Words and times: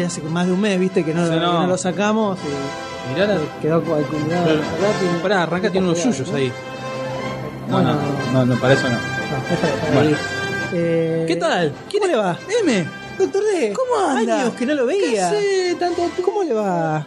No, 0.00 0.06
hace 0.06 0.20
más 0.22 0.46
de 0.46 0.52
un 0.52 0.60
mes, 0.60 0.78
viste, 0.80 1.04
que 1.04 1.12
no, 1.14 1.28
que 1.28 1.36
no. 1.36 1.66
lo 1.66 1.76
sacamos 1.78 2.38
y 2.40 3.12
Mirá 3.14 3.26
la. 3.26 3.38
quedó 3.60 3.76
acumulado. 3.76 4.44
Pero- 4.46 5.22
Pará, 5.22 5.42
arranca, 5.44 5.70
tiene 5.70 5.86
unos 5.86 6.02
yuyos 6.02 6.30
ahí. 6.32 6.52
No, 7.68 7.74
Bueno. 7.74 7.94
no, 8.32 8.44
no, 8.44 8.46
no, 8.54 8.60
para 8.60 8.74
eso 8.74 8.88
no. 8.88 8.98
Bueno. 9.94 10.16
Eh, 10.72 11.24
¿Qué 11.28 11.36
tal? 11.36 11.72
¿Cómo 11.92 12.06
le 12.06 12.16
va? 12.16 12.38
M. 12.62 12.88
Doctor 13.18 13.42
D. 13.44 13.72
¿Cómo 13.74 14.08
anda? 14.08 14.40
Años 14.42 14.54
que 14.54 14.66
no 14.66 14.74
lo 14.74 14.86
veía. 14.86 15.30
¿Qué 15.30 15.36
hace 15.36 15.76
tanto 15.78 16.02
¿Cómo 16.24 16.42
le 16.42 16.52
va? 16.54 17.06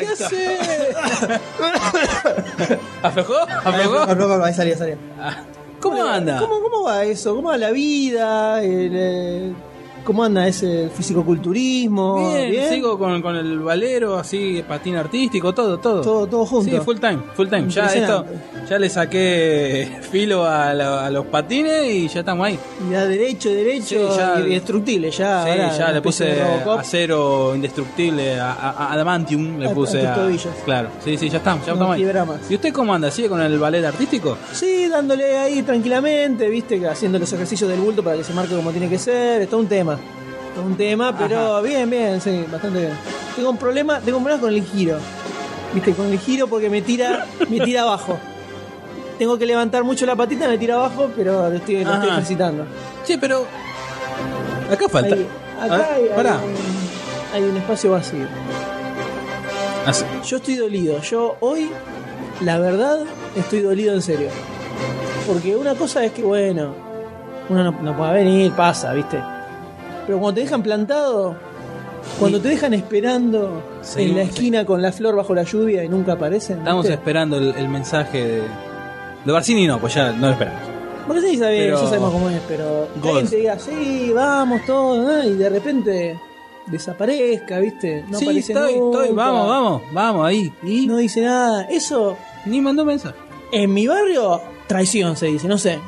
¿Qué 0.00 0.06
hace? 0.08 0.58
¿Aflojó? 3.02 3.34
¿Aflojó? 3.64 3.98
Aflojó, 4.00 4.44
ahí 4.44 4.52
salía, 4.54 4.76
salía. 4.76 4.96
¿Cómo 5.80 5.96
le 5.96 6.02
va? 6.02 6.14
anda? 6.16 6.38
¿Cómo, 6.40 6.60
¿Cómo 6.60 6.82
va 6.84 7.04
eso? 7.04 7.34
¿Cómo 7.36 7.48
va 7.48 7.56
la 7.56 7.70
vida? 7.70 8.62
El, 8.62 8.90
eh, 8.94 9.52
¿Cómo 10.08 10.24
anda 10.24 10.48
ese 10.48 10.88
fisicoculturismo? 10.88 12.32
Bien, 12.34 12.70
sigo 12.70 12.98
con, 12.98 13.20
con 13.20 13.36
el 13.36 13.58
valero, 13.58 14.16
así, 14.16 14.64
patín 14.66 14.96
artístico, 14.96 15.52
todo, 15.52 15.76
todo. 15.78 16.00
Todo, 16.00 16.26
todo 16.26 16.46
junto. 16.46 16.70
Sí, 16.70 16.78
full 16.82 16.96
time, 16.96 17.18
full 17.34 17.48
time. 17.48 17.68
Ya 17.68 17.86
esto, 17.92 18.24
ya 18.70 18.78
le 18.78 18.88
saqué 18.88 19.98
filo 20.10 20.46
a, 20.46 20.72
la- 20.72 21.04
a 21.06 21.10
los 21.10 21.26
patines 21.26 21.84
y 21.92 22.08
ya 22.08 22.20
estamos 22.20 22.46
ahí. 22.46 22.58
Ya 22.90 23.04
derecho, 23.06 23.50
derecho, 23.50 24.10
Sí, 24.12 24.16
ya- 24.16 24.40
indestructible, 24.40 25.10
ya. 25.10 25.44
sí, 25.44 25.50
ahora, 25.50 25.76
ya 25.76 25.92
le 25.92 26.00
puse 26.00 26.42
acero 26.78 27.54
indestructible, 27.54 28.40
a, 28.40 28.92
adamantium 28.94 29.58
le 29.58 29.66
a 29.68 29.74
puse 29.74 29.98
tus 29.98 30.46
a. 30.46 30.54
Claro, 30.64 30.88
sí, 31.04 31.18
sí, 31.18 31.28
ya 31.28 31.36
estamos, 31.36 31.66
ya 31.66 31.74
No 31.74 31.92
estamos 31.92 31.96
ahí. 31.96 32.42
¿Y 32.48 32.54
usted 32.54 32.72
cómo 32.72 32.94
anda? 32.94 33.10
¿Sigue 33.10 33.28
con 33.28 33.42
el 33.42 33.58
ballet 33.58 33.84
artístico? 33.84 34.38
Sí, 34.54 34.88
dándole 34.88 35.36
ahí 35.36 35.60
tranquilamente, 35.62 36.48
viste, 36.48 36.86
haciendo 36.88 37.18
los 37.18 37.30
ejercicios 37.30 37.68
del 37.68 37.80
bulto 37.80 38.02
para 38.02 38.16
que 38.16 38.24
se 38.24 38.32
marque 38.32 38.54
como 38.56 38.70
tiene 38.70 38.88
que 38.88 38.98
ser, 38.98 39.42
es 39.42 39.50
todo 39.50 39.60
un 39.60 39.66
tema. 39.68 39.97
Un 40.64 40.76
tema, 40.76 41.16
pero 41.16 41.62
bien, 41.62 41.88
bien, 41.88 42.20
sí, 42.20 42.44
bastante 42.50 42.80
bien. 42.80 42.92
Tengo 43.36 43.50
un 43.50 43.56
problema, 43.56 44.00
tengo 44.00 44.18
un 44.18 44.24
problema 44.24 44.40
con 44.40 44.52
el 44.52 44.62
giro. 44.64 44.98
Viste, 45.72 45.92
con 45.94 46.06
el 46.06 46.18
giro 46.18 46.48
porque 46.48 46.68
me 46.70 46.82
tira, 46.82 47.26
me 47.48 47.60
tira 47.60 47.82
abajo. 47.82 48.18
Tengo 49.18 49.38
que 49.38 49.46
levantar 49.46 49.84
mucho 49.84 50.06
la 50.06 50.16
patita, 50.16 50.48
me 50.48 50.58
tira 50.58 50.74
abajo, 50.76 51.10
pero 51.16 51.48
lo 51.48 51.56
estoy, 51.56 51.84
lo 51.84 51.92
estoy 51.92 52.08
Ajá. 52.08 52.18
ejercitando. 52.18 52.64
Sí, 53.04 53.16
pero 53.20 53.44
acá 54.70 54.88
falta. 54.88 55.14
Ahí, 55.14 55.26
acá 55.60 55.88
hay, 55.94 56.02
hay 56.04 56.08
pará. 56.10 56.34
un, 56.34 57.34
hay 57.34 57.42
un 57.42 57.56
espacio 57.56 57.92
vacío. 57.92 58.26
Así. 59.86 60.04
Yo 60.26 60.36
estoy 60.36 60.56
dolido. 60.56 61.00
Yo 61.02 61.36
hoy, 61.40 61.70
la 62.40 62.58
verdad, 62.58 63.00
estoy 63.36 63.60
dolido 63.60 63.94
en 63.94 64.02
serio. 64.02 64.28
Porque 65.26 65.56
una 65.56 65.74
cosa 65.74 66.04
es 66.04 66.12
que, 66.12 66.22
bueno, 66.22 66.74
uno 67.48 67.64
no, 67.64 67.72
no 67.82 67.96
puede 67.96 68.14
venir, 68.14 68.52
pasa, 68.52 68.92
¿viste? 68.92 69.18
Pero 70.08 70.18
cuando 70.18 70.36
te 70.36 70.40
dejan 70.40 70.62
plantado, 70.64 71.36
cuando 72.18 72.40
te 72.40 72.48
dejan 72.48 72.72
esperando 72.74 73.62
en 73.96 74.16
la 74.16 74.22
sí. 74.24 74.28
esquina 74.30 74.64
con 74.64 74.80
la 74.82 74.90
flor 74.90 75.14
bajo 75.14 75.34
la 75.34 75.42
lluvia 75.44 75.84
y 75.84 75.88
nunca 75.88 76.14
aparecen. 76.14 76.58
Estamos 76.58 76.82
¿viste? 76.84 76.94
esperando 76.94 77.36
el, 77.36 77.54
el 77.54 77.68
mensaje 77.68 78.24
de. 78.26 78.42
De 79.24 79.32
Barcini 79.32 79.66
no, 79.66 79.78
pues 79.78 79.94
ya 79.94 80.10
no 80.12 80.26
lo 80.28 80.32
esperamos. 80.32 80.60
Porque 81.06 81.20
sí, 81.22 81.36
Pero- 81.38 81.80
ya 81.80 81.86
sabemos 81.86 82.12
cómo 82.12 82.28
es, 82.30 82.40
pero 82.48 82.88
que 83.02 83.08
alguien 83.08 83.28
te 83.28 83.36
diga, 83.36 83.58
sí, 83.58 84.10
vamos, 84.14 84.60
todo, 84.66 85.22
y 85.24 85.34
de 85.34 85.48
repente 85.48 86.18
desaparezca, 86.66 87.58
¿viste? 87.58 88.04
No 88.08 88.18
sí, 88.18 88.24
aparece 88.26 88.52
estoy, 88.52 88.72
estoy, 88.72 89.08
vamos, 89.12 89.48
vamos, 89.48 89.82
vamos 89.92 90.26
ahí. 90.26 90.52
Y 90.62 90.86
No 90.86 90.96
dice 90.98 91.20
nada. 91.22 91.64
Eso, 91.70 92.16
ni 92.46 92.60
mandó 92.60 92.84
mensaje. 92.84 93.14
En 93.52 93.72
mi 93.72 93.86
barrio, 93.86 94.40
traición 94.66 95.16
se 95.16 95.26
dice, 95.26 95.48
no 95.48 95.58
sé. 95.58 95.78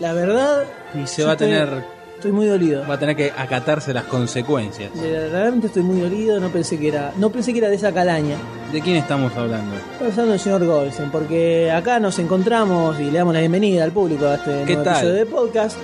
La 0.00 0.12
verdad. 0.12 0.64
Y 0.94 1.06
se 1.06 1.24
va 1.24 1.30
a 1.30 1.34
estoy- 1.34 1.48
tener. 1.50 1.95
Estoy 2.26 2.38
muy 2.38 2.46
dolido. 2.48 2.84
Va 2.88 2.94
a 2.94 2.98
tener 2.98 3.14
que 3.14 3.30
acatarse 3.36 3.94
las 3.94 4.02
consecuencias. 4.06 4.90
Realmente 5.30 5.68
estoy 5.68 5.84
muy 5.84 6.00
dolido, 6.00 6.40
no 6.40 6.48
pensé 6.48 6.76
que 6.76 6.88
era. 6.88 7.12
No 7.18 7.30
pensé 7.30 7.52
que 7.52 7.60
era 7.60 7.68
de 7.68 7.76
esa 7.76 7.92
calaña. 7.92 8.34
¿De 8.72 8.80
quién 8.80 8.96
estamos 8.96 9.32
hablando? 9.36 9.76
Estoy 9.76 10.06
pensando 10.08 10.32
en 10.32 10.34
el 10.34 10.40
señor 10.40 10.66
Golsen, 10.66 11.10
porque 11.12 11.70
acá 11.70 12.00
nos 12.00 12.18
encontramos 12.18 12.98
y 12.98 13.12
le 13.12 13.18
damos 13.18 13.32
la 13.32 13.38
bienvenida 13.38 13.84
al 13.84 13.92
público 13.92 14.26
a 14.26 14.34
este 14.34 14.64
¿Qué 14.66 14.74
nuevo 14.74 14.82
tal? 14.82 14.94
episodio 14.96 15.14
de 15.14 15.26
podcast. 15.26 15.76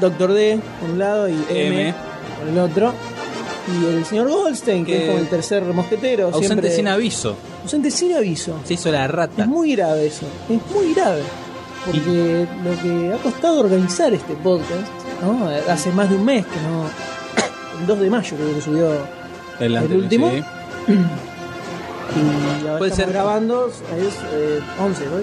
Doctor 0.00 0.32
D 0.32 0.58
por 0.80 0.90
un 0.92 0.98
lado 0.98 1.28
y 1.28 1.32
M, 1.50 1.80
M. 1.88 1.94
por 2.38 2.48
el 2.48 2.58
otro. 2.58 2.92
Y 3.70 3.84
el 3.96 4.04
señor 4.06 4.30
Goldstein, 4.30 4.82
que, 4.86 4.92
Que- 4.92 5.02
es 5.02 5.06
como 5.10 5.18
el 5.18 5.28
tercer 5.28 5.62
mosquetero. 5.64 6.26
Ausente 6.28 6.46
siempre- 6.46 6.70
sin 6.74 6.88
aviso. 6.88 7.36
Ausente 7.64 7.90
sin 7.90 8.14
aviso. 8.14 8.56
Se 8.64 8.72
hizo 8.74 8.90
la 8.90 9.06
rata. 9.08 9.42
Es 9.42 9.48
muy 9.48 9.76
grave 9.76 10.06
eso, 10.06 10.24
es 10.48 10.58
muy 10.74 10.94
grave. 10.94 11.20
Porque 11.84 12.46
lo 12.64 12.82
que 12.82 13.12
ha 13.12 13.18
costado 13.22 13.60
organizar 13.60 14.12
este 14.14 14.32
podcast, 14.36 14.88
¿no? 15.22 15.48
Hace 15.70 15.90
más 15.92 16.08
de 16.10 16.16
un 16.16 16.24
mes 16.24 16.44
que 16.46 16.60
no. 16.60 16.84
El 17.80 17.86
2 17.86 17.98
de 18.00 18.10
mayo 18.10 18.36
creo 18.36 18.54
que 18.54 18.60
subió. 18.60 18.88
El, 19.60 19.76
el 19.76 19.92
último. 19.96 20.30
sí. 20.30 20.42
Y 22.16 22.66
ahora 22.66 22.78
Puede 22.78 22.90
estamos 22.92 22.96
ser. 22.96 23.08
grabando, 23.12 23.66
es 23.68 24.14
eh, 24.32 24.60
11 24.80 25.08
hoy. 25.08 25.22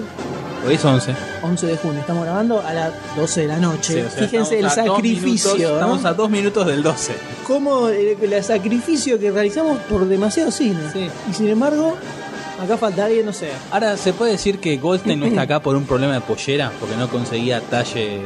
Hoy 0.66 0.74
es 0.74 0.84
11. 0.84 1.14
11 1.42 1.66
de 1.66 1.76
junio, 1.76 2.00
estamos 2.00 2.24
grabando 2.24 2.60
a 2.60 2.72
las 2.72 2.92
12 3.16 3.40
de 3.42 3.46
la 3.48 3.56
noche. 3.58 3.94
Sí, 3.94 4.00
o 4.00 4.10
sea, 4.10 4.28
Fíjense 4.28 4.58
el 4.60 4.70
sacrificio, 4.70 5.54
minutos- 5.54 5.70
¿no? 5.70 5.74
Estamos 5.74 6.04
a 6.04 6.12
dos 6.14 6.30
minutos 6.30 6.66
del 6.66 6.82
12. 6.82 7.12
Cómo 7.46 7.88
el, 7.88 8.16
el 8.32 8.44
sacrificio 8.44 9.18
que 9.18 9.30
realizamos 9.30 9.78
por 9.90 10.06
demasiado 10.06 10.50
cine. 10.50 10.78
Sí. 10.92 11.08
Y 11.30 11.34
sin 11.34 11.48
embargo, 11.48 11.96
acá 12.62 12.76
falta 12.78 13.06
alguien, 13.06 13.26
no 13.26 13.32
sé. 13.32 13.48
Ahora, 13.72 13.96
¿se 13.96 14.12
puede 14.12 14.32
decir 14.32 14.58
que 14.60 14.76
Goldstein 14.78 15.20
no 15.20 15.26
está 15.26 15.42
acá 15.42 15.60
por 15.60 15.76
un 15.76 15.84
problema 15.84 16.14
de 16.14 16.20
pollera? 16.20 16.70
Porque 16.80 16.96
no 16.96 17.08
conseguía 17.08 17.60
talle 17.60 18.20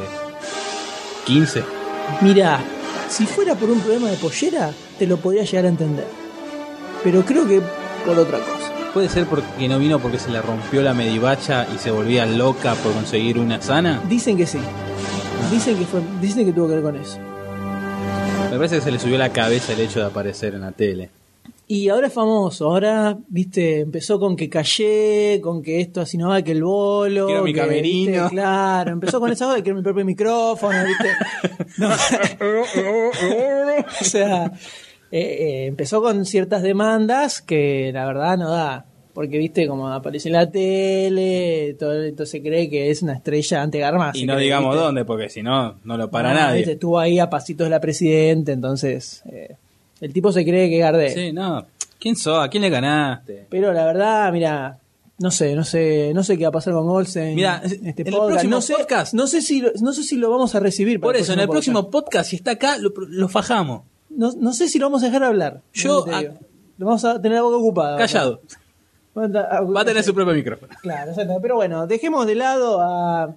15. 1.28 1.62
Mira, 2.22 2.58
si 3.10 3.26
fuera 3.26 3.54
por 3.54 3.68
un 3.68 3.80
problema 3.80 4.08
de 4.08 4.16
pollera, 4.16 4.72
te 4.98 5.06
lo 5.06 5.18
podría 5.18 5.44
llegar 5.44 5.66
a 5.66 5.68
entender. 5.68 6.06
Pero 7.04 7.22
creo 7.22 7.46
que 7.46 7.60
por 8.06 8.18
otra 8.18 8.38
cosa. 8.38 8.72
¿Puede 8.94 9.10
ser 9.10 9.26
porque 9.26 9.68
no 9.68 9.78
vino 9.78 9.98
porque 9.98 10.18
se 10.18 10.30
le 10.30 10.40
rompió 10.40 10.80
la 10.80 10.94
medivacha 10.94 11.66
y 11.72 11.76
se 11.76 11.90
volvía 11.90 12.24
loca 12.24 12.74
por 12.76 12.94
conseguir 12.94 13.38
una 13.38 13.60
sana? 13.60 14.02
Dicen 14.08 14.38
que 14.38 14.46
sí. 14.46 14.58
Dicen 15.50 15.76
que 15.78 15.84
fue, 15.84 16.00
dicen 16.18 16.46
que 16.46 16.52
tuvo 16.54 16.66
que 16.66 16.74
ver 16.76 16.82
con 16.82 16.96
eso. 16.96 17.18
Me 18.50 18.56
parece 18.56 18.76
que 18.76 18.82
se 18.82 18.90
le 18.90 18.98
subió 18.98 19.18
la 19.18 19.28
cabeza 19.28 19.74
el 19.74 19.80
hecho 19.80 20.00
de 20.00 20.06
aparecer 20.06 20.54
en 20.54 20.62
la 20.62 20.72
tele. 20.72 21.10
Y 21.70 21.90
ahora 21.90 22.06
es 22.06 22.14
famoso, 22.14 22.64
ahora, 22.64 23.18
viste, 23.28 23.80
empezó 23.80 24.18
con 24.18 24.36
que 24.36 24.48
callé, 24.48 25.38
con 25.42 25.62
que 25.62 25.82
esto 25.82 26.00
así 26.00 26.16
no 26.16 26.30
va, 26.30 26.40
que 26.40 26.52
el 26.52 26.64
bolo. 26.64 27.26
Quiero 27.26 27.44
mi 27.44 27.52
que, 27.52 27.60
camerino. 27.60 28.22
viste, 28.22 28.30
claro, 28.30 28.90
empezó 28.90 29.20
con 29.20 29.30
esa 29.30 29.54
de 29.54 29.62
quiero 29.62 29.76
mi 29.76 29.82
propio 29.82 30.02
micrófono, 30.02 30.78
viste. 30.86 31.10
No. 31.76 31.90
o 34.00 34.04
sea, 34.04 34.46
eh, 34.46 35.20
eh, 35.20 35.66
empezó 35.66 36.00
con 36.00 36.24
ciertas 36.24 36.62
demandas 36.62 37.42
que 37.42 37.90
la 37.92 38.06
verdad 38.06 38.38
no 38.38 38.50
da. 38.50 38.86
Porque, 39.12 39.36
viste, 39.36 39.66
como 39.66 39.88
aparece 39.88 40.28
en 40.28 40.34
la 40.34 40.50
tele, 40.50 41.76
todo, 41.78 42.02
entonces 42.02 42.40
cree 42.40 42.70
que 42.70 42.88
es 42.88 43.02
una 43.02 43.14
estrella 43.14 43.60
ante 43.60 43.78
Garma. 43.78 44.12
Y 44.14 44.24
no 44.24 44.38
digamos 44.38 44.74
dónde, 44.74 45.04
porque 45.04 45.28
si 45.28 45.42
no, 45.42 45.78
no 45.84 45.98
lo 45.98 46.10
para 46.10 46.32
nadie. 46.32 46.62
Estuvo 46.62 46.98
ahí 46.98 47.18
a 47.18 47.28
pasitos 47.28 47.66
de 47.66 47.70
la 47.70 47.80
presidenta, 47.80 48.52
entonces 48.52 49.22
eh, 49.26 49.56
el 50.00 50.12
tipo 50.12 50.32
se 50.32 50.44
cree 50.44 50.68
que 50.68 50.76
es 50.76 50.82
Gardel. 50.82 51.12
Sí, 51.12 51.32
no. 51.32 51.66
¿Quién 51.98 52.16
sos? 52.16 52.44
¿A 52.44 52.48
quién 52.48 52.62
le 52.62 52.70
ganaste? 52.70 53.46
Pero 53.50 53.72
la 53.72 53.84
verdad, 53.84 54.32
mira, 54.32 54.78
no 55.18 55.30
sé, 55.32 55.54
no 55.56 55.64
sé, 55.64 56.12
no 56.14 56.22
sé 56.22 56.38
qué 56.38 56.44
va 56.44 56.50
a 56.50 56.52
pasar 56.52 56.74
con 56.74 56.88
Olsen. 56.88 57.34
Mira, 57.34 57.60
este 57.64 57.76
en 58.02 58.06
el 58.08 58.14
podcast. 58.14 58.28
próximo 58.30 58.54
no 58.56 58.60
sé, 58.60 58.74
podcast- 58.74 59.12
no 59.14 59.26
sé 59.26 59.42
si 59.42 59.60
lo, 59.60 59.70
no 59.80 59.92
sé 59.92 60.02
si 60.04 60.16
lo 60.16 60.30
vamos 60.30 60.54
a 60.54 60.60
recibir. 60.60 61.00
Por 61.00 61.16
eso, 61.16 61.32
en 61.32 61.40
el 61.40 61.46
podcast. 61.48 61.66
próximo 61.66 61.90
podcast, 61.90 62.30
si 62.30 62.36
está 62.36 62.52
acá, 62.52 62.78
lo, 62.78 62.92
lo 63.08 63.28
fajamos. 63.28 63.82
no, 64.10 64.30
no 64.38 64.52
sé 64.52 64.68
si 64.68 64.78
lo 64.78 64.86
vamos 64.86 65.02
a 65.02 65.06
dejar 65.06 65.24
hablar. 65.24 65.62
Yo, 65.72 66.06
a-. 66.12 66.22
Lo 66.22 66.86
vamos 66.86 67.04
a 67.04 67.20
tener 67.20 67.38
la 67.38 67.42
boca 67.42 67.56
ocupada. 67.56 67.98
Callado. 67.98 68.40
Va 69.16 69.80
a 69.80 69.84
tener 69.84 70.04
su 70.04 70.14
propio 70.14 70.32
micrófono. 70.34 70.72
Claro, 70.80 71.10
exacto. 71.10 71.38
Pero 71.42 71.56
bueno, 71.56 71.88
dejemos 71.88 72.24
de 72.26 72.36
lado 72.36 72.80
a 72.80 73.34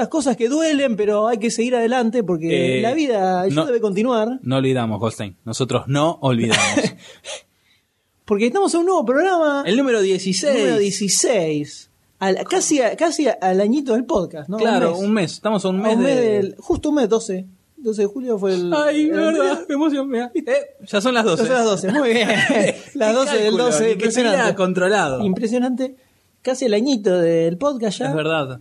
estas 0.00 0.08
cosas 0.08 0.36
que 0.38 0.48
duelen, 0.48 0.96
pero 0.96 1.28
hay 1.28 1.36
que 1.38 1.50
seguir 1.50 1.76
adelante 1.76 2.22
porque 2.22 2.78
Eh, 2.78 2.80
la 2.82 2.94
vida 2.94 3.46
ya 3.46 3.54
no- 3.54 3.66
debe 3.66 3.80
continuar. 3.82 4.38
No 4.42 4.56
olvidamos, 4.56 4.98
Goldstein. 4.98 5.36
Nosotros 5.44 5.84
no 5.88 6.18
olvidamos. 6.22 6.64
Porque 8.24 8.46
estamos 8.46 8.72
en 8.74 8.80
un 8.80 8.86
nuevo 8.86 9.04
programa, 9.04 9.64
El 9.66 9.76
número 9.76 10.00
16. 10.00 10.54
número 10.54 10.78
16. 10.78 11.90
Al- 12.20 12.44
casi, 12.44 12.80
a- 12.80 12.96
casi 12.96 13.26
al 13.28 13.60
añito 13.60 13.94
del 13.94 14.04
podcast, 14.04 14.48
¿no? 14.48 14.56
Claro, 14.56 14.90
Un 14.92 14.98
mes. 15.00 15.04
un 15.08 15.12
mes. 15.14 15.32
Estamos 15.32 15.64
a 15.64 15.68
un 15.68 15.80
A 15.80 15.82
mes, 15.82 15.96
un 15.96 16.02
mes 16.04 16.16
de... 16.16 16.22
del- 16.22 16.56
justo 16.58 16.90
un 16.90 16.94
mes, 16.94 17.08
12. 17.08 17.46
12 17.76 18.02
de 18.02 18.06
julio 18.06 18.38
fue 18.38 18.54
el. 18.54 18.72
Ay, 18.72 19.02
el 19.04 19.10
verdad, 19.10 19.28
anterior. 19.30 19.66
qué 19.66 19.72
emoción 19.72 20.08
me 20.08 20.18
da. 20.18 20.30
Eh, 20.34 20.42
ya 20.86 21.00
son 21.00 21.12
las 21.14 21.24
12. 21.24 21.42
12 21.42 21.52
las 21.54 21.64
12, 21.64 21.92
muy 21.92 22.12
bien. 22.12 22.28
las 22.94 23.14
12 23.14 23.36
del 23.38 23.56
12, 23.56 23.80
Ni 23.80 23.86
que 23.88 23.92
impresionante. 23.94 24.54
controlado. 24.54 25.24
Impresionante. 25.24 25.96
Casi 26.42 26.66
el 26.66 26.74
añito 26.74 27.18
del 27.18 27.56
podcast 27.58 27.98
ya. 27.98 28.10
Es 28.10 28.14
verdad. 28.14 28.60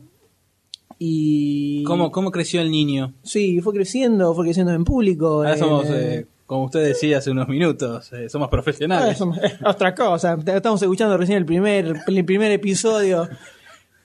Y. 0.99 1.83
¿Cómo, 1.85 2.11
¿Cómo 2.11 2.29
creció 2.29 2.59
el 2.61 2.69
niño? 2.69 3.13
Sí, 3.23 3.61
fue 3.61 3.73
creciendo, 3.73 4.35
fue 4.35 4.45
creciendo 4.45 4.73
en 4.73 4.83
público. 4.83 5.27
Ahora 5.37 5.53
eh, 5.55 5.57
somos, 5.57 5.85
eh, 5.89 6.27
como 6.45 6.65
usted 6.65 6.83
decía 6.83 7.19
hace 7.19 7.31
unos 7.31 7.47
minutos, 7.47 8.11
eh, 8.11 8.27
somos 8.27 8.49
profesionales. 8.49 9.17
somos- 9.17 9.37
es 9.41 9.53
otra 9.65 9.95
cosa. 9.95 10.37
Estamos 10.45 10.81
escuchando 10.81 11.17
recién 11.17 11.37
el 11.37 11.45
primer, 11.45 12.01
el 12.05 12.25
primer 12.25 12.51
episodio. 12.51 13.29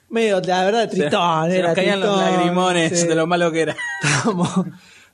Medio, 0.09 0.39
la 0.39 0.63
verdad, 0.63 0.89
tristón. 0.89 1.49
se 1.51 1.57
era 1.59 1.67
nos 1.69 1.75
caían 1.75 1.99
los 1.99 2.17
lagrimones 2.17 2.97
sí. 3.01 3.07
de 3.07 3.15
lo 3.15 3.27
malo 3.27 3.51
que 3.51 3.61
era. 3.61 3.75
Estábamos 4.01 4.49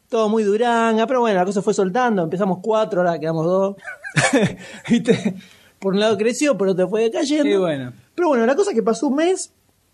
todo 0.07 0.29
muy 0.29 0.43
duranga, 0.43 1.07
pero 1.07 1.21
bueno, 1.21 1.39
la 1.39 1.45
cosa 1.45 1.61
fue 1.63 1.73
soltando. 1.73 2.21
Empezamos 2.21 2.59
cuatro, 2.61 2.99
ahora 3.01 3.17
quedamos 3.17 3.45
dos. 3.45 3.75
¿Viste? 4.89 5.35
Por 5.79 5.93
un 5.93 5.99
lado 5.99 6.17
creció, 6.17 6.57
por 6.57 6.67
otro 6.67 6.87
fue 6.89 7.09
cayendo. 7.09 7.61
Bueno. 7.61 7.93
Pero 8.13 8.27
bueno, 8.27 8.45
la 8.45 8.55
cosa 8.55 8.69
es 8.71 8.75
que 8.75 8.83
pasó 8.83 9.07
un 9.07 9.15
mes 9.15 9.51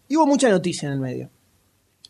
y 0.10 0.18
hubo 0.18 0.26
mucha 0.28 0.50
noticia 0.50 0.88
en 0.88 0.94
el 0.94 1.00
medio. 1.00 1.30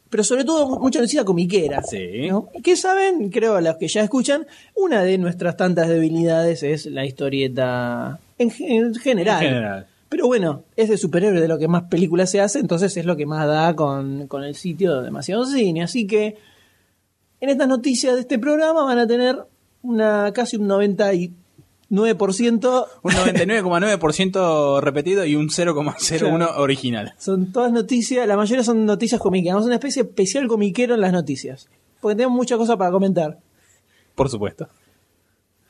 Pero 0.10 0.24
sobre 0.24 0.44
todo 0.46 0.68
mu- 0.70 0.80
mucha 0.80 1.00
noticia 1.00 1.24
comiquera. 1.26 1.82
Sí. 1.84 2.28
¿no? 2.30 2.50
Y 2.54 2.62
que 2.62 2.76
saben, 2.76 3.30
creo 3.30 3.60
los 3.62 3.76
que 3.78 3.88
ya 3.88 4.02
escuchan, 4.04 4.46
una 4.76 5.04
de 5.04 5.18
nuestras 5.18 5.58
tantas 5.58 5.90
debilidades 5.90 6.64
es 6.64 6.86
la 6.86 7.06
historieta 7.06 8.20
en, 8.38 8.50
ge- 8.52 8.76
en 8.76 8.96
general. 8.96 9.44
En 9.44 9.50
general. 9.50 9.88
Pero 10.10 10.28
bueno, 10.28 10.64
es 10.78 10.88
de 10.90 10.98
superhéroe 10.98 11.42
de 11.42 11.48
lo 11.50 11.58
que 11.58 11.68
más 11.68 11.84
películas 11.84 12.30
se 12.32 12.40
hace, 12.40 12.60
entonces 12.60 12.96
es 12.96 13.06
lo 13.06 13.18
que 13.18 13.26
más 13.26 13.46
da 13.46 13.76
con, 13.76 14.28
con 14.28 14.44
el 14.46 14.56
sitio 14.56 14.96
de 14.98 15.04
Demasiado 15.04 15.46
Cine. 15.46 15.84
Así 15.84 16.08
que 16.08 16.38
en 17.42 17.50
estas 17.50 17.68
noticias 17.68 18.16
de 18.16 18.22
este 18.22 18.40
programa 18.40 18.84
van 18.86 19.00
a 19.00 19.06
tener 19.08 19.38
una 19.84 20.32
casi 20.34 20.56
un 20.56 20.68
99% 21.90 22.86
Un 23.02 23.12
99,9% 23.12 24.82
repetido 24.82 25.26
y 25.26 25.36
un 25.36 25.50
0,01 25.50 26.18
Claro. 26.20 26.62
original. 26.62 27.14
Son 27.18 27.52
todas 27.52 27.72
noticias, 27.72 28.28
la 28.28 28.36
mayoría 28.38 28.64
son 28.64 28.86
noticias 28.86 29.20
comiqueras. 29.22 29.56
Vamos 29.56 29.66
a 29.66 29.68
una 29.68 29.76
especie 29.76 30.04
de 30.04 30.10
especial 30.10 30.48
comiquero 30.48 30.96
en 30.96 31.02
las 31.02 31.14
noticias. 31.14 31.68
Porque 32.02 32.16
tenemos 32.16 32.36
muchas 32.36 32.58
cosas 32.58 32.76
para 32.78 32.92
comentar. 32.92 33.38
Por 34.16 34.30
supuesto. 34.30 34.68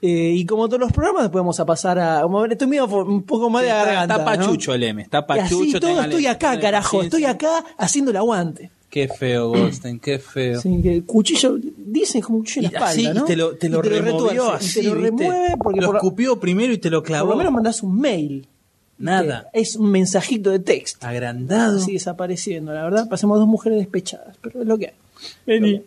Eh, 0.02 0.34
y 0.36 0.46
como 0.46 0.68
todos 0.68 0.80
los 0.80 0.92
programas, 0.92 1.24
después 1.24 1.42
vamos 1.42 1.60
a 1.60 1.66
pasar 1.66 1.98
a. 2.00 2.22
como- 2.22 2.46
Estoy 2.46 2.68
medio 2.68 2.86
un 2.86 3.24
poco 3.24 3.50
más 3.50 3.64
de 3.64 3.70
garganta. 3.70 4.16
está 4.18 4.18
¿no? 4.18 4.26
pachucho 4.26 4.74
el 4.74 4.84
M, 4.84 5.02
está 5.02 5.26
Y 5.30 5.40
así 5.40 5.56
pachucho. 5.56 5.80
todo 5.80 5.90
téngale- 5.92 6.10
estoy 6.10 6.26
acá, 6.28 6.60
carajo. 6.60 7.02
Estoy 7.02 7.26
acá 7.26 7.64
haciendo 7.78 8.12
el 8.12 8.18
aguante. 8.18 8.70
Qué 8.90 9.08
feo, 9.10 9.50
Goldstein, 9.50 10.00
qué 10.00 10.18
feo. 10.18 10.62
Sí, 10.62 10.82
que 10.82 10.94
el 10.94 11.04
cuchillo, 11.04 11.58
dicen 11.78 12.22
como 12.22 12.38
un 12.38 12.44
cuchillo 12.44 12.68
en 12.68 12.74
la 12.74 12.86
así, 12.86 13.02
espalda, 13.02 13.20
¿no? 13.20 13.26
y 13.26 13.28
te 13.28 13.36
lo, 13.36 13.56
te 13.58 13.70
lo 13.70 13.80
Y 13.80 13.90
removió 13.90 14.30
retuerce, 14.30 14.66
así, 14.66 14.80
y 14.80 14.84
te 14.84 14.88
lo 14.90 14.96
¿viste? 14.96 15.10
remueve 15.10 15.56
porque 15.62 15.82
lo 15.82 15.88
por, 15.88 15.96
escupió 15.98 16.40
primero 16.40 16.72
y 16.74 16.78
te 16.78 16.90
lo 16.90 17.00
por 17.02 17.08
clavó. 17.08 17.32
lo 17.32 17.38
menos 17.38 17.54
mandás 17.54 17.84
un 17.84 18.00
mail. 18.00 18.48
Nada. 19.00 19.50
Es 19.54 19.76
un 19.76 19.92
mensajito 19.92 20.50
de 20.50 20.60
texto. 20.60 21.06
Agrandado. 21.06 21.78
Así 21.80 21.94
desapareciendo, 21.94 22.74
la 22.74 22.84
verdad. 22.84 23.08
Pasemos 23.10 23.38
dos 23.38 23.48
mujeres 23.48 23.78
despechadas, 23.78 24.36
pero 24.42 24.62
es 24.62 24.68
lo 24.68 24.78
que 24.78 24.88
hay. 24.88 24.94
Vení. 25.46 25.84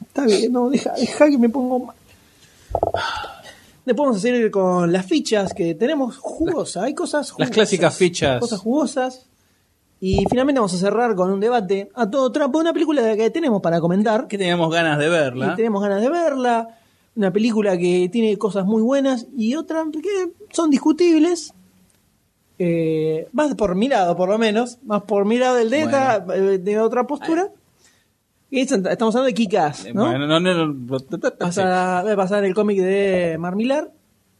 Está 0.00 0.24
bien, 0.24 0.52
no, 0.52 0.70
deja, 0.70 0.92
deja 0.92 1.28
que 1.28 1.36
me 1.36 1.48
pongo 1.50 1.80
mal. 1.80 1.96
Después 3.84 4.06
vamos 4.06 4.16
a 4.16 4.20
seguir 4.20 4.50
con 4.50 4.90
las 4.92 5.04
fichas 5.06 5.52
que 5.52 5.74
tenemos 5.74 6.16
jugosas. 6.16 6.84
Hay 6.84 6.94
cosas 6.94 7.30
jugosas. 7.30 7.48
Las 7.48 7.54
clásicas 7.54 7.94
fichas. 7.96 8.40
Cosas 8.40 8.60
jugosas. 8.60 9.26
Y 10.00 10.24
finalmente 10.28 10.60
vamos 10.60 10.74
a 10.74 10.78
cerrar 10.78 11.14
con 11.14 11.30
un 11.30 11.40
debate 11.40 11.88
a 11.94 12.08
todo 12.10 12.30
trapo. 12.30 12.58
Una 12.58 12.72
película 12.72 13.16
que 13.16 13.30
tenemos 13.30 13.62
para 13.62 13.80
comentar. 13.80 14.26
Que 14.28 14.36
teníamos 14.36 14.72
ganas 14.72 14.98
de 14.98 15.08
verla. 15.08 15.52
Y 15.52 15.56
tenemos 15.56 15.82
ganas 15.82 16.00
de 16.02 16.10
verla. 16.10 16.68
Una 17.14 17.32
película 17.32 17.78
que 17.78 18.08
tiene 18.12 18.36
cosas 18.36 18.66
muy 18.66 18.82
buenas 18.82 19.26
y 19.36 19.54
otras 19.54 19.86
que 20.02 20.32
son 20.50 20.70
discutibles. 20.70 21.54
Eh, 22.58 23.28
más 23.32 23.54
por 23.54 23.74
mi 23.74 23.88
lado, 23.88 24.16
por 24.16 24.28
lo 24.28 24.36
menos. 24.38 24.78
Más 24.84 25.02
por 25.02 25.24
mi 25.24 25.38
lado 25.38 25.56
del 25.56 25.70
de, 25.70 25.80
esta, 25.80 26.24
eh, 26.34 26.58
de 26.58 26.78
otra 26.78 27.06
postura. 27.06 27.48
Y 28.50 28.60
estamos 28.60 29.14
hablando 29.16 29.24
de 29.24 29.34
Kikas, 29.34 29.86
Eh, 29.86 29.92
¿no? 29.94 30.06
Bueno, 30.06 30.26
no, 30.26 30.38
no, 30.40 30.66
no, 30.66 30.98
Pasa- 31.38 32.02
voy 32.02 32.12
a 32.12 32.16
pasar 32.16 32.44
el 32.44 32.54
cómic 32.54 32.78
de 32.80 33.36
Marmilar. 33.38 33.90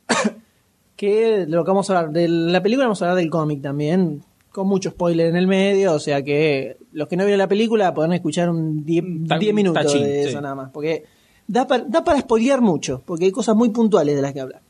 que 0.96 1.38
de 1.40 1.46
lo 1.46 1.64
que 1.64 1.70
vamos 1.70 1.90
a 1.90 1.98
hablar 1.98 2.12
de 2.12 2.28
la 2.28 2.62
película, 2.62 2.86
vamos 2.86 3.02
a 3.02 3.06
hablar 3.06 3.16
del 3.18 3.30
cómic 3.30 3.62
también. 3.62 4.22
Con 4.56 4.68
mucho 4.68 4.88
spoiler 4.88 5.26
en 5.26 5.36
el 5.36 5.46
medio. 5.46 5.92
O 5.92 5.98
sea 5.98 6.22
que 6.22 6.78
los 6.92 7.08
que 7.08 7.16
no 7.18 7.24
vieron 7.26 7.36
la 7.38 7.46
película 7.46 7.92
podrán 7.92 8.14
escuchar 8.14 8.48
un 8.48 8.86
10 8.86 9.04
Ta- 9.28 9.36
10 9.38 9.52
minutos 9.54 9.84
tachín, 9.84 10.02
de 10.02 10.22
sí. 10.22 10.28
eso 10.30 10.40
nada 10.40 10.54
más. 10.54 10.70
Porque 10.72 11.04
da, 11.46 11.66
pa- 11.66 11.80
da 11.80 12.02
para 12.02 12.20
spoilear 12.20 12.62
mucho. 12.62 13.02
Porque 13.04 13.26
hay 13.26 13.30
cosas 13.32 13.54
muy 13.54 13.68
puntuales 13.68 14.16
de 14.16 14.22
las 14.22 14.32
que 14.32 14.40
hablar. 14.40 14.62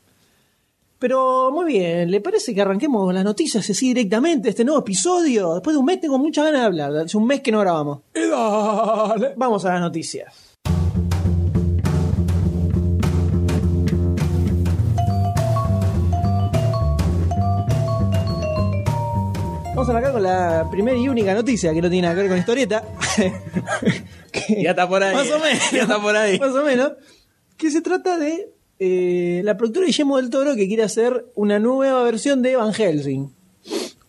Pero 0.99 1.51
muy 1.53 1.65
bien, 1.71 2.11
¿le 2.11 2.19
parece 2.19 2.53
que 2.53 2.61
arranquemos 2.61 3.05
con 3.05 3.15
las 3.15 3.23
noticias 3.23 3.69
así 3.69 3.87
directamente? 3.93 4.49
Este 4.49 4.65
nuevo 4.65 4.79
episodio. 4.81 5.53
Después 5.53 5.73
de 5.75 5.79
un 5.79 5.85
mes 5.85 6.01
tengo 6.01 6.17
muchas 6.17 6.43
ganas 6.45 6.61
de 6.61 6.65
hablar. 6.65 6.97
Hace 7.05 7.15
un 7.17 7.25
mes 7.25 7.39
que 7.41 7.51
no 7.53 7.59
grabamos. 7.61 7.99
Vamos 9.37 9.63
a 9.65 9.69
las 9.73 9.79
noticias. 9.81 10.33
Vamos 19.77 19.89
a 19.89 19.91
arrancar 19.91 20.11
con 20.13 20.23
la 20.23 20.67
primera 20.71 20.97
y 20.97 21.07
única 21.07 21.35
noticia 21.35 21.71
que 21.71 21.83
no 21.83 21.87
tiene 21.87 22.07
nada 22.07 22.15
que 22.15 22.21
ver 22.21 22.29
con 22.31 22.39
historieta. 22.39 22.83
Que- 24.31 24.63
Ya 24.63 24.71
está 24.71 24.89
por 24.89 25.03
ahí. 25.03 25.13
Más 25.15 25.29
o 25.29 25.39
menos. 25.39 25.71
Ya 25.71 25.81
está 25.83 26.01
por 26.01 26.15
ahí. 26.15 26.39
Más 26.39 26.55
o 26.55 26.63
menos. 26.63 26.93
Que 27.57 27.69
se 27.69 27.81
trata 27.81 28.17
de 28.17 28.51
eh, 28.79 29.41
la 29.43 29.55
productora 29.55 29.85
Guillermo 29.85 30.17
del 30.17 30.31
Toro 30.31 30.55
que 30.55 30.67
quiere 30.67 30.81
hacer 30.83 31.27
una 31.35 31.59
nueva 31.59 32.01
versión 32.03 32.41
de 32.41 32.55
Van 32.55 32.73
Helsing. 32.73 33.31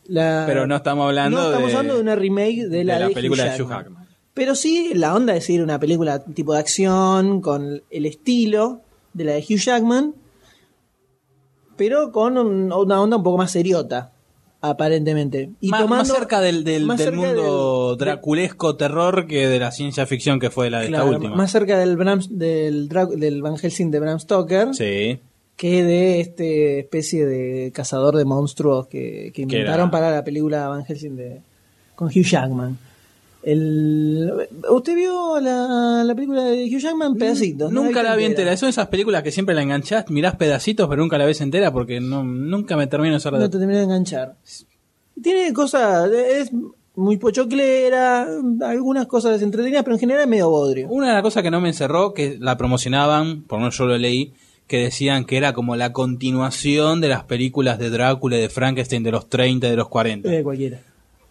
La- 0.06 0.44
Pero 0.46 0.66
no 0.66 0.76
estamos 0.76 1.04
hablando 1.06 1.38
no 1.38 1.44
estamos 1.48 1.68
de- 1.70 1.76
hablando 1.76 1.94
de 1.96 2.00
una 2.00 2.14
remake 2.16 2.66
de 2.66 2.84
la, 2.84 2.94
de 2.94 3.00
la 3.00 3.06
Hugh 3.08 3.14
película 3.14 3.44
de 3.44 3.62
Hugh 3.62 3.68
Jackman. 3.68 4.08
Pero 4.32 4.54
sí, 4.54 4.92
la 4.94 5.14
onda 5.14 5.34
de 5.34 5.42
seguir 5.42 5.62
una 5.62 5.78
película 5.78 6.18
tipo 6.24 6.54
de 6.54 6.60
acción, 6.60 7.42
con 7.42 7.82
el 7.90 8.06
estilo 8.06 8.80
de 9.12 9.24
la 9.24 9.32
de 9.32 9.40
Hugh 9.40 9.58
Jackman, 9.58 10.14
pero 11.76 12.10
con 12.10 12.38
un- 12.38 12.72
una 12.72 13.00
onda 13.02 13.16
un 13.18 13.22
poco 13.22 13.36
más 13.36 13.50
seriota, 13.52 14.12
aparentemente. 14.60 15.50
Y 15.60 15.68
más, 15.68 15.82
tomando, 15.82 16.04
más 16.04 16.18
cerca 16.18 16.40
del, 16.40 16.64
del, 16.64 16.84
más 16.84 16.98
del 16.98 17.06
cerca 17.10 17.20
mundo 17.20 17.90
del- 17.90 17.98
draculesco 17.98 18.76
terror 18.76 19.26
que 19.26 19.46
de 19.48 19.58
la 19.58 19.70
ciencia 19.72 20.06
ficción 20.06 20.40
que 20.40 20.50
fue 20.50 20.70
la 20.70 20.80
de 20.80 20.88
claro, 20.88 21.04
esta 21.06 21.16
última. 21.16 21.36
más 21.36 21.50
cerca 21.50 21.78
del, 21.78 21.96
Bram, 21.96 22.20
del, 22.30 22.88
del 23.16 23.42
Van 23.42 23.56
Helsing 23.56 23.90
de 23.90 24.00
Bram 24.00 24.18
Stoker 24.18 24.74
Sí. 24.74 25.18
que 25.56 25.84
de 25.84 26.20
este 26.20 26.80
especie 26.80 27.26
de 27.26 27.70
cazador 27.72 28.16
de 28.16 28.24
monstruos 28.24 28.86
que, 28.88 29.30
que 29.34 29.42
inventaron 29.42 29.90
para 29.90 30.10
la 30.10 30.24
película 30.24 30.68
Van 30.68 30.84
Helsing 30.84 31.16
de, 31.16 31.40
con 31.94 32.08
Hugh 32.08 32.24
Jackman. 32.24 32.78
El, 33.50 34.30
¿Usted 34.68 34.94
vio 34.94 35.40
la, 35.40 36.02
la 36.04 36.14
película 36.14 36.44
de 36.44 36.64
Hugh 36.64 36.80
Jackman? 36.80 37.14
Pedacitos. 37.16 37.72
¿no? 37.72 37.82
Nunca 37.82 38.02
la 38.02 38.14
vi 38.14 38.24
entera. 38.24 38.42
entera. 38.42 38.56
Son 38.58 38.68
esas 38.68 38.88
películas 38.88 39.22
que 39.22 39.32
siempre 39.32 39.54
la 39.54 39.62
enganchás, 39.62 40.10
mirás 40.10 40.36
pedacitos, 40.36 40.86
pero 40.86 41.00
nunca 41.00 41.16
la 41.16 41.24
ves 41.24 41.40
entera 41.40 41.72
porque 41.72 41.98
no, 41.98 42.22
nunca 42.24 42.76
me 42.76 42.86
termino 42.88 43.12
de 43.12 43.16
hacer 43.16 43.32
No 43.32 43.48
te 43.48 43.58
terminé 43.58 43.78
de 43.78 43.84
enganchar. 43.84 44.36
Tiene 45.22 45.50
cosas, 45.54 46.10
es 46.12 46.52
muy 46.94 47.16
pochoclera, 47.16 48.26
algunas 48.60 49.06
cosas 49.06 49.40
entretenidas, 49.40 49.82
pero 49.82 49.96
en 49.96 50.00
general 50.00 50.22
es 50.24 50.28
medio 50.28 50.50
bodrio. 50.50 50.88
Una 50.88 51.08
de 51.08 51.14
las 51.14 51.22
cosas 51.22 51.42
que 51.42 51.50
no 51.50 51.62
me 51.62 51.68
encerró, 51.68 52.12
que 52.12 52.36
la 52.38 52.58
promocionaban, 52.58 53.44
por 53.44 53.60
menos 53.60 53.78
yo 53.78 53.86
lo 53.86 53.96
leí, 53.96 54.34
que 54.66 54.76
decían 54.76 55.24
que 55.24 55.38
era 55.38 55.54
como 55.54 55.74
la 55.74 55.94
continuación 55.94 57.00
de 57.00 57.08
las 57.08 57.24
películas 57.24 57.78
de 57.78 57.88
Drácula 57.88 58.36
y 58.36 58.42
de 58.42 58.50
Frankenstein 58.50 59.02
de 59.02 59.12
los 59.12 59.30
30 59.30 59.68
y 59.68 59.70
de 59.70 59.76
los 59.76 59.88
40. 59.88 60.34
Eh, 60.34 60.42
cualquiera. 60.42 60.82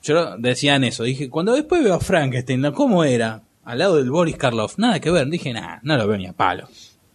Yo 0.08 0.38
decían 0.38 0.86
eso, 0.86 1.04
dije, 1.04 1.30
cuando 1.30 1.54
después 1.54 1.84
veo 1.84 1.96
a 1.96 2.00
Frankenstein. 2.00 2.72
¿cómo 2.72 3.04
era? 3.04 3.42
Al 3.66 3.80
lado 3.80 3.98
del 3.98 4.10
Boris 4.10 4.38
Karloff, 4.38 4.78
nada 4.78 5.02
que 5.02 5.12
ver, 5.12 5.28
dije, 5.28 5.52
nada, 5.52 5.82
no 5.84 5.98
lo 5.98 6.08
veo 6.08 6.18
ni 6.18 6.28
a 6.28 6.32
palo. 6.32 6.70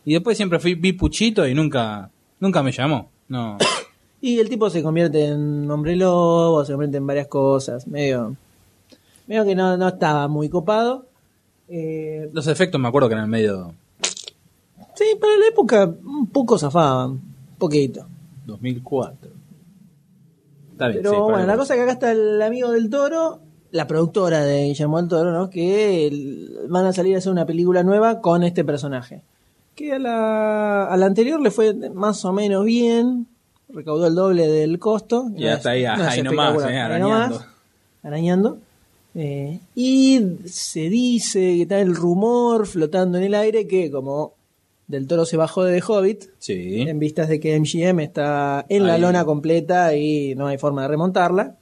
Y 0.05 0.13
después 0.13 0.37
siempre 0.37 0.59
fui, 0.59 0.75
vi 0.75 0.93
Puchito 0.93 1.49
y 1.49 1.55
nunca, 1.55 2.11
nunca 2.39 2.63
me 2.63 2.73
llamó. 2.73 3.11
No. 3.29 3.57
Y 4.25 4.39
el 4.39 4.49
tipo 4.49 4.71
se 4.71 4.85
convierte 4.85 5.25
en 5.27 5.69
hombre 5.69 5.97
lobo, 5.97 6.65
se 6.65 6.71
convierte 6.71 6.99
en 6.99 7.07
varias 7.09 7.27
cosas, 7.27 7.89
medio, 7.89 8.37
medio 9.27 9.45
que 9.45 9.57
no, 9.57 9.77
no 9.77 9.89
estaba 9.89 10.29
muy 10.29 10.49
copado. 10.49 11.09
Eh, 11.69 12.31
Los 12.33 12.47
efectos 12.47 12.81
me 12.81 12.87
acuerdo 12.87 13.09
que 13.09 13.15
eran 13.15 13.29
medio... 13.29 13.75
sí, 14.95 15.07
para 15.21 15.37
la 15.39 15.47
época 15.49 15.93
un 16.05 16.29
poco 16.29 16.57
zafaban, 16.57 17.11
un 17.11 17.57
poquito. 17.59 18.07
2004. 18.47 19.32
Está 20.87 20.89
bien, 20.89 21.03
Pero 21.03 21.15
sí, 21.15 21.21
bueno, 21.33 21.47
la 21.47 21.57
cosa 21.57 21.75
es 21.75 21.79
que 21.79 21.83
acá 21.85 21.93
está 21.93 22.13
el 22.13 22.41
amigo 22.43 22.71
del 22.73 22.91
toro, 22.91 23.41
la 23.71 23.87
productora 23.87 24.45
de 24.45 24.65
Guillermo 24.65 24.99
del 24.99 25.09
Toro, 25.09 25.33
¿no? 25.33 25.49
Que 25.49 26.07
el- 26.07 26.51
van 26.69 26.85
a 26.87 26.93
salir 26.93 27.15
a 27.15 27.19
hacer 27.19 27.33
una 27.33 27.47
película 27.47 27.83
nueva 27.83 28.21
con 28.21 28.43
este 28.43 28.65
personaje. 28.65 29.23
Que 29.75 29.95
a 29.95 29.99
la, 29.99 30.85
a 30.85 30.97
la 30.99 31.07
anterior 31.07 31.41
le 31.41 31.51
fue 31.51 31.73
más 31.95 32.25
o 32.27 32.33
menos 32.35 32.65
bien, 32.67 33.27
recaudó 33.71 34.07
el 34.09 34.15
doble 34.15 34.47
del 34.47 34.79
costo. 34.79 35.31
Y 35.35 35.47
hasta 35.47 35.71
ahí, 35.71 35.85
ahí 35.87 36.23
nomás, 36.23 36.63
eh, 36.71 36.77
arañando. 36.79 37.09
nomás, 37.09 37.47
arañando. 38.03 38.59
Eh, 39.15 39.61
y 39.75 40.21
se 40.47 40.89
dice 40.89 41.39
que 41.41 41.63
está 41.63 41.81
el 41.81 41.95
rumor 41.95 42.67
flotando 42.67 43.19
en 43.19 43.25
el 43.25 43.35
aire 43.35 43.67
que 43.67 43.91
como 43.91 44.33
del 44.93 45.09
Toro 45.09 45.25
se 45.25 45.37
bajó 45.37 45.65
de 45.65 45.81
The 45.81 45.85
Hobbit, 45.93 46.25
Sí. 46.39 46.83
en 46.83 46.99
vistas 47.01 47.29
de 47.29 47.41
que 47.41 47.59
MGM 47.59 47.99
está 48.01 48.65
en 48.69 48.87
la 48.87 48.95
Ahí. 48.95 49.01
lona 49.01 49.25
completa 49.25 49.97
y 49.97 50.35
no 50.37 50.47
hay 50.47 50.59
forma 50.59 50.83
de 50.83 50.89
remontarla. 50.89 51.57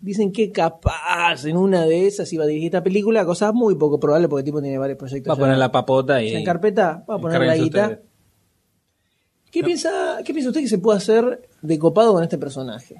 Dicen 0.00 0.30
que 0.32 0.52
capaz 0.52 1.44
en 1.46 1.56
una 1.56 1.84
de 1.84 2.06
esas 2.06 2.32
iba 2.32 2.44
a 2.44 2.46
dirigir 2.46 2.68
esta 2.68 2.82
película, 2.82 3.24
cosa 3.26 3.52
muy 3.52 3.74
poco 3.74 3.98
probable 4.00 4.28
porque 4.28 4.40
el 4.40 4.44
tipo 4.44 4.60
tiene 4.62 4.78
varios 4.78 4.98
proyectos. 4.98 5.30
Va 5.30 5.34
a 5.34 5.36
ya 5.36 5.40
poner 5.40 5.58
la 5.58 5.72
papota 5.72 6.22
y. 6.22 6.34
en 6.34 6.44
carpeta, 6.44 7.04
va 7.08 7.16
a 7.16 7.18
poner 7.18 7.38
la 7.40 7.54
encárguense 7.56 7.62
guita. 7.64 7.82
ustedes. 7.82 8.00
¿Qué, 9.50 9.62
piensa, 9.64 10.18
¿Qué 10.24 10.32
piensa 10.32 10.50
usted 10.50 10.60
que 10.60 10.68
se 10.68 10.78
puede 10.78 10.98
hacer 10.98 11.48
de 11.62 11.78
copado 11.78 12.12
con 12.12 12.22
este 12.22 12.36
personaje? 12.36 12.96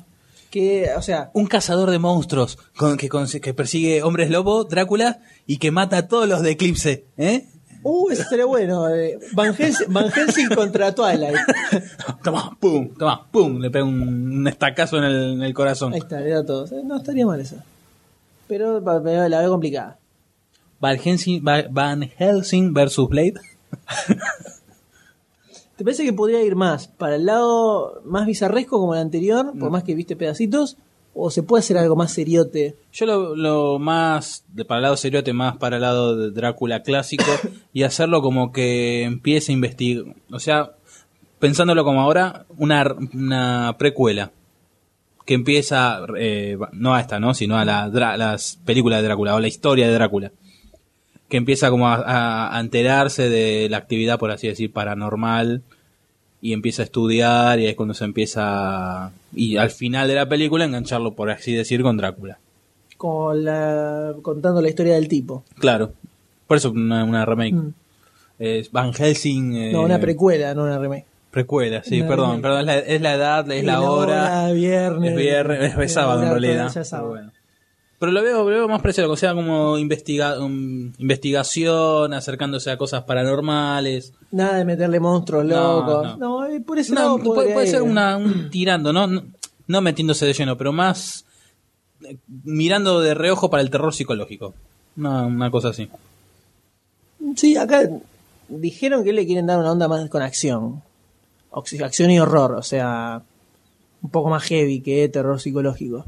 Que, 0.50 0.88
o 0.96 1.02
sea, 1.02 1.30
Un 1.34 1.46
cazador 1.46 1.90
de 1.90 1.98
monstruos 1.98 2.56
con, 2.76 2.96
que, 2.96 3.08
con- 3.08 3.26
que 3.28 3.52
persigue 3.52 4.02
hombres 4.02 4.30
lobo, 4.30 4.64
Drácula, 4.64 5.20
y 5.46 5.58
que 5.58 5.70
mata 5.70 5.98
a 5.98 6.08
todos 6.08 6.26
los 6.28 6.40
de 6.42 6.52
Eclipse. 6.52 7.04
¿Eh? 7.18 7.46
Uh, 7.88 8.10
ese 8.10 8.24
sería 8.24 8.44
bueno. 8.44 8.88
eh, 8.88 9.18
Van, 9.32 9.54
Helsing, 9.54 9.92
Van 9.92 10.10
Helsing 10.10 10.48
contra 10.54 10.94
Twilight. 10.94 11.36
toma, 12.24 12.56
pum, 12.60 12.88
toma, 12.98 13.26
pum. 13.30 13.58
Le 13.60 13.70
pega 13.70 13.84
un, 13.84 14.00
un 14.40 14.48
estacazo 14.48 14.98
en 14.98 15.04
el, 15.04 15.32
en 15.34 15.42
el 15.42 15.54
corazón. 15.54 15.92
Ahí 15.92 16.00
está, 16.00 16.20
le 16.20 16.30
da 16.30 16.44
todo. 16.44 16.64
Eh, 16.66 16.82
No 16.84 16.96
estaría 16.96 17.24
mal 17.26 17.40
eso. 17.40 17.56
Pero 18.48 18.80
la 18.80 19.40
veo 19.40 19.50
complicada. 19.50 19.98
Van 20.80 20.98
Helsing, 20.98 21.42
Va- 21.46 21.66
Van 21.70 22.02
Helsing 22.02 22.72
versus 22.74 23.08
Blade. 23.08 23.34
¿Te 25.76 25.84
parece 25.84 26.04
que 26.04 26.12
podría 26.12 26.42
ir 26.42 26.56
más 26.56 26.88
para 26.88 27.16
el 27.16 27.26
lado 27.26 28.00
más 28.04 28.24
bizarresco 28.26 28.78
como 28.80 28.94
el 28.94 29.00
anterior, 29.00 29.54
Mm. 29.54 29.58
por 29.58 29.70
más 29.70 29.84
que 29.84 29.94
viste 29.94 30.16
pedacitos? 30.16 30.76
¿O 31.18 31.30
se 31.30 31.42
puede 31.42 31.60
hacer 31.60 31.78
algo 31.78 31.96
más 31.96 32.12
seriote? 32.12 32.74
Yo 32.92 33.06
lo, 33.06 33.34
lo 33.34 33.78
más, 33.78 34.44
de 34.52 34.66
para 34.66 34.78
el 34.78 34.82
lado 34.82 34.96
seriote, 34.98 35.32
más 35.32 35.56
para 35.56 35.76
el 35.76 35.82
lado 35.82 36.14
de 36.14 36.30
Drácula 36.30 36.82
clásico, 36.82 37.24
y 37.72 37.84
hacerlo 37.84 38.20
como 38.20 38.52
que 38.52 39.04
empiece 39.04 39.50
a 39.50 39.54
investigar. 39.54 40.04
O 40.30 40.38
sea, 40.38 40.72
pensándolo 41.38 41.84
como 41.84 42.02
ahora, 42.02 42.44
una, 42.58 42.84
una 43.14 43.76
precuela. 43.78 44.30
Que 45.24 45.34
empieza, 45.34 46.00
eh, 46.18 46.56
no 46.72 46.94
a 46.94 47.00
esta, 47.00 47.18
¿no? 47.18 47.32
Sino 47.34 47.56
a 47.58 47.64
la, 47.64 47.88
las 47.88 48.58
películas 48.66 49.00
de 49.00 49.08
Drácula, 49.08 49.34
o 49.34 49.40
la 49.40 49.48
historia 49.48 49.88
de 49.88 49.94
Drácula. 49.94 50.32
Que 51.28 51.36
empieza 51.38 51.70
como 51.70 51.88
a, 51.88 52.54
a- 52.56 52.60
enterarse 52.60 53.28
de 53.28 53.68
la 53.70 53.78
actividad, 53.78 54.18
por 54.18 54.30
así 54.30 54.46
decir, 54.48 54.70
paranormal. 54.72 55.62
Y 56.42 56.52
empieza 56.52 56.82
a 56.82 56.84
estudiar, 56.84 57.58
y 57.58 57.66
es 57.66 57.74
cuando 57.74 57.94
se 57.94 58.04
empieza. 58.04 59.10
Y 59.36 59.56
al 59.58 59.70
final 59.70 60.08
de 60.08 60.14
la 60.16 60.28
película, 60.28 60.64
engancharlo, 60.64 61.14
por 61.14 61.30
así 61.30 61.52
decir, 61.54 61.82
con 61.82 61.96
Drácula. 61.96 62.38
Con 62.96 63.44
la, 63.44 64.14
contando 64.22 64.60
la 64.62 64.68
historia 64.70 64.94
del 64.94 65.06
tipo. 65.08 65.44
Claro. 65.58 65.92
Por 66.46 66.56
eso 66.56 66.70
una, 66.70 67.04
una 67.04 67.24
remake. 67.26 67.52
Mm. 67.54 67.72
Es 68.38 68.72
Van 68.72 68.92
Helsing. 68.92 69.54
eh, 69.56 69.72
No, 69.72 69.82
una 69.82 69.98
precuela, 70.00 70.54
no 70.54 70.62
una 70.64 70.78
remake. 70.78 71.04
precuela, 71.30 71.82
sí, 71.84 72.00
Una 72.00 72.08
perdón. 72.08 72.26
remake. 72.28 72.42
Perdón, 72.42 72.60
es 72.60 72.66
la, 72.66 72.78
es 72.78 73.00
la 73.02 73.14
edad, 73.14 73.50
es 73.50 73.64
la 73.64 73.80
hora. 73.82 74.52
viernes. 74.52 75.10
Es 75.12 75.16
viernes, 75.16 75.74
es 75.78 75.92
sábado 75.92 76.22
en 76.22 76.30
realidad. 76.30 76.76
es. 76.76 76.90
Pero, 76.90 77.08
bueno. 77.08 77.32
Pero 78.06 78.20
lo 78.20 78.22
veo, 78.22 78.38
lo 78.38 78.44
veo 78.44 78.68
más 78.68 78.80
parecido, 78.80 79.10
o 79.10 79.16
sea, 79.16 79.34
como 79.34 79.76
investiga, 79.78 80.38
um, 80.38 80.92
investigación, 80.98 82.14
acercándose 82.14 82.70
a 82.70 82.78
cosas 82.78 83.02
paranormales. 83.02 84.12
Nada 84.30 84.58
de 84.58 84.64
meterle 84.64 85.00
monstruos 85.00 85.44
No, 85.44 85.80
locos. 85.80 86.18
no. 86.20 86.44
No, 86.44 86.46
eh, 86.46 86.60
por 86.60 86.78
No, 86.90 86.94
lado 86.94 87.18
puede, 87.18 87.66
ser 87.66 87.82
una, 87.82 88.16
un 88.16 88.48
tirando, 88.52 88.92
¿no? 88.92 89.08
no 89.08 89.24
no 89.66 89.80
metiéndose 89.80 90.24
de 90.24 90.34
lleno, 90.34 90.56
pero 90.56 90.72
más 90.72 91.24
eh, 92.04 92.16
mirando 92.44 93.00
de 93.00 93.14
reojo 93.14 93.50
para 93.50 93.64
el 93.64 93.70
terror 93.70 93.92
psicológico. 93.92 94.54
Una, 94.96 95.26
una 95.26 95.50
cosa 95.50 95.70
así. 95.70 95.90
Sí, 97.34 97.56
acá 97.56 97.90
dijeron 98.46 99.02
que 99.02 99.12
le 99.12 99.26
quieren 99.26 99.46
dar 99.46 99.58
una 99.58 99.72
onda 99.72 99.88
más 99.88 100.08
con 100.08 100.22
acción. 100.22 100.80
Acción 101.50 102.12
y 102.12 102.20
horror, 102.20 102.52
o 102.52 102.62
sea, 102.62 103.20
un 104.00 104.10
poco 104.10 104.30
más 104.30 104.44
heavy 104.44 104.80
que 104.80 105.08
terror 105.08 105.40
psicológico. 105.40 106.04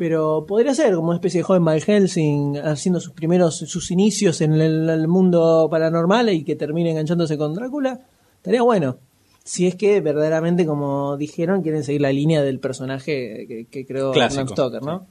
Pero 0.00 0.46
podría 0.48 0.74
ser 0.74 0.94
como 0.94 1.08
una 1.08 1.16
especie 1.16 1.40
de 1.40 1.44
joven 1.44 1.62
Van 1.62 1.78
Helsing 1.78 2.56
haciendo 2.56 3.00
sus 3.00 3.12
primeros, 3.12 3.56
sus 3.58 3.90
inicios 3.90 4.40
en 4.40 4.54
el, 4.54 4.88
el 4.88 5.06
mundo 5.08 5.68
paranormal 5.70 6.30
y 6.30 6.42
que 6.42 6.56
termine 6.56 6.92
enganchándose 6.92 7.36
con 7.36 7.52
Drácula. 7.52 8.00
Estaría 8.38 8.62
bueno. 8.62 8.96
Si 9.44 9.66
es 9.66 9.74
que 9.74 10.00
verdaderamente, 10.00 10.64
como 10.64 11.18
dijeron, 11.18 11.60
quieren 11.60 11.84
seguir 11.84 12.00
la 12.00 12.12
línea 12.12 12.42
del 12.42 12.60
personaje 12.60 13.44
que, 13.46 13.66
que 13.70 13.84
creó 13.86 14.12
Clásico, 14.12 14.44
Bram 14.44 14.54
Stoker, 14.54 14.82
¿no? 14.82 15.04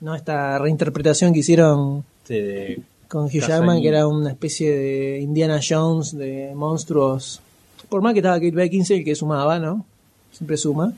No 0.00 0.14
esta 0.14 0.58
reinterpretación 0.58 1.32
que 1.32 1.38
hicieron 1.38 2.04
Sí, 2.28 2.34
de- 2.34 2.82
con 3.08 3.24
Hugh 3.24 3.40
Jackman, 3.40 3.80
que 3.80 3.88
era 3.88 4.06
una 4.06 4.28
especie 4.30 4.70
de 4.76 5.20
Indiana 5.20 5.60
Jones 5.66 6.14
de 6.14 6.52
monstruos. 6.54 7.40
Por 7.88 8.02
más 8.02 8.12
que 8.12 8.18
estaba 8.18 8.36
Kate 8.36 8.50
Beckinsale, 8.50 9.02
que 9.02 9.14
sumaba, 9.14 9.58
¿no? 9.58 9.86
Siempre 10.30 10.58
suma. 10.58 10.92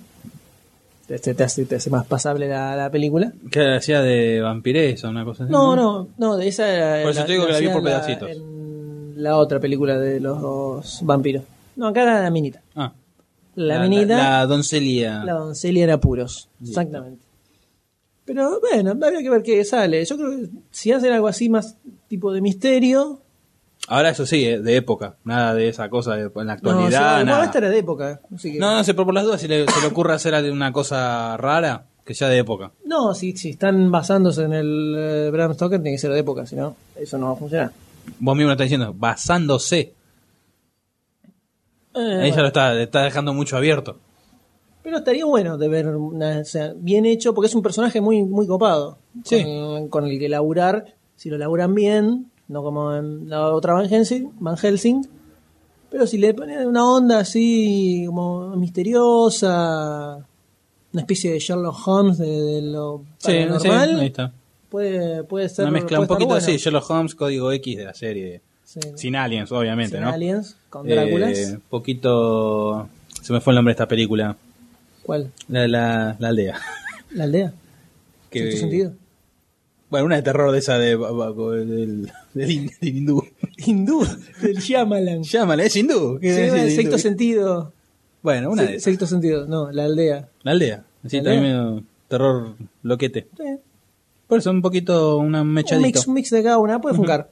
Este 1.09 1.35
te 1.35 1.45
hace, 1.45 1.65
te 1.67 1.77
hace 1.77 1.89
más 1.91 2.05
pasable 2.07 2.49
la, 2.49 2.75
la 2.75 2.91
película. 2.91 3.33
¿Qué 3.51 3.77
hacía 3.77 4.01
de 4.03 4.41
vampires 4.41 5.05
o 5.05 5.09
una 5.11 5.25
cosa 5.25 5.45
así? 5.45 5.53
No, 5.53 5.77
no, 5.77 6.09
no, 6.19 6.37
de 6.37 6.49
esa 6.49 6.69
era. 6.73 7.03
Por 7.03 7.13
eso 7.13 7.25
te 7.25 7.33
digo 7.33 7.47
que 7.47 7.53
la 7.53 7.59
vi 7.61 7.69
por 7.69 7.83
pedacitos. 7.83 8.29
en 8.31 9.23
la 9.23 9.37
otra 9.37 9.61
película 9.61 9.99
de 9.99 10.19
los 10.21 11.01
vampiros. 11.03 11.45
No, 11.77 11.89
acá 11.89 12.03
era 12.03 12.23
la 12.23 12.31
minita. 12.31 12.61
Ah, 12.75 12.93
La, 13.55 13.81
minita, 13.81 14.17
La, 14.17 14.31
la, 14.41 14.47
doncelia. 14.47 15.21
doncelia 15.27 15.85
era 15.85 16.01
puros. 16.01 16.49
Exactamente. 16.63 17.25
Pero 18.25 18.61
bueno, 18.61 18.91
habría 18.91 19.23
que 19.23 19.31
ver 19.31 19.43
qué 19.43 19.65
sale. 19.65 20.05
Yo 20.05 20.17
creo 20.17 20.31
que 20.31 20.49
si 20.73 20.91
hacen 20.91 21.13
algo 21.13 21.29
así 21.29 21.49
más 21.49 21.77
tipo 22.09 22.33
de 22.33 22.41
misterio, 22.41 23.21
Ahora 23.89 24.11
eso 24.11 24.27
sí, 24.27 24.45
eh, 24.45 24.61
de 24.61 24.77
época. 24.77 25.17
Nada 25.25 25.55
de 25.55 25.69
esa 25.69 25.89
cosa 25.89 26.15
de, 26.17 26.23
en 26.23 26.33
la 26.35 26.45
No, 26.45 26.53
actualidad. 26.53 26.89
igual 27.21 27.27
nada. 27.27 27.45
esta 27.45 27.59
era 27.59 27.69
de 27.71 27.79
época. 27.79 28.21
así 28.35 28.53
que- 28.53 28.59
No, 28.59 28.75
no 28.77 28.83
sé, 28.85 28.95
pero 28.95 29.05
por 29.05 29.15
las 29.15 29.25
dudas, 29.25 29.41
si 29.41 29.49
le, 29.49 29.67
se 29.69 29.81
le 29.81 29.87
ocurre 29.87 30.13
hacer 30.15 30.35
una 30.51 30.73
cosa 30.73 31.37
rara, 31.37 31.87
que 32.05 32.15
sea 32.15 32.29
de 32.29 32.39
época. 32.39 32.73
No, 32.85 33.15
si, 33.15 33.37
si 33.37 33.51
están 33.51 33.91
basándose 33.91 34.43
en 34.45 34.53
el 34.55 34.95
eh, 34.99 35.31
Bram 35.31 35.55
Stoker, 35.55 35.81
tiene 35.81 35.97
que 35.97 36.01
ser 36.01 36.13
de 36.13 36.19
época, 36.21 36.47
si 36.47 36.57
no, 36.57 36.75
eso 36.97 37.17
no 37.19 37.27
va 37.27 37.33
a 37.33 37.37
funcionar. 37.37 37.73
Vos 38.19 38.37
mismo 38.37 38.49
lo 38.49 38.53
estás 38.53 38.65
diciendo, 38.67 38.95
basándose. 38.97 39.93
Eh, 41.95 41.99
Ahí 41.99 42.17
bueno, 42.31 42.37
ya 42.37 42.43
lo 42.43 42.47
está, 42.49 42.75
le 42.75 42.83
está 42.85 43.03
dejando 43.03 43.33
mucho 43.35 43.57
abierto. 43.57 43.99
Pero 44.83 44.99
estaría 44.99 45.25
bueno 45.25 45.59
de 45.59 45.69
ver, 45.69 45.89
una- 45.89 46.41
o 46.41 46.45
sea, 46.45 46.73
bien 46.77 47.07
hecho, 47.07 47.35
porque 47.35 47.47
es 47.49 47.55
un 47.55 47.63
personaje 47.63 48.01
muy, 48.01 48.23
muy 48.23 48.47
copado. 48.47 48.99
Sí. 49.25 49.43
Con, 49.43 49.89
con 49.89 50.07
el 50.07 50.19
que 50.19 50.29
laburar, 50.29 50.95
si 51.17 51.29
lo 51.31 51.39
laburan 51.39 51.75
bien, 51.75 52.31
no 52.49 52.63
como 52.63 52.95
en 52.95 53.29
la 53.29 53.49
otra 53.53 53.75
Van 53.75 53.89
Helsing, 53.89 54.33
Van 54.41 54.57
Helsing 54.57 55.03
pero 55.91 56.07
si 56.07 56.19
le 56.19 56.35
ponen 56.35 56.67
una 56.67 56.85
onda 56.85 57.21
así 57.21 58.05
como 58.07 58.55
misteriosa, 58.57 60.17
una 60.93 61.01
especie 61.03 61.33
de 61.33 61.39
Sherlock 61.39 61.77
Holmes 61.87 62.19
de, 62.19 62.27
de 62.27 62.63
lo 62.63 63.03
Sí, 63.19 63.33
sí, 63.33 63.39
paranormal, 63.39 64.01
ahí 64.01 64.07
está. 64.09 64.33
puede, 64.69 65.23
puede 65.25 65.49
ser 65.49 65.65
Una 65.65 65.73
mezcla 65.73 66.01
un 66.01 66.07
poquito 66.07 66.29
bueno. 66.31 66.43
así, 66.45 66.57
Sherlock 66.57 66.91
Holmes, 66.91 67.15
código 67.15 67.53
X 67.53 67.77
de 67.79 67.85
la 67.85 67.95
serie. 67.95 68.41
Sí. 68.65 68.81
Sin 68.97 69.15
aliens, 69.17 69.51
obviamente, 69.53 69.97
Sin 69.97 70.05
¿no? 70.05 70.11
aliens, 70.11 70.57
con 70.69 70.87
Dráculas. 70.87 71.39
Eh, 71.39 71.59
poquito. 71.71 72.89
Se 73.23 73.33
me 73.33 73.41
fue 73.41 73.53
el 73.53 73.55
nombre 73.57 73.71
de 73.71 73.75
esta 73.77 73.89
película. 73.89 74.37
¿Cuál? 75.05 75.31
La, 75.49 75.69
la, 75.69 76.17
la 76.19 76.29
aldea. 76.29 76.59
¿La 77.13 77.25
aldea? 77.25 77.53
¿Sexto 78.33 78.59
sentido? 78.59 78.93
Bueno, 79.89 80.07
una 80.07 80.17
de 80.17 80.23
terror 80.23 80.51
de 80.51 80.59
esa 80.59 80.79
de, 80.79 80.97
del, 82.37 82.51
hin- 82.51 82.71
del 82.81 82.97
hindú. 82.97 83.25
Hindú, 83.57 84.07
del 84.43 84.57
Shyamalan. 84.59 85.23
Llámale, 85.23 85.67
es 85.67 85.77
hindú. 85.77 86.19
¿Qué 86.21 86.33
decir 86.33 86.53
de 86.53 86.63
el 86.63 86.69
sexto 86.71 86.83
hindú? 86.83 86.99
sentido. 86.99 87.73
Bueno, 88.23 88.51
una 88.51 88.63
Se- 88.63 88.69
de 88.69 88.75
esas. 88.75 88.85
sexto 88.85 89.07
sentido, 89.07 89.47
no, 89.47 89.71
la 89.73 89.85
aldea. 89.85 90.29
La 90.43 90.53
aldea. 90.53 90.85
Sí, 91.07 91.19
¿La 91.19 91.25
también 91.33 91.55
aldea? 91.55 91.83
terror 92.09 92.55
loquete. 92.83 93.29
Sí. 93.37 93.45
Por 94.27 94.39
eso 94.39 94.51
un 94.51 94.61
poquito, 94.63 95.19
una 95.19 95.43
Un 95.43 95.53
mechadito. 95.53 95.87
mix, 95.87 96.07
un 96.09 96.15
mix 96.15 96.31
de 96.31 96.43
cada 96.43 96.59
una, 96.59 96.81
puede 96.81 96.97
funcar. 96.97 97.31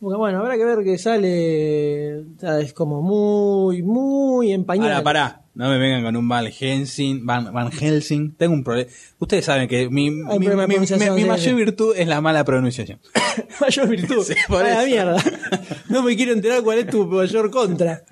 Bueno, 0.00 0.38
habrá 0.38 0.56
que 0.56 0.64
ver 0.64 0.82
que 0.82 0.96
sale. 0.98 2.20
Es 2.62 2.72
como 2.72 3.02
muy, 3.02 3.82
muy 3.82 4.52
empañado. 4.52 4.88
Ahora, 4.90 5.02
pará. 5.04 5.36
No 5.54 5.68
me 5.68 5.78
vengan 5.78 6.02
con 6.02 6.16
un 6.16 6.26
Van 6.28 6.46
Helsing. 6.46 7.26
Van, 7.26 7.52
Van 7.52 7.70
Helsing. 7.70 8.34
Tengo 8.36 8.54
un 8.54 8.64
problema. 8.64 8.88
Ustedes 9.18 9.44
saben 9.44 9.68
que 9.68 9.90
mi, 9.90 10.10
mi, 10.10 10.38
mi- 10.38 11.24
mayor 11.26 11.54
virtud 11.56 11.94
es 11.96 12.08
la 12.08 12.20
mala 12.22 12.44
pronunciación. 12.44 12.98
mayor 13.60 13.88
virtud. 13.88 14.24
Sí, 14.26 14.34
por 14.48 14.62
la 14.64 14.84
mierda. 14.84 15.16
No 15.90 16.02
me 16.02 16.16
quiero 16.16 16.32
enterar 16.32 16.62
cuál 16.62 16.78
es 16.78 16.86
tu 16.86 17.06
mayor 17.06 17.50
contra. 17.50 18.02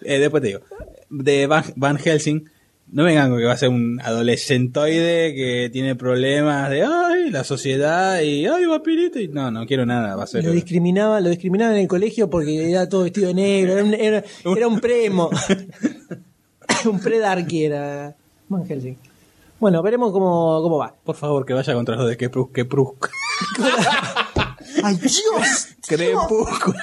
Eh, 0.00 0.18
después 0.18 0.42
te 0.42 0.48
digo. 0.48 0.60
de 1.10 1.46
Van, 1.46 1.64
Van 1.76 1.98
Helsing, 1.98 2.50
no 2.90 3.04
vengan 3.04 3.30
con 3.30 3.38
que 3.38 3.44
va 3.44 3.52
a 3.52 3.56
ser 3.56 3.68
un 3.68 4.00
adolescentoide 4.02 5.34
que 5.34 5.70
tiene 5.72 5.94
problemas 5.94 6.70
de 6.70 6.84
ay, 6.84 7.30
la 7.30 7.44
sociedad 7.44 8.20
y 8.20 8.46
ay, 8.46 8.66
vampirito. 8.66 9.20
Y 9.20 9.28
no, 9.28 9.50
no 9.50 9.66
quiero 9.66 9.84
nada. 9.84 10.16
Va 10.16 10.24
a 10.24 10.26
ser. 10.26 10.44
Lo 10.44 10.52
discriminaba, 10.52 11.20
lo 11.20 11.28
discriminaban 11.28 11.74
en 11.74 11.82
el 11.82 11.88
colegio 11.88 12.30
porque 12.30 12.70
era 12.70 12.88
todo 12.88 13.02
vestido 13.04 13.28
de 13.28 13.34
negro, 13.34 13.72
era 13.72 13.84
un, 13.84 13.94
era, 13.94 14.24
era 14.44 14.68
un 14.68 14.80
premo. 14.80 15.30
un 16.86 17.00
predarky 17.00 17.64
era 17.64 18.16
Van 18.48 18.66
Helsing. 18.66 18.96
Bueno, 19.60 19.82
veremos 19.82 20.12
cómo, 20.12 20.62
cómo 20.62 20.78
va. 20.78 20.94
Por 21.04 21.16
favor, 21.16 21.44
que 21.44 21.52
vaya 21.52 21.74
contra 21.74 21.96
los 21.96 22.08
de 22.08 22.16
Keprus, 22.16 22.50
Keprus. 22.50 22.90
¡Ay, 24.84 24.96
Dios! 24.96 25.68
Crepúsculo. 25.86 26.78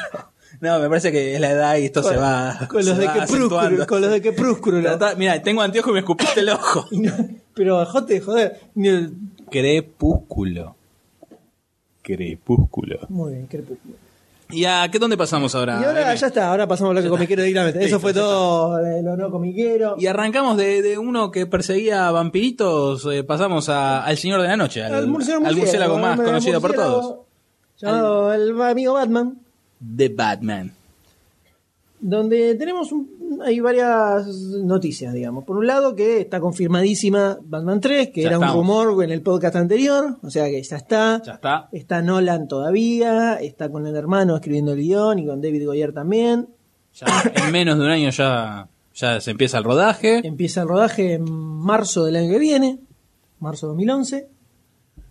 No, 0.61 0.79
me 0.79 0.87
parece 0.89 1.11
que 1.11 1.35
es 1.35 1.39
la 1.41 1.51
edad 1.51 1.77
y 1.77 1.85
esto 1.85 2.01
se 2.03 2.15
va. 2.17 2.57
Con 2.69 2.77
los 2.77 2.85
se 2.85 3.01
de 3.01 3.07
va 3.07 3.85
con 3.87 4.01
los 4.01 4.11
de 4.11 4.21
Crepúsculo. 4.21 4.81
Mira, 5.17 5.41
tengo 5.41 5.61
anteojo 5.61 5.89
y 5.91 5.93
me 5.93 5.99
escupiste 5.99 6.39
el 6.39 6.49
ojo. 6.49 6.85
Pero, 7.53 7.85
jote, 7.85 8.19
joder. 8.21 8.59
ni 8.75 8.87
el- 8.89 9.13
Crepúsculo. 9.49 10.75
Crepúsculo. 12.01 12.99
Muy 13.09 13.33
bien, 13.33 13.47
Crepúsculo. 13.47 13.95
¿Y 14.51 14.63
a 14.65 14.87
qué 14.91 14.99
dónde 14.99 15.17
pasamos 15.17 15.55
ahora? 15.55 15.79
Y 15.81 15.85
ahora 15.85 16.13
ya 16.13 16.27
está, 16.27 16.49
ahora 16.51 16.67
pasamos 16.67 16.91
a 16.91 16.93
lo 16.93 17.01
que 17.01 17.09
comiquero 17.09 17.41
directamente. 17.41 17.83
Eso 17.83 17.99
fue 17.99 18.13
todo 18.13 18.79
eh, 18.85 19.01
lo 19.01 19.17
no 19.17 19.31
comiquero. 19.31 19.95
Y 19.97 20.05
arrancamos 20.05 20.55
de, 20.55 20.83
de 20.83 20.99
uno 20.99 21.31
que 21.31 21.47
perseguía 21.47 22.11
vampiritos, 22.11 23.07
eh, 23.11 23.23
pasamos 23.23 23.69
a- 23.69 24.05
al 24.05 24.17
Señor 24.17 24.41
de 24.43 24.47
la 24.49 24.55
Noche, 24.57 24.83
al, 24.83 24.93
Al 24.93 25.07
murciélago, 25.07 25.47
al 25.47 25.55
murciélago 25.55 25.97
más 25.97 26.19
el 26.19 26.25
conocido 26.25 26.61
por 26.61 26.71
murciélago 26.71 27.01
todos. 27.01 27.19
Llamado 27.81 28.33
el 28.33 28.61
amigo 28.61 28.93
Batman. 28.93 29.39
The 29.97 30.09
Batman. 30.09 30.71
donde 31.99 32.53
tenemos 32.55 32.91
un- 32.91 33.39
hay 33.43 33.59
varias 33.59 34.27
noticias, 34.63 35.11
digamos. 35.13 35.43
Por 35.43 35.57
un 35.57 35.65
lado, 35.65 35.95
que 35.95 36.21
está 36.21 36.39
confirmadísima 36.39 37.39
Batman 37.43 37.79
3, 37.81 38.09
que 38.09 38.21
Ya 38.21 38.27
era 38.29 38.37
un 38.39 38.47
rumor 38.53 39.03
en 39.03 39.09
el 39.11 39.21
podcast 39.21 39.55
anterior, 39.55 40.17
o 40.21 40.29
sea 40.29 40.45
que 40.45 40.61
ya 40.61 40.75
está. 40.75 41.21
Ya 41.25 41.33
está. 41.33 41.69
Está 41.71 42.01
Nolan 42.03 42.47
todavía, 42.47 43.35
está 43.35 43.69
con 43.69 43.87
el 43.87 43.95
hermano 43.95 44.35
escribiendo 44.35 44.73
el 44.73 44.79
guion 44.81 45.17
y 45.19 45.25
con 45.25 45.41
David 45.41 45.65
Goyer 45.65 45.93
también. 45.93 46.47
Ya 46.93 47.07
en 47.45 47.51
menos 47.51 47.79
de 47.79 47.85
un 47.85 47.89
año 47.89 48.09
ya, 48.11 48.67
ya 48.93 49.19
se 49.19 49.31
empieza 49.31 49.57
el 49.57 49.63
rodaje. 49.63 50.21
Empieza 50.27 50.61
el 50.61 50.67
rodaje 50.67 51.13
en 51.13 51.23
marzo 51.31 52.05
del 52.05 52.17
año 52.17 52.29
que 52.29 52.39
viene, 52.39 52.79
marzo 53.39 53.67
2011. 53.67 54.27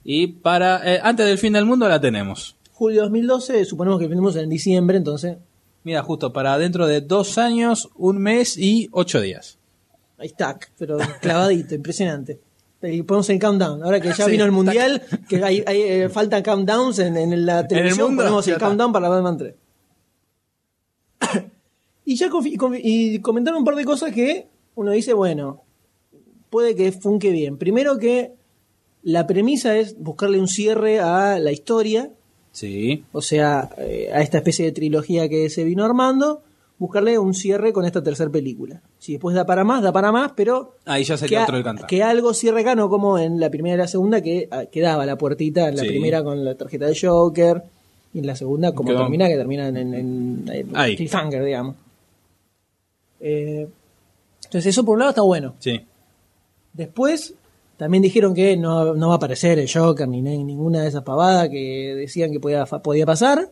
Y 0.04 0.26
para 0.28 0.80
eh, 0.94 1.00
antes 1.02 1.26
del 1.26 1.38
fin 1.38 1.54
del 1.54 1.64
mundo 1.64 1.88
la 1.88 2.00
tenemos. 2.00 2.56
Julio 2.84 3.00
2012, 3.04 3.64
suponemos 3.64 3.98
que 3.98 4.08
venimos 4.08 4.36
en 4.36 4.46
diciembre, 4.50 4.98
entonces 4.98 5.38
Mira, 5.84 6.02
justo 6.02 6.34
para 6.34 6.58
dentro 6.58 6.86
de 6.86 7.00
dos 7.00 7.38
años, 7.38 7.88
un 7.96 8.18
mes 8.18 8.58
y 8.58 8.90
ocho 8.92 9.22
días. 9.22 9.56
ahí 10.18 10.26
está, 10.26 10.58
pero 10.76 10.98
clavadito, 11.22 11.74
impresionante. 11.80 12.42
Y 12.82 13.00
ponemos 13.04 13.30
el 13.30 13.38
countdown. 13.38 13.82
Ahora 13.82 14.02
que 14.02 14.08
ya 14.08 14.26
Sí, 14.26 14.32
vino 14.32 14.44
el 14.44 14.52
mundial, 14.52 15.00
que 15.30 15.42
hay, 15.42 15.64
hay, 15.66 15.80
eh, 15.80 16.08
faltan 16.10 16.42
countdowns 16.42 16.98
en, 16.98 17.16
en 17.16 17.46
la 17.46 17.66
televisión, 17.66 18.08
mundo, 18.08 18.24
ponemos 18.24 18.44
ya 18.44 18.52
el 18.52 18.60
countdown 18.60 18.92
para 18.92 19.08
Batman 19.08 19.38
3. 19.38 19.54
y 22.04 22.16
ya 22.16 22.28
y 22.82 23.18
comentaron 23.20 23.60
un 23.60 23.64
par 23.64 23.76
de 23.76 23.86
cosas 23.86 24.12
que 24.12 24.48
uno 24.74 24.90
dice, 24.90 25.14
bueno, 25.14 25.62
puede 26.50 26.76
que 26.76 26.92
funque 26.92 27.30
bien. 27.30 27.56
Primero 27.56 27.96
que 27.96 28.34
la 29.02 29.26
premisa 29.26 29.74
es 29.74 29.98
buscarle 29.98 30.38
un 30.38 30.48
cierre 30.48 31.00
a 31.00 31.38
la 31.38 31.50
historia, 31.50 32.10
Sí. 32.54 33.04
o 33.12 33.20
sea, 33.20 33.68
eh, 33.76 34.10
a 34.14 34.22
esta 34.22 34.38
especie 34.38 34.64
de 34.64 34.72
trilogía 34.72 35.28
que 35.28 35.50
se 35.50 35.62
vino 35.64 35.84
armando, 35.84 36.40
buscarle 36.78 37.18
un 37.18 37.34
cierre 37.34 37.72
con 37.72 37.84
esta 37.84 38.02
tercera 38.02 38.30
película. 38.30 38.80
Si 38.98 39.12
después 39.12 39.34
da 39.36 39.44
para 39.44 39.64
más, 39.64 39.82
da 39.82 39.92
para 39.92 40.10
más, 40.12 40.32
pero 40.36 40.76
Ahí 40.86 41.04
ya 41.04 41.14
que, 41.14 41.18
sería 41.18 41.40
a- 41.40 41.44
otro 41.44 41.56
el 41.56 41.64
que 41.86 42.02
algo 42.02 42.32
cierre 42.32 42.60
acá, 42.62 42.74
no 42.74 42.88
como 42.88 43.18
en 43.18 43.38
la 43.40 43.50
primera 43.50 43.74
y 43.74 43.78
la 43.78 43.88
segunda, 43.88 44.20
que 44.22 44.48
ah, 44.50 44.64
quedaba 44.66 45.04
la 45.04 45.16
puertita 45.18 45.68
en 45.68 45.76
la 45.76 45.82
Sí. 45.82 45.88
primera 45.88 46.22
con 46.24 46.44
la 46.44 46.54
tarjeta 46.56 46.86
de 46.86 46.96
Joker, 46.98 47.62
y 48.12 48.20
en 48.20 48.26
la 48.26 48.36
segunda 48.36 48.72
como 48.72 48.90
Quedó- 48.90 49.00
termina, 49.00 49.26
que 49.28 49.36
termina 49.36 49.68
en, 49.68 49.76
en, 49.76 49.94
en- 49.94 50.44
en 50.48 50.70
Ahí. 50.76 50.96
cliffhanger, 50.96 51.44
digamos. 51.44 51.74
Eh, 53.20 53.66
entonces 54.44 54.66
eso 54.66 54.84
por 54.84 54.94
un 54.94 54.98
lado 55.00 55.10
está 55.10 55.22
bueno. 55.22 55.54
Sí. 55.58 55.80
Después 56.72 57.34
también 57.76 58.02
dijeron 58.02 58.34
que 58.34 58.56
no, 58.56 58.94
no 58.94 59.08
va 59.08 59.14
a 59.14 59.16
aparecer 59.16 59.58
el 59.58 59.70
Joker 59.72 60.06
ni, 60.08 60.22
ni 60.22 60.42
ninguna 60.44 60.82
de 60.82 60.88
esas 60.88 61.02
pavadas 61.02 61.48
que 61.48 61.94
decían 61.96 62.30
que 62.32 62.40
podía, 62.40 62.64
podía 62.66 63.06
pasar. 63.06 63.48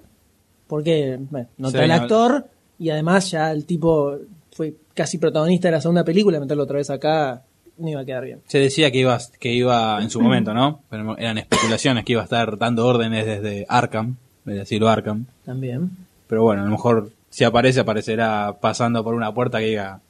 Porque 0.66 1.18
bueno, 1.30 1.48
no 1.58 1.68
Sí, 1.70 1.76
está 1.76 1.85
el 1.85 1.88
no- 1.90 1.94
actor 2.02 2.46
y 2.78 2.90
además 2.90 3.30
ya 3.30 3.50
el 3.52 3.64
tipo 3.66 4.16
fue 4.52 4.74
casi 4.94 5.18
protagonista 5.18 5.68
de 5.68 5.72
la 5.72 5.80
segunda 5.80 6.04
película. 6.04 6.40
Meterlo 6.40 6.62
otra 6.64 6.78
vez 6.78 6.88
acá 6.90 7.42
no 7.78 7.88
iba 7.88 8.00
a 8.00 8.04
quedar 8.04 8.24
bien. 8.24 8.40
Se 8.46 8.58
decía 8.58 8.90
que 8.90 8.98
iba, 8.98 9.18
que 9.38 9.52
iba 9.52 10.00
en 10.02 10.11
su 10.11 10.20
momento, 10.20 10.54
¿no? 10.54 10.80
Pero 10.88 11.16
eran 11.18 11.38
especulaciones 11.38 12.04
que 12.04 12.12
iba 12.12 12.20
a 12.22 12.24
estar 12.24 12.56
dando 12.58 12.87
órdenes 12.87 13.26
desde 13.26 13.66
Arkham, 13.68 14.16
es 14.46 14.54
decir, 14.54 14.82
Arkham. 14.85 15.26
También. 15.44 15.90
Pero 16.26 16.42
bueno, 16.42 16.62
a 16.62 16.64
lo 16.64 16.70
mejor 16.70 17.11
si 17.30 17.44
aparece, 17.44 17.80
aparecerá 17.80 18.56
pasando 18.61 19.02
por 19.02 19.14
una 19.14 19.32
puerta 19.35 19.58
que 19.58 19.66
diga 19.66 20.00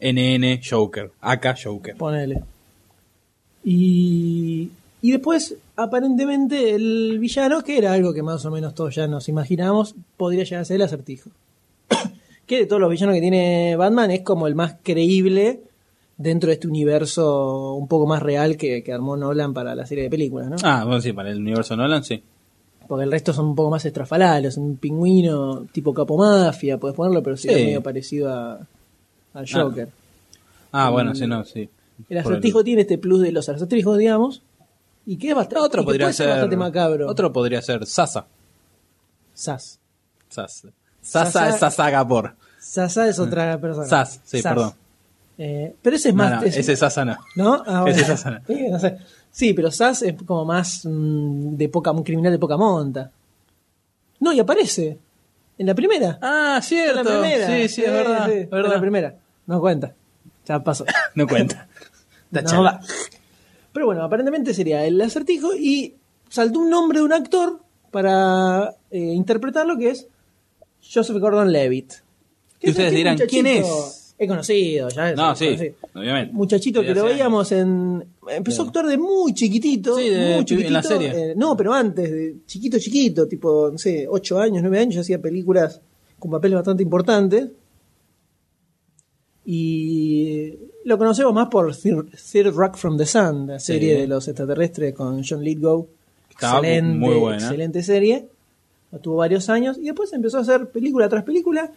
NN 0.00 0.60
Joker, 0.68 1.10
AK 1.20 1.56
Joker. 1.62 1.96
Ponele. 1.96 2.42
Y, 3.64 4.70
y 5.02 5.10
después, 5.12 5.56
aparentemente, 5.76 6.74
el 6.74 7.18
villano, 7.18 7.62
que 7.62 7.78
era 7.78 7.92
algo 7.92 8.12
que 8.14 8.22
más 8.22 8.44
o 8.44 8.50
menos 8.50 8.74
todos 8.74 8.94
ya 8.94 9.06
nos 9.06 9.28
imaginamos, 9.28 9.94
podría 10.16 10.44
llegar 10.44 10.62
a 10.62 10.64
ser 10.64 10.76
el 10.76 10.82
acertijo. 10.82 11.30
que 12.46 12.58
de 12.60 12.66
todos 12.66 12.80
los 12.80 12.90
villanos 12.90 13.14
que 13.14 13.20
tiene 13.20 13.76
Batman 13.76 14.10
es 14.10 14.22
como 14.22 14.46
el 14.46 14.54
más 14.54 14.76
creíble 14.82 15.60
dentro 16.16 16.48
de 16.48 16.54
este 16.54 16.68
universo 16.68 17.74
un 17.74 17.88
poco 17.88 18.06
más 18.06 18.22
real 18.22 18.56
que, 18.56 18.82
que 18.82 18.92
armó 18.92 19.16
Nolan 19.16 19.54
para 19.54 19.74
la 19.74 19.86
serie 19.86 20.04
de 20.04 20.10
películas, 20.10 20.48
¿no? 20.50 20.56
Ah, 20.62 20.84
bueno, 20.84 21.00
sí, 21.00 21.12
para 21.12 21.30
el 21.30 21.38
universo 21.38 21.76
Nolan, 21.76 22.04
sí. 22.04 22.22
Porque 22.86 23.04
el 23.04 23.10
resto 23.12 23.32
son 23.32 23.46
un 23.46 23.54
poco 23.54 23.70
más 23.70 23.84
estrafalarios, 23.84 24.56
un 24.56 24.76
pingüino 24.76 25.66
tipo 25.72 25.94
capo 25.94 26.18
mafia, 26.18 26.76
puedes 26.76 26.96
ponerlo, 26.96 27.22
pero 27.22 27.36
sí, 27.36 27.48
Sí. 27.48 27.54
es 27.54 27.64
medio 27.66 27.82
parecido 27.82 28.28
a, 28.32 28.58
al 29.32 29.46
Joker. 29.50 29.88
Ah, 30.72 30.90
bueno, 30.90 31.14
sí, 31.14 31.26
no, 31.26 31.44
sí. 31.44 31.68
El 32.08 32.18
acertijo 32.18 32.64
tiene 32.64 32.82
este 32.82 32.98
plus 32.98 33.20
de 33.22 33.32
los 33.32 33.48
acertijos, 33.48 33.98
digamos, 33.98 34.42
y 35.06 35.16
que 35.16 35.30
es 35.30 35.34
bastante, 35.34 35.64
Otro 35.64 35.84
podría 35.84 36.12
ser. 36.12 36.28
bastante 36.28 36.56
macabro. 36.56 37.08
Otro 37.08 37.32
podría 37.32 37.60
ser 37.62 37.86
Sasa. 37.86 38.26
Sas. 39.34 39.78
Sas. 40.28 40.66
Sasa 41.00 41.30
Sasa- 41.30 41.48
es 41.48 41.58
Sasaga 41.60 42.06
por. 42.06 42.34
Sasa 42.58 43.08
es 43.08 43.18
otra 43.18 43.58
persona. 43.60 43.86
Sas, 43.86 44.20
sí, 44.24 44.42
perdón. 44.42 44.72
Eh, 45.38 45.74
pero 45.80 45.96
ese 45.96 46.10
es 46.10 46.14
más. 46.14 46.40
no, 46.42 46.46
es- 46.46 46.56
ese 46.56 46.76
Sasa 46.76 47.04
no. 47.04 47.16
¿No? 47.36 47.62
Ah, 47.66 47.80
bueno. 47.82 47.88
ese 47.96 48.00
es 48.02 48.06
Sasa. 48.20 48.42
Sí, 48.46 48.68
no 48.68 48.78
sé. 48.78 48.98
Sí, 49.30 49.54
pero 49.54 49.70
Sas 49.70 50.02
es 50.02 50.14
como 50.24 50.44
más 50.44 50.84
mm, 50.84 51.56
de 51.56 51.68
poca, 51.68 51.90
un 51.92 52.02
criminal 52.02 52.32
de 52.32 52.38
poca 52.38 52.56
monta. 52.56 53.10
No, 54.18 54.32
y 54.32 54.40
aparece. 54.40 54.98
En 55.56 55.66
la 55.66 55.74
primera. 55.74 56.18
Ah, 56.20 56.54
en 56.56 56.62
cierto. 56.62 57.02
la 57.02 57.10
primera. 57.20 57.46
Sí, 57.46 57.68
sí, 57.68 57.84
es 57.84 57.92
verdad. 57.92 58.26
sí, 58.26 58.32
es 58.32 58.48
En 58.52 58.62
la 58.62 58.80
primera. 58.80 59.14
No 59.46 59.60
cuenta. 59.60 59.94
Ya 60.46 60.58
pasó. 60.62 60.84
No 61.14 61.26
cuenta. 61.26 61.68
No 62.30 62.62
va. 62.62 62.80
Pero 63.72 63.86
bueno, 63.86 64.02
aparentemente 64.02 64.52
sería 64.54 64.84
el 64.84 65.00
acertijo 65.00 65.54
y 65.54 65.94
saltó 66.28 66.60
un 66.60 66.70
nombre 66.70 66.98
de 67.00 67.04
un 67.04 67.12
actor 67.12 67.60
para 67.90 68.76
eh, 68.90 68.98
interpretarlo 68.98 69.76
que 69.78 69.90
es 69.90 70.06
Joseph 70.92 71.16
Gordon-Levitt. 71.18 71.92
Y 72.60 72.64
Que 72.64 72.70
ustedes 72.70 72.92
dirán, 72.92 73.18
¿quién 73.28 73.46
es? 73.46 73.66
Es 74.18 74.28
conocido, 74.28 74.88
ya 74.90 75.10
es 75.10 75.16
No, 75.16 75.34
sí, 75.34 75.46
conocido. 75.46 75.74
obviamente. 75.94 76.32
Muchachito 76.34 76.82
que 76.82 76.94
lo 76.94 77.04
veíamos 77.04 77.50
en... 77.52 78.04
Empezó 78.28 78.62
a 78.62 78.66
actuar 78.66 78.86
de 78.86 78.98
muy 78.98 79.32
chiquitito. 79.32 79.96
Sí, 79.96 80.10
de- 80.10 80.34
muy 80.36 80.44
chiquitito 80.44 80.66
en 80.68 80.72
la 80.74 80.82
serie. 80.82 81.08
eh, 81.30 81.34
no, 81.36 81.56
pero 81.56 81.72
antes, 81.72 82.10
de 82.10 82.36
chiquito, 82.46 82.78
chiquito, 82.78 83.26
tipo, 83.26 83.70
no 83.72 83.78
sé, 83.78 84.06
8 84.06 84.38
años, 84.38 84.60
9 84.62 84.78
años, 84.78 84.98
hacía 84.98 85.18
películas 85.22 85.80
con 86.18 86.30
papeles 86.30 86.56
bastante 86.56 86.82
importantes. 86.82 87.48
Y 89.44 90.54
lo 90.84 90.98
conocemos 90.98 91.32
más 91.34 91.48
por 91.48 91.74
Third, 91.76 92.54
Rock 92.54 92.76
from 92.76 92.96
the 92.96 93.06
Sun, 93.06 93.46
la 93.48 93.58
serie 93.60 93.94
Sí. 93.94 94.00
de 94.02 94.06
los 94.06 94.26
extraterrestres 94.28 94.94
con 94.94 95.22
John 95.28 95.42
Lithgow. 95.44 95.86
Excelente, 96.30 96.98
muy 96.98 97.14
buena. 97.14 97.36
excelente 97.42 97.82
serie. 97.82 98.26
Lo 98.92 98.98
tuvo 98.98 99.16
varios 99.16 99.48
años 99.50 99.76
y 99.78 99.82
después 99.84 100.12
empezó 100.12 100.38
a 100.38 100.40
hacer 100.40 100.68
película 100.70 101.08
tras 101.08 101.22
película, 101.22 101.70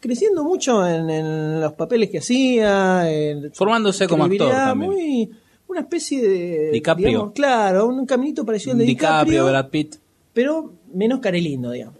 creciendo 0.00 0.44
mucho 0.44 0.86
en, 0.86 1.08
en 1.10 1.60
los 1.60 1.72
papeles 1.72 2.10
que 2.10 2.18
hacía, 2.18 3.10
en 3.10 3.52
Formándose 3.52 4.06
como 4.06 4.24
actor 4.24 4.50
también. 4.50 4.90
Muy, 4.92 5.30
una 5.68 5.80
especie 5.80 6.20
de. 6.22 6.70
DiCaprio. 6.72 7.08
digamos, 7.08 7.32
claro, 7.32 7.86
un 7.88 8.04
caminito 8.06 8.44
parecido 8.44 8.72
al 8.72 8.78
de 8.78 8.84
DiCaprio, 8.84 9.32
DiCaprio, 9.32 9.46
Brad 9.46 9.68
Pitt. 9.70 9.96
pero 10.32 10.72
menos 10.92 11.20
carelindo, 11.20 11.70
digamos. 11.70 11.98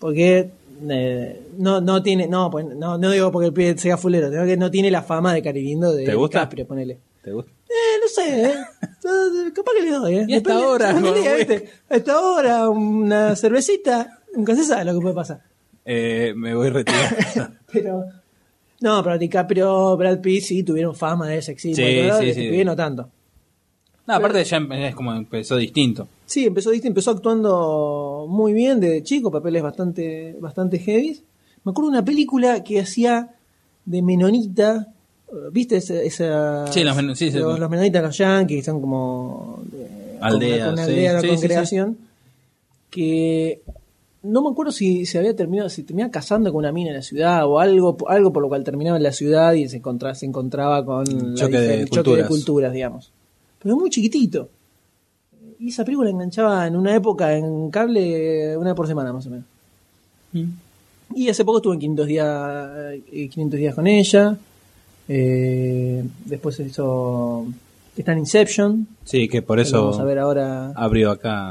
Porque 0.00 0.50
eh, 0.90 1.42
no, 1.58 1.80
no 1.80 2.02
tiene. 2.02 2.26
No, 2.26 2.50
pues, 2.50 2.66
no, 2.66 2.98
no 2.98 3.10
digo 3.10 3.30
porque 3.32 3.48
el 3.48 3.52
pibe 3.52 3.76
sea 3.78 3.96
fulero, 3.96 4.30
sino 4.30 4.44
que 4.44 4.56
no 4.56 4.70
tiene 4.70 4.90
la 4.90 5.02
fama 5.02 5.34
de 5.34 5.42
carelindo 5.42 5.92
de 5.92 6.04
¿Te 6.04 6.14
gusta? 6.14 6.40
DiCaprio, 6.40 6.66
ponele. 6.66 6.98
¿Te 7.22 7.32
gusta? 7.32 7.50
Eh, 7.68 7.98
no 8.00 8.08
sé, 8.08 8.44
eh. 8.46 8.54
Eh, 9.04 9.52
Capaz 9.52 9.72
que 9.76 9.82
le 9.82 9.90
doy, 9.90 10.14
eh. 10.18 10.24
Y 10.28 10.34
hasta 10.34 10.54
ahora. 10.54 10.94
Hasta 11.88 12.12
ahora, 12.12 12.70
una 12.70 13.34
cervecita, 13.34 14.20
nunca 14.34 14.54
se 14.54 14.64
sabe 14.64 14.84
lo 14.84 14.94
que 14.94 15.00
puede 15.00 15.14
pasar. 15.14 15.42
Eh, 15.84 16.32
me 16.36 16.54
voy 16.54 16.70
retirando. 16.70 17.16
Pero. 17.72 18.04
No, 18.80 19.00
pero 19.04 19.16
DiCaprio, 19.16 19.96
Brad 19.96 20.20
Pitt 20.20 20.42
sí 20.42 20.64
tuvieron 20.64 20.96
fama 20.96 21.28
de 21.28 21.40
sexismo. 21.40 21.84
Sí, 21.84 22.32
sí, 22.32 22.34
sí. 22.34 22.64
No 22.64 22.74
tanto. 22.74 23.08
No, 24.06 24.14
aparte 24.14 24.42
ya 24.44 24.56
em- 24.56 24.72
es 24.72 24.94
como 24.94 25.12
empezó 25.14 25.56
distinto. 25.56 26.08
Sí, 26.26 26.46
empezó, 26.46 26.70
¿viste? 26.70 26.88
empezó 26.88 27.10
actuando 27.12 28.26
muy 28.28 28.52
bien 28.52 28.80
desde 28.80 29.02
chico, 29.02 29.30
papeles 29.30 29.62
bastante, 29.62 30.36
bastante 30.40 30.78
heavy. 30.78 31.20
Me 31.64 31.70
acuerdo 31.70 31.90
de 31.90 31.98
una 31.98 32.04
película 32.04 32.64
que 32.64 32.80
hacía 32.80 33.30
de 33.84 34.02
menonita, 34.02 34.88
¿viste? 35.52 35.76
Esa, 35.76 35.94
esa- 36.02 36.66
Sí, 36.72 36.82
los 36.82 36.96
men- 36.96 37.14
sí, 37.14 37.30
sí. 37.30 37.38
los, 37.38 37.70
menonitas, 37.70 38.02
los 38.02 38.16
yankees, 38.18 38.58
que 38.60 38.64
son 38.64 38.80
como 38.80 39.62
de- 39.70 40.18
Aldeas, 40.20 40.62
una, 40.64 40.72
una 40.72 40.84
aldea, 40.84 41.20
sí, 41.20 41.28
congregación, 41.28 41.98
que 42.90 43.62
no 44.22 44.42
me 44.42 44.50
acuerdo 44.50 44.70
si 44.72 45.04
se 45.06 45.18
había 45.18 45.34
terminado, 45.34 45.68
si 45.68 45.82
terminaba 45.82 46.10
casando 46.12 46.50
con 46.52 46.60
una 46.60 46.72
mina 46.72 46.90
en 46.90 46.96
la 46.96 47.02
ciudad 47.02 47.46
o 47.46 47.58
algo, 47.58 47.96
algo 48.08 48.32
por 48.32 48.42
lo 48.42 48.48
cual 48.48 48.62
terminaba 48.64 48.96
en 48.96 49.02
la 49.02 49.12
ciudad 49.12 49.52
y 49.54 49.68
se 49.68 49.78
encontraba, 49.78 50.14
se 50.14 50.26
encontraba 50.26 50.84
con 50.84 51.04
la 51.04 51.34
choque 51.34 51.58
de 51.58 51.84
choque 51.88 52.10
de 52.16 52.26
culturas, 52.28 52.72
digamos. 52.72 53.12
Pero 53.62 53.76
muy 53.76 53.90
chiquitito. 53.90 54.48
Y 55.58 55.68
esa 55.68 55.84
película 55.84 56.10
enganchaba 56.10 56.66
en 56.66 56.76
una 56.76 56.94
época 56.94 57.36
en 57.36 57.70
cable 57.70 58.56
una 58.56 58.74
por 58.74 58.86
semana 58.86 59.12
más 59.12 59.26
o 59.26 59.30
menos. 59.30 59.44
Y 61.14 61.28
hace 61.28 61.44
poco 61.44 61.58
estuve 61.58 61.74
en 61.74 61.80
500 61.80 62.06
días, 62.06 62.70
eh, 63.12 63.28
500 63.28 63.58
días 63.60 63.74
con 63.74 63.86
ella. 63.86 64.36
Eh, 65.08 66.04
después 66.24 66.58
hizo... 66.60 67.46
Está 67.96 68.12
en 68.12 68.18
Inception. 68.20 68.88
Sí, 69.04 69.28
que 69.28 69.42
por 69.42 69.58
que 69.58 69.62
eso 69.62 69.82
Vamos 69.82 70.00
a 70.00 70.04
ver 70.04 70.18
ahora... 70.18 70.72
abrió 70.74 71.10
acá. 71.10 71.50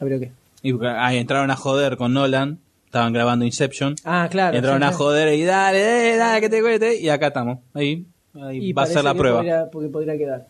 A 0.00 0.04
ver 0.04 0.18
qué. 0.18 0.32
Y 0.62 0.74
ahí 0.84 1.18
entraron 1.18 1.50
a 1.52 1.56
joder 1.56 1.96
con 1.96 2.12
Nolan. 2.12 2.58
Estaban 2.86 3.12
grabando 3.12 3.44
Inception. 3.44 3.94
Ah, 4.04 4.26
claro. 4.30 4.56
entraron 4.56 4.80
sí, 4.82 4.88
a 4.88 4.92
joder 4.92 5.34
y 5.34 5.44
dale, 5.44 6.14
eh, 6.14 6.16
dale, 6.16 6.40
que 6.40 6.48
te 6.48 6.60
cuente. 6.60 7.00
Y 7.00 7.08
acá 7.10 7.28
estamos. 7.28 7.58
Ahí, 7.74 8.04
ahí 8.34 8.58
Y 8.70 8.72
va 8.72 8.82
a 8.82 8.86
ser 8.86 9.04
la 9.04 9.14
prueba. 9.14 9.38
podría- 9.38 9.70
porque 9.70 9.88
podría 9.88 10.18
quedar. 10.18 10.48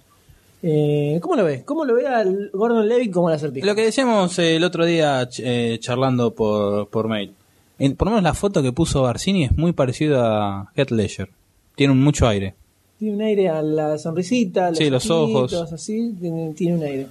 Eh, 0.63 1.19
¿Cómo 1.23 1.37
lo 1.37 1.45
ves? 1.45 1.63
¿Cómo 1.65 1.85
lo 1.85 1.95
ve 1.95 2.07
al 2.07 2.51
Gordon 2.53 2.89
Levitt 2.89 3.13
como 3.13 3.29
el 3.31 3.37
acertijo? 3.37 3.67
Lo 3.67 3.75
que 3.75 3.85
decíamos 3.85 4.39
eh, 4.39 4.57
el 4.57 4.65
otro 4.65 4.85
día 4.85 5.29
eh, 5.39 5.77
charlando 5.81 6.35
por, 6.35 6.89
por 6.89 7.07
mail. 7.09 7.33
En- 7.79 7.95
por 7.95 8.07
lo 8.09 8.13
menos 8.13 8.25
la 8.25 8.35
foto 8.35 8.61
que 8.63 8.73
puso 8.73 9.03
Barcini 9.03 9.45
es 9.45 9.57
muy 9.57 9.73
parecido 9.73 10.21
a 10.25 10.71
Heath 10.75 10.91
Ledger. 10.91 11.31
Tiene 11.77 11.95
mucho 11.95 12.27
aire. 12.27 12.55
Tiene 12.99 13.15
un 13.15 13.23
aire 13.23 13.49
a 13.49 13.63
la 13.63 13.97
sonrisita, 13.99 14.75
Sí, 14.75 14.91
los 14.91 15.09
ojos. 15.11 15.53
así, 15.73 16.15
tiene, 16.21 16.53
tiene 16.55 16.75
un 16.79 16.83
aire. 16.83 17.07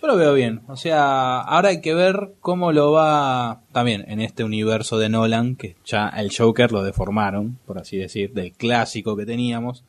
Yo 0.00 0.06
lo 0.06 0.16
veo 0.16 0.32
bien. 0.34 0.60
O 0.68 0.76
sea, 0.76 1.40
ahora 1.40 1.70
hay 1.70 1.80
que 1.80 1.94
ver 1.94 2.34
cómo 2.40 2.70
lo 2.70 2.92
va 2.92 3.62
también 3.72 4.04
en 4.06 4.20
este 4.20 4.44
universo 4.44 4.98
de 4.98 5.08
Nolan, 5.08 5.56
que 5.56 5.74
ya 5.84 6.08
el 6.10 6.30
Joker 6.36 6.70
lo 6.70 6.84
deformaron, 6.84 7.58
por 7.66 7.78
así 7.78 7.96
decir, 7.96 8.32
del 8.34 8.52
clásico 8.52 9.16
que 9.16 9.26
teníamos. 9.26 9.82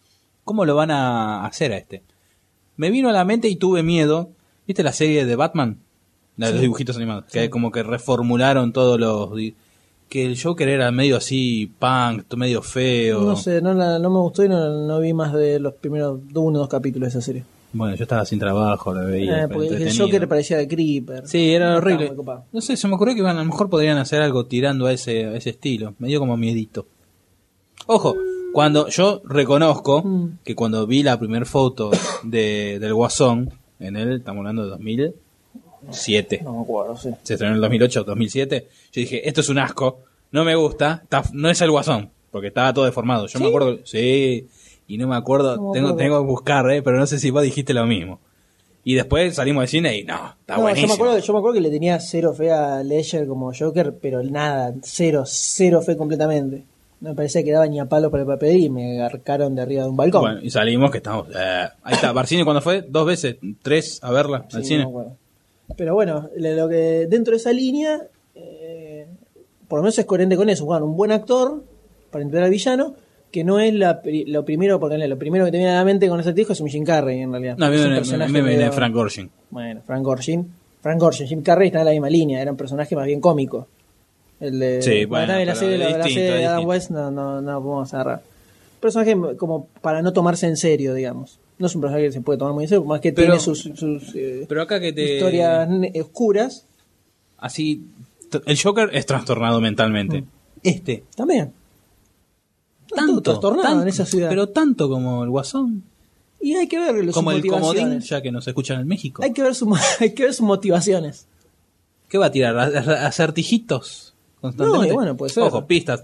¿Cómo 0.44 0.66
lo 0.66 0.76
van 0.76 0.90
a 0.90 1.46
hacer 1.46 1.72
a 1.74 1.78
este? 1.78 2.02
Me 2.78 2.92
vino 2.92 3.10
a 3.10 3.14
la 3.14 3.26
mente 3.26 3.48
y 3.50 3.56
tuve 3.56 3.84
miedo. 3.84 4.30
¿Viste 4.68 4.84
la 4.84 4.94
serie 4.94 5.26
de 5.26 5.36
Batman? 5.36 5.78
La 6.38 6.48
de 6.48 6.54
los 6.54 6.60
Sí. 6.60 6.66
dibujitos 6.66 6.96
animados. 6.98 7.26
Que 7.32 7.50
como 7.50 7.72
que 7.72 7.84
reformularon 7.84 8.74
todos 8.74 9.00
los... 9.00 9.30
Que 10.10 10.26
el 10.26 10.40
Joker 10.42 10.68
era 10.70 10.92
medio 10.92 11.18
así, 11.18 11.72
punk, 11.80 12.32
medio 12.36 12.62
feo. 12.62 13.22
No 13.22 13.36
sé, 13.36 13.62
no, 13.62 13.74
la- 13.74 13.98
no 14.00 14.10
me 14.12 14.20
gustó 14.20 14.44
y 14.44 14.50
no, 14.50 14.86
no 14.86 15.00
vi 15.00 15.14
más 15.14 15.34
de 15.34 15.60
los 15.60 15.74
primeros 15.74 16.20
uno 16.34 16.60
o 16.60 16.62
dos 16.62 16.70
capítulos 16.70 17.08
de 17.12 17.18
esa 17.20 17.26
serie. 17.26 17.44
Bueno, 17.74 17.96
yo 17.96 18.04
estaba 18.04 18.24
sin 18.24 18.38
trabajo, 18.40 18.94
lo 18.94 19.06
veía. 19.06 19.44
Eh, 19.44 19.48
porque 19.50 19.68
el. 19.76 19.98
Joker 19.98 20.28
parecía 20.28 20.58
de 20.58 20.68
Creeper. 20.68 21.28
Sí, 21.28 21.52
era 21.52 21.76
horrible. 21.76 22.14
No 22.54 22.62
sé, 22.62 22.78
se 22.78 22.88
me 22.88 22.96
ocurrió 22.96 23.16
que 23.16 23.20
iban, 23.22 23.36
a 23.36 23.40
lo 23.40 23.46
mejor 23.46 23.70
podrían 23.70 23.98
hacer 23.98 24.22
algo 24.22 24.46
tirando 24.46 24.86
a 24.86 24.94
ese, 24.94 25.26
a 25.26 25.36
ese 25.36 25.50
estilo. 25.50 25.94
Me 26.00 26.08
dio 26.08 26.20
como 26.20 26.38
miedito. 26.38 26.86
Ojo, 27.88 28.16
cuando 28.56 28.88
yo 28.88 29.22
reconozco 29.26 30.02
Mm. 30.02 30.38
que 30.46 30.56
cuando 30.56 30.88
vi 30.88 31.04
la 31.04 31.20
primera 31.20 31.44
foto 31.46 31.92
de, 32.24 32.80
del 32.80 32.94
Guasón, 32.94 33.52
en 33.82 33.98
él, 33.98 34.14
estamos 34.14 34.40
hablando 34.40 34.64
de 34.64 34.70
2007, 34.70 36.40
No 36.44 36.54
me 36.54 36.62
acuerdo, 36.62 36.96
sí. 36.98 37.10
se 37.24 37.34
estrenó 37.34 37.52
en 37.52 37.56
el 37.58 37.62
2008, 37.62 38.04
2007, 38.06 38.68
yo 38.94 39.00
dije, 39.02 39.28
esto 39.28 39.42
es 39.42 39.50
un 39.50 39.60
asco, 39.60 40.00
no 40.32 40.46
me 40.46 40.56
gusta, 40.56 41.02
está- 41.04 41.24
no 41.34 41.50
es 41.50 41.60
el 41.62 41.72
Guasón, 41.72 42.10
porque 42.32 42.48
estaba 42.48 42.74
todo 42.74 42.86
deformado. 42.86 43.28
Yo 43.28 43.40
me 43.40 43.48
acuerdo, 43.48 43.80
sí, 43.84 44.48
y 44.88 44.98
no 44.98 45.08
me 45.08 45.16
acuerdo, 45.18 45.58
No 45.58 45.72
tengo, 45.74 45.96
tengo 45.96 46.20
que 46.22 46.26
buscar, 46.26 46.70
eh, 46.72 46.82
pero 46.82 46.98
no 46.98 47.06
sé 47.08 47.20
si 47.20 47.32
vos 47.32 47.44
dijiste 47.44 47.74
lo 47.74 47.86
mismo. 47.86 48.20
Y 48.86 48.94
después 48.94 49.36
salimos 49.36 49.62
del 49.64 49.68
cine 49.70 49.98
y 49.98 50.04
no, 50.04 50.34
está 50.40 50.54
No, 50.54 50.60
yo 50.60 50.62
buenísimo. 50.64 50.88
me, 50.90 50.94
acuerdo, 50.94 51.20
yo 51.20 51.34
me 51.34 51.40
acuerdo 51.40 51.56
que 51.56 51.62
le 51.62 51.72
tenía 51.72 52.00
cero 52.00 52.34
fe 52.34 52.52
a 52.52 52.84
Ledger 52.84 53.28
como 53.28 53.52
Joker, 53.54 53.96
pero 54.02 54.22
nada, 54.24 54.74
cero, 54.84 55.24
cero 55.26 55.82
fe 55.82 55.98
completamente. 55.98 56.64
No 57.06 57.12
me 57.12 57.16
parecía 57.16 57.44
que 57.44 57.52
daba 57.52 57.68
ni 57.68 57.80
a 57.80 57.86
palo 57.86 58.10
para 58.10 58.24
el 58.24 58.28
papel 58.28 58.60
y 58.60 58.70
me 58.70 58.96
garcaron 58.98 59.54
de 59.54 59.62
arriba 59.62 59.84
de 59.84 59.90
un 59.90 59.96
balcón. 59.96 60.22
Bueno, 60.22 60.40
y 60.42 60.50
salimos 60.50 60.90
que 60.90 60.98
estamos. 60.98 61.28
eh, 61.30 61.68
ahí 61.84 61.94
está, 61.94 62.12
Barcini 62.12 62.44
cuando 62.44 62.62
fue, 62.62 62.82
dos 62.82 63.06
veces, 63.06 63.36
tres 63.62 64.00
a 64.02 64.12
verla 64.12 64.46
Sí, 64.50 64.56
al 64.58 64.62
no 64.64 64.68
cine. 64.68 64.84
me 64.86 64.90
acuerdo. 64.90 65.18
Pero 65.78 65.94
bueno, 65.94 66.30
le- 66.36 66.56
lo 66.56 66.68
que 66.68 67.06
dentro 67.08 67.32
de 67.34 67.38
esa 67.38 67.52
línea, 67.54 68.02
eh, 68.34 69.06
por 69.68 69.80
lo 69.80 69.84
menos 69.84 70.00
es 70.00 70.06
coherente 70.06 70.36
con 70.36 70.50
eso. 70.50 70.66
Bueno, 70.66 70.86
un 70.86 70.98
buen 70.98 71.12
actor 71.12 71.64
para 72.10 72.24
interpretar 72.24 72.46
al 72.46 72.52
villano, 72.52 72.96
que 73.32 73.44
no 73.44 73.60
es 73.60 73.72
la, 73.74 74.02
pri- 74.02 74.26
lo 74.26 74.44
primero, 74.44 74.80
porque 74.80 74.98
lo 75.08 75.18
primero 75.20 75.46
que 75.46 75.52
te 75.52 75.58
viene 75.58 75.72
a 75.74 75.76
la 75.76 75.86
mente 75.86 76.08
con 76.10 76.20
ese 76.20 76.34
disco 76.34 76.54
es 76.54 76.64
Jim 76.66 76.84
Carrey 76.84 77.20
en 77.22 77.32
realidad. 77.32 77.56
no, 77.58 77.66
a 77.68 77.70
mí 77.70 77.76
Es 77.76 77.86
un 77.86 77.94
personaje 77.94 78.32
me 78.32 78.42
viene 78.42 78.58
medio- 78.58 78.72
Frank 78.72 78.94
Gorshin. 78.96 79.30
Bueno, 79.52 79.82
Frank 79.86 80.04
Gorshin. 80.04 80.52
Frank 80.82 81.00
Gorshin, 81.00 81.28
Jim 81.28 81.42
Carrey 81.44 81.68
está 81.68 81.80
en 81.82 81.86
la 81.86 81.92
misma 81.92 82.10
línea, 82.10 82.42
era 82.42 82.50
un 82.50 82.58
personaje 82.58 82.96
más 82.96 83.06
bien 83.06 83.20
cómico. 83.22 83.68
El 84.40 84.60
de, 84.60 84.82
Sí, 84.82 85.06
bueno, 85.06 85.28
también 85.28 85.48
la 85.48 85.56
serie, 85.56 85.78
la, 85.78 85.90
la 85.92 85.98
distinto, 85.98 86.20
serie 86.20 86.32
de 86.40 86.46
Adam. 86.46 86.66
West 86.66 86.90
no, 86.92 87.10
no, 87.12 87.42
no 87.42 87.64
podemos 87.64 87.94
agarrar. 87.94 88.22
Un 88.76 88.80
personaje 88.82 89.16
como 89.38 89.68
para 89.82 90.02
no 90.02 90.12
tomarse 90.14 90.48
en 90.48 90.58
serio, 90.58 90.94
digamos. 90.94 91.40
No 91.58 91.68
es 91.68 91.76
un 91.76 91.82
personaje 91.82 92.08
que 92.08 92.12
se 92.12 92.22
puede 92.22 92.38
tomar 92.38 92.54
muy 92.54 92.66
en 92.66 92.70
serio, 92.70 92.84
más 92.84 93.00
que 93.00 93.14
Pero- 93.14 93.28
tiene 93.28 93.40
sus, 93.40 93.60
sus, 93.62 94.14
eh, 94.16 94.46
Pero 94.48 94.62
acá 94.62 94.80
que 94.80 94.92
te. 94.94 95.16
historias 95.16 95.70
oscuras. 96.02 96.66
Así. 97.38 97.82
El 98.46 98.60
Joker 98.62 98.90
es 98.94 99.06
trastornado 99.06 99.62
mentalmente. 99.62 100.22
Mm. 100.22 100.26
Este. 100.64 101.04
También. 101.16 101.54
Tanto. 102.94 103.22
trastornado 103.22 103.68
tanto, 103.68 103.82
en 103.84 103.88
esa 103.88 104.06
ciudad. 104.06 104.30
Pero 104.30 104.50
tanto 104.50 104.90
como 104.90 105.24
el 105.24 105.30
Guasón. 105.30 105.84
y 106.42 106.56
hay 106.56 106.68
que 106.68 106.78
ver 106.80 107.04
sus 107.06 107.14
Como 107.14 107.32
el 107.32 107.46
comodín, 107.46 108.00
ya 108.02 108.22
que 108.22 108.32
nos 108.32 108.48
escuchan 108.48 108.80
en 108.82 108.88
México. 108.88 109.24
Hay 109.24 109.34
que 109.34 109.42
ver 109.42 109.56
su, 109.56 109.74
hay 110.00 110.14
que 110.14 110.24
ver 110.24 110.34
sus 110.34 110.46
motivaciones. 110.46 111.26
¿Qué 112.10 112.18
va 112.18 112.28
a 112.28 112.32
tirar? 112.32 112.58
¿A- 112.58 112.66
a- 112.66 113.08
¿Acertijitos? 113.08 114.05
Constantemente. 114.46 114.88
No, 114.88 114.92
y 114.94 114.96
bueno, 114.96 115.18
puede 115.18 115.34
ser. 115.34 115.44
Ojo, 115.44 115.66
pistas. 115.68 116.04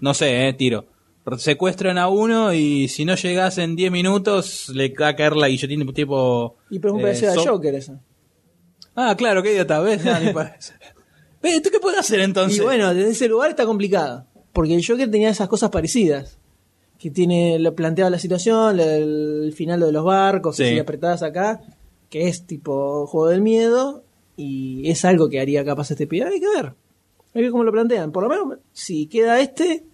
No 0.00 0.14
sé, 0.14 0.48
eh, 0.48 0.52
tiro. 0.52 0.84
Secuestran 1.38 1.98
a 1.98 2.08
uno 2.08 2.52
y 2.52 2.86
si 2.88 3.04
no 3.04 3.16
llegas 3.16 3.58
en 3.58 3.74
10 3.74 3.90
minutos 3.90 4.68
le 4.68 4.90
va 4.94 5.08
a 5.08 5.16
caer 5.16 5.34
la 5.34 5.48
guillotina 5.48 5.84
tipo... 5.92 6.56
Y 6.70 6.78
pero 6.78 6.92
es 6.92 6.96
un 6.96 7.02
parecido 7.02 7.32
a 7.32 7.34
so- 7.34 7.44
Joker 7.46 7.74
eso. 7.74 7.98
Ah, 8.94 9.14
claro, 9.16 9.42
qué 9.42 9.52
idiota, 9.52 9.80
¿ves? 9.80 10.02
Ah, 10.06 10.20
ni 10.20 10.32
parece. 10.32 10.74
Ve, 11.42 11.60
¿Tú 11.60 11.70
qué 11.70 11.80
puedes 11.80 11.98
hacer 11.98 12.20
entonces? 12.20 12.58
Y 12.58 12.60
bueno, 12.62 12.94
desde 12.94 13.10
ese 13.10 13.28
lugar 13.28 13.50
está 13.50 13.66
complicado. 13.66 14.26
Porque 14.52 14.74
el 14.74 14.86
Joker 14.86 15.10
tenía 15.10 15.28
esas 15.30 15.48
cosas 15.48 15.70
parecidas. 15.70 16.38
Que 16.98 17.10
tiene, 17.10 17.58
planteaba 17.76 18.08
la 18.08 18.18
situación, 18.18 18.78
el, 18.80 19.42
el 19.46 19.52
final 19.52 19.80
de 19.80 19.92
los 19.92 20.04
barcos, 20.04 20.56
Sí. 20.56 20.62
así 20.64 20.78
apretadas 20.78 21.22
acá, 21.22 21.60
que 22.08 22.28
es 22.28 22.46
tipo 22.46 23.06
juego 23.06 23.28
del 23.28 23.42
miedo, 23.42 24.02
y 24.36 24.88
es 24.88 25.04
algo 25.04 25.28
que 25.28 25.40
haría 25.40 25.62
capaz 25.64 25.90
este 25.90 26.06
pibe. 26.06 26.26
Hay 26.26 26.40
que 26.40 26.48
ver. 26.48 26.72
Hay 27.36 27.40
que 27.40 27.46
ver 27.48 27.50
cómo 27.52 27.64
lo 27.64 27.72
plantean. 27.72 28.12
Por 28.12 28.22
lo 28.22 28.30
menos, 28.30 28.58
si 28.72 29.06
queda 29.08 29.38
este, 29.40 29.84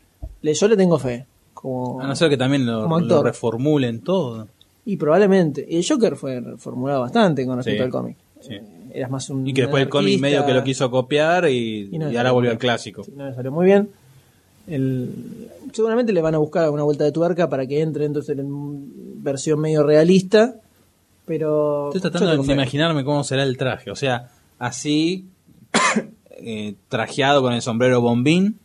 le, 0.43 0.55
yo 0.55 0.69
le 0.69 0.77
tengo 0.77 0.97
fe. 0.97 1.27
Como, 1.53 2.01
A 2.01 2.07
no 2.07 2.15
ser 2.15 2.31
que 2.31 2.37
también 2.37 2.65
lo, 2.65 3.23
reformulen 3.25 4.01
todo. 4.01 4.47
Y 4.85 4.97
probablemente. 4.97 5.67
Y 5.69 5.79
el 5.79 5.85
Joker 5.89 6.15
fue 6.15 6.41
reformulado 6.41 7.01
bastante 7.01 7.45
con 7.45 7.57
respecto 7.57 7.83
Sí. 7.83 7.85
al 7.85 7.91
cómic. 7.91 8.17
Sí. 8.41 8.55
Eras 8.95 9.11
más 9.11 9.29
un. 9.31 9.45
Y 9.47 9.53
que 9.53 9.63
después 9.63 9.83
el 9.83 9.89
cómic 9.89 10.21
medio 10.21 10.47
que 10.47 10.53
lo 10.55 10.63
quiso 10.63 10.89
copiar 10.89 11.49
y, 11.49 11.89
Y 11.91 11.99
no 11.99 12.09
y 12.09 12.13
le 12.13 12.19
ahora 12.19 12.31
volvió 12.31 12.51
al 12.53 12.59
clásico. 12.59 13.03
Sí, 13.03 13.13
no 13.17 13.27
le 13.29 13.35
salió 13.35 13.51
muy 13.51 13.67
bien. 13.67 13.89
El- 14.69 15.49
seguramente 15.73 16.13
le 16.13 16.23
van 16.23 16.37
a 16.37 16.39
buscar 16.39 16.71
una 16.71 16.85
vuelta 16.85 17.03
de 17.03 17.11
tuerca 17.11 17.49
para 17.49 17.67
que 17.67 17.81
entre 17.81 18.05
entonces 18.05 18.39
en 18.39 19.23
versión 19.23 19.59
medio 19.61 19.83
realista. 19.83 20.55
Pero. 21.27 21.89
Estoy 21.93 22.11
tratando 22.11 22.43
de 22.43 22.53
imaginarme 22.53 23.05
cómo 23.05 23.25
será 23.25 23.43
el 23.43 23.57
traje. 23.57 23.91
O 23.91 23.97
sea, 23.97 24.31
así, 24.59 25.27
eh, 26.43 26.75
trajeado 26.89 27.43
con 27.43 27.53
el 27.53 27.63
sombrero 27.63 28.01
bombín. 28.01 28.59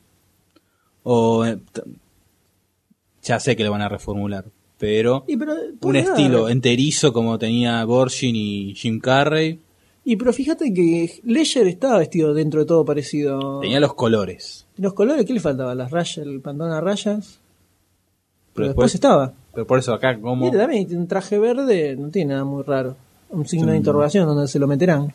O. 1.03 1.45
eh, 1.45 1.57
ya 3.23 3.39
sé 3.39 3.55
que 3.55 3.63
lo 3.63 3.71
van 3.71 3.81
a 3.81 3.89
reformular. 3.89 4.45
Pero. 4.77 5.25
Y 5.27 5.37
pero, 5.37 5.53
Un 5.81 5.95
estilo 5.95 6.49
enterizo 6.49 7.11
como 7.11 7.37
tenía 7.39 7.83
Gorshin 7.83 8.35
y 8.35 8.73
Jim 8.75 8.99
Carrey. 8.99 9.59
Y 10.05 10.15
pero 10.15 10.31
fíjate 10.31 10.73
que 10.73 11.19
Ledger 11.23 11.67
estaba 11.67 11.97
vestido 11.97 12.33
dentro 12.33 12.61
de 12.61 12.65
todo 12.65 12.85
parecido. 12.85 13.59
Tenía 13.59 13.79
los 13.79 13.93
colores. 13.95 14.65
Los 14.77 14.93
colores, 14.93 15.25
¿qué 15.25 15.33
le 15.33 15.39
faltaba? 15.39 15.75
Las 15.75 15.91
rayas, 15.91 16.19
el 16.19 16.39
pantalón 16.39 16.73
a 16.73 16.79
rayas. 16.79 17.39
Pero, 18.53 18.53
Pero 18.53 18.67
después, 18.67 18.93
después, 18.93 18.95
estaba. 18.95 19.33
pero 19.53 19.67
por 19.67 19.79
eso 19.79 19.93
acá, 19.93 20.19
como. 20.19 20.45
Mira, 20.45 20.59
también 20.59 20.87
tiene 20.87 21.01
un 21.01 21.07
traje 21.07 21.37
verde, 21.37 21.95
no 21.97 22.09
tiene 22.09 22.33
nada 22.33 22.45
muy 22.45 22.63
raro. 22.63 22.95
Un 23.29 23.45
signo 23.45 23.71
de 23.71 23.77
interrogación 23.77 24.25
donde 24.25 24.47
se 24.47 24.59
lo 24.59 24.67
meterán. 24.67 25.13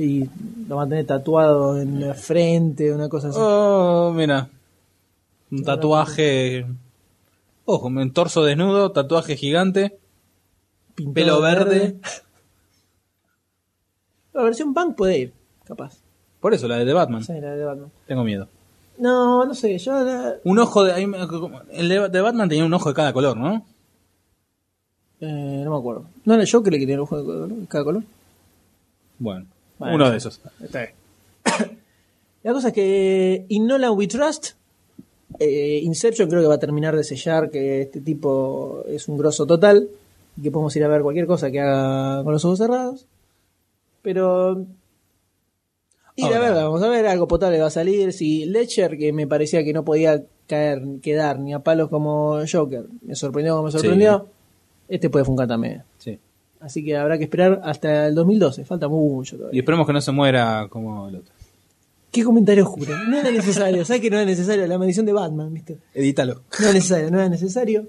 Y 0.00 0.30
lo 0.66 0.76
van 0.76 0.86
a 0.86 0.88
tener 0.88 1.06
tatuado 1.06 1.78
en 1.78 2.00
la 2.00 2.14
frente, 2.14 2.90
una 2.90 3.10
cosa 3.10 3.28
así. 3.28 3.36
Oh, 3.38 4.12
mira. 4.14 4.48
Un 5.50 5.62
tatuaje. 5.62 6.64
Ojo, 7.66 7.88
un 7.88 8.10
torso 8.12 8.42
desnudo, 8.42 8.92
tatuaje 8.92 9.36
gigante, 9.36 9.98
Pintado 10.94 11.14
pelo 11.14 11.40
verde. 11.42 11.96
La 14.32 14.42
versión 14.42 14.72
punk 14.72 14.96
puede 14.96 15.18
ir, 15.18 15.32
capaz. 15.64 15.98
Por 16.40 16.54
eso, 16.54 16.66
la 16.68 16.78
de 16.78 16.86
The 16.86 16.92
Batman. 16.94 17.24
Sí, 17.24 17.32
la 17.40 17.50
de 17.50 17.64
Batman. 17.64 17.90
Tengo 18.06 18.24
miedo. 18.24 18.48
No, 18.96 19.44
no 19.44 19.54
sé, 19.54 19.76
yo 19.76 19.92
la- 20.04 20.36
Un 20.44 20.58
ojo 20.60 20.84
de. 20.84 21.02
El 21.72 21.88
de 21.88 22.20
Batman 22.20 22.48
tenía 22.48 22.64
un 22.64 22.72
ojo 22.72 22.88
de 22.88 22.94
cada 22.94 23.12
color, 23.12 23.36
¿no? 23.36 23.66
eh, 25.20 25.62
no 25.64 25.70
me 25.72 25.76
acuerdo. 25.78 26.04
¿No 26.24 26.34
era 26.34 26.44
el 26.44 26.48
que 26.50 26.70
tenía 26.70 26.94
el 26.94 27.00
ojo 27.00 27.20
de 27.22 27.66
cada 27.66 27.84
color? 27.84 28.04
Bueno, 29.18 29.46
Bueno, 29.80 29.94
uno 29.94 30.10
de 30.10 30.18
esos. 30.18 30.40
La 32.42 32.52
cosa 32.52 32.68
es 32.68 32.74
que 32.74 33.46
In 33.48 33.66
Nolan 33.66 33.96
We 33.96 34.06
Trust, 34.06 34.50
eh, 35.38 35.80
Inception 35.82 36.28
creo 36.28 36.42
que 36.42 36.48
va 36.48 36.56
a 36.56 36.60
terminar 36.60 36.94
de 36.94 37.02
sellar 37.02 37.50
que 37.50 37.80
este 37.82 38.00
tipo 38.00 38.84
es 38.86 39.08
un 39.08 39.16
grosso 39.16 39.46
total 39.46 39.88
y 40.36 40.42
que 40.42 40.50
podemos 40.50 40.76
ir 40.76 40.84
a 40.84 40.88
ver 40.88 41.00
cualquier 41.00 41.26
cosa 41.26 41.50
que 41.50 41.60
haga 41.60 42.22
con 42.22 42.32
los 42.32 42.44
ojos 42.44 42.58
cerrados. 42.58 43.06
Pero... 44.02 44.66
Ir 46.16 46.24
a 46.24 46.28
Ahora. 46.28 46.40
verla, 46.40 46.64
vamos 46.64 46.82
a 46.82 46.88
ver, 46.88 47.06
algo 47.06 47.26
potable 47.26 47.58
va 47.58 47.68
a 47.68 47.70
salir. 47.70 48.12
Si 48.12 48.44
Ledger, 48.44 48.98
que 48.98 49.14
me 49.14 49.26
parecía 49.26 49.64
que 49.64 49.72
no 49.72 49.84
podía 49.84 50.22
caer, 50.46 50.82
quedar 51.00 51.38
ni 51.38 51.54
a 51.54 51.60
palos 51.60 51.88
como 51.88 52.40
Joker, 52.50 52.84
me 53.00 53.14
sorprendió 53.14 53.54
como 53.54 53.66
me 53.66 53.72
sorprendió, 53.72 54.26
este 54.88 55.08
puede 55.08 55.24
funcar 55.24 55.48
también. 55.48 55.84
Sí. 56.60 56.64
Así 56.64 56.84
que 56.84 56.96
habrá 56.96 57.18
que 57.18 57.24
esperar 57.24 57.60
hasta 57.64 58.06
el 58.06 58.14
2012, 58.14 58.64
falta 58.64 58.88
mucho 58.88 59.36
todavía. 59.36 59.56
Y 59.56 59.60
esperemos 59.60 59.86
que 59.86 59.92
no 59.92 60.00
se 60.00 60.12
muera 60.12 60.66
como 60.68 61.08
el 61.08 61.16
otro. 61.16 61.32
¿Qué 62.10 62.24
comentario 62.24 62.64
oscuro? 62.64 62.96
No 63.08 63.18
era 63.18 63.30
necesario, 63.30 63.84
¿sabes 63.84 64.02
que 64.02 64.10
no 64.10 64.16
era 64.16 64.26
necesario? 64.26 64.66
La 64.66 64.78
maldición 64.78 65.06
de 65.06 65.12
Batman, 65.12 65.54
¿viste? 65.54 65.78
Edítalo. 65.94 66.42
No 66.58 66.64
era 66.64 66.72
necesario, 66.72 67.10
no 67.10 67.18
era 67.18 67.28
necesario. 67.28 67.86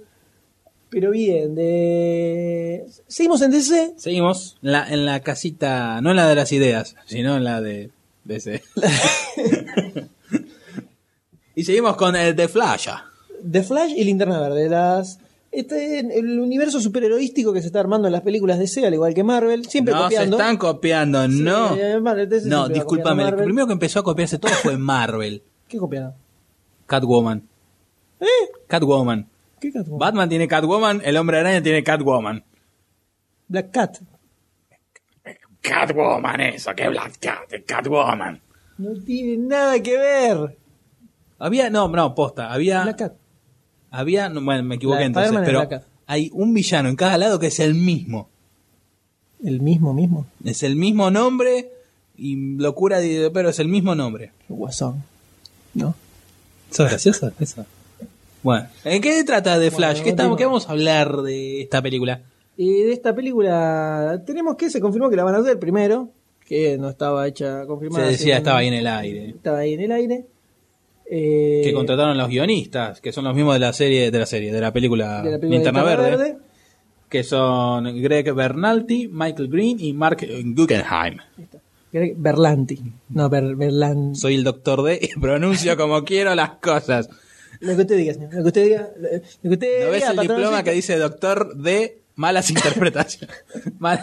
Pero 0.92 1.12
bien, 1.12 1.56
de... 1.56 2.86
seguimos 3.08 3.42
en 3.42 3.52
DC. 3.52 3.94
Seguimos 3.98 4.58
en 4.62 4.72
la, 4.74 4.94
en 4.94 5.06
la 5.06 5.22
casita, 5.22 6.02
no 6.02 6.12
en 6.12 6.18
la 6.18 6.28
de 6.28 6.36
las 6.36 6.52
ideas, 6.52 6.96
sino 7.06 7.38
en 7.38 7.46
la 7.46 7.62
de, 7.62 7.92
ese. 8.28 8.62
y 11.56 11.64
seguimos 11.64 11.96
con 11.96 12.16
el 12.16 12.36
de 12.36 12.48
Flash. 12.48 12.90
The 13.50 13.64
Flash 13.64 13.94
y 13.96 14.04
Linterna 14.04 14.40
Verde. 14.40 14.70
Las, 14.70 15.20
este, 15.52 16.00
el 16.00 16.40
universo 16.40 16.80
superheroístico 16.80 17.52
que 17.54 17.62
se 17.62 17.68
está 17.68 17.80
armando 17.82 18.08
en 18.08 18.14
las 18.14 18.22
películas 18.22 18.58
DC, 18.60 18.86
al 18.86 18.94
igual 18.94 19.14
que 19.14 19.24
Marvel, 19.24 19.66
siempre 19.66 19.94
no 19.94 20.04
copiando. 20.04 20.38
se 20.38 20.44
están 20.44 20.58
copiando, 20.58 21.26
Sí, 21.28 21.42
no. 21.42 21.76
eh, 21.76 22.00
Marvel, 22.00 22.30
DC 22.30 22.48
No, 22.48 22.50
siempre 22.50 22.56
va 22.56 22.64
copiando 22.64 22.74
discúlpame, 22.74 23.24
el 23.24 23.30
Marvel. 23.30 23.46
primero 23.46 23.68
que 23.68 23.74
empezó 23.74 24.00
a 24.00 24.04
copiarse 24.04 24.40
todo 24.40 24.52
fue 24.54 24.78
Marvel. 24.78 25.44
¿Qué 25.68 25.78
copiaron? 25.78 26.14
Catwoman. 26.86 27.48
¿Eh? 28.20 28.26
Catwoman. 28.68 29.28
¿Qué 29.60 29.72
Catwoman? 29.72 30.00
Batman 30.00 30.30
tiene 30.30 30.48
Catwoman, 30.48 31.02
el 31.04 31.18
hombre 31.18 31.40
araña 31.40 31.62
tiene 31.62 31.84
Catwoman. 31.84 32.44
Black 33.48 33.72
Cat. 33.72 33.98
Catwoman, 35.62 36.42
eso, 36.42 36.74
que 36.76 36.90
Black 36.90 37.18
Cat, 37.20 37.52
Catwoman. 37.68 38.42
No 38.78 38.94
tiene 39.06 39.38
nada 39.38 39.80
que 39.82 39.96
ver. 39.98 40.58
Había, 41.38 41.70
no, 41.70 41.88
no, 41.88 42.16
posta, 42.16 42.52
había, 42.52 42.82
Black 42.84 42.98
Cat. 42.98 43.14
Había, 43.92 44.30
no, 44.30 44.42
bueno, 44.42 44.64
me 44.64 44.76
equivoqué 44.76 45.04
entonces, 45.04 45.38
pero 45.46 45.68
hay 46.08 46.30
un 46.34 46.54
villano 46.54 46.90
en 46.90 46.96
cada 46.96 47.18
lado 47.18 47.38
que 47.40 47.48
es 47.48 47.60
el 47.60 47.76
mismo. 47.76 48.30
El 49.44 49.60
mismo, 49.62 49.94
mismo. 49.94 50.26
Es 50.44 50.64
el 50.64 50.76
mismo 50.76 51.12
nombre 51.12 51.70
y 52.18 52.36
locura, 52.58 53.00
de- 53.00 53.30
pero 53.34 53.50
es 53.50 53.60
el 53.60 53.68
mismo 53.68 53.94
nombre. 53.96 54.32
Guasón. 54.50 55.04
¿No? 55.74 55.96
¿Eso 56.72 56.84
es 56.86 56.90
gracioso? 56.90 57.32
Eso. 57.40 57.66
Bueno, 58.44 58.68
¿en 58.86 59.02
qué 59.02 59.24
trata 59.24 59.60
de 59.60 59.70
Flash? 59.72 59.98
Bueno, 59.98 60.04
¿Qué, 60.04 60.10
estamos, 60.10 60.38
¿Qué 60.38 60.46
vamos 60.46 60.68
a 60.68 60.72
hablar 60.72 61.22
de 61.22 61.62
esta 61.62 61.82
película? 61.82 62.22
Y 62.58 62.84
de 62.84 62.94
esta 62.94 63.16
película 63.16 64.22
tenemos 64.26 64.56
que 64.56 64.70
se 64.70 64.80
confirmó 64.82 65.10
que 65.10 65.16
la 65.16 65.24
van 65.24 65.36
a 65.36 65.40
hacer 65.40 65.60
primero, 65.60 66.10
que 66.46 66.78
no 66.78 66.90
estaba 66.90 67.28
hecha 67.28 67.66
confirmada. 67.66 68.06
Se 68.06 68.12
decía, 68.12 68.38
estaba 68.38 68.60
ahí 68.60 68.68
en 68.68 68.74
el 68.76 68.88
aire. 68.88 69.30
Estaba 69.30 69.60
ahí 69.60 69.74
en 69.74 69.82
el 69.82 69.92
aire. 69.92 70.26
Eh, 71.14 71.60
Que 71.66 71.74
contrataron 71.74 72.18
los 72.18 72.30
guionistas, 72.30 73.02
que 73.02 73.12
son 73.12 73.26
los 73.26 73.36
mismos 73.36 73.56
de 73.56 73.60
la 73.60 73.74
serie, 73.74 74.12
de 74.12 74.18
la 74.20 74.26
serie, 74.26 74.54
de 74.54 74.62
la 74.62 74.72
película, 74.72 75.22
de 75.22 75.32
la 75.32 75.38
película 75.40 75.50
Linterna 75.58 75.84
Verde, 75.84 76.38
que 77.10 77.24
son 77.26 78.02
Greg 78.02 78.34
Bernalti, 78.34 79.10
Michael 79.12 79.50
Green 79.50 79.78
y 79.82 79.92
Mark 79.92 80.26
Guggenheim. 80.56 81.18
Greg 81.92 82.16
Berlanti. 82.18 82.80
No, 83.10 83.28
Ber, 83.30 83.44
Berlan- 83.58 84.16
Soy 84.16 84.36
el 84.36 84.46
doctor 84.46 84.84
D 84.84 84.98
y 85.02 85.20
pronuncio 85.20 85.76
como 85.76 86.04
quiero 86.06 86.34
las 86.34 86.52
cosas. 86.52 87.10
Lo 87.60 87.76
que 87.76 87.82
usted 87.82 87.98
diga, 87.98 88.14
señor. 88.14 88.34
Lo 88.34 88.42
que 88.44 88.48
usted 88.48 88.64
diga. 88.64 88.90
Lo, 88.98 89.10
lo 89.10 89.20
que 89.20 89.50
usted 89.50 89.86
¿No 89.86 89.92
ves 89.92 90.02
diga, 90.10 90.12
el 90.12 90.20
diploma 90.30 90.64
que 90.64 90.72
dice 90.72 90.98
doctor 90.98 91.58
D? 91.58 91.98
Malas 92.16 92.50
interpretaciones. 92.50 93.36
Mal- 93.80 94.00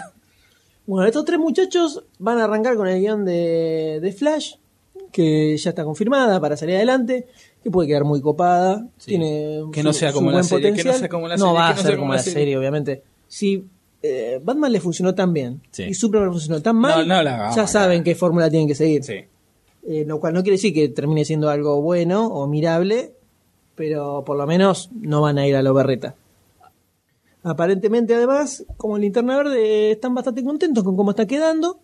Bueno, 0.85 1.07
estos 1.07 1.25
tres 1.25 1.39
muchachos 1.39 2.05
van 2.19 2.39
a 2.39 2.45
arrancar 2.45 2.77
con 2.77 2.87
el 2.87 3.01
guion 3.01 3.25
de, 3.25 3.99
de 4.03 4.13
Flash, 4.13 4.57
que 5.13 5.57
ya 5.57 5.71
está 5.71 5.85
confirmada 5.85 6.41
para 6.41 6.57
salir 6.57 6.77
adelante, 6.77 7.27
que 7.63 7.71
puede 7.71 7.89
quedar 7.89 8.05
muy 8.05 8.21
copada. 8.21 8.87
Sí. 8.99 9.11
Tiene 9.13 9.63
Que 9.73 9.83
no 9.83 9.93
su- 9.93 10.01
sea 10.01 10.13
como 10.13 10.31
la 10.31 10.43
serie, 10.43 10.65
que 10.65 10.71
no 10.71 10.77
potencial. 10.77 10.99
sea 10.99 11.09
como 11.09 11.29
la 11.29 11.37
No 11.37 11.47
serie, 11.47 11.59
va 11.61 11.75
que 11.75 11.81
a 11.81 11.83
ser 11.85 11.99
como 11.99 12.13
la 12.13 12.19
serie, 12.23 12.57
obviamente. 12.59 13.03
Si 13.27 13.65
eh, 14.03 14.41
Batman 14.43 14.71
le 14.73 14.81
funcionó 14.81 15.15
tan 15.15 15.33
bien 15.33 15.61
Sí. 15.73 15.83
y 15.85 15.95
Superman 15.95 16.31
funcionó 16.31 16.63
tan 16.63 16.77
mal, 16.77 17.07
No, 17.09 17.21
la 17.23 17.51
ya 17.55 17.67
saben 17.67 18.05
qué 18.05 18.15
fórmula 18.15 18.49
tienen 18.49 18.69
que 18.69 18.75
seguir. 18.77 19.03
Sí. 19.03 19.25
Eh, 19.89 20.05
lo 20.07 20.21
cual 20.21 20.35
no 20.35 20.43
quiere 20.43 20.57
decir 20.57 20.73
que 20.75 20.89
termine 20.91 21.25
siendo 21.25 21.49
algo 21.51 21.81
bueno 21.83 22.27
o 22.27 22.47
mirable, 22.47 23.13
pero 23.75 24.23
por 24.25 24.37
lo 24.37 24.47
menos 24.47 24.91
no 25.01 25.21
van 25.23 25.39
a 25.39 25.47
ir 25.49 25.57
a 25.57 25.63
lo 25.63 25.73
berreta. 25.75 26.15
Aparentemente, 27.43 28.15
además, 28.15 28.65
como 28.77 28.99
Linterna 28.99 29.37
Verde, 29.37 29.93
están 29.93 30.15
bastante 30.15 30.43
contentos 30.45 30.85
con 30.85 30.97
cómo 30.97 31.11
está 31.11 31.27
quedando. 31.27 31.81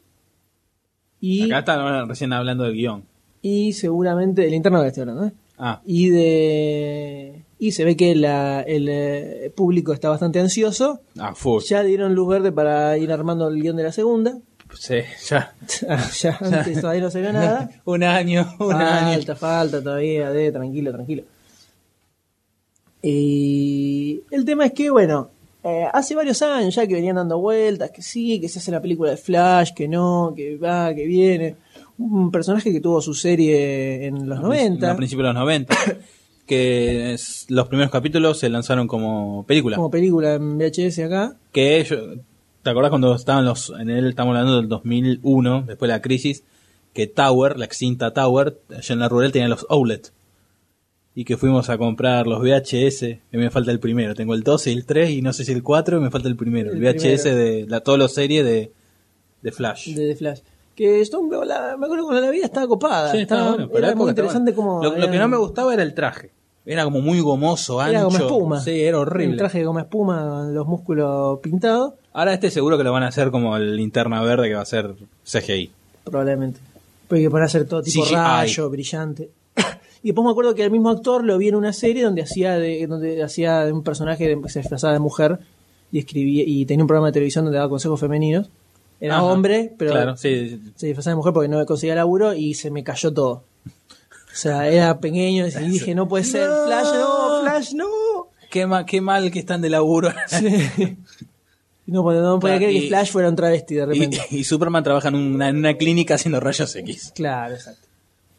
Y, 1.27 1.45
Acá 1.51 1.61
están 1.61 2.07
recién 2.09 2.33
hablando 2.35 2.65
del 2.65 2.75
guion. 2.75 3.03
y 3.41 3.73
seguramente, 3.73 4.43
de 4.43 4.51
Linterna 4.51 4.79
Verde 4.79 4.89
estoy 4.89 5.01
hablando, 5.03 5.25
¿eh? 5.27 5.33
Ah, 5.57 5.81
Y 5.87 6.11
de. 6.11 7.45
Y 7.59 7.73
se 7.73 7.85
ve 7.85 7.97
que 7.97 8.15
la- 8.15 8.61
el 8.61 8.89
eh, 8.91 9.51
público 9.57 9.93
está 9.95 10.11
bastante 10.11 10.39
ansioso. 10.41 11.01
ah, 11.19 11.35
full. 11.35 11.63
Ya 11.63 11.83
dieron 11.83 12.15
luz 12.15 12.29
verde 12.29 12.53
para 12.53 12.99
ir 12.99 13.11
armando 13.11 13.49
el 13.49 13.63
guion 13.63 13.77
de 13.77 13.85
la 13.85 13.93
segunda. 13.93 14.37
Sí, 14.79 14.97
ya. 15.29 15.55
ya 16.21 16.37
antes 16.41 16.81
todavía 16.81 17.03
no 17.03 17.11
se 17.11 17.21
vio 17.23 17.33
nada. 17.33 17.71
un 17.87 18.03
año, 18.03 18.47
un 18.59 18.75
año. 18.75 19.15
Falta, 19.17 19.37
falta 19.37 19.83
todavía, 19.83 20.31
de 20.31 20.53
tranquilo, 20.53 20.93
tranquilo. 20.93 21.23
Y 23.03 24.23
el 24.31 24.45
tema 24.45 24.67
es 24.67 24.73
que, 24.73 24.91
bueno, 24.91 25.31
eh, 25.65 25.87
hace 25.93 26.15
varios 26.15 26.41
años 26.43 26.75
ya 26.75 26.87
que 26.87 26.95
venían 26.95 27.17
dando 27.17 27.39
vueltas, 27.39 27.91
que 27.91 28.03
sí, 28.03 28.41
que 28.41 28.49
se 28.49 28.59
hace 28.59 28.71
la 28.71 28.81
película 28.83 29.11
de 29.11 29.17
Flash, 29.17 29.73
que 29.75 29.89
no, 29.89 30.33
que 30.37 30.57
va, 30.57 30.95
que 30.95 31.07
viene. 31.07 31.57
Un 31.99 32.31
personaje 32.31 32.73
que 32.73 32.81
tuvo 32.81 33.01
su 33.01 33.15
serie 33.15 34.07
en 34.07 34.29
los 34.29 34.39
A 34.39 34.43
90, 34.43 34.97
principios 34.97 35.25
de 35.29 35.33
los 35.33 35.41
90. 35.43 35.75
que 36.47 37.15
es- 37.15 37.47
los 37.49 37.69
primeros 37.69 37.91
capítulos 37.91 38.39
se 38.39 38.49
lanzaron 38.49 38.87
como 38.87 39.45
película. 39.47 39.77
como 39.77 39.91
película 39.91 40.35
en 40.35 40.59
VHS 40.59 40.99
acá. 41.05 41.37
Que 41.53 41.81
ellos, 41.81 42.19
¿te 42.63 42.71
acordás 42.71 42.91
cuando 42.91 43.15
estaban 43.15 43.45
los, 43.45 43.73
en 43.79 43.91
él 43.91 44.09
estamos 44.09 44.37
hablando 44.37 44.57
del 44.57 44.69
2001, 44.69 45.65
después 45.67 45.89
de 45.89 45.95
la 45.95 46.03
crisis, 46.03 46.45
que 46.93 47.07
Tower, 47.07 47.59
la 47.59 47.65
extinta 47.65 48.13
Tower, 48.13 48.59
allá 48.71 48.93
en 48.93 48.99
la 49.01 49.09
rural 49.09 49.33
tenía 49.33 49.49
los 49.49 49.67
outlets. 49.71 50.13
Y 51.17 51.25
que 51.25 51.37
fuimos 51.37 51.71
a 51.71 51.79
comprar 51.79 52.27
los 52.27 52.41
VHS, 52.41 52.99
que 53.31 53.39
me 53.39 53.51
falta 53.51 53.71
el 53.71 53.79
primero, 53.79 54.15
tengo 54.17 54.35
el 54.35 54.43
2 54.43 54.67
y 54.67 54.73
el 54.73 54.85
3 54.85 55.11
y 55.11 55.23
no 55.23 55.33
sé 55.33 55.45
si 55.45 55.53
el 55.53 55.63
4 55.63 55.99
y 55.99 56.01
me 56.01 56.11
falta 56.11 56.27
el 56.29 56.35
primero, 56.37 56.73
el, 56.73 56.85
El 56.85 56.95
VHS 56.95 57.23
primero. 57.23 57.37
de 57.37 57.67
la, 57.69 57.81
toda 57.81 57.99
la 57.99 58.09
serie 58.09 58.43
de, 58.43 58.73
de 59.43 59.53
Flash. 59.53 59.95
de, 59.95 60.07
de 60.07 60.17
Flash. 60.17 60.41
Que 60.75 61.01
esto, 61.01 61.23
la- 61.45 61.77
me 61.77 61.87
acuerdo 61.87 62.05
cuando 62.07 62.21
la 62.21 62.31
vida 62.31 62.47
estaba 62.47 62.67
copada. 62.67 63.13
Sí, 63.13 63.19
estaba- 63.19 63.51
bueno, 63.55 63.69
la 63.73 63.79
era 63.79 63.87
muy 63.89 63.93
estaba 63.93 64.11
interesante 64.11 64.55
como. 64.55 64.83
Lo, 64.83 64.97
lo 64.97 65.09
que 65.11 65.19
no 65.19 65.29
me 65.29 65.37
gustaba 65.37 65.73
era 65.73 65.85
el 65.85 65.95
traje. 65.95 66.31
Era 66.67 66.83
como 66.83 67.01
muy 67.01 67.21
gomoso, 67.21 67.81
ancho. 67.81 67.91
Era 67.93 68.05
como 68.05 68.17
espuma. 68.17 68.61
Sí, 68.61 68.81
era 68.81 68.99
horrible. 68.99 69.33
El 69.35 69.39
traje 69.39 69.59
de 69.59 69.67
goma 69.67 69.83
espuma, 69.83 70.49
los 70.51 70.67
músculos 70.67 71.39
pintados, 71.41 71.93
Ahora 72.13 72.33
este 72.33 72.51
seguro 72.51 72.77
que 72.79 72.83
lo 72.85 72.91
van 72.93 73.03
a 73.05 73.09
hacer 73.09 73.31
como 73.31 73.57
el 73.57 73.77
linterna 73.77 74.21
verde 74.23 74.49
que 74.49 74.55
va 74.55 74.63
a 74.63 74.67
ser 74.67 74.95
CGI. 75.25 75.71
probablemente. 76.05 76.59
Porque 77.07 77.29
para 77.31 77.45
hacer 77.45 77.67
todo 77.69 77.83
tipo 77.83 78.03
CGI. 78.05 78.15
rayo, 78.17 78.71
brillante. 78.71 79.31
Y 80.05 80.09
después 80.09 80.25
me 80.25 80.31
acuerdo 80.31 80.55
que 80.55 80.63
el 80.63 80.71
mismo 80.71 80.91
actor 80.91 81.25
lo 81.25 81.37
vi 81.39 81.49
en 81.49 81.57
una 81.57 81.73
serie 81.73 82.05
donde 82.05 82.23
hacía 82.23 82.53
de, 82.59 82.87
donde 82.87 83.21
hacía 83.25 83.65
de 83.65 83.73
un 83.73 83.83
personaje 83.83 84.29
de- 84.29 84.41
que 84.41 84.49
se 84.51 84.61
disfrazaba 84.61 84.93
de 84.93 85.01
mujer 85.01 85.41
y 85.91 85.99
escribía 85.99 86.45
y 86.47 86.65
tenía 86.67 86.85
un 86.85 86.87
programa 86.89 87.09
de 87.09 87.15
televisión 87.15 87.45
donde 87.45 87.59
daba 87.59 87.69
consejos 87.71 87.99
femeninos. 87.99 88.49
Era 89.01 89.17
Ajá. 89.17 89.25
hombre, 89.25 89.73
pero 89.77 89.91
Claro, 89.91 90.17
sí, 90.17 90.61
se 90.77 90.87
disfrazaba 90.87 91.13
de 91.13 91.17
mujer 91.17 91.33
porque 91.33 91.49
no 91.49 91.67
conseguía 91.67 91.97
laburo 91.97 92.33
y 92.35 92.55
se 92.55 92.71
me 92.71 92.85
cayó 92.85 93.13
todo. 93.13 93.43
O 93.67 94.37
sea, 94.37 94.69
era 94.69 94.99
pequeño 95.01 95.47
y 95.47 95.51
dije, 95.69 95.95
no 95.95 96.07
puede 96.09 96.25
ser, 96.25 96.49
No. 96.49 96.67
Flash 96.67 96.87
no, 96.95 97.41
Flash 97.43 97.73
no. 97.75 97.87
Qué, 98.51 98.67
ma- 98.67 98.85
qué 98.87 99.01
mal 99.01 99.31
que 99.31 99.39
están 99.41 99.61
de 99.63 99.71
laburo. 99.71 100.11
Sí. 100.29 100.97
No, 101.87 102.03
no 102.13 102.41
podía 102.41 102.57
creer 102.57 102.73
y- 102.73 102.81
que 102.83 102.89
Flash 102.89 103.11
fuera 103.13 103.29
un 103.29 103.37
travesti 103.37 103.75
de 103.75 103.83
y, 103.83 103.87
repente. 103.87 104.21
y 104.31 104.43
Superman 104.45 104.83
trabaja 104.83 105.09
en 105.09 105.17
una, 105.17 105.51
en 105.51 105.57
una 105.59 105.75
clínica 105.75 106.15
haciendo 106.15 106.41
rayos 106.41 106.75
X. 106.77 107.13
Claro, 107.15 107.55
exacto. 107.55 107.84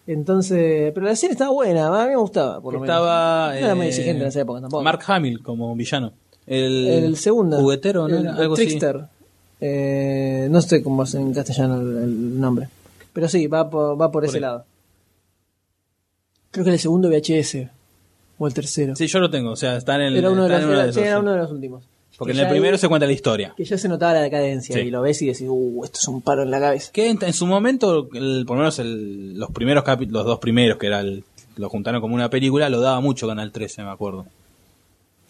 Entonces, 0.08 0.92
pero 0.94 1.08
la 1.08 1.16
serie 1.16 1.34
estaba 1.34 1.52
buena, 1.52 1.88
a 1.88 2.04
mí 2.06 2.12
me 2.12 2.18
gustaba. 2.18 2.62
Por 2.62 2.74
lo 2.74 2.80
menos. 2.80 2.96
Estaba. 2.96 3.50
No 3.54 3.58
era 3.58 3.76
muy 3.76 3.86
eh, 3.88 3.90
exigente 3.90 4.22
en 4.22 4.28
esa 4.28 4.42
época 4.42 4.62
tampoco. 4.62 4.84
Mark 4.84 5.02
Hamill 5.08 5.42
como 5.42 5.76
villano. 5.76 6.14
El, 6.46 6.88
el 6.88 7.18
segundo. 7.18 7.58
Juguetero, 7.58 8.08
¿no? 8.08 8.18
El, 8.18 8.28
algo 8.28 8.54
así. 8.54 8.80
Eh, 9.62 10.48
no 10.52 10.62
sé 10.62 10.84
cómo 10.84 11.04
es 11.04 11.16
en 11.16 11.34
castellano 11.34 11.82
el, 11.82 11.98
el 11.98 12.40
nombre. 12.40 12.70
Pero 13.14 13.28
sí, 13.28 13.48
va 13.48 13.70
por, 13.70 14.00
va 14.00 14.12
por, 14.12 14.26
ese 14.26 14.38
ahí. 14.38 14.42
lado. 14.42 14.66
Creo 16.52 16.66
que 16.66 16.72
el 16.72 16.80
segundo 16.80 17.10
VHS. 17.10 17.68
O 18.38 18.48
el 18.48 18.54
tercero. 18.54 18.96
Sí, 18.96 19.08
yo 19.08 19.20
lo 19.20 19.30
tengo. 19.30 19.52
O 19.52 19.56
sea, 19.56 19.78
está 19.78 19.96
en 19.96 20.02
el. 20.02 20.18
era 20.18 20.30
uno 20.30 20.48
de 20.48 20.60
los, 20.60 20.94
sí, 20.94 21.02
era 21.02 21.20
uno 21.20 21.32
de 21.32 21.38
los 21.38 21.52
últimos. 21.52 21.84
Porque 22.18 22.34
Que 22.34 22.40
en 22.40 22.46
el 22.46 22.52
primero 22.52 22.78
se 22.78 22.88
cuenta 22.88 23.06
la 23.06 23.12
historia. 23.14 23.54
Que 23.58 23.66
ya 23.66 23.78
se 23.78 23.90
notaba 23.90 24.14
la 24.14 24.22
decadencia 24.22 24.74
Sí. 24.76 24.82
y 24.82 24.90
lo 24.92 25.02
ves 25.02 25.22
y 25.22 25.26
decís, 25.28 25.46
uh, 25.50 25.84
esto 25.84 26.00
es 26.02 26.08
un 26.08 26.22
paro 26.22 26.44
en 26.44 26.52
la 26.52 26.60
cabeza. 26.60 26.92
Que 26.94 27.10
en, 27.10 27.20
en 27.22 27.34
su 27.34 27.46
momento, 27.46 28.08
el- 28.14 28.46
por 28.48 28.56
lo 28.56 28.62
menos 28.62 28.80
el- 28.80 29.38
los 29.38 29.52
primeros 29.52 29.84
capítulos, 29.84 30.22
los 30.22 30.26
dos 30.28 30.40
primeros, 30.40 30.78
que 30.78 30.88
era 30.88 31.02
el, 31.02 31.24
lo 31.58 31.70
juntaron 31.70 32.00
como 32.02 32.16
una 32.16 32.30
película, 32.30 32.70
lo 32.70 32.80
daba 32.80 33.02
mucho 33.02 33.28
Canal 33.28 33.52
13, 33.52 33.84
me 33.84 33.90
acuerdo. 33.90 34.26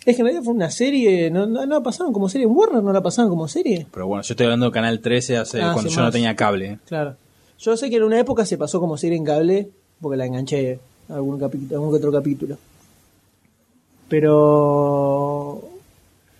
Es 0.06 0.16
que 0.16 0.22
en 0.22 0.26
realidad 0.28 0.44
fue 0.44 0.54
una 0.54 0.70
serie, 0.70 1.32
no, 1.32 1.48
no, 1.48 1.66
no 1.66 1.76
la 1.76 1.82
pasaron 1.82 2.14
como 2.14 2.30
serie. 2.30 2.46
¿En 2.46 2.56
Warner 2.56 2.84
no 2.84 2.94
la 2.94 3.02
pasaron 3.02 3.30
como 3.32 3.48
serie? 3.48 3.88
Pero 3.92 4.06
bueno, 4.06 4.22
yo 4.22 4.34
estoy 4.34 4.44
hablando 4.46 4.68
de 4.68 4.72
Canal 4.72 5.00
13 5.00 5.38
hace, 5.38 5.60
Ah, 5.64 5.72
cuando 5.74 5.90
hace 5.90 5.98
yo 5.98 6.04
no 6.04 6.12
tenía 6.12 6.36
cable. 6.36 6.66
¿eh? 6.74 6.80
Claro. 6.86 7.16
Yo 7.58 7.76
sé 7.76 7.90
que 7.90 7.96
en 7.96 8.04
una 8.04 8.20
época 8.20 8.46
se 8.46 8.58
pasó 8.60 8.80
como 8.80 8.98
serie 8.98 9.18
en 9.18 9.24
cable, 9.26 9.70
porque 10.00 10.18
la 10.18 10.28
enganché 10.28 10.80
algún, 11.10 11.40
capi- 11.40 11.72
algún 11.74 11.96
otro 11.96 12.12
capítulo. 12.12 12.58
Pero. 14.08 15.25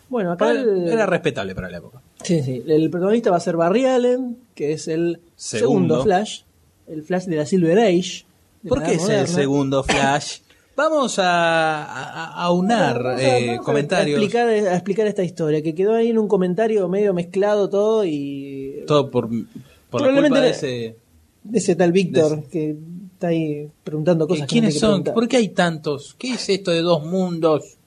Bueno, 0.10 0.32
acá. 0.32 0.52
Era, 0.52 0.62
el- 0.62 0.88
era 0.88 1.06
respetable 1.06 1.56
para 1.56 1.70
la 1.70 1.78
época. 1.78 2.02
Sí, 2.24 2.42
sí. 2.44 2.64
El 2.68 2.90
protagonista 2.90 3.32
va 3.32 3.38
a 3.38 3.42
ser 3.42 3.56
Barry 3.58 3.86
Allen, 3.86 4.38
que 4.54 4.74
es 4.74 4.88
el 4.88 5.20
segundo, 5.36 5.96
Segundo. 5.96 6.04
Flash. 6.04 6.42
El 6.88 7.04
Flash 7.04 7.26
de 7.26 7.36
la 7.38 7.46
Silver 7.46 7.80
Age. 7.80 8.26
¿Por 8.68 8.80
la 8.80 8.86
qué 8.86 8.92
es 8.94 9.02
el 9.04 9.08
moderna. 9.08 9.28
segundo 9.28 9.84
Flash? 9.84 10.38
Vamos 10.76 11.20
a, 11.20 11.84
a- 11.86 12.26
a 12.26 12.44
aunar 12.44 13.02
Vamos 13.02 13.22
a- 13.22 13.38
eh, 13.40 13.56
a- 13.56 13.58
comentarios. 13.60 14.20
A 14.20 14.22
explicar, 14.24 14.48
a 14.50 14.74
explicar 14.76 15.08
esta 15.08 15.24
historia, 15.24 15.62
que 15.64 15.74
quedó 15.74 15.94
ahí 15.96 16.10
en 16.10 16.18
un 16.18 16.28
comentario 16.28 16.88
medio 16.90 17.14
mezclado 17.14 17.70
todo 17.70 18.04
y. 18.06 18.84
Todo 18.86 19.10
por, 19.10 19.30
por 19.30 20.02
la 20.02 20.08
Probablemente 20.08 20.30
culpa 20.30 20.42
de 20.42 20.50
ese... 20.52 20.96
de 21.44 21.58
ese 21.58 21.76
tal 21.76 21.92
Víctor 21.92 22.44
que 22.52 22.76
está 23.14 23.28
ahí 23.28 23.70
preguntando 23.84 24.28
cosas. 24.28 24.42
que 24.42 24.44
no 24.46 24.50
¿Quiénes 24.50 24.74
que 24.74 24.80
son? 24.80 24.90
preguntar. 24.90 25.14
¿Por 25.14 25.28
qué 25.30 25.38
hay 25.38 25.50
tantos? 25.50 26.16
¿Qué 26.20 26.34
es 26.34 26.50
esto 26.50 26.72
de 26.72 26.82
dos 26.82 27.06
mundos? 27.06 27.78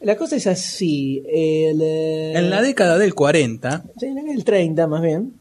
La 0.00 0.16
cosa 0.16 0.36
es 0.36 0.46
así. 0.46 1.22
El, 1.26 1.80
eh, 1.82 2.32
En 2.36 2.50
la 2.50 2.62
década 2.62 2.98
del 2.98 3.14
40... 3.14 3.84
sí, 3.98 4.06
en 4.06 4.28
el 4.28 4.44
30 4.44 4.86
más 4.86 5.02
bien. 5.02 5.34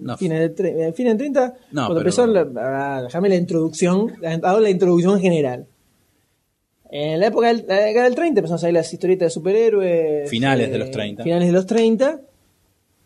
No, 0.00 0.16
Fines 0.16 0.56
del, 0.56 0.66
eh, 0.66 0.92
del 0.94 1.16
30. 1.16 1.54
No, 1.72 1.86
cuando 1.86 1.88
pero- 1.88 2.00
empezó 2.00 2.26
la, 2.26 2.48
ah, 2.56 3.02
déjame 3.02 3.28
la 3.28 3.36
introducción. 3.36 4.14
la- 4.20 4.32
Hago 4.42 4.60
la 4.60 4.70
introducción 4.70 5.20
general. 5.20 5.66
En 6.90 7.20
la 7.20 7.26
época 7.26 7.48
del, 7.48 7.64
la 7.68 7.76
década 7.80 8.04
del 8.06 8.14
30 8.14 8.40
empezaron 8.40 8.56
a 8.56 8.60
salir 8.60 8.74
las 8.74 8.92
historietas 8.92 9.26
de 9.26 9.30
superhéroes. 9.30 10.30
Finales 10.30 10.70
de 10.70 10.78
los 10.78 10.90
30. 10.90 11.22
Finales 11.22 11.48
de 11.48 11.52
los 11.52 11.66
30. 11.66 12.20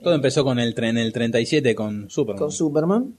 Todo 0.03 0.15
empezó 0.15 0.45
con 0.45 0.59
el, 0.61 0.75
en 0.77 0.99
el 0.99 1.13
37 1.13 1.75
con 1.75 2.09
Superman. 2.11 2.39
con 2.39 2.53
Superman. 2.53 3.15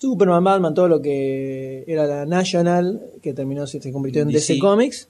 Superman, 0.00 0.44
Batman, 0.44 0.74
todo 0.74 0.88
lo 0.88 1.02
que 1.02 1.84
era 1.86 2.06
la 2.06 2.24
National, 2.26 3.00
que 3.22 3.34
terminó, 3.34 3.66
se 3.66 3.80
se 3.80 3.90
convirtió 3.92 4.22
en 4.22 4.28
DC, 4.28 4.54
DC. 4.54 4.58
Comics. 4.60 5.08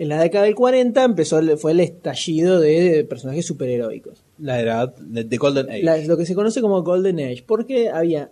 En 0.00 0.08
la 0.08 0.20
década 0.22 0.46
del 0.46 0.54
40 0.54 1.04
empezó 1.04 1.38
el- 1.40 1.58
fue 1.58 1.72
el 1.72 1.80
estallido 1.80 2.58
de 2.58 3.04
personajes 3.04 3.44
superheroicos. 3.44 4.18
La 4.38 4.58
edad 4.60 4.94
de, 4.96 5.24
de 5.24 5.36
Golden 5.36 5.68
Age. 5.68 5.82
La- 5.82 5.98
lo 5.98 6.16
que 6.16 6.24
se 6.24 6.34
conoce 6.34 6.62
como 6.62 6.82
Golden 6.82 7.20
Age, 7.20 7.44
porque 7.46 7.90
había 7.90 8.30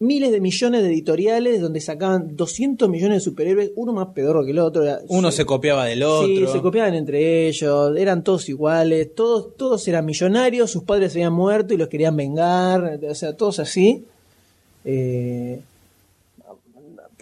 miles 0.00 0.32
de 0.32 0.40
millones 0.40 0.82
de 0.82 0.88
editoriales 0.88 1.60
donde 1.60 1.80
sacaban 1.80 2.36
200 2.36 2.88
millones 2.88 3.18
de 3.18 3.20
superhéroes, 3.20 3.70
uno 3.76 3.92
más 3.92 4.08
pedorro 4.08 4.44
que 4.44 4.50
el 4.50 4.58
otro. 4.58 4.82
era- 4.82 4.98
Uno 5.06 5.30
se 5.30 5.44
copiaba 5.44 5.84
del 5.84 6.02
otro. 6.02 6.26
Sí, 6.26 6.44
se 6.52 6.60
copiaban 6.60 6.94
entre 6.94 7.46
ellos, 7.46 7.96
eran 7.96 8.24
todos 8.24 8.48
iguales, 8.48 9.14
todos, 9.14 9.56
todos 9.56 9.86
eran 9.86 10.04
millonarios, 10.04 10.68
sus 10.72 10.82
padres 10.82 11.12
se 11.12 11.20
habían 11.20 11.32
muerto 11.34 11.72
y 11.74 11.76
los 11.76 11.86
querían 11.86 12.16
vengar, 12.16 12.98
o 13.08 13.14
sea, 13.14 13.36
todos 13.36 13.60
así. 13.60 14.04
Eh, 14.84 15.60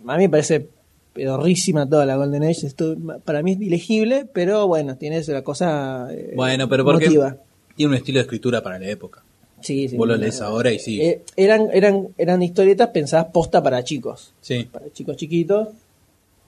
a 0.06 0.16
mí 0.16 0.22
me 0.22 0.28
parece 0.30 0.66
pedorrísima 1.12 1.88
toda 1.88 2.06
la 2.06 2.16
Golden 2.16 2.44
Age, 2.44 2.66
esto 2.66 2.96
para 3.24 3.42
mí 3.42 3.52
es 3.52 3.60
ilegible, 3.60 4.26
pero 4.32 4.66
bueno, 4.66 4.96
tiene 4.96 5.18
esa 5.18 5.42
cosa 5.42 6.08
eh, 6.12 6.32
Bueno, 6.36 6.68
pero 6.68 6.84
porque 6.84 7.06
emotiva. 7.06 7.36
tiene 7.76 7.90
un 7.90 7.96
estilo 7.96 8.18
de 8.18 8.22
escritura 8.22 8.62
para 8.62 8.78
la 8.78 8.88
época. 8.88 9.22
Sí, 9.60 9.88
sí, 9.88 9.96
Vos 9.96 10.08
lo 10.08 10.16
lees 10.16 10.40
ahora 10.40 10.72
y 10.72 10.78
sí. 10.78 11.00
eh, 11.02 11.22
eran, 11.36 11.68
eran, 11.72 12.08
eran 12.16 12.42
historietas 12.42 12.88
pensadas 12.88 13.26
posta 13.32 13.62
para 13.62 13.84
chicos, 13.84 14.32
sí. 14.40 14.66
para 14.72 14.90
chicos 14.92 15.16
chiquitos, 15.16 15.68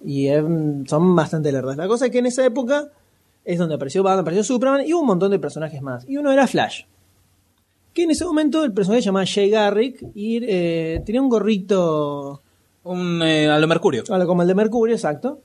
y 0.05 0.29
em, 0.29 0.87
son 0.87 1.15
bastante 1.15 1.53
lerdas. 1.53 1.77
La 1.77 1.87
cosa 1.87 2.07
es 2.07 2.11
que 2.13 2.19
en 2.19 2.27
esa 2.27 2.45
época 2.45 2.91
es 3.45 3.59
donde 3.59 3.75
apareció 3.75 4.03
Batman, 4.03 4.21
apareció 4.23 4.45
Superman 4.45 4.87
y 4.87 4.93
hubo 4.95 5.01
un 5.03 5.07
montón 5.09 5.31
de 5.31 5.39
personajes 5.39 5.83
más. 5.83 6.09
Y 6.09 6.17
uno 6.17 6.33
era 6.33 6.47
Flash. 6.47 6.85
Que 7.93 8.05
en 8.05 8.11
ese 8.13 8.25
momento 8.25 8.65
el 8.65 8.73
personaje 8.73 9.03
se 9.03 9.07
llamaba 9.07 9.27
Jay 9.27 9.51
Garrick 9.51 10.03
y 10.15 10.41
eh, 10.45 11.03
tenía 11.05 11.21
un 11.21 11.29
gorrito 11.29 12.42
Un, 12.85 13.23
eh, 13.23 13.49
a 13.49 13.59
lo 13.59 13.67
Mercurio. 13.69 14.03
algo 14.11 14.27
como 14.27 14.43
el 14.43 14.49
de 14.49 14.55
Mercurio, 14.55 14.95
exacto. 14.95 15.41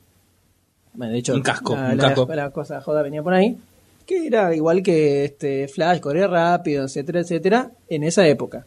Bueno, 0.94 1.14
de 1.14 1.20
hecho, 1.20 1.34
Un 1.36 1.42
casco, 1.44 1.76
la, 1.76 1.92
un 1.92 1.98
la- 1.98 2.04
casco. 2.14 2.28
la 2.36 2.50
cosa 2.52 2.82
joda 2.82 3.02
venía 3.04 3.22
por 3.22 3.34
ahí. 3.34 3.58
Que 4.06 4.26
era 4.28 4.56
igual 4.56 4.82
que 4.82 5.26
este 5.26 5.68
Flash, 5.68 6.00
corría 6.00 6.28
rápido, 6.28 6.86
etcétera, 6.86 7.20
etcétera, 7.20 7.72
en 7.90 8.04
esa 8.04 8.28
época. 8.28 8.66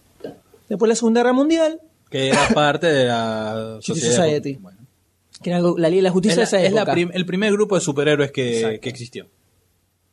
Después 0.68 0.88
la 0.88 0.94
Segunda 0.94 1.20
Guerra 1.22 1.32
Mundial, 1.32 1.80
Que 2.10 2.28
era 2.28 2.38
parte 2.54 2.86
de 2.86 3.06
la 3.06 3.72
Justice 3.76 4.00
sociedad. 4.06 4.24
Society. 4.24 4.58
Bueno. 4.60 4.78
que 5.42 5.50
era 5.50 5.60
la 5.60 5.88
Liga 5.88 5.96
de 5.98 6.02
la 6.02 6.08
Es, 6.08 6.12
Justicia 6.12 6.36
la- 6.36 6.40
de 6.42 6.44
esa 6.44 6.60
es 6.62 6.72
la 6.72 6.80
época. 6.82 6.92
prim- 6.92 7.10
el 7.14 7.26
primer 7.26 7.52
grupo 7.52 7.74
de 7.74 7.80
superhéroes 7.80 8.30
que, 8.30 8.78
que 8.82 8.88
existió. 8.90 9.26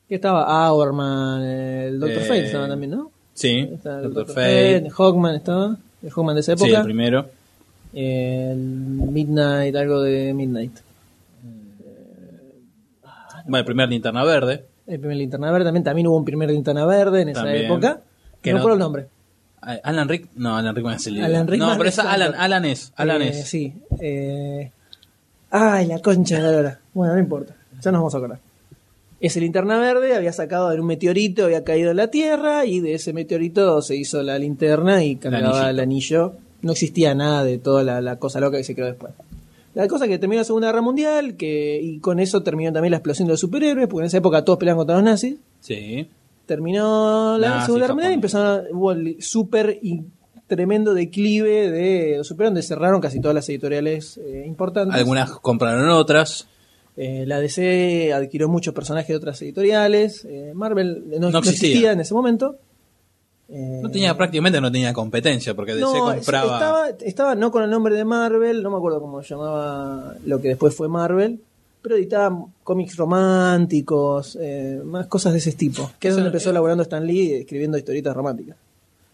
Que 0.07 0.15
estaba 0.15 0.71
Hourman, 0.71 1.43
el 1.43 1.99
Doctor 1.99 2.21
Eh, 2.21 2.25
Fate 2.25 2.45
estaba 2.45 2.67
también, 2.69 2.91
¿no? 2.91 3.11
Sí. 3.33 3.57
El 3.59 3.69
Doctor 3.83 4.13
Dr. 4.13 4.27
Fate. 4.27 4.87
Hawkman 4.97 5.35
estaba, 5.35 5.77
el 6.01 6.09
Hawkman 6.09 6.35
de 6.35 6.39
esa 6.41 6.55
Sí, 6.57 6.63
época. 6.63 6.79
el 6.79 6.85
primero. 6.85 7.29
El 7.93 8.57
Midnight, 8.57 9.75
algo 9.75 10.01
de 10.01 10.33
Midnight. 10.33 10.77
Bueno, 13.45 13.57
el 13.59 13.65
primer 13.65 13.89
linterna 13.89 14.23
verde. 14.23 14.65
El 14.87 14.99
primer 14.99 15.17
linterna 15.17 15.51
verde 15.51 15.65
también, 15.65 15.83
también 15.83 16.07
hubo 16.07 16.17
un 16.17 16.25
primer 16.25 16.49
linterna 16.49 16.85
verde 16.85 17.21
en 17.21 17.29
esa 17.29 17.53
época. 17.53 18.01
Que 18.41 18.51
no 18.51 18.55
no- 18.57 18.59
recuerdo 18.59 18.73
el 18.75 18.79
nombre. 18.79 19.07
Alan 19.83 20.07
Rick. 20.07 20.27
No, 20.35 20.55
Alan 20.55 20.75
Rick 20.75 20.85
no 20.85 20.91
es 20.91 21.07
el 21.07 21.13
líder. 21.15 21.25
Alan 21.25 21.47
Rickman 21.47 21.69
No, 21.71 21.77
pero 21.77 21.89
es 21.89 21.97
es 21.97 22.05
Alan, 22.05 22.35
Alan. 22.35 22.65
Es. 22.65 22.93
Alan 22.95 23.21
Eh, 23.21 23.29
es. 23.29 23.47
Sí. 23.49 23.73
eh, 23.99 24.71
Ay, 25.49 25.87
la 25.87 25.99
concha 25.99 26.37
de 26.37 26.41
la 26.43 26.51
lora. 26.51 26.79
Bueno, 26.93 27.13
no 27.13 27.19
importa. 27.19 27.55
Ya 27.81 27.91
nos 27.91 27.99
vamos 27.99 28.13
a 28.13 28.17
acordar. 28.17 28.39
Ese 29.19 29.39
linterna 29.39 29.79
verde 29.79 30.15
había 30.15 30.31
sacado 30.31 30.69
de 30.69 30.79
un 30.79 30.85
meteorito, 30.85 31.45
había 31.45 31.63
caído 31.63 31.91
en 31.91 31.97
la 31.97 32.07
Tierra 32.07 32.65
y 32.65 32.81
de 32.81 32.93
ese 32.93 33.13
meteorito 33.13 33.81
se 33.81 33.95
hizo 33.95 34.21
la 34.23 34.37
linterna 34.37 35.03
y 35.03 35.15
cargaba 35.15 35.69
el 35.69 35.79
anillo. 35.79 36.33
No 36.67 36.73
existía 36.73 37.15
nada 37.15 37.43
de 37.43 37.57
toda 37.57 37.81
la, 37.83 38.01
la 38.01 38.19
cosa 38.19 38.39
loca 38.39 38.57
que 38.57 38.63
se 38.63 38.75
creó 38.75 38.85
después. 38.87 39.13
La 39.73 39.87
cosa 39.87 40.07
que 40.07 40.19
terminó 40.19 40.41
la 40.41 40.43
Segunda 40.45 40.67
Guerra 40.67 40.81
Mundial 40.81 41.35
que, 41.37 41.79
y 41.81 41.99
con 41.99 42.19
eso 42.19 42.43
terminó 42.43 42.73
también 42.73 42.91
la 42.91 42.97
explosión 42.97 43.27
de 43.27 43.33
los 43.33 43.39
superhéroes, 43.39 43.87
porque 43.87 44.01
en 44.03 44.07
esa 44.07 44.17
época 44.17 44.43
todos 44.43 44.59
peleaban 44.59 44.79
contra 44.79 44.95
los 44.95 45.03
nazis. 45.05 45.37
Sí. 45.61 46.07
Terminó 46.45 47.37
la 47.37 47.61
Segunda 47.65 47.85
Guerra 47.85 47.93
Mundial 47.93 48.11
y 48.11 48.15
empezaron 48.15 48.65
hubo 48.71 48.91
el 48.91 49.21
súper 49.21 49.79
y 49.81 50.01
tremendo 50.47 50.93
declive 50.93 51.69
de 51.69 52.17
los 52.17 52.27
superhéroes, 52.27 52.53
donde 52.55 52.67
cerraron 52.67 53.01
casi 53.01 53.19
todas 53.19 53.35
las 53.35 53.47
editoriales 53.49 54.17
eh, 54.17 54.45
importantes. 54.47 54.95
Algunas 54.95 55.29
compraron 55.39 55.89
otras. 55.89 56.47
Eh, 56.95 57.25
la 57.27 57.39
DC 57.39 58.11
adquirió 58.13 58.47
muchos 58.49 58.73
personajes 58.73 59.09
de 59.09 59.15
otras 59.17 59.41
editoriales. 59.41 60.25
eh, 60.25 60.53
Marvel 60.55 61.03
no, 61.11 61.19
No 61.19 61.29
no 61.31 61.39
existía. 61.39 61.67
existía. 61.69 61.91
en 61.91 61.99
ese 61.99 62.13
momento. 62.13 62.55
Eh, 63.49 63.79
No 63.81 63.89
tenía, 63.89 64.15
prácticamente 64.17 64.59
no 64.59 64.71
tenía 64.71 64.93
competencia 64.93 65.53
porque 65.55 65.73
DC 65.73 65.81
no, 65.85 66.05
compraba. 66.13 66.53
Estaba, 66.53 66.89
estaba 67.01 67.35
no 67.35 67.49
con 67.51 67.63
el 67.63 67.69
nombre 67.69 67.95
de 67.95 68.03
Marvel, 68.05 68.61
no 68.61 68.69
me 68.71 68.77
acuerdo 68.77 68.99
cómo 68.99 69.21
se 69.23 69.29
llamaba 69.35 70.15
lo 70.25 70.41
que 70.41 70.49
después 70.49 70.75
fue 70.75 70.89
Marvel, 70.89 71.39
pero 71.81 71.95
editaba 71.95 72.45
cómics 72.63 72.97
románticos, 72.97 74.37
eh, 74.41 74.81
más 74.83 75.07
cosas 75.07 75.33
de 75.33 75.39
ese 75.39 75.53
tipo. 75.53 75.89
Que 75.99 76.09
es 76.09 76.13
donde 76.15 76.27
empezó 76.27 76.51
laburando 76.51 76.83
Stan 76.83 77.05
Lee 77.05 77.33
escribiendo 77.35 77.77
historietas 77.77 78.15
románticas. 78.15 78.57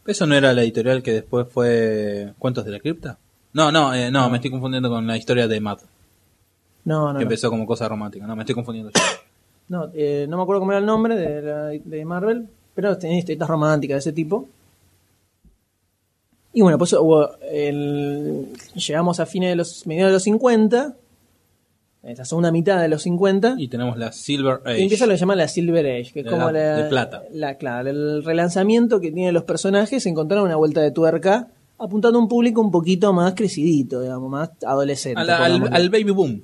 ¿Eso 0.06 0.26
no 0.26 0.36
era 0.36 0.52
la 0.54 0.64
editorial 0.64 1.02
que 1.04 1.14
después 1.14 1.48
fue 1.50 2.34
Cuentos 2.40 2.66
de 2.66 2.72
la 2.72 2.80
Cripta? 2.80 3.18
No, 3.54 3.72
no, 3.72 3.94
eh, 3.94 4.10
no, 4.12 4.30
me 4.30 4.38
estoy 4.38 4.50
confundiendo 4.52 4.90
con 4.90 5.06
la 5.06 5.16
historia 5.16 5.48
de 5.48 5.60
Matt, 5.62 5.82
No, 6.86 7.08
no, 7.08 7.08
que 7.10 7.14
no. 7.14 7.22
empezó 7.22 7.50
como 7.52 7.66
cosa 7.68 7.88
romántica. 7.88 8.26
No, 8.26 8.36
me 8.36 8.42
estoy 8.42 8.56
confundiendo. 8.56 8.92
No, 9.70 9.90
eh, 9.94 10.26
no 10.28 10.36
me 10.36 10.44
acuerdo 10.44 10.60
cómo 10.60 10.74
era 10.74 10.80
el 10.80 10.86
nombre 10.86 11.16
de, 11.16 11.42
la- 11.42 11.68
de 11.70 12.06
Marvel, 12.06 12.50
pero 12.76 12.98
tenía 12.98 13.18
historietas 13.20 13.48
románticas 13.50 13.96
de 13.96 14.00
ese 14.00 14.14
tipo. 14.14 14.48
Y 16.54 16.62
bueno, 16.62 16.78
pues 16.78 16.94
hubo 16.94 17.30
el- 17.42 18.48
llegamos 18.76 19.20
a 19.20 19.26
fines 19.26 19.50
de 19.50 19.56
los 19.56 19.88
mediados 19.88 20.12
de 20.12 20.14
los 20.14 20.24
50, 20.24 20.96
esta 22.04 22.26
segunda 22.26 22.52
mitad 22.52 22.80
de 22.82 22.90
los 22.90 23.02
50, 23.04 23.56
Y 23.58 23.68
tenemos 23.70 23.98
la 23.98 24.12
Silver 24.12 24.60
Age. 24.66 24.80
y 24.80 24.84
empieza 24.84 25.06
lo 25.08 25.14
que 25.14 25.18
llaman 25.18 25.38
la 25.40 25.48
Silver 25.48 25.86
Age, 25.86 26.12
que 26.14 26.20
es 26.20 26.26
De 26.26 26.30
como 26.32 26.52
la- 26.52 26.60
la, 26.78 26.78
de 26.84 26.90
plata. 26.90 27.24
la- 27.32 27.56
claro, 27.56 27.90
el 27.90 28.24
relanzamiento 28.24 29.00
que 29.00 29.12
tienen 29.12 29.34
los 29.34 29.44
personajes, 29.46 30.06
encontraron 30.06 30.46
una 30.46 30.56
vuelta 30.56 30.82
de 30.82 30.92
tuerca 30.92 31.48
apuntando 31.80 32.20
a 32.20 32.22
un 32.22 32.28
público 32.28 32.62
un 32.62 32.70
poquito 32.72 33.12
más 33.14 33.34
crecidito, 33.34 34.02
digamos, 34.02 34.30
más 34.30 34.52
adolescente. 34.66 35.20
Al, 35.20 35.30
al- 35.32 35.74
al 35.74 35.90
baby 35.90 36.12
boom. 36.12 36.44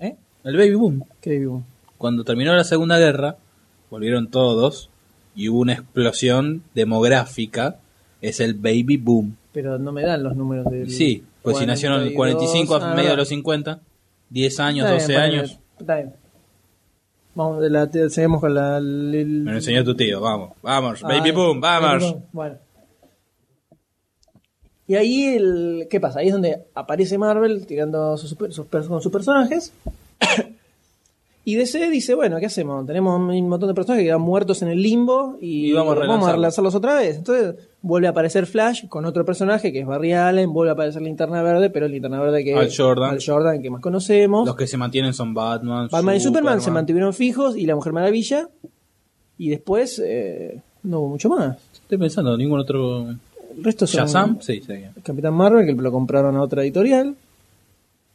¿Eh? 0.00 0.16
El 0.42 0.56
baby 0.56 0.74
boom. 0.74 1.04
¿Qué 1.20 1.30
digo? 1.38 1.62
Cuando 1.98 2.24
terminó 2.24 2.52
la 2.54 2.64
Segunda 2.64 2.98
Guerra, 2.98 3.36
volvieron 3.90 4.28
todos 4.28 4.90
y 5.34 5.48
hubo 5.48 5.60
una 5.60 5.74
explosión 5.74 6.62
demográfica. 6.74 7.76
Es 8.20 8.40
el 8.40 8.54
baby 8.54 8.96
boom. 8.96 9.36
Pero 9.52 9.78
no 9.78 9.92
me 9.92 10.02
dan 10.02 10.22
los 10.22 10.34
números 10.36 10.66
del. 10.70 10.90
Sí, 10.90 11.22
pues 11.42 11.58
si 11.58 11.66
nacieron 11.66 12.00
en 12.02 12.08
el 12.08 12.14
45 12.14 12.74
a 12.76 12.92
ah, 12.92 12.94
medio 12.94 13.10
de 13.10 13.16
los 13.16 13.28
50, 13.28 13.80
10 14.30 14.60
años, 14.60 14.84
Está 14.86 14.94
12 14.94 15.06
bien, 15.08 15.20
ponele, 15.20 15.38
años. 15.38 15.58
Está 15.78 15.96
bien. 15.96 16.12
Vamos, 17.34 17.60
de 17.60 17.70
la, 17.70 17.90
seguimos 18.08 18.40
con 18.40 18.54
la. 18.54 18.78
el- 18.78 19.42
Me 19.44 19.50
lo 19.52 19.56
enseñó 19.58 19.84
tu 19.84 19.94
tío, 19.94 20.20
vamos, 20.20 20.52
vamos, 20.62 21.00
Ah, 21.02 21.08
baby 21.08 21.32
boom, 21.32 21.60
vamos. 21.60 21.90
baby 22.02 22.12
boom, 22.12 22.24
Bueno. 22.32 22.58
Y 24.86 24.94
ahí, 24.96 25.24
el, 25.34 25.86
¿qué 25.90 25.98
pasa? 25.98 26.20
Ahí 26.20 26.26
es 26.28 26.32
donde 26.32 26.64
aparece 26.74 27.16
Marvel 27.16 27.66
tirando 27.66 28.16
sus, 28.18 28.36
sus 28.50 28.66
per- 28.66 28.86
con 28.86 29.00
sus 29.00 29.10
personajes. 29.12 29.72
Y 31.46 31.56
DC 31.56 31.90
dice, 31.90 32.14
bueno, 32.14 32.38
¿qué 32.40 32.46
hacemos? 32.46 32.86
Tenemos 32.86 33.18
un 33.20 33.48
montón 33.48 33.68
de 33.68 33.74
personajes 33.74 34.02
que 34.02 34.06
quedan 34.08 34.22
muertos 34.22 34.62
en 34.62 34.68
el 34.68 34.80
limbo 34.82 35.36
y, 35.40 35.68
Y 35.68 35.72
vamos 35.72 35.92
a 35.96 36.00
relanzarlos. 36.00 36.32
relanzarlos 36.36 36.74
otra 36.74 36.94
vez. 36.94 37.16
Entonces 37.16 37.54
vuelve 37.82 38.06
a 38.06 38.10
aparecer 38.10 38.46
Flash 38.46 38.86
con 38.88 39.04
otro 39.04 39.24
personaje 39.26 39.70
que 39.72 39.80
es 39.80 39.86
Barry 39.86 40.12
Allen, 40.14 40.52
vuelve 40.52 40.70
a 40.70 40.72
aparecer 40.72 41.02
Linterna 41.02 41.42
Verde, 41.42 41.68
pero 41.68 41.84
el 41.86 41.92
Linterna 41.92 42.18
Verde 42.20 42.42
que 42.44 42.54
Al 42.54 42.70
Jordan. 42.74 43.10
Al 43.10 43.18
Jordan 43.24 43.60
que 43.60 43.68
más 43.68 43.82
conocemos. 43.82 44.46
Los 44.46 44.56
que 44.56 44.66
se 44.66 44.78
mantienen 44.78 45.12
son 45.12 45.34
Batman, 45.34 45.88
Batman 45.92 46.16
y 46.16 46.20
Superman 46.20 46.54
se 46.54 46.60
Superman. 46.64 46.74
mantuvieron 46.82 47.12
fijos 47.12 47.56
y 47.56 47.66
la 47.66 47.74
Mujer 47.74 47.92
Maravilla. 47.92 48.48
Y 49.36 49.50
después 49.50 50.00
eh, 50.02 50.62
no 50.84 51.00
hubo 51.00 51.08
mucho 51.08 51.28
más. 51.28 51.58
Estoy 51.74 51.98
pensando, 51.98 52.36
ningún 52.38 52.60
otro. 52.60 53.10
El 53.10 53.62
resto 53.62 53.86
son 53.86 54.00
Shazam, 54.06 54.38
sí, 54.40 54.62
sí, 54.66 54.72
Capitán 55.02 55.34
Marvel, 55.34 55.66
que 55.66 55.74
lo 55.74 55.92
compraron 55.92 56.36
a 56.36 56.42
otra 56.42 56.62
editorial. 56.62 57.14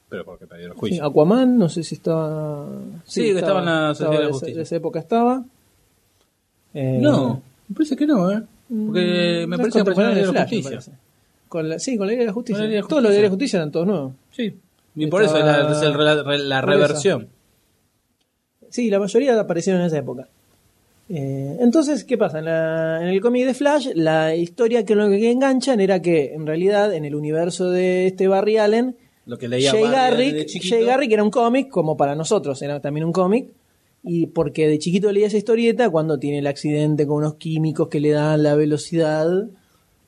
Pero 0.09 0.25
porque 0.25 0.47
perdieron 0.47 0.75
Sí, 0.75 0.79
juicio. 0.79 1.05
Aquaman, 1.05 1.57
no 1.57 1.69
sé 1.69 1.83
si 1.83 1.95
estaba. 1.95 2.67
Sí, 3.05 3.21
que 3.33 3.39
estaba 3.39 3.59
en 3.59 3.65
la 3.65 3.89
Sociedad 3.95 4.11
de 4.11 4.17
la 4.17 4.19
de 4.21 4.25
esa- 4.25 4.33
Justicia. 4.33 4.55
De 4.57 4.61
esa 4.63 4.75
época 4.75 4.99
estaba. 4.99 5.43
Eh, 6.73 6.99
No, 7.01 7.41
me 7.67 7.75
parece 7.75 7.95
que 7.95 8.05
no, 8.07 8.31
¿eh? 8.31 8.41
Porque 8.67 9.43
mm, 9.45 9.49
me 9.49 9.57
parece 9.57 9.75
que 9.83 9.91
apareció 9.91 10.25
de 10.27 10.33
la 10.33 10.41
Justicia. 10.41 10.79
Con 11.47 11.67
la, 11.69 11.79
sí, 11.79 11.97
con 11.97 12.05
la 12.07 12.11
Liga 12.11 12.21
de 12.21 12.27
la 12.27 12.33
Justicia. 12.33 12.63
La 12.65 12.81
Todos 12.87 13.01
los 13.03 13.11
de 13.13 13.21
la 13.23 13.29
Justicia. 13.29 13.57
Eran 13.57 13.71
todos 13.71 13.87
nuevos. 13.87 14.13
Sí. 14.31 14.55
Y 14.95 15.07
por 15.07 15.23
eso 15.23 15.37
es 15.37 15.45
la, 15.45 15.61
el 15.61 16.49
la 16.49 16.57
eso. 16.59 16.65
reversión. 16.67 17.27
Sí, 18.69 18.89
la 18.89 18.99
mayoría 18.99 19.39
aparecieron 19.39 19.81
en 19.81 19.87
esa 19.87 19.97
época. 19.97 20.27
Eh, 21.09 21.57
entonces, 21.59 22.03
¿qué 22.03 22.17
pasa? 22.19 22.37
En, 22.39 22.45
la- 22.45 23.01
en 23.01 23.07
el 23.07 23.19
cómic 23.21 23.45
de 23.47 23.55
Flash, 23.55 23.87
la 23.95 24.35
historia 24.35 24.85
que 24.85 24.93
lo 24.93 25.07
que 25.09 25.31
enganchan 25.31 25.79
era 25.79 26.01
que, 26.03 26.33
en 26.35 26.45
realidad, 26.45 26.93
en 26.93 27.03
el 27.05 27.15
universo 27.15 27.71
de 27.71 28.05
este 28.07 28.27
Barry 28.27 28.57
Allen, 28.57 28.95
Lo 29.25 29.37
que 29.37 29.47
leía 29.47 29.71
Jay 29.71 29.83
Garrick. 29.83 30.47
Jay 30.61 30.83
Garrick 30.83 31.11
era 31.11 31.23
un 31.23 31.29
cómic, 31.31 31.69
como 31.69 31.95
para 31.97 32.15
nosotros, 32.15 32.61
era 32.61 32.79
también 32.79 33.05
un 33.05 33.11
cómic. 33.13 33.47
Y 34.03 34.27
porque 34.27 34.67
de 34.67 34.79
chiquito 34.79 35.11
leía 35.11 35.27
esa 35.27 35.37
historieta, 35.37 35.89
cuando 35.89 36.17
tiene 36.17 36.39
el 36.39 36.47
accidente 36.47 37.05
con 37.05 37.17
unos 37.17 37.35
químicos 37.35 37.89
que 37.89 37.99
le 37.99 38.11
dan 38.11 38.41
la 38.43 38.55
velocidad, 38.55 39.27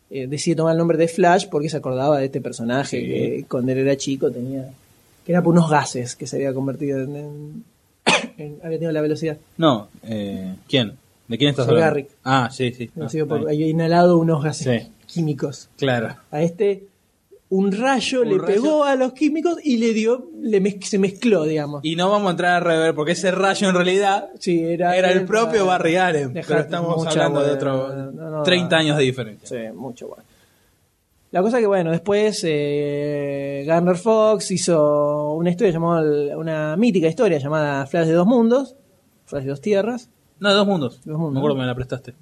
eh, 0.10 0.28
decide 0.28 0.56
tomar 0.56 0.72
el 0.74 0.78
nombre 0.80 0.98
de 0.98 1.08
Flash 1.08 1.48
porque 1.50 1.70
se 1.70 1.78
acordaba 1.78 2.18
de 2.20 2.26
este 2.26 2.42
personaje 2.42 3.00
Sí. 3.00 3.06
que 3.08 3.46
cuando 3.50 3.72
él 3.74 3.80
era 3.80 3.96
chico 3.98 4.32
tenía. 4.32 4.70
que 5.26 5.34
era 5.34 5.44
por 5.44 5.54
unos 5.54 5.70
gases 5.70 6.16
que 6.16 6.26
se 6.26 6.38
había 6.38 6.52
convertido 6.54 7.00
en. 7.04 7.16
en- 7.16 7.64
en- 8.40 8.58
había 8.64 8.78
tenido 8.80 8.92
la 8.92 9.02
velocidad. 9.02 9.38
No, 9.58 9.88
eh, 10.04 10.56
¿quién? 10.68 10.94
¿De 11.28 11.38
quién 11.38 11.52
estás 11.52 11.68
hablando? 11.68 11.86
Garrick. 11.86 12.10
Ah, 12.24 12.50
sí, 12.52 12.74
sí. 12.74 12.90
Había 13.00 13.24
Ah, 13.24 13.26
por- 13.28 13.48
había 13.48 13.68
inhalado 13.68 14.18
unos 14.18 14.44
gases 14.44 14.84
Sí. 14.84 14.90
químicos. 15.06 15.70
Claro. 15.78 16.16
A 16.32 16.42
este. 16.42 16.84
Un 17.52 17.72
rayo 17.72 18.22
Un 18.22 18.30
le 18.30 18.38
rayo. 18.38 18.46
pegó 18.46 18.84
a 18.86 18.96
los 18.96 19.12
químicos 19.14 19.58
y 19.64 19.76
le 19.78 19.94
dio. 19.94 20.30
Le 20.42 20.62
mez- 20.62 20.82
se 20.84 20.98
mezcló, 20.98 21.44
digamos. 21.44 21.82
Y 21.84 21.96
no 21.98 22.10
vamos 22.10 22.30
a 22.30 22.32
entrar 22.32 22.52
a 22.56 22.60
rever 22.62 22.96
porque 22.96 23.12
ese 23.12 23.30
rayo 23.32 23.68
en 23.70 23.76
realidad 23.76 24.30
Sí, 24.40 24.64
era, 24.64 24.96
era 24.96 25.12
el 25.12 25.26
propio 25.26 25.66
Barry 25.66 25.98
Allen. 25.98 26.32
Pero 26.34 26.60
estamos 26.60 27.06
hablando 27.06 27.42
de 27.42 27.48
hueá. 27.48 27.56
otro. 27.56 27.96
No, 28.14 28.30
no, 28.30 28.44
30 28.44 28.76
no. 28.76 28.80
años 28.82 28.98
de 28.98 29.04
diferencia. 29.04 29.48
Sí, 29.50 29.76
mucho 29.78 30.08
bueno. 30.08 30.24
La 31.32 31.42
cosa 31.42 31.60
que, 31.60 31.68
bueno, 31.68 31.92
después 31.92 32.42
eh, 32.46 33.64
Garner 33.68 33.96
Fox 33.98 34.52
hizo 34.52 35.32
una 35.34 35.50
historia 35.50 35.74
llamada, 35.74 36.38
una 36.38 36.76
mítica 36.78 37.08
historia 37.08 37.38
llamada 37.38 37.86
Flash 37.86 38.08
de 38.08 38.14
dos 38.14 38.28
mundos, 38.28 38.76
Flash 39.26 39.44
de 39.44 39.50
dos 39.50 39.62
tierras, 39.62 40.10
No, 40.40 40.50
de 40.50 40.56
dos 40.56 40.68
mundos. 40.68 41.02
Dos 41.06 41.18
mundos. 41.18 41.34
Me 41.34 41.40
acuerdo 41.40 41.56
que 41.56 41.62
me 41.62 41.68
la 41.68 41.76
prestaste. 41.76 42.14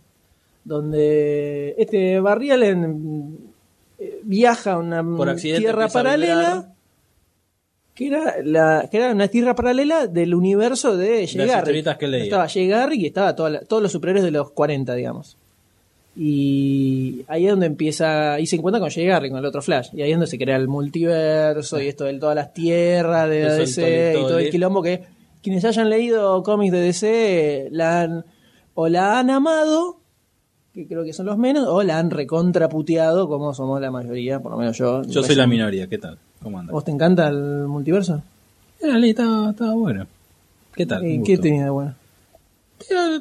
donde 0.64 1.76
este 1.78 2.20
Barry 2.20 2.52
Allen 2.52 3.49
viaja 4.24 4.74
a 4.74 4.78
una 4.78 5.04
tierra 5.60 5.88
paralela, 5.94 6.74
que 7.96 8.08
era, 8.08 8.36
la, 8.44 8.88
que 8.90 8.98
era 8.98 9.12
una 9.12 9.28
tierra 9.28 9.56
paralela 9.56 10.08
del 10.08 10.34
universo 10.34 10.96
de 10.96 11.24
historietas 11.24 11.98
que 11.98 12.08
leía. 12.08 12.24
Estaba 12.26 12.48
Garrick 12.48 13.02
y 13.02 13.06
estaba 13.08 13.36
toda 13.36 13.50
la- 13.50 13.60
todos 13.62 13.84
los 13.84 13.92
superhéroes 13.92 14.24
de 14.24 14.32
los 14.32 14.52
40, 14.52 14.96
digamos. 14.96 15.36
Y 16.16 17.24
ahí 17.28 17.46
es 17.46 17.52
donde 17.52 17.66
empieza, 17.68 18.34
ahí 18.34 18.46
se 18.46 18.56
encuentra 18.58 18.80
con 18.80 18.90
Garrick, 18.90 19.32
con 19.32 19.40
el 19.40 19.46
otro 19.46 19.62
Flash. 19.62 19.90
Y 19.94 20.02
ahí 20.02 20.12
es 20.12 20.16
donde 20.18 20.28
se 20.28 20.38
crea 20.38 20.56
el 20.58 20.68
multiverso 20.68 21.82
y 21.82 21.88
esto 21.88 22.06
de 22.06 22.14
todas 22.20 22.36
las 22.36 22.54
tierras 22.54 23.30
de 23.30 23.44
DC 23.60 23.82
y 24.12 24.22
todo 24.22 24.40
el 24.40 24.50
quilombo 24.50 24.82
que 24.82 25.04
quienes 25.42 25.64
hayan 25.66 25.90
leído 25.90 26.44
cómics 26.44 26.72
de 26.74 26.82
DC 26.82 27.68
la 27.72 28.02
han, 28.02 28.26
o 28.74 28.90
la 28.90 29.20
han 29.20 29.30
amado, 29.30 29.99
que 30.80 30.88
creo 30.88 31.04
que 31.04 31.12
son 31.14 31.26
los 31.26 31.38
menos, 31.38 31.68
o 31.68 31.84
la 31.84 32.00
han 32.00 32.10
recontraputeado, 32.10 33.28
como 33.28 33.54
somos 33.54 33.82
la 33.82 33.92
mayoría, 33.92 34.40
por 34.40 34.52
lo 34.54 34.58
menos 34.58 34.78
yo. 34.78 35.02
Yo 35.04 35.24
soy 35.24 35.36
la 35.36 35.46
minoría, 35.48 35.88
¿qué 35.88 35.98
tal? 35.98 36.18
¿Cómo 36.42 36.58
andas? 36.60 36.72
¿Vos 36.74 36.86
te 36.86 36.92
encanta 36.92 37.28
el 37.28 37.68
multiverso? 37.68 38.24
Era, 38.82 38.98
estaba, 39.06 39.50
estaba 39.52 39.74
bueno. 39.74 40.08
¿Qué 40.74 40.86
tal? 40.86 41.06
¿Y 41.06 41.18
Un 41.18 41.24
¿Qué 41.26 41.38
tenía 41.38 41.66
de 41.66 41.70
bueno? 41.70 41.96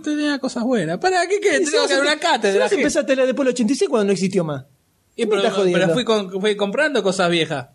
Tenía 0.04 0.38
cosas 0.38 0.62
buenas. 0.62 0.98
¿Para 0.98 1.26
qué 1.26 1.40
qué? 1.40 1.58
Tengo 1.58 1.86
que 1.88 1.94
empe- 1.94 2.00
una 2.00 2.18
cátedra. 2.18 2.66
empezaste 2.70 3.12
a 3.12 3.16
leer 3.16 3.26
después 3.26 3.44
del 3.46 3.54
86 3.54 3.88
cuando 3.90 4.06
no 4.06 4.12
existió 4.12 4.44
más. 4.44 4.64
Y 5.16 5.22
¿Qué 5.22 5.26
me 5.26 5.36
pero, 5.42 5.54
pero 5.64 5.88
fui, 5.90 6.04
con- 6.04 6.40
fui 6.40 6.56
comprando 6.56 7.02
cosas 7.02 7.28
viejas. 7.28 7.68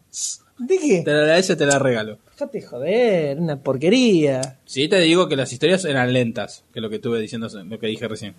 ¿De 0.58 0.78
qué? 0.78 1.02
Te 1.04 1.12
la 1.12 1.42
te 1.42 1.66
la 1.66 1.78
regalo. 1.80 2.20
Dejate 2.32 2.60
de 2.62 2.66
joder, 2.66 3.40
una 3.40 3.58
porquería. 3.58 4.60
Sí, 4.66 4.88
te 4.88 5.00
digo 5.02 5.28
que 5.28 5.36
las 5.36 5.52
historias 5.52 5.84
eran 5.84 6.14
lentas, 6.14 6.64
que 6.74 6.80
lo 6.80 6.90
que 6.90 6.96
estuve 6.98 7.20
diciendo, 7.20 7.50
lo 7.66 7.80
que 7.80 7.88
dije 7.88 8.08
recién. 8.08 8.34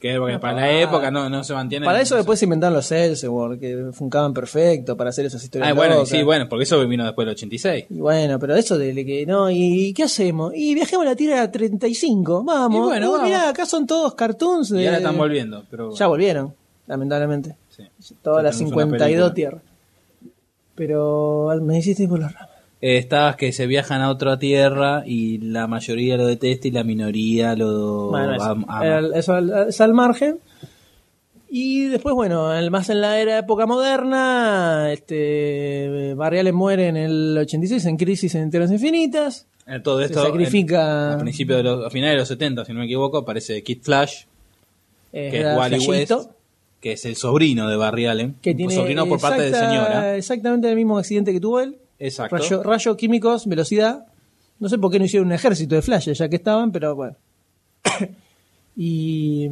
Que 0.00 0.18
porque 0.18 0.38
para 0.38 0.54
la 0.54 0.70
época 0.80 1.10
no, 1.10 1.28
no 1.30 1.42
se 1.42 1.54
mantiene. 1.54 1.86
Para 1.86 2.00
eso 2.00 2.14
después 2.14 2.38
se 2.38 2.44
inventaron 2.44 2.74
los 2.74 2.92
Elseworld, 2.92 3.58
que 3.58 3.86
funcaban 3.92 4.34
perfecto 4.34 4.96
para 4.96 5.10
hacer 5.10 5.24
esas 5.26 5.42
historias. 5.42 5.70
Ah, 5.70 5.72
bueno, 5.72 5.94
locas. 5.94 6.10
sí, 6.10 6.22
bueno, 6.22 6.48
porque 6.48 6.64
eso 6.64 6.86
vino 6.86 7.04
después 7.04 7.24
del 7.26 7.34
86. 7.34 7.86
Y 7.90 7.94
bueno, 7.98 8.38
pero 8.38 8.54
eso 8.54 8.76
de 8.76 8.94
que 9.04 9.24
no, 9.26 9.50
¿y 9.50 9.92
qué 9.94 10.04
hacemos? 10.04 10.52
Y 10.54 10.74
viajemos 10.74 11.06
a 11.06 11.10
la 11.10 11.16
Tierra 11.16 11.50
35, 11.50 12.44
vamos. 12.44 12.78
Y 12.78 12.80
bueno, 12.82 13.10
vamos. 13.12 13.26
mirá, 13.26 13.48
acá 13.48 13.64
son 13.66 13.86
todos 13.86 14.14
cartoons. 14.14 14.70
Y 14.70 14.74
de- 14.74 14.86
ahora 14.86 14.98
están 14.98 15.16
volviendo. 15.16 15.64
Pero, 15.70 15.94
Ya 15.94 16.06
volvieron, 16.06 16.54
lamentablemente. 16.86 17.56
sí. 17.70 17.84
Todas 18.22 18.44
las 18.44 18.56
tenemos 18.58 18.74
una 18.76 18.84
52 18.84 19.08
película. 19.08 19.34
tierras. 19.34 19.62
Pero 20.74 21.50
me 21.62 21.78
hiciste 21.78 22.06
por 22.06 22.20
las 22.20 22.32
ramas. 22.32 22.50
Eh, 22.80 22.96
estabas 22.98 23.34
que 23.36 23.52
se 23.52 23.66
viajan 23.66 24.02
a 24.02 24.10
otra 24.10 24.38
tierra 24.38 25.02
y 25.04 25.38
la 25.38 25.66
mayoría 25.66 26.16
lo 26.16 26.26
detesta 26.26 26.68
y 26.68 26.70
la 26.70 26.84
minoría 26.84 27.56
lo 27.56 28.10
Bueno, 28.10 28.34
eso, 28.36 28.44
am- 28.44 28.64
ama. 28.68 28.98
el- 28.98 29.14
eso 29.14 29.36
es 29.68 29.80
al 29.80 29.94
margen. 29.94 30.38
Y 31.50 31.84
después, 31.86 32.14
bueno, 32.14 32.50
más 32.70 32.90
en 32.90 33.00
la 33.00 33.18
era 33.18 33.38
época 33.38 33.64
moderna, 33.66 34.92
este 34.92 36.12
Barry 36.14 36.38
Allen 36.40 36.54
muere 36.54 36.88
en 36.88 36.96
el 36.96 37.36
86 37.38 37.84
en 37.86 37.96
Crisis 37.96 38.34
en 38.34 38.50
Tierras 38.50 38.70
Infinitas. 38.70 39.46
Eh, 39.66 39.80
todo 39.82 39.98
se 40.00 40.06
esto 40.06 40.22
sacrifica- 40.22 41.12
en- 41.14 41.18
a 41.18 41.18
principios 41.18 41.56
de 41.58 41.62
los 41.64 41.86
a 41.86 41.90
finales 41.90 42.14
de 42.14 42.18
los 42.18 42.28
70, 42.28 42.64
si 42.64 42.72
no 42.72 42.80
me 42.80 42.84
equivoco, 42.84 43.18
aparece 43.18 43.62
Kid 43.62 43.78
Flash, 43.82 44.24
eh, 45.12 45.28
que 45.30 45.40
es 45.40 45.56
Wally 45.56 45.78
West, 45.86 46.12
que 46.80 46.92
es 46.92 47.04
el 47.06 47.16
sobrino 47.16 47.68
de 47.68 47.76
Barry 47.76 48.06
Allen, 48.06 48.36
que 48.42 48.54
tiene 48.54 48.72
sobrino 48.74 49.06
por 49.06 49.18
parte 49.20 49.42
de 49.42 49.54
señora. 49.54 50.16
Exactamente 50.16 50.68
el 50.68 50.76
mismo 50.76 50.98
accidente 50.98 51.32
que 51.32 51.40
tuvo 51.40 51.60
él. 51.60 51.76
Exacto. 51.98 52.36
Rayo, 52.36 52.62
rayo 52.62 52.96
químicos, 52.96 53.46
velocidad. 53.46 54.06
No 54.58 54.68
sé 54.68 54.78
por 54.78 54.90
qué 54.90 54.98
no 54.98 55.04
hicieron 55.04 55.28
un 55.28 55.32
ejército 55.32 55.74
de 55.74 55.82
flashes 55.82 56.18
ya 56.18 56.28
que 56.28 56.36
estaban, 56.36 56.72
pero 56.72 56.94
bueno. 56.94 57.16
y, 58.76 59.48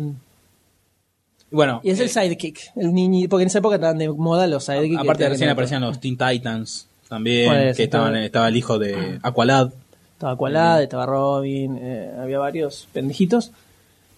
Bueno, 1.51 1.81
y 1.85 1.91
es 1.91 2.01
el 2.01 2.07
eh, 2.07 2.09
sidekick, 2.09 2.73
el 2.77 2.93
niño, 2.93 3.29
porque 3.29 3.43
en 3.43 3.49
esa 3.49 3.59
época 3.59 3.77
estaban 3.77 3.99
de 3.99 4.09
moda 4.09 4.47
los 4.47 4.65
sidekicks. 4.65 5.01
aparte 5.01 5.29
recién 5.29 5.51
aparecían 5.51 5.83
los 5.83 6.01
Teen 6.01 6.17
Titans 6.17 6.89
también, 7.09 7.75
que 7.75 7.85
estaban, 7.85 8.15
todo. 8.15 8.23
estaba 8.23 8.49
el 8.49 8.57
hijo 8.57 8.79
de 8.79 9.19
Aqualad. 9.23 9.71
Estaba 10.13 10.33
Aqualad, 10.33 10.83
estaba 10.83 11.07
Robin, 11.07 11.79
eh, 11.81 12.11
había 12.21 12.39
varios 12.39 12.89
pendejitos. 12.93 13.53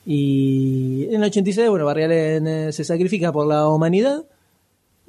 Y 0.06 1.06
en 1.10 1.16
el 1.16 1.24
86, 1.24 1.68
bueno, 1.68 1.84
Barry 1.84 2.04
Allen 2.04 2.46
eh, 2.46 2.72
se 2.72 2.82
sacrifica 2.82 3.30
por 3.30 3.46
la 3.46 3.68
humanidad. 3.68 4.24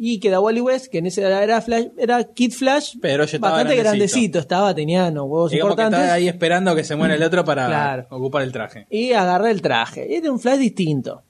Y 0.01 0.19
queda 0.21 0.39
Wally 0.39 0.61
West, 0.61 0.87
que 0.87 0.99
en 0.99 1.07
ese 1.07 1.21
era 1.21 1.59
Flash, 1.61 1.87
era 1.97 2.23
Kid 2.23 2.53
Flash, 2.53 2.95
Pero 3.01 3.25
ya 3.25 3.35
estaba 3.35 3.51
bastante 3.55 3.75
grandecito. 3.75 4.07
grandecito, 4.15 4.39
estaba, 4.39 4.73
tenía 4.73 5.07
unos 5.09 5.23
huevos 5.25 5.51
Digamos 5.51 5.75
que 5.75 5.81
importantes. 5.81 5.99
está 6.05 6.13
ahí 6.13 6.27
esperando 6.29 6.73
que 6.73 6.83
se 6.85 6.95
muera 6.95 7.15
el 7.15 7.23
otro 7.23 7.43
para 7.43 7.67
Claro. 7.67 8.07
ocupar 8.09 8.43
el 8.43 8.53
traje. 8.53 8.87
Y 8.89 9.11
agarra 9.11 9.51
el 9.51 9.61
traje. 9.61 10.15
Era 10.15 10.31
un 10.31 10.39
Flash 10.39 10.57
distinto. 10.59 11.21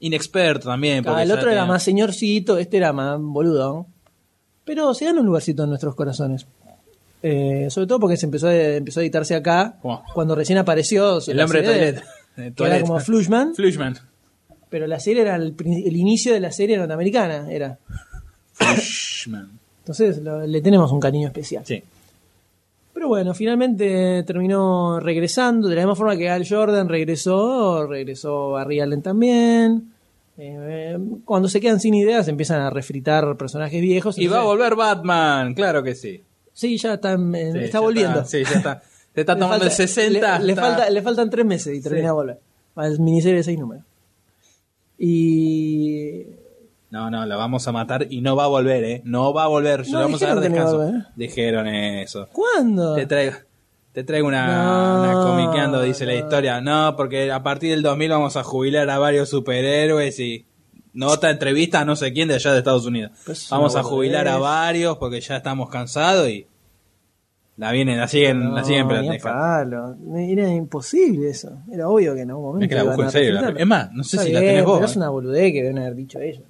inexperto 0.00 0.68
también. 0.70 1.00
Ah, 1.00 1.10
porque 1.10 1.22
el 1.22 1.32
otro 1.32 1.50
era 1.50 1.64
más 1.66 1.82
señorcito, 1.82 2.56
este 2.58 2.78
era 2.78 2.92
más 2.94 3.18
boludo. 3.20 3.86
Pero 4.64 4.94
se 4.94 5.04
ganó 5.04 5.20
un 5.20 5.26
lugarcito 5.26 5.62
en 5.64 5.68
nuestros 5.68 5.94
corazones. 5.94 6.46
Eh, 7.22 7.66
sobre 7.70 7.86
todo 7.86 8.00
porque 8.00 8.16
se 8.16 8.26
empezó 8.26 8.48
a, 8.48 8.54
empezó 8.56 9.00
a 9.00 9.02
editarse 9.04 9.34
acá. 9.34 9.78
Cuando 10.14 10.34
recién 10.34 10.58
apareció 10.58 11.18
El 11.26 11.38
hombre 11.40 11.62
de 11.62 11.92
de 12.36 12.52
que 12.54 12.64
era 12.64 12.80
como 12.80 12.98
Flushman. 13.00 13.54
Flushman. 13.54 13.98
Pero 14.72 14.86
la 14.88 14.98
serie 14.98 15.20
era 15.22 15.36
el, 15.36 15.54
inicio 15.96 16.32
de 16.32 16.40
la 16.40 16.50
serie 16.50 16.78
norteamericana. 16.78 17.46
Era. 17.52 17.78
Entonces 19.80 20.18
lo- 20.22 20.46
le 20.46 20.60
tenemos 20.62 20.90
un 20.92 20.98
cariño 21.00 21.28
especial. 21.28 21.62
Sí. 21.66 21.82
Pero 22.94 23.08
bueno, 23.08 23.34
finalmente 23.34 24.22
terminó 24.24 24.98
regresando. 24.98 25.68
De 25.68 25.74
la 25.76 25.82
misma 25.82 25.94
forma 25.96 26.16
que 26.16 26.30
Al 26.30 26.48
Jordan 26.48 26.88
regresó, 26.88 27.86
regresó 27.86 28.50
Barry 28.52 28.80
Allen 28.80 29.02
también. 29.02 29.92
Eh, 30.38 30.98
cuando 31.26 31.48
se 31.48 31.60
quedan 31.60 31.78
sin 31.78 31.94
ideas 31.94 32.26
empiezan 32.28 32.62
a 32.62 32.70
refritar 32.70 33.36
personajes 33.36 33.80
viejos. 33.82 34.16
Y 34.18 34.26
va 34.28 34.40
a 34.40 34.44
volver 34.44 34.74
Batman, 34.74 35.52
claro 35.54 35.82
que 35.82 35.94
sí. 35.94 36.22
Sí, 36.54 36.78
ya 36.78 36.94
está, 36.94 37.16
Sí, 37.16 37.22
está 37.36 37.68
ya 37.72 37.80
volviendo. 37.80 38.24
sí, 38.24 38.42
ya 38.44 38.56
está. 38.56 38.82
Se 39.14 39.20
está 39.20 39.34
tomando 39.38 39.64
falta- 39.66 39.66
el 39.66 39.72
60. 39.72 40.38
Le, 40.38 40.44
le 40.46 40.52
está- 40.52 40.62
falta, 40.62 40.90
le 40.90 41.02
faltan 41.02 41.28
tres 41.30 41.44
meses 41.44 41.76
y 41.76 41.82
termina 41.82 42.04
Sí. 42.04 42.06
de 42.06 42.12
volver. 42.12 42.38
Va, 42.78 42.88
miniserie 42.98 43.36
de 43.38 43.42
seis 43.44 43.58
números. 43.58 43.84
Y. 45.04 46.26
No, 46.90 47.10
no, 47.10 47.26
la 47.26 47.34
vamos 47.36 47.66
a 47.66 47.72
matar 47.72 48.06
y 48.08 48.20
no 48.20 48.36
va 48.36 48.44
a 48.44 48.46
volver, 48.46 48.84
¿eh? 48.84 49.02
No 49.04 49.34
va 49.34 49.44
a 49.44 49.46
volver, 49.48 49.80
No, 49.88 49.98
le 49.98 50.04
vamos 50.04 50.22
a 50.22 50.26
dar 50.26 50.34
no 50.36 50.40
descanso. 50.42 50.92
Dijeron 51.16 51.66
eso. 51.66 52.28
¿Cuándo? 52.32 52.94
Te 52.94 53.06
traigo, 53.06 53.34
te 53.92 54.04
traigo 54.04 54.28
una, 54.28 54.46
No, 54.46 55.02
una 55.02 55.12
comiqueando, 55.26 55.82
dice 55.82 56.06
la 56.06 56.12
no. 56.12 56.18
historia. 56.18 56.60
No, 56.60 56.94
porque 56.96 57.32
a 57.32 57.42
partir 57.42 57.70
del 57.70 57.82
2000 57.82 58.10
vamos 58.10 58.36
a 58.36 58.44
jubilar 58.44 58.88
a 58.90 58.98
varios 58.98 59.28
superhéroes 59.28 60.20
y 60.20 60.46
nota 60.92 61.30
entrevista 61.30 61.80
a 61.80 61.84
no 61.84 61.96
sé 61.96 62.12
quién 62.12 62.28
de 62.28 62.34
allá 62.34 62.52
de 62.52 62.58
Estados 62.58 62.86
Unidos. 62.86 63.10
Pues 63.26 63.48
vamos 63.50 63.74
a 63.74 63.82
jubilar 63.82 64.28
a 64.28 64.36
varios 64.38 64.98
porque 64.98 65.20
ya 65.20 65.38
estamos 65.38 65.68
cansados 65.68 66.28
y 66.28 66.46
la 67.58 67.70
vienen, 67.72 67.98
la 67.98 68.08
siguen, 68.08 68.54
la 68.54 68.64
siguen 68.64 68.88
No, 68.88 68.92
ni 68.94 68.98
a 68.98 69.02
pendeja. 69.02 69.32
palo. 69.32 69.96
Era 70.16 70.48
imposible 70.48 71.28
eso. 71.30 71.50
Era 71.72 71.88
obvio 71.88 72.14
que 72.14 72.22
en 72.22 72.30
algún 72.30 72.44
momento. 72.46 72.64
Es 72.64 72.68
que 72.70 72.74
la 72.74 72.82
busco 72.84 73.02
en 73.04 73.10
serio, 73.10 73.32
la- 73.34 73.50
es 73.50 73.66
más, 73.66 73.92
no 73.92 74.02
sé 74.04 74.16
Está 74.16 74.26
si 74.26 74.32
la 74.32 74.40
tenés 74.40 74.64
vos, 74.64 74.74
pero 74.78 74.86
eh. 74.86 74.90
es 74.90 74.96
una 74.96 75.08
boludez 75.10 75.52
que 75.52 75.62
deben 75.62 75.78
haber 75.78 75.94
dicho 75.94 76.18
ellos. 76.20 76.42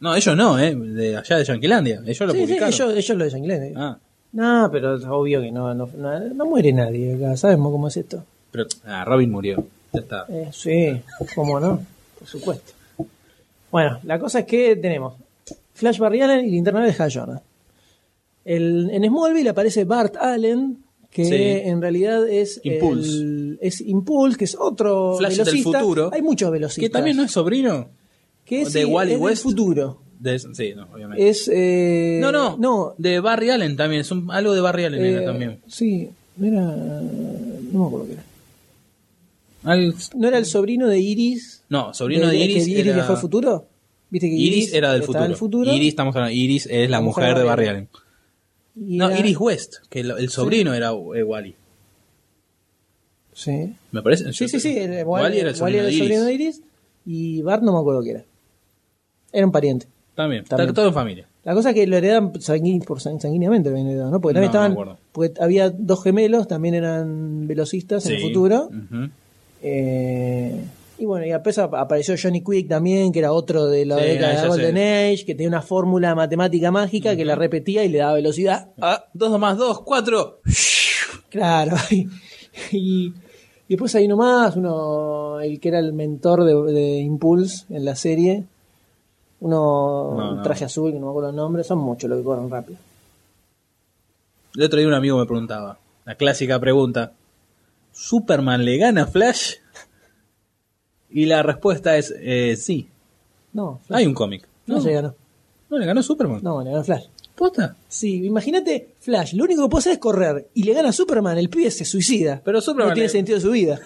No, 0.00 0.14
ellos 0.14 0.36
no, 0.36 0.58
¿eh? 0.58 0.74
De 0.76 1.16
allá 1.16 1.38
de 1.38 1.44
Yanquilandia. 1.44 2.02
Ellos 2.06 2.20
lo 2.20 2.32
Sí, 2.32 2.38
sí, 2.38 2.44
publicaron. 2.44 2.68
ellos, 2.74 2.92
ellos 2.96 3.16
lo 3.18 3.24
de 3.24 3.30
Yanquilandia. 3.30 3.72
Ah, 3.76 3.98
No, 4.32 4.68
pero 4.70 4.96
es 4.96 5.04
obvio 5.06 5.40
que 5.40 5.50
no, 5.50 5.72
no, 5.74 5.88
no, 5.96 6.20
no 6.20 6.44
muere 6.44 6.72
nadie 6.72 7.14
acá. 7.14 7.36
Sabemos 7.36 7.72
cómo 7.72 7.88
es 7.88 7.96
esto. 7.96 8.22
pero 8.52 8.66
ah, 8.86 9.04
Robin 9.06 9.30
murió. 9.30 9.64
Ya 9.92 10.00
está. 10.00 10.26
Eh, 10.28 10.48
sí, 10.52 11.00
cómo 11.34 11.58
no, 11.58 11.80
por 12.18 12.28
supuesto. 12.28 12.72
Bueno, 13.70 13.98
la 14.04 14.18
cosa 14.18 14.40
es 14.40 14.44
que 14.46 14.76
tenemos 14.76 15.14
Flash 15.74 15.98
Barry 15.98 16.20
Allen 16.20 16.44
y 16.46 16.50
Linterna 16.50 16.84
de 16.84 16.94
Hal 17.02 17.10
Jordan. 17.12 17.40
El, 18.46 18.88
en 18.92 19.04
Smallville 19.04 19.48
aparece 19.50 19.84
Bart 19.84 20.16
Allen, 20.16 20.78
que 21.10 21.24
Sí. 21.24 21.34
en 21.68 21.80
realidad 21.82 22.28
es 22.28 22.60
Impulse. 22.62 23.10
el- 23.10 23.58
es 23.60 23.80
Impulse, 23.80 24.38
que 24.38 24.44
es 24.44 24.56
otro 24.58 25.16
Flash 25.18 25.36
del 25.36 25.44
velocista. 25.46 25.80
futuro. 25.80 26.10
Hay 26.12 26.22
muchos 26.22 26.46
Que 26.48 26.52
velocistas. 26.52 26.90
también 26.92 27.16
no 27.16 27.24
es 27.24 27.32
sobrino 27.32 27.88
que 28.44 28.62
es, 28.62 28.72
de 28.72 28.80
sí, 28.82 28.84
Wally 28.86 29.12
es 29.12 29.18
del 29.18 29.24
West. 29.24 29.42
futuro. 29.42 30.00
de 30.20 30.38
sí, 30.38 30.72
no, 30.74 30.86
obviamente. 30.94 31.28
Es 31.28 31.50
eh, 31.52 32.18
no, 32.22 32.32
no, 32.32 32.56
no, 32.56 32.94
de 32.96 33.20
Barry 33.20 33.50
Allen 33.50 33.76
también, 33.76 34.00
es 34.00 34.10
un- 34.10 34.30
algo 34.30 34.54
de 34.54 34.60
Barry 34.62 34.84
Allen 34.84 35.04
eh, 35.04 35.10
era 35.10 35.24
también. 35.26 35.58
Sí, 35.66 36.08
no 36.38 36.46
era 36.46 36.60
no 36.62 37.80
me 37.80 37.86
acuerdo 37.86 38.06
qué 38.06 38.12
era. 38.12 38.22
Al- 39.64 39.94
¿No 40.14 40.28
era 40.28 40.38
el 40.38 40.46
sobrino 40.46 40.86
de 40.88 41.00
Iris? 41.00 41.62
no, 41.68 41.92
sobrino 41.92 42.28
de, 42.28 42.32
que 42.38 42.44
Iris. 42.44 42.68
Iris 42.68 42.86
era, 42.86 42.94
viajó 42.94 43.12
al 43.14 43.18
futuro? 43.18 43.66
¿Viste 44.08 44.28
que 44.30 44.36
Iris 44.36 44.72
era 44.72 44.92
del 44.92 45.02
futuro. 45.02 45.72
Iris, 45.74 45.88
estamos 45.88 46.14
hablando, 46.14 46.32
Iris 46.34 46.66
es 46.70 46.88
la, 46.88 47.00
mujer, 47.00 47.36
de 47.36 47.44
Barry 47.44 47.66
Allen. 47.66 47.88
Y 48.76 48.98
No, 48.98 49.08
era- 49.10 49.18
Iris 49.18 49.38
West, 49.38 49.74
que 49.88 50.00
el, 50.00 50.10
el 50.12 50.28
sobrino 50.28 50.74
era 50.74 50.90
eh, 50.90 51.22
Wally. 51.22 51.54
Sí. 53.32 53.74
Me 53.92 54.02
parece. 54.02 54.32
Sí, 54.32 54.48
sí, 54.48 54.60
sí. 54.60 54.76
el- 54.78 55.04
Wally 55.04 55.38
era 55.40 55.50
el 55.50 55.56
sobrino, 55.56 55.82
de, 55.84 55.88
Iris. 55.92 55.98
sobrino 56.02 56.24
de 56.24 56.32
Iris. 56.34 56.62
Y 57.04 57.42
Bart 57.42 57.62
no 57.62 57.72
me 57.72 57.78
acuerdo 57.78 58.02
qué 58.02 58.10
era. 58.10 58.24
Era 59.32 59.46
un 59.46 59.52
pariente. 59.52 59.86
También, 60.14 60.44
También. 60.44 60.72
todo 60.72 60.88
en 60.88 60.94
familia. 60.94 61.28
La 61.44 61.54
cosa 61.54 61.68
es 61.70 61.74
que 61.74 61.86
lo 61.86 61.96
heredan 61.96 62.32
sanguí- 62.34 62.82
por 62.84 62.98
sang- 63.00 63.20
sanguíneamente, 63.20 63.70
¿no? 63.70 64.20
Porque 64.20 64.34
también 64.34 64.34
No, 64.34 64.40
no 64.40 64.44
estaban. 64.46 64.72
acuerdo. 64.72 64.98
porque 65.12 65.34
había 65.40 65.70
dos 65.70 66.02
gemelos, 66.02 66.48
también 66.48 66.74
eran 66.74 67.46
velocistas 67.46 68.06
en 68.06 68.14
el 68.16 68.22
futuro. 68.22 68.68
Ujú. 68.70 69.10
Eh, 69.62 70.64
y 70.98 71.04
bueno, 71.04 71.26
y 71.26 71.30
después 71.30 71.58
ap- 71.58 71.74
apareció 71.74 72.14
Johnny 72.20 72.42
Quick 72.42 72.68
también, 72.68 73.12
que 73.12 73.18
era 73.20 73.32
otro 73.32 73.66
de 73.66 73.84
la 73.86 73.96
Sí, 73.98 74.02
década 74.04 74.42
de 74.42 74.48
Golden 74.48 74.74
sé. 74.76 75.12
Age, 75.12 75.24
que 75.26 75.34
tenía 75.34 75.48
una 75.48 75.62
fórmula 75.62 76.14
matemática 76.14 76.70
mágica 76.70 77.14
que 77.16 77.24
la 77.24 77.34
repetía 77.34 77.84
y 77.84 77.88
le 77.88 77.98
daba 77.98 78.14
velocidad. 78.14 78.70
Ah, 78.80 79.04
dos 79.12 79.38
más 79.38 79.56
dos, 79.58 79.80
cuatro. 79.82 80.40
Claro. 81.30 81.76
Y, 82.72 83.08
y 83.08 83.12
después 83.68 83.94
hay 83.96 84.06
uno 84.06 84.16
más, 84.16 84.56
uno, 84.56 85.40
el 85.40 85.60
que 85.60 85.68
era 85.68 85.78
el 85.78 85.92
mentor 85.92 86.42
de, 86.44 86.72
de 86.72 87.00
Impulse 87.00 87.66
en 87.68 87.84
la 87.84 87.94
serie. 87.94 88.44
Uno, 89.40 90.14
No, 90.16 90.30
un 90.30 90.36
no. 90.36 90.42
traje 90.42 90.64
azul, 90.64 90.90
que 90.90 90.98
no 90.98 91.04
me 91.04 91.10
acuerdo 91.10 91.28
el 91.30 91.36
nombre, 91.36 91.62
son 91.64 91.76
muchos 91.78 92.08
los 92.08 92.18
que 92.20 92.24
corren 92.24 92.48
rápido. 92.48 92.78
El 94.56 94.62
otro 94.62 94.78
día 94.78 94.88
un 94.88 94.94
amigo 94.94 95.18
me 95.18 95.26
preguntaba, 95.26 95.78
la 96.06 96.14
clásica 96.14 96.58
pregunta, 96.58 97.12
¿Superman 97.92 98.64
le 98.64 98.78
gana 98.78 99.02
a 99.02 99.06
Flash? 99.06 99.56
Y 101.10 101.26
la 101.26 101.42
respuesta 101.42 101.96
es 101.96 102.14
eh, 102.18 102.56
sí. 102.56 102.88
No, 103.52 103.80
Flash, 103.86 104.00
Hay 104.00 104.06
un 104.06 104.14
cómic. 104.14 104.46
no, 104.66 104.80
se 104.80 104.92
ganó. 104.92 105.14
no 105.70 105.78
le 105.78 105.86
ganó 105.86 106.02
Superman. 106.02 106.40
No, 106.42 106.62
le 106.62 106.70
ganó 106.70 106.84
Flash. 106.84 107.04
¿Posta? 107.34 107.76
Sí, 107.88 108.24
imagínate, 108.24 108.88
Flash, 109.00 109.34
lo 109.34 109.44
único 109.44 109.62
que 109.64 109.68
puede 109.68 109.80
hacer 109.80 109.92
es 109.94 109.98
correr 109.98 110.48
y 110.54 110.62
le 110.62 110.72
gana 110.74 110.88
a 110.88 110.92
Superman, 110.92 111.36
el 111.38 111.48
pibe 111.50 111.70
se 111.70 111.84
suicida. 111.84 112.40
Pero 112.44 112.60
Superman 112.60 112.88
no 112.90 112.94
tiene 112.94 113.08
le- 113.08 113.12
sentido 113.12 113.40
su 113.40 113.50
vida. 113.50 113.78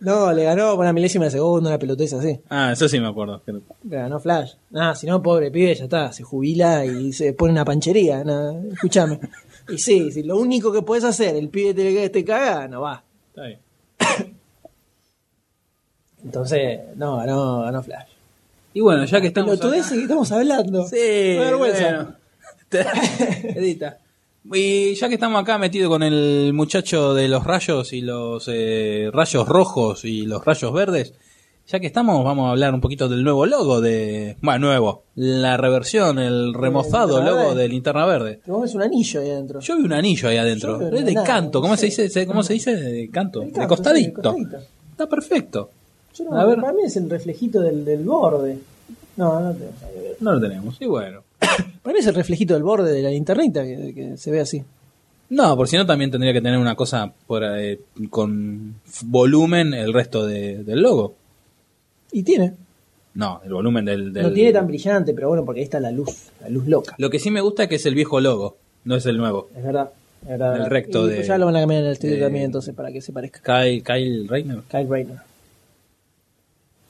No, 0.00 0.32
le 0.32 0.44
ganó 0.44 0.72
por 0.72 0.80
una 0.80 0.92
milésima 0.92 1.24
de 1.26 1.30
segundo, 1.30 1.68
una 1.68 1.78
pelotez 1.78 2.12
así. 2.12 2.38
Ah, 2.50 2.72
eso 2.72 2.88
sí 2.88 2.98
me 3.00 3.06
acuerdo. 3.08 3.40
Le 3.46 3.96
ganó 3.96 4.18
Flash. 4.20 4.52
Ah, 4.74 4.94
si 4.94 5.06
no, 5.06 5.22
pobre 5.22 5.50
pibe, 5.50 5.74
ya 5.74 5.84
está, 5.84 6.12
se 6.12 6.22
jubila 6.24 6.84
y 6.84 7.12
se 7.12 7.32
pone 7.32 7.52
una 7.52 7.64
panchería. 7.64 8.22
No, 8.24 8.60
escúchame. 8.72 9.18
Y 9.68 9.78
sí, 9.78 10.10
si 10.12 10.22
lo 10.24 10.36
único 10.36 10.72
que 10.72 10.82
puedes 10.82 11.04
hacer, 11.04 11.36
el 11.36 11.48
pibe 11.48 11.72
te, 11.74 12.10
te 12.10 12.24
caga, 12.24 12.68
no 12.68 12.82
va. 12.82 13.02
Está 13.30 13.46
bien. 13.46 13.58
Entonces, 16.24 16.80
no, 16.96 17.18
ganó, 17.18 17.62
ganó 17.62 17.82
Flash. 17.82 18.08
Y 18.72 18.80
bueno, 18.80 19.04
ya 19.04 19.20
que 19.20 19.28
estamos... 19.28 19.58
Pelotudez 19.58 19.86
acá- 19.86 19.94
que 19.94 20.02
estamos 20.02 20.32
hablando. 20.32 20.86
Sí, 20.88 20.96
vergüenza. 21.38 21.90
bueno. 21.92 22.14
Edita. 23.54 23.98
Y 24.52 24.94
ya 24.94 25.08
que 25.08 25.14
estamos 25.14 25.40
acá 25.40 25.58
metidos 25.58 25.88
con 25.88 26.02
el 26.02 26.52
muchacho 26.52 27.14
de 27.14 27.28
los 27.28 27.44
rayos 27.44 27.92
y 27.92 28.00
los 28.02 28.44
eh, 28.52 29.10
rayos 29.12 29.48
rojos 29.48 30.04
y 30.04 30.26
los 30.26 30.44
rayos 30.44 30.72
verdes, 30.72 31.14
ya 31.66 31.80
que 31.80 31.86
estamos, 31.86 32.22
vamos 32.24 32.48
a 32.48 32.50
hablar 32.50 32.74
un 32.74 32.80
poquito 32.82 33.08
del 33.08 33.24
nuevo 33.24 33.46
logo 33.46 33.80
de. 33.80 34.36
Bueno, 34.42 34.66
nuevo. 34.66 35.04
La 35.14 35.56
reversión, 35.56 36.18
el 36.18 36.52
remozado 36.52 37.22
logo 37.22 37.48
Verde. 37.50 37.62
de 37.62 37.68
Linterna 37.68 38.04
Verde. 38.04 38.40
Vos 38.44 38.62
ves 38.62 38.74
un 38.74 38.82
anillo 38.82 39.20
ahí 39.20 39.30
adentro. 39.30 39.60
Yo 39.60 39.76
vi 39.78 39.84
un 39.84 39.92
anillo 39.94 40.28
ahí 40.28 40.36
adentro. 40.36 40.78
Es 40.94 41.04
de 41.06 41.12
nada, 41.14 41.26
canto. 41.26 41.62
¿Cómo 41.62 41.76
se 41.78 41.86
dice? 41.86 42.26
¿Cómo 42.26 42.42
se 42.42 42.52
dice? 42.52 42.76
De 42.76 43.08
canto. 43.10 43.40
De, 43.40 43.50
canto, 43.50 43.68
costadito. 43.68 44.20
sí, 44.20 44.38
de 44.40 44.42
costadito. 44.50 44.68
Está 44.90 45.06
perfecto. 45.08 45.70
Yo 46.14 46.24
no, 46.24 46.34
A 46.40 46.44
ver. 46.44 46.60
Para 46.60 46.72
mí 46.72 46.82
es 46.84 46.96
el 46.96 47.08
reflejito 47.10 47.60
del, 47.60 47.84
del 47.84 48.04
borde. 48.04 48.58
No, 49.16 49.40
no 49.40 49.52
tenemos. 49.52 49.74
No 50.20 50.32
lo 50.32 50.40
tenemos. 50.40 50.76
Y 50.80 50.86
bueno. 50.86 51.22
Para 51.82 51.92
mí 51.94 52.00
es 52.00 52.06
el 52.06 52.14
reflejito 52.14 52.54
del 52.54 52.62
borde 52.62 52.92
de 52.92 53.02
la 53.02 53.10
linternita 53.10 53.62
que, 53.64 53.92
que 53.94 54.16
se 54.16 54.30
ve 54.30 54.40
así. 54.40 54.62
No, 55.30 55.56
por 55.56 55.68
si 55.68 55.76
no 55.76 55.86
también 55.86 56.10
tendría 56.10 56.32
que 56.32 56.40
tener 56.40 56.58
una 56.58 56.74
cosa 56.76 57.12
por, 57.26 57.42
eh, 57.44 57.80
con 58.10 58.74
volumen 59.04 59.72
el 59.74 59.92
resto 59.92 60.26
de- 60.26 60.62
del 60.64 60.82
logo. 60.82 61.14
Y 62.12 62.22
tiene. 62.22 62.54
No, 63.14 63.40
el 63.44 63.52
volumen 63.52 63.84
del, 63.84 64.12
del- 64.12 64.24
No 64.24 64.32
tiene 64.32 64.52
tan 64.52 64.66
brillante, 64.66 65.14
pero 65.14 65.28
bueno, 65.28 65.44
porque 65.44 65.60
ahí 65.60 65.64
está 65.64 65.80
la 65.80 65.90
luz, 65.90 66.28
la 66.40 66.48
luz 66.48 66.66
loca. 66.66 66.94
Lo 66.98 67.10
que 67.10 67.18
sí 67.18 67.30
me 67.30 67.40
gusta 67.40 67.64
es 67.64 67.68
que 67.68 67.76
es 67.76 67.86
el 67.86 67.94
viejo 67.94 68.20
logo, 68.20 68.56
no 68.84 68.96
es 68.96 69.06
el 69.06 69.16
nuevo. 69.16 69.48
Es 69.56 69.64
verdad. 69.64 69.90
Es 70.22 70.28
verdad. 70.28 70.56
El 70.56 70.66
recto 70.70 71.06
Y 71.08 71.14
de- 71.14 71.22
ya 71.24 71.38
lo 71.38 71.46
van 71.46 71.56
a 71.56 71.60
cambiar 71.60 71.80
en 71.82 71.86
el 71.86 71.92
estudio 71.92 72.14
de- 72.16 72.20
también, 72.22 72.44
entonces, 72.46 72.74
para 72.74 72.92
que 72.92 73.00
se 73.00 73.12
parezca. 73.12 73.40
Kyle, 73.42 73.82
Kyle 73.82 74.28
Rayner. 74.28 74.58
Kyle 74.70 74.88
Rayner. 74.88 75.16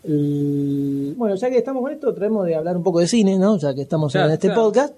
El- 0.05 1.14
Bueno, 1.16 1.34
ya 1.36 1.48
que 1.50 1.59
estamos 1.59 1.82
con 1.82 1.92
esto, 1.92 2.12
traemos 2.14 2.46
de 2.46 2.55
hablar 2.55 2.76
un 2.76 2.82
poco 2.82 3.00
de 3.00 3.07
cine, 3.09 3.38
¿no? 3.38 3.57
Ya 3.59 3.74
que 3.74 3.82
estamos 3.82 4.12
Claro, 4.12 4.28
en 4.28 4.34
este 4.34 4.48
claro. 4.48 4.62
podcast. 4.64 4.94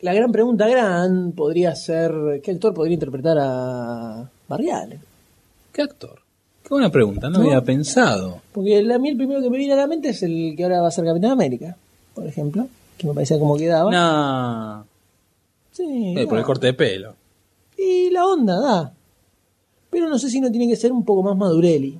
La 0.00 0.12
gran 0.12 0.30
pregunta 0.30 0.68
gran 0.68 1.32
podría 1.32 1.74
ser, 1.74 2.40
¿qué 2.42 2.50
actor 2.52 2.74
podría 2.74 2.94
interpretar 2.94 3.38
a 3.40 4.28
Barry 4.48 4.70
Allen? 4.70 5.00
¿Qué 5.72 5.82
actor? 5.82 6.20
Qué 6.62 6.68
buena 6.70 6.90
pregunta, 6.90 7.30
no, 7.30 7.38
No. 7.38 7.44
había 7.46 7.62
pensado. 7.62 8.40
Porque 8.52 8.78
a 8.92 8.98
mí 8.98 9.08
el 9.08 9.16
primero 9.16 9.40
que 9.40 9.48
me 9.50 9.56
viene 9.58 9.72
a 9.72 9.76
la 9.76 9.86
mente 9.86 10.10
es 10.10 10.22
el 10.22 10.54
que 10.56 10.64
ahora 10.64 10.82
va 10.82 10.88
a 10.88 10.90
ser 10.90 11.04
Capitán 11.04 11.30
América, 11.30 11.76
por 12.14 12.26
ejemplo, 12.26 12.66
que 12.98 13.06
me 13.06 13.14
parecía 13.14 13.38
como 13.38 13.56
quedaba. 13.56 13.90
No, 13.90 14.86
Sí, 15.72 16.14
eh, 16.16 16.26
por 16.26 16.38
el 16.38 16.44
corte 16.44 16.66
de 16.66 16.74
pelo. 16.74 17.14
Y 17.78 18.10
la 18.10 18.26
onda 18.26 18.58
da. 18.58 18.92
Pero 19.90 20.08
no 20.08 20.18
sé 20.18 20.28
si 20.30 20.40
no 20.40 20.50
tiene 20.50 20.66
que 20.68 20.76
ser 20.76 20.90
un 20.92 21.04
poco 21.04 21.22
más 21.22 21.36
Madurelli. 21.36 21.98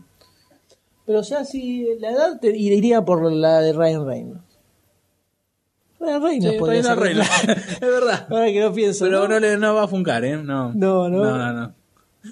Pero 1.07 1.23
ya 1.23 1.45
si 1.45 1.87
la 2.01 2.11
edad 2.11 2.41
te 2.41 2.57
iría 2.57 3.05
por 3.05 3.31
la 3.33 3.61
de 3.61 3.73
Ryan 3.73 4.07
Reynolds. 4.07 4.41
Ryan 6.01 6.23
Reynolds 6.23 6.53
Sí, 6.53 6.59
podría 6.59 6.83
Ryan 6.83 6.95
ser. 6.95 7.05
Reynolds. 7.05 7.73
es 7.75 7.81
verdad. 7.81 8.27
Ahora 8.29 8.47
que 8.47 8.61
no 8.61 8.73
pienso. 8.73 9.05
Pero 9.05 9.21
¿no? 9.23 9.29
no, 9.29 9.41
le, 9.41 9.57
no 9.57 9.75
va 9.75 9.85
a 9.85 9.89
funcar, 9.89 10.25
¿eh? 10.25 10.37
No. 10.37 10.73
No, 10.75 11.09
no. 11.09 11.25
No, 11.25 11.37
no, 11.39 11.53
no. 11.53 11.75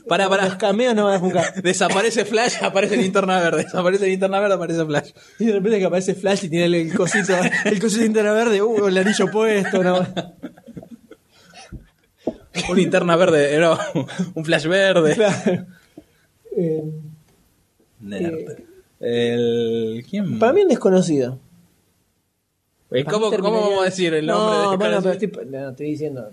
Pará, 0.08 0.24
Los 0.24 0.36
pará. 0.36 0.58
cameos 0.58 0.92
no 0.96 1.04
van 1.04 1.14
a 1.14 1.18
jugar. 1.20 1.54
Desaparece 1.62 2.24
Flash, 2.24 2.56
aparece 2.62 2.96
linterna 2.96 3.38
verde. 3.38 3.62
Desaparece 3.62 4.08
linterna 4.08 4.40
verde, 4.40 4.54
aparece 4.56 4.84
Flash. 4.84 5.10
Y 5.38 5.44
de 5.44 5.52
repente 5.52 5.78
que 5.78 5.84
aparece 5.84 6.14
Flash 6.16 6.44
y 6.46 6.48
tiene 6.48 6.64
el, 6.64 6.74
el 6.74 6.94
cosito, 6.96 7.32
el 7.64 7.78
cosito 7.80 8.00
de 8.00 8.06
linterna 8.06 8.32
verde, 8.32 8.60
uh, 8.60 8.88
el 8.88 8.98
anillo 8.98 9.30
puesto, 9.30 9.84
no. 9.84 10.04
Un 12.68 12.76
linterna 12.76 13.14
verde, 13.14 13.56
no. 13.60 13.78
Un 14.34 14.44
Flash 14.44 14.66
verde. 14.66 15.14
Claro. 15.14 15.66
Eh, 16.56 16.82
Nerd. 18.05 18.59
El. 19.00 20.05
¿Quién? 20.09 20.38
para 20.38 20.52
mí 20.52 20.62
un 20.62 20.68
desconocido. 20.68 21.38
Eh, 22.90 23.05
¿Cómo, 23.05 23.30
¿Cómo 23.30 23.50
vamos 23.61 23.80
a 23.82 23.84
decir 23.86 24.14
el 24.14 24.24
nombre 24.26 24.57
No, 24.57 24.61
de 24.70 24.76
bueno, 24.76 25.00
pero 25.02 25.12
estoy, 25.12 25.46
no, 25.46 25.70
estoy 25.70 25.86
diciendo. 25.90 26.30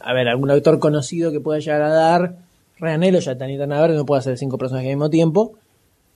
A 0.00 0.12
ver, 0.12 0.28
algún 0.28 0.50
actor 0.50 0.78
conocido 0.78 1.32
que 1.32 1.40
pueda 1.40 1.58
llegar 1.58 1.82
a 1.82 1.88
dar. 1.88 2.36
Ryanelo 2.78 3.18
ya 3.18 3.32
está 3.32 3.44
en 3.44 3.50
linterna 3.52 3.80
verde, 3.80 3.96
no 3.96 4.06
puede 4.06 4.20
hacer 4.20 4.38
cinco 4.38 4.56
personajes 4.58 4.90
al 4.90 4.96
mismo 4.96 5.10
tiempo. 5.10 5.54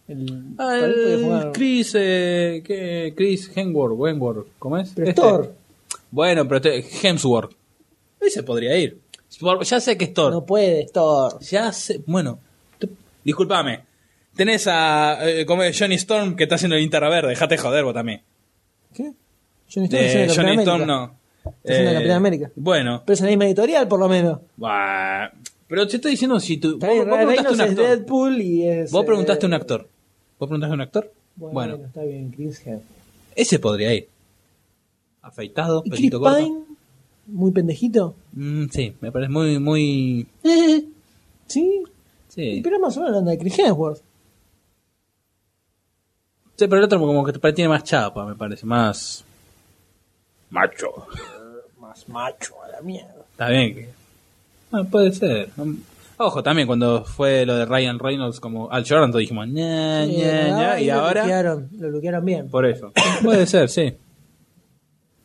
El, 0.06 0.54
Ah, 0.58 0.78
el 0.82 1.24
jugar- 1.24 1.52
Chris, 1.52 1.92
eh, 1.98 2.62
¿qué? 2.64 3.12
Chris 3.16 3.50
Hemsworth, 3.54 3.94
Wentworth, 3.98 4.46
¿cómo 4.58 4.78
es? 4.78 4.90
Pero 4.94 5.04
es 5.04 5.08
Este. 5.10 5.20
Thor. 5.20 5.54
Bueno, 6.10 6.46
pero 6.48 6.60
te- 6.60 6.84
Hemsworth. 7.02 7.52
Ese 8.20 8.42
podría 8.42 8.76
ir. 8.76 8.98
Ya 9.64 9.80
sé 9.80 9.96
que 9.98 10.06
es 10.06 10.14
Thor. 10.14 10.32
No 10.32 10.44
puede, 10.46 10.82
es 10.82 10.92
Thor. 10.92 11.38
Ya 11.40 11.72
sé. 11.72 12.00
Bueno, 12.06 12.38
discúlpame. 13.24 13.80
Tenés 14.38 14.68
a 14.68 15.18
eh, 15.28 15.44
como 15.46 15.64
es 15.64 15.76
Johnny 15.76 15.96
Storm 15.96 16.36
que 16.36 16.44
está 16.44 16.54
haciendo 16.54 16.76
linterna 16.76 17.08
verde. 17.08 17.30
Dejate 17.30 17.56
de 17.56 17.60
joder 17.60 17.82
vos 17.82 17.92
también. 17.92 18.22
¿Qué? 18.94 19.12
Johnny 19.68 19.86
Storm 19.88 20.04
es 20.04 20.36
Capitán 20.36 20.46
Johnny. 20.46 20.58
Storm 20.62 20.86
no. 20.86 21.04
Eh, 21.44 21.50
Está 21.64 21.72
haciendo 21.72 21.92
Capitán 21.94 22.16
América. 22.18 22.50
Bueno, 22.54 23.02
Pero 23.04 23.14
es 23.14 23.20
la 23.20 23.26
misma 23.26 23.46
editorial, 23.46 23.88
por 23.88 23.98
lo 23.98 24.08
menos. 24.08 24.38
bah, 24.56 25.32
pero 25.66 25.88
te 25.88 25.96
estoy 25.96 26.12
diciendo 26.12 26.38
si 26.38 26.58
tú. 26.58 26.78
Vos, 26.78 26.88
vos 26.88 27.16
preguntaste 27.16 27.48
a 27.48 27.52
un 27.52 27.60
actor. 27.62 27.84
Deadpool 27.84 28.40
y 28.40 28.62
es. 28.68 28.92
Vos 28.92 29.04
preguntaste 29.04 29.44
a 29.44 29.46
eh, 29.46 29.50
un 29.50 29.54
actor. 29.54 29.88
¿Vos 30.38 30.48
preguntaste 30.48 30.70
a 30.72 30.74
un 30.74 30.80
actor? 30.82 31.12
Bueno, 31.34 31.52
Bueno, 31.54 31.86
está 31.86 32.02
bien, 32.04 32.30
Chris 32.30 32.60
Hemsworth. 32.64 32.84
ese 33.34 33.58
podría 33.58 33.92
ir. 33.92 34.08
Afeitado, 35.20 35.82
¿Y 35.84 35.90
Chris 35.90 36.00
pelito 36.00 36.20
corto. 36.20 36.38
Pine? 36.38 36.58
Muy 37.26 37.50
pendejito. 37.50 38.14
Mm, 38.34 38.66
sí, 38.70 38.94
me 39.00 39.10
parece 39.10 39.32
muy, 39.32 39.58
muy. 39.58 40.28
Sí. 41.48 41.82
Sí. 42.28 42.60
Pero 42.62 42.78
más 42.78 42.96
o 42.96 43.00
menos 43.00 43.12
la 43.14 43.18
onda 43.18 43.30
de 43.32 43.38
Chris 43.38 43.58
Hemsworth. 43.58 44.00
Sí, 46.58 46.66
pero 46.66 46.78
el 46.78 46.84
otro 46.84 46.98
como 46.98 47.24
que 47.24 47.32
te- 47.32 47.52
tiene 47.52 47.68
más 47.68 47.84
chapa, 47.84 48.26
me 48.26 48.34
parece. 48.34 48.66
Más. 48.66 49.24
Macho. 50.50 50.88
Más 51.80 52.08
macho 52.08 52.54
a 52.64 52.68
la 52.68 52.80
mierda. 52.82 53.14
Está 53.30 53.48
bien 53.48 53.74
que. 53.74 53.88
Ah, 54.72 54.82
puede 54.90 55.12
ser. 55.12 55.50
Ojo, 56.16 56.42
también 56.42 56.66
cuando 56.66 57.04
fue 57.04 57.46
lo 57.46 57.54
de 57.56 57.64
Ryan 57.64 57.98
Reynolds 58.00 58.40
como 58.40 58.70
Al 58.72 58.84
Jordan, 58.86 59.10
todos 59.12 59.20
dijimos 59.20 59.46
ña, 59.46 60.04
Sí, 60.04 60.16
ña, 60.16 60.48
ña, 60.48 60.80
y 60.80 60.86
lo 60.88 60.94
ahora. 60.94 61.22
Bloquearon, 61.22 61.68
lo 61.78 61.88
bloquearon 61.90 62.24
bien. 62.24 62.48
Por 62.50 62.66
eso. 62.66 62.92
Puede 63.22 63.46
ser, 63.46 63.68
sí. 63.68 63.94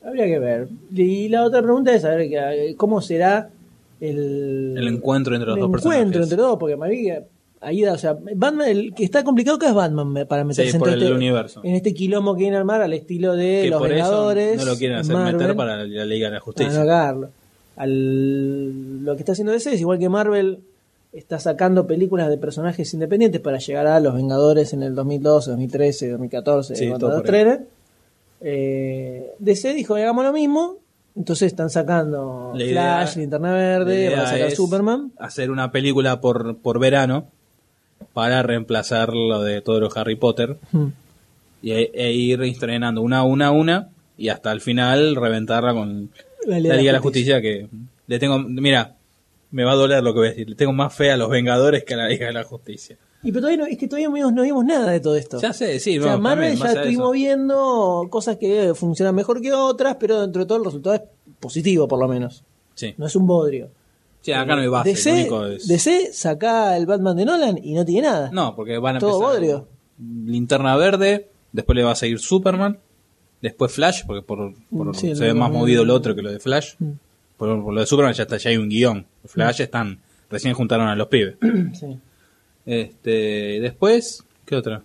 Habría 0.05 0.25
que 0.25 0.37
ver. 0.39 0.67
Y 0.93 1.29
la 1.29 1.43
otra 1.45 1.61
pregunta 1.63 1.93
es 1.93 2.03
saber 2.03 2.29
que, 2.29 2.75
cómo 2.77 3.01
será 3.01 3.49
el, 3.99 4.75
El 4.77 4.87
encuentro 4.87 5.33
entre 5.33 5.47
los 5.49 5.57
el 5.57 5.61
dos 5.61 5.69
encuentro 5.69 5.89
personajes. 5.89 6.05
entre 6.05 6.37
los 6.37 6.47
dos, 6.49 6.59
porque 6.59 6.75
María, 6.75 7.23
ahí 7.63 7.81
da, 7.81 7.93
o 7.93 7.97
sea, 7.97 8.17
Batman, 8.35 8.67
el 8.67 8.93
que 8.93 9.03
está 9.03 9.23
complicado 9.23 9.57
que 9.57 9.65
es 9.67 9.73
Batman 9.73 10.25
para 10.27 10.43
meterse 10.43 10.71
Sí, 10.71 10.75
en, 10.75 10.79
por 10.79 10.89
todo 10.89 10.97
el 10.97 11.03
este, 11.03 11.15
universo. 11.15 11.61
en 11.63 11.75
este 11.75 11.93
quilombo 11.93 12.33
que 12.35 12.41
viene 12.41 12.57
a 12.57 12.59
armar 12.59 12.81
al 12.81 12.93
estilo 12.93 13.35
de 13.35 13.61
Que 13.63 13.69
los 13.69 13.79
por 13.79 13.89
Vengadores. 13.89 14.55
eso 14.57 14.65
no 14.65 14.71
lo 14.71 14.77
quieren 14.77 14.97
hacer 14.97 15.15
Marvel, 15.15 15.35
meter 15.37 15.55
para 15.55 15.77
la 15.85 16.05
Liga 16.05 16.27
de 16.27 16.33
la 16.33 16.39
para 16.39 16.39
Justicia. 16.41 16.73
no 16.73 16.79
cagarlo. 16.85 17.29
Al, 17.75 19.03
lo 19.03 19.15
que 19.15 19.19
está 19.21 19.31
haciendo 19.31 19.51
DC 19.51 19.73
es 19.73 19.81
igual 19.81 19.97
que 19.99 20.09
Marvel 20.09 20.59
está 21.11 21.39
sacando 21.39 21.85
películas 21.87 22.29
de 22.29 22.37
personajes 22.37 22.93
independientes 22.93 23.39
para 23.41 23.57
llegar 23.59 23.87
a 23.87 23.99
los 23.99 24.13
Vengadores 24.15 24.73
en 24.73 24.83
el 24.83 24.95
2012, 24.95 25.51
2013, 25.51 26.09
2014, 26.11 26.75
Sí, 26.75 26.87
cuando 26.89 27.09
los. 27.09 27.23
Eh, 28.41 29.31
DC 29.39 29.73
dijo, 29.73 29.95
hagamos 29.95 30.25
lo 30.25 30.33
mismo. 30.33 30.77
Entonces 31.15 31.47
están 31.47 31.69
sacando 31.69 32.53
La 32.55 32.63
idea- 32.63 32.73
Flash, 33.03 33.17
Linterna 33.17 33.53
Verde, 33.53 34.09
van 34.09 34.19
a 34.21 34.27
sacar 34.27 34.51
Superman. 34.51 35.11
Hacer 35.19 35.51
una 35.51 35.71
película 35.71 36.19
por, 36.19 36.57
por 36.57 36.79
verano 36.79 37.27
para 38.13 38.43
reemplazar 38.43 39.13
lo 39.13 39.41
de 39.41 39.61
todo 39.61 39.79
lo 39.79 39.89
Harry 39.95 40.15
Potter 40.15 40.57
Hmm. 40.71 40.87
y, 41.61 41.71
e, 41.71 41.91
e 41.93 42.11
ir 42.13 42.41
estrenando 42.43 43.01
una 43.01 43.19
a 43.19 43.23
una 43.23 43.47
a 43.47 43.51
una 43.51 43.89
y 44.17 44.29
hasta 44.29 44.51
el 44.51 44.61
final 44.61 45.15
reventarla 45.15 45.73
con 45.73 46.09
La 46.45 46.59
la 46.59 46.75
Liga 46.75 46.91
de 46.91 46.93
la 46.93 46.99
Justicia 46.99 47.41
que 47.41 47.67
le 48.07 48.19
tengo, 48.19 48.39
mira, 48.39 48.95
me 49.51 49.63
va 49.63 49.71
a 49.71 49.75
doler 49.75 50.03
lo 50.03 50.13
que 50.13 50.19
voy 50.19 50.27
a 50.27 50.31
decir, 50.31 50.49
le 50.49 50.55
tengo 50.55 50.73
más 50.73 50.93
fe 50.93 51.11
a 51.11 51.17
los 51.17 51.29
Vengadores 51.29 51.83
que 51.83 51.93
a 51.93 51.97
la 51.97 52.07
Liga 52.07 52.27
de 52.27 52.33
la 52.33 52.43
Justicia. 52.43 52.97
Y 53.25 53.31
pero 53.31 53.41
todavía 53.41 53.63
no, 53.63 53.65
es 53.65 53.77
que 53.77 53.87
todavía 53.87 54.09
no 54.09 54.41
vimos, 54.41 54.65
nada 54.65 54.91
de 54.91 54.99
todo 54.99 55.15
esto. 55.15 55.39
Ya 55.39 55.53
sé, 55.53 55.79
sí, 55.79 55.97
o 55.97 56.03
sea, 56.03 56.13
no, 56.13 56.19
Marvel 56.19 56.57
también, 56.59 56.73
ya 56.75 56.81
estuvimos 56.81 57.05
eso. 57.05 57.11
viendo 57.13 58.07
cosas 58.09 58.35
que 58.35 58.73
funcionan 58.75 59.15
mejor 59.15 59.41
que 59.41 59.53
otras, 59.53 59.95
pero 59.97 60.19
dentro 60.21 60.41
de 60.41 60.45
todo 60.47 60.57
el 60.57 60.65
resultado 60.65 60.95
es 60.95 61.01
positivo 61.39 61.87
por 61.87 61.99
lo 61.99 62.07
menos. 62.09 62.43
Sí. 62.75 62.93
No 62.97 63.07
es 63.07 63.15
un 63.15 63.25
bodrio. 63.25 63.69
Sí, 64.23 64.31
acá 64.31 64.55
no 64.55 64.61
hay 64.61 64.67
base, 64.69 64.89
DC, 64.89 65.11
único 65.13 65.45
es... 65.45 65.67
DC 65.67 66.11
saca 66.13 66.75
el 66.77 66.85
Batman 66.87 67.15
de 67.17 67.25
Nolan 67.25 67.59
y 67.61 67.73
no 67.73 67.83
tiene 67.85 68.07
nada. 68.07 68.31
No, 68.31 68.55
porque 68.55 68.77
van 68.79 68.95
a 68.95 68.99
Todo 68.99 69.15
empezar 69.15 69.33
bodrio. 69.33 69.67
Linterna 70.25 70.75
Verde, 70.77 71.29
después 71.51 71.75
le 71.75 71.83
va 71.83 71.91
a 71.91 71.95
seguir 71.95 72.19
Superman, 72.19 72.79
después 73.41 73.71
Flash, 73.71 74.03
porque 74.07 74.21
por, 74.25 74.53
por- 74.75 74.87
Mm, 74.87 74.93
sí, 74.95 75.15
se 75.15 75.25
ve 75.25 75.33
más 75.35 75.51
movido 75.51 75.83
lo 75.85 75.93
otro 75.93 76.15
que 76.15 76.21
lo 76.23 76.31
de 76.31 76.39
Flash. 76.39 76.75
Mm. 76.79 76.91
Por, 77.37 77.63
por 77.63 77.73
lo 77.73 77.81
de 77.81 77.85
Superman 77.85 78.13
ya 78.13 78.23
está, 78.23 78.37
ya 78.37 78.49
hay 78.49 78.57
un 78.57 78.69
guion. 78.69 79.05
Flash 79.25 79.59
están, 79.61 79.99
recién 80.29 80.53
juntaron 80.53 80.87
a 80.87 80.95
los 80.95 81.07
pibes. 81.07 81.35
Sí. 81.79 81.97
Este, 82.65 83.59
después, 83.59 84.23
¿qué 84.45 84.55
otra? 84.55 84.81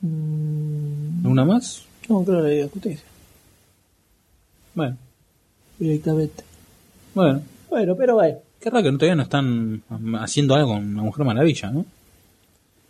Mm, 0.00 1.26
¿Una 1.26 1.44
más? 1.44 1.84
no, 2.08 2.24
creo 2.24 2.42
que 2.42 2.62
la 2.62 2.68
Justicia. 2.68 3.04
Bueno, 4.74 4.96
Directamente. 5.78 6.44
bueno. 7.14 7.42
Bueno, 7.68 7.94
pero 7.96 8.14
bueno. 8.14 8.38
Qué 8.60 8.68
raro 8.70 8.84
que 8.84 8.92
todavía 8.92 9.14
no 9.16 9.22
están 9.22 9.82
haciendo 10.20 10.54
algo 10.54 10.74
con 10.74 10.94
la 10.96 11.02
Mujer 11.02 11.24
Maravilla, 11.24 11.70
¿no? 11.70 11.84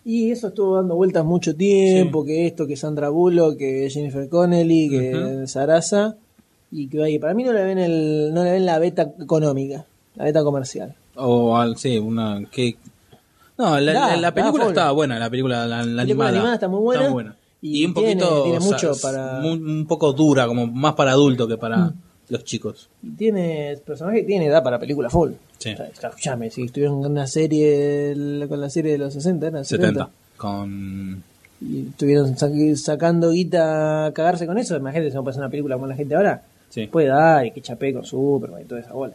Y 0.05 0.31
eso 0.31 0.49
estuvo 0.49 0.77
dando 0.77 0.97
vueltas 0.97 1.25
mucho 1.25 1.55
tiempo, 1.55 2.25
que 2.25 2.47
esto, 2.47 2.67
que 2.67 2.77
Sandra 2.77 3.11
Bullock, 3.11 3.57
que 3.59 3.89
Jennifer 3.91 4.29
Connelly, 4.29 4.89
que 4.89 5.15
Ujú. 5.15 5.47
Sarasa, 5.47 6.17
y 6.73 6.89
que 6.89 6.99
vaya, 6.99 7.21
para 7.21 7.35
mí 7.35 7.45
no 7.45 7.53
le 7.53 7.63
ven 7.63 7.79
el, 7.79 8.31
no 8.33 8.43
le 8.43 8.53
ven 8.53 8.67
la 8.67 8.79
beta 8.79 9.13
económica, 9.21 9.85
la 10.17 10.25
beta 10.25 10.43
comercial. 10.43 10.95
O, 11.17 11.57
al- 11.57 11.77
sí, 11.77 11.99
una 11.99 12.43
que... 12.51 12.77
No, 13.59 13.79
la, 13.79 14.33
película 14.33 14.69
estaba 14.69 14.91
buena, 14.93 15.19
la 15.19 15.29
película 15.29 15.67
la, 15.67 15.85
la 15.85 16.03
película 16.03 16.03
animada. 16.03 16.29
animada 16.31 16.55
está 16.55 16.69
muy 16.69 16.81
buena. 16.81 17.37
Y, 17.61 17.83
Y 17.83 17.85
un 17.85 17.93
tiene- 17.95 18.17
poquito... 18.23 18.43
tiene 18.45 18.61
mucho 18.61 18.93
para- 19.03 19.39
Un, 19.41 19.69
un 19.69 19.87
poco 19.87 20.15
dura, 20.15 20.47
como 20.47 20.67
más 20.67 20.95
para 20.95 21.11
adulto 21.13 21.47
que 21.47 21.59
para 21.59 21.77
Mm. 21.77 21.95
Los 22.31 22.45
chicos. 22.45 22.89
Y 23.03 23.11
tiene 23.11 23.77
personaje 23.85 24.21
que 24.21 24.27
tiene 24.27 24.47
edad 24.47 24.63
para 24.63 24.79
película 24.79 25.11
full. 25.11 25.33
Sí. 25.59 25.75
O 25.75 26.01
sea, 26.01 26.39
si 26.51 26.63
estuvieron 26.65 27.03
con 27.03 27.13
una 27.13 27.27
serie, 27.27 28.13
el- 28.13 28.47
con 28.49 28.61
la 28.61 28.71
serie 28.71 28.93
de 28.93 28.99
los 28.99 29.13
60, 29.13 29.47
eran 29.49 29.65
70. 29.65 30.05
70. 30.05 30.11
Con... 30.37 31.23
Y 31.61 31.89
estuvieron 31.89 32.37
sa- 32.39 32.49
sacando 32.77 33.31
guita 33.33 34.07
a 34.07 34.13
cagarse 34.13 34.47
con 34.47 34.57
eso. 34.57 34.77
Imagínate 34.77 35.11
si 35.11 35.17
no 35.17 35.29
hacer 35.29 35.43
una 35.43 35.51
película 35.51 35.77
con 35.77 35.89
la 35.91 35.95
gente 35.97 36.15
ahora. 36.15 36.43
Sí. 36.71 36.87
Puede 36.87 37.09
dar 37.09 37.45
y 37.45 37.51
que 37.51 37.61
chapé 37.61 37.93
con 37.93 38.05
Superman 38.05 38.63
y 38.63 38.65
toda 38.65 38.81
esa 38.81 38.93
bola. 38.95 39.13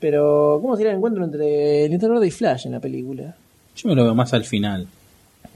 Pero, 0.00 0.58
¿cómo 0.60 0.76
sería 0.76 0.90
el 0.90 0.98
encuentro 0.98 1.24
entre 1.24 1.88
Linterna 1.88 2.14
Verde 2.16 2.26
y 2.26 2.30
Flash 2.30 2.66
en 2.66 2.72
la 2.72 2.80
película? 2.80 3.34
Yo 3.76 3.88
me 3.88 3.94
lo 3.94 4.04
veo 4.04 4.14
más 4.14 4.34
al 4.34 4.44
final. 4.44 4.86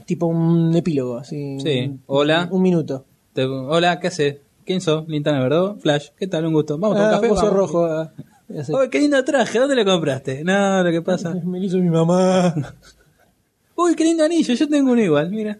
Tipo 0.05 0.25
un 0.25 0.75
epílogo, 0.75 1.17
así. 1.17 1.59
Sí. 1.59 1.81
un- 1.81 2.01
Hola. 2.07 2.47
Un 2.49 2.61
minuto. 2.63 3.05
Te- 3.33 3.45
Hola, 3.45 3.99
¿qué 3.99 4.07
haces? 4.07 4.37
¿Quién 4.69 4.81
sos? 4.81 5.07
Linterna 5.07 5.39
Verde, 5.41 5.79
Flash. 5.81 6.09
¿Qué 6.15 6.27
tal? 6.27 6.45
Un 6.45 6.53
gusto. 6.53 6.77
Vamos 6.77 6.95
a 6.95 6.99
tomar 6.99 7.13
Ah, 7.15 7.17
un 7.17 7.21
café. 7.23 7.33
Vamos. 7.47 7.53
rojo. 7.57 7.85
ah. 7.87 8.13
Uy, 8.49 8.87
qué 8.91 8.99
lindo 8.99 9.23
traje. 9.23 9.57
¿Dónde 9.57 9.75
lo 9.75 9.83
compraste? 9.83 10.43
No, 10.43 10.83
lo 10.83 10.91
que 10.91 11.01
pasa. 11.01 11.33
Me 11.43 11.57
lo 11.59 11.65
hizo 11.65 11.77
mi 11.79 11.89
mamá. 11.89 12.53
Uy, 13.75 13.95
qué 13.95 14.03
lindo 14.03 14.23
anillo. 14.23 14.53
Yo 14.53 14.69
tengo 14.69 14.91
uno 14.91 15.01
igual, 15.01 15.31
mira. 15.31 15.57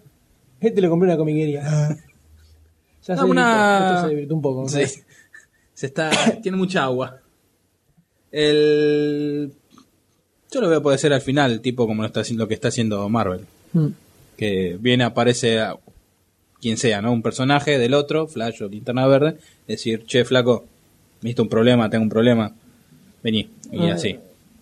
Este 0.62 0.80
lo 0.80 0.91
compré 0.91 1.07
en 1.07 1.14
una 1.14 1.18
comiquería. 1.18 1.64
ya 1.64 3.16
No, 3.16 3.24
se 3.24 3.28
una- 3.28 3.88
esto 3.95 4.01
se 4.03 4.10
divirtió 4.10 4.36
un 4.36 4.41
poco. 4.43 4.62
¿no? 4.62 4.68
Sí. 4.70 4.84
Se 5.74 5.88
está. 5.88 6.12
tiene 6.43 6.55
mucha 6.60 6.84
agua. 6.84 7.18
El. 8.32 9.51
Yo 10.51 10.62
lo 10.62 10.70
veo 10.70 10.84
puede 10.84 10.99
ser 10.99 11.14
al 11.14 11.22
final, 11.22 11.62
tipo 11.62 11.88
como 11.88 12.03
lo, 12.03 12.07
está, 12.10 12.20
haciendo- 12.22 12.43
lo 12.43 12.47
que 12.47 12.53
está 12.53 12.68
haciendo 12.68 13.10
Marvel. 13.10 13.41
Mm. 13.74 13.88
Que 14.38 14.78
viene, 14.80 15.03
aparece 15.03 15.60
a 15.62 15.76
quien 16.62 16.78
sea, 16.78 17.01
¿no? 17.01 17.12
Un 17.12 17.22
personaje 17.22 17.78
del 17.78 17.93
otro, 17.93 18.28
Flash 18.28 18.62
o 18.64 18.68
Linterna 18.68 19.07
Verde, 19.07 19.38
decir, 19.68 20.05
che, 20.05 20.26
flaco, 20.26 20.66
viste 21.22 21.41
un 21.41 21.49
problema, 21.49 21.89
tengo 21.89 22.03
un 22.03 22.10
problema, 22.10 22.53
vení. 23.24 23.49
Y 23.72 23.88
Ah. 23.89 23.93
así. 23.95 24.18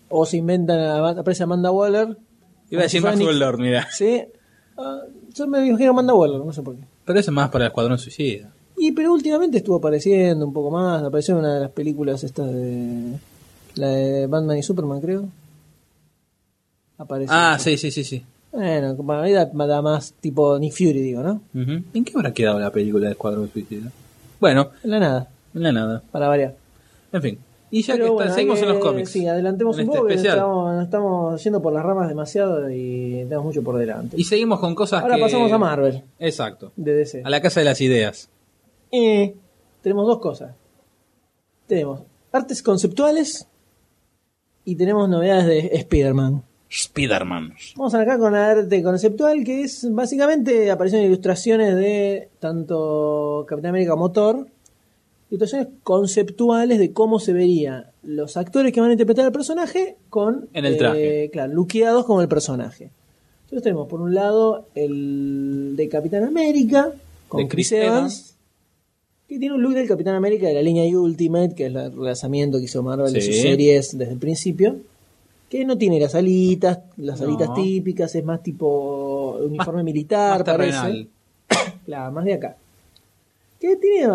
O 0.09 0.25
se 0.25 0.37
inventan, 0.37 0.79
aparece 1.17 1.43
Amanda 1.43 1.71
Waller. 1.71 2.15
Iba 2.69 2.81
a 2.81 2.83
decir 2.83 3.01
Maxwell 3.01 3.39
Lord, 3.39 3.59
mira. 3.59 3.87
Sí. 3.91 4.21
Ah, 4.77 5.01
yo 5.33 5.47
me 5.47 5.65
imagino 5.67 5.91
Amanda 5.91 6.13
Waller, 6.13 6.39
no 6.39 6.53
sé 6.53 6.61
por 6.61 6.75
qué. 6.75 6.81
Pero 7.05 7.19
es 7.19 7.29
más 7.31 7.49
para 7.49 7.65
el 7.65 7.69
Escuadrón 7.69 7.97
Suicida. 7.97 8.51
Y 8.77 8.91
pero 8.91 9.11
últimamente 9.13 9.57
estuvo 9.57 9.77
apareciendo 9.77 10.45
un 10.45 10.53
poco 10.53 10.69
más, 10.71 11.03
apareció 11.03 11.33
en 11.33 11.39
una 11.39 11.55
de 11.55 11.59
las 11.61 11.71
películas 11.71 12.23
estas 12.23 12.45
de 12.53 13.13
la 13.75 13.87
de 13.89 14.27
Batman 14.27 14.57
y 14.57 14.63
Superman, 14.63 15.01
creo. 15.01 15.27
Apareció. 16.97 17.33
Ah, 17.35 17.57
sí, 17.59 17.77
sí, 17.77 17.91
sí, 17.91 18.03
sí. 18.03 18.23
Bueno, 18.57 18.97
como 18.97 19.13
ahí 19.13 19.33
da, 19.33 19.45
da 19.45 19.81
más 19.83 20.13
tipo 20.19 20.57
Nick 20.57 20.73
Fury, 20.73 20.93
digo, 21.01 21.21
¿no? 21.21 21.41
¿En 21.53 22.03
qué 22.03 22.11
habrá 22.15 22.33
quedado 22.33 22.59
la 22.59 22.71
película 22.71 23.05
de 23.05 23.11
Escuadrón 23.11 23.49
Suicida? 23.53 23.91
Bueno, 24.39 24.71
En 24.83 24.89
la 24.89 24.99
nada, 24.99 25.27
en 25.53 25.61
la 25.63 25.71
nada. 25.71 26.03
para 26.11 26.27
variar. 26.27 26.55
En 27.13 27.21
fin. 27.21 27.37
Y 27.69 27.83
ya 27.83 27.93
Pero 27.93 28.05
que 28.05 28.09
está- 28.09 28.15
bueno, 28.15 28.33
seguimos 28.33 28.57
hay 28.57 28.63
en 28.63 28.69
los 28.69 28.77
cómics. 28.79 29.09
Sí, 29.11 29.27
adelantemos 29.27 29.75
un 29.75 29.81
este 29.81 29.95
poco, 29.95 30.07
especial. 30.09 30.37
estamos, 30.37 30.83
estamos 30.83 31.43
yendo 31.43 31.61
por 31.61 31.73
las 31.73 31.83
ramas 31.85 32.07
demasiado 32.07 32.71
y 32.71 33.11
tenemos 33.25 33.45
mucho 33.45 33.61
por 33.61 33.77
delante. 33.77 34.15
Y 34.19 34.23
seguimos 34.23 34.59
con 34.59 34.73
cosas 34.73 35.03
Ahora 35.03 35.17
que... 35.17 35.21
pasamos 35.21 35.51
a 35.51 35.57
Marvel, 35.59 36.01
Exacto. 36.17 36.71
de 36.77 36.93
DC. 36.95 37.21
A 37.25 37.29
la 37.29 37.41
casa 37.41 37.59
de 37.59 37.65
las 37.65 37.79
ideas. 37.81 38.29
Eh, 38.91 39.35
tenemos 39.83 40.07
dos 40.07 40.17
cosas. 40.19 40.55
Tenemos 41.67 42.01
artes 42.31 42.63
conceptuales 42.63 43.47
y 44.65 44.75
tenemos 44.75 45.07
novedades 45.09 45.45
de 45.45 45.59
Spider-Man. 45.77 46.41
Spider-Man. 46.69 47.53
Vamos 47.75 47.93
acá 47.93 48.17
con 48.17 48.33
la 48.33 48.51
arte 48.51 48.83
conceptual, 48.83 49.43
que 49.43 49.63
es 49.63 49.87
básicamente 49.91 50.69
aparecen 50.71 51.03
ilustraciones 51.05 51.75
de 51.75 52.29
tanto 52.39 53.45
Capitán 53.47 53.69
América 53.69 53.91
como 53.91 54.11
Thor, 54.11 54.47
ilustraciones 55.29 55.67
conceptuales 55.83 56.79
de 56.79 56.91
cómo 56.93 57.19
se 57.19 57.33
vería 57.33 57.91
los 58.03 58.37
actores 58.37 58.71
que 58.73 58.81
van 58.81 58.89
a 58.89 58.93
interpretar 58.93 59.25
al 59.25 59.31
personaje 59.31 59.95
con 60.09 60.47
En 60.53 60.65
el 60.65 60.77
traje. 60.77 61.25
eh, 61.25 61.29
claro, 61.29 61.53
luqueados 61.53 62.05
como 62.05 62.21
el 62.21 62.27
personaje. 62.27 62.89
Entonces 63.45 63.63
tenemos 63.63 63.87
por 63.87 64.01
un 64.01 64.13
lado 64.13 64.65
el 64.75 65.73
de 65.77 65.87
Capitán 65.89 66.23
América 66.25 66.91
con 67.29 67.41
De 67.43 67.47
Chris, 67.47 67.69
Chris 67.69 67.81
Evans, 67.81 67.97
Evans. 67.97 68.35
que 69.29 69.39
tiene 69.39 69.55
un 69.55 69.61
look 69.61 69.73
del 69.73 69.87
Capitán 69.87 70.15
América 70.15 70.47
de 70.47 70.53
la 70.53 70.61
línea 70.61 70.83
Ultimate, 70.97 71.55
que 71.55 71.65
es 71.67 71.73
el 71.75 71.93
relanzamiento 71.95 72.57
que 72.57 72.65
hizo 72.65 72.83
Marvel 72.83 73.11
de 73.13 73.21
Sí. 73.21 73.31
sus 73.31 73.41
series 73.41 73.97
desde 73.97 74.13
el 74.13 74.19
principio. 74.19 74.77
Que 75.49 75.63
no 75.63 75.77
tiene 75.77 75.99
las 75.99 76.13
alitas, 76.15 76.79
las 76.97 77.21
No. 77.21 77.27
alitas 77.27 77.53
típicas, 77.53 78.13
es 78.15 78.23
más 78.25 78.43
tipo 78.43 79.37
uniforme 79.41 79.83
militar, 79.83 80.39
Más 80.39 80.55
parece. 80.57 81.07
Claro, 81.85 82.11
más 82.11 82.25
de 82.25 82.33
acá. 82.33 82.57
Que 83.59 83.75
tiene 83.77 84.07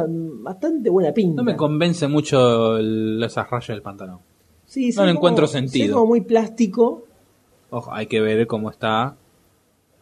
bastante 0.43 0.91
buena 0.91 1.13
pinta. 1.13 1.37
No 1.37 1.45
me 1.45 1.57
convence 1.57 2.07
mucho 2.07 2.77
el- 2.77 3.23
esas 3.25 3.49
rayas 3.51 3.69
del 3.69 3.83
pantalón. 3.83 4.19
Sí, 4.67 4.91
no 4.95 5.05
le 5.07 5.13
encuentro 5.13 5.47
como- 5.47 5.55
ve 5.55 5.69
sentido. 5.69 5.95
como 5.95 6.07
muy 6.07 6.21
plástico. 6.21 7.05
Ojo, 7.71 7.93
hay 7.93 8.07
que 8.07 8.21
ver 8.21 8.47
cómo 8.47 8.71
está 8.71 9.17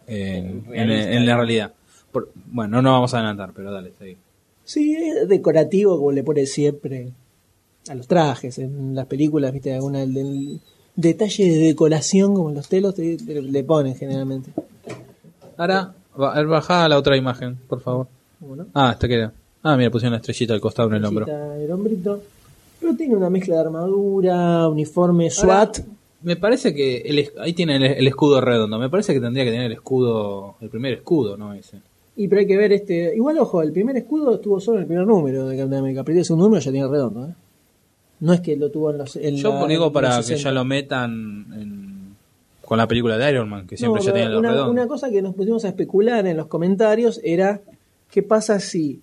en, 0.06 0.64
en- 0.72 1.26
la 1.26 1.36
realidad. 1.36 1.72
Por- 2.12 2.32
bueno, 2.46 2.82
no 2.82 2.90
vamos 2.92 3.14
a 3.14 3.18
adelantar, 3.18 3.52
pero 3.54 3.70
dale, 3.72 3.92
seguí. 3.98 4.16
Sí, 4.64 4.94
es 4.96 5.28
decorativo 5.28 5.96
como 5.96 6.10
le 6.12 6.24
pone 6.24 6.44
siempre 6.46 7.12
a 7.88 7.94
los 7.94 8.06
trajes. 8.08 8.58
En 8.58 8.94
las 8.94 9.06
películas, 9.06 9.52
viste, 9.52 9.72
alguna 9.72 10.00
del 10.00 10.60
detalle 10.97 11.49
de 11.51 11.59
decoración 11.59 12.34
como 12.34 12.51
en 12.51 12.57
los 12.57 12.68
telos 12.68 12.95
te- 12.95 13.16
te- 13.16 13.43
le 13.43 13.64
ponen 13.64 13.95
generalmente. 13.97 14.51
Ahora, 15.57 15.93
ba- 16.16 16.43
baja 16.45 16.88
la 16.88 16.99
otra 16.99 17.16
imagen, 17.16 17.57
por 17.68 17.80
favor. 17.80 18.07
¿Cómo 18.41 18.57
no? 18.57 18.66
Ah, 18.74 18.91
esta 18.93 19.07
queda. 19.09 19.32
Ah, 19.62 19.76
mira, 19.76 19.91
pusieron 19.91 20.12
una 20.12 20.18
estrellita 20.20 20.55
al 20.55 20.61
costado 20.61 20.88
en 20.88 20.95
el 20.97 21.05
hombro. 21.05 21.26
El 21.26 21.70
hombrito. 21.70 22.22
Pero 22.80 22.97
tiene 22.97 23.14
una 23.14 23.28
mezcla 23.28 23.57
de 23.57 23.61
armadura, 23.61 24.68
uniforme, 24.68 25.30
SWAT. 25.30 25.78
Ahora, 25.80 25.91
me 26.22 26.36
parece 26.36 26.74
que 26.74 26.99
el 26.99 27.28
ahí 27.38 27.53
tiene 27.53 27.76
el, 27.76 27.82
el 27.84 28.07
escudo 28.07 28.41
redondo. 28.41 28.78
Me 28.78 28.88
parece 28.88 29.12
que 29.12 29.20
tendría 29.20 29.45
que 29.45 29.51
tener 29.51 29.66
el 29.66 29.72
escudo, 29.72 30.55
el 30.62 30.70
primer 30.70 30.95
escudo, 30.95 31.36
¿no? 31.36 31.53
Ese. 31.53 31.78
Y 32.16 32.28
pero 32.28 32.41
hay 32.41 32.47
que 32.47 32.57
ver 32.57 32.72
este. 32.72 33.14
Igual, 33.14 33.38
ojo, 33.38 33.61
el 33.62 33.72
primer 33.72 33.97
escudo 33.99 34.34
estuvo 34.34 34.61
solo 34.61 34.78
en 34.78 34.82
el 34.82 34.86
primer 34.86 35.07
número 35.07 35.47
de 35.49 35.57
Capitán 35.59 35.78
América. 35.80 36.01
A 36.01 36.05
partir 36.05 36.16
del 36.16 36.24
segundo 36.24 36.47
número 36.47 36.62
ya 36.62 36.70
tiene 36.72 36.88
redondo, 36.88 37.26
¿eh? 37.26 37.34
No 38.20 38.32
es 38.34 38.40
que 38.40 38.56
lo 38.56 38.70
tuvo 38.70 38.90
en 38.90 38.98
los. 38.98 39.16
En 39.16 39.36
Yo 39.36 39.50
la- 39.60 39.66
digo 39.66 39.86
en 39.86 39.92
para 39.92 40.16
que 40.18 40.22
60. 40.22 40.42
ya 40.44 40.52
lo 40.52 40.64
metan 40.64 41.46
en- 41.54 42.16
con 42.62 42.78
la 42.78 42.86
película 42.86 43.16
de 43.18 43.30
Iron 43.30 43.48
Man, 43.48 43.66
que 43.66 43.76
siempre 43.76 44.00
No, 44.00 44.06
ya 44.06 44.12
tiene 44.12 44.28
los 44.30 44.38
una, 44.40 44.50
redondos. 44.50 44.72
una 44.72 44.86
cosa 44.86 45.10
que 45.10 45.22
nos 45.22 45.34
pusimos 45.34 45.64
a 45.64 45.68
especular 45.68 46.26
en 46.26 46.36
los 46.36 46.46
comentarios 46.46 47.20
era: 47.24 47.60
¿qué 48.10 48.22
pasa 48.22 48.60
si 48.60 49.02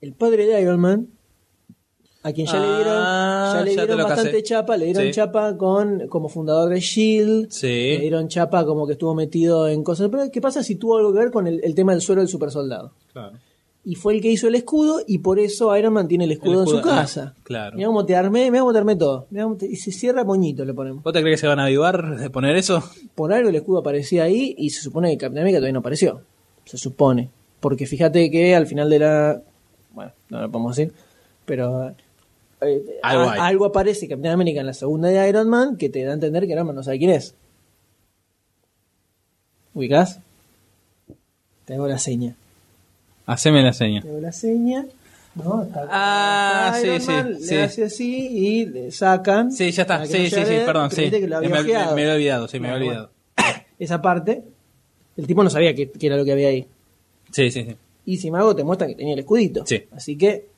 el 0.00 0.12
padre 0.12 0.46
de 0.46 0.60
Iron 0.60 0.80
Man, 0.80 1.08
a 2.24 2.32
quien 2.32 2.46
ya 2.46 2.60
le 2.60 2.66
dieron, 2.76 2.94
Ah, 2.96 3.52
ya 3.56 3.64
le 3.64 3.74
ya 3.74 3.80
te 3.82 3.86
dieron 3.88 4.04
bastante 4.06 4.30
casé. 4.32 4.42
chapa, 4.44 4.76
le 4.76 4.84
dieron 4.86 5.02
Sí. 5.04 5.10
chapa 5.12 5.56
con 5.56 6.06
como 6.08 6.28
fundador 6.28 6.68
de 6.70 6.78
Shield, 6.80 7.50
Sí. 7.50 7.66
le 7.66 7.98
dieron 8.00 8.28
chapa 8.28 8.64
como 8.64 8.86
que 8.86 8.92
estuvo 8.92 9.14
metido 9.14 9.66
en 9.66 9.82
cosas. 9.82 10.08
Pero 10.10 10.30
¿qué 10.30 10.40
pasa 10.40 10.62
si 10.62 10.76
tuvo 10.76 10.98
algo 10.98 11.12
que 11.12 11.18
ver 11.20 11.30
con 11.32 11.46
el, 11.46 11.60
el 11.64 11.74
tema 11.74 11.92
del 11.92 12.00
suero 12.00 12.20
del 12.20 12.28
supersoldado? 12.28 12.92
Claro. 13.12 13.38
Y 13.84 13.96
fue 13.96 14.14
el 14.14 14.20
que 14.22 14.30
hizo 14.30 14.46
el 14.46 14.54
escudo 14.54 15.00
y 15.08 15.18
por 15.18 15.40
eso 15.40 15.76
Iron 15.76 15.92
Man 15.94 16.06
tiene 16.06 16.22
el 16.24 16.30
escudo, 16.32 16.62
El 16.62 16.68
escudo, 16.68 16.76
en 16.78 16.82
su 16.84 16.88
ah, 16.90 16.94
casa. 16.94 17.34
claro. 17.42 17.76
Mira 17.76 17.88
cómo 17.88 18.06
te 18.06 18.14
armé, 18.14 18.48
mira 18.50 18.60
cómo 18.60 18.72
te 18.72 18.78
armé 18.78 18.94
todo. 18.94 19.26
Mirá 19.30 19.42
cómo 19.44 19.56
te- 19.56 19.66
y 19.66 19.74
se 19.74 19.90
cierra 19.90 20.22
moñito, 20.22 20.64
le 20.64 20.72
ponemos. 20.72 21.02
¿Vos 21.02 21.12
te 21.12 21.20
crees 21.20 21.36
que 21.36 21.40
se 21.40 21.46
van 21.48 21.58
a 21.58 21.64
avivar 21.64 22.16
de 22.16 22.30
poner 22.30 22.54
eso? 22.54 22.80
Por 23.16 23.32
algo 23.32 23.48
el 23.48 23.56
escudo 23.56 23.80
aparecía 23.80 24.22
ahí 24.22 24.54
y 24.56 24.70
se 24.70 24.82
supone 24.82 25.10
que 25.10 25.18
Capitán 25.18 25.40
América 25.42 25.58
todavía 25.58 25.72
no 25.72 25.80
apareció. 25.80 26.20
Se 26.64 26.78
supone. 26.78 27.30
Porque 27.58 27.86
fíjate 27.86 28.30
que 28.30 28.54
al 28.54 28.68
final 28.68 28.88
de 28.88 28.98
la... 29.00 29.42
Bueno, 29.92 30.12
no 30.30 30.40
lo 30.42 30.50
podemos 30.52 30.76
decir. 30.76 30.92
Pero... 31.44 31.88
eh, 32.60 32.98
Algo 33.02 33.24
a- 33.24 33.32
hay. 33.32 33.40
algo 33.40 33.64
aparece 33.64 34.06
Capitán 34.06 34.30
América 34.32 34.60
en 34.60 34.66
la 34.66 34.74
segunda 34.74 35.08
de 35.08 35.28
Iron 35.28 35.48
Man 35.48 35.76
que 35.76 35.88
te 35.88 36.04
da 36.04 36.12
a 36.12 36.14
entender 36.14 36.46
que 36.46 36.52
Iron 36.52 36.68
Man 36.68 36.76
no 36.76 36.84
sabe 36.84 36.98
quién 37.00 37.10
es. 37.10 37.34
¿Ubicás? 39.74 40.20
Te 41.64 41.74
hago 41.74 41.88
la 41.88 41.98
seña. 41.98 42.36
Haceme 43.26 43.62
la 43.62 43.72
seña. 43.72 44.02
Te 44.02 44.08
hago 44.08 44.20
la 44.20 44.32
seña. 44.32 44.84
¿no? 45.34 45.62
Está- 45.62 45.86
Ah, 45.90 46.74
sí, 46.80 46.88
Man, 47.06 47.34
sí, 47.36 47.40
Le 47.40 47.46
sí. 47.46 47.56
hace 47.56 47.84
así 47.84 48.26
y 48.30 48.66
le 48.66 48.90
sacan. 48.90 49.50
Sí, 49.50 49.70
ya 49.70 49.82
está. 49.82 50.00
que 50.02 50.06
Sí, 50.08 50.18
no 50.18 50.24
sí, 50.28 50.34
sí, 50.44 50.50
ver, 50.50 50.66
perdón, 50.66 50.90
sí. 50.90 51.10
que 51.10 51.26
lo 51.26 51.36
había 51.38 51.48
me, 51.48 51.54
me- 51.54 51.60
ojeado. 51.60 51.96
me 51.96 52.04
lo 52.04 52.10
he 52.10 52.14
olvidado, 52.16 52.48
sí, 52.48 52.60
me 52.60 52.68
Bueno, 52.68 52.84
he 52.84 52.86
olvidado. 52.88 53.10
Esa 53.78 54.02
parte, 54.02 54.42
el 55.16 55.26
tipo 55.26 55.42
no 55.42 55.48
sabía 55.50 55.74
qué 55.74 55.90
qué 55.90 56.06
era 56.06 56.16
lo 56.16 56.24
que 56.24 56.32
había 56.32 56.48
ahí. 56.48 56.66
Sí, 57.30 57.50
sí, 57.50 57.64
sí. 57.64 57.76
Y 58.04 58.16
si 58.18 58.30
Mago 58.30 58.54
te 58.54 58.62
muestra 58.64 58.86
que 58.86 58.94
tenía 58.94 59.14
el 59.14 59.20
escudito. 59.20 59.64
Sí. 59.64 59.84
Así 59.92 60.18
que, 60.18 60.48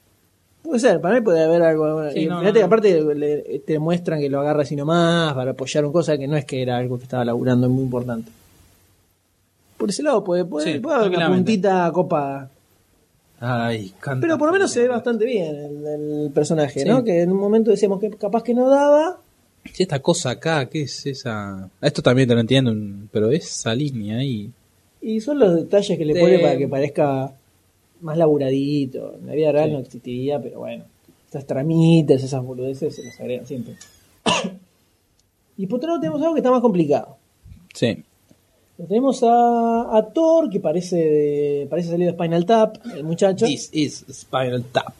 puede 0.62 0.80
ser, 0.80 1.00
para 1.00 1.14
mí 1.14 1.20
puede 1.20 1.44
haber 1.44 1.62
algo. 1.62 2.10
Sí, 2.10 2.20
y 2.20 2.26
no, 2.26 2.40
fíjate 2.40 2.54
que 2.54 2.60
no, 2.60 2.66
aparte 2.66 3.14
le- 3.14 3.58
te 3.60 3.78
muestran 3.78 4.18
que 4.18 4.28
lo 4.28 4.40
agarra 4.40 4.62
así 4.62 4.74
nomás 4.74 5.34
para 5.34 5.52
apoyar 5.52 5.84
un 5.84 5.92
cosa 5.92 6.18
que 6.18 6.26
no 6.26 6.36
es 6.36 6.44
que 6.46 6.60
era 6.62 6.76
algo 6.78 6.98
que 6.98 7.04
estaba 7.04 7.24
laburando 7.24 7.68
muy 7.68 7.84
importante. 7.84 8.30
Por 9.84 9.90
ese 9.90 10.02
lado 10.02 10.24
puede, 10.24 10.46
puede, 10.46 10.72
Sí, 10.72 10.78
puede 10.78 10.96
haber 10.96 11.10
una 11.18 11.28
puntita 11.28 11.90
copada. 11.92 12.48
Ay, 13.38 13.92
canta. 14.00 14.22
Pero 14.26 14.38
por 14.38 14.46
lo 14.48 14.54
menos 14.54 14.70
se 14.70 14.80
ve 14.80 14.88
bastante 14.88 15.26
bien 15.26 15.54
el, 15.54 15.86
el 15.86 16.30
personaje, 16.32 16.80
Sí. 16.80 16.88
¿no? 16.88 17.04
Que 17.04 17.20
en 17.20 17.30
un 17.30 17.36
momento 17.38 17.70
decíamos 17.70 18.00
que 18.00 18.08
capaz 18.12 18.42
que 18.42 18.54
no 18.54 18.70
daba. 18.70 19.18
Sí, 19.70 19.82
esta 19.82 19.98
cosa 20.00 20.30
acá, 20.30 20.64
¿qué 20.70 20.84
es 20.84 21.04
esa? 21.04 21.68
Esto 21.82 22.00
también 22.00 22.26
te 22.26 22.34
lo 22.34 22.40
entiendo, 22.40 22.72
pero 23.12 23.30
esa 23.30 23.74
línea 23.74 24.16
ahí. 24.20 24.50
Y 25.02 25.20
son 25.20 25.38
los 25.38 25.54
detalles 25.54 25.98
que 25.98 26.04
le 26.06 26.14
Sí. 26.14 26.20
pone 26.20 26.38
para 26.38 26.56
que 26.56 26.66
parezca 26.66 27.34
más 28.00 28.16
laburadito. 28.16 29.16
En 29.20 29.26
la 29.26 29.34
vida 29.34 29.52
real 29.52 29.68
Sí. 29.68 29.72
no 29.74 29.78
existiría, 29.80 30.40
pero 30.40 30.60
bueno. 30.60 30.84
Esas 31.28 31.46
tramitas, 31.46 32.22
esas 32.24 32.42
boludeces 32.42 32.94
se 32.96 33.02
las 33.04 33.20
agregan 33.20 33.46
siempre. 33.46 33.74
y 35.58 35.66
por 35.66 35.76
otro 35.76 35.88
lado 35.90 36.00
tenemos 36.00 36.22
algo 36.22 36.32
que 36.32 36.40
está 36.40 36.50
más 36.50 36.62
complicado. 36.62 37.18
Sí. 37.74 38.02
Tenemos 38.76 39.22
a, 39.22 39.96
a 39.96 40.08
Thor, 40.12 40.50
que 40.50 40.58
parece, 40.60 40.96
de- 40.96 41.66
parece 41.70 41.90
salir 41.90 42.06
de 42.08 42.12
Spinal 42.12 42.44
Tap, 42.44 42.76
el 42.94 43.04
muchacho. 43.04 43.46
This 43.46 43.68
is 43.72 44.04
Spiral 44.10 44.64
Tap. 44.72 44.92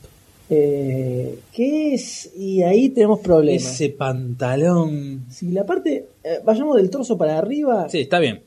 Eh, 0.49 1.39
¿Qué 1.53 1.95
es? 1.95 2.31
Y 2.37 2.63
ahí 2.63 2.91
tenemos 2.91 3.19
problemas. 3.21 3.65
Ese 3.65 3.91
pantalón. 3.91 5.25
Si 5.31 5.51
la 5.51 5.65
parte, 5.67 6.07
eh, 6.23 6.39
vayamos 6.45 6.77
del 6.77 6.91
torso 6.91 7.19
para 7.19 7.37
arriba, 7.39 7.89
Sí, 7.89 8.01
está 8.03 8.21
bien. 8.21 8.43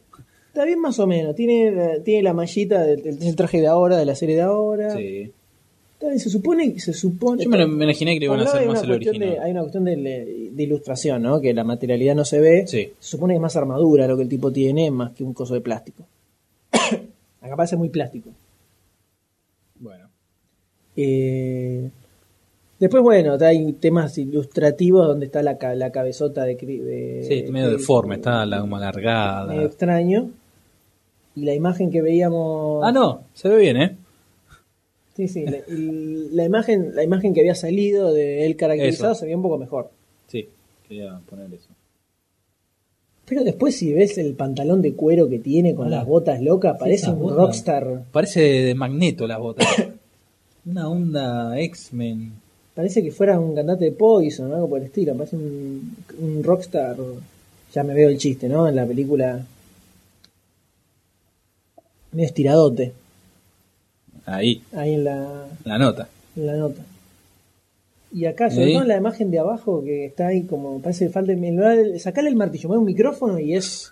está 0.48 0.64
bien 0.64 0.80
más 0.80 0.98
o 1.00 1.08
menos. 1.08 1.36
Tiene, 1.36 1.72
la- 1.72 2.02
tiene 2.04 2.24
la 2.24 2.34
mallita 2.34 2.82
del, 2.84 3.20
del 3.20 3.36
traje 3.36 3.60
de 3.60 3.68
ahora, 3.68 3.98
de 3.98 4.06
la 4.06 4.16
serie 4.16 4.36
de 4.36 4.42
ahora. 4.44 4.96
Sí. 4.96 5.32
Se 6.00 6.30
supone, 6.30 6.80
se 6.80 6.94
supone. 6.94 7.44
Yo 7.44 7.50
me, 7.50 7.58
lo- 7.58 7.66
imaginé 7.66 8.20
que 8.20 8.26
iban 8.26 8.40
a 8.40 8.44
hacer 8.44 8.68
más 8.68 8.82
el 8.84 8.90
de- 8.90 8.96
original. 8.96 9.38
hay 9.42 9.52
una 9.52 9.62
cuestión 9.62 9.84
de, 9.86 10.50
de 10.54 10.64
ilustración, 10.64 11.24
¿no? 11.24 11.42
Que 11.42 11.54
la 11.56 11.64
materialidad 11.64 12.14
no 12.16 12.24
se 12.24 12.40
ve. 12.40 12.68
Sí. 12.68 12.92
Se 13.00 13.10
supone 13.10 13.34
que 13.34 13.38
es 13.38 13.42
más 13.42 13.56
armadura 13.56 14.08
lo 14.08 14.16
que 14.16 14.24
el 14.24 14.30
tipo 14.30 14.52
tiene, 14.52 14.92
más 14.92 15.12
que 15.14 15.24
un 15.24 15.34
coso 15.34 15.56
de 15.56 15.62
plástico. 15.62 16.04
Acá 17.42 17.56
parece 17.56 17.78
muy 17.78 17.90
plástico. 17.90 18.30
Bueno. 19.80 20.08
Eh, 20.96 21.90
después, 22.80 23.02
bueno, 23.04 23.36
hay 23.42 23.74
temas 23.74 24.18
ilustrativos 24.20 25.08
donde 25.08 25.26
está 25.28 25.42
la, 25.42 25.58
la 25.76 25.92
cabezota 25.92 26.44
de, 26.46 26.56
de- 26.56 27.26
Sí, 27.28 27.52
medio 27.52 27.68
de- 27.68 27.78
deforme, 27.78 28.16
está 28.16 28.46
la 28.46 28.62
como 28.62 28.78
alargada. 28.78 29.48
medio 29.48 29.66
extraño. 29.68 30.30
Y 31.36 31.42
la 31.46 31.54
imagen 31.54 31.92
que 31.92 32.02
veíamos. 32.02 32.84
Ah, 32.84 32.92
no, 32.92 33.22
se 33.34 33.50
ve 33.50 33.58
bien, 33.58 33.78
¿eh? 33.78 33.96
Sí, 35.18 35.28
sí. 35.28 35.44
La, 36.32 36.46
imagen, 36.46 36.96
la 36.96 37.04
imagen 37.04 37.34
que 37.34 37.40
había 37.42 37.56
salido 37.56 38.14
de 38.14 38.46
él 38.46 38.56
caracterizado 38.56 39.12
Eso. 39.14 39.20
se 39.22 39.26
veía 39.26 39.36
un 39.36 39.42
poco 39.44 39.58
mejor. 39.58 39.90
Sí, 40.28 40.48
quería 40.88 41.20
poner 41.30 41.52
eso. 41.54 41.68
Pero 43.26 43.44
después 43.44 43.76
si 43.76 43.92
ves 43.92 44.18
el 44.20 44.36
pantalón 44.36 44.82
de 44.82 44.94
cuero 44.94 45.28
que 45.28 45.40
tiene 45.40 45.74
con 45.76 45.88
Ah. 45.88 45.98
las 45.98 46.06
botas 46.06 46.40
locas, 46.42 46.78
parece 46.80 47.10
un 47.10 47.20
botas. 47.20 47.38
rockstar. 47.38 48.04
Parece 48.12 48.42
de 48.42 48.76
magneto 48.76 49.26
las 49.28 49.40
botas. 49.40 49.68
Una 50.68 50.88
onda 50.88 51.60
X-Men. 51.60 52.34
Parece 52.76 53.02
que 53.02 53.10
fuera 53.12 53.40
un 53.40 53.56
cantante 53.56 53.86
de 53.86 53.92
Poison 53.94 54.52
o 54.52 54.56
algo 54.56 54.70
por 54.70 54.80
el 54.80 54.86
estilo. 54.86 55.16
Parece 55.16 55.36
un, 55.36 55.96
un 56.20 56.44
rockstar. 56.44 56.96
Ya 57.74 57.84
me 57.84 57.94
veo 57.96 58.10
el 58.10 58.18
chiste, 58.20 58.48
¿no? 58.48 58.68
En 58.68 58.76
la 58.76 58.86
película. 58.86 59.44
Medio 62.12 62.28
estiradote. 62.28 62.94
Ahí, 64.28 64.62
Ahí 64.74 64.94
en 64.94 65.04
la, 65.06 65.48
la 65.64 65.78
nota. 65.80 66.08
en 66.36 66.46
la 66.46 66.56
nota. 66.58 66.82
Y 68.14 68.26
acá, 68.26 68.50
sobre 68.52 68.72
todo 68.74 68.82
en 68.84 68.88
la 68.88 68.98
imagen 68.98 69.32
de 69.32 69.40
abajo, 69.40 69.84
que 69.84 70.06
está 70.06 70.28
ahí 70.28 70.44
como. 70.44 70.80
Parece 70.82 71.08
que 71.08 71.12
falta. 71.12 71.34
Sacale 72.00 72.30
el 72.30 72.36
martillo, 72.36 72.70
un 72.70 72.86
micrófono 72.86 73.40
y 73.40 73.56
es. 73.56 73.92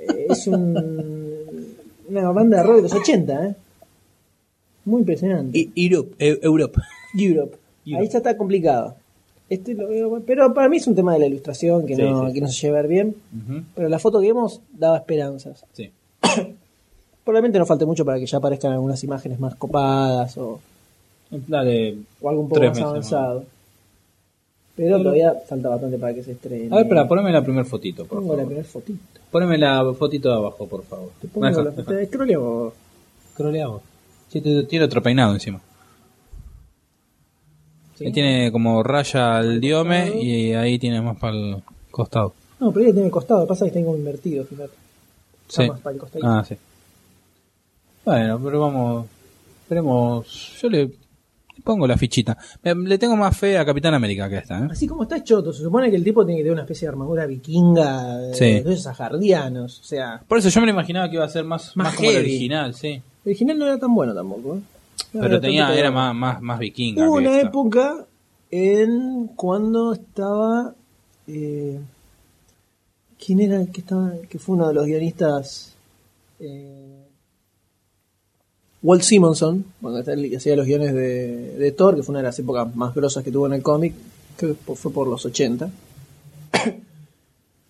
eh, 0.00 0.26
Es 0.30 0.46
un. 0.46 0.74
Una 2.06 2.30
banda 2.32 2.58
de 2.58 2.62
rock 2.64 2.76
de 2.76 2.82
los 2.82 2.92
80, 2.92 3.46
¿eh? 3.46 3.54
Muy 4.84 5.00
impresionante. 5.00 5.70
Europe. 5.74 6.14
Europe. 6.18 6.80
Europe. 7.18 7.56
Ahí 7.86 8.08
ya 8.08 8.18
está 8.18 8.36
complicado. 8.36 8.94
Este 9.48 9.72
lo 9.74 9.88
veo- 9.88 10.22
pero 10.26 10.52
para 10.52 10.68
mí 10.68 10.76
es 10.76 10.86
un 10.86 10.94
tema 10.94 11.14
de 11.14 11.20
la 11.20 11.26
ilustración 11.26 11.86
que, 11.86 11.96
Sí, 11.96 12.02
no, 12.02 12.26
sí. 12.28 12.34
que 12.34 12.40
no 12.42 12.48
se 12.48 12.66
lleva 12.66 12.82
bien. 12.82 13.14
Pero 13.74 13.88
la 13.88 13.98
foto 13.98 14.20
que 14.20 14.26
vimos 14.26 14.60
daba 14.74 14.98
esperanzas. 14.98 15.64
Sí. 15.72 15.90
Probablemente 17.24 17.58
no 17.58 17.66
falte 17.66 17.86
mucho 17.86 18.04
para 18.04 18.18
que 18.18 18.26
ya 18.26 18.38
aparezcan 18.38 18.72
algunas 18.72 19.02
imágenes 19.02 19.40
más 19.40 19.54
copadas 19.54 20.36
o, 20.36 20.60
Dale. 21.30 21.96
o 22.20 22.28
algo 22.28 22.42
un 22.42 22.48
poco 22.48 22.60
más 22.62 22.78
avanzado. 22.78 23.44
Pero 24.76 24.98
todavía 24.98 25.32
falta 25.48 25.68
bastante 25.68 25.98
para 25.98 26.12
que 26.14 26.22
se 26.22 26.32
estrene. 26.32 26.66
A 26.66 26.76
ver, 26.76 26.84
espera, 26.86 27.06
poneme 27.08 27.30
la 27.32 27.42
primera 27.42 27.64
fotito, 27.64 28.04
por 28.04 28.18
Pongo 28.18 28.32
la 28.32 28.38
favor. 28.38 28.46
primera 28.48 28.68
fotito. 28.68 29.20
Poneme 29.30 29.56
la 29.58 29.94
fotito 29.96 30.28
de 30.28 30.34
abajo, 30.34 30.66
por 30.66 30.82
favor. 30.84 31.10
Te 31.20 31.28
pongo 31.28 31.46
Deja, 31.46 31.62
la 31.62 31.70
vos. 32.38 32.72
Scrollea 33.32 33.66
vos. 33.68 33.82
Sí, 34.28 34.40
te- 34.40 34.64
tiene 34.64 34.84
otro 34.84 35.02
peinado 35.02 35.32
encima. 35.32 35.60
Sí. 37.96 38.06
Ahí 38.06 38.12
tiene 38.12 38.50
como 38.50 38.82
raya 38.82 39.36
al 39.36 39.60
diome 39.60 40.20
y 40.20 40.52
ahí 40.52 40.78
tiene 40.80 41.00
más 41.00 41.16
para 41.18 41.36
el 41.36 41.62
costado. 41.90 42.34
No, 42.58 42.72
pero 42.72 42.86
ahí 42.86 42.92
tiene 42.92 43.06
el 43.06 43.12
costado. 43.12 43.46
Pasa 43.46 43.66
que 43.70 43.84
como 43.84 43.96
invertido, 43.96 44.44
fíjate. 44.44 44.72
Está 45.48 45.62
Sí. 45.62 45.68
más 45.68 45.80
para 45.80 45.94
el 45.94 46.00
costadito. 46.00 46.26
Ah, 46.28 46.44
sí. 46.44 46.56
Bueno, 48.04 48.40
pero 48.42 48.60
vamos. 48.60 49.06
Esperemos. 49.62 50.58
Yo 50.60 50.68
le, 50.68 50.84
le 50.86 51.62
pongo 51.64 51.86
la 51.86 51.96
fichita. 51.96 52.36
Me- 52.62 52.74
Le 52.74 52.98
tengo 52.98 53.16
más 53.16 53.36
fe 53.36 53.56
a 53.56 53.64
Capitán 53.64 53.94
América 53.94 54.28
que 54.28 54.36
a 54.36 54.40
esta, 54.40 54.58
¿eh? 54.60 54.68
Así 54.70 54.86
como 54.86 55.04
está 55.04 55.22
choto, 55.24 55.52
se 55.52 55.62
supone 55.62 55.90
que 55.90 55.96
el 55.96 56.04
tipo 56.04 56.24
tiene 56.24 56.38
que 56.38 56.44
tener 56.44 56.52
una 56.52 56.62
especie 56.62 56.86
de 56.86 56.90
armadura 56.92 57.24
vikinga 57.26 58.18
de, 58.18 58.34
Sí. 58.34 58.44
de 58.60 58.72
esos 58.74 58.86
ajardianos. 58.88 59.80
O 59.80 59.84
sea, 59.84 60.22
Por 60.28 60.38
eso 60.38 60.48
yo 60.50 60.60
me 60.60 60.66
lo 60.66 60.72
imaginaba 60.72 61.08
que 61.08 61.16
iba 61.16 61.24
a 61.24 61.28
ser 61.28 61.44
más, 61.44 61.74
Más 61.76 61.86
más, 61.88 61.96
como 61.96 62.10
el 62.10 62.16
original, 62.18 62.74
sí. 62.74 62.88
el 62.88 63.02
original 63.24 63.58
no 63.58 63.66
era 63.66 63.78
tan 63.78 63.94
bueno 63.94 64.14
tampoco. 64.14 64.56
¿eh? 64.56 64.60
Pero 65.12 65.40
tenía, 65.40 65.74
era 65.74 65.90
más, 65.90 66.14
más, 66.14 66.42
más 66.42 66.58
vikinga. 66.58 67.08
Hubo 67.08 67.16
que 67.16 67.22
una 67.22 67.36
esta. 67.36 67.48
época 67.48 68.06
en 68.50 69.28
cuando 69.28 69.92
estaba. 69.94 70.74
eh, 71.26 71.80
¿Quién 73.24 73.40
era 73.40 73.60
el 73.60 73.70
que 73.70 73.80
estaba? 73.80 74.12
Que 74.28 74.38
fue 74.38 74.56
uno 74.56 74.68
de 74.68 74.74
los 74.74 74.84
guionistas. 74.86 75.74
eh, 76.40 77.03
Walt 78.84 79.00
Simonson, 79.00 79.64
cuando 79.80 80.00
está 80.00 80.12
el 80.12 80.28
que 80.28 80.36
hacía 80.36 80.54
los 80.54 80.66
guiones 80.66 80.92
de, 80.92 81.56
de 81.56 81.72
Thor, 81.72 81.96
que 81.96 82.02
fue 82.02 82.12
una 82.12 82.18
de 82.18 82.24
las 82.24 82.38
épocas 82.38 82.76
más 82.76 82.94
grosas 82.94 83.24
que 83.24 83.32
tuvo 83.32 83.46
en 83.46 83.54
el 83.54 83.62
cómic, 83.62 83.94
creo 84.36 84.54
que 84.54 84.74
fue 84.74 84.92
por 84.92 85.08
los 85.08 85.24
80. 85.24 85.70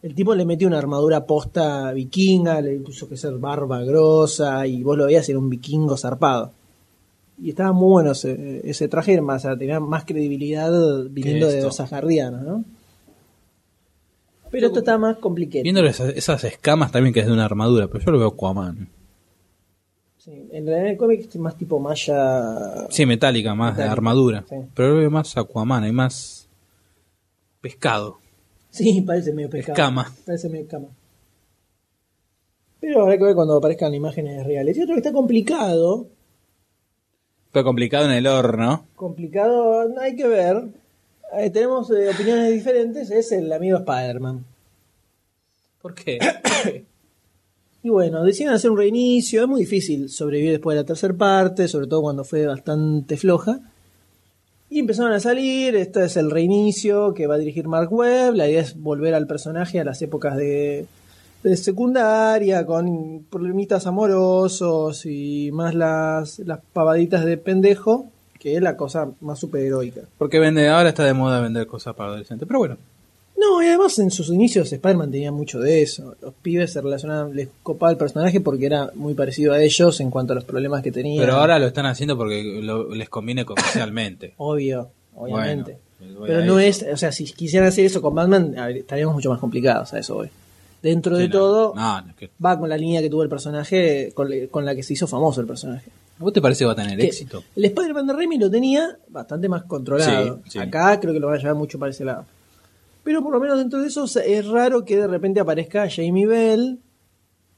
El 0.02 0.14
tipo 0.14 0.34
le 0.34 0.44
metió 0.44 0.66
una 0.66 0.76
armadura 0.76 1.24
posta 1.24 1.92
vikinga, 1.92 2.60
le 2.60 2.80
puso 2.80 3.08
que 3.08 3.16
ser 3.16 3.38
barba 3.38 3.82
grosa 3.84 4.66
y 4.66 4.82
vos 4.82 4.98
lo 4.98 5.06
veías 5.06 5.26
era 5.28 5.38
un 5.38 5.48
vikingo 5.48 5.96
zarpado. 5.96 6.50
Y 7.40 7.50
estaba 7.50 7.72
muy 7.72 7.90
bueno 7.90 8.10
ese, 8.10 8.60
ese 8.68 8.88
traje, 8.88 9.20
más, 9.20 9.44
o 9.44 9.48
sea, 9.48 9.56
tenía 9.56 9.78
más 9.78 10.04
credibilidad 10.04 10.70
viniendo 11.10 11.46
de 11.46 11.62
los 11.62 11.76
sajardianos, 11.76 12.42
¿no? 12.42 12.64
Pero 14.50 14.66
esto 14.66 14.80
está 14.80 14.98
más 14.98 15.18
complicado. 15.18 15.62
Viendo 15.62 15.84
esas, 15.86 16.10
esas 16.16 16.42
escamas 16.42 16.90
también 16.90 17.14
que 17.14 17.20
es 17.20 17.26
de 17.26 17.32
una 17.32 17.44
armadura, 17.44 17.86
pero 17.86 18.04
yo 18.04 18.10
lo 18.10 18.18
veo 18.18 18.28
Aquaman. 18.28 18.88
Sí, 20.24 20.48
en 20.52 20.66
realidad 20.66 20.92
el 20.92 20.96
cómic 20.96 21.28
es 21.28 21.36
más 21.36 21.54
tipo 21.58 21.78
malla. 21.78 22.86
Sí, 22.88 23.04
metálica, 23.04 23.54
más 23.54 23.76
de 23.76 23.82
armadura. 23.82 24.42
sí. 24.48 24.56
Pero 24.74 24.96
veo 24.96 25.10
más 25.10 25.36
Aquaman, 25.36 25.84
hay 25.84 25.92
más 25.92 26.48
pescado. 27.60 28.20
Sí, 28.70 29.02
parece 29.02 29.34
medio 29.34 29.50
pescado. 29.50 29.74
Escama. 29.74 30.10
Parece 30.24 30.48
medio 30.48 30.64
escama. 30.64 30.88
Pero 32.80 33.02
habrá 33.02 33.18
que 33.18 33.24
ver 33.24 33.34
cuando 33.34 33.58
aparezcan 33.58 33.92
imágenes 33.92 34.46
reales. 34.46 34.78
Y 34.78 34.82
otro 34.82 34.94
que 34.94 35.00
está 35.00 35.12
complicado. 35.12 36.06
Fue 37.52 37.62
complicado 37.62 38.06
en 38.06 38.12
el 38.12 38.26
horno. 38.26 38.86
Complicado, 38.96 39.92
hay 40.00 40.16
que 40.16 40.26
ver. 40.26 40.68
Eh, 41.36 41.50
tenemos 41.50 41.90
eh, 41.90 42.08
opiniones 42.08 42.50
diferentes. 42.50 43.10
Es 43.10 43.30
el 43.30 43.52
amigo 43.52 43.76
Spider-Man. 43.76 44.42
¿Por 45.82 45.94
qué? 45.94 46.18
Y 47.84 47.90
bueno, 47.90 48.24
deciden 48.24 48.54
hacer 48.54 48.70
un 48.70 48.78
reinicio. 48.78 49.42
Es 49.42 49.46
muy 49.46 49.60
difícil 49.60 50.08
sobrevivir 50.08 50.52
después 50.52 50.74
de 50.74 50.80
la 50.80 50.86
tercera 50.86 51.12
parte, 51.12 51.68
sobre 51.68 51.86
todo 51.86 52.00
cuando 52.00 52.24
fue 52.24 52.46
bastante 52.46 53.18
floja. 53.18 53.60
Y 54.70 54.78
empezaron 54.78 55.12
a 55.12 55.20
salir. 55.20 55.76
Este 55.76 56.02
es 56.02 56.16
el 56.16 56.30
reinicio 56.30 57.12
que 57.12 57.26
va 57.26 57.34
a 57.34 57.38
dirigir 57.38 57.68
Mark 57.68 57.92
Webb. 57.92 58.36
La 58.36 58.48
idea 58.48 58.62
es 58.62 58.80
volver 58.80 59.12
al 59.12 59.26
personaje 59.26 59.80
a 59.80 59.84
las 59.84 60.00
épocas 60.00 60.34
de, 60.38 60.86
de 61.42 61.56
secundaria, 61.58 62.64
con 62.64 63.26
problemitas 63.28 63.86
amorosos 63.86 65.04
y 65.04 65.50
más 65.52 65.74
las, 65.74 66.38
las 66.38 66.60
pavaditas 66.72 67.26
de 67.26 67.36
pendejo, 67.36 68.06
que 68.40 68.56
es 68.56 68.62
la 68.62 68.78
cosa 68.78 69.10
más 69.20 69.38
superheroica. 69.38 70.00
Porque 70.16 70.38
vende, 70.38 70.70
ahora 70.70 70.88
está 70.88 71.04
de 71.04 71.12
moda 71.12 71.38
vender 71.42 71.66
cosas 71.66 71.94
para 71.94 72.08
adolescentes. 72.08 72.48
Pero 72.48 72.60
bueno, 72.60 72.78
No, 73.36 73.62
y 73.62 73.66
además 73.66 73.98
en 73.98 74.10
sus 74.10 74.28
inicios 74.28 74.72
Spider-Man 74.72 75.10
tenía 75.10 75.32
mucho 75.32 75.58
de 75.60 75.82
eso. 75.82 76.14
Los 76.22 76.32
pibes 76.34 76.72
se 76.72 76.80
relacionaban, 76.80 77.34
les 77.34 77.48
copaba 77.62 77.90
el 77.92 77.98
personaje 77.98 78.40
porque 78.40 78.66
era 78.66 78.90
muy 78.94 79.14
parecido 79.14 79.52
a 79.52 79.60
ellos 79.62 80.00
en 80.00 80.10
cuanto 80.10 80.32
a 80.32 80.36
los 80.36 80.44
problemas 80.44 80.82
que 80.82 80.92
tenía. 80.92 81.20
pero 81.20 81.34
ahora 81.34 81.58
lo 81.58 81.66
están 81.66 81.86
haciendo 81.86 82.16
porque 82.16 82.60
lo- 82.62 82.94
les 82.94 83.08
conviene 83.08 83.44
comercialmente. 83.44 84.34
Obvio, 84.38 84.88
obviamente. 85.16 85.78
Bueno, 85.98 86.20
pero 86.26 86.44
no 86.44 86.58
eso. 86.58 86.86
es, 86.86 86.94
o 86.94 86.96
sea, 86.96 87.12
si 87.12 87.24
quisieran 87.24 87.68
hacer 87.68 87.84
eso 87.86 88.00
con 88.02 88.14
Batman, 88.14 88.54
estaríamos 88.76 89.14
mucho 89.14 89.30
más 89.30 89.40
complicados 89.40 89.92
a 89.94 89.98
eso 89.98 90.16
hoy. 90.18 90.28
Dentro 90.82 91.16
de 91.16 91.28
no. 91.28 91.32
todo, 91.32 91.72
No, 91.74 92.02
no, 92.02 92.10
es 92.10 92.16
que- 92.16 92.30
va 92.44 92.58
con 92.58 92.68
la 92.68 92.76
línea 92.76 93.00
que 93.00 93.08
tuvo 93.10 93.22
el 93.22 93.28
personaje, 93.30 94.12
con, 94.14 94.28
le- 94.28 94.48
con 94.48 94.64
la 94.64 94.74
que 94.74 94.82
se 94.82 94.92
hizo 94.92 95.06
famoso 95.06 95.40
el 95.40 95.46
personaje. 95.46 95.90
¿A 96.20 96.22
vos 96.22 96.32
te 96.32 96.40
parece 96.40 96.60
que 96.60 96.66
va 96.66 96.72
a 96.72 96.76
tener 96.76 96.96
Que 96.98 97.06
éxito? 97.06 97.42
El 97.56 97.64
Spider-Man 97.64 98.06
de 98.06 98.12
Raimi 98.12 98.38
lo 98.38 98.50
tenía 98.50 98.96
bastante 99.08 99.48
más 99.48 99.64
controlado. 99.64 100.40
Sí, 100.44 100.50
sí. 100.52 100.58
Acá 100.60 101.00
creo 101.00 101.12
que 101.12 101.18
lo 101.20 101.26
van 101.26 101.36
a 101.36 101.38
llevar 101.40 101.56
mucho 101.56 101.78
para 101.78 101.90
ese 101.90 102.04
lado. 102.04 102.24
Pero 103.04 103.22
por 103.22 103.32
lo 103.32 103.38
menos 103.40 103.58
dentro 103.58 103.80
de 103.80 103.88
eso 103.88 104.04
es 104.04 104.46
raro 104.48 104.84
que 104.84 104.96
de 104.96 105.06
repente 105.06 105.38
aparezca 105.38 105.88
Jamie 105.88 106.26
Bell 106.26 106.78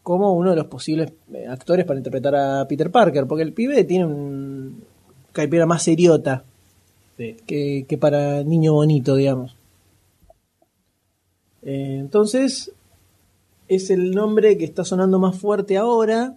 como 0.03 0.35
uno 0.35 0.51
de 0.51 0.57
los 0.57 0.67
posibles 0.67 1.13
eh, 1.33 1.47
actores 1.49 1.85
para 1.85 1.99
interpretar 1.99 2.35
a 2.35 2.69
Peter 2.69 2.91
Parker, 2.91 3.27
porque 3.27 3.43
el 3.43 3.53
pibe 3.53 3.85
tiene 3.85 4.07
un 4.07 4.83
caipira 5.33 5.67
más 5.67 5.83
seriota 5.83 6.45
Sí. 7.17 7.35
que, 7.47 7.87
que 7.89 7.97
para 7.97 8.45
niño 8.45 8.75
bonito, 8.75 9.17
digamos. 9.17 9.57
Eh, 11.63 11.97
entonces, 11.99 12.73
es 13.69 13.91
el 13.91 14.11
nombre 14.13 14.59
que 14.59 14.65
está 14.65 14.85
sonando 14.85 15.19
más 15.19 15.37
fuerte 15.37 15.77
ahora, 15.79 16.37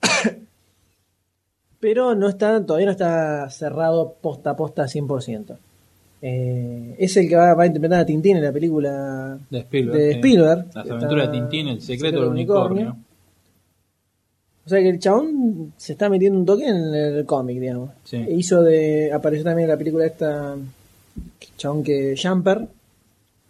pero 1.80 2.14
no 2.14 2.28
está, 2.28 2.64
todavía 2.64 2.86
no 2.86 2.92
está 2.92 3.50
cerrado 3.50 4.14
posta 4.20 4.50
a 4.50 4.56
posta 4.56 4.84
100%. 4.84 5.58
Eh, 6.26 6.96
es 6.98 7.14
el 7.18 7.28
que 7.28 7.36
va, 7.36 7.52
va 7.52 7.64
a 7.64 7.66
interpretar 7.66 8.00
a 8.00 8.06
Tintín 8.06 8.38
en 8.38 8.44
la 8.44 8.50
película 8.50 9.38
De 9.50 9.58
Spielberg. 9.58 9.98
de. 9.98 10.10
Spielberg. 10.12 10.66
Las 10.74 10.90
aventuras 10.90 11.30
de 11.30 11.38
Tintín, 11.38 11.68
el 11.68 11.82
secreto 11.82 12.20
del 12.22 12.30
unicornio. 12.30 12.96
O 14.64 14.68
sea 14.70 14.80
que 14.80 14.88
el 14.88 14.98
chabón 14.98 15.74
se 15.76 15.92
está 15.92 16.08
metiendo 16.08 16.38
un 16.38 16.46
toque 16.46 16.66
en 16.66 16.94
el 16.94 17.26
cómic, 17.26 17.60
digamos. 17.60 17.90
Sí. 18.04 18.16
E 18.16 18.36
Hizo 18.36 18.62
de. 18.62 19.12
apareció 19.12 19.44
también 19.44 19.66
en 19.66 19.72
la 19.72 19.76
película 19.76 20.06
esta. 20.06 20.56
Chabón 21.58 21.84
que. 21.84 22.14
Jumper. 22.16 22.68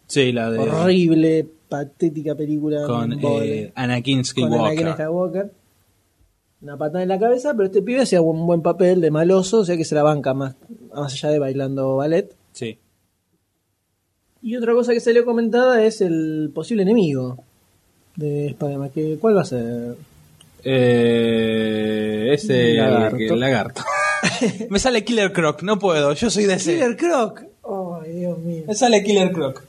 Sí, 0.08 0.32
la 0.32 0.50
de. 0.50 0.58
Horrible, 0.58 1.46
patética 1.68 2.34
película. 2.34 2.88
Con 2.88 3.12
eh, 3.22 3.70
Anakin 3.76 4.16
con 4.16 4.24
Skywalker. 4.24 4.66
Anakin 4.66 4.92
Skywalker. 4.94 5.52
Una 6.60 6.76
patada 6.76 7.04
en 7.04 7.08
la 7.08 7.20
cabeza, 7.20 7.52
pero 7.54 7.66
este 7.66 7.82
pibe 7.82 8.00
hacía 8.00 8.20
un 8.20 8.44
buen 8.48 8.62
papel 8.62 9.00
de 9.00 9.12
maloso, 9.12 9.60
o 9.60 9.64
sea 9.64 9.76
que 9.76 9.84
se 9.84 9.94
la 9.94 10.02
banca 10.02 10.34
más, 10.34 10.56
más 10.92 11.12
allá 11.12 11.30
de 11.30 11.38
bailando 11.38 11.94
ballet. 11.94 12.34
Sí. 12.54 12.78
Y 14.40 14.56
otra 14.56 14.72
cosa 14.72 14.92
que 14.92 15.00
salió 15.00 15.24
comentada 15.26 15.84
es 15.84 16.00
el 16.00 16.50
posible 16.54 16.82
enemigo 16.82 17.38
de 18.16 18.46
Spider-Man. 18.48 18.90
¿Cuál 19.20 19.36
va 19.36 19.42
a 19.42 19.44
ser? 19.44 19.96
Eh, 20.64 22.30
ese 22.32 22.74
Lagarto. 22.74 23.16
que- 23.16 23.36
lagarto. 23.36 23.82
Me 24.70 24.78
sale 24.78 25.04
Killer 25.04 25.32
Croc, 25.32 25.62
no 25.62 25.78
puedo, 25.78 26.12
yo 26.14 26.30
soy 26.30 26.44
de 26.44 26.54
ese. 26.54 26.74
Killer 26.74 26.96
Croc. 26.96 27.42
Ay, 28.02 28.12
Dios 28.12 28.38
mío. 28.38 28.62
Me 28.66 28.74
sale 28.74 29.02
Killer 29.04 29.30
Croc. 29.32 29.62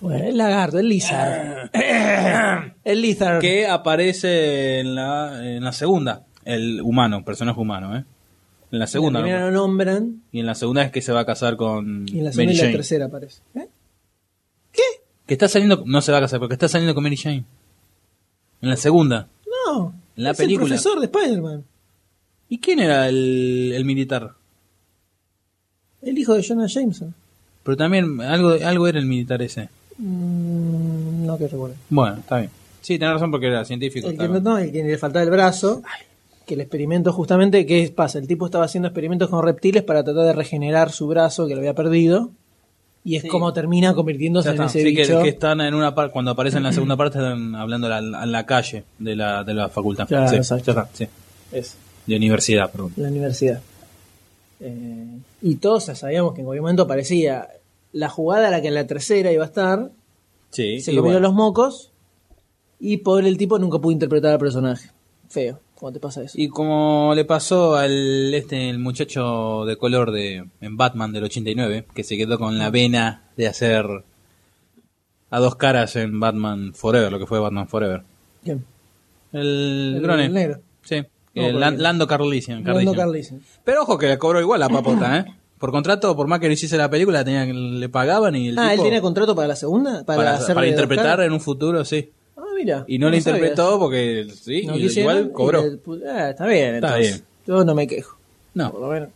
Bueno, 0.00 0.24
el 0.24 0.36
lagarto, 0.36 0.78
el 0.78 0.88
lizard. 0.88 1.70
el 2.84 3.00
Lizard. 3.02 3.40
que 3.40 3.66
aparece 3.68 4.80
en 4.80 4.94
la, 4.96 5.40
en 5.56 5.62
la 5.62 5.72
segunda. 5.72 6.22
El 6.44 6.80
humano, 6.82 7.24
personaje 7.24 7.60
humano, 7.60 7.96
¿eh? 7.96 8.04
En 8.72 8.78
la 8.78 8.86
segunda. 8.86 9.20
En 9.20 9.24
la 9.26 9.28
primera 9.30 9.44
¿no? 9.44 9.50
lo 9.52 9.56
nombran 9.68 10.22
Y 10.32 10.40
en 10.40 10.46
la 10.46 10.54
segunda 10.54 10.82
es 10.82 10.90
que 10.90 11.02
se 11.02 11.12
va 11.12 11.20
a 11.20 11.26
casar 11.26 11.56
con 11.56 12.06
y 12.08 12.18
en 12.18 12.24
la 12.24 12.30
Mary 12.30 12.34
segunda 12.34 12.52
y 12.52 12.56
la 12.56 12.62
Jane. 12.62 12.72
tercera 12.72 13.04
aparece. 13.06 13.42
¿Eh? 13.54 13.68
Que 15.26 15.34
está 15.34 15.46
saliendo, 15.46 15.84
no 15.86 16.00
se 16.02 16.10
va 16.10 16.18
a 16.18 16.20
casar, 16.22 16.40
porque 16.40 16.54
está 16.54 16.68
saliendo 16.68 16.94
con 16.94 17.04
Mary 17.04 17.16
Jane. 17.16 17.44
En 18.60 18.68
la 18.68 18.76
segunda. 18.76 19.28
No. 19.66 19.94
En 20.16 20.24
la 20.24 20.30
es 20.32 20.36
película. 20.36 20.64
el 20.64 20.68
profesor 20.80 20.98
de 20.98 21.06
Spider-Man. 21.06 21.64
¿Y 22.48 22.58
quién 22.58 22.80
era 22.80 23.08
el, 23.08 23.72
el 23.74 23.84
militar? 23.84 24.32
El 26.02 26.18
hijo 26.18 26.34
de 26.34 26.42
Jonah 26.42 26.66
Jameson. 26.66 27.14
Pero 27.62 27.76
también 27.76 28.20
algo, 28.20 28.56
algo 28.64 28.88
era 28.88 28.98
el 28.98 29.06
militar 29.06 29.40
ese. 29.42 29.68
Mm, 29.98 31.24
no 31.24 31.38
que 31.38 31.46
recuerdo. 31.48 31.76
Bueno, 31.88 32.16
está 32.16 32.38
bien. 32.38 32.50
Sí, 32.80 32.98
tenés 32.98 33.14
razón 33.14 33.30
porque 33.30 33.46
era 33.46 33.64
científico. 33.64 34.08
El 34.08 34.18
que, 34.18 34.28
no, 34.28 34.58
el 34.58 34.72
que 34.72 34.82
le 34.82 34.98
faltaba 34.98 35.22
el 35.22 35.30
brazo. 35.30 35.82
Que 36.46 36.54
el 36.54 36.60
experimento 36.60 37.12
justamente, 37.12 37.64
¿qué 37.66 37.92
pasa? 37.94 38.18
El 38.18 38.26
tipo 38.26 38.46
estaba 38.46 38.64
haciendo 38.64 38.88
experimentos 38.88 39.28
con 39.30 39.42
reptiles 39.44 39.82
para 39.82 40.02
tratar 40.02 40.24
de 40.26 40.32
regenerar 40.32 40.90
su 40.90 41.06
brazo 41.06 41.46
que 41.46 41.54
lo 41.54 41.60
había 41.60 41.74
perdido. 41.74 42.30
Y 43.04 43.16
es 43.16 43.22
Sí. 43.22 43.28
como 43.28 43.52
termina 43.52 43.94
convirtiéndose 43.94 44.50
en 44.50 44.62
ese 44.62 44.82
Sí, 44.82 44.94
que, 44.94 45.02
bicho. 45.02 45.22
que 45.22 45.30
están 45.30 45.60
en 45.60 45.74
una 45.74 45.94
parte, 45.94 46.12
cuando 46.12 46.30
aparecen 46.32 46.58
en 46.58 46.64
la 46.64 46.72
segunda 46.72 46.96
parte, 46.96 47.18
están 47.18 47.54
hablando 47.54 47.88
en 47.92 48.12
la, 48.12 48.22
en 48.24 48.32
la 48.32 48.46
calle 48.46 48.84
de 48.98 49.16
la, 49.16 49.42
de 49.44 49.54
la 49.54 49.68
facultad. 49.68 50.06
Claro, 50.06 50.28
sí, 50.28 50.36
exacto. 50.36 50.72
ya 50.72 50.80
está, 50.82 50.88
sí. 50.94 51.06
Es 51.52 51.76
De 52.06 52.16
universidad, 52.16 52.70
perdón. 52.70 52.92
la 52.96 53.08
universidad. 53.08 53.60
Eh, 54.60 55.18
y 55.42 55.56
todos 55.56 55.84
sabíamos 55.84 56.34
que 56.34 56.40
en 56.40 56.46
cualquier 56.46 56.62
momento 56.62 56.84
aparecía 56.84 57.48
la 57.92 58.08
jugada 58.08 58.48
a 58.48 58.50
la 58.50 58.60
que 58.62 58.68
en 58.68 58.74
la 58.74 58.86
tercera 58.86 59.32
iba 59.32 59.42
a 59.44 59.46
estar. 59.46 59.90
Sí, 60.50 60.80
se 60.80 60.90
comió 60.92 61.02
bueno. 61.12 61.20
los 61.20 61.34
mocos. 61.34 61.90
Y 62.78 62.98
pobre 62.98 63.28
el 63.28 63.36
tipo 63.36 63.58
nunca 63.58 63.78
pudo 63.78 63.92
interpretar 63.92 64.32
al 64.32 64.38
personaje. 64.38 64.90
Feo, 65.28 65.58
¿cómo 65.82 65.92
te 65.92 65.98
pasa 65.98 66.22
eso? 66.22 66.34
Y 66.40 66.48
como 66.48 67.12
le 67.16 67.24
pasó 67.24 67.74
al 67.74 68.32
este 68.32 68.70
el 68.70 68.78
muchacho 68.78 69.64
de 69.66 69.76
color 69.76 70.12
de 70.12 70.44
en 70.60 70.76
Batman 70.76 71.12
del 71.12 71.24
89, 71.24 71.86
que 71.92 72.04
se 72.04 72.16
quedó 72.16 72.38
con 72.38 72.56
la 72.56 72.70
vena 72.70 73.24
de 73.36 73.48
hacer 73.48 73.84
a 75.30 75.40
dos 75.40 75.56
caras 75.56 75.96
en 75.96 76.20
Batman 76.20 76.72
Forever, 76.72 77.10
lo 77.10 77.18
que 77.18 77.26
fue 77.26 77.40
Batman 77.40 77.66
Forever. 77.66 78.04
¿Quién? 78.44 78.64
El, 79.32 79.94
El- 79.96 80.02
drone. 80.02 80.26
el 80.26 80.32
negro. 80.32 80.60
Sí. 80.82 81.02
No, 81.34 81.46
el. 81.48 81.58
Lando 81.82 82.06
Carlisian. 82.06 82.58
Lando 82.62 82.74
Carlisian. 82.74 82.96
Carlisian. 82.96 83.40
Pero 83.64 83.82
ojo 83.82 83.98
que 83.98 84.06
le 84.06 84.18
cobró 84.18 84.40
igual 84.40 84.60
la 84.60 84.68
papota, 84.68 85.18
¿eh? 85.18 85.24
Por 85.58 85.72
contrato, 85.72 86.14
por 86.14 86.28
más 86.28 86.38
que 86.38 86.46
no 86.46 86.52
hiciese 86.52 86.76
la 86.76 86.90
película, 86.90 87.24
tenía, 87.24 87.44
le 87.44 87.88
pagaban 87.88 88.36
y 88.36 88.50
el 88.50 88.58
Ah, 88.58 88.72
¿él 88.72 88.80
tiene 88.82 89.00
contrato 89.00 89.34
para 89.34 89.48
la 89.48 89.56
segunda? 89.56 90.04
Para, 90.04 90.16
para, 90.16 90.34
hacerle 90.34 90.54
para 90.54 90.66
interpretar 90.68 91.20
en 91.22 91.32
un 91.32 91.40
futuro, 91.40 91.84
sí. 91.84 92.12
Mira. 92.62 92.84
Y 92.86 92.98
no, 92.98 93.10
le 93.10 93.20
sabía 93.20 93.38
interpretó 93.38 93.68
eso. 93.70 93.78
porque 93.78 94.26
sí, 94.34 94.66
No 94.66 94.76
y 94.76 94.82
quisieron 94.82 95.16
igual 95.18 95.32
cobró. 95.32 95.62
le 95.64 96.10
ah, 96.10 96.30
está 96.30 96.46
bien, 96.46 96.76
Está 96.76 96.88
entonces. 96.98 97.12
bien. 97.14 97.24
Yo 97.58 97.64
no 97.64 97.74
me 97.74 97.86
quejo. 97.86 98.16
No. 98.54 98.70
Por 98.70 98.80
lo 98.80 98.88
menos. 98.88 99.08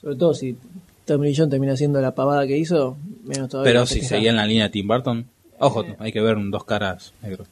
Sobre 0.00 0.16
todo 0.16 0.34
si 0.34 0.56
Tommy 1.04 1.34
Jones 1.34 1.50
termina 1.50 1.72
haciendo 1.72 2.00
la 2.00 2.14
pavada 2.14 2.46
que 2.46 2.56
hizo, 2.56 2.96
menos 3.24 3.48
todavía. 3.48 3.72
Pero 3.72 3.86
si 3.86 4.00
seguía 4.02 4.30
en 4.30 4.36
la 4.36 4.46
línea 4.46 4.64
de 4.64 4.70
Tim 4.70 4.86
Burton, 4.86 5.26
ojo, 5.58 5.84
hay 5.98 6.12
que 6.12 6.20
ver 6.20 6.36
un 6.36 6.50
dos 6.50 6.64
caras 6.64 7.12
negros. 7.22 7.48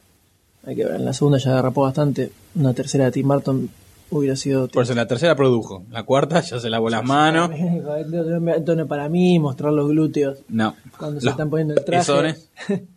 Hay 0.65 0.75
que 0.75 0.85
ver, 0.85 0.95
en 0.95 1.05
la 1.05 1.13
segunda 1.13 1.37
ya 1.37 1.55
derrapó 1.55 1.81
bastante. 1.81 2.31
Una 2.55 2.73
tercera 2.73 3.05
de 3.05 3.11
Tim 3.11 3.27
Burton 3.27 3.69
hubiera 4.11 4.35
sido. 4.35 4.67
Por 4.69 4.83
eso 4.83 4.93
en 4.93 4.97
la 4.97 5.07
tercera 5.07 5.35
produjo, 5.35 5.83
la 5.91 6.03
cuarta 6.03 6.39
ya 6.41 6.59
se 6.59 6.69
lavó 6.69 6.89
las 6.89 7.03
manos. 7.03 7.51
Entonces, 7.53 8.85
para 8.87 9.09
mí, 9.09 9.37
mostrar 9.39 9.73
los 9.73 9.89
glúteos 9.89 10.39
No. 10.49 10.75
cuando 10.97 11.19
se 11.21 11.29
están 11.29 11.49
poniendo 11.49 11.73
el 11.75 11.83
traje. 11.83 11.99
pezones. 12.01 12.49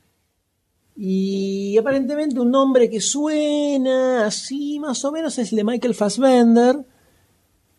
y 1.01 1.79
aparentemente 1.79 2.41
un 2.41 2.51
nombre 2.51 2.91
que 2.91 3.01
suena 3.01 4.27
así 4.27 4.81
más 4.81 5.05
o 5.05 5.13
menos 5.13 5.39
es 5.39 5.53
el 5.53 5.59
de 5.59 5.65
Michael 5.65 5.95
Fassbender, 5.95 6.85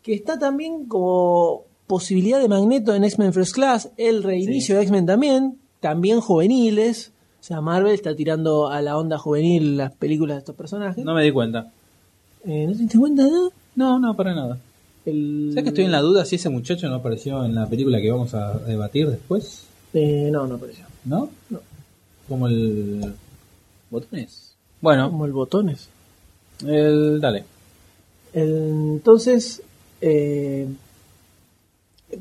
que 0.02 0.14
está 0.14 0.40
también 0.40 0.86
como 0.86 1.66
posibilidad 1.86 2.40
de 2.40 2.48
Magneto 2.48 2.96
en 2.96 3.04
X-Men 3.04 3.34
First 3.34 3.54
Class, 3.54 3.90
el 3.98 4.24
reinicio 4.24 4.76
de 4.78 4.84
X-Men 4.84 5.06
también, 5.06 5.58
también 5.82 6.22
juveniles. 6.22 7.12
O 7.42 7.44
sea, 7.44 7.60
Marvel 7.60 7.94
está 7.94 8.16
tirando 8.16 8.70
a 8.70 8.82
la 8.82 8.98
onda 8.98 9.18
juvenil 9.18 9.76
las 9.76 9.92
películas 9.94 10.38
de 10.38 10.40
estos 10.40 10.56
personajes. 10.56 11.04
No 11.04 11.14
me 11.14 11.24
di 11.24 11.32
cuenta. 11.32 11.70
Eh, 12.46 12.68
¿No 12.68 12.72
te 12.72 12.80
diste 12.80 12.98
cuenta 12.98 13.26
de 13.26 13.32
nada? 13.32 13.50
No, 13.76 14.00
no, 14.00 14.16
para 14.16 14.34
nada. 14.34 14.58
El... 15.06 15.50
¿Sabes 15.50 15.64
que 15.64 15.70
estoy 15.70 15.86
en 15.86 15.92
la 15.92 16.00
duda 16.00 16.24
si 16.24 16.38
ese 16.38 16.48
muchacho 16.48 16.88
no 16.88 16.96
apareció 16.96 17.44
en 17.44 17.54
la 17.54 17.68
película 17.68 18.00
que 18.00 18.12
vamos 18.12 18.34
a 18.34 18.60
debatir 18.60 19.10
después? 19.10 19.64
Eh, 19.94 20.30
no, 20.32 20.48
no 20.48 20.56
apareció. 20.56 20.86
¿No? 21.04 21.30
No. 21.50 21.60
Como 22.30 22.48
el... 22.48 23.14
¿Botones? 23.90 24.56
Bueno, 24.82 25.10
Como 25.10 25.26
el 25.26 25.34
botones. 25.34 25.90
el... 26.66 27.20
Dale. 27.20 27.44
El- 28.34 28.94
entonces, 28.94 29.62
eh, 30.00 30.68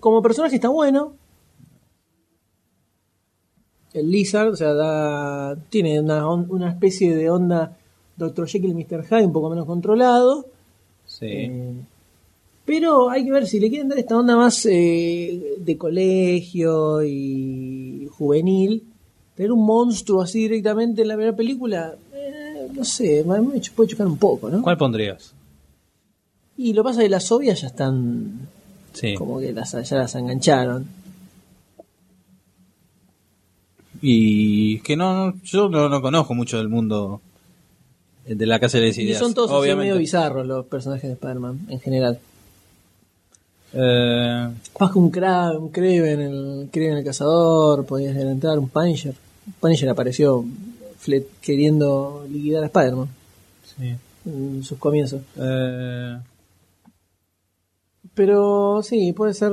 como 0.00 0.22
personaje 0.22 0.56
está 0.56 0.68
bueno. 0.70 1.12
El 3.92 4.10
Lizard, 4.10 4.48
o 4.48 4.56
sea, 4.56 4.74
da, 4.74 5.56
tiene 5.70 6.00
una, 6.00 6.26
una 6.28 6.70
especie 6.70 7.14
de 7.14 7.30
onda 7.30 7.76
Dr. 8.16 8.46
Jekyll 8.48 8.70
y 8.70 8.74
Mr. 8.74 9.04
Hyde 9.06 9.26
un 9.26 9.32
poco 9.32 9.50
menos 9.50 9.66
controlado. 9.66 10.46
Sí. 11.06 11.26
Eh, 11.26 11.74
pero 12.64 13.08
hay 13.08 13.24
que 13.24 13.32
ver 13.32 13.46
si 13.46 13.60
le 13.60 13.70
quieren 13.70 13.88
dar 13.88 13.98
esta 13.98 14.18
onda 14.18 14.36
más 14.36 14.66
eh, 14.66 15.54
de 15.58 15.78
colegio 15.78 17.02
y 17.02 18.06
juvenil. 18.10 18.87
Tener 19.38 19.52
un 19.52 19.64
monstruo 19.64 20.20
así 20.20 20.40
directamente 20.40 21.02
en 21.02 21.08
la 21.08 21.14
primera 21.14 21.36
película, 21.36 21.94
eh, 22.12 22.66
no 22.74 22.84
sé, 22.84 23.22
me 23.24 23.40
puede 23.40 23.88
chocar 23.88 24.08
un 24.08 24.18
poco, 24.18 24.50
¿no? 24.50 24.62
¿Cuál 24.62 24.76
pondrías? 24.76 25.32
Y 26.56 26.72
lo 26.72 26.82
pasa 26.82 27.00
es 27.02 27.04
que 27.04 27.10
las 27.10 27.30
obvias 27.30 27.60
ya 27.60 27.68
están 27.68 28.48
Sí. 28.94 29.14
como 29.14 29.38
que 29.38 29.52
las, 29.52 29.70
ya 29.88 29.96
las 29.96 30.14
engancharon. 30.16 30.88
Y 34.00 34.80
que 34.80 34.96
no, 34.96 35.26
no- 35.30 35.34
yo 35.42 35.68
no, 35.68 35.88
no 35.88 36.00
conozco 36.02 36.34
mucho 36.34 36.58
del 36.58 36.68
mundo 36.68 37.20
de 38.26 38.44
la 38.46 38.58
casa 38.60 38.78
de 38.78 38.88
las 38.88 38.98
Y 38.98 39.02
ideas. 39.02 39.18
son 39.18 39.34
todos 39.34 39.50
obviamente. 39.52 39.88
medio 39.90 39.98
bizarros 40.00 40.46
los 40.46 40.66
personajes 40.66 41.04
de 41.04 41.12
Spider-Man 41.14 41.60
en 41.68 41.80
general. 41.80 42.18
Eh, 43.72 44.48
Más 44.80 44.92
que 44.92 44.98
un, 44.98 45.10
Cra 45.10 45.52
un 45.52 45.68
Kraven, 45.70 46.20
el 46.20 46.70
el 46.72 47.04
cazador, 47.04 47.86
podías 47.86 48.16
entrar 48.16 48.58
un 48.58 48.68
Punisher. 48.68 49.14
Punisher 49.60 49.88
apareció 49.88 50.44
queriendo 51.40 52.24
liquidar 52.30 52.62
a 52.64 52.66
Spider-Man 52.66 53.08
sí. 53.64 53.94
en 54.26 54.62
sus 54.62 54.78
comienzos. 54.78 55.22
Eh, 55.36 56.18
Pero 58.14 58.82
sí, 58.82 59.12
puede 59.12 59.34
ser 59.34 59.52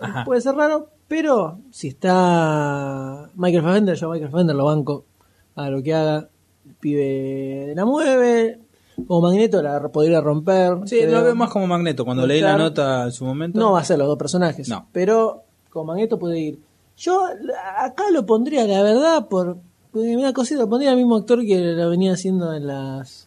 Ajá. 0.00 0.24
puede 0.24 0.40
ser 0.40 0.54
raro, 0.54 0.88
pero 1.08 1.58
si 1.70 1.88
está 1.88 3.28
Michael 3.34 3.62
Fassbender, 3.62 3.96
yo 3.96 4.08
a 4.08 4.12
Michael 4.12 4.30
Fassbender 4.30 4.56
lo 4.56 4.64
banco 4.64 5.04
a 5.54 5.68
lo 5.70 5.82
que 5.82 5.94
haga. 5.94 6.28
El 6.66 6.74
pibe 6.76 7.74
la 7.76 7.84
mueve, 7.84 8.58
como 9.06 9.20
Magneto 9.28 9.60
la 9.62 9.86
podría 9.88 10.22
romper. 10.22 10.78
sí, 10.86 10.96
creo. 10.98 11.10
lo 11.18 11.22
veo 11.24 11.34
más 11.34 11.50
como 11.50 11.66
Magneto. 11.66 12.06
Cuando 12.06 12.26
leí 12.26 12.40
la 12.40 12.56
nota 12.56 13.04
en 13.04 13.12
su 13.12 13.24
momento. 13.26 13.58
No 13.58 13.72
va 13.72 13.80
a 13.80 13.84
ser 13.84 13.98
los 13.98 14.08
dos 14.08 14.16
personajes, 14.16 14.66
No. 14.68 14.88
pero 14.92 15.42
como 15.70 15.86
Magneto 15.92 16.18
puede 16.18 16.38
ir. 16.40 16.58
Yo 16.98 17.26
acá 17.78 18.04
lo 18.12 18.24
pondría, 18.24 18.66
la 18.66 18.82
verdad, 18.82 19.26
por 19.26 19.56
una 19.92 20.32
cosita, 20.32 20.60
lo 20.60 20.68
pondría 20.68 20.90
al 20.92 20.96
mismo 20.96 21.16
actor 21.16 21.44
que 21.44 21.58
lo 21.58 21.90
venía 21.90 22.12
haciendo 22.12 22.54
en 22.54 22.66
las 22.66 23.26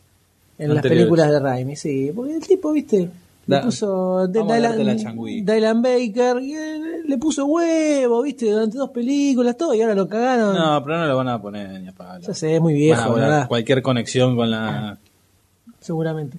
en 0.60 0.70
las 0.70 0.78
Anteriores. 0.78 1.06
películas 1.08 1.32
de 1.32 1.40
Raimi, 1.40 1.76
sí, 1.76 2.12
porque 2.16 2.36
el 2.36 2.48
tipo, 2.48 2.72
viste, 2.72 3.10
Da- 3.46 3.60
le 3.60 3.66
puso 3.66 4.28
Dylan, 4.28 5.82
Baker, 5.82 6.42
y 6.42 6.54
él 6.54 7.04
le 7.08 7.18
puso 7.18 7.46
huevo, 7.46 8.22
viste, 8.24 8.50
durante 8.52 8.78
dos 8.78 8.90
películas, 8.90 9.56
todo, 9.56 9.74
y 9.74 9.82
ahora 9.82 9.94
lo 9.96 10.08
cagaron. 10.08 10.56
No, 10.56 10.84
pero 10.84 10.98
no 10.98 11.06
lo 11.08 11.16
van 11.18 11.28
a 11.30 11.42
poner 11.42 11.80
ni 11.82 11.88
a 11.88 11.92
palo. 11.94 12.26
Ya 12.28 12.34
sé, 12.34 12.56
es 12.56 12.62
muy 12.62 12.74
Van 12.74 12.82
a 13.00 13.04
viejo, 13.04 13.14
¿verdad? 13.14 13.48
Cualquier 13.48 13.82
conexión 13.82 14.36
con 14.36 14.50
la. 14.52 14.98
Seguramente. 15.80 16.38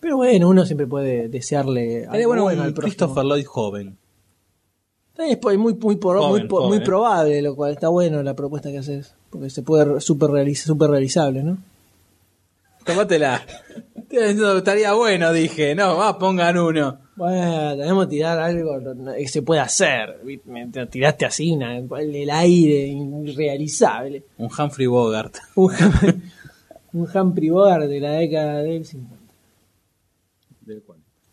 Pero 0.00 0.16
bueno, 0.16 0.48
uno 0.48 0.64
siempre 0.64 0.86
puede 0.86 1.28
desearle 1.28 2.02
Estaría 2.02 2.26
bueno 2.26 2.42
bueno 2.42 2.62
al. 2.62 2.74
Christopher 2.74 3.24
Lloyd 3.24 3.44
joven. 3.46 3.96
Es 5.20 5.58
muy, 5.58 5.74
muy, 5.74 5.98
Joven, 6.00 6.30
muy, 6.30 6.40
muy 6.40 6.48
joven, 6.48 6.82
¿eh? 6.82 6.84
probable, 6.84 7.42
lo 7.42 7.54
cual 7.54 7.72
está 7.72 7.88
bueno 7.88 8.22
la 8.22 8.34
propuesta 8.34 8.70
que 8.70 8.78
haces. 8.78 9.14
Porque 9.30 9.50
se 9.50 9.62
puede 9.62 10.00
super, 10.00 10.30
realiza, 10.30 10.64
super 10.64 10.90
realizable, 10.90 11.42
¿no? 11.42 11.58
Tómatela. 12.84 13.42
Estaría 14.10 14.92
bueno, 14.94 15.32
dije. 15.32 15.74
No, 15.74 15.96
va, 15.96 16.18
pongan 16.18 16.58
uno. 16.58 16.98
Bueno, 17.14 17.76
tenemos 17.76 18.06
que 18.06 18.10
tirar 18.10 18.38
algo 18.40 18.78
que 19.14 19.28
se 19.28 19.42
puede 19.42 19.60
hacer. 19.60 20.20
tiraste 20.90 21.26
así, 21.26 21.52
una, 21.52 21.76
el 21.76 22.30
aire 22.30 22.88
irrealizable. 22.88 24.24
Un 24.38 24.48
Humphrey 24.58 24.86
Bogart. 24.86 25.36
Un, 25.54 25.70
Hum- 25.72 26.22
un 26.92 27.08
Humphrey 27.14 27.50
Bogart 27.50 27.84
de 27.84 28.00
la 28.00 28.12
década 28.12 28.62
del 28.62 28.84
50. 28.84 29.16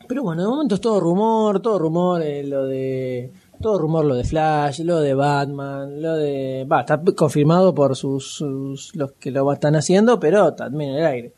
Pero 0.08 0.24
bueno, 0.24 0.42
de 0.44 0.48
momento 0.48 0.76
es 0.76 0.82
todo 0.82 1.00
rumor, 1.00 1.62
todo 1.62 1.80
rumor, 1.80 2.22
eh, 2.22 2.44
lo 2.44 2.66
de 2.66 3.32
todo 3.62 3.78
rumor 3.80 4.05
lo 4.05 4.16
de 4.16 4.24
Flash, 4.24 4.82
lo 4.82 4.99
de 4.99 5.14
Batman, 5.14 6.01
lo 6.01 6.16
de... 6.16 6.66
Va, 6.72 6.82
está 6.82 7.01
confirmado 7.16 7.74
por 7.74 7.95
sus, 7.95 8.28
sus- 8.36 8.95
los 8.95 9.12
que 9.14 9.32
lo 9.32 9.51
están 9.51 9.76
haciendo, 9.76 10.20
pero 10.20 10.53
también 10.53 10.91
en 10.91 10.95
el 10.97 11.05
aire. 11.05 11.34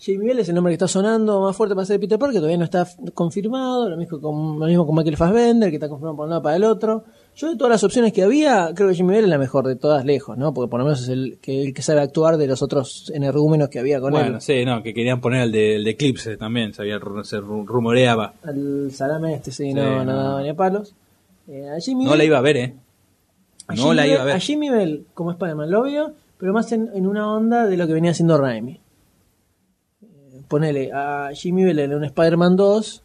Jamie 0.00 0.26
Bell 0.28 0.40
es 0.40 0.48
el 0.50 0.54
nombre 0.56 0.72
que 0.72 0.74
está 0.74 0.88
sonando 0.88 1.40
más 1.40 1.56
fuerte 1.56 1.74
para 1.74 1.86
ser 1.86 1.98
Peter 1.98 2.18
Parker, 2.18 2.36
todavía 2.36 2.58
no 2.58 2.64
está 2.64 2.86
confirmado, 3.14 3.88
lo 3.88 3.96
mismo 3.96 4.20
con, 4.20 4.58
lo 4.58 4.66
mismo 4.66 4.84
con 4.84 4.96
Michael 4.96 5.16
Fassbender, 5.16 5.70
que 5.70 5.76
está 5.76 5.88
confirmado 5.88 6.16
por 6.16 6.24
un 6.24 6.30
lado 6.30 6.42
para 6.42 6.56
el 6.56 6.64
otro. 6.64 7.04
Yo 7.36 7.48
de 7.50 7.56
todas 7.56 7.70
las 7.70 7.84
opciones 7.84 8.12
que 8.12 8.22
había, 8.22 8.70
creo 8.74 8.90
que 8.90 8.96
Jamie 8.96 9.14
Bell 9.16 9.24
es 9.24 9.30
la 9.30 9.38
mejor 9.38 9.66
de 9.66 9.76
todas 9.76 10.04
lejos, 10.04 10.36
¿no? 10.36 10.52
Porque 10.52 10.70
por 10.70 10.80
lo 10.80 10.84
menos 10.84 11.00
es 11.02 11.08
el 11.08 11.38
que, 11.40 11.62
el 11.62 11.72
que 11.72 11.80
sabe 11.80 12.00
actuar 12.02 12.36
de 12.36 12.46
los 12.46 12.60
otros 12.60 13.10
energúmenos 13.14 13.70
que 13.70 13.78
había 13.78 13.98
con 14.00 14.12
Bueno, 14.12 14.34
él. 14.36 14.40
sí, 14.42 14.64
no, 14.66 14.82
que 14.82 14.92
querían 14.92 15.20
poner 15.22 15.42
el 15.44 15.52
de, 15.52 15.76
el 15.76 15.84
de 15.84 15.90
Eclipse 15.92 16.36
también, 16.36 16.74
se, 16.74 16.82
había, 16.82 17.00
se 17.22 17.40
rumoreaba. 17.40 18.34
Al 18.42 18.90
salame 18.92 19.34
este, 19.34 19.52
sí, 19.52 19.68
Sí, 19.68 19.74
no, 19.74 20.04
no 20.04 20.12
no. 20.12 20.16
daba 20.16 20.42
ni 20.42 20.50
a 20.50 20.54
palos. 20.54 20.92
Eh, 21.48 21.68
a 21.76 21.80
Jimmy 21.80 22.04
No 22.04 22.10
Bell- 22.12 22.18
la 22.18 22.24
iba 22.24 22.38
a 22.38 22.42
ver, 22.42 22.56
¿eh? 22.56 22.74
a 23.68 23.74
No 23.74 23.82
Jimmy 23.84 23.94
la 23.96 24.06
iba 24.06 24.22
a 24.22 24.24
ver. 24.24 24.34
A 24.36 24.38
Jimmy 24.40 24.70
Bell 24.70 25.06
como 25.14 25.30
Spider-Man 25.32 25.70
lo 25.70 25.82
veo, 25.82 26.12
pero 26.38 26.52
más 26.52 26.70
en, 26.72 26.90
en 26.94 27.06
una 27.06 27.32
onda 27.32 27.66
de 27.66 27.76
lo 27.76 27.86
que 27.86 27.92
venía 27.92 28.10
haciendo 28.12 28.36
Raimi. 28.38 28.80
Eh, 30.02 30.42
ponele 30.48 30.90
a 30.92 31.30
Jimmy 31.34 31.64
Bell 31.64 31.78
en 31.80 31.94
un 31.94 32.04
Spider-Man 32.04 32.56
2, 32.56 33.02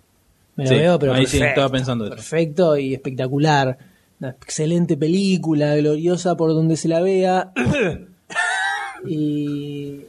me 0.55 0.63
lo 0.65 0.69
Sí, 0.69 0.75
veo, 0.75 0.99
pero 0.99 1.13
ahí 1.13 1.25
sí, 1.25 1.37
perfecto, 1.37 1.47
estaba 1.49 1.69
pensando 1.69 2.05
eso. 2.05 2.15
perfecto 2.15 2.77
y 2.77 2.93
espectacular. 2.93 3.77
Una 4.19 4.31
excelente 4.31 4.97
película, 4.97 5.75
gloriosa 5.77 6.35
por 6.35 6.49
donde 6.49 6.75
se 6.75 6.89
la 6.89 6.99
vea. 7.01 7.51
y 9.07 10.01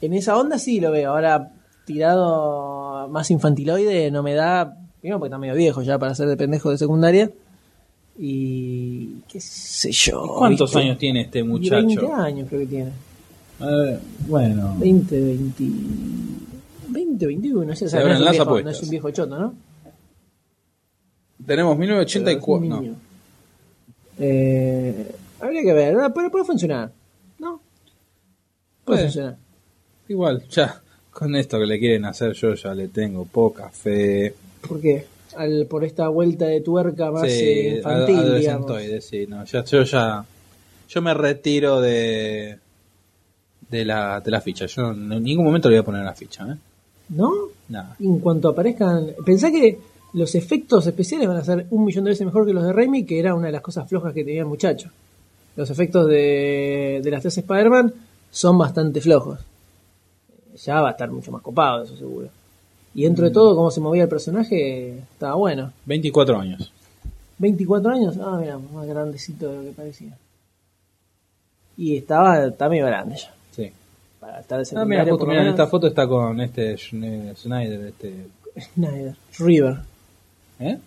en 0.00 0.12
esa 0.14 0.36
onda 0.38 0.58
sí 0.58 0.80
lo 0.80 0.90
veo. 0.90 1.10
Ahora, 1.10 1.50
tirado 1.84 3.08
más 3.08 3.30
infantiloide, 3.30 4.10
no 4.10 4.22
me 4.22 4.34
da. 4.34 4.76
Primero 5.00 5.18
porque 5.18 5.28
está 5.28 5.38
medio 5.38 5.54
viejo 5.54 5.82
ya 5.82 5.98
para 5.98 6.14
ser 6.14 6.28
de 6.28 6.36
pendejo 6.36 6.70
de 6.70 6.78
secundaria. 6.78 7.30
Y. 8.18 9.20
qué 9.28 9.40
sé 9.40 9.92
yo. 9.92 10.34
¿Cuántos 10.38 10.70
¿viste? 10.70 10.80
años 10.84 10.98
tiene 10.98 11.20
este 11.22 11.44
muchacho? 11.44 11.86
20 11.86 12.12
años 12.12 12.48
creo 12.48 12.60
que 12.60 12.66
tiene. 12.66 12.90
Eh, 13.60 13.98
bueno, 14.26 14.74
20, 14.78 15.20
20. 15.20 15.64
20, 16.88 17.26
21, 17.26 17.64
no 17.64 17.76
sé. 17.76 17.84
O 17.86 17.88
sea, 17.88 18.00
Se 18.00 18.06
no, 18.06 18.12
es 18.12 18.18
un 18.18 18.24
las 18.24 18.32
viejo, 18.32 18.60
no 18.60 18.70
es 18.70 18.82
un 18.82 18.90
viejo 18.90 19.10
choto, 19.10 19.38
¿no? 19.38 19.54
tenemos 21.46 21.76
Pero 21.76 22.00
es 22.02 22.16
1984. 22.16 22.56
un 22.56 22.68
No. 22.68 22.96
Eh, 24.18 25.14
habría 25.40 25.62
que 25.62 25.72
ver, 25.72 25.94
¿no? 25.94 26.12
pero 26.12 26.30
puede 26.30 26.44
funcionar. 26.44 26.90
¿No? 27.38 27.60
Puede 28.84 28.98
Puede. 28.98 29.02
funcionar. 29.04 29.36
Igual, 30.08 30.44
ya, 30.48 30.80
con 31.10 31.36
esto 31.36 31.58
que 31.58 31.66
le 31.66 31.78
quieren 31.78 32.04
hacer 32.04 32.32
yo 32.32 32.54
ya 32.54 32.74
le 32.74 32.88
tengo 32.88 33.24
poca 33.26 33.68
fe. 33.68 34.34
¿Por 34.66 34.80
qué? 34.80 35.06
Al, 35.36 35.66
por 35.66 35.84
esta 35.84 36.08
vuelta 36.08 36.46
de 36.46 36.60
tuerca 36.62 37.10
más 37.10 37.22
Sí, 37.30 37.38
eh, 37.44 37.76
infantil, 37.76 38.16
digamos. 38.16 38.70
adolescentoide, 38.70 39.00
sí, 39.00 39.26
no, 39.28 39.44
ya, 39.44 39.62
yo 39.64 39.82
ya, 39.82 40.24
yo 40.88 41.02
me 41.02 41.14
retiro 41.14 41.80
de, 41.80 42.58
de 43.70 43.84
la, 43.84 44.20
de 44.20 44.30
la 44.30 44.40
ficha. 44.40 44.66
Yo 44.66 44.90
en 44.92 45.22
ningún 45.22 45.44
momento 45.44 45.68
le 45.68 45.76
voy 45.76 45.82
a 45.82 45.84
poner 45.84 46.04
la 46.04 46.14
ficha, 46.14 46.46
¿eh? 46.50 46.56
¿No? 47.10 47.30
Nada. 47.68 47.96
En 48.00 48.18
cuanto 48.18 48.48
aparezcan. 48.48 49.08
Pensá 49.24 49.50
que 49.50 49.78
los 50.14 50.34
efectos 50.34 50.86
especiales 50.86 51.28
van 51.28 51.36
a 51.36 51.44
ser 51.44 51.66
un 51.70 51.84
millón 51.84 52.04
de 52.04 52.10
veces 52.10 52.26
mejor 52.26 52.46
que 52.46 52.52
los 52.54 52.64
de 52.64 52.72
Raimi, 52.72 53.04
que 53.04 53.18
era 53.20 53.34
una 53.34 53.46
de 53.46 53.52
las 53.52 53.62
cosas 53.62 53.88
flojas 53.88 54.12
que 54.14 54.24
tenía 54.24 54.40
el 54.40 54.46
muchacho. 54.46 54.90
Los 55.56 55.68
efectos 55.70 56.06
de, 56.06 57.00
de 57.02 57.10
las 57.10 57.20
tres 57.22 57.36
Spider-Man 57.38 57.92
son 58.30 58.56
bastante 58.58 59.00
flojos. 59.00 59.40
Ya 60.64 60.80
va 60.80 60.88
a 60.88 60.92
estar 60.92 61.10
mucho 61.10 61.30
más 61.30 61.42
copado, 61.42 61.84
eso 61.84 61.96
seguro. 61.96 62.28
Y 62.94 63.04
dentro 63.04 63.24
Mm. 63.24 63.28
de 63.28 63.34
todo, 63.34 63.54
cómo 63.56 63.70
se 63.70 63.80
movía 63.80 64.04
el 64.04 64.08
personaje, 64.08 64.98
estaba 65.12 65.34
bueno. 65.34 65.72
24 65.86 66.38
años. 66.40 66.72
24 67.38 67.90
años, 67.92 68.16
ah, 68.20 68.36
mira, 68.40 68.58
más 68.58 68.86
grandecito 68.86 69.48
de 69.50 69.56
lo 69.56 69.62
que 69.62 69.70
parecía. 69.70 70.16
Y 71.76 71.96
estaba, 71.96 72.50
medio 72.68 72.86
grande 72.86 73.16
ya. 73.16 73.32
Sí. 73.54 73.70
Para 74.18 74.40
estar 74.40 74.58
de 74.64 74.76
Ah, 74.76 74.84
mira, 74.84 75.02
en 75.04 75.46
esta 75.48 75.66
foto 75.68 75.86
está 75.86 76.08
con 76.08 76.40
este 76.40 76.74
Schne- 76.76 77.34
Snyder, 77.36 77.80
este, 77.86 78.26
Snyder, 78.74 79.14
River. 79.38 79.76
¿eh? 80.58 80.78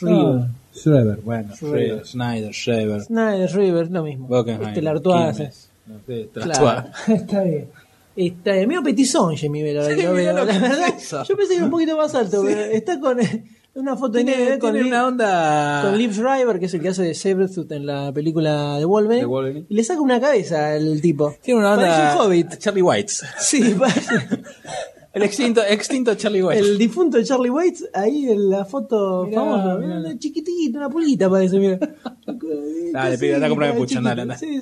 River. 0.00 0.40
Ah, 0.42 0.48
Schreiber, 0.74 1.16
bueno, 1.22 1.54
Schreiber. 1.54 2.04
Schreiber, 2.04 2.06
Snyder, 2.06 2.52
Schreiber, 2.52 3.00
Snyder, 3.02 3.50
River, 3.54 3.90
lo 3.90 4.02
mismo. 4.02 4.26
Buckenheim, 4.26 4.68
Este 4.68 4.82
Lartois. 4.82 5.36
Quilmes, 5.36 5.70
no 5.86 5.94
sé, 6.06 6.28
Claro, 6.34 6.88
está 7.14 7.42
bien. 7.44 7.68
Está 8.16 8.52
medio 8.52 8.82
petizón 8.82 9.36
mirá 9.48 10.12
veo. 10.32 10.32
lo 10.32 10.44
La 10.44 10.58
verdad, 10.58 10.94
yo 11.28 11.36
pensé 11.36 11.48
que 11.48 11.54
era 11.56 11.64
un 11.64 11.70
poquito 11.70 11.96
más 11.96 12.14
alto, 12.14 12.42
pero 12.44 12.60
está 12.62 13.00
con 13.00 13.18
eh, 13.20 13.44
una 13.74 13.96
foto 13.96 14.18
de 14.18 14.24
Tiene, 14.24 14.40
nieve 14.42 14.58
con, 14.60 14.74
Liv- 14.74 14.86
una 14.86 15.06
onda... 15.08 15.82
con 15.84 15.98
Liv 15.98 16.12
Schreiber, 16.12 16.60
que 16.60 16.66
es 16.66 16.74
el 16.74 16.80
que 16.80 16.88
hace 16.90 17.02
de 17.02 17.14
Sabretooth 17.14 17.72
en 17.72 17.86
la 17.86 18.12
película 18.12 18.78
de 18.78 18.84
Wolverine, 18.84 19.20
De 19.22 19.26
Wolverine. 19.26 19.66
y 19.68 19.74
le 19.74 19.82
saca 19.82 20.00
una 20.00 20.20
cabeza 20.20 20.74
al 20.74 21.00
tipo. 21.00 21.34
Tiene 21.42 21.58
una 21.60 21.72
onda... 21.74 21.88
Parece 21.88 22.16
un 22.16 22.24
hobbit. 22.26 22.58
Charlie 22.58 22.82
Whites. 22.82 23.24
Sí, 23.40 23.74
parece 23.78 24.14
El 25.12 25.22
extinto, 25.24 25.60
extinto 25.68 26.14
Charlie 26.14 26.42
White. 26.42 26.60
el 26.60 26.78
difunto 26.78 27.16
de 27.18 27.24
Charlie 27.24 27.50
Waits 27.50 27.88
ahí 27.94 28.28
en 28.30 28.48
la 28.50 28.64
foto 28.64 29.24
Mirá, 29.26 29.40
famosa. 29.40 29.74
mirá. 29.78 29.98
Una 29.98 30.18
chiquitita, 30.18 30.78
una 30.78 30.88
pulita 30.88 31.28
parece, 31.28 31.58
mira. 31.58 31.78
Dale, 32.92 33.18
pibe, 33.18 33.34
anda 33.34 33.46
a 33.46 33.50
comprarme 33.50 33.74
pucho, 33.76 33.86
chiquita. 33.94 34.10
andale, 34.10 34.22
andale. 34.22 34.38
Sí, 34.40 34.60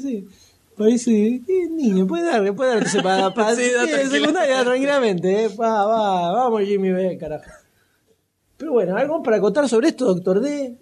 sí. 0.77 0.79
Parece, 0.79 1.41
qué 1.47 1.69
niño, 1.71 2.07
puede 2.07 2.25
darle, 2.31 2.53
puede 2.53 2.75
darle 2.81 3.03
para, 3.03 3.33
para 3.35 3.55
Sí, 3.57 3.63
sí, 3.65 3.73
tranquila. 3.73 4.11
secundaria 4.11 4.65
tranquilamente, 4.65 5.45
eh. 5.45 5.49
Va, 5.49 5.85
va, 5.87 6.33
vamos 6.33 6.63
Jimmy 6.63 6.91
B, 6.91 7.19
carajo. 7.19 7.45
Pero 8.57 8.73
bueno, 8.73 8.97
algo 8.97 9.23
para 9.23 9.41
contar 9.41 9.69
sobre 9.69 9.89
esto, 9.89 10.07
doctor 10.07 10.41
D. 10.41 10.77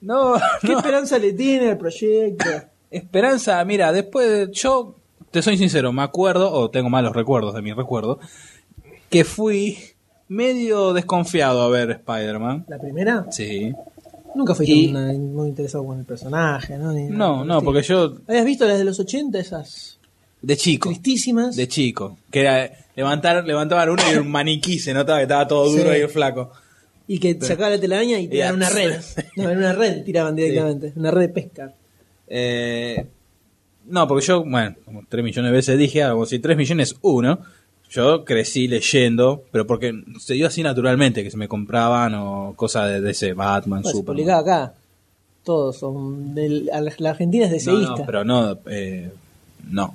No, 0.00 0.34
¿Qué 0.60 0.68
no. 0.68 0.78
esperanza 0.78 1.18
le 1.18 1.32
tiene 1.32 1.70
al 1.70 1.78
proyecto? 1.78 2.44
Esperanza, 2.90 3.64
mira, 3.64 3.92
después 3.92 4.28
de, 4.28 4.52
yo 4.52 4.96
te 5.30 5.42
soy 5.42 5.56
sincero, 5.56 5.92
me 5.92 6.02
acuerdo, 6.02 6.52
o 6.52 6.70
tengo 6.70 6.88
malos 6.90 7.14
recuerdos 7.14 7.54
de 7.54 7.62
mi 7.62 7.72
recuerdo, 7.72 8.18
que 9.10 9.24
fui 9.24 9.78
medio 10.28 10.92
desconfiado 10.92 11.62
a 11.62 11.68
ver 11.68 11.90
Spider-Man. 11.90 12.64
¿La 12.68 12.78
primera? 12.78 13.26
Sí. 13.30 13.72
Nunca 14.34 14.54
fuiste 14.54 14.74
Y- 14.74 14.88
muy 14.92 15.48
interesado 15.48 15.84
con 15.84 15.98
el 15.98 16.04
personaje, 16.04 16.76
¿no? 16.78 16.92
Ni 16.92 17.04
nada 17.04 17.16
No, 17.16 17.44
no, 17.44 17.62
porque 17.62 17.82
yo 17.82 18.16
¿Habías 18.28 18.44
visto 18.44 18.66
las 18.66 18.78
de 18.78 18.84
los 18.84 18.98
80, 19.00 19.38
esas 19.38 19.98
de 20.42 20.56
chico, 20.56 20.88
tristísimas? 20.88 21.56
de 21.56 21.68
chico, 21.68 22.16
que 22.30 22.40
era 22.42 22.70
levantar, 22.96 23.44
levantaban 23.44 23.90
uno 23.90 24.02
y 24.06 24.10
era 24.12 24.20
un 24.20 24.30
maniquí, 24.30 24.78
se 24.78 24.94
notaba 24.94 25.18
que 25.18 25.24
estaba 25.24 25.46
todo 25.48 25.68
duro 25.70 25.90
Sí. 25.92 25.98
y 25.98 26.00
el 26.02 26.08
flaco. 26.08 26.50
Y 27.08 27.18
que 27.18 27.36
sacaba 27.40 27.70
la 27.70 27.80
telaraña 27.80 28.18
y 28.20 28.28
tiraban 28.28 28.56
una 28.56 28.70
red. 28.70 28.94
No, 29.36 29.50
en 29.50 29.58
una 29.58 29.72
red 29.72 30.04
tiraban 30.04 30.36
directamente. 30.36 30.92
Una 30.96 31.10
red 31.10 31.22
de 31.22 31.28
pesca. 31.30 31.74
Eh, 32.28 33.04
no, 33.86 34.06
porque 34.06 34.24
yo, 34.26 34.44
bueno, 34.44 34.76
como 34.84 35.02
3 35.08 35.24
millones 35.24 35.50
de 35.50 35.56
veces 35.56 35.78
dije, 35.78 36.02
como 36.08 36.24
si 36.26 36.38
3 36.38 36.56
millones 36.56 36.94
uno, 37.02 37.40
yo 37.90 38.24
crecí 38.24 38.68
leyendo, 38.68 39.44
pero 39.50 39.66
porque 39.66 39.92
se 40.20 40.34
dio 40.34 40.46
así 40.46 40.62
naturalmente, 40.62 41.22
que 41.24 41.30
se 41.30 41.36
me 41.36 41.48
compraban 41.48 42.14
o 42.14 42.54
cosas 42.56 42.88
de 42.88 43.00
DC, 43.00 43.32
Batman, 43.34 43.82
Bueno, 43.82 43.84
se 43.84 43.90
Superman. 43.96 44.14
publicaba 44.16 44.40
acá. 44.40 44.74
Todos 45.44 45.78
son. 45.78 46.34
Del, 46.34 46.66
la, 46.98 47.10
Argentina 47.10 47.46
es 47.46 47.50
No, 47.50 47.54
deseísta. 47.56 47.96
no, 47.96 48.06
pero 48.06 48.24
no, 48.24 48.58
eh, 48.66 49.10
no. 49.70 49.94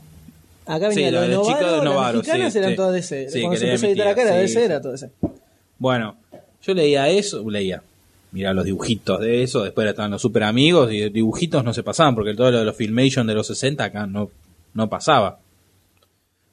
acá 0.66 0.90
sí, 0.92 0.98
venía 0.98 1.12
lo 1.12 1.18
lo 1.18 1.22
de 1.22 1.28
de 1.30 1.36
los 1.36 1.48
chicos 1.48 1.62
Novaro, 1.62 1.78
de 1.80 1.86
Novaro, 1.86 2.18
las 2.18 2.28
mexicanas 2.28 2.54
sí, 2.54 2.60
eran 2.60 2.72
sí. 2.72 2.76
todas 2.76 2.94
DC. 2.94 3.30
Sí, 3.30 3.42
Cuando 3.42 3.60
se 3.60 3.66
empezó 3.66 3.86
a 3.86 3.90
editar 3.90 4.08
acá 4.08 4.22
era 4.24 4.32
sí, 4.34 4.38
DC, 4.40 4.54
sí. 4.54 4.60
era 4.60 4.82
todo 4.82 4.92
DC. 4.92 5.10
Bueno, 5.78 6.16
yo 6.64 6.74
leía 6.74 7.08
eso, 7.10 7.50
leía. 7.50 7.82
Miraba 8.32 8.56
los 8.56 8.66
dibujitos 8.66 9.22
de 9.22 9.44
eso, 9.44 9.64
después 9.64 9.88
estaban 9.88 10.12
los 10.12 10.22
super 10.22 10.44
amigos 10.44 10.92
y 10.92 11.10
dibujitos 11.10 11.64
no 11.64 11.74
se 11.74 11.84
pasaban 11.84 12.16
porque 12.16 12.34
todo 12.34 12.52
lo 12.52 12.60
de 12.60 12.66
los 12.66 12.76
Filmation 12.76 13.26
de 13.28 13.34
los 13.36 13.48
60 13.48 13.82
acá 13.86 14.08
no, 14.08 14.30
no 14.74 14.90
pasaba. 14.90 15.40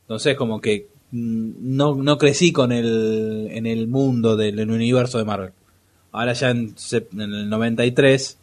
Entonces 0.02 0.36
como 0.36 0.60
que 0.60 0.86
no, 1.12 1.94
no 1.94 2.18
crecí 2.18 2.52
con 2.52 2.72
el, 2.72 3.48
en 3.51 3.66
el 3.66 3.86
mundo 3.86 4.36
del 4.36 4.59
en 4.59 4.70
el 4.70 4.74
universo 4.74 5.18
de 5.18 5.24
Marvel. 5.24 5.51
Ahora 6.10 6.32
ya 6.32 6.51
en, 6.51 6.74
en 7.12 7.20
el 7.20 7.48
93, 7.48 8.36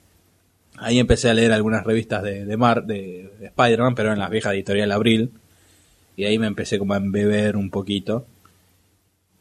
ahí 0.78 0.98
empecé 1.00 1.30
a 1.30 1.34
leer 1.34 1.52
algunas 1.52 1.84
revistas 1.84 2.24
de, 2.24 2.46
de, 2.46 2.58
Mar, 2.58 2.86
de, 2.86 3.32
de 3.40 3.46
Spider-Man, 3.48 3.96
pero 3.96 4.14
en 4.14 4.20
las 4.20 4.30
viejas 4.30 4.54
editorial 4.54 4.92
Abril. 4.92 5.32
Y 6.16 6.26
ahí 6.26 6.38
me 6.40 6.48
empecé 6.48 6.78
como 6.80 6.94
a 6.94 6.98
embeber 6.98 7.56
un 7.58 7.70
poquito. 7.70 8.26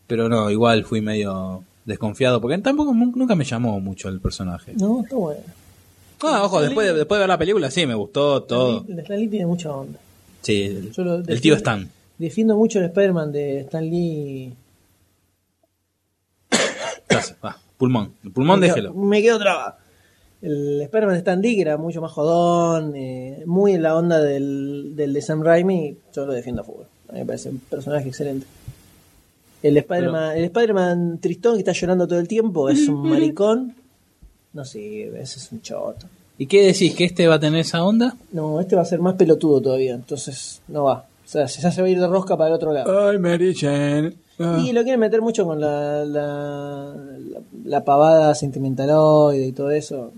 Pero 0.07 0.29
no, 0.29 0.51
igual 0.51 0.85
fui 0.85 1.01
medio 1.01 1.65
desconfiado, 1.85 2.41
porque 2.41 2.57
tampoco 2.59 2.93
nu- 2.95 3.13
nunca 3.15 3.35
me 3.35 3.45
llamó 3.45 3.81
mucho 3.81 4.09
el 4.09 4.21
personaje. 4.21 4.73
No, 4.77 5.03
está 5.03 5.17
bueno. 5.17 5.41
Ah, 6.23 6.43
ojo, 6.45 6.61
después 6.61 6.87
de, 6.87 6.95
después 6.95 7.17
de 7.19 7.21
ver 7.21 7.29
la 7.29 7.39
película 7.39 7.71
sí, 7.71 7.87
me 7.87 7.95
gustó 7.95 8.43
todo. 8.43 8.85
Lee- 8.89 9.01
Stan 9.01 9.19
Lee 9.19 9.29
tiene 9.29 9.47
mucha 9.47 9.71
onda. 9.73 9.99
Sí, 10.43 10.63
el, 10.63 10.93
el 11.27 11.41
tío 11.41 11.55
Stan. 11.55 11.89
Defiendo 12.19 12.57
mucho 12.57 12.81
el 12.81 12.87
Spider-Man 12.87 13.33
de 13.33 13.61
Stan 13.61 13.85
Lee. 13.85 14.53
Gracias, 17.09 17.37
va, 17.45 17.57
pulmón. 17.77 18.13
El 18.25 18.33
pulmón 18.33 18.61
me 18.61 18.67
déjelo. 18.67 18.93
Quedo, 18.93 19.03
me 19.03 19.23
quedo 19.23 19.39
trabado. 19.39 19.77
El 20.43 20.81
Spider-Man 20.83 21.15
de 21.15 21.19
Stan 21.19 21.41
Lee, 21.41 21.55
que 21.55 21.63
era 21.63 21.77
mucho 21.77 22.01
más 22.01 22.13
jodón, 22.13 22.95
eh, 22.97 23.43
muy 23.47 23.73
en 23.73 23.83
la 23.83 23.97
onda 23.97 24.21
del, 24.21 24.95
del 24.95 25.13
de 25.13 25.23
Sam 25.23 25.43
Raimi, 25.43 25.97
yo 26.15 26.27
lo 26.27 26.33
defiendo 26.33 26.63
a 26.63 26.65
full. 26.65 26.83
A 27.09 27.13
mí 27.13 27.21
me 27.21 27.27
parece 27.27 27.51
un 27.51 27.59
personaje 27.59 28.09
excelente. 28.09 28.47
El 29.63 29.77
Spider-Man 29.77 30.37
el 30.37 30.45
Spider-Man 30.45 31.19
tristón 31.19 31.55
que 31.55 31.61
está 31.61 31.73
llorando 31.73 32.07
todo 32.07 32.21
el 32.21 32.29
tiempo 32.29 32.69
es 32.69 32.89
un 32.89 33.03
maricón. 33.11 33.75
no 34.53 34.65
sirve, 34.65 35.23
ese 35.23 35.39
es 35.39 35.51
un 35.51 35.63
choto. 35.63 36.07
¿Y 36.37 36.47
qué 36.47 36.65
decís? 36.65 36.95
¿Que 36.95 37.05
este 37.05 37.27
va 37.27 37.37
a 37.37 37.41
tener 37.41 37.61
esa 37.61 37.83
onda? 37.83 38.17
No, 38.31 38.61
este 38.61 38.77
va 38.77 38.83
a 38.83 38.85
ser 38.85 39.01
más 39.01 39.17
pelotudo 39.17 39.61
todavía, 39.61 39.95
entonces 39.95 40.61
no 40.69 40.85
va. 40.85 41.08
O 41.29 41.31
sea, 41.31 41.45
ya 41.45 41.71
se 41.71 41.83
va 41.83 41.87
a 41.87 41.91
ir 41.91 42.01
de 42.01 42.07
rosca 42.09 42.39
para 42.39 42.49
el 42.49 42.55
otro 42.55 42.73
lado. 42.73 43.07
Ay, 43.09 43.19
Mary 43.19 43.55
Jane. 43.55 44.15
Ah. 44.39 44.63
Y 44.65 44.73
lo 44.73 44.83
quieren 44.83 44.99
meter 45.01 45.21
mucho 45.21 45.45
con 45.45 45.61
la, 45.61 46.03
la, 46.07 46.95
la, 46.95 47.41
la 47.65 47.85
pavada 47.85 48.35
sentimentaloide 48.35 49.47
y 49.47 49.53
todo 49.53 49.71
eso. 49.71 50.11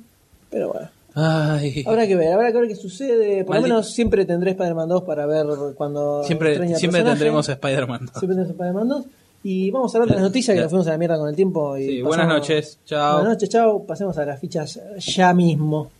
Pero 0.50 0.68
bueno. 0.72 0.88
Ay. 1.16 1.82
Habrá 1.84 2.06
que 2.06 2.14
ver, 2.14 2.32
habrá 2.32 2.52
que 2.52 2.58
ver 2.58 2.68
qué 2.68 2.76
sucede. 2.76 3.44
Por 3.44 3.56
lo 3.56 3.62
menos 3.62 3.92
siempre 3.92 4.24
tendré 4.24 4.52
Spider-Man 4.52 4.88
2 4.88 5.02
para 5.02 5.26
ver 5.26 5.46
cuando. 5.76 6.22
Siempre, 6.22 6.76
siempre 6.76 7.02
tendremos 7.02 7.48
a 7.48 7.52
Spider-Man. 7.54 7.98
Siempre 8.16 8.36
tendremos 8.36 8.50
Spider-Man 8.50 8.88
2. 8.88 9.04
Y 9.42 9.70
vamos 9.72 9.92
a 9.92 9.98
hablar 9.98 10.10
de 10.10 10.14
las 10.14 10.22
noticias 10.22 10.54
que 10.54 10.60
nos 10.60 10.70
fuimos 10.70 10.86
a 10.86 10.90
la 10.92 10.98
mierda 10.98 11.18
con 11.18 11.28
el 11.28 11.34
tiempo. 11.34 11.76
Y 11.76 11.86
Sí, 11.86 11.88
pasamos- 12.02 12.06
buenas 12.08 12.28
noches. 12.28 12.78
Chao. 12.84 13.14
Buenas 13.14 13.32
noches, 13.34 13.48
chao. 13.48 13.82
Pasemos 13.84 14.16
a 14.16 14.24
las 14.26 14.38
fichas 14.38 14.78
ya 14.98 15.34
mismo. 15.34 15.90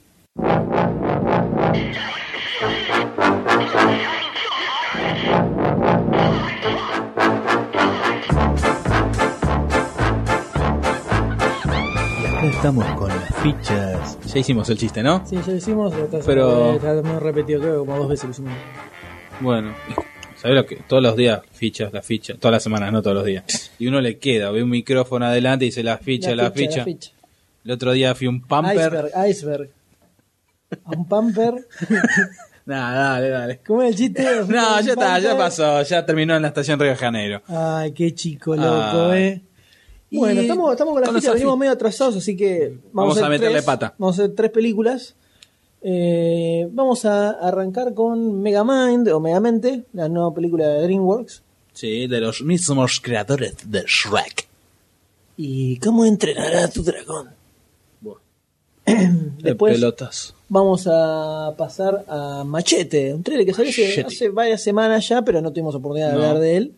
Estamos 12.61 12.85
con 12.99 13.09
las 13.09 13.35
fichas. 13.43 14.19
Ya 14.27 14.39
hicimos 14.39 14.69
el 14.69 14.77
chiste, 14.77 15.03
¿no? 15.03 15.23
Sí, 15.27 15.37
ya 15.37 15.47
lo 15.47 15.57
hicimos. 15.57 15.95
lo 15.97 16.05
estás- 16.05 16.27
Pero- 16.27 16.75
eh, 16.75 16.79
lo 16.83 16.99
hemos 17.01 17.23
repetido, 17.23 17.61
creo 17.61 17.73
que 17.73 17.87
como 17.87 17.99
dos 17.99 18.09
veces 18.11 18.25
lo 18.27 18.31
hicimos. 18.33 18.53
Bueno, 19.41 19.75
¿sabes 20.37 20.57
lo 20.57 20.67
que? 20.67 20.77
Todos 20.87 21.03
los 21.03 21.17
días, 21.17 21.41
fichas, 21.53 21.91
la 21.93 22.03
ficha. 22.03 22.35
Todas 22.35 22.53
las 22.53 22.63
semanas, 22.63 22.93
no 22.93 23.01
todos 23.01 23.17
los 23.17 23.25
días. 23.25 23.73
Y 23.79 23.87
uno 23.87 24.01
le 24.03 24.19
queda, 24.19 24.51
ve 24.51 24.63
un 24.63 24.69
micrófono 24.71 25.25
adelante 25.27 25.65
y 25.65 25.69
dice 25.69 25.83
la 25.83 25.97
ficha, 25.97 26.35
la, 26.37 26.51
ficha. 26.51 26.85
El 27.65 27.71
otro 27.71 27.93
día 27.93 28.15
fui 28.15 28.27
a 28.27 28.31
un 28.31 28.43
pamper. 28.43 28.77
Iceberg, 28.77 29.11
iceberg. 29.31 29.71
A 30.85 30.91
un 30.97 31.09
pamper. 31.09 31.55
Nah, 32.67 32.93
dale, 32.95 33.31
dale. 33.31 33.61
¿Cómo 33.67 33.83
es 33.83 33.91
el 33.93 33.97
chiste? 33.97 34.23
No, 34.49 34.81
ya 34.81 34.93
está, 34.93 35.19
ya 35.19 35.37
pasó. 35.37 35.83
Ya 35.83 36.07
terminó 36.07 36.37
en 36.37 36.43
la 36.43 36.49
estación 36.49 36.79
Río 36.79 36.91
de 36.91 36.97
Janeiro. 36.97 37.43
Ay, 37.49 37.91
qué 37.93 38.15
chico 38.15 38.55
loco, 38.55 38.69
Ah. 38.69 39.19
eh. 39.19 39.41
Bueno, 40.11 40.41
estamos, 40.41 40.73
estamos 40.73 40.95
con 40.95 41.03
los 41.03 41.15
fichas, 41.15 41.35
venimos 41.35 41.59
medio 41.59 41.73
atrasados, 41.73 42.17
así 42.17 42.37
que 42.37 42.69
vamos, 42.93 43.15
Vamos 43.15 43.17
a 43.17 43.21
hacer 43.21 43.31
meterle 43.31 43.53
tres, 43.55 43.65
pata. 43.65 43.95
Vamos 43.99 44.19
a 44.19 44.23
hacer 44.25 44.35
tres 44.35 44.51
películas. 44.51 45.15
Eh, 45.83 46.69
vamos 46.73 47.05
a 47.05 47.31
arrancar 47.31 47.95
con 47.95 48.43
Megamind 48.43 49.09
o 49.09 49.21
Megamente, 49.21 49.85
la 49.93 50.09
nueva 50.09 50.35
película 50.35 50.67
de 50.69 50.83
DreamWorks. 50.83 51.43
Sí, 51.73 52.07
de 52.07 52.21
los 52.21 52.43
mismos 52.43 53.01
creadores 53.01 53.55
de 53.71 53.83
Shrek. 53.87 54.47
¿Y 55.37 55.79
cómo 55.79 56.05
entrenará 56.05 56.65
a 56.65 56.69
tu 56.69 56.83
dragón? 56.83 57.31
De 58.85 58.95
Después 59.43 59.75
pelotas. 59.75 60.35
vamos 60.49 60.87
a 60.91 61.55
pasar 61.57 62.05
a 62.09 62.43
Machete, 62.45 63.15
un 63.15 63.23
trailer 63.23 63.47
que 63.47 63.55
salió 63.55 63.71
hace, 64.07 64.29
varias 64.31 64.63
semanas 64.63 65.09
ya, 65.09 65.23
pero 65.23 65.41
no 65.41 65.53
tuvimos 65.53 65.75
oportunidad 65.77 66.09
de 66.13 66.19
No. 66.19 66.25
hablar 66.25 66.41
de 66.43 66.57
él. 66.57 66.75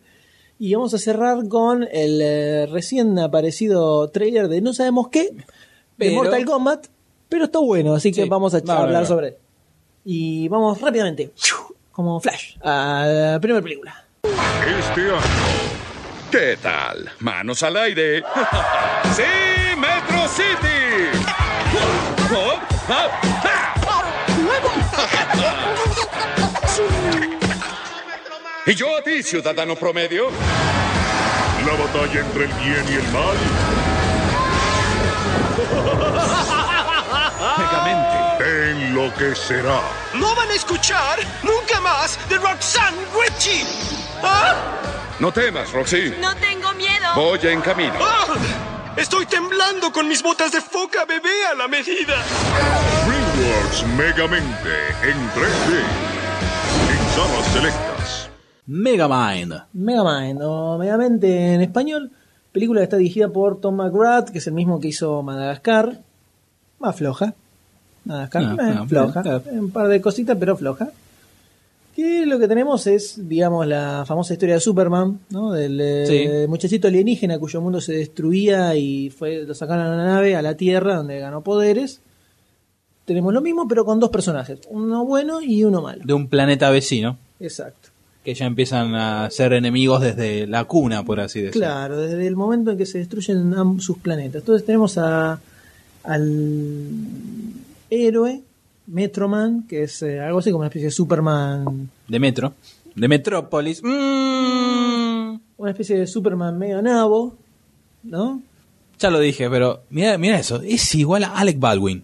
Y 0.65 0.75
vamos 0.75 0.93
a 0.93 0.97
cerrar 0.97 1.45
con 1.49 1.83
el 1.91 2.21
eh, 2.21 2.67
recién 2.67 3.19
aparecido 3.19 4.09
trailer 4.11 4.47
de 4.47 4.61
no 4.61 4.73
sabemos 4.73 5.09
qué, 5.09 5.23
de 5.33 5.43
Pero- 5.97 6.13
Mortal 6.15 6.45
Kombat, 6.45 6.85
pero 7.27 7.43
está 7.43 7.59
bueno, 7.59 7.93
así 7.95 8.13
que 8.13 8.23
Sí, 8.23 8.29
vamos 8.29 8.53
a 8.53 8.59
hablar 8.59 9.03
va. 9.03 9.05
sobre 9.05 9.27
él. 9.27 9.35
Y 10.05 10.47
vamos 10.47 10.79
rápidamente, 10.79 11.33
como 11.91 12.17
Flash, 12.21 12.55
a 12.63 13.05
la 13.33 13.39
primera 13.41 13.61
película. 13.61 14.05
Este 14.23 15.01
año. 15.01 15.17
¿Qué 16.31 16.57
tal? 16.61 17.09
Manos 17.19 17.61
al 17.61 17.75
aire. 17.75 18.23
¡Sí, 19.17 19.75
Metro 19.77 20.27
City! 20.29 21.19
Oh, 22.35 22.53
ah, 22.87 23.21
ah. 23.85 25.69
¿Y 28.65 28.75
yo 28.75 28.97
a 28.97 29.01
ti, 29.01 29.21
ciudadano 29.21 29.75
promedio? 29.75 30.29
La 31.65 31.73
batalla 31.73 32.19
entre 32.21 32.45
el 32.45 32.53
bien 32.53 32.85
y 32.89 32.93
el 32.95 33.07
mal 33.11 33.37
Megamente. 37.57 38.43
te 38.43 38.71
enloquecerá. 38.71 39.81
No 40.13 40.33
van 40.35 40.49
a 40.49 40.53
escuchar 40.53 41.19
nunca 41.43 41.79
más 41.81 42.17
de 42.29 42.37
Roxanne 42.37 42.97
Ritchie. 43.13 43.65
¿Ah? 44.23 44.55
No 45.19 45.31
temas, 45.31 45.71
Roxy. 45.71 46.15
No 46.19 46.35
tengo 46.37 46.71
miedo. 46.73 47.05
Voy 47.15 47.39
en 47.43 47.61
camino. 47.61 47.93
¡Ah! 48.01 48.27
Estoy 48.95 49.25
temblando 49.25 49.91
con 49.91 50.07
mis 50.07 50.21
botas 50.23 50.51
de 50.51 50.61
foca 50.61 51.05
bebé 51.05 51.45
a 51.51 51.55
la 51.55 51.67
medida. 51.67 52.23
DreamWorks 53.05 53.83
Megamente 53.97 54.87
en 55.03 55.31
3D. 55.31 55.83
En 56.91 57.15
salas 57.15 57.45
selectas. 57.53 57.92
Megamind. 58.67 59.53
Megamind 59.73 60.41
o 60.41 60.77
Megamente 60.77 61.53
en 61.53 61.61
español, 61.61 62.11
película 62.51 62.79
que 62.79 62.85
está 62.85 62.97
dirigida 62.97 63.29
por 63.29 63.59
Tom 63.59 63.75
McGrath, 63.75 64.29
que 64.29 64.37
es 64.37 64.47
el 64.47 64.53
mismo 64.53 64.79
que 64.79 64.87
hizo 64.89 65.21
Madagascar, 65.21 65.99
más 66.79 66.95
floja. 66.95 67.33
Madagascar, 68.05 68.43
Ah, 68.43 68.69
eh, 68.69 68.75
ah, 68.79 68.85
floja, 68.87 69.41
un 69.51 69.71
par 69.71 69.87
de 69.87 70.01
cositas, 70.01 70.37
pero 70.39 70.55
floja. 70.55 70.91
Que 71.95 72.25
lo 72.25 72.39
que 72.39 72.47
tenemos 72.47 72.87
es, 72.87 73.29
digamos, 73.29 73.67
la 73.67 74.03
famosa 74.07 74.33
historia 74.33 74.55
de 74.55 74.61
Superman, 74.61 75.19
¿no? 75.29 75.51
Del 75.51 75.79
eh, 75.79 76.47
muchachito 76.49 76.87
alienígena 76.87 77.37
cuyo 77.37 77.61
mundo 77.61 77.79
se 77.79 77.93
destruía 77.93 78.75
y 78.75 79.11
fue 79.11 79.43
lo 79.45 79.53
sacaron 79.53 79.85
a 79.85 79.93
una 79.93 80.05
nave 80.05 80.35
a 80.35 80.41
la 80.41 80.55
Tierra 80.57 80.95
donde 80.95 81.19
ganó 81.19 81.41
poderes. 81.41 82.01
Tenemos 83.05 83.31
lo 83.31 83.41
mismo, 83.41 83.67
pero 83.67 83.85
con 83.85 83.99
dos 83.99 84.09
personajes, 84.09 84.61
uno 84.69 85.05
bueno 85.05 85.39
y 85.41 85.63
uno 85.63 85.81
malo. 85.81 86.01
De 86.03 86.13
un 86.13 86.27
planeta 86.27 86.69
vecino. 86.71 87.17
Exacto. 87.39 87.89
Que 88.23 88.33
ya 88.33 88.45
empiezan 88.45 88.95
a 88.95 89.29
ser 89.29 89.53
enemigos 89.53 90.01
desde 90.01 90.47
la 90.47 90.63
cuna, 90.65 91.03
por 91.03 91.19
así 91.19 91.41
decirlo. 91.41 91.65
Claro, 91.65 91.97
desde 91.97 92.25
el 92.25 92.35
momento 92.35 92.71
en 92.71 92.77
que 92.77 92.85
se 92.85 92.99
destruyen 92.99 93.53
sus 93.79 93.97
planetas. 93.97 94.41
Entonces 94.41 94.65
tenemos 94.65 94.97
a, 94.97 95.39
al 96.03 96.89
héroe, 97.89 98.41
Metroman, 98.87 99.63
que 99.67 99.83
es 99.83 100.01
eh, 100.03 100.19
algo 100.19 100.39
así 100.39 100.51
como 100.51 100.59
una 100.59 100.67
especie 100.67 100.87
de 100.87 100.91
Superman, 100.91 101.89
De 102.07 102.19
Metro. 102.19 102.53
De 102.95 103.07
Metrópolis. 103.07 103.81
Mm. 103.83 105.39
una 105.57 105.71
especie 105.71 105.97
de 105.97 106.07
Superman 106.07 106.57
medio 106.57 106.81
nabo, 106.81 107.35
¿no? 108.03 108.41
Ya 108.99 109.09
lo 109.09 109.19
dije, 109.19 109.49
pero 109.49 109.81
mira, 109.89 110.17
mira 110.17 110.39
eso. 110.39 110.61
Es 110.61 110.93
igual 110.95 111.23
a 111.23 111.35
Alec 111.37 111.59
Baldwin. 111.59 112.03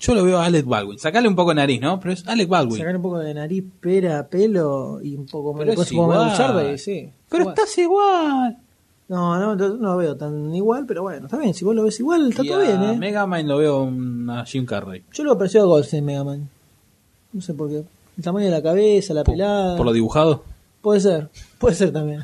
Yo 0.00 0.14
lo 0.14 0.22
veo 0.24 0.38
a 0.38 0.44
Alec 0.46 0.64
Baldwin. 0.66 0.98
Sacale 0.98 1.26
un 1.28 1.34
poco 1.34 1.50
de 1.50 1.56
nariz, 1.56 1.80
¿no? 1.80 1.98
Pero 1.98 2.14
es 2.14 2.26
Alec 2.28 2.48
Baldwin. 2.48 2.78
Sacar 2.78 2.96
un 2.96 3.02
poco 3.02 3.18
de 3.18 3.34
nariz, 3.34 3.64
pera, 3.80 4.26
pelo 4.28 5.00
y 5.02 5.16
un 5.16 5.26
poco 5.26 5.52
más 5.54 5.66
de 5.66 5.72
igual. 5.94 6.78
Sí. 6.78 7.10
Pero 7.28 7.42
Igual. 7.42 7.54
estás 7.58 7.78
igual. 7.78 8.58
No, 9.08 9.38
no, 9.38 9.56
no, 9.56 9.68
lo 9.68 9.96
veo 9.96 10.16
tan 10.16 10.54
igual, 10.54 10.84
pero 10.86 11.02
bueno, 11.02 11.26
está 11.26 11.38
bien. 11.38 11.54
Si 11.54 11.64
vos 11.64 11.74
lo 11.74 11.82
ves 11.82 11.98
igual, 11.98 12.28
está 12.28 12.44
Y 12.44 12.48
todo 12.48 12.60
a 12.60 12.62
bien, 12.62 12.82
¿eh? 12.82 12.96
Megamind 12.98 13.48
lo 13.48 13.56
veo 13.58 13.90
a 14.30 14.44
Jim 14.44 14.66
Carrey. 14.66 15.02
Yo 15.12 15.24
lo 15.24 15.32
aprecio 15.32 15.62
a 15.62 15.64
Goldstein 15.64 16.04
Mega 16.04 16.24
Man. 16.24 16.48
No 17.32 17.40
sé 17.40 17.54
por 17.54 17.68
qué. 17.70 17.84
El 18.18 18.24
tamaño 18.24 18.46
de 18.46 18.52
la 18.52 18.62
cabeza, 18.62 19.14
la 19.14 19.24
Por, 19.24 19.34
pelada. 19.34 19.76
por 19.76 19.86
lo 19.86 19.92
dibujado. 19.92 20.42
Puede 20.82 21.00
ser, 21.00 21.30
puede 21.58 21.74
ser 21.74 21.92
también. 21.92 22.22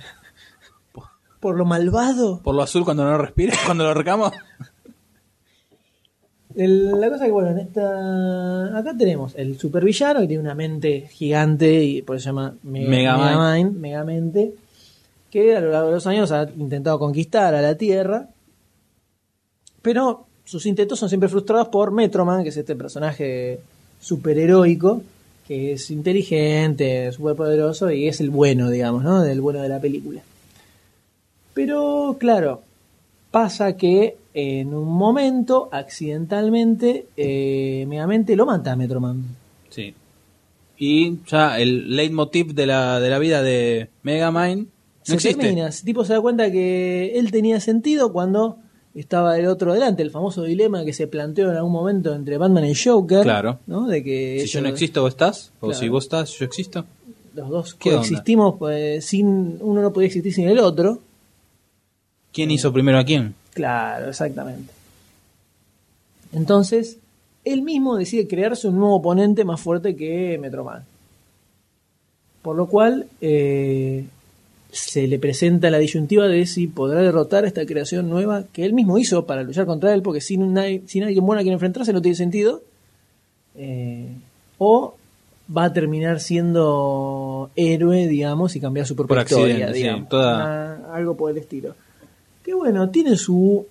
Por 1.41 1.57
lo 1.57 1.65
malvado. 1.65 2.41
Por 2.43 2.55
lo 2.55 2.63
azul 2.63 2.85
cuando 2.85 3.05
no 3.05 3.19
respira. 3.19 3.55
Cuando 3.67 3.85
lo 3.85 3.93
recamo. 3.95 4.31
El- 6.57 7.01
la 7.01 7.09
cosa 7.11 7.25
que, 7.27 7.33
bueno, 7.33 7.51
en 7.51 7.59
esta. 7.59 8.79
Acá 8.79 8.95
tenemos 8.97 9.35
el 9.37 9.59
supervillano 9.59 10.21
que 10.21 10.29
tiene 10.29 10.43
una 10.43 10.55
mente 10.55 11.09
gigante 11.11 11.83
y 11.85 12.03
por 12.03 12.17
eso 12.17 12.25
se 12.25 12.29
llama 12.31 12.55
Mega- 12.63 12.89
Megamind. 12.91 13.27
Megamind, 13.37 13.77
Megamente. 13.81 14.55
Que 15.31 15.57
a 15.57 15.61
lo 15.61 15.71
largo 15.73 15.89
de 15.89 15.95
los 15.95 16.07
años 16.07 16.31
ha 16.31 16.49
intentado 16.57 16.99
conquistar 16.99 17.55
a 17.55 17.61
la 17.63 17.75
Tierra. 17.77 18.29
Pero 19.83 20.27
sus 20.45 20.65
intentos 20.67 20.99
son 20.99 21.09
siempre 21.09 21.29
frustrados 21.29 21.69
por 21.69 21.91
Metroman, 21.91 22.43
que 22.45 22.51
es 22.51 22.57
este 22.57 22.77
personaje 22.77 23.59
superheroico, 24.01 25.03
que 25.49 25.73
es 25.73 25.91
inteligente, 25.91 27.11
superpoderoso 27.13 27.91
y 27.91 28.07
es 28.07 28.21
el 28.21 28.31
bueno, 28.31 28.71
digamos, 28.71 29.03
¿no? 29.03 29.23
Del 29.23 29.41
bueno 29.41 29.61
de 29.61 29.69
la 29.69 29.81
película. 29.81 30.21
Pero, 31.53 32.17
claro, 32.19 32.63
pasa 33.31 33.77
que 33.77 34.17
en 34.35 34.75
un 34.75 34.89
momento, 34.93 35.69
accidentalmente, 35.73 37.07
eh, 37.17 37.85
Megamente 37.89 38.35
lo 38.37 38.47
mata 38.47 38.73
a 38.73 38.77
Metroman. 38.77 39.23
Sí. 39.71 39.95
Y 40.77 41.19
ya 41.27 41.59
el 41.61 41.95
leitmotiv 41.95 42.53
de 42.55 42.67
la, 42.67 42.99
de 43.01 43.11
la 43.11 43.19
vida 43.21 43.43
de 43.43 43.89
Megamind 44.03 44.63
no 44.67 44.67
Se 45.03 45.15
existe. 45.15 45.41
termina. 45.43 45.69
El 45.69 45.75
tipo 45.83 46.05
se 46.05 46.15
da 46.15 46.21
cuenta 46.21 46.51
que 46.51 47.13
él 47.17 47.31
tenía 47.31 47.61
sentido 47.61 48.13
cuando 48.13 48.59
estaba 48.95 49.39
el 49.39 49.47
otro 49.47 49.73
delante, 49.73 50.03
el 50.03 50.11
famoso 50.11 50.43
dilema 50.43 50.85
que 50.85 50.93
se 50.93 51.07
planteó 51.07 51.51
en 51.51 51.57
algún 51.57 51.73
momento 51.73 52.13
entre 52.15 52.37
Batman 52.39 52.65
y 52.65 52.75
Joker. 52.75 53.23
Claro. 53.23 53.61
¿no? 53.67 53.87
De 53.87 54.03
que 54.03 54.41
Si 54.41 54.49
yo 54.49 54.61
no 54.63 54.69
existo, 54.69 55.03
vos 55.03 55.11
estás. 55.13 55.53
O 55.61 55.67
Claro. 55.69 55.81
si 55.81 55.89
vos 55.89 56.05
estás, 56.05 56.31
yo 56.37 56.45
existo. 56.45 56.85
los 57.35 57.49
dos 57.51 57.75
coexistimos 57.75 58.57
pues, 58.59 59.05
sin 59.05 59.59
uno 59.61 59.81
no 59.83 59.93
podía 59.93 60.07
existir 60.09 60.33
sin 60.33 60.49
el 60.49 60.59
otro. 60.59 61.01
¿Quién 62.33 62.51
hizo 62.51 62.73
primero 62.73 62.99
a 62.99 63.05
quién? 63.05 63.35
Claro, 63.55 64.11
exactamente. 64.11 64.73
Entonces, 66.33 66.99
él 67.45 67.63
mismo 67.63 67.97
decide 67.97 68.27
crearse 68.27 68.69
un 68.69 68.77
nuevo 68.79 68.97
oponente 68.97 69.45
más 69.45 69.61
fuerte 69.61 69.95
que 69.97 70.39
Metro 70.39 70.65
Man. 70.65 70.85
Por 72.43 72.57
lo 72.57 72.67
cual, 72.67 73.07
eh, 73.21 74.05
se 74.73 75.07
le 75.07 75.19
presenta 75.19 75.71
la 75.71 75.79
disyuntiva 75.79 76.27
de 76.27 76.47
si 76.47 76.67
podrá 76.67 77.01
derrotar 77.01 77.45
a 77.45 77.47
esta 77.47 77.65
creación 77.65 78.11
nueva 78.11 78.45
que 78.53 78.65
él 78.65 78.73
mismo 78.73 78.99
hizo 78.99 79.25
para 79.25 79.43
luchar 79.45 79.67
contra 79.67 79.95
él, 79.95 80.03
porque 80.03 80.21
sin, 80.21 80.53
nadie, 80.53 80.83
sin 80.87 81.05
alguien 81.05 81.25
bueno 81.25 81.41
a 81.41 81.43
quien 81.43 81.53
enfrentarse 81.55 81.93
no 81.93 82.03
tiene 82.03 82.17
sentido. 82.17 82.61
Eh, 83.57 84.09
o 84.59 84.95
va 85.57 85.65
a 85.65 85.73
terminar 85.73 86.19
siendo 86.21 87.51
héroe, 87.55 88.09
digamos, 88.09 88.57
y 88.57 88.61
cambiar 88.61 88.87
su 88.87 88.97
propia 88.97 89.17
Por 89.19 89.23
historia, 89.25 89.69
sí, 89.69 89.75
digamos. 89.75 90.09
toda- 90.09 90.35
Una- 90.81 90.95
algo 90.95 91.17
por 91.17 91.31
el 91.31 91.39
estilo. 91.39 91.77
Que 92.45 92.55
bueno, 92.55 92.91
tiene 92.91 93.17
su. 93.17 93.67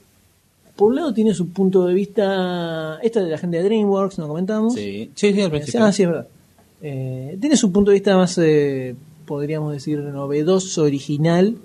Por 0.75 0.89
un 0.89 0.95
lado, 0.95 1.13
tiene 1.13 1.33
su 1.33 1.49
punto 1.49 1.85
de 1.85 1.93
vista. 1.93 2.99
Esta 3.03 3.21
de 3.23 3.29
la 3.29 3.37
gente 3.37 3.57
de 3.57 3.63
Dreamworks, 3.63 4.17
nos 4.17 4.27
comentamos. 4.27 4.73
Sí, 4.73 5.11
sí, 5.15 5.33
sí, 5.33 5.41
al 5.41 5.51
principio. 5.51 5.83
Ah, 5.83 5.91
sí, 5.91 6.03
es 6.03 6.09
verdad. 6.09 6.27
Eh, 6.81 7.37
tiene 7.39 7.55
su 7.55 7.71
punto 7.71 7.91
de 7.91 7.95
vista 7.95 8.17
más, 8.17 8.37
eh, 8.39 8.95
podríamos 9.25 9.71
decir, 9.71 9.99
novedoso, 9.99 10.83
original, 10.83 11.55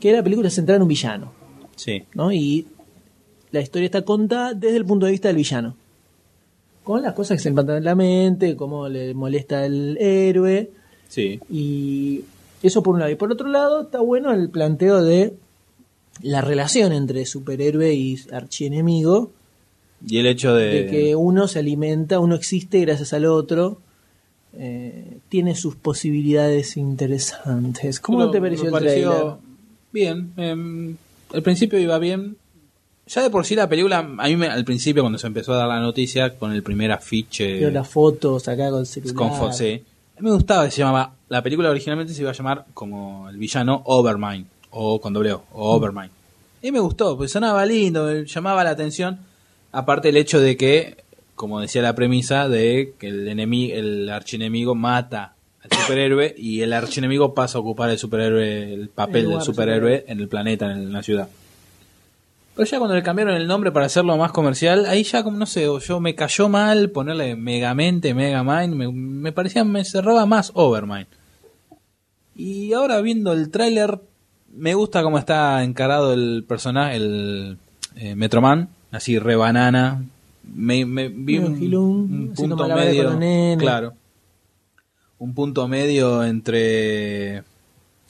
que 0.00 0.12
la 0.12 0.22
película 0.22 0.48
es 0.48 0.54
centrada 0.54 0.76
en 0.76 0.82
un 0.82 0.88
villano, 0.88 1.32
Sí. 1.76 2.04
¿no? 2.14 2.32
Y 2.32 2.66
la 3.50 3.60
historia 3.60 3.86
está 3.86 4.02
contada 4.02 4.54
desde 4.54 4.76
el 4.76 4.84
punto 4.86 5.04
de 5.06 5.12
vista 5.12 5.28
del 5.28 5.36
villano. 5.36 5.74
Con 6.82 7.02
las 7.02 7.12
cosas 7.14 7.36
que 7.36 7.42
se 7.42 7.50
le 7.50 7.54
plantean 7.54 7.78
en 7.78 7.84
la 7.84 7.94
mente, 7.94 8.56
cómo 8.56 8.88
le 8.88 9.12
molesta 9.14 9.64
al 9.64 9.98
héroe, 9.98 10.70
Sí. 11.08 11.40
y 11.50 12.22
eso 12.62 12.82
por 12.82 12.94
un 12.94 13.00
lado. 13.00 13.10
Y 13.10 13.16
por 13.16 13.30
otro 13.32 13.48
lado, 13.48 13.82
está 13.82 14.00
bueno 14.00 14.32
el 14.32 14.48
planteo 14.48 15.02
de 15.02 15.34
la 16.22 16.40
relación 16.40 16.92
entre 16.92 17.26
superhéroe 17.26 17.92
y 17.94 18.18
archienemigo, 18.32 19.30
Y 20.06 20.18
el 20.18 20.26
hecho 20.26 20.54
de. 20.54 20.84
de 20.84 20.86
que 20.90 21.16
uno 21.16 21.48
se 21.48 21.58
alimenta, 21.60 22.20
uno 22.20 22.34
existe 22.34 22.80
gracias 22.80 23.12
al 23.12 23.24
otro, 23.26 23.78
eh, 24.56 25.18
tiene 25.28 25.54
sus 25.54 25.74
posibilidades 25.76 26.76
interesantes. 26.76 28.00
¿Cómo 28.00 28.20
Lo- 28.20 28.30
te 28.30 28.40
pareció 28.40 28.64
me 28.64 28.68
el 28.68 28.72
pareció 28.84 29.10
trailer? 29.10 29.34
Bien. 29.92 30.32
em, 30.36 30.96
al 31.32 31.42
principio 31.42 31.78
iba 31.78 31.98
bien. 31.98 32.36
Ya 33.06 33.22
de 33.22 33.28
por 33.30 33.44
sí 33.44 33.54
la 33.54 33.68
película, 33.68 33.98
a 33.98 34.28
mí 34.28 34.36
me- 34.36 34.46
al 34.48 34.64
principio 34.64 35.02
cuando 35.02 35.18
se 35.18 35.26
empezó 35.26 35.52
a 35.52 35.56
dar 35.56 35.68
la 35.68 35.80
noticia 35.80 36.38
con 36.38 36.52
el 36.52 36.62
primer 36.62 36.90
afiche 36.92 37.70
las 37.70 37.86
fotos 37.88 38.48
acá 38.48 38.70
con 38.70 38.80
el 38.80 38.86
celular. 38.86 39.14
con. 39.14 39.82
A 40.16 40.20
mí 40.20 40.28
me 40.28 40.32
gustaba 40.32 40.64
que 40.64 40.70
se 40.70 40.78
llamaba, 40.78 41.12
la 41.28 41.42
película 41.42 41.68
originalmente 41.70 42.14
se 42.14 42.22
iba 42.22 42.30
a 42.30 42.34
llamar 42.34 42.64
como 42.72 43.28
el 43.28 43.36
villano 43.36 43.82
Overmind, 43.84 44.46
o 44.74 45.00
con 45.00 45.12
doble 45.12 45.32
O, 45.32 45.44
o 45.52 45.76
Overmind. 45.76 46.10
Y 46.60 46.72
me 46.72 46.80
gustó, 46.80 47.16
pues 47.16 47.30
sonaba 47.30 47.64
lindo, 47.64 48.22
llamaba 48.22 48.64
la 48.64 48.70
atención, 48.70 49.20
aparte 49.70 50.08
el 50.08 50.16
hecho 50.16 50.40
de 50.40 50.56
que, 50.56 51.04
como 51.34 51.60
decía 51.60 51.82
la 51.82 51.94
premisa, 51.94 52.48
de 52.48 52.94
que 52.98 53.08
el 53.08 53.28
enemigo, 53.28 53.76
el 53.76 54.08
archienemigo 54.08 54.74
mata 54.74 55.34
al 55.62 55.78
superhéroe 55.78 56.34
y 56.36 56.62
el 56.62 56.72
archienemigo 56.72 57.34
pasa 57.34 57.58
a 57.58 57.60
ocupar 57.60 57.90
el 57.90 57.98
superhéroe, 57.98 58.72
el 58.74 58.88
papel 58.88 59.26
El 59.26 59.30
del 59.30 59.42
superhéroe 59.42 60.04
en 60.08 60.20
el 60.20 60.28
planeta, 60.28 60.72
en 60.72 60.92
la 60.92 61.02
ciudad. 61.02 61.28
Pero 62.54 62.68
ya 62.68 62.78
cuando 62.78 62.94
le 62.94 63.02
cambiaron 63.02 63.34
el 63.34 63.46
nombre 63.46 63.72
para 63.72 63.86
hacerlo 63.86 64.16
más 64.16 64.30
comercial, 64.30 64.86
ahí 64.86 65.02
ya 65.02 65.24
como 65.24 65.36
no 65.36 65.46
sé, 65.46 65.68
o 65.68 65.80
yo 65.80 66.00
me 66.00 66.14
cayó 66.14 66.48
mal 66.48 66.90
ponerle 66.90 67.34
Megamente, 67.36 68.14
Megamind, 68.14 68.74
me, 68.74 68.90
me 68.90 69.32
parecía, 69.32 69.64
me 69.64 69.84
cerraba 69.84 70.24
más 70.24 70.52
Overmind. 70.54 71.08
Y 72.36 72.72
ahora 72.72 73.00
viendo 73.00 73.32
el 73.32 73.50
tráiler, 73.50 74.00
me 74.56 74.74
gusta 74.74 75.02
cómo 75.02 75.18
está 75.18 75.62
encarado 75.64 76.12
el 76.12 76.44
personaje, 76.46 76.96
el 76.96 77.58
eh, 77.96 78.14
Metroman, 78.14 78.68
así 78.90 79.18
re 79.18 79.36
banana. 79.36 80.04
Me, 80.42 80.84
me 80.84 81.08
vi 81.08 81.38
un, 81.38 82.32
punto 82.36 82.68
medio, 82.68 83.18
claro, 83.58 83.94
un 85.18 85.34
punto 85.34 85.66
medio 85.68 86.22
entre 86.22 87.44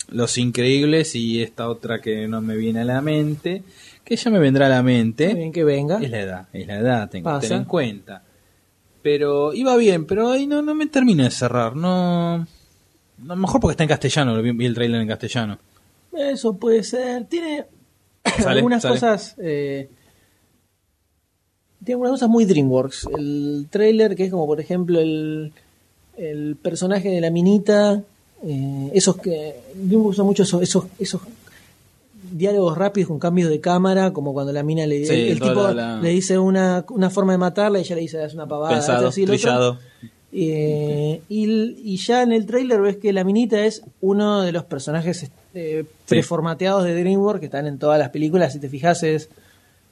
Los 0.08 0.36
Increíbles 0.36 1.14
y 1.14 1.42
esta 1.42 1.68
otra 1.68 2.00
que 2.00 2.26
no 2.26 2.40
me 2.40 2.56
viene 2.56 2.80
a 2.80 2.84
la 2.84 3.00
mente, 3.00 3.62
que 4.04 4.16
ya 4.16 4.30
me 4.30 4.40
vendrá 4.40 4.66
a 4.66 4.70
la 4.70 4.82
mente. 4.82 5.32
Bien 5.34 5.52
que 5.52 5.62
venga. 5.62 5.98
Es 6.02 6.10
la 6.10 6.20
edad, 6.20 6.48
es 6.52 6.66
la 6.66 6.76
edad, 6.76 7.08
tengo 7.08 7.32
que 7.34 7.46
tener 7.46 7.58
en 7.58 7.64
cuenta. 7.66 8.22
Pero 9.00 9.52
iba 9.54 9.76
bien, 9.76 10.06
pero 10.06 10.30
ahí 10.30 10.46
no, 10.46 10.60
no 10.62 10.74
me 10.74 10.86
termina 10.86 11.24
de 11.24 11.30
cerrar. 11.30 11.76
No, 11.76 12.34
a 12.34 12.46
lo 13.22 13.36
mejor 13.36 13.60
porque 13.60 13.72
está 13.72 13.84
en 13.84 13.88
castellano, 13.88 14.42
vi 14.42 14.66
el 14.66 14.74
trailer 14.74 15.00
en 15.00 15.08
castellano. 15.08 15.58
Eso 16.16 16.56
puede 16.56 16.82
ser. 16.82 17.24
Tiene 17.26 17.66
Sale, 18.42 18.56
algunas 18.58 18.82
sale. 18.82 18.94
cosas. 18.94 19.34
eh, 19.38 19.88
tiene 21.84 21.94
algunas 21.96 22.12
cosas 22.12 22.28
muy 22.30 22.44
DreamWorks. 22.44 23.08
El 23.16 23.66
trailer, 23.70 24.16
que 24.16 24.24
es 24.24 24.30
como 24.30 24.46
por 24.46 24.60
ejemplo 24.60 25.00
el, 25.00 25.52
el 26.16 26.56
personaje 26.56 27.10
de 27.10 27.20
la 27.20 27.30
minita. 27.30 28.02
eh, 28.42 28.90
esos 28.94 29.16
que. 29.16 29.54
DreamWorks 29.74 30.16
usa 30.18 30.24
mucho 30.24 30.42
esos, 30.44 30.62
esos, 30.62 30.84
esos 30.98 31.20
diálogos 32.32 32.76
rápidos 32.78 33.08
con 33.08 33.18
cambios 33.18 33.50
de 33.50 33.60
cámara, 33.60 34.12
como 34.12 34.32
cuando 34.32 34.52
la 34.52 34.62
mina 34.62 34.86
le, 34.86 35.04
Sí, 35.04 35.12
el, 35.30 35.40
tipo 35.40 35.68
la- 35.72 36.00
le 36.00 36.08
dice 36.08 36.38
una, 36.38 36.84
una 36.88 37.10
forma 37.10 37.32
de 37.32 37.38
matarla 37.38 37.78
y 37.78 37.82
ella 37.82 37.96
le 37.96 38.00
dice 38.02 38.24
es 38.24 38.32
una 38.34 38.46
pavada. 38.48 38.72
Pensado, 38.74 39.08
así, 39.08 39.26
trillado. 39.26 39.78
Eh, 40.32 41.20
y, 41.28 41.44
y 41.92 41.96
ya 41.98 42.22
en 42.22 42.32
el 42.32 42.44
tráiler 42.46 42.80
ves 42.80 42.96
que 42.96 43.12
la 43.12 43.22
minita 43.24 43.64
es 43.66 43.82
uno 44.00 44.40
de 44.42 44.50
los 44.52 44.64
personajes 44.64 45.30
eh, 45.54 45.84
preformateados 46.08 46.84
de 46.84 46.94
DreamWorks 46.98 47.40
que 47.40 47.46
están 47.46 47.66
en 47.66 47.78
todas 47.78 47.98
las 47.98 48.10
películas. 48.10 48.52
Si 48.52 48.58
te 48.60 48.68
fijas 48.68 49.02
es 49.02 49.28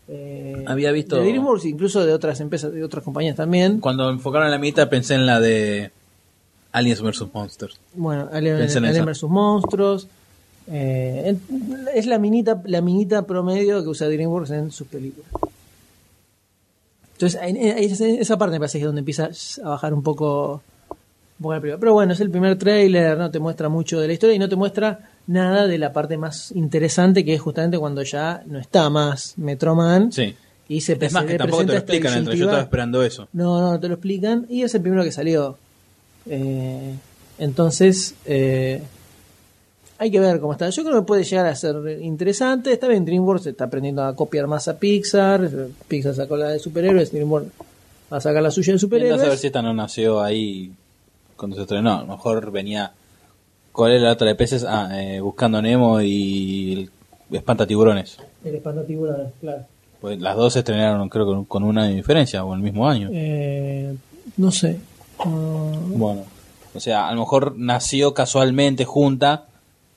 eh, 0.08 0.64
Había 0.66 0.90
visto- 0.92 1.16
de 1.16 1.22
DreamWorks, 1.22 1.64
incluso 1.64 2.04
de 2.04 2.12
otras 2.12 2.40
empresas, 2.40 2.72
de 2.72 2.82
otras 2.84 3.04
compañías 3.04 3.36
también. 3.36 3.80
Cuando 3.80 4.10
enfocaron 4.10 4.50
la 4.50 4.58
mitad 4.58 4.88
pensé 4.88 5.14
en 5.14 5.26
la 5.26 5.40
de 5.40 5.90
Aliens 6.72 7.00
vs. 7.00 7.26
Monsters. 7.32 7.78
Bueno, 7.94 8.28
Alien, 8.32 8.58
Pensé 8.58 8.78
en 8.78 8.86
Alien 8.86 9.08
esa. 9.08 9.10
vs 9.26 9.30
Monstruos. 9.30 10.08
Eh, 10.70 11.36
es 11.94 12.06
la 12.06 12.18
minita, 12.18 12.62
la 12.66 12.80
minita 12.80 13.22
promedio 13.26 13.82
que 13.82 13.88
usa 13.88 14.08
DreamWorks 14.08 14.50
en 14.50 14.70
sus 14.70 14.86
películas. 14.88 15.28
Entonces, 17.14 17.40
en- 17.42 17.56
en- 17.56 17.78
esa, 17.78 18.06
esa 18.06 18.36
parte 18.38 18.54
me 18.54 18.58
parece 18.60 18.78
que 18.78 18.82
es 18.84 18.86
donde 18.86 19.00
empieza 19.00 19.30
a 19.64 19.68
bajar 19.68 19.94
un 19.94 20.02
poco, 20.02 20.62
un 21.38 21.42
poco 21.42 21.54
la 21.54 21.60
película. 21.60 21.80
Pero 21.80 21.92
bueno, 21.94 22.12
es 22.12 22.20
el 22.20 22.30
primer 22.30 22.58
tráiler, 22.58 23.16
no 23.18 23.30
te 23.30 23.38
muestra 23.38 23.68
mucho 23.68 24.00
de 24.00 24.06
la 24.08 24.12
historia 24.12 24.34
y 24.34 24.38
no 24.38 24.48
te 24.48 24.56
muestra 24.56 25.10
nada 25.32 25.66
de 25.66 25.78
la 25.78 25.92
parte 25.92 26.16
más 26.18 26.52
interesante 26.52 27.24
que 27.24 27.34
es 27.34 27.40
justamente 27.40 27.78
cuando 27.78 28.02
ya 28.02 28.42
no 28.46 28.58
está 28.58 28.88
más 28.90 29.34
Metroman 29.38 30.12
Sí. 30.12 30.34
y 30.68 30.80
se 30.80 30.92
Es 31.00 31.12
más, 31.12 31.24
que 31.24 31.36
tampoco 31.38 31.64
te 31.66 31.72
lo 31.72 31.78
explican, 31.78 32.18
entre 32.18 32.36
yo 32.36 32.44
estaba 32.46 32.62
esperando 32.62 33.02
eso. 33.02 33.28
No, 33.32 33.60
no, 33.60 33.72
no 33.72 33.80
te 33.80 33.88
lo 33.88 33.94
explican. 33.94 34.46
Y 34.48 34.62
es 34.62 34.74
el 34.74 34.80
primero 34.82 35.02
que 35.04 35.12
salió. 35.12 35.56
Eh, 36.28 36.94
entonces, 37.38 38.14
eh, 38.26 38.82
hay 39.98 40.10
que 40.10 40.20
ver 40.20 40.40
cómo 40.40 40.52
está. 40.52 40.68
Yo 40.70 40.84
creo 40.84 41.00
que 41.00 41.06
puede 41.06 41.24
llegar 41.24 41.46
a 41.46 41.54
ser 41.54 41.76
interesante. 42.00 42.72
Está 42.72 42.88
bien, 42.88 43.04
DreamWorks 43.04 43.46
está 43.46 43.64
aprendiendo 43.64 44.02
a 44.04 44.14
copiar 44.16 44.46
más 44.46 44.68
a 44.68 44.78
Pixar. 44.78 45.48
Pixar 45.88 46.14
sacó 46.14 46.36
la 46.36 46.48
de 46.50 46.58
superhéroes, 46.58 47.12
DreamWorks 47.12 47.48
va 48.12 48.16
a 48.16 48.20
sacar 48.20 48.42
la 48.42 48.50
suya 48.50 48.74
de 48.74 48.78
Viendo 48.78 48.96
a 48.96 49.00
ver 49.00 49.08
superhéroes. 49.08 49.40
si 49.40 49.46
esta 49.46 49.62
no 49.62 49.72
nació 49.72 50.22
ahí 50.22 50.72
cuando 51.36 51.56
se 51.56 51.62
estrenó. 51.62 51.94
A 51.98 52.00
lo 52.02 52.06
mejor 52.08 52.50
venía. 52.50 52.92
¿Cuál 53.72 53.92
es 53.92 54.02
la 54.02 54.12
otra 54.12 54.26
de 54.26 54.34
peces? 54.34 54.64
Ah, 54.68 54.90
eh, 54.92 55.20
Buscando 55.20 55.60
Nemo 55.62 56.00
y 56.00 56.90
el 57.30 57.36
Espanta 57.36 57.66
Tiburones. 57.66 58.18
El 58.44 58.56
espantatiburones, 58.56 59.32
claro. 59.40 59.64
Pues 60.00 60.20
las 60.20 60.36
dos 60.36 60.52
se 60.52 60.58
estrenaron, 60.60 61.08
creo 61.08 61.42
que 61.42 61.48
con 61.48 61.62
una 61.62 61.86
diferencia, 61.86 62.44
o 62.44 62.54
el 62.54 62.60
mismo 62.60 62.88
año. 62.88 63.08
Eh, 63.12 63.94
no 64.36 64.50
sé. 64.50 64.78
Mm, 65.24 65.98
Bueno, 65.98 66.24
o 66.74 66.80
sea, 66.80 67.08
a 67.08 67.14
lo 67.14 67.20
mejor 67.20 67.54
nació 67.56 68.12
casualmente 68.12 68.84
junta. 68.84 69.46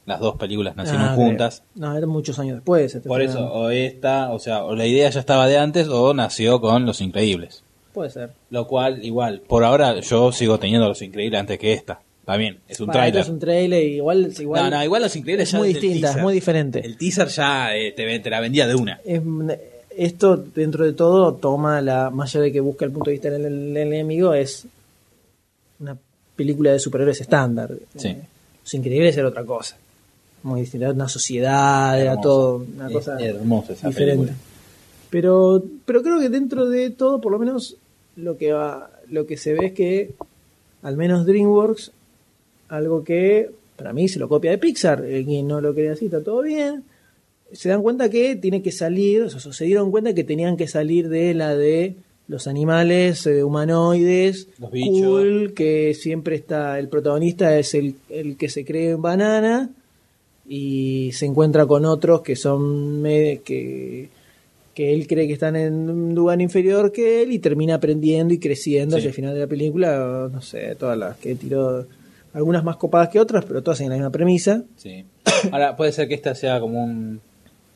Las 0.05 0.19
dos 0.19 0.35
películas 0.35 0.75
nacieron 0.75 1.01
ah, 1.01 1.15
juntas. 1.15 1.63
No, 1.73 1.97
eran 1.97 2.09
muchos 2.09 2.37
años 2.37 2.57
después. 2.57 2.93
este 2.93 3.09
Por 3.09 3.23
eso, 3.23 3.51
o 3.51 3.71
esta, 3.71 4.31
o 4.31 4.37
sea, 4.37 4.63
o 4.63 4.75
la 4.75 4.85
idea 4.85 5.09
ya 5.09 5.19
estaba 5.19 5.47
de 5.47 5.57
antes 5.57 5.87
o 5.87 6.13
nació 6.13 6.61
con 6.61 6.85
Los 6.85 7.01
Increíbles. 7.01 7.63
Puede 7.91 8.11
ser. 8.11 8.33
Lo 8.51 8.67
cual, 8.67 9.03
igual, 9.03 9.41
por 9.41 9.63
ahora 9.63 9.99
yo 10.01 10.31
sigo 10.31 10.59
teniendo 10.59 10.87
Los 10.87 11.01
Increíbles 11.01 11.39
antes 11.39 11.57
que 11.57 11.73
esta. 11.73 12.01
También, 12.25 12.57
es 12.67 12.79
un 12.79 12.89
esto 12.89 13.19
Es 13.19 13.29
un 13.29 13.39
trailer, 13.39 13.83
igual, 13.83 14.33
igual, 14.39 14.63
no, 14.71 14.77
no, 14.77 14.83
igual 14.83 15.01
Los 15.03 15.15
Increíbles 15.15 15.47
es 15.47 15.51
ya 15.51 15.57
muy 15.59 15.67
distinta, 15.73 16.09
es 16.11 16.17
muy 16.17 16.33
diferente. 16.33 16.79
El 16.83 16.97
teaser 16.97 17.27
ya 17.27 17.75
eh, 17.75 17.91
te, 17.91 18.19
te 18.19 18.29
la 18.29 18.39
vendía 18.39 18.65
de 18.67 18.75
una. 18.75 18.99
es- 19.05 19.21
esto 19.97 20.35
dentro 20.35 20.83
de 20.83 20.91
todo 20.91 21.35
toma 21.35 21.81
la 21.81 22.09
más 22.09 22.35
allá 22.35 22.43
de 22.45 22.51
que 22.51 22.59
busca 22.59 22.83
el 22.83 22.91
punto 22.91 23.09
de 23.09 23.13
vista 23.13 23.29
del, 23.29 23.43
del 23.43 23.77
enemigo 23.77 24.33
es 24.33 24.65
una 25.79 25.97
película 26.35 26.71
de 26.73 26.79
superhéroes 26.79 27.21
estándar 27.21 27.71
Sí. 27.95 28.09
Eh, 28.09 28.21
Los 28.61 28.73
Increíbles 28.73 29.15
era 29.15 29.29
otra 29.29 29.45
cosa 29.45 29.77
muy 30.43 30.59
distinta 30.61 30.87
era 30.87 30.93
una 30.93 31.07
sociedad 31.07 31.97
era 31.99 32.19
todo 32.19 32.65
una 32.75 32.87
Es 32.87 32.93
cosa 32.93 33.17
hermosa 33.21 33.71
esa 33.71 33.87
diferente 33.87 34.25
película. 34.33 34.37
pero 35.09 35.63
pero 35.85 36.03
creo 36.03 36.19
que 36.19 36.27
dentro 36.29 36.67
de 36.67 36.89
todo 36.89 37.21
por 37.21 37.31
lo 37.31 37.39
menos 37.39 37.77
lo 38.17 38.37
que 38.37 38.51
va 38.51 38.89
lo 39.09 39.25
que 39.25 39.37
se 39.37 39.53
ve 39.53 39.67
es 39.67 39.73
que 39.73 40.11
al 40.83 40.97
menos 40.97 41.25
DreamWorks 41.25 41.91
algo 42.69 43.03
que 43.03 43.49
para 43.75 43.93
mí 43.93 44.07
se 44.07 44.19
lo 44.19 44.27
copia 44.29 44.51
de 44.51 44.57
Pixar 44.57 45.03
el 45.05 45.25
quien 45.25 45.47
no 45.47 45.61
lo 45.61 45.73
cree 45.73 45.89
así 45.89 46.05
está 46.05 46.21
todo 46.23 46.41
bien 46.41 46.83
se 47.51 47.69
dan 47.69 47.81
cuenta 47.83 48.09
que 48.09 48.35
tiene 48.35 48.61
que 48.63 48.71
salir, 48.71 49.21
o 49.21 49.29
sea, 49.29 49.53
se 49.53 49.65
dieron 49.65 49.91
cuenta 49.91 50.13
que 50.15 50.23
tenían 50.23 50.57
que 50.57 50.67
salir 50.67 51.07
de 51.09 51.33
la 51.35 51.55
de 51.55 51.95
los 52.27 52.47
animales 52.47 53.25
eh, 53.27 53.43
humanoides, 53.43 54.47
Los 54.59 54.71
bichos. 54.71 54.97
cool, 55.05 55.53
que 55.55 55.93
siempre 55.93 56.35
está, 56.35 56.79
el 56.79 56.89
protagonista 56.89 57.57
es 57.59 57.75
el, 57.75 57.95
el 58.09 58.35
que 58.35 58.49
se 58.49 58.65
cree 58.65 58.95
banana 58.95 59.69
y 60.47 61.11
se 61.13 61.27
encuentra 61.27 61.65
con 61.67 61.85
otros 61.85 62.21
que 62.21 62.35
son 62.35 63.03
que, 63.03 64.09
que 64.73 64.93
él 64.93 65.05
cree 65.07 65.27
que 65.27 65.33
están 65.33 65.55
en 65.55 65.87
un 65.89 66.15
lugar 66.15 66.41
inferior 66.41 66.91
que 66.91 67.21
él 67.21 67.31
y 67.31 67.39
termina 67.39 67.75
aprendiendo 67.75 68.33
y 68.33 68.39
creciendo 68.39 68.95
Sí. 68.95 68.99
hacia 69.01 69.09
el 69.09 69.13
final 69.15 69.33
de 69.35 69.39
la 69.41 69.47
película, 69.47 70.29
no 70.33 70.41
sé, 70.41 70.75
todas 70.75 70.97
las 70.97 71.15
que 71.17 71.35
tiró, 71.35 71.85
algunas 72.35 72.63
más 72.65 72.75
copadas 72.75 73.09
que 73.09 73.19
otras, 73.19 73.45
pero 73.45 73.63
todas 73.63 73.79
en 73.79 73.89
la 73.89 73.95
misma 73.95 74.11
premisa. 74.11 74.63
Sí. 74.75 75.05
Ahora, 75.51 75.75
puede 75.77 75.93
ser 75.93 76.07
que 76.09 76.15
esta 76.15 76.35
sea 76.35 76.59
como 76.59 76.83
un 76.83 77.21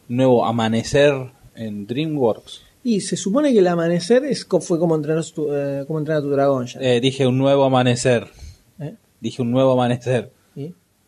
nuevo 0.09 0.45
amanecer 0.45 1.13
en 1.55 1.87
DreamWorks. 1.87 2.61
Y 2.83 3.01
se 3.01 3.15
supone 3.15 3.53
que 3.53 3.59
el 3.59 3.67
amanecer 3.67 4.25
es, 4.25 4.45
fue 4.45 4.77
como 4.77 4.95
entrenar, 4.95 5.23
tu, 5.25 5.53
eh, 5.53 5.85
como 5.87 5.99
entrenar 5.99 6.21
a 6.21 6.25
tu 6.25 6.29
dragón 6.29 6.65
ya. 6.65 6.79
Eh, 6.81 6.99
dije 6.99 7.25
un 7.25 7.37
nuevo 7.37 7.63
amanecer. 7.63 8.27
¿Eh? 8.79 8.95
Dije 9.21 9.41
un 9.41 9.51
nuevo 9.51 9.71
amanecer. 9.71 10.31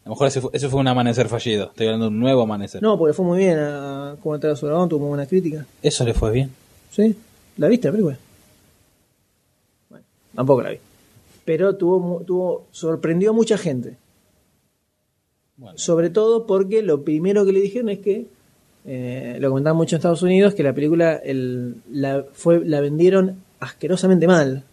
A 0.03 0.09
lo 0.09 0.15
mejor 0.15 0.27
ese 0.27 0.41
fue, 0.41 0.49
ese 0.53 0.67
fue 0.67 0.79
un 0.79 0.87
amanecer 0.87 1.27
fallido. 1.27 1.65
Estoy 1.65 1.85
hablando 1.85 2.05
de 2.05 2.11
un 2.11 2.19
nuevo 2.19 2.41
amanecer. 2.41 2.81
No, 2.81 2.97
porque 2.97 3.13
fue 3.13 3.23
muy 3.23 3.37
bien 3.37 3.59
a 3.59 4.15
como 4.19 4.33
entrenar 4.33 4.57
a 4.57 4.59
tu 4.59 4.65
dragón, 4.65 4.89
tuvo 4.89 5.01
muy 5.01 5.09
buena 5.09 5.27
crítica. 5.27 5.65
Eso 5.83 6.03
le 6.05 6.13
fue 6.13 6.31
bien. 6.31 6.49
¿Sí? 6.89 7.15
¿La 7.57 7.67
viste 7.67 7.87
la 7.87 7.91
película? 7.91 8.17
Bueno, 9.89 10.05
tampoco 10.33 10.63
la 10.63 10.71
vi. 10.71 10.79
Pero 11.45 11.75
tuvo, 11.75 12.21
tuvo 12.25 12.67
sorprendió 12.71 13.31
a 13.31 13.33
mucha 13.33 13.57
gente. 13.57 13.97
Bueno. 15.57 15.77
Sobre 15.77 16.09
todo 16.09 16.45
porque 16.47 16.81
lo 16.81 17.03
primero 17.03 17.45
que 17.45 17.51
le 17.51 17.61
dijeron 17.61 17.89
es 17.89 17.99
que, 17.99 18.27
eh, 18.85 19.37
lo 19.39 19.49
comentaban 19.49 19.77
mucho 19.77 19.95
en 19.95 19.99
Estados 19.99 20.23
Unidos, 20.23 20.55
que 20.55 20.63
la 20.63 20.73
película 20.73 21.13
el, 21.15 21.75
la, 21.91 22.25
fue, 22.33 22.65
la 22.65 22.81
vendieron 22.81 23.37
asquerosamente 23.59 24.27
mal. 24.27 24.63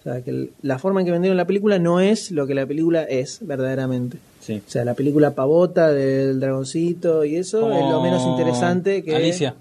O 0.00 0.02
sea, 0.02 0.22
que 0.22 0.30
el- 0.30 0.50
la 0.62 0.78
forma 0.78 1.00
en 1.00 1.06
que 1.06 1.12
vendieron 1.12 1.36
la 1.36 1.46
película 1.46 1.78
no 1.78 2.00
es 2.00 2.30
lo 2.30 2.46
que 2.46 2.54
la 2.54 2.66
película 2.66 3.04
es 3.04 3.38
verdaderamente. 3.46 4.18
Sí. 4.40 4.60
O 4.66 4.70
sea, 4.70 4.84
la 4.84 4.94
película 4.94 5.34
pavota 5.34 5.92
del 5.92 6.40
dragoncito 6.40 7.24
y 7.24 7.36
eso 7.36 7.70
es 7.72 7.80
lo 7.90 8.02
menos 8.02 8.24
interesante 8.26 9.02
que... 9.02 9.14
Alicia. 9.14 9.54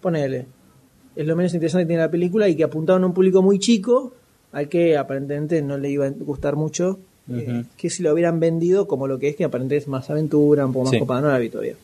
Ponele. 0.00 0.46
Es 1.14 1.26
lo 1.26 1.36
menos 1.36 1.52
interesante 1.52 1.84
que 1.84 1.88
tiene 1.88 2.02
la 2.02 2.10
película 2.10 2.48
y 2.48 2.56
que 2.56 2.64
apuntaban 2.64 3.02
a 3.02 3.06
un 3.06 3.12
público 3.12 3.42
muy 3.42 3.58
chico 3.58 4.14
al 4.52 4.68
que 4.68 4.96
aparentemente 4.96 5.60
no 5.62 5.78
le 5.78 5.90
iba 5.90 6.06
a 6.06 6.10
gustar 6.10 6.56
mucho. 6.56 6.98
eh, 7.32 7.64
que 7.76 7.88
si 7.88 8.02
lo 8.02 8.12
hubieran 8.12 8.40
vendido 8.40 8.86
como 8.88 9.06
lo 9.06 9.18
que 9.18 9.28
es, 9.28 9.36
que 9.36 9.44
aparentemente 9.44 9.76
es 9.84 9.88
más 9.88 10.10
aventura, 10.10 10.66
un 10.66 10.72
poco 10.72 10.84
más 10.86 10.90
Sí. 10.90 10.98
copada, 10.98 11.20
no 11.20 11.28
la 11.28 11.38
vi 11.38 11.48
todavía. 11.50 11.74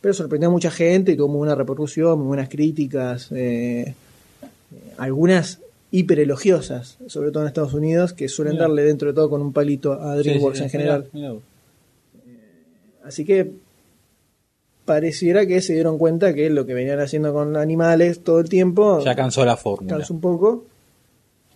Pero 0.00 0.12
sorprendió 0.14 0.48
a 0.48 0.52
mucha 0.52 0.70
gente 0.70 1.12
y 1.12 1.16
tuvo 1.16 1.28
muy 1.28 1.38
buena 1.38 1.54
repercusión, 1.54 2.18
muy 2.18 2.26
buenas 2.26 2.48
críticas, 2.48 3.30
eh, 3.32 3.94
eh, 3.94 3.94
algunas 4.98 5.60
hiper 5.92 6.18
elogiosas, 6.18 6.98
sobre 7.06 7.30
todo 7.30 7.44
en 7.44 7.48
Estados 7.48 7.72
Unidos, 7.72 8.12
que 8.12 8.28
suelen 8.28 8.58
darle 8.58 8.82
dentro 8.82 9.08
de 9.08 9.14
todo 9.14 9.30
con 9.30 9.40
un 9.40 9.52
palito 9.52 9.92
a 9.92 10.16
DreamWorks 10.16 10.58
Sí, 10.58 10.62
sí, 10.62 10.64
en 10.64 10.70
general. 10.70 11.06
Mirá, 11.12 11.28
mirá. 11.30 11.40
Así 13.04 13.24
que 13.24 13.52
pareciera 14.84 15.46
que 15.46 15.60
se 15.62 15.72
dieron 15.74 15.98
cuenta 15.98 16.34
que 16.34 16.50
lo 16.50 16.66
que 16.66 16.74
venían 16.74 17.00
haciendo 17.00 17.32
con 17.32 17.56
animales 17.56 18.20
todo 18.20 18.40
el 18.40 18.48
tiempo 18.48 19.00
Ya 19.04 19.14
cansó 19.14 19.44
la 19.44 19.56
fórmula. 19.56 19.96
cansa 19.98 20.12
un 20.12 20.20
poco 20.20 20.64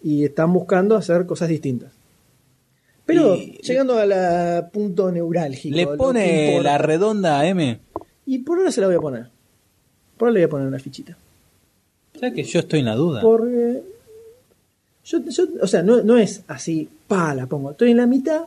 y 0.03 0.25
están 0.25 0.53
buscando 0.53 0.97
hacer 0.97 1.27
cosas 1.27 1.49
distintas. 1.49 1.93
Pero 3.07 3.35
Y- 3.37 3.59
llegando 3.63 3.99
al 3.99 4.71
punto 4.71 5.11
neurálgico. 5.11 5.77
Le 5.77 5.87
pone 5.87 6.63
la 6.63 6.79
redonda 6.79 7.41
a 7.41 7.47
M. 7.47 7.81
Y 8.27 8.39
por 8.39 8.59
ahora 8.59 8.71
se 8.71 8.81
la 8.81 8.87
voy 8.87 8.97
a 8.97 9.01
poner. 9.01 9.27
Por 10.17 10.29
ahora 10.29 10.35
le 10.35 10.41
voy 10.41 10.47
a 10.47 10.51
poner 10.51 10.69
una 10.69 10.79
fichita. 10.79 11.17
¿Sabes 12.15 12.35
que 12.35 12.43
yo 12.45 12.61
estoy 12.61 12.81
en 12.81 12.87
la 12.87 12.95
duda? 12.95 13.21
Porque 13.23 13.83
yo, 15.05 15.19
yo- 15.29 15.45
o 15.63 15.67
sea, 15.67 15.83
no, 15.83 16.03
no 16.03 16.19
es 16.19 16.43
así, 16.47 16.89
pa, 17.09 17.35
la 17.35 17.47
pongo. 17.47 17.73
Estoy 17.73 17.91
en 17.91 17.97
la 17.97 18.07
mitad 18.07 18.43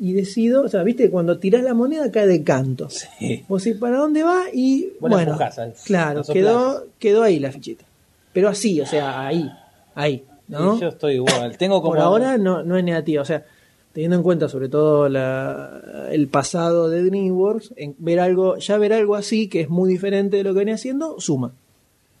y 0.00 0.12
decido, 0.12 0.62
o 0.62 0.68
sea, 0.68 0.82
viste, 0.82 1.10
cuando 1.10 1.38
tirás 1.38 1.62
la 1.62 1.74
moneda 1.74 2.10
cae 2.10 2.26
de 2.26 2.42
canto. 2.44 2.90
Sí. 2.90 3.44
Vos 3.48 3.64
decís, 3.64 3.80
¿para 3.80 3.96
dónde 3.96 4.22
va? 4.22 4.44
Y 4.52 4.90
la 5.00 5.08
bueno, 5.08 5.38
claro, 5.86 6.22
La 6.26 6.32
quedó, 6.34 6.86
quedó 6.98 7.22
ahí 7.22 7.38
la 7.38 7.52
fichita. 7.52 7.84
Pero 8.32 8.48
así, 8.48 8.80
o 8.80 8.86
sea, 8.86 9.26
ahí, 9.26 9.48
ahí, 9.94 10.24
¿no? 10.48 10.74
Sí, 10.74 10.82
yo 10.82 10.88
estoy 10.88 11.14
igual. 11.14 11.56
Tengo 11.58 11.80
como 11.80 11.94
Por 11.94 12.00
ahora 12.00 12.38
no, 12.38 12.62
no 12.62 12.76
es 12.76 12.84
negativa, 12.84 13.22
o 13.22 13.24
sea, 13.24 13.44
teniendo 13.92 14.16
en 14.16 14.22
cuenta 14.22 14.48
sobre 14.48 14.68
todo 14.68 15.08
la, 15.08 16.08
el 16.10 16.28
pasado 16.28 16.88
de 16.88 17.02
DreamWorks, 17.04 17.72
en 17.76 17.94
ver 17.98 18.20
algo, 18.20 18.56
ya 18.58 18.78
ver 18.78 18.92
algo 18.92 19.14
así 19.16 19.48
que 19.48 19.60
es 19.62 19.68
muy 19.68 19.88
diferente 19.90 20.36
de 20.38 20.44
lo 20.44 20.52
que 20.52 20.60
venía 20.60 20.74
haciendo, 20.74 21.18
suma. 21.20 21.52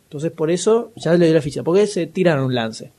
Entonces 0.04 0.30
por 0.32 0.50
eso 0.50 0.92
ya 0.96 1.12
le 1.14 1.26
doy 1.26 1.34
la 1.34 1.42
ficha, 1.42 1.62
porque 1.62 1.86
se 1.86 2.06
tiraron 2.06 2.44
un 2.46 2.54
lance. 2.54 2.90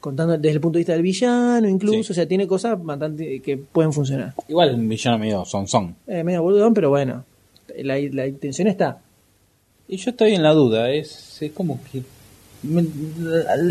Contando 0.00 0.38
desde 0.38 0.54
el 0.54 0.60
punto 0.62 0.76
de 0.78 0.80
vista 0.80 0.94
del 0.94 1.02
villano, 1.02 1.68
incluso, 1.68 2.02
Sí. 2.04 2.12
o 2.12 2.14
sea, 2.14 2.26
tiene 2.26 2.46
cosas 2.46 2.82
bastante 2.82 3.40
que 3.40 3.58
pueden 3.58 3.92
funcionar. 3.92 4.32
Igual 4.48 4.74
un 4.74 4.88
villano 4.88 5.18
medio 5.18 5.44
son 5.44 5.68
son. 5.68 5.94
Eh, 6.06 6.24
medio 6.24 6.42
boludón, 6.42 6.72
pero 6.72 6.88
bueno, 6.88 7.24
la, 7.76 7.98
la 7.98 8.26
intención 8.26 8.66
está. 8.68 8.98
Y 9.88 9.98
yo 9.98 10.10
estoy 10.12 10.34
en 10.34 10.42
la 10.42 10.54
duda. 10.54 10.90
Es, 10.90 11.42
es 11.42 11.52
como 11.52 11.78
que. 11.92 12.02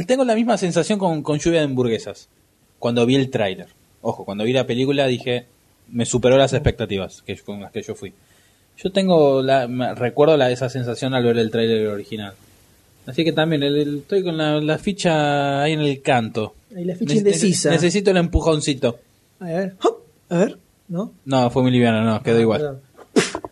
Tengo 0.06 0.24
la 0.26 0.36
misma 0.36 0.58
sensación 0.58 1.00
con, 1.00 1.22
con 1.24 1.38
lluvia 1.40 1.60
de 1.60 1.66
hamburguesas. 1.66 2.30
Cuando 2.80 3.06
vi 3.06 3.16
el 3.16 3.30
tráiler. 3.30 3.68
Ojo, 4.02 4.26
cuando 4.26 4.44
vi 4.44 4.54
la 4.54 4.66
película 4.68 5.06
dije. 5.08 5.46
Me 5.92 6.06
superó 6.06 6.38
las 6.38 6.54
expectativas 6.54 7.24
que, 7.24 7.36
con 7.40 7.62
las 7.62 7.72
que 7.72 7.82
yo 7.82 7.96
fui. 7.96 8.14
Yo 8.78 8.92
tengo 8.92 9.42
la, 9.42 9.68
me- 9.68 9.96
recuerdo 9.96 10.38
la, 10.38 10.52
esa 10.52 10.70
sensación 10.70 11.16
al 11.16 11.24
ver 11.24 11.38
el 11.40 11.50
tráiler 11.50 11.88
original. 11.88 12.34
Así 13.08 13.24
que 13.24 13.32
también 13.34 13.64
el- 13.64 13.76
el- 13.76 13.98
estoy 13.98 14.24
con 14.24 14.38
la, 14.38 14.62
la 14.62 14.78
ficha 14.78 15.64
ahí 15.64 15.74
en 15.74 15.80
el 15.82 16.02
canto. 16.04 16.54
Ahí 16.76 16.86
la 16.86 16.94
ficha 16.96 17.16
Nece- 17.16 17.18
indecisa. 17.18 17.72
Necesito 17.72 18.12
el 18.12 18.18
empujoncito. 18.18 19.00
A 19.40 19.46
ver, 19.46 19.76
a 20.30 20.38
ver, 20.38 20.60
¿no? 20.90 21.12
No, 21.26 21.50
fue 21.50 21.64
muy 21.64 21.72
liviano, 21.72 22.04
no, 22.04 22.22
quedó 22.22 22.38
Ah, 22.38 22.42
igual. 22.42 22.62
perdón. 22.62 22.82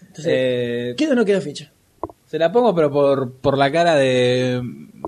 Entonces, 0.00 0.26
Eh, 0.26 0.94
¿queda 0.98 1.12
o 1.12 1.14
no 1.14 1.24
queda 1.24 1.40
ficha? 1.40 1.70
Se 2.34 2.38
la 2.40 2.50
pongo, 2.50 2.74
pero 2.74 2.90
por, 2.90 3.34
por 3.34 3.56
la 3.56 3.70
cara 3.70 3.94
de 3.94 4.60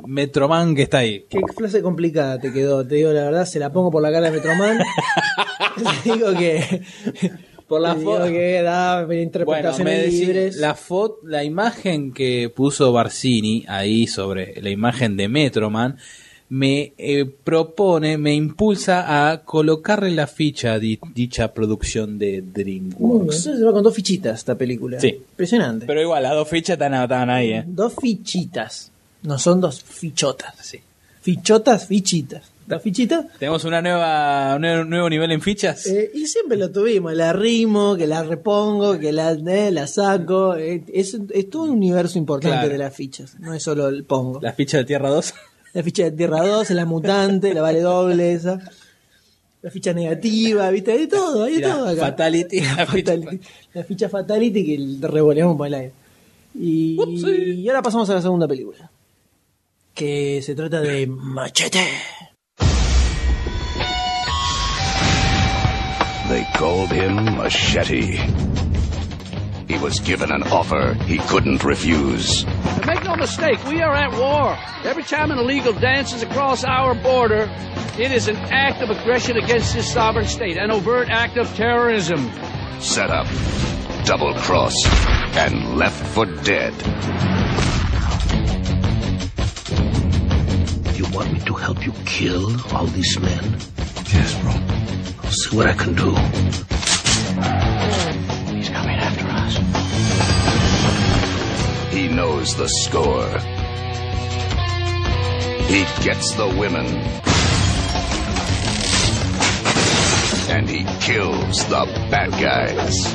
Metroman 0.06 0.76
que 0.76 0.82
está 0.82 0.98
ahí. 0.98 1.26
Qué 1.28 1.40
frase 1.56 1.82
complicada 1.82 2.38
te 2.38 2.52
quedó, 2.52 2.86
te 2.86 2.94
digo 2.94 3.10
la 3.10 3.24
verdad, 3.24 3.44
se 3.46 3.58
la 3.58 3.72
pongo 3.72 3.90
por 3.90 4.00
la 4.00 4.12
cara 4.12 4.30
de 4.30 4.36
Metroman. 4.36 4.78
te 6.04 6.12
digo 6.12 6.32
que. 6.34 6.82
Por 7.66 7.80
la 7.80 7.94
te 7.94 7.98
digo 7.98 8.16
fo- 8.18 8.30
que 8.30 8.62
da 8.62 9.04
Bueno, 9.06 9.22
interpretaciones 9.22 9.92
me 9.92 10.06
decí- 10.08 10.20
libres. 10.20 10.56
la 10.58 10.76
foto, 10.76 11.16
la 11.24 11.42
imagen 11.42 12.12
que 12.12 12.48
puso 12.54 12.92
Barcini 12.92 13.64
ahí 13.66 14.06
sobre 14.06 14.62
la 14.62 14.70
imagen 14.70 15.16
de 15.16 15.26
Metroman 15.28 15.96
me 16.48 16.92
eh, 16.96 17.24
propone, 17.24 18.18
me 18.18 18.32
impulsa 18.34 19.30
a 19.32 19.42
colocarle 19.42 20.10
la 20.12 20.26
ficha 20.26 20.74
a 20.74 20.78
di- 20.78 20.98
dicha 21.14 21.52
producción 21.52 22.18
de 22.18 22.42
DreamWorks. 22.42 23.42
se 23.42 23.62
va 23.64 23.72
con 23.72 23.82
dos 23.82 23.94
fichitas 23.94 24.38
esta 24.38 24.54
película. 24.56 25.00
Sí. 25.00 25.08
Impresionante. 25.08 25.86
Pero 25.86 26.00
igual, 26.02 26.22
las 26.22 26.32
dos 26.34 26.48
fichas 26.48 26.74
están, 26.74 26.94
están 26.94 27.30
ahí, 27.30 27.50
¿eh? 27.52 27.64
Dos 27.66 27.94
fichitas. 28.00 28.92
No 29.22 29.38
son 29.38 29.60
dos 29.60 29.82
fichotas. 29.82 30.54
Sí. 30.62 30.78
Fichotas, 31.20 31.86
fichitas. 31.88 32.42
Dos 32.68 32.82
fichitas. 32.82 33.26
Tenemos 33.38 33.64
una 33.64 33.80
nueva, 33.82 34.54
un 34.56 34.60
nuevo- 34.62 34.84
nuevo 34.84 35.08
nivel 35.10 35.30
en 35.32 35.40
fichas. 35.40 35.86
eh, 35.86 36.10
y 36.14 36.26
siempre 36.26 36.56
lo 36.56 36.70
tuvimos, 36.70 37.12
la 37.14 37.32
rimo, 37.32 37.96
que 37.96 38.06
la 38.06 38.22
repongo, 38.24 38.98
que 38.98 39.12
la, 39.12 39.32
eh, 39.32 39.70
la 39.72 39.86
saco. 39.88 40.54
eh, 40.56 40.82
es, 40.92 41.16
es 41.30 41.50
todo 41.50 41.64
un 41.64 41.70
universo 41.70 42.18
importante 42.18 42.56
Claro. 42.58 42.68
de 42.72 42.78
las 42.78 42.94
fichas, 42.94 43.38
no 43.40 43.52
es 43.54 43.62
solo 43.62 43.88
el 43.88 44.04
pongo. 44.04 44.40
La 44.40 44.52
ficha 44.52 44.78
de 44.78 44.84
Tierra 44.84 45.10
2. 45.10 45.32
La 45.76 45.82
ficha 45.82 46.04
de 46.04 46.12
Tierra 46.12 46.40
2, 46.42 46.70
la 46.70 46.86
mutante, 46.86 47.52
la 47.52 47.60
vale 47.60 47.80
doble 47.80 48.32
esa. 48.32 48.58
La 49.60 49.70
ficha 49.70 49.92
negativa, 49.92 50.70
¿viste? 50.70 50.92
Hay 50.92 50.98
de 51.00 51.06
todo, 51.06 51.44
hay 51.44 51.56
de 51.56 51.60
La 51.60 51.74
todo 51.74 51.88
acá. 51.88 52.00
Fatality. 52.00 52.60
La 52.60 52.86
ficha- 52.86 53.12
Fatality. 53.12 53.40
La 53.74 53.84
ficha 53.84 54.08
Fatality 54.08 54.64
que 54.64 55.06
revoleamos 55.06 55.54
por 55.58 55.66
el 55.66 55.74
aire. 55.74 55.92
Y, 56.58 56.96
y 57.62 57.68
ahora 57.68 57.82
pasamos 57.82 58.08
a 58.08 58.14
la 58.14 58.22
segunda 58.22 58.48
película. 58.48 58.90
Que 59.92 60.40
se 60.42 60.54
trata 60.54 60.80
de 60.80 61.06
Machete. 61.06 61.84
They 66.30 66.44
called 66.54 66.90
him 66.90 67.36
Machete. 67.36 68.16
He 69.68 69.76
was 69.82 70.00
given 70.00 70.32
an 70.32 70.42
offer 70.44 70.94
he 71.06 71.18
couldn't 71.28 71.62
refuse. 71.64 72.46
And 73.16 73.22
make 73.22 73.40
no 73.40 73.46
mistake, 73.46 73.66
we 73.66 73.80
are 73.80 73.94
at 73.94 74.12
war. 74.12 74.58
Every 74.84 75.02
time 75.02 75.30
an 75.30 75.38
illegal 75.38 75.72
dances 75.72 76.22
across 76.22 76.64
our 76.64 76.94
border, 76.94 77.48
it 77.98 78.12
is 78.12 78.28
an 78.28 78.36
act 78.36 78.82
of 78.82 78.90
aggression 78.90 79.38
against 79.38 79.74
this 79.74 79.90
sovereign 79.90 80.26
state, 80.26 80.58
an 80.58 80.70
overt 80.70 81.08
act 81.08 81.38
of 81.38 81.48
terrorism. 81.56 82.30
Set 82.78 83.10
up, 83.10 83.26
double 84.04 84.34
cross, 84.34 84.74
and 85.36 85.78
left 85.78 86.06
for 86.08 86.26
dead. 86.26 86.74
You 90.94 91.06
want 91.16 91.32
me 91.32 91.40
to 91.40 91.54
help 91.54 91.86
you 91.86 91.92
kill 92.04 92.54
all 92.74 92.86
these 92.86 93.18
men? 93.18 93.56
Yes, 94.12 94.38
bro. 94.42 94.52
I'll 95.24 95.30
see 95.30 95.56
what 95.56 95.66
I 95.66 95.72
can 95.72 95.94
do. 95.94 97.75
Knows 102.26 102.56
the 102.56 102.66
score. 102.66 103.28
He 105.70 105.84
gets 106.04 106.34
the 106.34 106.48
women. 106.58 106.86
And 110.50 110.68
he 110.68 110.84
kills 111.00 111.64
the 111.68 111.84
bad 112.10 112.32
guys. 112.32 113.14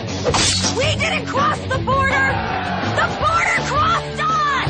We 0.77 0.95
didn't 0.95 1.25
cross 1.25 1.59
the 1.59 1.79
border! 1.79 2.31
The 2.99 3.07
border 3.19 3.59
crossed 3.69 4.21
us! 4.21 4.69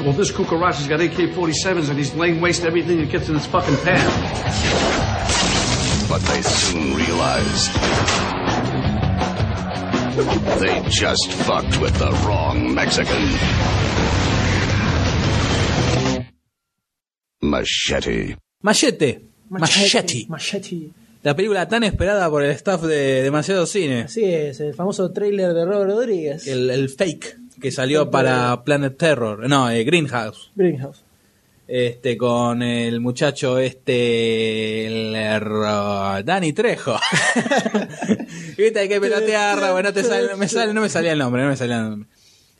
Well, 0.00 0.14
this 0.14 0.30
Cucarach's 0.32 0.86
got 0.86 1.00
AK-47s 1.00 1.90
and 1.90 1.98
he's 1.98 2.14
laying 2.14 2.40
waste 2.40 2.62
to 2.62 2.68
everything 2.68 2.98
that 2.98 3.10
gets 3.10 3.28
in 3.28 3.34
his 3.34 3.44
fucking 3.44 3.76
path. 3.78 4.12
But 6.08 6.22
they 6.22 6.40
soon 6.40 6.94
realized 6.94 8.25
they 10.16 10.82
just 10.88 11.30
fucked 11.44 11.78
with 11.78 11.92
the 11.98 12.10
wrong 12.24 12.74
Mexican. 12.74 13.22
Machete. 17.42 18.36
Machete. 18.62 19.20
Machete. 19.50 20.26
Machete. 20.28 20.90
La 21.22 21.34
película 21.34 21.68
tan 21.68 21.84
esperada 21.84 22.30
por 22.30 22.42
el 22.42 22.52
staff 22.52 22.82
de 22.82 23.22
Demasiado 23.22 23.66
Cine. 23.66 24.02
Así 24.02 24.24
es, 24.24 24.60
el 24.60 24.74
famoso 24.74 25.10
trailer 25.12 25.52
de 25.52 25.64
Robert 25.64 25.90
Rodríguez. 25.90 26.46
El, 26.46 26.70
el 26.70 26.88
fake 26.88 27.36
que 27.60 27.70
salió 27.70 28.10
para 28.10 28.64
Planet 28.64 28.96
Terror. 28.96 29.48
No, 29.48 29.68
eh, 29.70 29.84
Greenhouse. 29.84 30.50
Greenhouse. 30.54 31.05
Este, 31.68 32.16
con 32.16 32.62
el 32.62 33.00
muchacho 33.00 33.58
este, 33.58 34.86
el, 34.86 35.12
Dani 36.24 36.52
Trejo. 36.52 36.96
Viste, 38.56 38.78
hay 38.78 38.88
que 38.88 39.00
pelotearla, 39.00 39.72
bueno, 39.72 39.88
no 39.88 39.92
te 39.92 40.04
sale, 40.04 40.28
no 40.30 40.36
me 40.36 40.48
sale, 40.48 40.72
no 40.72 40.80
me 40.80 40.88
salía 40.88 41.12
el 41.12 41.18
nombre, 41.18 41.42
no 41.42 41.48
me 41.48 41.56
salía 41.56 41.78
el 41.78 41.90
nombre. 41.90 42.08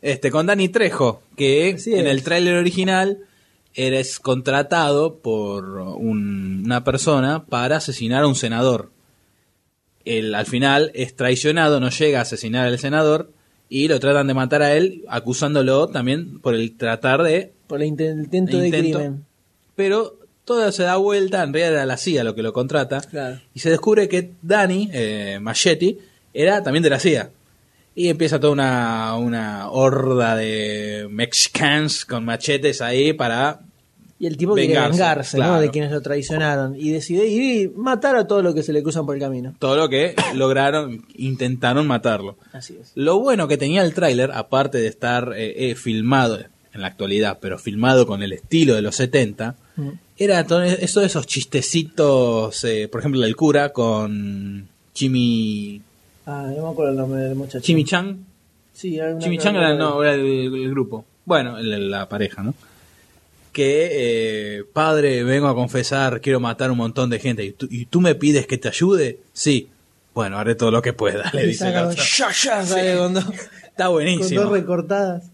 Este, 0.02 0.30
con 0.30 0.46
Dani 0.46 0.68
Trejo, 0.68 1.22
que 1.36 1.70
en 1.86 2.06
el 2.06 2.22
tráiler 2.22 2.56
original 2.56 3.18
eres 3.74 4.18
contratado 4.18 5.18
por 5.18 5.64
un- 5.78 6.62
una 6.64 6.82
persona 6.82 7.44
para 7.46 7.76
asesinar 7.76 8.24
a 8.24 8.26
un 8.26 8.34
senador. 8.34 8.90
Él 10.04 10.34
al 10.34 10.46
final 10.46 10.90
es 10.94 11.14
traicionado, 11.16 11.78
no 11.80 11.90
llega 11.90 12.18
a 12.18 12.22
asesinar 12.22 12.66
al 12.66 12.78
senador 12.78 13.30
y 13.68 13.88
lo 13.88 13.98
tratan 14.00 14.26
de 14.26 14.34
matar 14.34 14.62
a 14.62 14.74
él, 14.74 15.04
acusándolo 15.08 15.88
también 15.88 16.38
por 16.40 16.54
el 16.54 16.76
tratar 16.76 17.22
de 17.22 17.52
Por 17.66 17.82
el 17.82 17.88
inten- 17.90 18.24
intento, 18.24 18.58
de 18.58 18.66
Intento. 18.68 18.98
crimen. 18.98 19.24
pero 19.74 20.18
todo 20.44 20.70
se 20.70 20.84
da 20.84 20.96
vuelta, 20.96 21.42
en 21.42 21.52
realidad 21.52 21.72
era 21.72 21.86
la 21.86 21.96
CIA 21.96 22.22
lo 22.22 22.34
que 22.36 22.42
lo 22.42 22.52
contrata, 22.52 23.00
Claro. 23.00 23.40
y 23.52 23.58
se 23.58 23.70
descubre 23.70 24.08
que 24.08 24.30
Danny, 24.42 24.88
eh, 24.92 25.38
Machete, 25.40 25.98
era 26.32 26.62
también 26.62 26.82
de 26.84 26.90
la 26.90 27.00
CIA. 27.00 27.30
Y 27.96 28.08
empieza 28.08 28.38
toda 28.38 28.52
una, 28.52 29.16
una 29.16 29.70
horda 29.70 30.36
de 30.36 31.08
mexicans 31.10 32.04
con 32.04 32.24
machetes 32.26 32.80
ahí 32.82 33.12
para... 33.14 33.60
Y 34.18 34.26
el 34.26 34.36
tipo 34.38 34.54
quiere 34.54 34.68
Vengarse, 34.74 34.92
vengarse, 34.98 35.38
¿no? 35.38 35.60
De 35.60 35.70
quienes 35.70 35.92
lo 35.92 36.00
traicionaron. 36.00 36.74
Y 36.74 36.90
decide 36.90 37.26
ir 37.26 37.42
y 37.42 37.68
matar 37.68 38.16
a 38.16 38.26
todo 38.26 38.40
lo 38.42 38.54
que 38.54 38.62
se 38.62 38.72
le 38.72 38.82
cruzan 38.82 39.04
por 39.04 39.14
el 39.14 39.20
camino. 39.20 39.54
Todo 39.58 39.76
lo 39.76 39.88
que 39.90 40.14
lograron, 40.34 41.04
intentaron 41.16 41.86
matarlo. 41.86 42.36
Así 42.52 42.78
es. 42.80 42.92
Lo 42.94 43.18
bueno 43.20 43.46
que 43.46 43.58
tenía 43.58 43.82
el 43.84 43.92
tráiler, 43.92 44.30
aparte 44.32 44.78
de 44.78 44.86
estar 44.86 45.34
eh, 45.36 45.70
eh, 45.70 45.74
filmado 45.74 46.38
en 46.72 46.80
la 46.80 46.86
actualidad, 46.86 47.38
pero 47.40 47.58
filmado 47.58 48.06
con 48.06 48.22
el 48.22 48.32
estilo 48.32 48.74
de 48.74 48.82
los 48.82 48.96
70, 48.96 49.54
Mm. 49.76 49.90
era 50.16 50.46
todo 50.46 50.62
eso 50.62 51.00
de 51.00 51.06
esos 51.06 51.26
chistecitos, 51.26 52.64
eh, 52.64 52.88
por 52.90 53.00
ejemplo, 53.00 53.22
el 53.24 53.36
cura 53.36 53.70
con 53.74 54.66
Chimi... 54.94 55.82
Ah, 56.26 56.50
no 56.56 56.62
me 56.66 56.70
acuerdo 56.70 56.92
el 56.92 56.96
nombre 56.96 57.20
del 57.20 57.34
muchacho. 57.34 57.60
Chimichang. 57.60 58.24
Sí, 58.72 58.96
era 58.96 59.10
una- 59.10 59.18
Chimichang 59.18 59.54
era, 59.56 59.74
no, 59.74 60.02
era 60.02 60.14
el, 60.14 60.22
el 60.24 60.70
grupo. 60.70 61.04
Bueno, 61.26 61.58
el- 61.58 61.90
la 61.90 62.08
pareja, 62.08 62.42
¿no? 62.42 62.54
Que, 63.56 64.58
eh, 64.58 64.64
padre, 64.70 65.24
vengo 65.24 65.48
a 65.48 65.54
confesar, 65.54 66.20
quiero 66.20 66.40
matar 66.40 66.70
un 66.70 66.76
montón 66.76 67.08
de 67.08 67.18
gente. 67.18 67.42
¿Y 67.42 67.52
tú, 67.52 67.66
y 67.70 67.86
tú 67.86 68.02
me 68.02 68.14
pides 68.14 68.46
que 68.46 68.58
te 68.58 68.68
ayude? 68.68 69.20
Sí. 69.32 69.70
Bueno, 70.14 70.36
haré 70.36 70.54
todo 70.56 70.70
lo 70.70 70.82
que 70.82 70.92
pueda, 70.92 71.30
le 71.32 71.44
Y 71.44 71.46
dice 71.48 71.68
el 71.68 71.72
saca- 71.72 71.88
otro. 71.88 72.02
ya, 72.18 72.28
ya, 72.32 72.66
sale 72.66 72.96
con 72.98 73.14
dos- 73.14 73.24
Está 73.64 73.84
con 73.86 73.94
buenísimo. 73.94 74.42
dos 74.42 74.52
recortadas. 74.52 75.30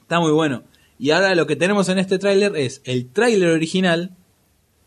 Está 0.00 0.20
muy 0.20 0.32
bueno. 0.32 0.62
Y 0.98 1.10
ahora 1.10 1.34
lo 1.34 1.46
que 1.46 1.54
tenemos 1.56 1.90
en 1.90 1.98
este 1.98 2.18
tráiler 2.18 2.56
es 2.56 2.80
el 2.84 3.06
tráiler 3.10 3.50
original, 3.50 4.12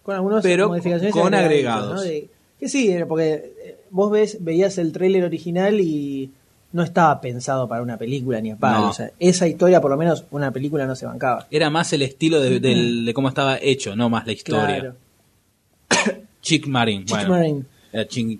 Con 0.01 0.15
algunas 0.15 0.41
Pero 0.41 0.67
modificaciones 0.69 1.13
con 1.13 1.35
agregados. 1.35 1.93
¿no? 1.93 2.01
De- 2.01 2.27
que 2.59 2.69
sí, 2.69 2.91
porque 3.07 3.53
eh, 3.63 3.77
vos 3.91 4.11
ves, 4.11 4.37
veías 4.43 4.79
el 4.79 4.91
tráiler 4.93 5.23
original 5.25 5.79
y 5.79 6.31
no 6.73 6.83
estaba 6.83 7.19
pensado 7.19 7.67
para 7.67 7.81
una 7.81 7.97
película 7.97 8.39
ni 8.41 8.51
a 8.51 8.55
palo. 8.55 8.79
No. 8.79 8.89
O 8.89 8.93
sea, 8.93 9.11
esa 9.19 9.47
historia, 9.47 9.81
por 9.81 9.91
lo 9.91 9.97
menos, 9.97 10.23
una 10.31 10.51
película 10.51 10.85
no 10.85 10.95
se 10.95 11.05
bancaba. 11.05 11.47
era 11.51 11.69
más 11.69 11.91
el 11.93 12.01
estilo 12.01 12.39
de, 12.39 12.59
del- 12.59 13.05
de 13.05 13.13
cómo 13.13 13.27
estaba 13.29 13.57
hecho, 13.61 13.95
no 13.95 14.09
más 14.09 14.25
la 14.25 14.31
historia. 14.33 14.79
Claro. 14.79 14.95
Chick 16.41 16.67
Marine. 16.67 17.05
Chick 17.05 17.27
bueno, 17.27 17.63
Chick- 18.07 18.39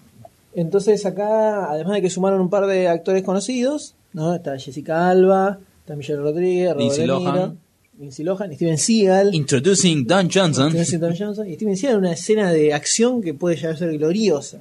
Entonces 0.56 1.06
acá, 1.06 1.70
además 1.72 1.94
de 1.94 2.02
que 2.02 2.10
sumaron 2.10 2.42
un 2.42 2.50
par 2.50 2.66
de 2.68 2.88
actores 2.88 3.24
conocidos, 3.24 3.96
¿no? 4.14 4.34
Está 4.34 4.58
Jessica 4.58 5.10
Alba, 5.10 5.60
está 5.82 5.96
Michelle 5.96 6.20
Rodríguez, 6.22 6.76
Lindsay 6.76 7.06
Lohan. 7.06 7.58
Lindsay 8.00 8.26
Lohan, 8.26 8.52
y 8.52 8.56
Steven 8.56 8.78
Seagal. 8.78 9.36
Introducing 9.36 10.08
Don 10.08 10.30
Johnson. 10.32 10.70
Steven 10.70 10.86
Seagal 10.86 11.16
Johnson. 11.18 11.48
Y 11.50 11.56
Steven 11.56 11.78
Seagal 11.78 11.98
una 12.00 12.14
escena 12.14 12.52
de 12.52 12.74
acción 12.74 13.22
que 13.22 13.34
puede 13.34 13.56
llegar 13.58 13.74
a 13.76 13.78
ser 13.78 13.96
gloriosa. 13.98 14.60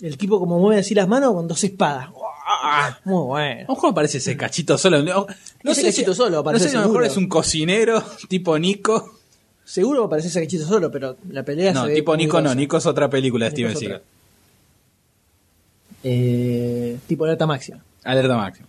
El 0.00 0.16
tipo 0.16 0.38
como 0.38 0.58
mueve 0.60 0.80
así 0.80 0.94
las 0.94 1.08
manos 1.08 1.32
con 1.32 1.48
dos 1.48 1.64
espadas. 1.64 2.08
Muy 3.04 3.24
bueno. 3.26 3.64
Ojo, 3.68 3.88
aparece 3.88 4.18
ese 4.18 4.36
cachito 4.36 4.76
solo. 4.78 5.02
No, 5.02 5.26
no 5.62 5.72
Ese 5.72 5.80
sé 5.82 5.86
cachito 5.88 6.12
si, 6.12 6.16
solo 6.18 6.30
No 6.30 6.38
aparece 6.38 6.64
sé 6.64 6.70
si 6.70 6.76
a 6.76 6.80
lo 6.80 6.86
mejor 6.88 7.04
es 7.04 7.16
un 7.16 7.28
cocinero 7.28 8.02
tipo 8.28 8.58
Nico. 8.58 9.14
Seguro 9.64 10.00
va 10.00 10.04
a 10.04 10.06
aparecer 10.06 10.30
ese 10.30 10.40
cachito 10.40 10.66
solo, 10.66 10.90
pero 10.90 11.16
la 11.30 11.42
pelea 11.44 11.72
No, 11.74 11.86
se 11.86 11.94
tipo 11.94 12.16
Nico 12.16 12.40
no. 12.40 12.54
Nico 12.54 12.76
es 12.78 12.86
otra 12.86 13.10
película 13.10 13.46
de 13.46 13.50
Steven 13.50 13.76
Seagal. 13.76 14.02
Eh, 16.04 16.98
tipo 17.06 17.24
alerta 17.24 17.46
máxima. 17.46 17.82
Alerta 18.04 18.36
máxima. 18.36 18.66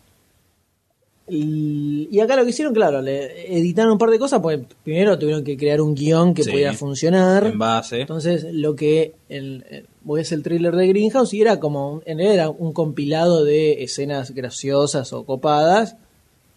Y, 1.32 2.10
y 2.12 2.20
acá 2.22 2.36
lo 2.36 2.44
que 2.44 2.50
hicieron, 2.50 2.74
claro, 2.74 3.04
le 3.04 3.56
editaron 3.56 3.92
un 3.92 3.98
par 4.00 4.10
de 4.10 4.18
cosas, 4.18 4.42
pues 4.42 4.60
primero 4.84 5.18
tuvieron 5.20 5.44
que 5.44 5.56
crear 5.58 5.80
un 5.80 5.94
guion 5.94 6.34
que 6.34 6.44
Sí. 6.44 6.50
pudiera 6.50 6.74
funcionar. 6.74 7.46
En 7.46 7.60
base. 7.60 8.02
Entonces, 8.02 8.48
lo 8.52 8.76
que 8.76 9.14
el, 9.30 9.64
el- 9.70 9.86
vos 10.04 10.18
ves 10.18 10.32
el 10.32 10.44
thriller 10.44 10.76
de 10.76 10.88
Greenhouse 10.88 11.34
y 11.34 11.42
era 11.42 11.60
como, 11.60 12.02
en 12.06 12.18
realidad 12.18 12.34
era 12.34 12.50
un 12.50 12.74
compilado 12.74 13.44
de 13.44 13.84
escenas 13.84 14.32
graciosas 14.32 15.14
o 15.14 15.26
copadas 15.26 15.96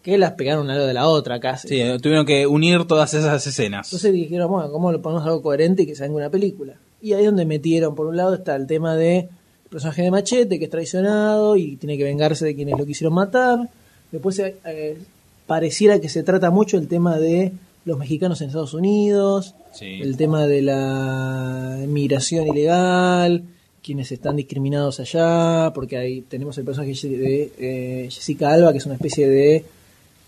que 0.02 0.18
las 0.18 0.32
pegaron 0.32 0.64
una 0.64 0.78
de 0.78 0.94
la 0.94 1.06
otra 1.06 1.38
casi. 1.38 1.68
Sí, 1.68 1.82
tuvieron 2.00 2.26
que 2.26 2.46
unir 2.46 2.86
todas 2.86 3.14
esas 3.14 3.46
escenas. 3.46 3.86
Entonces 3.88 4.12
dijeron, 4.12 4.50
bueno, 4.50 4.70
¿cómo 4.70 4.90
lo 4.90 5.00
ponemos 5.00 5.24
algo 5.24 5.42
coherente 5.42 5.84
y 5.84 5.86
que 5.86 5.94
salga 5.94 6.14
una 6.14 6.30
película? 6.30 6.74
Y 7.00 7.12
ahí 7.12 7.20
es 7.20 7.26
donde 7.26 7.46
metieron, 7.46 7.94
por 7.94 8.06
un 8.06 8.16
lado 8.16 8.34
está 8.34 8.56
el 8.56 8.66
tema 8.66 8.96
de 8.96 9.18
el 9.18 9.70
personaje 9.70 10.02
de 10.02 10.10
Machete, 10.10 10.58
que 10.58 10.64
es 10.64 10.70
traicionado 10.70 11.56
y 11.56 11.76
tiene 11.76 11.96
que 11.96 12.04
vengarse 12.04 12.44
de 12.44 12.54
quienes 12.54 12.76
lo 12.78 12.84
quisieron 12.84 13.14
matar. 13.14 13.70
Después 14.10 14.38
eh, 14.40 14.56
eh, 14.64 14.98
pareciera 15.46 16.00
que 16.00 16.08
se 16.08 16.22
trata 16.22 16.50
mucho 16.50 16.76
el 16.76 16.88
tema 16.88 17.18
de 17.18 17.52
los 17.84 17.98
mexicanos 17.98 18.40
en 18.40 18.48
Estados 18.48 18.74
Unidos, 18.74 19.54
Sí. 19.72 20.00
el 20.02 20.16
tema 20.16 20.46
de 20.46 20.62
la 20.62 21.78
inmigración 21.82 22.46
ilegal, 22.48 23.44
quienes 23.82 24.12
están 24.12 24.36
discriminados 24.36 25.00
allá, 25.00 25.72
porque 25.74 25.96
ahí 25.96 26.20
tenemos 26.22 26.56
el 26.58 26.64
personaje 26.64 26.92
de 27.08 27.52
eh, 27.58 28.08
Jessica 28.10 28.52
Alba, 28.52 28.70
que 28.72 28.78
es 28.78 28.86
una 28.86 28.94
especie 28.94 29.28
de 29.28 29.64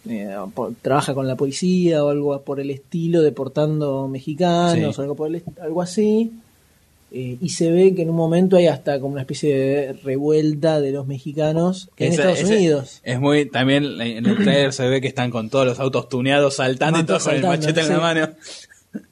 eh, 0.08 0.34
po- 0.54 0.72
trabaja 0.82 1.14
con 1.14 1.26
la 1.26 1.36
policía 1.36 2.04
o 2.04 2.08
algo 2.08 2.38
por 2.42 2.58
el 2.60 2.70
estilo, 2.70 3.22
deportando 3.22 4.06
mexicanos 4.08 4.94
Sí. 4.96 5.00
o 5.00 5.02
algo, 5.02 5.14
por 5.14 5.28
el 5.28 5.42
algo 5.60 5.80
así. 5.82 6.30
Eh, 7.16 7.36
y 7.40 7.48
se 7.50 7.70
ve 7.70 7.94
que 7.94 8.02
en 8.02 8.10
un 8.10 8.16
momento 8.16 8.56
hay 8.56 8.66
hasta 8.66 8.98
como 8.98 9.12
una 9.12 9.20
especie 9.20 9.54
de 9.56 9.92
revuelta 9.92 10.80
de 10.80 10.90
los 10.90 11.06
mexicanos 11.06 11.88
en 11.96 12.12
Esa- 12.12 12.22
Estados 12.22 12.40
ese- 12.40 12.56
Unidos. 12.56 13.00
Es 13.04 13.20
muy, 13.20 13.48
también 13.48 13.84
en 14.00 14.26
el 14.26 14.36
trailer 14.42 14.72
se 14.72 14.88
ve 14.88 15.00
que 15.00 15.06
están 15.06 15.30
con 15.30 15.48
todos 15.48 15.64
los 15.64 15.78
autos 15.78 16.08
tuneados 16.08 16.56
saltando 16.56 16.98
y 16.98 17.04
todos 17.04 17.22
con 17.24 17.34
el 17.36 17.42
machete 17.42 17.82
en 17.82 17.88
la 17.88 18.00
mano. 18.00 18.28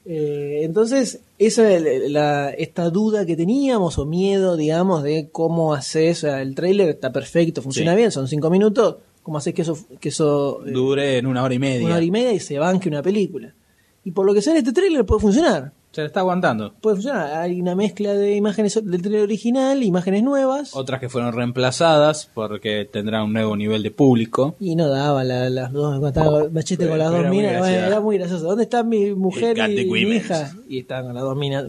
Eh, 0.05 0.61
entonces, 0.63 1.19
esa 1.39 1.71
es 1.71 2.09
la- 2.11 2.49
esta 2.51 2.89
duda 2.89 3.25
que 3.25 3.35
teníamos 3.35 3.97
o 3.97 4.05
miedo, 4.05 4.55
digamos, 4.57 5.03
de 5.03 5.29
cómo 5.31 5.73
haces, 5.73 6.19
o 6.19 6.21
sea, 6.27 6.41
el 6.41 6.55
trailer 6.55 6.89
está 6.89 7.11
perfecto, 7.11 7.61
funciona 7.61 7.91
Sí. 7.91 7.97
bien, 7.97 8.11
son 8.11 8.27
cinco 8.27 8.49
minutos, 8.49 8.97
¿cómo 9.23 9.37
haces 9.37 9.53
que 9.53 9.61
eso, 9.61 9.77
que 10.01 10.09
eso 10.09 10.61
eh, 10.65 10.71
Dure 10.71 11.17
en 11.17 11.25
una 11.27 11.43
hora 11.43 11.53
y 11.53 11.59
media. 11.59 11.85
una 11.85 11.95
hora 11.95 12.03
y 12.05 12.11
media 12.11 12.33
y 12.33 12.39
se 12.39 12.59
banque 12.59 12.89
una 12.89 13.01
película? 13.01 13.53
Y 14.05 14.11
por 14.11 14.25
lo 14.25 14.33
que 14.33 14.41
sea 14.41 14.51
en 14.53 14.57
este 14.59 14.73
trailer 14.73 15.05
puede 15.05 15.21
funcionar. 15.21 15.71
Se 15.93 16.01
la 16.01 16.07
está 16.07 16.21
aguantando. 16.21 16.73
Puede 16.81 16.95
funcionar. 16.95 17.39
Hay 17.41 17.61
una 17.61 17.75
mezcla 17.75 18.13
de 18.15 18.35
imágenes 18.35 18.73
del 18.83 19.01
trailer 19.01 19.21
original, 19.21 19.83
imágenes 19.83 20.23
nuevas. 20.23 20.75
Otras 20.75 20.99
que 20.99 21.07
fueron 21.07 21.33
reemplazadas 21.33 22.29
porque 22.33 22.89
tendrá 22.91 23.23
un 23.23 23.31
nuevo 23.31 23.55
nivel 23.55 23.83
de 23.83 23.91
público. 23.91 24.55
Y 24.59 24.75
no 24.75 24.89
daba 24.89 25.23
la- 25.23 25.51
las 25.51 25.71
dos, 25.71 25.89
cuando 25.99 26.07
estaba 26.07 26.49
machete 26.49 26.85
Pero- 26.85 26.89
con 26.89 26.97
las 26.99 27.11
dos 27.11 27.27
muy 27.27 27.37
minas. 27.37 27.67
Era 27.69 27.99
muy 28.01 28.17
gracioso. 28.17 28.43
¿Dónde 28.45 28.63
está 28.63 28.83
mi 28.83 29.13
mujer 29.13 29.55
y 29.69 29.85
mi 29.85 29.99
hija? 30.15 30.51
Y 30.67 30.79
estaban 30.79 31.05
con 31.05 31.13
las 31.13 31.23
dos 31.23 31.37
minas. 31.37 31.65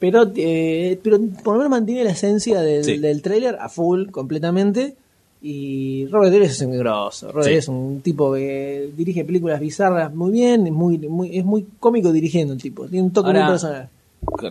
Pero, 0.00 0.30
eh, 0.36 0.98
pero 1.02 1.18
por 1.42 1.54
lo 1.54 1.58
menos 1.58 1.70
mantiene 1.70 2.04
la 2.04 2.10
esencia 2.10 2.60
del, 2.60 2.84
Sí. 2.84 2.98
del 2.98 3.20
trailer 3.22 3.56
a 3.60 3.68
full, 3.68 4.10
completamente. 4.10 4.96
Y 5.40 6.06
Robert 6.06 6.34
Eggers 6.34 6.52
es 6.52 6.62
un 6.62 6.76
grosso. 6.78 7.30
Robert 7.30 7.48
Sí. 7.48 7.54
Es 7.54 7.68
un 7.68 8.00
tipo 8.00 8.34
que 8.34 8.90
dirige 8.96 9.24
películas 9.24 9.60
bizarras 9.60 10.12
muy 10.14 10.32
bien, 10.32 10.66
es 10.66 10.72
muy, 10.72 10.98
muy, 10.98 11.36
es 11.38 11.44
muy 11.44 11.64
cómico 11.78 12.12
dirigiendo 12.12 12.54
el 12.54 12.60
tipo. 12.60 12.86
Tiene 12.88 13.06
un 13.06 13.12
toque 13.12 13.28
Ahora- 13.28 13.42
muy 13.44 13.50
personal. 13.52 13.88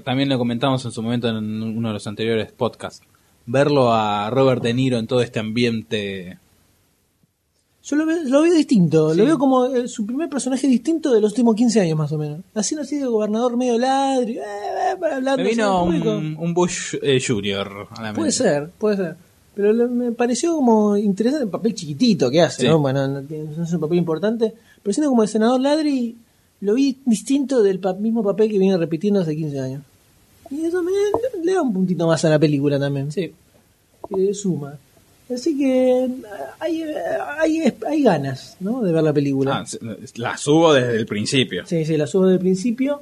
También 0.06 0.30
lo 0.30 0.38
comentamos 0.38 0.84
en 0.86 0.92
su 0.92 1.04
momento 1.04 1.28
en 1.28 1.36
uno 1.62 1.90
de 1.90 1.94
los 1.94 2.08
anteriores 2.08 2.52
podcasts. 2.54 3.06
Verlo 3.46 3.92
a 3.94 4.30
Robert 4.30 4.64
De 4.64 4.74
Niro 4.74 4.98
en 4.98 5.08
todo 5.08 5.22
este 5.22 5.40
ambiente. 5.40 6.38
Yo 7.84 7.96
lo 7.96 8.06
veo, 8.06 8.18
lo 8.26 8.42
veo 8.42 8.54
distinto, 8.54 9.14
lo 9.14 9.26
veo 9.26 9.38
como 9.38 9.66
eh, 9.68 9.88
su 9.88 10.06
primer 10.06 10.28
personaje 10.30 10.68
distinto 10.68 11.14
de 11.14 11.22
los 11.22 11.32
últimos 11.32 11.56
15 11.56 11.80
años 11.82 11.98
más 11.98 12.12
o 12.12 12.18
menos. 12.18 12.42
Así 12.54 12.76
de 12.76 13.06
gobernador 13.06 13.56
medio 13.56 13.78
ladri, 13.78 14.38
eh, 14.38 14.42
eh, 14.42 15.06
hablando 15.14 15.42
Me 15.44 15.50
vino 15.50 15.84
un, 15.84 16.36
un 16.38 16.54
Bush 16.54 16.96
eh, 17.02 17.20
Junior 17.26 17.88
a 17.92 18.02
la 18.02 18.14
Puede 18.14 18.28
mente. 18.28 18.32
ser, 18.32 18.70
puede 18.78 18.98
ser. 18.98 19.16
Pero 19.58 19.74
le- 19.74 19.88
me 19.88 20.12
pareció 20.12 20.54
como 20.56 20.96
interesante 20.96 21.46
el 21.46 21.50
papel 21.50 21.74
chiquitito 21.74 22.30
que 22.30 22.42
hace, 22.44 22.62
Sí. 22.62 22.68
¿no? 22.68 22.78
Bueno, 22.80 23.08
no, 23.08 23.22
no 23.22 23.64
es 23.64 23.74
un 23.74 23.80
papel 23.80 23.98
importante, 23.98 24.54
pero 24.84 24.94
siendo 24.94 25.10
como 25.10 25.24
el 25.24 25.30
senador 25.30 25.60
Ladri, 25.60 26.16
lo 26.62 26.76
vi 26.76 26.96
distinto 27.06 27.64
del 27.64 27.80
pa- 27.80 27.94
mismo 27.94 28.24
papel 28.24 28.52
que 28.52 28.60
viene 28.60 28.78
repitiendo 28.78 29.20
hace 29.22 29.36
15 29.36 29.60
años. 29.60 29.82
Y 30.52 30.64
eso 30.64 30.84
me 30.84 30.92
le 31.44 31.54
da 31.54 31.62
un 31.64 31.74
puntito 31.74 32.06
más 32.06 32.24
a 32.24 32.30
la 32.30 32.38
película 32.38 32.80
también. 32.80 33.12
Sí. 33.12 33.34
Que 34.16 34.34
suma. 34.36 34.78
Así 35.34 35.58
que 35.58 36.08
hay, 36.60 36.84
hay, 37.40 37.74
hay 37.86 38.02
ganas, 38.04 38.56
¿no? 38.60 38.82
De 38.84 38.94
ver 38.94 39.04
la 39.04 39.12
película. 39.12 39.58
Ah, 39.58 39.66
la 40.18 40.38
subo 40.38 40.72
desde 40.74 40.96
el 40.98 41.06
principio. 41.08 41.66
Sí, 41.66 41.84
sí, 41.84 41.98
la 41.98 42.06
subo 42.08 42.28
del 42.28 42.40
principio. 42.40 43.02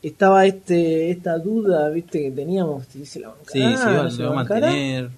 Estaba 0.00 0.46
este 0.46 1.10
esta 1.10 1.36
duda, 1.38 1.90
viste, 1.90 2.22
que 2.22 2.30
teníamos, 2.30 2.86
si 2.86 3.04
se 3.04 3.18
la 3.20 3.28
bancará, 3.28 3.48
Sí, 3.52 3.58
sí, 3.76 3.84
no 3.84 4.10
se 4.10 4.22
la 4.22 4.28
va 4.28 4.32
a 4.32 4.34
mantener. 4.44 5.10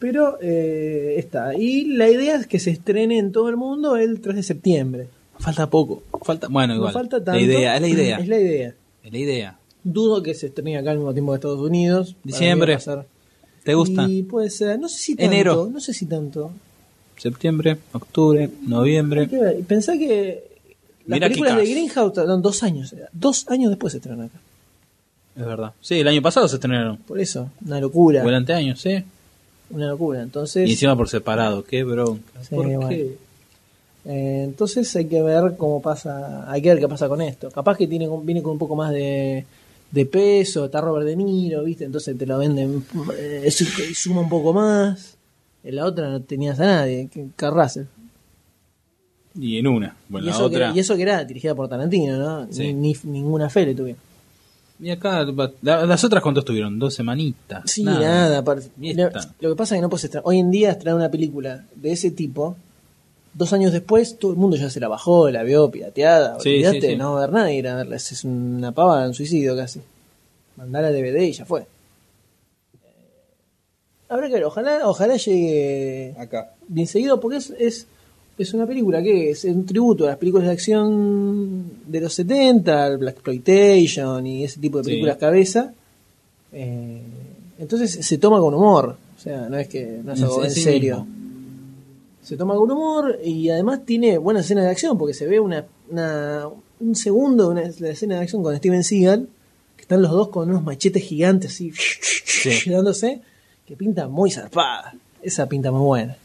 Pero 0.00 0.38
eh, 0.40 1.14
está. 1.18 1.54
Y 1.54 1.84
la 1.84 2.08
idea 2.08 2.34
es 2.36 2.46
que 2.48 2.58
se 2.58 2.70
estrene 2.70 3.18
en 3.18 3.30
todo 3.30 3.48
el 3.48 3.56
mundo 3.56 3.96
el 3.96 4.20
3 4.20 4.34
de 4.36 4.42
septiembre. 4.42 5.08
Falta 5.38 5.70
poco. 5.70 6.02
Falta, 6.22 6.48
bueno, 6.48 6.74
No 6.74 6.80
igual. 6.80 6.92
falta 6.92 7.18
tanto. 7.22 7.32
La 7.32 7.40
idea, 7.40 7.76
es 7.76 7.80
la 7.82 7.88
idea. 7.88 8.18
Es 8.18 8.28
la 8.28 8.38
idea. 8.38 8.74
Es 9.04 9.12
la 9.12 9.18
idea. 9.18 9.58
Dudo 9.84 10.22
que 10.22 10.34
se 10.34 10.46
estrene 10.48 10.76
acá 10.76 10.90
al 10.90 10.96
mismo 10.98 11.12
tiempo 11.12 11.32
que 11.32 11.36
Estados 11.36 11.60
Unidos. 11.60 12.16
Diciembre. 12.24 12.76
¿Te 13.62 13.74
gusta? 13.74 14.08
Y 14.08 14.22
puede 14.22 14.50
ser, 14.50 14.78
no 14.80 14.88
sé 14.88 14.98
si 14.98 15.14
tanto. 15.16 15.32
Enero. 15.32 15.70
No 15.70 15.80
sé 15.80 15.92
si 15.92 16.06
tanto. 16.06 16.50
Septiembre, 17.16 17.76
octubre, 17.92 18.48
noviembre. 18.66 19.28
Pensá 19.68 19.98
que 19.98 20.42
las 21.06 21.16
Mira 21.16 21.28
películas 21.28 21.56
de. 21.56 21.66
Greenhouse 21.66 22.14
tardaron 22.14 22.40
dos 22.40 22.62
años. 22.62 22.94
Dos 23.12 23.46
años 23.48 23.70
después 23.70 23.92
se 23.92 23.98
estrenan 23.98 24.22
acá. 24.26 24.40
Es 25.36 25.44
verdad. 25.44 25.72
Sí, 25.80 26.00
el 26.00 26.08
año 26.08 26.22
pasado 26.22 26.48
se 26.48 26.56
estrenaron. 26.56 26.96
Por 26.98 27.20
eso, 27.20 27.50
una 27.66 27.78
locura. 27.80 28.24
O 28.24 28.28
el 28.28 28.34
anteaño, 28.34 28.76
sí. 28.76 29.04
Una 29.70 29.86
locura. 29.88 30.22
Entonces. 30.22 30.68
Y 30.68 30.72
encima 30.72 30.96
por 30.96 31.08
separado. 31.08 31.62
Qué 31.64 31.82
bronca. 31.84 32.42
Sí, 32.42 32.54
¿Por 32.54 32.66
bueno. 32.66 32.88
qué? 32.88 33.16
Eh, 34.06 34.42
entonces 34.44 34.94
hay 34.96 35.04
que 35.06 35.22
ver 35.22 35.56
cómo 35.58 35.82
pasa, 35.82 36.50
hay 36.50 36.62
que 36.62 36.70
ver 36.70 36.78
qué 36.78 36.88
pasa 36.88 37.08
con 37.08 37.20
esto. 37.20 37.50
Capaz 37.50 37.76
que 37.76 37.86
tiene 37.86 38.08
con- 38.08 38.24
viene 38.24 38.42
con 38.42 38.52
un 38.52 38.58
poco 38.58 38.74
más 38.74 38.92
de, 38.92 39.44
de 39.90 40.06
peso, 40.06 40.64
está 40.64 40.80
Robert 40.80 41.06
De 41.06 41.16
Niro, 41.16 41.62
¿viste? 41.64 41.84
Entonces 41.84 42.16
te 42.16 42.24
lo 42.26 42.38
venden, 42.38 42.82
eh, 43.18 43.50
su- 43.50 43.66
suma 43.94 44.22
un 44.22 44.28
poco 44.30 44.52
más. 44.54 45.16
En 45.62 45.76
la 45.76 45.84
otra 45.84 46.08
no 46.08 46.22
tenías 46.22 46.58
a 46.60 46.64
nadie, 46.66 47.10
Russell. 47.38 47.84
Y 49.38 49.58
en 49.58 49.66
una. 49.66 49.94
Bueno, 50.08 50.26
y, 50.26 50.30
la 50.30 50.34
eso 50.36 50.44
otra. 50.46 50.72
que, 50.72 50.76
y 50.78 50.80
eso 50.80 50.96
que 50.96 51.02
era 51.02 51.22
dirigida 51.24 51.54
por 51.54 51.68
Tarantino, 51.68 52.16
¿no? 52.18 52.48
Sí. 52.52 52.72
Ni, 52.72 52.92
ni- 53.04 53.10
ninguna 53.12 53.48
fe 53.50 53.66
le 53.66 53.74
tuvieron. 53.74 54.00
Y 54.82 54.90
acá, 54.90 55.26
la- 55.62 55.84
las 55.86 56.04
otras 56.04 56.22
cuánto 56.22 56.40
estuvieron? 56.40 56.78
Dos 56.78 56.94
semanitas. 56.94 57.62
Sí, 57.70 57.84
nada. 57.84 58.42
Y 58.80 58.94
lo, 58.94 59.10
que 59.10 59.54
pasa 59.56 59.74
es 59.74 59.78
que 59.78 59.82
no 59.82 59.90
puedes 59.90 60.04
estrenar. 60.04 60.22
Hoy 60.26 60.38
en 60.38 60.50
día 60.50 60.70
estrenar 60.70 60.96
una 60.96 61.10
película 61.10 61.64
de 61.74 61.92
ese 61.92 62.10
tipo, 62.10 62.56
dos 63.34 63.52
años 63.52 63.72
después, 63.72 64.18
todo 64.18 64.32
el 64.32 64.38
mundo 64.38 64.56
ya 64.56 64.70
se 64.70 64.80
la 64.80 64.88
bajó, 64.88 65.30
la 65.30 65.42
vio 65.42 65.70
pirateada. 65.70 66.40
Sí, 66.40 66.56
olvidate, 66.56 66.80
sí, 66.80 66.86
sí. 66.88 66.96
no 66.96 67.12
va 67.12 67.18
a 67.18 67.26
ver 67.26 67.32
nada 67.32 67.52
ir 67.52 67.68
a 67.68 67.76
verla. 67.76 67.96
Es 67.96 68.24
una 68.24 68.72
pava, 68.72 69.06
un 69.06 69.14
suicidio 69.14 69.54
casi. 69.54 69.80
Mandar 70.56 70.84
a 70.86 70.90
DVD 70.90 71.20
y 71.24 71.32
ya 71.32 71.44
fue. 71.44 71.60
Eh, 71.60 71.66
Habrá 74.08 74.28
que 74.28 74.34
ver, 74.34 74.44
ojalá, 74.44 74.80
ojalá 74.88 75.16
llegue 75.16 76.14
Acá. 76.18 76.54
bien 76.68 76.86
seguido, 76.86 77.20
porque 77.20 77.36
es, 77.38 77.50
es, 77.58 77.86
es 78.42 78.54
una 78.54 78.66
película 78.66 79.02
que 79.02 79.30
es 79.30 79.44
un 79.44 79.64
tributo 79.66 80.04
a 80.04 80.10
las 80.10 80.16
películas 80.18 80.46
de 80.46 80.52
acción 80.52 81.64
de 81.86 82.00
los 82.00 82.12
70, 82.14 82.84
al 82.84 82.98
Black 82.98 83.14
Exploitation 83.14 84.26
y 84.26 84.44
ese 84.44 84.60
tipo 84.60 84.78
de 84.78 84.84
Sí. 84.84 84.90
películas 84.90 85.16
cabeza. 85.18 85.72
Eh, 86.52 87.00
entonces 87.58 87.92
se 88.06 88.18
toma 88.18 88.38
con 88.40 88.54
humor, 88.54 88.96
o 89.16 89.20
sea, 89.20 89.48
no 89.48 89.56
es 89.58 89.68
que 89.68 90.00
no 90.04 90.12
es 90.12 90.22
algo 90.22 90.44
en 90.44 90.50
sí 90.50 90.62
serio. 90.62 91.04
mismo. 91.04 91.20
Se 92.22 92.36
toma 92.36 92.54
con 92.54 92.70
humor 92.70 93.18
y 93.24 93.48
además 93.50 93.80
tiene 93.84 94.18
buenas 94.18 94.44
escenas 94.44 94.64
de 94.64 94.70
acción 94.70 94.96
porque 94.98 95.14
se 95.14 95.26
ve 95.26 95.40
una, 95.40 95.64
una- 95.90 96.46
un 96.80 96.94
segundo 96.94 97.44
de 97.44 97.50
una 97.50 97.62
la 97.80 97.90
escena 97.90 98.14
de 98.16 98.20
acción 98.22 98.42
con 98.42 98.56
Steven 98.56 98.82
Seagal, 98.84 99.28
que 99.76 99.82
están 99.82 100.00
los 100.02 100.10
dos 100.10 100.28
con 100.28 100.48
unos 100.48 100.62
machetes 100.64 101.02
gigantes 101.02 101.52
así, 101.52 101.72
dándose, 102.66 103.20
que 103.66 103.76
pinta 103.76 104.08
muy 104.08 104.30
zarpada. 104.30 104.94
Esa 105.22 105.46
pinta 105.48 105.70
muy 105.70 105.82
buena. 105.82 106.16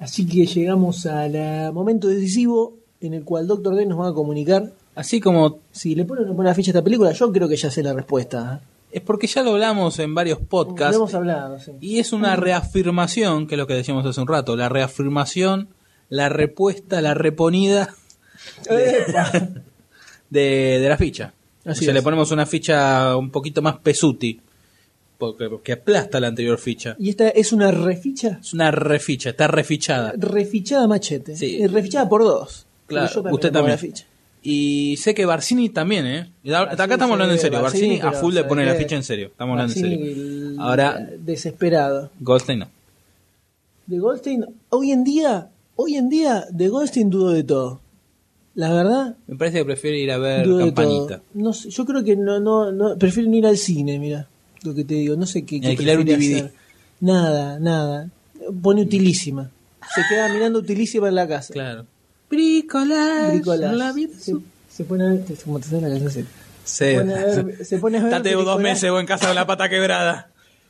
Así 0.00 0.26
que 0.26 0.46
llegamos 0.46 1.06
al 1.06 1.72
momento 1.72 2.08
decisivo 2.08 2.74
en 3.00 3.14
el 3.14 3.22
cual 3.24 3.46
Doctor 3.46 3.76
D 3.76 3.86
nos 3.86 4.00
va 4.00 4.08
a 4.08 4.12
comunicar. 4.14 4.72
Así 4.94 5.20
como. 5.20 5.60
Si 5.70 5.94
le 5.94 6.04
ponen 6.04 6.28
una 6.30 6.54
ficha 6.54 6.70
a 6.70 6.72
esta 6.72 6.82
película, 6.82 7.12
yo 7.12 7.30
creo 7.32 7.48
que 7.48 7.56
ya 7.56 7.70
sé 7.70 7.82
la 7.82 7.92
respuesta. 7.92 8.60
Es 8.90 9.02
porque 9.02 9.26
ya 9.28 9.42
lo 9.42 9.52
hablamos 9.52 9.98
en 10.00 10.14
varios 10.14 10.40
Lo 10.40 10.46
podcasts. 10.46 10.96
hemos 10.96 11.14
hablado, 11.14 11.58
sí. 11.60 11.72
Y 11.80 11.98
es 12.00 12.12
una 12.12 12.34
reafirmación, 12.34 13.46
que 13.46 13.54
es 13.54 13.58
lo 13.58 13.66
que 13.68 13.74
decíamos 13.74 14.04
hace 14.04 14.20
un 14.20 14.26
rato, 14.26 14.56
la 14.56 14.68
reafirmación, 14.68 15.68
la 16.08 16.28
repuesta, 16.28 17.00
la 17.00 17.14
reponida 17.14 17.94
de, 20.30 20.78
de 20.80 20.88
la 20.88 20.96
ficha. 20.96 21.32
Así 21.64 21.80
o 21.80 21.84
sea, 21.84 21.88
es. 21.90 21.94
le 21.94 22.02
ponemos 22.02 22.30
una 22.32 22.46
ficha 22.46 23.16
un 23.16 23.30
poquito 23.30 23.62
más 23.62 23.78
pesuti, 23.78 24.40
porque, 25.20 25.48
porque 25.48 25.72
aplasta 25.72 26.18
la 26.18 26.26
anterior 26.26 26.58
ficha. 26.58 26.96
¿Y 26.98 27.10
esta 27.10 27.28
es 27.28 27.52
una 27.52 27.70
reficha? 27.70 28.38
Es 28.40 28.52
una 28.52 28.72
reficha, 28.72 29.30
está 29.30 29.46
refichada. 29.46 30.12
Refichada 30.16 30.88
machete. 30.88 31.36
Sí. 31.36 31.62
Eh, 31.62 31.68
Refichada 31.68 32.08
por 32.08 32.22
dos. 32.24 32.66
Claro, 32.86 33.22
usted 33.30 33.52
también. 33.52 33.78
ficha. 33.78 34.04
Y 34.42 34.96
sé 34.96 35.14
que 35.14 35.26
Barcini 35.26 35.68
también, 35.68 36.06
¿eh? 36.06 36.32
Y 36.42 36.50
Acá 36.50 36.64
Barcini, 36.64 36.92
estamos 36.94 37.12
hablando 37.12 37.34
en 37.34 37.40
serio. 37.40 37.62
Barcini, 37.62 37.98
Barcini, 37.98 38.08
a 38.08 38.12
full 38.20 38.32
le 38.34 38.40
¿sabe 38.40 38.48
pone 38.48 38.64
la 38.66 38.74
ficha 38.74 38.96
en 38.96 39.02
serio. 39.04 39.26
Estamos 39.28 39.52
hablando 39.52 39.74
en 39.74 39.82
Barcini, 39.82 40.14
serio. 40.14 40.62
Ahora- 40.62 41.08
Desesperado. 41.18 42.10
Goldstein 42.20 42.58
no. 42.60 42.68
De 43.86 43.98
Goldstein, 43.98 44.46
hoy 44.70 44.92
en 44.92 45.04
día, 45.04 45.50
hoy 45.76 45.96
en 45.96 46.08
día, 46.08 46.46
de 46.50 46.68
Goldstein 46.68 47.10
dudo 47.10 47.32
de 47.32 47.44
todo. 47.44 47.80
La 48.54 48.72
verdad, 48.72 49.16
Me 49.28 49.36
parece 49.36 49.58
que 49.58 49.64
prefiere 49.64 49.98
ir 49.98 50.10
a 50.10 50.18
ver 50.18 50.48
Campanita. 50.48 51.22
No 51.34 51.52
sé, 51.52 51.70
yo 51.70 51.84
creo 51.86 52.02
que 52.02 52.16
no, 52.16 52.40
no, 52.40 52.72
no, 52.72 52.96
prefieren 52.98 53.32
ir 53.34 53.46
al 53.46 53.56
cine, 53.56 53.98
mira, 53.98 54.26
lo 54.62 54.74
que 54.74 54.84
te 54.84 54.94
digo. 54.94 55.16
No 55.16 55.26
sé 55.26 55.44
qué, 55.44 55.60
qué 55.60 55.68
alquilar 55.68 55.98
un 55.98 56.04
DVD. 56.06 56.36
hacer. 56.36 56.52
Nada, 57.00 57.58
nada. 57.58 58.08
Pone 58.62 58.82
utilísima. 58.82 59.50
Se 59.94 60.02
queda 60.08 60.32
mirando 60.32 60.58
utilísima 60.58 61.08
en 61.08 61.14
la 61.14 61.26
casa. 61.28 61.52
Claro. 61.52 61.86
Bricolage. 62.28 63.36
Bricolage. 63.36 63.76
La 63.76 63.92
vida 63.92 64.14
Se, 64.18 64.34
se 64.70 64.84
pone 64.84 65.04
a 65.04 65.08
ver, 65.12 65.24
como 65.44 65.58
te 65.58 65.66
sale 65.68 65.82
la 65.82 65.88
canción, 65.88 66.10
se- 66.12 66.24
Sí. 66.62 66.84
se 66.84 66.94
pone 66.98 67.14
a 67.14 67.24
ver, 67.24 67.64
se 67.66 67.78
pone 67.78 67.98
a 67.98 68.02
ver 68.04 68.12
Estate 68.12 68.32
dos 68.34 68.60
meses 68.60 68.90
vos 68.90 69.00
en 69.00 69.06
casa 69.06 69.26
con 69.26 69.34
la 69.34 69.46
pata 69.46 69.68
quebrada. 69.68 70.28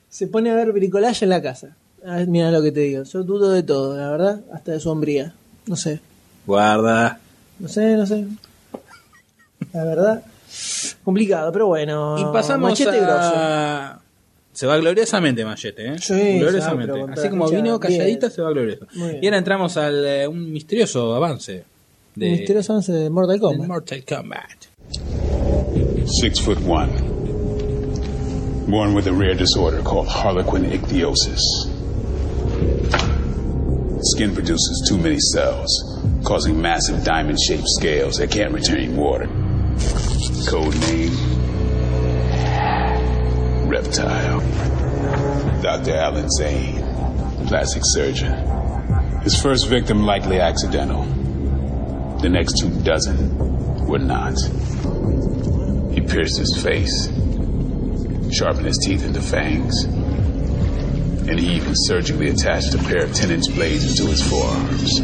Se 0.09 0.27
pone 0.27 0.51
a 0.51 0.55
ver 0.55 0.73
bricolage 0.73 1.25
en 1.25 1.29
la 1.31 1.43
casa. 1.43 1.77
Ah, 2.07 2.25
mira 2.27 2.51
lo 2.51 2.63
que 2.63 2.73
te 2.73 2.81
digo. 2.81 3.03
Yo 3.03 3.23
dudo 3.25 3.51
de 3.51 3.63
todo, 3.63 3.97
la 3.97 4.11
verdad, 4.11 4.41
hasta 4.55 4.73
de 4.73 4.81
su 4.81 4.89
hombría. 4.89 5.35
No 5.67 5.77
sé, 5.77 6.01
Guarda. 6.47 7.21
no 7.59 7.69
sé, 7.69 7.97
no 7.97 8.07
sé. 8.07 8.27
La 9.73 9.85
verdad, 9.85 10.23
complicado, 11.05 11.53
pero 11.53 11.67
bueno. 11.69 12.17
Y 12.19 12.25
pasamos 12.33 12.71
Machete 12.71 13.01
a... 13.03 14.01
Se 14.53 14.67
va 14.67 14.77
gloriosamente 14.79 15.45
Machete, 15.45 15.95
¿eh? 15.95 15.99
Sí, 15.99 16.39
gloriosamente. 16.39 17.05
Así 17.13 17.29
como 17.29 17.49
vino 17.49 17.79
calladita, 17.79 18.27
bien. 18.27 18.33
se 18.33 18.43
va 18.43 18.51
glorioso. 18.51 18.87
Y 18.95 19.27
ahora 19.27 19.39
entramos 19.39 19.77
al 19.77 20.05
eh, 20.05 20.29
un 20.29 20.53
misterioso 20.53 21.15
avance 21.15 21.65
de 22.15 22.27
Un 22.27 22.33
misterioso 22.33 22.73
avance 22.73 22.93
de 22.93 23.11
Mortal 23.11 23.41
Kombat. 23.41 23.69
Mortal 23.69 24.05
Kombat. 24.05 24.67
Six 26.07 26.41
foot 26.41 26.59
one. 26.67 26.91
Born 28.69 28.95
with 28.95 29.07
a 29.07 29.13
rare 29.13 29.35
disorder 29.35 29.83
called 29.83 30.09
Harlequin 30.09 30.65
ichthyosis. 30.65 31.41
Skin 34.03 34.35
produces 34.35 34.87
too 34.89 34.97
many 34.97 35.19
cells, 35.19 35.69
causing 36.25 36.61
massive 36.61 37.05
diamond 37.05 37.39
shaped 37.39 37.67
scales 37.67 38.17
that 38.17 38.31
can't 38.31 38.53
retain 38.53 38.97
water. 38.97 39.29
Code 40.49 40.79
name 40.81 41.31
Reptile. 43.69 44.41
Dr. 45.63 45.95
Alan 45.95 46.29
Zane, 46.31 46.83
plastic 47.47 47.83
surgeon. 47.85 48.33
His 49.23 49.41
first 49.41 49.69
victim 49.69 50.03
likely 50.03 50.41
accidental. 50.41 51.05
The 52.23 52.29
next 52.29 52.59
two 52.59 52.71
dozen 52.83 53.87
were 53.87 53.99
not. 53.99 54.35
He 55.95 56.01
pierced 56.01 56.39
his 56.39 56.59
face, 56.63 57.09
sharpened 58.33 58.67
his 58.67 58.79
teeth 58.79 59.05
into 59.05 59.21
fangs, 59.21 59.85
And 59.85 61.39
he 61.39 61.55
even 61.55 61.75
surgically 61.75 62.31
attached 62.31 62.75
a 62.75 62.79
pair 62.79 63.05
of 63.05 63.15
10 63.15 63.31
inch 63.31 63.55
blades 63.55 63.89
into 63.91 64.11
his 64.11 64.27
forearms. 64.29 65.01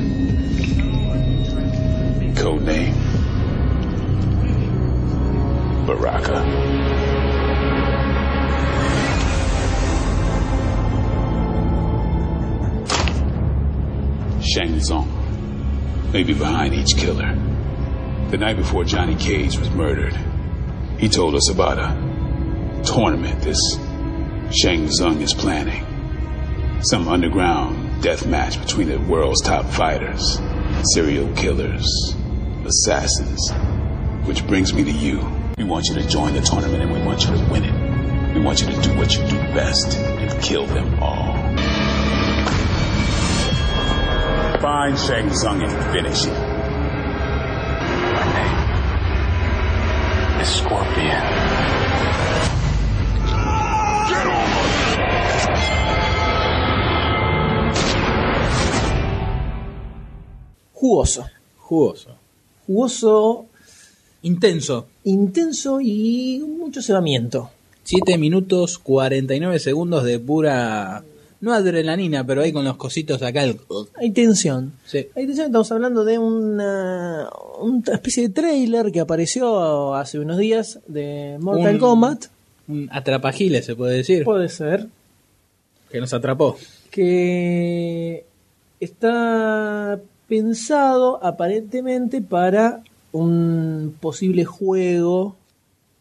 Code 2.41 2.63
name 2.63 3.06
Baraka. 5.87 6.43
Shang 14.43 14.81
Tsung 14.81 16.11
may 16.13 16.23
be 16.23 16.35
behind 16.35 16.75
each 16.75 16.97
killer. 16.97 17.35
The 18.31 18.39
night 18.39 18.57
before 18.57 18.85
Johnny 18.85 19.15
Cage 19.15 19.59
was 19.59 19.71
murdered, 19.71 20.17
he 20.99 21.09
told 21.09 21.35
us 21.35 21.51
about 21.51 21.79
a 21.79 22.83
tournament 22.85 23.41
this 23.43 23.61
Shang 24.51 24.89
Tsung 24.89 25.21
is 25.21 25.35
planning. 25.35 25.85
Some 26.83 27.09
underground 27.09 28.03
death 28.03 28.27
match 28.27 28.61
between 28.61 28.89
the 28.89 28.99
world's 28.99 29.41
top 29.41 29.67
fighters, 29.67 30.41
serial 30.95 31.33
killers, 31.35 32.15
assassins. 32.65 33.51
Which 34.25 34.47
brings 34.47 34.75
me 34.75 34.85
to 34.85 34.91
you. 34.91 35.36
We 35.67 35.73
want 35.73 35.89
you 35.89 35.97
to 35.97 36.07
join 36.07 36.33
the 36.33 36.41
tournament 36.43 36.81
and 36.81 36.93
we 36.93 37.01
want 37.01 37.25
you 37.25 37.33
to 37.33 37.39
win 37.51 37.65
it. 37.65 38.35
We 38.37 38.41
want 38.41 38.61
you 38.61 38.69
to 38.69 38.81
do 38.83 38.97
what 38.97 39.13
you 39.17 39.27
do 39.27 39.37
best 39.53 39.99
and 39.99 40.41
kill 40.41 40.65
them 40.65 41.03
all. 41.03 41.35
Find 44.61 44.97
Shang 44.97 45.29
Tsung 45.35 45.63
and 45.63 45.73
finish 45.93 46.23
him. 46.23 46.35
My 48.15 48.25
name 48.37 48.59
is 50.41 50.49
Scorpion. 50.51 51.23
Jugoso. 60.81 61.29
Jugoso. 61.69 62.11
Jugoso, 62.69 63.47
Intenso. 64.23 64.87
Intenso 65.07 65.81
y 65.81 66.41
mucho 66.47 66.83
cebamiento. 66.83 67.51
7 67.85 68.19
minutos 68.19 68.79
49 68.79 69.59
segundos 69.59 70.05
de 70.05 70.19
pura. 70.19 71.03
No 71.41 71.53
adrenalina, 71.53 72.27
pero 72.27 72.41
ahí 72.43 72.51
con 72.53 72.65
los 72.65 72.77
cositos 72.77 73.23
acá. 73.23 73.45
El... 73.45 73.61
Hay 73.97 74.11
tensión. 74.11 74.73
Sí. 74.87 75.07
Hay 75.15 75.27
tensión, 75.27 75.47
estamos 75.47 75.71
hablando 75.71 76.05
de 76.05 76.19
una, 76.19 77.29
una 77.61 77.83
especie 77.93 78.25
de 78.25 78.29
trailer 78.35 78.91
que 78.91 79.01
apareció 79.01 79.95
hace 79.95 80.19
unos 80.19 80.39
días 80.39 80.81
de 80.89 81.37
Mortal 81.41 81.75
Un- 81.75 81.81
Kombat. 81.81 82.25
Un 82.69 82.89
atrapagiles, 82.91 83.65
se 83.67 83.77
puede 83.77 83.99
decir. 83.99 84.25
Puede 84.25 84.49
ser. 84.49 84.89
Que 85.91 86.01
nos 86.01 86.13
atrapó. 86.15 86.57
que 86.91 88.25
está 88.81 90.01
pensado 90.29 91.23
aparentemente 91.25 92.21
para 92.23 92.83
un 93.13 93.95
posible 94.01 94.45
juego, 94.45 95.37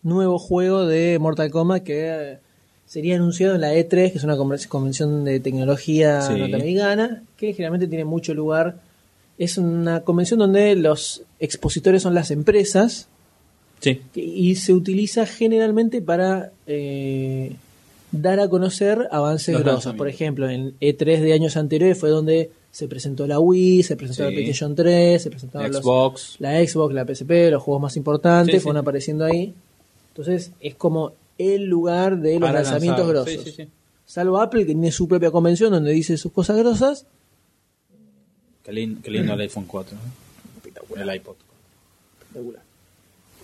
nuevo 0.04 0.38
juego 0.40 0.86
de 0.86 1.18
Mortal 1.20 1.50
Kombat 1.52 1.84
que 1.84 2.08
eh, 2.08 2.38
sería 2.86 3.16
anunciado 3.16 3.56
en 3.56 3.62
la 3.62 3.74
E3, 3.74 4.12
que 4.12 4.18
es 4.18 4.24
una 4.24 4.36
conven- 4.38 4.68
convención 4.68 5.24
de 5.24 5.40
tecnología 5.40 6.22
Sí. 6.22 6.34
norteamericana, 6.38 7.24
que 7.38 7.54
generalmente 7.54 7.88
tiene 7.88 8.06
mucho 8.06 8.34
lugar. 8.34 8.78
Es 9.38 9.58
una 9.58 10.02
convención 10.02 10.40
donde 10.40 10.76
los 10.76 11.24
expositores 11.40 12.02
son 12.04 12.14
las 12.14 12.32
empresas 12.32 13.08
Sí. 13.80 14.02
que- 14.14 14.22
y 14.24 14.56
se 14.56 14.74
utiliza 14.74 15.26
generalmente 15.26 16.02
para 16.02 16.52
eh, 16.68 17.56
dar 18.12 18.40
a 18.40 18.48
conocer 18.48 19.08
avances 19.12 19.54
Los 19.54 19.64
grosos. 19.64 19.76
lanzamientos. 19.86 19.98
Por 19.98 20.08
ejemplo, 20.08 20.50
en 20.50 20.74
E3 20.80 21.22
de 21.22 21.34
años 21.34 21.58
anteriores 21.58 21.98
fue 22.00 22.10
donde 22.10 22.50
se 22.76 22.90
presentó 22.90 23.26
la 23.26 23.40
Wii, 23.40 23.84
se 23.84 23.96
presentó 23.96 24.24
la. 24.24 24.30
PlayStation 24.32 24.76
3, 24.76 25.22
se 25.24 25.30
presentaron 25.30 25.72
los- 25.72 25.82
Xbox. 25.82 26.36
la 26.40 26.66
Xbox, 26.68 26.94
la 26.94 27.06
PSP, 27.06 27.50
los 27.52 27.64
juegos 27.64 27.82
más 27.82 27.96
importantes 27.96 28.56
Sí, 28.56 28.60
fueron 28.60 28.82
sí. 28.82 28.84
apareciendo 28.84 29.24
ahí. 29.24 29.54
Entonces 30.10 30.52
es 30.60 30.76
como 30.76 31.14
el 31.38 31.64
lugar 31.66 32.20
de 32.20 32.34
los 32.34 32.42
Para 32.50 32.62
lanzamientos 32.64 33.08
lanzar. 33.08 33.34
grosos. 33.34 33.62
Salvo 34.06 34.40
Apple, 34.42 34.62
que 34.66 34.74
tiene 34.74 34.92
su 34.92 35.08
propia 35.08 35.32
convención 35.32 35.72
donde 35.72 35.92
dice 35.92 36.18
sus 36.18 36.32
cosas 36.34 36.58
grosas. 36.58 37.06
Qué, 38.64 38.72
lin- 38.74 39.02
qué 39.02 39.10
lindo 39.10 39.34
el 39.34 39.40
iPhone 39.42 39.66
4. 39.68 39.96
¿no? 39.96 41.02
El 41.02 41.16
iPod. 41.16 41.36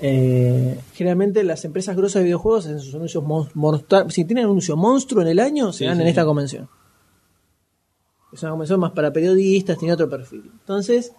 Eh, 0.03 0.79
generalmente 0.93 1.43
las 1.43 1.63
empresas 1.63 1.95
grosas 1.95 2.21
de 2.21 2.23
videojuegos 2.25 2.65
en 2.65 2.79
sus 2.79 2.95
anuncios 2.95 3.23
mon- 3.23 3.49
monstru- 3.53 4.09
si 4.09 4.25
tienen 4.25 4.45
anuncio 4.45 4.75
monstruo 4.75 5.21
en 5.21 5.27
el 5.29 5.39
año, 5.39 5.71
se 5.73 5.85
dan 5.85 6.01
en 6.01 6.07
esta 6.07 6.25
convención. 6.25 6.67
Es 8.33 8.41
una 8.43 8.51
convención 8.51 8.79
más 8.79 8.91
para 8.91 9.11
periodistas, 9.11 9.77
tiene 9.77 9.93
otro 9.93 10.09
perfil. 10.09 10.49
Entonces, 10.61 11.11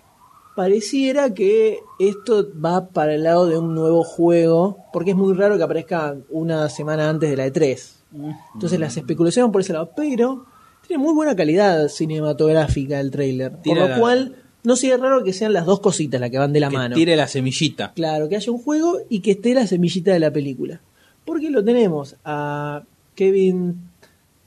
pareciera 0.56 1.32
que 1.34 1.78
esto 1.98 2.46
va 2.62 2.86
para 2.88 3.14
el 3.14 3.24
lado 3.24 3.46
de 3.46 3.58
un 3.58 3.74
nuevo 3.74 4.02
juego, 4.04 4.78
porque 4.92 5.10
es 5.10 5.16
muy 5.16 5.34
raro 5.34 5.56
que 5.56 5.62
aparezca 5.62 6.16
una 6.30 6.68
semana 6.68 7.08
antes 7.08 7.30
de 7.30 7.36
la 7.36 7.46
E3. 7.46 7.92
Entonces 8.54 8.78
las 8.78 8.96
especulaciones 8.96 9.46
van 9.46 9.52
por 9.52 9.60
ese 9.62 9.72
lado, 9.72 9.90
pero 9.96 10.44
tiene 10.86 11.02
muy 11.02 11.14
buena 11.14 11.34
calidad 11.34 11.88
cinematográfica 11.88 13.00
el 13.00 13.10
trailer, 13.10 13.52
por 13.64 13.76
lo 13.78 13.88
la- 13.88 13.98
cual 13.98 14.36
no 14.64 14.76
sería 14.76 14.96
raro 14.98 15.24
que 15.24 15.32
sean 15.32 15.52
las 15.54 15.64
dos 15.66 15.80
cositas 15.80 16.20
las 16.20 16.30
que 16.30 16.38
van 16.38 16.52
de 16.52 16.60
la 16.60 16.68
Que 16.68 16.76
mano. 16.76 16.94
tire 16.94 17.16
la 17.16 17.26
semillita. 17.26 17.92
Claro, 17.94 18.28
que 18.28 18.36
haya 18.36 18.52
un 18.52 18.58
juego 18.58 18.98
y 19.08 19.20
que 19.20 19.32
esté 19.32 19.54
la 19.54 19.66
semillita 19.66 20.12
de 20.12 20.20
la 20.20 20.30
película. 20.30 20.80
Porque 21.24 21.50
lo 21.50 21.64
tenemos 21.64 22.16
a 22.24 22.82
Kevin 23.14 23.80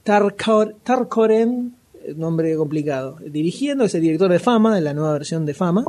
Tarkor- 0.04 0.76
Tarkoren, 0.84 1.74
nombre 2.16 2.54
complicado, 2.56 3.16
dirigiendo, 3.24 3.84
es 3.84 3.94
el 3.94 4.02
director 4.02 4.30
de 4.30 4.38
Fama, 4.38 4.74
de 4.74 4.80
la 4.82 4.94
nueva 4.94 5.12
versión 5.14 5.44
de 5.46 5.54
Fama. 5.54 5.84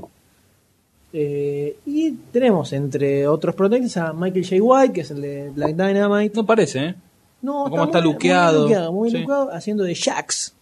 Eh, 1.14 1.78
y 1.86 2.12
tenemos, 2.32 2.74
entre 2.74 3.28
otros 3.28 3.56
protagonistas, 3.56 4.10
a 4.10 4.14
Michael 4.14 4.44
J. 4.46 4.62
White, 4.62 4.94
que 4.94 5.02
es 5.02 5.12
el 5.12 5.22
de 5.22 5.50
Black 5.54 5.76
Dynamite. 5.76 6.36
No 6.36 6.46
parece, 6.46 6.86
¿eh? 6.86 6.96
No, 7.42 7.66
Cómo 7.70 7.84
está 7.86 8.00
muy- 8.02 8.12
luqueado. 8.14 8.60
Muy 8.62 8.68
luqueado, 8.70 8.94
muy 8.94 9.12
Sí. 9.12 9.18
luqueado, 9.20 9.52
haciendo 9.54 9.84
de 9.84 9.96
Jax. 9.96 10.54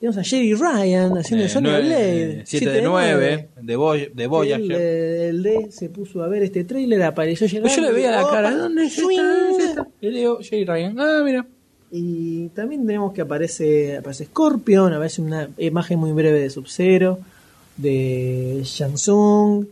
Tenemos 0.00 0.18
a 0.18 0.24
Jerry 0.24 0.54
Ryan 0.54 1.16
haciendo 1.16 1.42
de 1.42 1.46
Eh, 1.46 1.48
Sonya 1.48 1.70
nueve- 1.70 1.86
Blade. 1.86 2.42
7 2.46 2.70
de 2.70 2.82
9 2.82 3.48
de, 3.60 3.76
Boy, 3.76 4.10
de 4.12 4.26
Voyager. 4.26 4.72
el 4.80 5.42
D 5.44 5.68
se 5.70 5.90
puso 5.90 6.24
a 6.24 6.28
ver 6.28 6.42
este 6.42 6.64
tráiler, 6.64 7.02
apareció 7.04 7.46
Jerry 7.48 7.62
Pues 7.62 7.76
yo 7.76 7.82
le 7.82 7.92
veía 7.92 8.10
la 8.10 8.28
cara. 8.28 8.50
¿Dónde 8.52 8.86
es 8.86 8.98
esta? 8.98 9.86
Le 10.00 10.10
digo, 10.10 10.38
Jay 10.42 10.64
Ryan. 10.64 10.98
Ah, 10.98 11.22
mira. 11.24 11.46
Y 11.94 12.48
también 12.48 12.86
tenemos 12.86 13.12
que 13.12 13.20
aparece, 13.20 13.98
aparece 13.98 14.24
Scorpion, 14.24 14.94
aparece 14.94 15.20
una 15.20 15.50
imagen 15.58 15.98
muy 15.98 16.12
breve 16.12 16.40
de 16.40 16.48
Sub-Zero, 16.48 17.18
de 17.76 18.62
Shang 18.64 18.94
Tsung, 18.94 19.66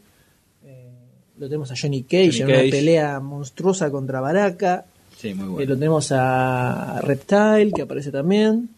eh, 0.66 0.88
lo 1.38 1.46
tenemos 1.46 1.70
a 1.72 1.74
Johnny 1.80 2.02
Cage 2.02 2.30
Johnny 2.32 2.40
en 2.42 2.46
Cage. 2.48 2.62
una 2.64 2.70
pelea 2.70 3.20
monstruosa 3.20 3.90
contra 3.90 4.20
Baraka, 4.20 4.84
Sí, 5.16 5.32
muy 5.34 5.44
eh, 5.44 5.48
bueno. 5.48 5.68
lo 5.70 5.74
tenemos 5.76 6.12
a 6.12 7.00
Reptile 7.02 7.72
que 7.74 7.82
aparece 7.82 8.10
también. 8.10 8.68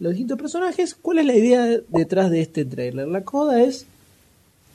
Los 0.00 0.12
distintos 0.12 0.38
personajes, 0.38 0.94
¿cuál 0.94 1.18
es 1.20 1.26
la 1.26 1.34
idea 1.36 1.66
detrás 1.88 2.30
de 2.30 2.40
este 2.40 2.64
trailer? 2.64 3.06
La 3.08 3.22
coda 3.22 3.62
es, 3.62 3.86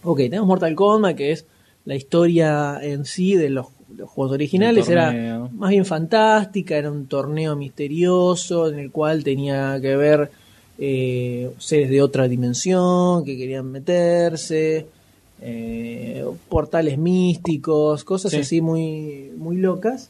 ok, 0.03 0.18
tenemos 0.18 0.47
Mortal 0.47 0.76
Kombat 0.76 1.15
que 1.15 1.31
es 1.31 1.45
la 1.85 1.95
historia 1.95 2.77
en 2.81 3.06
sí 3.06 3.35
de 3.35 3.49
los, 3.49 3.68
los 3.99 4.09
juegos 4.09 4.34
originales, 4.34 4.89
era 4.89 5.49
más 5.51 5.69
bien 5.69 5.85
fantástica, 5.85 6.77
era 6.77 6.91
un 6.91 7.05
torneo 7.07 7.55
misterioso 7.55 8.69
en 8.69 8.80
el 8.80 8.91
cual 8.91 9.23
tenía 9.23 9.77
que 9.81 9.95
ver 9.95 10.31
eh, 10.77 11.51
seres 11.57 11.89
de 11.89 12.01
otra 12.01 12.27
dimensión 12.27 13.26
que 13.26 13.38
querían 13.38 13.69
meterse, 13.69 14.88
eh, 15.41 16.26
portales 16.47 16.97
místicos, 16.97 18.03
cosas 18.03 18.31
Sí. 18.31 18.38
así 18.39 18.61
muy, 18.61 19.31
muy 19.38 19.57
locas. 19.57 20.09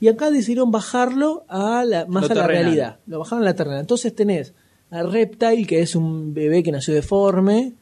Y 0.00 0.06
acá 0.06 0.30
decidieron 0.30 0.70
bajarlo 0.70 1.44
a 1.48 1.84
la, 1.84 2.06
más 2.06 2.28
Lo 2.28 2.32
a 2.32 2.34
la 2.36 2.46
realidad. 2.46 2.96
Lo 3.08 3.18
bajaron 3.18 3.42
a 3.42 3.46
la 3.46 3.54
terrenal. 3.54 3.80
Entonces 3.80 4.14
tenés 4.14 4.52
a 4.90 5.02
Reptile, 5.02 5.66
que 5.66 5.82
es 5.82 5.96
un 5.96 6.32
bebé 6.32 6.62
que 6.62 6.70
nació 6.70 6.94
deforme. 6.94 7.72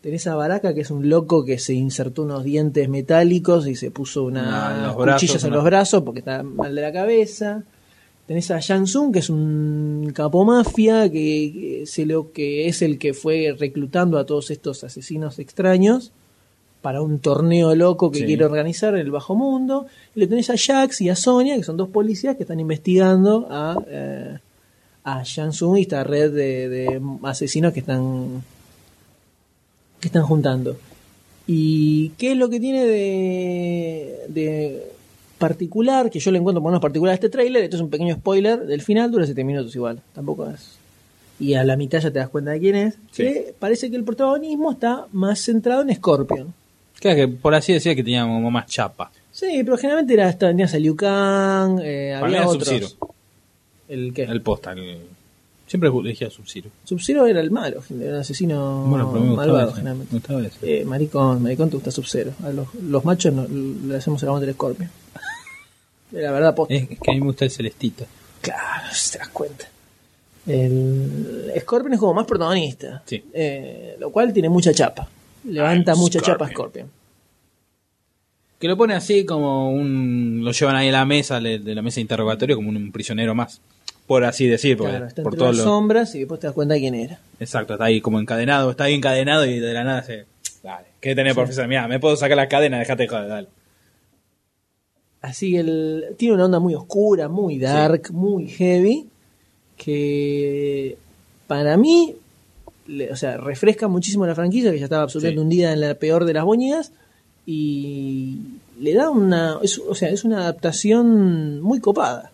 Tenés 0.00 0.26
a 0.28 0.36
Baraka, 0.36 0.74
que 0.74 0.82
es 0.82 0.90
un 0.92 1.08
loco 1.08 1.44
que 1.44 1.58
se 1.58 1.74
insertó 1.74 2.22
unos 2.22 2.44
dientes 2.44 2.88
metálicos 2.88 3.66
y 3.66 3.74
se 3.74 3.90
puso 3.90 4.24
Una- 4.24 4.74
en 4.76 4.82
los 4.84 4.94
cuchillas 4.94 5.32
brazos, 5.32 5.44
en 5.44 5.50
los 5.52 5.64
brazos 5.64 6.02
porque 6.04 6.20
está 6.20 6.42
mal 6.42 6.74
de 6.74 6.82
la 6.82 6.92
cabeza. 6.92 7.64
Tenés 8.26 8.50
a 8.50 8.60
Jansung, 8.60 9.12
que 9.12 9.18
es 9.20 9.30
un 9.30 10.12
capo 10.14 10.44
mafia, 10.44 11.10
que, 11.10 11.82
se 11.86 12.06
lo, 12.06 12.30
que 12.30 12.68
es 12.68 12.82
el 12.82 12.98
que 12.98 13.12
fue 13.14 13.56
reclutando 13.58 14.18
a 14.18 14.26
todos 14.26 14.50
estos 14.50 14.84
asesinos 14.84 15.38
extraños 15.38 16.12
para 16.82 17.00
un 17.02 17.18
torneo 17.18 17.74
loco 17.74 18.10
que 18.12 18.20
Sí. 18.20 18.24
quiere 18.26 18.44
organizar 18.44 18.94
en 18.94 19.00
el 19.00 19.10
bajo 19.10 19.34
mundo. 19.34 19.86
Y 20.14 20.20
le 20.20 20.26
tenés 20.28 20.48
a 20.50 20.54
Jax 20.56 21.00
y 21.00 21.08
a 21.08 21.16
Sonia, 21.16 21.56
que 21.56 21.64
son 21.64 21.76
dos 21.76 21.88
policías 21.88 22.36
que 22.36 22.44
están 22.44 22.60
investigando 22.60 23.48
a, 23.50 23.76
eh, 23.88 24.38
a 25.02 25.24
Jansung 25.24 25.78
y 25.78 25.82
esta 25.82 26.04
red 26.04 26.30
de, 26.32 26.68
de 26.68 27.02
asesinos 27.24 27.72
que 27.72 27.80
están 27.80 28.42
que 30.00 30.08
están 30.08 30.22
juntando. 30.24 30.76
¿Y 31.46 32.10
qué 32.18 32.32
es 32.32 32.36
lo 32.36 32.48
que 32.50 32.60
tiene 32.60 32.84
de, 32.86 34.18
de 34.28 34.82
particular, 35.38 36.10
que 36.10 36.20
yo 36.20 36.30
le 36.30 36.38
encuentro 36.38 36.60
por 36.62 36.68
lo 36.70 36.72
menos 36.72 36.82
particular 36.82 37.12
a 37.12 37.14
este 37.14 37.30
tráiler, 37.30 37.64
esto 37.64 37.76
es 37.76 37.82
un 37.82 37.90
pequeño 37.90 38.14
spoiler 38.16 38.66
del 38.66 38.82
final, 38.82 39.10
dura 39.10 39.24
7 39.24 39.44
minutos 39.44 39.74
igual, 39.74 40.00
tampoco 40.14 40.48
es... 40.50 40.76
Y 41.40 41.54
a 41.54 41.62
la 41.64 41.76
mitad 41.76 42.00
ya 42.00 42.10
te 42.10 42.18
das 42.18 42.28
cuenta 42.28 42.50
de 42.50 42.58
quién 42.60 42.74
es, 42.74 42.94
Sí. 43.12 43.22
que 43.22 43.54
parece 43.58 43.88
que 43.90 43.96
el 43.96 44.02
protagonismo 44.04 44.72
está 44.72 45.06
más 45.12 45.38
centrado 45.40 45.82
en 45.82 45.94
Scorpion. 45.94 46.52
Claro 47.00 47.16
que 47.16 47.28
por 47.28 47.54
así 47.54 47.72
decía 47.72 47.94
que 47.94 48.02
tenía 48.02 48.22
como 48.24 48.50
más 48.50 48.66
chapa. 48.66 49.12
Sí, 49.30 49.62
pero 49.64 49.76
generalmente 49.78 50.14
era, 50.14 50.32
tenías 50.36 50.74
a 50.74 50.78
Liu 50.80 50.96
Kang, 50.96 51.78
eh, 51.80 52.12
había 52.12 52.46
otros. 52.46 52.96
¿El 53.88 54.12
qué? 54.12 54.24
El 54.24 54.42
posta. 54.42 54.72
el- 54.72 54.98
Siempre 55.68 55.90
elegía 55.90 56.30
Sub-Zero. 56.30 56.70
Sub-Zero 56.84 57.26
era 57.26 57.40
el 57.40 57.50
malo, 57.50 57.82
era 58.00 58.14
un 58.14 58.20
asesino 58.20 58.84
Bueno, 58.86 59.12
pero 59.12 59.22
me 59.22 59.28
gustaba 59.28 59.46
malvado 59.46 59.68
ese, 59.68 59.76
generalmente. 59.76 60.32
me 60.32 60.46
ese. 60.46 60.80
Eh, 60.80 60.84
maricón, 60.86 61.42
maricón 61.42 61.68
te 61.68 61.76
gusta 61.76 61.90
Sub-Zero. 61.90 62.32
A 62.42 62.48
los, 62.48 62.74
los 62.74 63.04
machos 63.04 63.34
no, 63.34 63.46
le 63.46 63.96
hacemos 63.96 64.22
el 64.22 64.28
aguante 64.28 64.46
del 64.46 64.54
Scorpion. 64.54 64.90
La 66.12 66.32
verdad, 66.32 66.54
posta. 66.54 66.74
Es, 66.74 66.88
que 66.88 67.10
a 67.10 67.12
mí 67.12 67.20
me 67.20 67.26
gusta 67.26 67.44
el 67.44 67.50
celestito. 67.50 68.06
Claro, 68.40 68.88
si 68.92 69.12
te 69.12 69.18
das 69.18 69.28
cuenta. 69.28 69.68
El 70.46 71.52
Scorpion 71.60 71.92
es 71.92 72.00
como 72.00 72.14
más 72.14 72.24
protagonista. 72.24 73.02
Sí. 73.04 73.22
Eh, 73.34 73.96
lo 73.98 74.10
cual 74.10 74.32
tiene 74.32 74.48
mucha 74.48 74.72
chapa. 74.72 75.06
Levanta 75.44 75.92
I'm 75.92 76.00
mucha 76.00 76.20
chapa 76.22 76.48
Scorpion. 76.48 76.90
Que 78.58 78.68
lo 78.68 78.76
pone 78.78 78.94
así 78.94 79.26
como 79.26 79.70
un. 79.70 80.40
Lo 80.42 80.52
llevan 80.52 80.76
ahí 80.76 80.88
a 80.88 80.92
la 80.92 81.04
mesa, 81.04 81.40
de 81.40 81.74
la 81.74 81.82
mesa 81.82 81.96
de 81.96 82.00
interrogatorio, 82.00 82.56
como 82.56 82.70
un 82.70 82.90
prisionero 82.90 83.34
más. 83.34 83.60
Por 84.08 84.24
así 84.24 84.46
decir, 84.48 84.76
porque 84.76 84.90
Claro, 84.90 85.06
está 85.06 85.22
por 85.22 85.34
entre 85.34 85.38
todo 85.38 85.48
las 85.50 85.58
lo. 85.58 85.62
sombras 85.64 86.14
y 86.16 86.18
después 86.20 86.40
te 86.40 86.46
das 86.48 86.54
cuenta 86.54 86.74
de 86.74 86.80
quién 86.80 86.94
era. 86.96 87.20
Exacto, 87.38 87.74
está 87.74 87.84
ahí 87.84 88.00
como 88.00 88.18
encadenado, 88.18 88.70
está 88.72 88.84
ahí 88.84 88.94
encadenado 88.94 89.46
y 89.46 89.60
de 89.60 89.72
la 89.72 89.84
nada 89.84 90.02
se. 90.02 90.24
Dale, 90.64 90.86
¿qué 91.00 91.14
tenés, 91.14 91.34
profesor? 91.34 91.68
Mira, 91.68 91.86
me 91.86 92.00
puedo 92.00 92.16
sacar 92.16 92.36
la 92.36 92.48
cadena, 92.48 92.80
dejate 92.80 93.04
de 93.04 93.08
joder, 93.08 93.28
dale. 93.28 93.48
Así 95.20 95.52
que 95.52 95.60
el, 95.60 96.04
tiene 96.16 96.34
una 96.34 96.46
onda 96.46 96.58
muy 96.58 96.74
oscura, 96.74 97.28
muy 97.28 97.58
dark, 97.58 98.10
muy 98.12 98.48
heavy, 98.48 99.06
que 99.76 100.96
para 101.46 101.76
mí, 101.76 102.14
le- 102.86 103.12
o 103.12 103.16
sea, 103.16 103.36
refresca 103.36 103.88
muchísimo 103.88 104.26
la 104.26 104.34
franquicia, 104.34 104.70
que 104.70 104.78
ya 104.78 104.84
estaba 104.84 105.02
absolutamente 105.02 105.38
Sí. 105.40 105.42
hundida 105.44 105.72
en 105.72 105.80
la 105.80 105.94
peor 105.94 106.24
de 106.24 106.32
las 106.34 106.44
boñigas, 106.44 106.92
y 107.46 108.38
le 108.80 108.94
da 108.94 109.10
una, 109.10 109.58
es, 109.62 109.78
o 109.78 109.94
sea, 109.94 110.08
es 110.10 110.24
una 110.24 110.38
adaptación 110.40 111.60
muy 111.60 111.80
copada. 111.80 112.30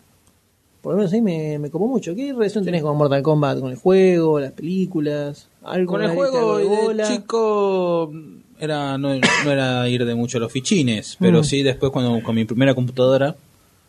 Por 0.84 0.92
lo 0.92 0.98
menos 0.98 1.12
ahí 1.14 1.20
me, 1.22 1.58
me 1.58 1.70
copó 1.70 1.88
mucho. 1.88 2.14
¿Qué 2.14 2.32
relación 2.32 2.62
tenés 2.64 2.82
con 2.82 2.96
Mortal 2.96 3.22
Kombat? 3.22 3.58
¿Con 3.58 3.70
el 3.70 3.76
juego, 3.76 4.38
las 4.38 4.52
películas? 4.52 5.48
¿Algo 5.62 5.92
Con 5.92 6.02
el 6.04 6.10
juego 6.10 6.58
de 6.58 6.94
de 6.94 7.02
chico 7.04 8.12
era 8.60 8.96
no, 8.98 9.08
no 9.44 9.50
era 9.50 9.88
ir 9.88 10.04
de 10.04 10.14
mucho 10.14 10.36
a 10.38 10.40
los 10.42 10.52
fichines, 10.52 11.16
pero 11.18 11.40
Mm. 11.40 11.44
sí 11.44 11.62
después 11.62 11.90
cuando 11.90 12.22
con 12.22 12.34
mi 12.36 12.44
primera 12.44 12.74
computadora, 12.74 13.34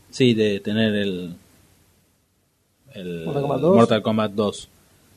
sí, 0.10 0.34
de 0.34 0.60
tener 0.62 0.96
el, 0.96 1.36
el 2.94 3.26
Mortal 3.26 3.42
Kombat 3.44 3.62
2. 3.62 3.76
Mortal 3.76 4.02
Kombat 4.02 4.32
2. 4.32 4.70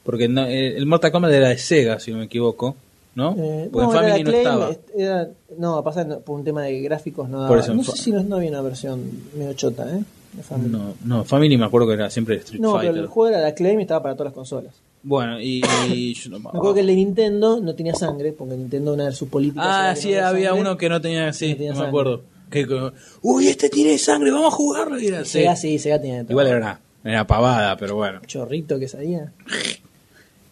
Porque 0.05 0.29
no- 0.29 0.47
eh, 0.47 0.77
el 0.77 0.87
Mortal 0.87 1.13
Kombat 1.13 1.33
era 1.33 1.49
de 1.49 1.59
Sega, 1.59 2.01
si 2.01 2.11
no 2.13 2.19
me 2.19 2.25
equivoco, 2.25 2.75
¿no? 3.15 3.37
Eh, 3.39 3.69
Porque 3.73 3.85
en 3.87 3.91
era 3.93 4.01
Family 4.09 4.25
no 4.25 4.31
estaba. 4.31 4.71
est- 4.71 4.91
era- 4.97 5.29
no, 5.59 5.83
pasa 5.85 6.19
por 6.21 6.39
un 6.39 6.45
tema 6.45 6.63
de 6.63 6.81
gráficos 6.81 7.29
no 7.29 7.41
daba. 7.41 7.59
Eso 7.61 7.75
no 7.75 7.85
sé 7.85 7.97
si 7.97 8.11
no, 8.11 8.23
no 8.23 8.37
había 8.37 8.51
una 8.51 8.63
versión 8.63 9.01
medio 9.37 9.53
chota, 9.55 9.89
¿eh? 9.97 10.03
Family. 10.43 10.71
No, 10.71 10.95
no, 11.05 11.25
Family 11.25 11.57
me 11.57 11.65
acuerdo 11.67 11.89
que 11.89 11.95
era 11.95 12.11
siempre 12.11 12.37
Street 12.37 12.61
No, 12.61 12.73
Fighter. 12.73 12.91
pero 12.93 13.03
el 13.03 13.09
juego 13.09 13.29
era 13.35 13.39
de 13.41 13.47
Acclaim 13.49 13.79
y 13.81 13.83
estaba 13.83 14.03
para 14.03 14.15
todas 14.15 14.27
las 14.31 14.35
consolas. 14.35 14.75
Bueno, 15.03 15.41
y, 15.41 15.63
y 15.89 16.15
yo 16.15 16.31
no- 16.31 16.41
Me 16.41 16.49
acuerdo 16.49 16.75
que 16.75 16.81
el 16.81 16.87
de 16.89 16.95
Nintendo 16.97 17.61
no 17.61 17.75
tenía 17.75 17.95
sangre, 17.95 18.33
porque 18.33 18.57
Nintendo 18.57 18.95
una 18.95 19.07
de 19.07 19.13
sus 19.13 19.29
políticas 19.29 19.65
Ah, 19.69 19.95
sí, 19.97 20.13
no 20.13 20.27
había 20.27 20.49
sangre. 20.49 20.61
uno 20.61 20.77
que 20.77 20.89
no 20.89 21.01
tenía, 21.01 21.33
sí, 21.33 21.51
No 21.51 21.57
tenía 21.57 21.73
no 21.73 21.81
me 21.81 21.87
acuerdo. 21.87 22.23
Que, 22.51 22.67
Uy, 23.23 23.47
este 23.49 23.69
tiene 23.69 23.97
sangre, 23.99 24.31
vamos 24.31 24.53
a 24.53 24.57
jugarlo. 24.57 24.99
Y 25.01 25.07
era, 25.09 25.25
sí. 25.25 25.31
Sega 25.33 25.55
sí, 25.57 25.79
Sega 25.79 26.01
tenía. 26.01 26.23
Igual 26.29 26.47
era 26.49 26.57
una, 26.59 26.81
era 27.05 27.27
pavada, 27.27 27.77
pero 27.77 27.95
bueno. 27.97 28.21
chorrito 28.27 28.79
que 28.79 28.89
salía. 28.89 29.33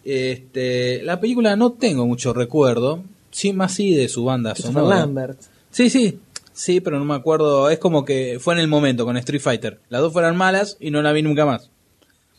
Este, 0.05 1.01
la 1.03 1.19
película 1.19 1.55
no 1.55 1.73
tengo 1.73 2.05
mucho 2.05 2.33
recuerdo, 2.33 3.03
sí 3.31 3.51
más 3.53 3.73
sí 3.73 3.93
de 3.93 4.07
su 4.07 4.23
banda 4.23 4.55
sonora. 4.55 4.99
Lambert. 4.99 5.39
Sí, 5.71 5.89
sí, 5.89 6.19
sí, 6.57 6.81
pero 6.81 6.99
no 6.99 7.05
me 7.05 7.13
acuerdo, 7.15 7.69
es 7.69 7.79
como 7.79 8.03
que 8.03 8.37
fue 8.41 8.53
en 8.55 8.59
el 8.59 8.67
momento 8.67 9.05
con 9.05 9.15
Street 9.17 9.41
Fighter. 9.41 9.79
Las 9.89 10.01
dos 10.01 10.11
fueron 10.13 10.35
malas 10.35 10.75
y 10.79 10.91
no 10.91 11.01
la 11.01 11.11
vi 11.13 11.21
nunca 11.21 11.45
más. 11.45 11.69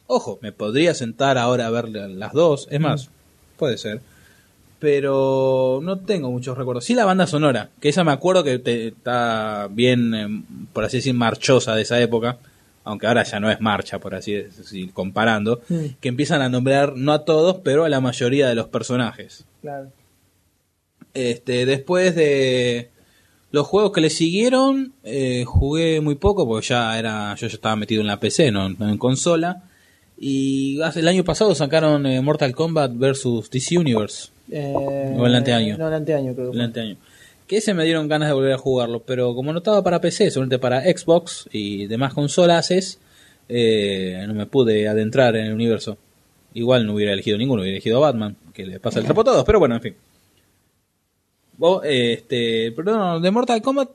Ojo, 0.06 0.38
me 0.42 0.52
podría 0.52 0.94
sentar 0.94 1.38
ahora 1.38 1.66
a 1.66 1.70
ver 1.70 1.88
las 1.88 2.32
dos, 2.32 2.66
es 2.70 2.80
más, 2.80 3.10
puede 3.56 3.78
ser. 3.78 4.00
Pero 4.78 5.80
no 5.82 5.98
tengo 5.98 6.30
muchos 6.30 6.56
recuerdos. 6.56 6.84
Sí 6.84 6.94
la 6.94 7.04
banda 7.04 7.26
sonora, 7.26 7.70
que 7.80 7.88
esa 7.88 8.04
me 8.04 8.12
acuerdo 8.12 8.44
que 8.44 8.58
te- 8.58 8.88
está 8.88 9.68
bien, 9.70 10.14
eh, 10.14 10.42
por 10.72 10.84
así 10.84 10.98
decir, 10.98 11.14
marchosa 11.14 11.74
de 11.74 11.82
esa 11.82 12.00
época. 12.00 12.38
Aunque 12.84 13.06
ahora 13.06 13.22
ya 13.24 13.38
no 13.38 13.50
es 13.50 13.60
marcha, 13.60 13.98
por 13.98 14.14
así 14.14 14.32
decir, 14.32 14.92
comparando. 14.94 15.60
Mm. 15.68 15.84
Que 16.00 16.08
empiezan 16.08 16.40
a 16.42 16.48
nombrar, 16.48 16.94
no 16.96 17.12
a 17.12 17.24
todos, 17.24 17.56
pero 17.62 17.84
a 17.84 17.88
la 17.90 18.00
mayoría 18.00 18.48
de 18.48 18.54
los 18.54 18.68
personajes. 18.68 19.44
Claro. 19.60 19.90
Este, 21.12 21.66
después 21.66 22.14
de 22.14 22.90
los 23.50 23.66
juegos 23.66 23.92
que 23.92 24.00
le 24.00 24.10
siguieron, 24.10 24.92
eh, 25.04 25.44
jugué 25.46 26.00
muy 26.00 26.16
poco 26.16 26.46
porque 26.46 26.66
ya 26.68 26.98
era, 26.98 27.34
yo 27.34 27.46
ya 27.46 27.54
estaba 27.54 27.76
metido 27.76 28.00
en 28.00 28.06
la 28.06 28.20
PC, 28.20 28.50
no, 28.50 28.68
no 28.68 28.88
en 28.88 28.98
consola. 28.98 29.62
Y 30.20 30.80
hace, 30.82 31.00
el 31.00 31.08
año 31.08 31.24
pasado 31.24 31.54
sacaron 31.54 32.04
eh, 32.06 32.20
Mortal 32.20 32.54
Kombat 32.54 32.92
vs 32.94 33.50
DC 33.50 33.78
Universe, 33.78 34.30
Eh, 34.50 34.74
O 35.16 35.26
el 35.26 35.34
anteaño. 35.34 35.76
No, 35.78 35.88
el 35.88 35.94
anteaño 35.94 36.34
creo 36.34 36.50
que 36.50 36.56
el 36.56 36.62
anteaño. 36.62 36.96
Que 37.46 37.58
ese 37.58 37.72
me 37.72 37.84
dieron 37.84 38.08
ganas 38.08 38.28
de 38.28 38.34
volver 38.34 38.52
a 38.52 38.58
jugarlo, 38.58 39.00
pero 39.00 39.34
como 39.34 39.52
no 39.52 39.58
estaba 39.58 39.82
para 39.82 40.00
PC, 40.00 40.30
solamente 40.30 40.58
para 40.58 40.82
Xbox 40.82 41.48
y 41.52 41.86
demás 41.86 42.12
consolas, 42.12 42.70
es, 42.70 42.98
eh, 43.48 44.22
no 44.26 44.34
me 44.34 44.44
pude 44.46 44.88
adentrar 44.88 45.36
en 45.36 45.46
el 45.46 45.54
universo. 45.54 45.96
Igual 46.52 46.84
no 46.84 46.94
hubiera 46.94 47.12
elegido 47.12 47.38
ninguno, 47.38 47.62
hubiera 47.62 47.76
elegido 47.76 47.98
a 47.98 48.10
Batman, 48.10 48.36
que 48.52 48.66
le 48.66 48.80
pasa 48.80 48.98
el 48.98 49.04
trapo 49.06 49.20
a 49.22 49.24
todos, 49.24 49.44
pero 49.44 49.58
bueno, 49.58 49.76
en 49.76 49.80
fin. 49.80 49.94
Vos, 51.58 51.82
eh, 51.84 52.14
este, 52.14 52.72
perdón, 52.72 53.20
de 53.22 53.30
Mortal 53.30 53.60
Kombat, 53.60 53.90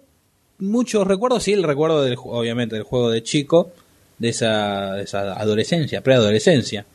muchos 0.60 1.08
recuerdos, 1.08 1.44
sí, 1.44 1.54
el 1.54 1.64
recuerdo 1.64 2.04
del, 2.04 2.16
obviamente, 2.24 2.76
del 2.76 2.84
juego 2.84 3.10
de 3.10 3.24
chico, 3.24 3.72
de 4.20 4.30
esa, 4.30 4.94
de 4.94 5.04
esa 5.04 5.34
adolescencia, 5.34 6.02
preadolescencia. 6.02 6.86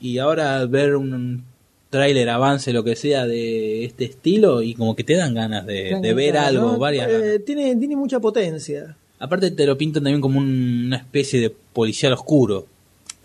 Y 0.00 0.18
ahora 0.18 0.64
ver 0.66 0.96
un 0.96 1.44
tráiler, 1.90 2.28
avance, 2.28 2.72
lo 2.72 2.84
que 2.84 2.96
sea 2.96 3.26
de 3.26 3.84
este 3.84 4.04
estilo, 4.04 4.62
y 4.62 4.74
como 4.74 4.96
que 4.96 5.04
te 5.04 5.14
dan 5.14 5.34
ganas 5.34 5.64
de, 5.66 5.98
de 6.00 6.14
ver 6.14 6.32
Claro, 6.32 6.46
algo, 6.58 6.72
¿no? 6.72 6.78
varias 6.78 7.08
Eh, 7.10 7.38
tiene, 7.44 7.74
tiene 7.76 7.96
mucha 7.96 8.18
potencia. 8.20 8.96
Aparte 9.18 9.50
te 9.50 9.66
lo 9.66 9.76
pintan 9.76 10.02
también 10.04 10.20
como 10.20 10.38
un- 10.38 10.84
una 10.86 10.96
especie 10.96 11.40
de 11.40 11.50
policial 11.50 12.12
oscuro. 12.12 12.66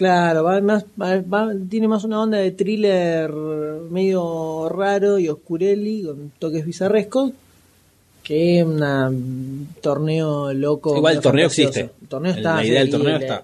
Claro, 0.03 0.43
va 0.43 0.59
más, 0.59 0.83
va- 1.01 1.21
va- 1.21 1.53
tiene 1.69 1.87
más 1.87 2.03
una 2.03 2.21
onda 2.21 2.37
de 2.37 2.51
thriller 2.51 3.31
medio 3.31 4.67
raro 4.69 5.17
y 5.17 5.29
oscureli 5.29 6.03
con 6.03 6.31
toques 6.39 6.65
bizarrescos 6.65 7.31
que 8.21 8.63
un 8.65 9.67
torneo 9.81 10.51
loco. 10.53 10.97
Igual 10.97 11.15
el 11.15 11.21
torneo 11.21 11.45
fantasioso. 11.49 11.69
existe. 11.79 11.93
El 12.01 12.07
torneo 12.09 12.31
está. 12.33 12.55
la 12.55 12.65
idea 12.65 12.79
del 12.81 12.89
torneo 12.89 13.15
está. 13.17 13.43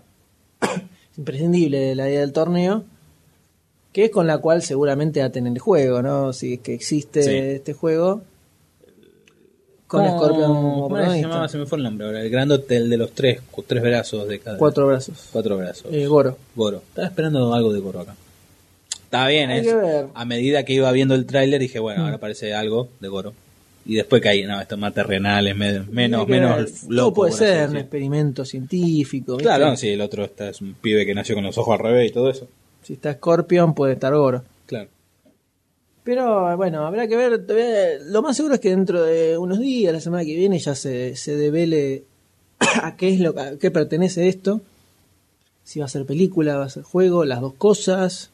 Es 0.62 0.70
imprescindible 1.18 1.96
la 1.96 2.10
idea 2.10 2.20
del 2.20 2.34
torneo. 2.34 2.84
Que 3.94 4.06
es 4.06 4.12
con 4.12 4.28
la 4.28 4.38
cual 4.40 4.62
seguramente 4.62 5.20
va 5.22 5.28
a 5.28 5.32
tener 5.32 5.52
el 5.54 5.60
juego, 5.60 6.02
¿no? 6.02 6.32
Si 6.34 6.54
es 6.56 6.60
que 6.60 6.74
existe 6.74 7.24
Sí. 7.24 7.32
este 7.36 7.74
juego. 7.74 8.22
Con 9.90 10.06
¿Cómo- 10.06 10.18
Scorpion 10.20 10.54
como 10.54 10.82
¿cómo 10.84 10.98
era 11.00 11.08
que 11.08 11.14
se 11.16 11.22
llamaba? 11.24 11.50
Se 11.50 11.58
me 11.58 11.66
fue 11.66 11.80
el 11.80 11.84
nombre 11.84 12.06
ahora. 12.06 12.22
El 12.22 12.30
grandote, 12.30 12.78
el 12.78 12.90
de 12.92 12.98
los 12.98 13.12
tres, 13.12 13.42
tres 13.66 13.82
brazos 13.82 14.28
de 14.28 14.40
cada. 14.40 14.58
Cuatro 14.60 14.86
brazos. 14.86 15.30
Cuatro 15.32 15.58
brazos. 15.58 15.88
Eh, 15.92 16.06
Goro. 16.06 16.38
Goro. 16.56 16.78
Estaba 16.90 17.08
esperando 17.08 17.52
algo 17.56 17.74
de 17.74 17.80
Goro 17.80 18.02
acá. 18.02 18.16
Estaba 19.04 19.28
bien, 19.30 19.50
Hay 19.50 19.62
es- 19.62 19.66
que 19.68 19.74
ver. 19.74 20.06
A 20.14 20.26
medida 20.26 20.64
que 20.64 20.74
iba 20.74 20.92
viendo 20.92 21.16
el 21.16 21.26
tráiler 21.26 21.60
dije, 21.60 21.80
bueno, 21.80 22.02
Mm. 22.02 22.06
ahora 22.06 22.16
aparece 22.18 22.54
algo 22.54 22.90
de 23.00 23.08
Goro. 23.08 23.34
Y 23.86 23.96
después 23.96 24.22
caí, 24.22 24.44
no, 24.44 24.62
esto 24.62 24.76
es 24.76 24.82
más 24.82 24.94
terrenal, 24.94 25.48
es 25.48 25.56
me- 25.58 25.80
menos, 25.80 26.28
menos 26.28 26.58
ver. 26.58 26.70
loco. 26.90 27.14
Puede 27.16 27.32
así 27.32 27.40
ser, 27.40 27.70
un 27.72 27.78
experimento 27.78 28.46
científico. 28.46 29.32
¿viste? 29.38 29.44
Claro, 29.46 29.66
no, 29.72 29.76
sí, 29.78 29.90
el 29.90 30.02
otro 30.02 30.24
está, 30.24 30.50
es 30.50 30.62
un 30.62 30.76
pibe 30.76 31.04
que 31.08 31.16
nació 31.16 31.34
con 31.34 31.44
los 31.46 31.58
ojos 31.58 31.74
al 31.74 31.84
revés 31.84 32.12
y 32.12 32.14
todo 32.14 32.30
eso. 32.30 32.48
Si 32.84 32.94
está 32.94 33.12
Scorpion, 33.14 33.74
puede 33.74 33.94
estar 33.94 34.14
Goro. 34.14 34.44
Claro. 34.68 34.90
Pero 36.10 36.58
bueno, 36.58 36.88
habrá 36.88 37.08
que 37.08 37.16
ver. 37.16 37.46
todavía- 37.46 38.00
Lo 38.08 38.24
más 38.24 38.36
seguro 38.36 38.56
es 38.56 38.60
que 38.60 38.72
dentro 38.72 39.04
de 39.04 39.38
unos 39.38 39.60
días, 39.60 39.94
la 39.94 40.02
semana 40.02 40.26
que 40.26 40.36
viene, 40.36 40.58
ya 40.58 40.74
se, 40.74 41.16
se 41.16 41.36
devele 41.36 42.04
a 42.82 42.96
qué 42.98 43.14
es 43.14 43.20
lo 43.20 43.40
a 43.40 43.58
qué 43.60 43.70
pertenece 43.70 44.28
esto. 44.28 44.62
Si 45.64 45.80
va 45.80 45.86
a 45.86 45.90
ser 45.90 46.08
película, 46.08 46.58
va 46.58 46.66
a 46.66 46.70
ser 46.70 46.82
juego, 46.82 47.26
las 47.26 47.42
dos 47.42 47.54
cosas, 47.54 48.32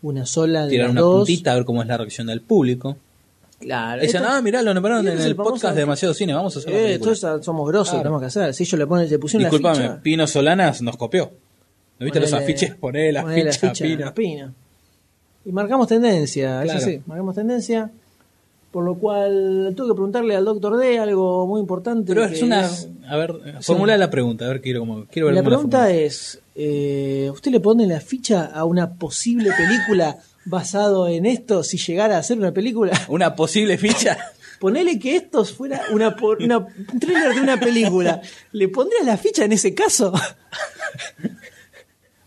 una 0.00 0.24
sola 0.24 0.64
de 0.64 0.70
Tirar 0.70 0.86
las 0.86 0.92
una 0.92 1.00
dos. 1.02 1.16
puntita 1.28 1.52
a 1.52 1.56
ver 1.56 1.64
cómo 1.66 1.82
es 1.82 1.88
la 1.88 1.98
reacción 1.98 2.28
del 2.28 2.40
público. 2.40 2.96
Claro. 3.58 4.00
Dicen, 4.00 4.22
esto- 4.22 4.32
ah, 4.32 4.40
mirá, 4.40 4.62
lo 4.62 4.72
nombraron 4.72 5.06
en 5.06 5.20
el 5.20 5.36
famoso- 5.36 5.50
podcast 5.50 5.74
de 5.74 5.80
Demasiado 5.80 6.14
Cine, 6.14 6.32
vamos 6.32 6.56
a 6.56 6.60
hacer 6.60 6.72
la 6.72 6.78
Eh, 6.78 6.98
todos 6.98 7.18
somos 7.44 7.68
grosos, 7.68 7.90
Claro. 7.90 8.02
tenemos 8.04 8.20
que 8.22 8.26
hacer. 8.28 8.54
Si 8.54 8.62
ellos 8.62 8.78
le 8.78 8.86
ponen, 8.86 9.10
le 9.10 9.18
pusieron 9.18 9.42
la 9.42 9.50
Disculpame, 9.50 9.82
ficha. 9.82 10.02
Pino 10.02 10.26
Solanas 10.26 10.80
nos 10.80 10.96
copió. 10.96 11.30
¿No 11.98 12.04
viste 12.04 12.18
los 12.20 12.32
afiches? 12.32 12.74
Poné 12.76 13.12
la 13.12 13.26
ficha, 13.26 13.72
Pino. 13.74 14.14
Pino. 14.14 14.54
Y 15.44 15.52
marcamos 15.52 15.88
tendencia, 15.88 16.62
Claro. 16.62 16.78
eso 16.78 16.88
sí, 16.88 17.00
marcamos 17.06 17.34
tendencia. 17.34 17.90
Por 18.70 18.84
lo 18.84 18.94
cual 18.94 19.74
tuve 19.76 19.88
que 19.88 19.94
preguntarle 19.94 20.36
al 20.36 20.44
doctor 20.44 20.76
D 20.76 21.00
algo 21.00 21.44
muy 21.46 21.60
importante. 21.60 22.14
Pero 22.14 22.24
es 22.26 22.40
una. 22.40 22.60
es- 22.66 22.88
A 23.08 23.16
ver, 23.16 23.34
formula 23.62 23.96
la 23.96 24.10
pregunta, 24.10 24.44
a 24.44 24.48
ver, 24.48 24.60
quiero, 24.60 24.80
como, 24.80 25.06
quiero 25.06 25.26
ver 25.26 25.34
la 25.34 25.40
cómo 25.40 25.50
pregunta 25.50 25.90
es, 25.90 26.40
eh, 26.54 27.28
¿usted 27.32 27.50
le 27.50 27.58
pone 27.58 27.84
la 27.88 28.00
ficha 28.00 28.44
a 28.44 28.64
una 28.64 28.94
posible 28.94 29.50
película 29.56 30.18
basado 30.44 31.08
en 31.08 31.26
esto 31.26 31.64
si 31.64 31.78
llegara 31.78 32.16
a 32.18 32.22
ser 32.22 32.38
una 32.38 32.52
película? 32.52 32.92
¿Una 33.08 33.34
posible 33.34 33.76
ficha? 33.76 34.16
Ponele 34.60 35.00
que 35.00 35.16
esto 35.16 35.44
fuera 35.44 35.80
una, 35.90 36.14
una- 36.38 36.58
un 36.58 37.00
trailer 37.00 37.34
de 37.34 37.40
una 37.40 37.58
película. 37.58 38.20
¿Le 38.52 38.68
pondrías 38.68 39.04
la 39.04 39.16
ficha 39.16 39.44
en 39.46 39.52
ese 39.52 39.74
caso? 39.74 40.12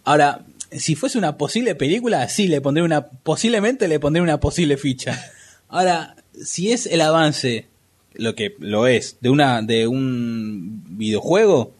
Ahora, 0.03 0.44
si 0.80 0.95
fuese 0.95 1.18
una 1.18 1.38
posible 1.38 1.76
película, 1.76 2.28
sí 2.30 2.48
le 2.48 2.62
pondré 2.62 2.84
una. 2.84 3.06
Posiblemente 3.08 3.88
le 3.88 4.00
pondré 4.00 4.22
una 4.22 4.40
posible 4.40 4.78
ficha. 4.78 5.20
Ahora, 5.70 6.16
si 6.44 6.72
es 6.72 6.86
el 6.86 7.02
avance, 7.02 7.66
lo 8.14 8.36
que 8.36 8.56
lo 8.60 8.88
es, 8.88 9.18
de 9.22 9.30
una 9.30 9.62
de 9.62 9.88
un 9.88 10.84
videojuego, 10.98 11.72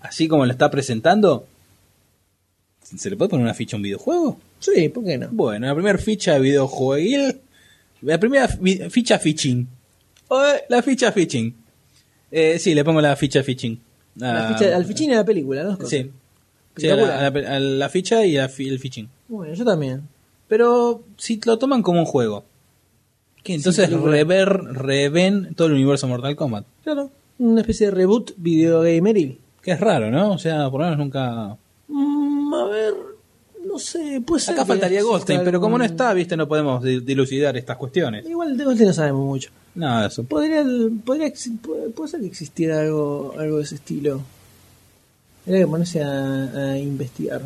así 0.00 0.26
como 0.28 0.44
lo 0.46 0.52
está 0.52 0.70
presentando, 0.70 1.46
¿se 2.82 3.10
le 3.10 3.16
puede 3.16 3.28
poner 3.30 3.44
una 3.44 3.54
ficha 3.54 3.76
a 3.76 3.78
un 3.78 3.82
videojuego? 3.82 4.40
Sí, 4.60 4.88
¿por 4.88 5.04
qué 5.04 5.18
no? 5.18 5.28
Bueno, 5.30 5.66
la 5.66 5.74
primera 5.74 5.98
ficha 5.98 6.34
de 6.34 6.40
videojuego. 6.40 7.34
La 8.02 8.18
primera 8.18 8.48
fi- 8.48 8.88
ficha 8.90 9.18
fishing. 9.18 9.66
La 10.68 10.82
ficha 10.82 11.12
fishing. 11.12 11.54
Eh, 12.30 12.58
sí, 12.58 12.74
le 12.74 12.84
pongo 12.84 13.00
la 13.00 13.14
ficha 13.16 13.42
fishing. 13.42 13.80
La 14.16 14.48
Ah, 14.48 14.52
ficha- 14.52 14.74
al 14.76 14.84
fichín 14.84 15.10
de 15.10 15.16
la 15.16 15.24
película, 15.24 15.62
¿no? 15.62 15.78
Sí. 15.86 16.10
Sí, 16.78 16.88
a 16.88 16.96
la, 16.96 17.02
Espectacular. 17.02 17.46
a 17.46 17.50
la- 17.50 17.56
a 17.56 17.60
la 17.60 17.88
ficha 17.88 18.24
y 18.24 18.36
a 18.38 18.48
fi- 18.48 18.68
el. 18.68 19.08
Bueno, 19.28 19.52
yo 19.54 19.64
también. 19.64 20.02
Pero 20.48 21.02
si 21.18 21.38
lo 21.44 21.58
toman 21.58 21.82
como 21.82 21.98
un 22.00 22.06
juego, 22.06 22.44
¿qué? 23.42 23.54
Entonces 23.54 23.88
película. 23.88 24.12
rever, 24.12 24.48
reven 24.72 25.54
todo 25.54 25.68
el 25.68 25.74
universo 25.74 26.08
Mortal 26.08 26.36
Kombat. 26.36 26.64
Claro, 26.84 27.10
una 27.38 27.60
especie 27.60 27.86
de 27.88 27.92
reboot 27.92 28.32
videogameril. 28.38 29.38
Que 29.62 29.72
es 29.72 29.80
raro, 29.80 30.10
¿no? 30.10 30.32
O 30.32 30.38
sea, 30.38 30.70
por 30.70 30.80
lo 30.80 30.86
menos 30.86 30.98
nunca. 30.98 31.56
Mm, 31.88 32.54
a 32.54 32.64
ver, 32.66 32.94
no 33.66 33.78
sé, 33.78 34.22
puede 34.24 34.40
ser. 34.40 34.54
Acá 34.54 34.62
que 34.62 34.68
faltaría 34.68 35.02
Goldstein, 35.02 35.42
pero 35.44 35.60
como 35.60 35.76
no 35.76 35.84
está, 35.84 36.14
viste, 36.14 36.36
no 36.36 36.48
podemos 36.48 36.82
di- 36.82 37.00
dilucidar 37.00 37.56
estas 37.56 37.76
cuestiones. 37.76 38.26
Igual 38.26 38.56
de 38.56 38.64
Goldstein 38.64 38.88
no 38.88 38.94
sabemos 38.94 39.26
mucho. 39.26 39.50
Nada 39.74 40.06
eso. 40.06 40.24
Podría, 40.24 40.64
podría 41.04 41.30
puede 41.94 42.08
ser 42.10 42.20
que 42.20 42.26
existiera 42.26 42.80
algo, 42.80 43.34
algo 43.38 43.58
de 43.58 43.62
ese 43.64 43.74
estilo. 43.74 44.22
Habría 45.48 45.64
que 45.64 45.66
ponerse 45.70 46.02
a, 46.02 46.44
a 46.72 46.78
investigar. 46.78 47.42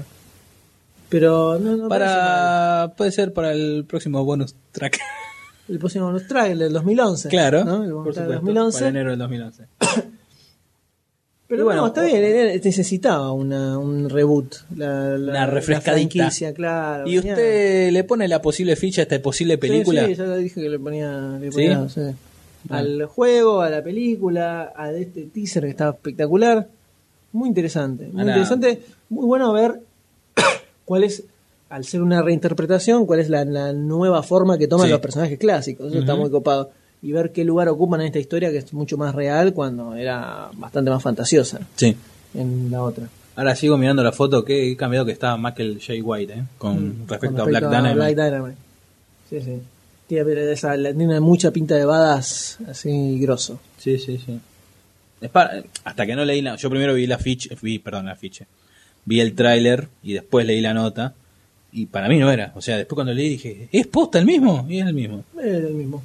Pero 1.08 1.58
no, 1.58 1.76
no 1.76 1.88
parece. 1.88 2.10
Para. 2.10 2.92
Puede 2.96 3.12
ser 3.12 3.32
para 3.32 3.52
el 3.52 3.84
próximo 3.86 4.24
bonus 4.24 4.54
track. 4.72 4.98
el 5.68 5.78
próximo 5.78 6.06
bonus 6.06 6.26
track, 6.26 6.50
el 6.50 6.58
del 6.58 6.72
2011. 6.72 7.28
claro, 7.28 7.64
¿no? 7.64 7.84
El 7.84 7.92
bonus 7.92 8.04
por 8.06 8.14
track 8.14 8.26
supuesto. 8.26 8.44
2011. 8.46 8.78
Para 8.78 8.88
enero 8.88 9.10
del 9.10 9.18
2011. 9.18 9.64
Pero 11.48 11.64
bueno, 11.66 11.82
bueno, 11.82 11.94
está 11.94 12.02
bien, 12.04 12.24
era- 12.24 12.54
necesitaba 12.54 13.30
una, 13.32 13.76
un 13.78 14.08
reboot. 14.08 14.54
La, 14.74 15.10
la- 15.10 15.16
Una 15.18 15.32
la 15.32 15.46
refrescadita. 15.46 16.08
franquicia, 16.18 16.54
claro. 16.54 17.06
¿Y 17.06 17.18
usted 17.18 17.90
le 17.92 18.04
pone 18.04 18.26
la 18.26 18.40
posible 18.40 18.74
ficha 18.74 19.02
a 19.02 19.04
esta 19.04 19.20
posible 19.20 19.58
película? 19.58 20.06
Sí, 20.06 20.12
sí, 20.12 20.14
ya 20.14 20.24
lo 20.24 20.36
dije 20.36 20.62
que 20.62 20.68
le 20.70 20.78
ponía, 20.78 21.36
le 21.38 21.48
¿Sí? 21.52 21.52
ponía, 21.52 21.88
sí. 21.90 22.00
al 22.70 23.04
juego, 23.04 23.60
a 23.60 23.68
la 23.68 23.82
película, 23.84 24.72
a 24.74 24.92
este 24.92 25.24
teaser 25.24 25.64
que 25.64 25.70
estaba 25.70 25.90
espectacular. 25.90 26.68
Muy 27.32 27.48
interesante, 27.48 28.08
muy 28.12 28.22
interesante, 28.22 28.82
muy 29.08 29.24
bueno 29.26 29.52
ver 29.52 29.80
cuál 30.84 31.04
es, 31.04 31.24
al 31.70 31.84
ser 31.84 32.02
una 32.02 32.20
reinterpretación, 32.22 33.06
cuál 33.06 33.20
es 33.20 33.28
la, 33.30 33.44
la 33.44 33.72
nueva 33.72 34.22
forma 34.22 34.58
que 34.58 34.68
toman 34.68 34.86
Sí. 34.86 34.92
los 34.92 35.00
personajes 35.00 35.38
clásicos. 35.38 35.88
Eso 35.90 36.00
está 36.00 36.14
muy 36.14 36.30
copado. 36.30 36.70
Y 37.02 37.10
ver 37.12 37.32
qué 37.32 37.44
lugar 37.44 37.68
ocupan 37.68 38.00
en 38.02 38.06
esta 38.08 38.18
historia 38.20 38.50
que 38.50 38.58
es 38.58 38.72
mucho 38.72 38.96
más 38.96 39.14
real 39.14 39.52
cuando 39.54 39.94
era 39.94 40.50
bastante 40.54 40.90
más 40.90 41.02
fantasiosa 41.02 41.60
Sí. 41.76 41.96
en 42.34 42.70
la 42.70 42.82
otra. 42.82 43.08
Ahora 43.34 43.56
sigo 43.56 43.78
mirando 43.78 44.02
la 44.04 44.12
foto, 44.12 44.44
que 44.44 44.76
cambiado 44.76 45.06
que 45.06 45.12
está 45.12 45.36
Michael 45.38 45.80
J. 45.80 45.94
White, 46.04 46.32
¿eh? 46.34 46.44
Con 46.58 47.08
respecto, 47.08 47.36
Con 47.38 47.40
a 47.40 47.44
Black 47.44 47.64
Dynamite. 47.64 47.94
Black 47.94 48.14
Dynamite. 48.16 48.56
Sí, 49.30 49.40
sí. 49.40 49.62
Tiene, 50.06 50.52
esa, 50.52 50.74
tiene 50.74 51.18
mucha 51.20 51.50
pinta 51.50 51.74
de 51.74 51.86
badas 51.86 52.58
así 52.68 53.18
grosso. 53.18 53.58
Sí, 53.78 53.98
sí, 53.98 54.18
sí. 54.18 54.38
Es 55.22 55.30
para- 55.30 55.62
hasta 55.84 56.06
que 56.06 56.14
no 56.16 56.24
leí 56.24 56.42
la... 56.42 56.56
Yo 56.56 56.68
primero 56.68 56.94
vi 56.94 57.06
la 57.06 57.18
ficha, 57.18 57.54
vi, 57.62 57.78
perdón, 57.78 58.06
la 58.06 58.16
ficha. 58.16 58.46
Vi 59.04 59.20
el 59.20 59.34
tráiler 59.34 59.88
y 60.02 60.12
después 60.14 60.46
leí 60.46 60.60
la 60.60 60.74
nota. 60.74 61.14
Y 61.72 61.86
para 61.86 62.08
mí 62.08 62.18
no 62.18 62.30
era. 62.30 62.52
O 62.54 62.60
sea, 62.60 62.76
después 62.76 62.96
cuando 62.96 63.14
leí 63.14 63.28
dije, 63.30 63.68
¿es 63.72 63.86
posta 63.86 64.18
el 64.18 64.26
mismo? 64.26 64.66
Y 64.68 64.80
es 64.80 64.86
el 64.86 64.94
mismo. 64.94 65.24
Es 65.38 65.44
el 65.46 65.74
mismo. 65.74 66.02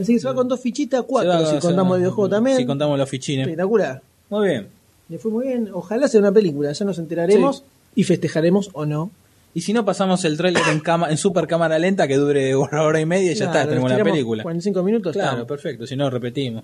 Así 0.00 0.14
que 0.14 0.20
se 0.20 0.26
va 0.28 0.34
con 0.34 0.48
dos 0.48 0.60
fichitas, 0.60 1.02
cuatro, 1.06 1.30
va- 1.30 1.50
si 1.54 1.58
contamos 1.58 1.92
va- 1.92 1.96
el 1.96 2.02
videojuego 2.02 2.28
también. 2.30 2.56
Si 2.56 2.64
contamos 2.66 2.96
los 2.98 3.08
fichines. 3.08 3.46
Espectacular. 3.46 4.00
Muy 4.30 4.48
bien. 4.48 4.66
Le 5.08 5.18
fue 5.18 5.30
muy 5.30 5.46
bien. 5.48 5.70
Ojalá 5.72 6.06
sea 6.08 6.20
una 6.20 6.32
película, 6.32 6.70
ya 6.72 6.84
nos 6.84 6.98
enteraremos 6.98 7.64
y 7.94 8.04
festejaremos 8.04 8.70
o 8.74 8.86
no. 8.86 9.10
Y 9.54 9.62
si 9.62 9.72
no, 9.72 9.84
pasamos 9.84 10.24
el 10.24 10.36
tráiler 10.36 10.62
en, 10.70 10.80
cama, 10.80 11.10
en 11.10 11.16
super 11.16 11.46
cámara 11.46 11.78
lenta 11.78 12.06
que 12.06 12.16
dure 12.16 12.54
una 12.54 12.82
hora 12.82 13.00
y 13.00 13.06
media 13.06 13.32
y 13.32 13.34
ya 13.34 13.46
Claro, 13.46 13.58
está, 13.60 13.68
tenemos 13.70 13.90
la 13.90 14.04
película. 14.04 14.42
45 14.44 14.82
minutos. 14.82 15.12
Claro, 15.14 15.28
estamos. 15.30 15.48
perfecto. 15.48 15.86
Si 15.86 15.96
no, 15.96 16.08
repetimos. 16.10 16.62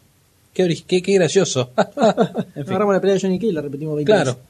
Qué, 0.55 0.65
ori- 0.65 0.85
qué, 0.87 1.03
qué 1.03 1.13
gracioso. 1.15 1.73
en 1.77 2.65
fin. 2.65 2.69
Agarramos 2.69 2.95
la 2.95 3.01
pelea 3.01 3.15
de 3.17 3.21
Johnny 3.21 3.39
Cage 3.39 3.49
y 3.49 3.53
la 3.53 3.61
repetimos 3.61 3.97
20 3.97 4.11
Claro. 4.11 4.31
veces. 4.33 4.45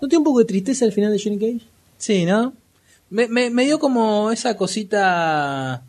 ¿No 0.00 0.08
tiene 0.08 0.18
un 0.18 0.24
poco 0.24 0.38
de 0.40 0.44
tristeza 0.46 0.84
al 0.84 0.92
final 0.92 1.12
de 1.12 1.20
Johnny 1.22 1.38
Cage? 1.38 1.60
Sí, 1.98 2.24
¿no? 2.24 2.54
Me, 3.10 3.28
me, 3.28 3.50
me 3.50 3.64
dio 3.64 3.78
como 3.78 4.32
esa 4.32 4.56
cosita, 4.56 5.82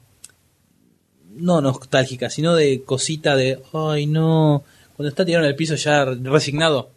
no 1.35 1.61
nostálgica, 1.61 2.29
sino 2.29 2.53
de 2.53 2.83
cosita 2.83 3.35
de, 3.35 3.59
ay 3.73 4.05
no, 4.05 4.63
cuando 4.95 5.09
está 5.09 5.25
tirado 5.25 5.45
en 5.45 5.49
el 5.49 5.55
piso 5.55 5.75
ya 5.75 6.05
resignado, 6.05 6.91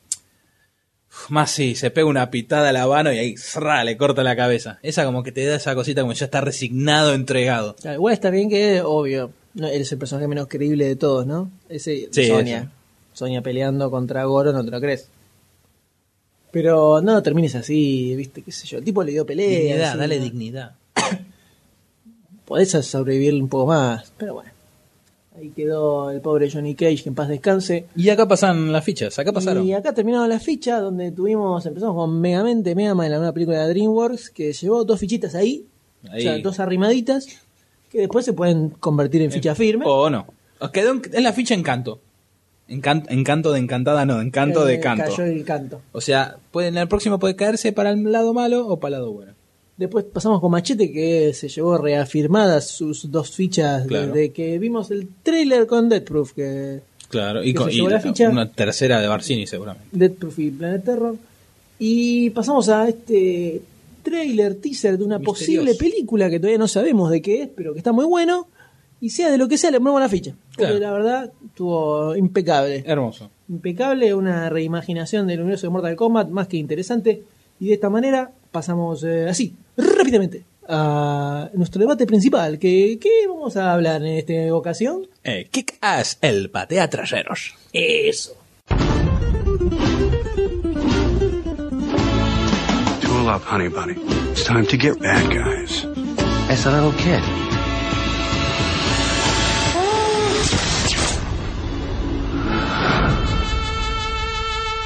más 1.29 1.51
sí, 1.53 1.75
se 1.77 1.91
pega 1.91 2.07
una 2.09 2.31
pitada 2.31 2.69
a 2.69 2.73
la 2.73 2.87
mano 2.87 3.13
y 3.13 3.19
ahí 3.19 3.37
¡zra! 3.37 3.85
le 3.85 3.97
corta 3.97 4.23
la 4.23 4.37
cabeza. 4.37 4.79
Esa 4.83 5.05
como 5.07 5.23
que 5.23 5.33
te 5.33 5.47
da 5.47 5.57
esa 5.57 5.75
cosita 5.75 6.03
como 6.03 6.13
ya 6.13 6.27
está 6.27 6.41
resignado, 6.43 7.15
entregado. 7.15 7.77
Igual 7.85 8.13
está 8.13 8.29
bien 8.31 8.51
que, 8.51 8.83
obvio, 8.83 9.31
no, 9.57 9.67
él 9.67 9.83
es 9.83 9.91
el 9.93 9.99
personaje 9.99 10.29
menos 10.29 10.47
creíble 10.49 10.87
de 10.87 10.97
todos, 10.97 11.27
¿no? 11.27 11.51
Ese 11.69 12.09
Sí, 12.13 12.27
Sonia. 12.29 12.59
ese. 12.59 12.69
Sonia 13.13 13.43
peleando 13.43 13.91
contra 13.91 14.25
Goro, 14.25 14.53
no 14.53 14.65
te 14.65 14.71
lo 14.71 14.81
crees. 14.81 15.09
Pero 16.53 17.03
no 17.03 17.23
termines 17.23 17.55
así, 17.55 18.15
viste, 18.17 18.43
qué 18.43 18.53
sé 18.53 18.67
yo. 18.67 18.79
El 18.79 18.85
tipo 18.85 19.03
le 19.03 19.13
dio 19.13 19.27
pelea. 19.27 19.49
Dignidad, 19.49 19.89
así, 19.91 19.99
dale 19.99 20.19
¿no? 20.19 20.25
dignidad. 20.25 20.73
Podés 22.45 22.71
sobrevivir 22.71 23.35
un 23.35 23.49
poco 23.49 23.67
más, 23.67 24.13
pero 24.17 24.35
bueno. 24.35 24.51
Ahí 25.37 25.51
quedó 25.51 26.11
el 26.11 26.23
pobre 26.23 26.51
Johnny 26.51 26.75
Cage, 26.75 27.03
que 27.03 27.09
en 27.11 27.15
paz 27.15 27.29
descanse. 27.29 27.87
Y 27.95 28.09
acá 28.09 28.27
pasan 28.27 28.73
las 28.73 28.83
fichas, 28.85 29.19
acá 29.19 29.33
pasaron. 29.33 29.67
Y 29.67 29.75
acá 29.75 29.93
terminaron 29.93 30.29
la 30.31 30.41
ficha 30.41 30.81
donde 30.81 31.11
tuvimos, 31.13 31.67
empezamos 31.67 31.95
con 31.95 32.19
Megamente, 32.21 32.75
Megaman, 32.75 33.11
la 33.11 33.19
nueva 33.19 33.33
película 33.35 33.67
de 33.67 33.69
DreamWorks, 33.75 34.31
que 34.31 34.53
llevó 34.55 34.85
dos 34.85 34.99
fichitas 34.99 35.35
ahí, 35.35 35.67
Ahí. 36.11 36.21
o 36.21 36.23
sea, 36.23 36.39
dos 36.39 36.59
arrimaditas, 36.59 37.27
que 37.91 37.99
después 38.01 38.25
se 38.25 38.33
pueden 38.33 38.71
convertir 38.71 39.23
en 39.23 39.31
ficha 39.33 39.55
firme. 39.55 39.85
O 39.87 40.11
no. 40.11 40.27
Os 40.59 40.71
quedó 40.71 40.93
en, 40.93 41.03
en 41.13 41.23
la 41.23 41.33
ficha 41.33 41.55
encanto. 41.55 42.01
Encan- 42.69 43.07
encanto 43.11 43.53
de 43.53 43.61
encantada, 43.61 44.05
no, 44.05 44.21
encanto 44.21 44.65
de 44.65 44.75
Eh, 44.75 44.81
canto. 44.81 45.05
Cayó 45.05 45.25
el 45.25 45.45
canto. 45.45 45.81
O 45.93 46.01
sea, 46.01 46.37
puede, 46.51 46.69
en 46.69 46.77
el 46.79 46.89
próximo 46.89 47.19
puede 47.19 47.37
caerse 47.37 47.73
para 47.73 47.91
el 47.91 48.11
lado 48.11 48.35
malo 48.35 48.67
o 48.67 48.79
para 48.81 48.97
el 48.97 49.01
lado 49.03 49.13
bueno. 49.13 49.33
Después 49.77 50.05
pasamos 50.07 50.41
con 50.41 50.51
Machete, 50.51 50.91
que 50.91 51.33
se 51.35 51.49
llevó 51.49 51.77
reafirmadas 51.79 52.67
sus 52.69 53.11
dos 53.13 53.31
fichas 53.31 53.83
de- 53.83 53.89
Claro. 53.89 54.13
de, 54.13 54.33
que 54.33 54.59
vimos 54.59 54.91
el 54.91 55.07
trailer 55.23 55.67
con 55.67 55.89
Death 55.89 56.05
Proof, 56.05 56.33
que 56.33 56.81
Claro, 57.09 57.45
y, 57.45 57.53
Que 57.53 57.59
con, 57.59 57.67
se 57.69 57.73
y 57.75 57.77
llevó 57.77 57.91
la 57.91 58.01
ficha. 58.01 58.29
una 58.31 58.51
tercera 58.51 59.01
de 59.01 59.07
Barcini 59.07 59.47
seguramente. 59.47 59.89
Death 59.93 60.15
Proof 60.15 60.39
y 60.41 60.51
Planet 60.51 60.83
Terror. 60.85 61.17
Y 61.79 62.31
pasamos 62.31 62.69
a 62.71 62.89
este 62.89 63.61
trailer, 64.11 64.55
teaser 64.57 64.97
de 64.97 65.05
una 65.05 65.19
Misterioso. 65.19 65.63
posible 65.63 65.75
película 65.75 66.31
que 66.31 66.39
todavía 66.39 66.59
no 66.59 66.69
sabemos 66.69 67.11
de 67.11 67.21
qué 67.21 67.43
es, 67.43 67.49
pero 67.55 67.73
que 67.73 67.79
está 67.81 67.93
muy 67.93 68.05
bueno. 68.07 68.49
Y 69.01 69.11
sea 69.11 69.31
de 69.31 69.37
lo 69.37 69.47
que 69.49 69.59
sea, 69.59 69.71
le 69.71 69.79
ponemos 69.79 70.01
la 70.01 70.09
ficha. 70.09 70.35
Porque 70.57 70.63
Claro. 70.73 70.79
la 70.79 70.93
verdad 70.93 71.33
estuvo 71.45 72.17
impecable. 72.17 72.83
Hermoso. 72.87 73.31
Impecable, 73.49 74.15
una 74.15 74.49
reimaginación 74.49 75.27
del 75.27 75.41
universo 75.41 75.67
de 75.67 75.71
Mortal 75.71 75.97
Kombat 75.97 76.29
más 76.29 76.49
que 76.49 76.57
interesante. 76.57 77.23
Y 77.61 77.67
de 77.69 77.75
esta 77.75 77.91
manera 77.91 78.31
pasamos 78.51 79.03
eh, 79.05 79.27
así, 79.29 79.55
rápidamente, 79.77 80.45
a 80.69 81.51
nuestro 81.55 81.81
debate 81.81 82.07
principal. 82.07 82.59
Que, 82.59 82.99
¿Qué 83.01 83.27
vamos 83.29 83.57
a 83.59 83.73
hablar 83.75 84.01
en 84.03 84.17
esta 84.17 84.55
ocasión? 84.55 85.07
Eh, 85.25 85.47
Kick 85.51 85.77
Ass, 85.83 86.17
el 86.23 86.49
patea 86.51 86.89
traseros. 86.89 87.55
Eso. 87.73 88.35
Tool 93.27 93.35
up, 93.35 93.43
honey 93.43 93.67
bunny. 93.67 93.95
It's 94.31 94.45
time 94.45 94.67
to 94.67 94.77
get 94.77 95.01
bad 95.01 95.29
guys. 95.35 95.85
As 96.49 96.65
a 96.65 96.71
little 96.71 96.93
kid. 96.93 97.21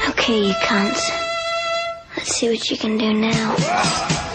Okay, 0.08 0.46
you 0.46 0.54
cunts. 0.54 1.02
Let's 2.16 2.34
see 2.34 2.48
what 2.48 2.70
you 2.70 2.78
can 2.78 2.96
do 2.96 3.12
now. 3.12 4.30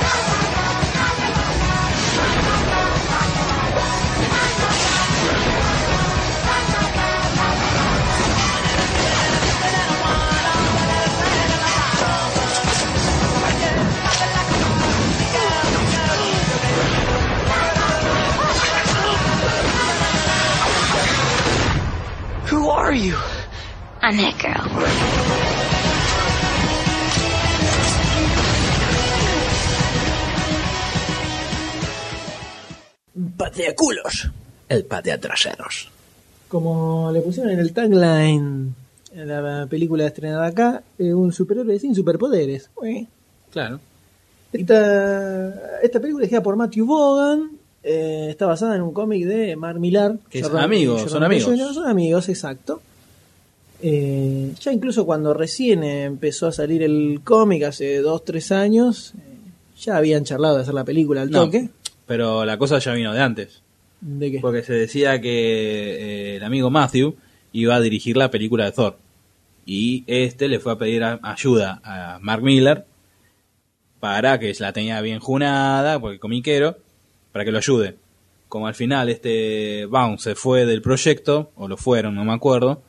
I'm 22.77 24.18
Hit 24.18 24.35
Girl. 24.38 24.69
Pateaculos. 33.38 34.30
El 34.68 34.84
patea 34.84 35.18
traseros. 35.18 35.89
Como 36.49 37.11
le 37.14 37.22
pusieron 37.22 37.53
en 37.53 37.60
el 37.60 37.72
tagline 37.72 38.76
en 39.14 39.27
la 39.27 39.65
película 39.68 40.06
estrenada 40.07 40.45
acá, 40.45 40.84
eh, 40.99 41.14
un 41.14 41.31
superhéroe 41.31 41.80
sin 41.80 41.95
superpoderes. 41.95 42.69
Claro. 43.52 43.80
Esta, 44.52 45.80
esta 45.81 45.99
película 46.02 46.26
es 46.26 46.41
por 46.41 46.57
Matthew 46.57 46.85
Vaughan. 46.85 47.55
Eh, 47.86 48.28
está 48.32 48.45
basada 48.48 48.76
en 48.76 48.82
un 48.82 48.91
cómic 48.94 49.26
de 49.26 49.56
Mark 49.56 49.80
Millar. 49.80 50.18
Que 50.30 50.40
amigos, 50.44 51.03
Jordan 51.03 51.10
son 51.10 51.24
amigos. 51.24 51.45
Jr., 51.45 51.74
Son 51.74 51.88
amigos, 51.88 52.28
exacto. 52.30 52.82
Eh, 53.82 54.53
ya 54.60 54.72
incluso 54.72 55.06
cuando 55.06 55.34
recién 55.34 55.84
empezó 55.84 56.48
a 56.48 56.52
salir 56.52 56.82
el 56.82 57.22
cómic, 57.24 57.64
hace 57.64 57.98
dos, 57.99 58.24
tres 58.26 58.52
años, 58.52 59.14
eh, 59.18 59.20
ya 59.80 59.98
habían 59.98 60.24
charlado 60.24 60.56
de 60.56 60.62
hacer 60.64 60.74
la 60.74 60.84
película 60.86 61.22
al 61.22 61.30
No, 61.32 61.45
toque. 61.45 61.70
pero 62.07 62.45
la 62.45 62.57
cosa 62.57 62.80
ya 62.80 62.94
vino 62.94 63.14
de 63.14 63.22
antes. 63.22 63.62
¿De 64.02 64.32
qué? 64.32 64.40
Porque 64.40 64.64
se 64.64 64.74
decía 64.74 65.20
que 65.22 65.30
eh, 65.34 66.36
el 66.38 66.44
amigo 66.44 66.70
Matthew 66.70 67.16
iba 67.52 67.76
a 67.76 67.82
dirigir 67.82 68.18
la 68.18 68.32
película 68.32 68.66
de 68.66 68.72
Thor. 68.72 68.98
Y 69.66 70.03
este 70.07 70.48
le 70.48 70.60
fue 70.60 70.74
a 70.74 70.78
pedir 70.78 71.03
a- 71.03 71.20
ayuda 71.24 71.82
a 71.84 72.20
Mark 72.22 72.44
Miller 72.44 72.86
para 73.99 74.40
que 74.40 74.53
la 74.60 74.74
tenía 74.74 75.02
bien 75.02 75.20
junada, 75.20 75.99
porque 75.99 76.20
comiquero, 76.20 76.78
para 77.36 77.44
que 77.44 77.52
lo 77.52 77.57
ayude. 77.57 77.98
Como 78.48 78.66
al 78.66 78.76
final 78.76 79.10
este 79.10 79.88
Baum 79.88 80.18
se 80.20 80.36
fue 80.36 80.66
del 80.66 80.82
proyecto, 80.82 81.52
o 81.57 81.68
lo 81.68 81.76
fueron, 81.76 82.16
no 82.16 82.24
me 82.24 82.32
acuerdo, 82.32 82.82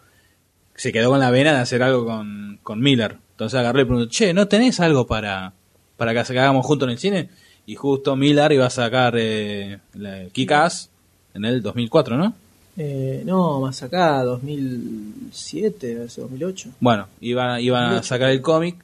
se 0.76 0.92
quedó 0.92 1.10
con 1.10 1.18
la 1.18 1.32
vena 1.32 1.52
de 1.52 1.58
hacer 1.58 1.82
algo 1.82 2.04
con, 2.06 2.60
con 2.62 2.78
Miller. 2.80 3.16
Entonces 3.32 3.58
agarré 3.58 3.82
y 3.82 3.84
pregunté, 3.86 4.08
che, 4.10 4.32
¿no 4.32 4.46
tenés 4.46 4.78
algo 4.78 5.04
para, 5.08 5.52
para 5.96 6.12
que 6.12 6.20
hagamos 6.20 6.64
juntos 6.64 6.86
en 6.86 6.92
el 6.92 6.98
cine? 6.98 7.28
Y 7.66 7.74
justo 7.74 8.14
Miller 8.14 8.52
iba 8.52 8.66
a 8.66 8.70
sacar 8.70 9.14
eh, 9.18 9.80
la- 9.94 10.26
Kick-Ass 10.32 10.90
en 11.34 11.44
el 11.44 11.60
2004, 11.60 12.16
¿no? 12.16 12.32
Eh, 12.76 13.22
no, 13.26 13.58
más 13.62 13.82
acá, 13.82 14.22
2007, 14.22 16.04
hace 16.06 16.20
2008. 16.20 16.68
Bueno, 16.78 17.08
iban, 17.20 17.60
iban 17.60 17.80
a 17.82 17.86
2008. 17.94 18.06
sacar 18.06 18.30
el 18.30 18.42
cómic 18.42 18.76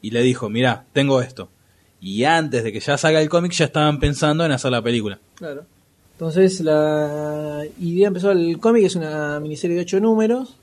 y 0.00 0.10
le 0.12 0.22
dijo, 0.22 0.48
mirá, 0.48 0.84
tengo 0.92 1.20
esto. 1.22 1.48
Y 2.00 2.24
antes 2.24 2.62
de 2.64 2.72
que 2.72 2.80
ya 2.80 2.96
salga 2.96 3.20
el 3.20 3.28
cómic 3.28 3.52
ya 3.52 3.64
estaban 3.66 3.98
pensando 3.98 4.44
en 4.44 4.52
hacer 4.52 4.70
la 4.70 4.82
película. 4.82 5.18
Claro. 5.34 5.64
Entonces 6.12 6.60
la 6.60 7.64
idea 7.80 8.08
empezó, 8.08 8.30
el 8.32 8.58
cómic 8.58 8.84
es 8.84 8.96
una 8.96 9.38
miniserie 9.40 9.76
de 9.76 9.82
8 9.82 10.00
números, 10.00 10.56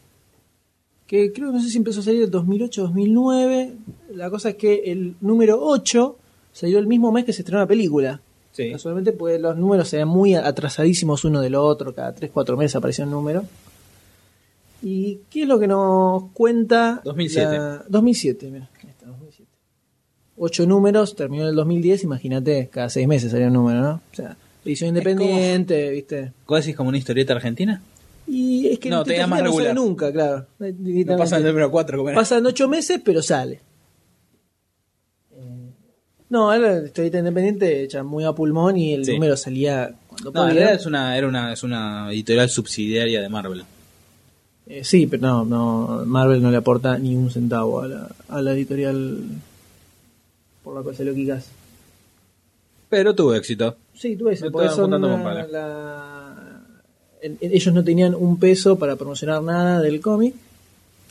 que 1.08 1.32
creo 1.32 1.48
que 1.52 1.58
no 1.58 1.62
sé 1.64 1.70
si 1.70 1.78
empezó 1.78 2.00
a 2.00 2.04
salir 2.04 2.24
en 2.24 2.32
2008 2.32 2.82
2009. 2.84 3.74
La 4.16 4.30
cosa 4.30 4.50
es 4.50 4.56
que 4.56 4.84
el 4.92 5.16
número 5.22 5.60
8 5.62 6.18
salió 6.52 6.80
el 6.80 6.88
mismo 6.88 7.12
mes 7.12 7.26
que 7.26 7.34
se 7.34 7.42
estrenó 7.42 7.60
la 7.60 7.68
película. 7.68 8.20
Sí. 8.52 8.72
Casualmente 8.72 9.12
pues 9.12 9.40
los 9.42 9.56
números 9.58 9.94
eran 9.94 10.08
muy 10.08 10.34
atrasadísimos 10.36 11.24
uno 11.26 11.42
del 11.42 11.56
otro, 11.56 11.94
cada 11.94 12.16
3-4 12.16 12.58
meses 12.58 12.76
aparecía 12.78 13.06
un 13.06 13.12
número. 13.12 13.44
¿Y 14.82 15.20
qué 15.30 15.44
es 15.44 15.48
lo 15.48 15.60
que 15.60 15.68
nos 15.68 16.32
cuenta? 16.34 17.02
2007. 17.04 17.58
la- 17.58 17.84
2007, 17.88 18.50
mira. 18.52 18.70
Ahí 20.38 20.46
está, 20.46 20.64
2007. 20.64 20.64
Ocho 20.64 20.66
números, 20.66 21.16
terminó 21.16 21.44
en 21.44 21.50
el 21.50 21.56
2010, 21.56 22.04
imagínate, 22.04 22.70
cada 22.72 22.90
seis 22.90 23.08
meses 23.08 23.32
salía 23.32 23.48
un 23.48 23.54
número, 23.54 23.82
¿no? 23.82 24.02
O 24.12 24.16
sea, 24.16 24.36
edición 24.64 24.90
independiente, 24.90 25.90
¿viste? 25.92 26.32
¿Cuál 26.46 26.62
decís 26.62 26.76
como 26.76 26.90
una 26.90 26.98
historieta 26.98 27.34
argentina? 27.34 27.82
Y 28.28 28.68
es 28.70 28.80
que 28.80 28.90
No, 28.90 29.04
Tita 29.04 29.28
más 29.28 29.44
no 29.44 29.54
sale 29.54 29.74
nunca, 29.74 30.12
claro. 30.12 30.46
No 30.60 31.18
pasa 31.18 31.38
el 31.38 31.44
número 31.46 31.70
4 31.70 31.98
como 31.98 32.10
era. 32.10 32.18
Pasan 32.20 32.46
ocho 32.46 32.68
meses, 32.68 33.00
pero 33.06 33.22
sale. 33.22 33.60
Eh, 35.38 35.70
No, 36.30 36.52
era 36.52 36.80
la 36.80 36.86
historieta 36.88 37.20
independiente 37.20 37.84
hecha 37.84 38.04
muy 38.04 38.24
a 38.24 38.34
pulmón 38.34 38.78
y 38.78 38.94
el 38.94 39.06
Sí. 39.06 39.14
número 39.14 39.38
salía 39.38 39.94
cuando 40.08 40.32
No, 40.32 40.44
en 40.50 40.56
podía. 40.56 40.74
es 40.74 40.86
una, 40.88 41.16
era 41.18 41.28
una, 41.28 41.54
es 41.54 41.62
una 41.64 42.12
editorial 42.12 42.50
subsidiaria 42.50 43.22
de 43.22 43.30
Marvel. 43.30 43.64
Eh, 44.68 44.84
sí, 44.84 45.06
pero 45.06 45.22
no, 45.22 45.46
no, 45.46 46.04
Marvel 46.08 46.42
no 46.42 46.50
le 46.50 46.58
aporta 46.58 46.98
ni 46.98 47.16
un 47.16 47.30
centavo 47.30 47.82
a 47.82 47.88
la, 47.88 48.10
a 48.30 48.42
la 48.42 48.54
editorial 48.54 49.20
por 50.66 50.76
la 50.76 50.82
cual 50.82 50.96
salió 50.96 51.14
Kikas. 51.16 51.46
Pero 52.90 53.16
tuvo 53.16 53.34
éxito. 53.36 53.76
Sí, 53.94 54.16
ves, 54.16 54.42
Me 54.42 54.52
porque 54.52 54.70
son 54.70 54.94
una- 54.94 55.48
la- 55.48 56.62
ellos 57.42 57.74
no 57.74 57.84
tenían 57.84 58.14
un 58.14 58.38
peso 58.38 58.78
para 58.78 58.96
promocionar 58.96 59.42
nada 59.42 59.82
del 59.82 60.02
cómic. 60.02 60.36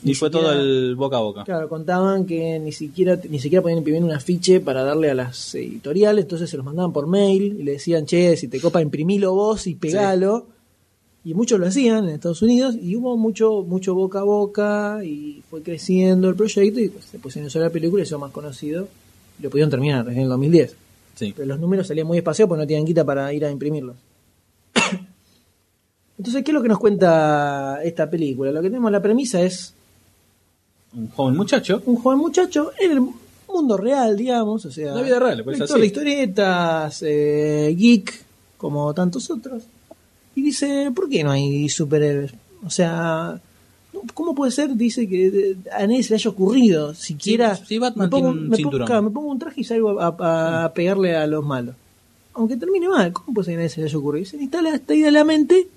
Y 0.04 0.12
fue 0.14 0.28
siquiera- 0.28 0.52
todo 0.52 0.60
el 0.60 0.96
boca 0.96 1.16
a 1.16 1.20
boca. 1.20 1.44
Claro, 1.44 1.68
contaban 1.68 2.26
que 2.26 2.58
ni 2.58 2.72
siquiera 2.72 3.18
ni 3.28 3.38
siquiera 3.38 3.62
podían 3.62 3.78
imprimir 3.78 4.04
un 4.04 4.12
afiche 4.12 4.60
para 4.60 4.82
darle 4.84 5.10
a 5.10 5.14
las 5.14 5.54
editoriales, 5.54 6.24
entonces 6.24 6.50
se 6.50 6.56
los 6.58 6.66
mandaban 6.66 6.92
por 6.92 7.06
mail 7.06 7.56
y 7.58 7.62
le 7.62 7.72
decían, 7.72 8.04
che, 8.04 8.36
si 8.36 8.48
te 8.48 8.60
copa 8.60 8.82
imprimilo 8.82 9.32
vos 9.34 9.66
y 9.66 9.74
pegalo. 9.76 10.46
Y 11.24 11.32
muchos 11.32 11.58
lo 11.58 11.66
hacían 11.66 12.04
en 12.04 12.10
Estados 12.16 12.42
Unidos 12.42 12.76
y 12.80 12.96
hubo 12.96 13.16
mucho 13.16 13.62
mucho 13.66 13.94
boca 13.94 14.20
a 14.20 14.24
boca 14.24 15.00
y 15.02 15.42
fue 15.48 15.62
creciendo 15.62 16.28
el 16.28 16.34
proyecto 16.34 16.80
y 16.80 16.90
pues, 16.90 17.06
se 17.06 17.18
pusieron 17.18 17.50
la 17.54 17.70
película 17.70 18.02
y 18.02 18.04
se 18.04 18.10
hizo 18.10 18.18
más 18.18 18.30
conocido. 18.30 18.86
Lo 19.40 19.50
pudieron 19.50 19.70
terminar 19.70 20.08
en 20.08 20.18
el 20.18 20.28
2010. 20.28 20.76
Sí. 21.14 21.32
Pero 21.36 21.46
los 21.46 21.60
números 21.60 21.86
salían 21.86 22.06
muy 22.06 22.18
despacio 22.18 22.48
porque 22.48 22.62
no 22.62 22.66
tenían 22.66 22.84
quita 22.84 23.04
para 23.04 23.32
ir 23.32 23.44
a 23.44 23.50
imprimirlos. 23.50 23.96
Entonces, 26.18 26.44
¿qué 26.44 26.50
es 26.50 26.54
lo 26.54 26.62
que 26.62 26.68
nos 26.68 26.78
cuenta 26.78 27.80
esta 27.82 28.08
película? 28.08 28.52
Lo 28.52 28.62
que 28.62 28.68
tenemos 28.68 28.90
la 28.90 29.02
premisa 29.02 29.40
es 29.42 29.74
Un 30.96 31.08
joven 31.08 31.36
muchacho. 31.36 31.82
un 31.86 31.96
joven 31.96 32.18
muchacho 32.18 32.70
en 32.78 32.92
el 32.92 33.00
mundo 33.48 33.76
real, 33.76 34.16
digamos, 34.16 34.64
o 34.64 34.70
sea, 34.70 34.94
La 34.94 35.02
vida 35.02 35.18
real, 35.18 35.44
pues, 35.44 35.58
lector 35.58 35.80
de 35.80 35.86
historietas, 35.86 37.02
eh, 37.02 37.74
geek, 37.76 38.24
como 38.56 38.92
tantos 38.94 39.30
otros, 39.30 39.62
y 40.34 40.42
dice, 40.42 40.90
¿por 40.94 41.08
qué 41.08 41.22
no 41.22 41.30
hay 41.30 41.68
superhéroes? 41.68 42.32
O 42.66 42.70
sea, 42.70 43.40
¿cómo 44.14 44.34
puede 44.34 44.50
ser? 44.52 44.74
Dice 44.76 45.08
que 45.08 45.56
a 45.72 45.86
nadie 45.86 46.02
se 46.02 46.10
le 46.10 46.14
haya 46.16 46.30
ocurrido, 46.30 46.94
siquiera... 46.94 47.54
Sí, 47.56 47.62
sí, 47.66 47.78
Batman 47.78 48.06
me 48.06 48.10
pongo, 48.10 48.26
tiene 48.28 48.40
un 48.40 48.48
me 48.48 48.56
pongo- 48.56 48.56
cinturón. 48.56 48.86
claro, 48.86 49.02
me 49.02 49.10
pongo 49.10 49.30
un 49.30 49.38
traje 49.38 49.60
y 49.60 49.64
salgo 49.64 50.00
a, 50.00 50.14
a- 50.18 50.64
a 50.64 50.72
pegarle 50.72 51.16
a 51.16 51.26
los 51.26 51.44
malos. 51.44 51.74
Aunque 52.34 52.56
termine 52.56 52.88
mal, 52.88 53.12
¿cómo 53.12 53.32
puede 53.34 53.44
ser 53.46 53.52
que 53.52 53.56
a 53.56 53.58
nadie 53.58 53.68
se 53.70 53.80
le 53.80 53.86
haya 53.86 53.98
ocurrido? 53.98 54.26
Se 54.26 54.36
le 54.36 54.42
instala 54.44 54.74
esta 54.74 54.94
idea 54.94 55.08
en 55.08 55.14
la 55.14 55.24
mente 55.24 55.68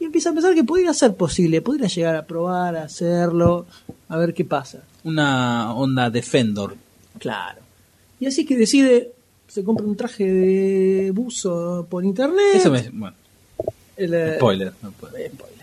y 0.00 0.04
empieza 0.04 0.30
a 0.30 0.32
pensar 0.32 0.54
que 0.54 0.64
podría 0.64 0.92
ser 0.94 1.14
posible, 1.14 1.60
podría 1.62 1.86
llegar 1.88 2.16
a 2.16 2.24
probar, 2.26 2.74
a 2.76 2.84
hacerlo, 2.84 3.66
a 4.08 4.16
ver 4.16 4.34
qué 4.34 4.44
pasa. 4.44 4.82
Una 5.04 5.74
onda 5.74 6.10
Defender. 6.10 6.70
Claro. 7.18 7.60
Y 8.18 8.26
así 8.26 8.44
que 8.44 8.56
decide, 8.56 9.12
se 9.46 9.62
compra 9.62 9.86
un 9.86 9.96
traje 9.96 10.24
de 10.24 11.10
buzo 11.12 11.86
por 11.88 12.04
internet. 12.04 12.54
Eso 12.54 12.70
me. 12.70 12.88
Bueno, 12.92 13.16
El, 13.96 14.14
eh, 14.14 14.36
spoiler. 14.36 14.72
no 14.82 14.90
puedo. 14.92 15.12
spoiler. 15.12 15.59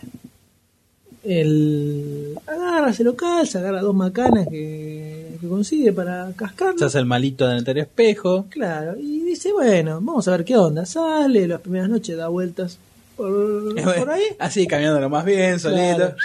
El 1.27 2.39
agarra, 2.47 2.93
se 2.93 3.03
lo 3.03 3.17
calza, 3.17 3.59
agarra 3.59 3.81
dos 3.81 3.93
macanas 3.93 4.47
que, 4.47 5.37
que 5.41 5.47
consigue 5.47 5.91
para 5.91 6.31
cascarlo. 6.37 6.79
Se 6.79 6.85
hace 6.85 6.99
el 6.99 7.05
malito 7.05 7.45
del 7.45 7.77
espejo. 7.77 8.45
Claro, 8.49 8.97
y 8.97 9.23
dice, 9.23 9.51
bueno, 9.51 9.95
vamos 9.95 10.25
a 10.29 10.31
ver 10.31 10.45
qué 10.45 10.55
onda. 10.55 10.85
Sale, 10.85 11.45
las 11.45 11.59
primeras 11.59 11.89
noches 11.89 12.15
da 12.15 12.29
vueltas 12.29 12.77
por, 13.17 13.75
por 13.75 14.09
ahí. 14.09 14.23
Así 14.39 14.65
caminándolo 14.67 15.09
más 15.09 15.25
bien, 15.25 15.59
solito. 15.59 15.97
Claro. 15.97 16.15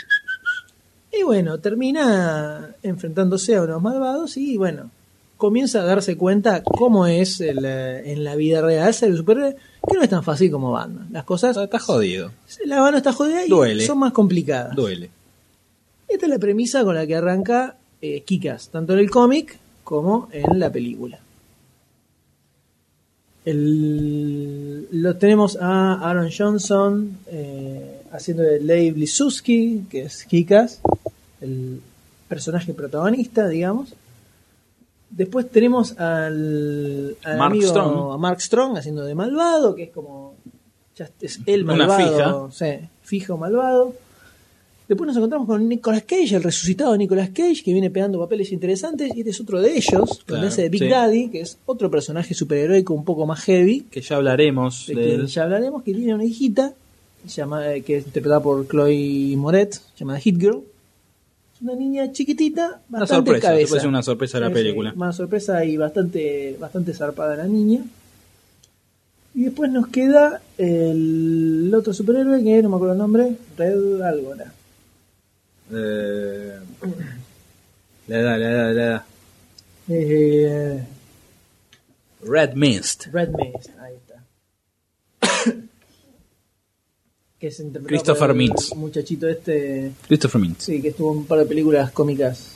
Y 1.19 1.24
bueno, 1.24 1.59
termina 1.59 2.70
enfrentándose 2.85 3.57
a 3.57 3.62
unos 3.62 3.83
malvados 3.83 4.37
y 4.37 4.57
bueno, 4.57 4.91
comienza 5.43 5.81
a 5.81 5.85
darse 5.85 6.16
cuenta 6.16 6.62
cómo 6.62 7.09
es 7.09 7.40
el, 7.40 7.64
eh, 7.64 8.12
en 8.12 8.23
la 8.23 8.36
vida 8.36 8.60
real 8.62 8.94
ser 8.94 9.10
el 9.10 9.16
superhéroe, 9.16 9.56
que 9.89 9.97
no 9.97 10.02
es 10.02 10.09
tan 10.09 10.23
fácil 10.23 10.52
como 10.52 10.70
Batman. 10.70 11.09
Las 11.10 11.24
cosas, 11.24 11.56
Está 11.56 11.81
jodido. 11.81 12.31
la 12.64 12.81
mano 12.81 12.97
está 12.97 13.12
jodida 13.12 13.44
y 13.44 13.48
Duele. 13.48 13.85
son 13.85 13.98
más 13.98 14.12
complicadas. 14.12 14.77
Duele. 14.77 15.10
Esta 16.06 16.27
es 16.27 16.31
la 16.31 16.39
premisa 16.39 16.85
con 16.85 16.94
la 16.94 17.05
que 17.09 17.16
arranca 17.16 17.74
eh, 18.01 18.20
Kikas, 18.23 18.69
tanto 18.69 18.93
en 18.93 19.01
el 19.01 19.10
cómic 19.10 19.59
como 19.82 20.28
en 20.31 20.60
la 20.60 20.70
película. 20.70 21.19
El- 23.44 24.86
lo 24.93 25.16
tenemos 25.16 25.56
a 25.60 25.94
Aaron 26.09 26.31
Johnson 26.36 27.19
eh, 27.27 28.02
haciendo 28.12 28.44
de 28.44 28.60
Leigh 28.60 28.93
Blisuski, 28.93 29.86
que 29.90 30.02
es 30.02 30.24
Kikas, 30.24 30.81
el 31.40 31.81
personaje 32.28 32.73
protagonista, 32.74 33.48
digamos. 33.48 33.94
Después 35.12 35.51
tenemos 35.51 35.98
al, 35.98 37.16
al 37.22 37.39
Mark 37.39 37.52
amigo 37.52 37.68
Strong. 37.68 38.12
a 38.12 38.16
Mark 38.18 38.40
Strong 38.40 38.78
haciendo 38.78 39.05
de 39.05 39.14
malvado, 39.14 39.74
que 39.74 39.84
es 39.84 39.90
como 39.90 40.34
ya 40.97 41.09
es 41.20 41.40
el 41.47 41.64
Una 41.64 41.86
malvado, 41.86 42.51
sí, 42.51 42.66
fijo 43.02 43.36
malvado. 43.36 43.94
Después 44.89 45.06
nos 45.06 45.16
encontramos 45.16 45.47
con 45.47 45.66
Nicolas 45.68 46.02
Cage, 46.02 46.34
el 46.36 46.43
resucitado 46.43 46.97
Nicolas 46.97 47.30
Cage, 47.30 47.62
que 47.64 47.72
viene 47.72 47.89
pegando 47.90 48.18
papeles 48.18 48.52
interesantes. 48.52 49.14
Y 49.14 49.20
este 49.20 49.30
es 49.30 49.40
otro 49.40 49.60
de 49.60 49.76
ellos, 49.76 50.22
Claro, 50.26 50.47
hace 50.48 50.62
de 50.62 50.68
Big 50.68 50.82
sí. 50.82 50.89
Daddy, 50.89 51.28
que 51.28 51.40
es 51.40 51.56
otro 51.64 51.90
personaje 51.90 52.34
superheroico 52.34 52.93
un 52.93 53.05
poco 53.05 53.24
más 53.24 53.40
heavy, 53.44 53.82
Que 53.90 54.01
ya 54.02 54.16
hablaremos 54.16 54.86
de 54.89 55.14
él. 55.14 55.26
ya 55.28 55.44
hablaremos, 55.44 55.82
que 55.82 55.94
tiene 55.94 56.14
una 56.14 56.24
hijita, 56.24 56.74
eh, 57.26 57.82
que 57.86 57.98
es 57.98 58.06
interpretada 58.06 58.43
por 58.43 58.66
Chloe 58.68 59.34
Moret, 59.36 59.80
llamada 59.98 60.18
Hit 60.20 60.39
Girl. 60.39 60.62
Una 61.62 61.74
niña 61.76 62.10
chiquitita, 62.12 62.80
Una 62.90 63.01
bastante 63.01 63.14
sorpresa, 63.30 63.48
cabeza. 63.48 63.68
puede 63.68 63.80
ser 63.80 63.89
una 63.89 64.02
sorpresa 64.02 64.39
de 64.39 64.40
la 64.43 64.48
Sí, 64.48 64.55
película. 64.55 64.90
sí, 64.90 64.97
Una 64.97 65.12
sorpresa 65.12 65.64
y 65.64 65.76
bastante, 65.76 66.56
bastante 66.59 66.93
zarpada 66.93 67.36
la 67.36 67.47
niña. 67.47 67.84
Y 69.34 69.44
después 69.44 69.70
nos 69.70 69.86
queda 69.89 70.43
el 70.59 71.72
otro 71.74 71.93
superhéroe 71.94 72.43
que 72.43 72.62
no 72.62 72.68
me 72.68 72.74
acuerdo 72.76 72.93
el 72.94 72.98
nombre, 72.98 73.36
Red 73.56 74.01
algo 74.02 74.34
era. 74.34 74.52
Eh, 75.72 76.59
la 78.09 78.18
edad, 78.18 78.39
la 78.39 78.51
edad, 78.51 78.74
la 78.74 78.82
edad. 78.82 79.02
Eh, 79.89 80.82
Red 82.24 82.55
Mist. 82.55 83.06
Red 83.12 83.28
Mist, 83.30 83.68
ahí 83.80 83.94
está. 83.94 84.11
Que 87.43 87.48
es 87.48 87.59
interpretado 87.59 87.89
Christopher 87.89 88.28
por 88.28 88.31
el 88.31 88.36
Mintz. 88.36 88.77
muchachito 88.77 89.27
este, 89.27 89.90
Christopher 90.06 90.40
Mintz. 90.40 90.62
sí, 90.62 90.81
que 90.81 90.89
estuvo 90.90 91.10
en 91.10 91.19
un 91.19 91.24
par 91.24 91.40
de 91.40 91.47
películas 91.47 91.90
cómicas 91.90 92.52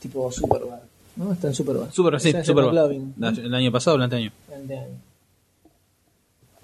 tipo 0.00 0.32
Superbad, 0.32 0.80
¿no? 1.14 1.32
Está 1.32 1.46
en 1.46 1.54
Superbad. 1.54 1.92
Super, 1.92 2.20
sí, 2.20 2.30
es 2.30 2.44
super. 2.44 2.64
McLovin, 2.64 3.14
¿no? 3.16 3.28
El 3.28 3.54
año 3.54 3.70
pasado 3.70 3.94
o 3.94 3.98
el 3.98 4.02
anteaño. 4.02 4.32
Este 4.50 4.76
año. 4.76 4.88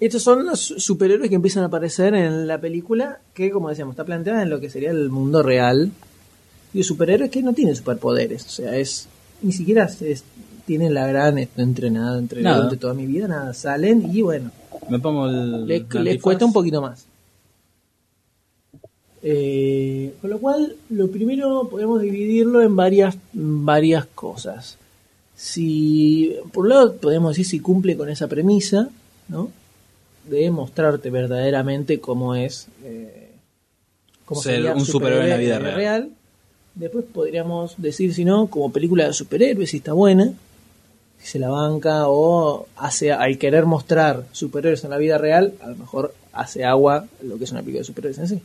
Estos 0.01 0.21
son 0.21 0.45
los 0.45 0.59
superhéroes 0.59 1.29
que 1.29 1.35
empiezan 1.35 1.63
a 1.63 1.67
aparecer 1.67 2.13
en 2.13 2.45
la 2.45 2.59
película 2.59 3.21
que, 3.33 3.49
como 3.49 3.69
decíamos, 3.69 3.93
está 3.93 4.03
planteada 4.03 4.41
en 4.41 4.49
lo 4.49 4.59
que 4.59 4.69
sería 4.69 4.91
el 4.91 5.09
mundo 5.09 5.43
real. 5.43 5.91
Y 6.73 6.83
superhéroes 6.83 7.31
que 7.31 7.41
no 7.41 7.53
tienen 7.53 7.75
superpoderes. 7.75 8.45
O 8.45 8.49
sea, 8.49 8.75
es 8.75 9.07
ni 9.41 9.53
siquiera 9.53 9.85
es, 9.85 10.23
tienen 10.67 10.93
la 10.93 11.07
gran 11.07 11.39
entrenada, 11.39 12.19
entrenada 12.19 12.43
Nada. 12.57 12.57
durante 12.65 12.77
toda 12.79 12.93
mi 12.93 13.07
vida, 13.07 13.27
nada. 13.27 13.53
Salen 13.55 14.13
y 14.13 14.21
bueno, 14.21 14.51
Me 14.89 14.99
pongo 14.99 15.25
el. 15.27 15.65
le- 15.65 15.85
el 15.91 16.03
les 16.03 16.21
cuesta 16.21 16.45
un 16.45 16.53
poquito 16.53 16.81
más. 16.81 17.05
Eh, 19.23 20.13
con 20.21 20.29
lo 20.29 20.39
cual, 20.39 20.75
lo 20.89 21.09
primero 21.09 21.67
podemos 21.69 22.01
dividirlo 22.01 22.61
en 22.61 22.75
varias, 22.75 23.17
varias 23.33 24.05
cosas. 24.05 24.77
Si, 25.35 26.35
por 26.53 26.65
un 26.65 26.69
lado, 26.69 26.93
podemos 26.95 27.31
decir 27.31 27.45
si 27.45 27.59
cumple 27.59 27.97
con 27.97 28.09
esa 28.09 28.27
premisa, 28.27 28.89
¿no? 29.27 29.49
De 30.29 30.49
mostrarte 30.51 31.09
verdaderamente 31.09 31.99
cómo 31.99 32.35
es. 32.35 32.67
eh, 32.83 33.31
cómo 34.25 34.41
Ser 34.41 34.55
sería 34.55 34.73
un 34.73 34.85
superhéroe 34.85 35.23
en 35.23 35.29
la 35.29 35.37
vida 35.37 35.59
real. 35.59 36.09
Después 36.75 37.05
podríamos 37.11 37.73
decir, 37.77 38.13
si 38.13 38.23
no, 38.23 38.47
como 38.47 38.71
película 38.71 39.07
de 39.07 39.13
superhéroes, 39.13 39.71
si 39.71 39.77
está 39.77 39.93
buena, 39.93 40.33
se 41.27 41.39
la 41.39 41.49
banca 41.49 42.03
o 42.07 42.67
hace 42.77 43.11
al 43.11 43.37
querer 43.37 43.65
mostrar 43.65 44.23
superhéroes 44.31 44.83
en 44.85 44.89
la 44.91 44.97
vida 44.97 45.17
real, 45.17 45.53
a 45.61 45.67
lo 45.67 45.75
mejor 45.75 46.13
hace 46.33 46.63
agua 46.63 47.05
lo 47.21 47.37
que 47.37 47.43
es 47.43 47.51
una 47.51 47.61
película 47.61 47.79
de 47.81 47.85
superhéroes 47.85 48.17
en 48.19 48.27
sí. 48.27 48.41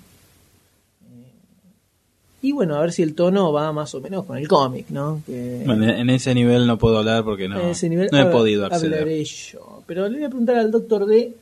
Y 2.45 2.51
bueno, 2.51 2.75
a 2.75 2.81
ver 2.81 2.93
si 2.93 3.03
el 3.03 3.15
tono 3.15 3.53
va 3.53 3.73
más 3.73 3.95
o 3.95 4.01
menos 4.01 4.25
con 4.25 4.37
el 4.37 4.49
cómic, 4.49 4.87
¿no? 4.91 5.23
Que 5.25 5.63
Bueno, 5.65 5.89
en 5.89 6.11
ese 6.11 6.35
nivel 6.35 6.67
no 6.67 6.77
puedo 6.77 6.99
hablar 6.99 7.23
porque 7.23 7.49
no, 7.49 7.57
a 7.57 7.71
ese 7.71 7.89
nivel 7.89 8.09
no 8.11 8.19
he 8.19 8.23
hab- 8.25 8.33
podido 8.33 8.67
acceder. 8.67 8.95
hablaré 9.03 9.25
yo. 9.25 9.83
Pero 9.87 10.09
le 10.09 10.17
voy 10.17 10.25
a 10.25 10.29
preguntar 10.29 10.57
al 10.57 10.73
doctor 10.73 11.07
D 11.07 11.33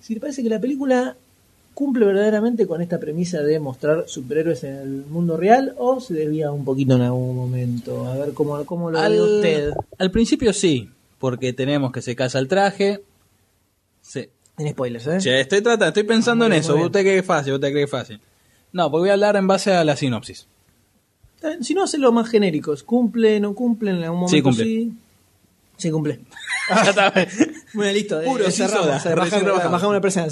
si 0.00 0.14
le 0.14 0.20
parece 0.20 0.42
que 0.42 0.48
la 0.48 0.58
película 0.60 1.14
cumple 1.78 2.06
verdaderamente 2.06 2.66
con 2.66 2.82
esta 2.82 2.98
premisa 2.98 3.40
de 3.40 3.60
mostrar 3.60 4.04
superhéroes 4.08 4.64
en 4.64 4.74
el 4.74 4.88
mundo 5.08 5.36
real 5.36 5.74
o 5.78 6.00
se 6.00 6.12
desvía 6.12 6.50
un 6.50 6.64
poquito 6.64 6.96
en 6.96 7.02
algún 7.02 7.36
momento. 7.36 8.04
A 8.04 8.16
ver 8.16 8.32
cómo, 8.34 8.64
cómo 8.66 8.90
lo 8.90 9.00
ve 9.00 9.22
usted. 9.22 9.70
al 9.96 10.10
principio 10.10 10.52
sí, 10.52 10.90
porque 11.20 11.52
tenemos 11.52 11.92
que 11.92 12.02
se 12.02 12.16
casa 12.16 12.40
el 12.40 12.48
traje. 12.48 13.04
Se, 14.02 14.28
Tiene 14.56 14.72
spoilers, 14.72 15.06
¿eh? 15.06 15.18
Che, 15.20 15.40
estoy 15.40 15.60
tratando, 15.60 15.86
estoy 15.86 16.02
pensando 16.02 16.46
Ah, 16.46 16.48
en 16.48 16.54
eso. 16.54 16.74
¿Usted 16.74 17.00
cree 17.02 17.12
que 17.12 17.18
es 17.20 17.24
fácil? 17.24 17.52
¿Usted 17.52 17.68
cree 17.68 17.82
que 17.82 17.84
es 17.84 17.90
fácil? 17.90 18.20
No, 18.72 18.90
porque 18.90 19.02
voy 19.02 19.10
a 19.10 19.12
hablar 19.12 19.36
en 19.36 19.46
base 19.46 19.72
a 19.72 19.84
la 19.84 19.94
sinopsis. 19.94 20.48
Si 21.60 21.74
no, 21.74 21.84
hacen 21.84 22.00
lo 22.00 22.10
más 22.10 22.28
genéricos. 22.28 22.82
¿Cumple, 22.82 23.38
no 23.38 23.54
cumple? 23.54 23.92
En 23.92 24.02
algún 24.02 24.18
momento 24.22 24.34
Sí, 24.36 24.42
cumple. 24.42 24.64
sí. 24.64 24.92
Sí, 25.76 25.90
cumple. 25.92 26.18
Bueno, 27.72 27.92
listo. 27.92 28.20
Puro, 28.24 28.46
eh, 28.46 28.50
cerramos, 28.50 29.00
soda, 29.02 29.14
recién 29.14 29.44
trabajado. 29.44 29.70
bajamos 29.70 29.90
una 29.90 30.00
persona. 30.00 30.26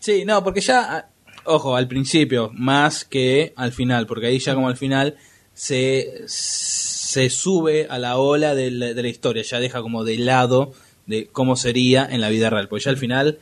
Sí, 0.00 0.24
no, 0.24 0.42
porque 0.44 0.60
ya, 0.60 0.96
ah, 0.96 1.06
ojo, 1.44 1.76
al 1.76 1.88
principio, 1.88 2.50
más 2.54 3.04
que 3.04 3.52
al 3.56 3.72
final, 3.72 4.06
porque 4.06 4.26
ahí 4.26 4.38
ya 4.38 4.54
como 4.54 4.68
al 4.68 4.76
final 4.76 5.16
se, 5.54 6.22
se 6.26 7.30
sube 7.30 7.86
a 7.90 7.98
la 7.98 8.16
ola 8.18 8.54
de 8.54 8.70
la, 8.70 8.94
de 8.94 9.02
la 9.02 9.08
historia, 9.08 9.42
ya 9.42 9.58
deja 9.60 9.80
como 9.82 10.04
de 10.04 10.18
lado 10.18 10.72
de 11.06 11.26
cómo 11.32 11.56
sería 11.56 12.06
en 12.10 12.20
la 12.20 12.28
vida 12.28 12.50
real, 12.50 12.68
porque 12.68 12.84
ya 12.84 12.90
al 12.90 12.96
final... 12.98 13.38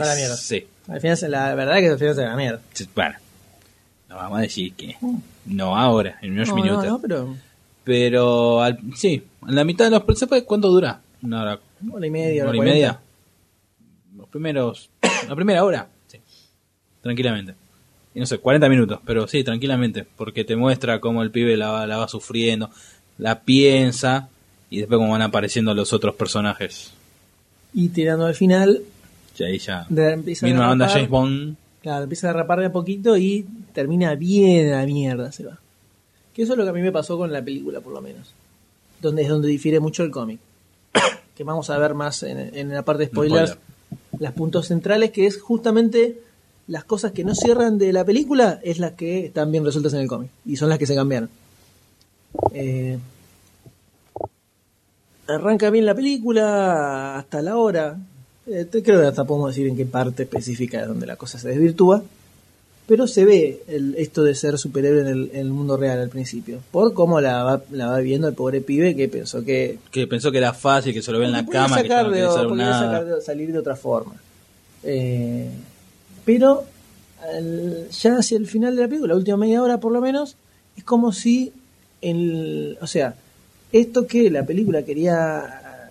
A 0.00 0.04
la 0.06 0.14
mierda. 0.14 0.36
Sí, 0.36 0.66
Al 0.88 1.00
final, 1.00 1.18
la 1.28 1.54
verdad 1.54 1.78
que 1.80 1.88
al 1.88 1.98
final 1.98 2.14
se 2.14 2.22
la 2.24 2.34
mierda. 2.36 2.60
bueno, 2.94 3.16
no 4.08 4.16
vamos 4.16 4.38
a 4.38 4.42
decir 4.42 4.72
que 4.74 4.96
no 5.46 5.76
ahora, 5.76 6.18
en 6.22 6.32
unos 6.32 6.48
No, 6.48 6.54
minutos. 6.54 6.84
no, 6.84 6.90
no, 6.92 6.98
pero 7.00 7.36
Pero 7.84 8.62
al- 8.62 8.78
sí, 8.96 9.22
en 9.46 9.54
la 9.54 9.64
mitad 9.64 9.84
de 9.86 9.90
los... 9.90 10.18
¿se 10.18 10.26
puede- 10.26 10.44
¿Cuánto 10.44 10.68
dura? 10.68 11.00
Una 11.22 11.42
hora, 11.42 11.60
una 11.82 11.94
hora 11.94 12.06
y 12.06 12.10
media, 12.10 12.42
una 12.42 12.48
hora 12.50 12.56
y 12.56 12.60
40. 12.60 12.74
media. 12.74 13.00
Primeros... 14.32 14.90
La 15.28 15.36
primera 15.36 15.62
hora. 15.64 15.86
Sí. 16.08 16.18
Tranquilamente. 17.00 17.54
Y 18.14 18.20
no 18.20 18.26
sé, 18.26 18.38
40 18.38 18.68
minutos, 18.68 18.98
pero 19.06 19.26
sí, 19.28 19.44
tranquilamente. 19.44 20.04
Porque 20.16 20.44
te 20.44 20.56
muestra 20.56 21.00
cómo 21.00 21.22
el 21.22 21.30
pibe 21.30 21.56
la, 21.56 21.70
va- 21.70 21.86
la 21.86 21.96
va 21.98 22.08
sufriendo, 22.08 22.70
la 23.18 23.40
piensa 23.42 24.28
y 24.68 24.78
después 24.80 24.98
cómo 24.98 25.12
van 25.12 25.22
apareciendo 25.22 25.72
los 25.74 25.92
otros 25.92 26.14
personajes. 26.16 26.90
Y 27.72 27.88
tirando 27.90 28.26
al 28.26 28.34
final, 28.34 28.82
Y 29.38 29.44
ahí 29.44 29.58
ya... 29.58 29.86
de- 29.88 30.12
empieza 30.12 30.44
Viene 30.46 30.58
a 30.60 30.62
una 30.64 30.72
onda 30.72 30.86
derrapar. 30.86 30.98
James 31.00 31.10
Bond. 31.10 31.56
Claro, 31.82 32.02
empieza 32.04 32.28
a 32.28 32.32
derrapar 32.32 32.60
de 32.60 32.66
a 32.66 32.72
poquito 32.72 33.16
y 33.16 33.46
termina 33.72 34.14
bien 34.14 34.72
a 34.74 34.80
la 34.80 34.86
mierda, 34.86 35.32
se 35.32 35.44
va. 35.44 35.58
Que 36.34 36.42
eso 36.42 36.52
es 36.52 36.58
lo 36.58 36.64
que 36.64 36.70
a 36.70 36.74
mí 36.74 36.80
me 36.82 36.92
pasó 36.92 37.16
con 37.16 37.32
la 37.32 37.42
película, 37.42 37.80
por 37.80 37.92
lo 37.92 38.00
menos. 38.02 38.32
Donde 39.00 39.22
es 39.22 39.28
donde 39.28 39.48
difiere 39.48 39.80
mucho 39.80 40.02
el 40.04 40.10
cómic. 40.10 40.38
que 41.36 41.44
vamos 41.44 41.70
a 41.70 41.78
ver 41.78 41.94
más 41.94 42.22
en, 42.24 42.54
en 42.54 42.68
la 42.72 42.82
parte 42.82 43.04
de 43.04 43.06
spoilers. 43.08 43.56
Los 44.18 44.32
puntos 44.32 44.68
centrales, 44.68 45.10
que 45.10 45.26
es 45.26 45.40
justamente 45.40 46.20
las 46.68 46.84
cosas 46.84 47.12
que 47.12 47.24
no 47.24 47.34
cierran 47.34 47.78
de 47.78 47.92
la 47.92 48.04
película, 48.04 48.60
es 48.62 48.78
las 48.78 48.92
que 48.92 49.26
están 49.26 49.50
bien 49.50 49.64
resueltas 49.64 49.94
en 49.94 50.00
el 50.00 50.08
cómic. 50.08 50.30
Y 50.46 50.56
son 50.56 50.68
las 50.68 50.78
que 50.78 50.86
se 50.86 50.94
cambiaron. 50.94 51.28
Eh, 52.54 52.98
arranca 55.26 55.70
bien 55.70 55.86
la 55.86 55.94
película 55.94 57.16
hasta 57.18 57.42
la 57.42 57.56
hora. 57.56 57.98
Eh, 58.46 58.66
creo 58.70 59.00
que 59.00 59.06
hasta 59.06 59.24
podemos 59.24 59.50
decir 59.50 59.68
en 59.68 59.76
qué 59.76 59.86
parte 59.86 60.24
específica 60.24 60.80
es 60.80 60.88
donde 60.88 61.06
la 61.06 61.16
cosa 61.16 61.38
se 61.38 61.48
desvirtúa. 61.48 62.02
Pero 62.86 63.06
se 63.06 63.24
ve 63.24 63.62
el, 63.68 63.94
esto 63.96 64.24
de 64.24 64.34
ser 64.34 64.58
superhéroe 64.58 65.02
en 65.02 65.06
el, 65.06 65.30
en 65.32 65.40
el 65.40 65.50
mundo 65.50 65.76
real 65.76 66.00
al 66.00 66.08
principio. 66.08 66.58
Por 66.72 66.92
cómo 66.94 67.20
la 67.20 67.44
va, 67.44 67.62
la 67.70 67.86
va 67.86 67.98
viendo 68.00 68.26
el 68.28 68.34
pobre 68.34 68.60
pibe 68.60 68.96
que 68.96 69.08
pensó 69.08 69.44
que 69.44 69.78
Que 69.92 70.06
pensó 70.08 70.32
que 70.32 70.38
era 70.38 70.52
fácil, 70.52 70.92
que 70.92 71.00
se 71.00 71.12
lo 71.12 71.18
ve 71.20 71.26
en 71.26 71.32
la 71.32 71.46
cama, 71.46 71.76
que 71.76 71.82
sacar 71.88 72.06
no 72.06 72.12
de- 72.12 72.22
hacer 72.22 72.48
podía 72.48 72.64
nada. 72.64 72.84
sacar 73.00 73.06
de- 73.16 73.22
salir 73.22 73.52
de 73.52 73.58
otra 73.58 73.76
forma. 73.76 74.14
Eh, 74.82 75.48
pero 76.24 76.64
al- 77.22 77.88
ya 77.90 78.18
hacia 78.18 78.36
el 78.36 78.46
final 78.48 78.74
de 78.74 78.82
la 78.82 78.88
película, 78.88 79.14
la 79.14 79.18
última 79.18 79.36
media 79.36 79.62
hora 79.62 79.78
por 79.78 79.92
lo 79.92 80.00
menos, 80.00 80.36
es 80.76 80.82
como 80.84 81.12
si, 81.12 81.52
el, 82.00 82.76
o 82.80 82.86
sea, 82.88 83.14
esto 83.70 84.06
que 84.08 84.28
la 84.30 84.44
película 84.44 84.82
quería 84.82 85.90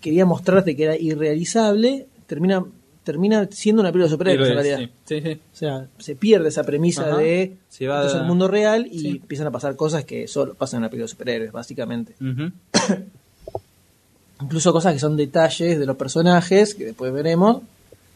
quería 0.00 0.24
mostrarte 0.24 0.74
que 0.74 0.84
era 0.84 0.96
irrealizable, 0.96 2.06
termina 2.26 2.64
termina 3.08 3.48
siendo 3.50 3.80
una 3.80 3.90
película 3.90 4.04
de 4.04 4.10
superhéroes 4.10 4.48
en 4.50 4.54
realidad. 4.54 4.78
Sí, 5.06 5.08
sí, 5.20 5.20
sí. 5.22 5.40
O 5.54 5.56
sea, 5.56 5.86
se 5.98 6.14
pierde 6.14 6.50
esa 6.50 6.62
premisa 6.62 7.06
Ajá. 7.06 7.16
de 7.16 7.56
Se 7.70 7.86
va 7.86 8.06
el 8.06 8.24
mundo 8.24 8.48
real 8.48 8.86
y 8.86 9.12
empiezan 9.12 9.46
a 9.46 9.50
pasar 9.50 9.76
cosas 9.76 10.04
que 10.04 10.28
solo 10.28 10.52
pasan 10.52 10.78
en 10.78 10.82
la 10.82 10.88
película 10.90 11.04
de 11.04 11.08
superhéroes, 11.08 11.50
básicamente 11.50 12.12
incluso 14.42 14.74
cosas 14.74 14.92
que 14.92 14.98
son 14.98 15.16
detalles 15.16 15.78
de 15.78 15.86
los 15.86 15.96
personajes, 15.96 16.74
que 16.74 16.84
después 16.84 17.10
veremos, 17.14 17.62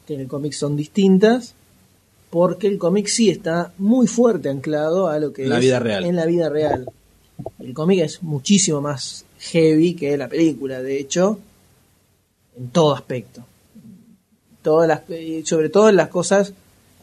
que 0.07 0.13
en 0.13 0.21
el 0.21 0.29
cómic 0.29 0.53
son 0.53 0.77
distintas, 0.77 1.55
porque 2.29 2.67
el 2.67 2.77
cómic 2.77 3.07
sí 3.07 3.31
está 3.31 3.73
muy 3.79 4.07
fuerte 4.07 4.51
anclado 4.51 5.09
a 5.09 5.19
lo 5.19 5.33
que 5.33 5.47
La 5.47 5.55
es 5.57 5.63
vida 5.63 5.79
real. 5.79 6.05
en 6.05 6.17
la 6.17 6.27
vida 6.27 6.51
real. 6.51 6.85
El 7.59 7.73
cómic 7.73 8.01
es 8.01 8.23
muchísimo 8.23 8.83
más 8.83 9.25
heavy 9.39 9.95
que 9.95 10.19
la 10.19 10.29
película, 10.29 10.83
de 10.83 11.01
hecho, 11.01 11.39
en 12.59 12.69
todo 12.69 12.95
aspecto. 12.95 13.47
Todas 14.63 14.89
las, 14.89 15.09
y 15.11 15.45
sobre 15.45 15.69
todo 15.69 15.89
en 15.89 15.97
las 15.97 16.09
cosas 16.09 16.53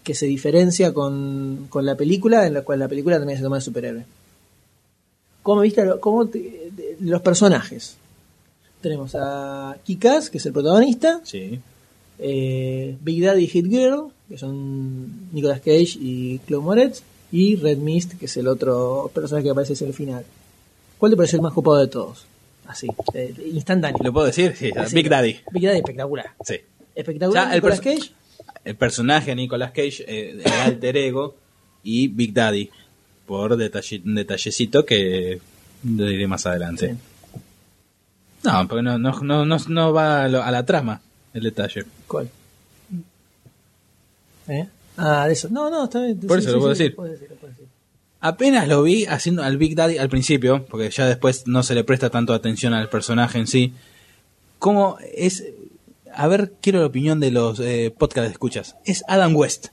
que 0.04 0.14
se 0.16 0.26
diferencia 0.26 0.94
con, 0.94 1.68
con 1.70 1.86
la 1.86 1.96
película, 1.96 2.48
en 2.48 2.54
la 2.54 2.62
cual 2.62 2.80
la 2.80 2.88
película 2.88 3.18
también 3.20 3.38
se 3.38 3.44
toma 3.44 3.58
de 3.58 3.62
superhéroe. 3.62 4.06
¿Cómo 5.44 5.62
viste 5.62 5.86
lo- 5.86 6.00
cómo 6.00 6.28
te- 6.28 6.70
de- 6.76 6.98
los 7.02 7.22
personajes? 7.22 7.96
Tenemos 8.82 9.14
a 9.16 9.76
Kikas, 9.84 10.30
que 10.30 10.38
es 10.38 10.46
el 10.46 10.54
protagonista, 10.54 11.22
Sí. 11.24 11.60
eh, 12.20 12.96
Big 13.02 13.24
Daddy 13.24 13.44
y 13.44 13.48
Hit 13.48 13.66
Girl, 13.68 14.08
que 14.30 14.38
son 14.38 15.30
Nicolas 15.34 15.60
Cage 15.60 15.98
y 16.00 16.40
Chloe 16.48 16.62
Moretz, 16.62 17.02
y 17.32 17.56
Red 17.58 17.78
Mist, 17.78 18.14
que 18.18 18.26
es 18.26 18.38
el 18.38 18.48
otro 18.48 19.12
personaje 19.14 19.44
que 19.46 19.50
aparece 19.52 19.74
hacia 19.74 19.88
el 19.88 19.94
final. 19.94 20.24
¿Cuál 20.98 21.12
te 21.12 21.18
pareció 21.18 21.38
el 21.38 21.44
más 21.44 21.54
copado 21.54 21.78
de 21.78 21.88
todos? 21.88 22.26
Así, 22.68 22.88
eh, 23.14 23.34
instantáneo. 23.54 24.00
¿Lo 24.04 24.14
puedo 24.14 24.28
decir? 24.28 24.56
Sí, 24.56 24.72
Así. 24.76 24.96
Big 24.96 25.10
Daddy. 25.10 25.38
Big 25.52 25.64
Daddy 25.66 25.78
espectacular. 25.80 26.32
Sí. 26.46 26.56
Espectacular 26.96 27.46
Ya, 27.46 27.50
el 27.52 27.56
Nicolas 27.58 27.82
perso- 27.82 27.98
Cage. 28.00 28.12
El 28.66 28.76
personaje 28.76 29.32
de 29.32 29.36
Nicolas 29.36 29.72
Cage, 29.72 30.04
eh, 30.08 30.42
el 30.44 30.52
alter 30.54 30.98
ego, 30.98 31.36
y 31.84 32.08
Big 32.08 32.34
Daddy, 32.34 32.70
por 33.26 33.56
detalle- 33.56 34.02
un 34.06 34.16
detallecito 34.16 34.86
que 34.86 35.40
lo 35.84 36.06
diré 36.06 36.28
más 36.28 36.46
adelante. 36.46 36.96
No, 38.44 38.68
porque 38.68 38.82
no, 38.82 38.98
no, 38.98 39.12
no, 39.22 39.46
no, 39.46 39.94
va 39.94 40.24
a, 40.24 40.28
lo- 40.28 40.44
a 40.44 40.52
la 40.52 40.66
trama 40.66 41.02
el 41.34 41.44
detalle. 41.44 41.86
¿Cuál? 42.08 42.30
¿Eh? 44.48 44.68
Ah, 44.98 45.28
de 45.28 45.34
eso. 45.34 45.48
No, 45.50 45.70
no, 45.70 45.86
está 45.86 46.02
bien. 46.04 46.20
Por 46.22 46.40
eso 46.40 46.52
lo 46.52 46.60
puedo 46.60 46.70
decir. 46.70 46.96
Apenas 48.22 48.68
lo 48.68 48.84
vi 48.84 49.06
haciendo 49.06 49.44
al 49.44 49.58
Big 49.58 49.76
Daddy 49.76 49.98
al 49.98 50.10
principio, 50.10 50.66
porque 50.66 50.90
ya 50.90 51.06
después 51.06 51.48
no 51.48 51.64
se 51.64 51.74
le 51.76 51.84
presta 51.86 52.10
tanto 52.10 52.34
atención 52.34 52.74
al 52.74 52.90
personaje 52.90 53.38
en 53.40 53.48
sí. 53.48 53.74
¿Cómo 54.58 54.98
es? 55.14 55.46
A 56.20 56.28
ver, 56.28 56.54
quiero 56.62 56.80
la 56.80 56.86
opinión 56.88 57.20
de 57.20 57.32
los 57.32 57.60
eh, 57.60 57.94
podcast 57.98 58.26
de 58.28 58.32
escuchas. 58.32 58.76
Es 58.86 59.04
Adam 59.08 59.36
West. 59.36 59.68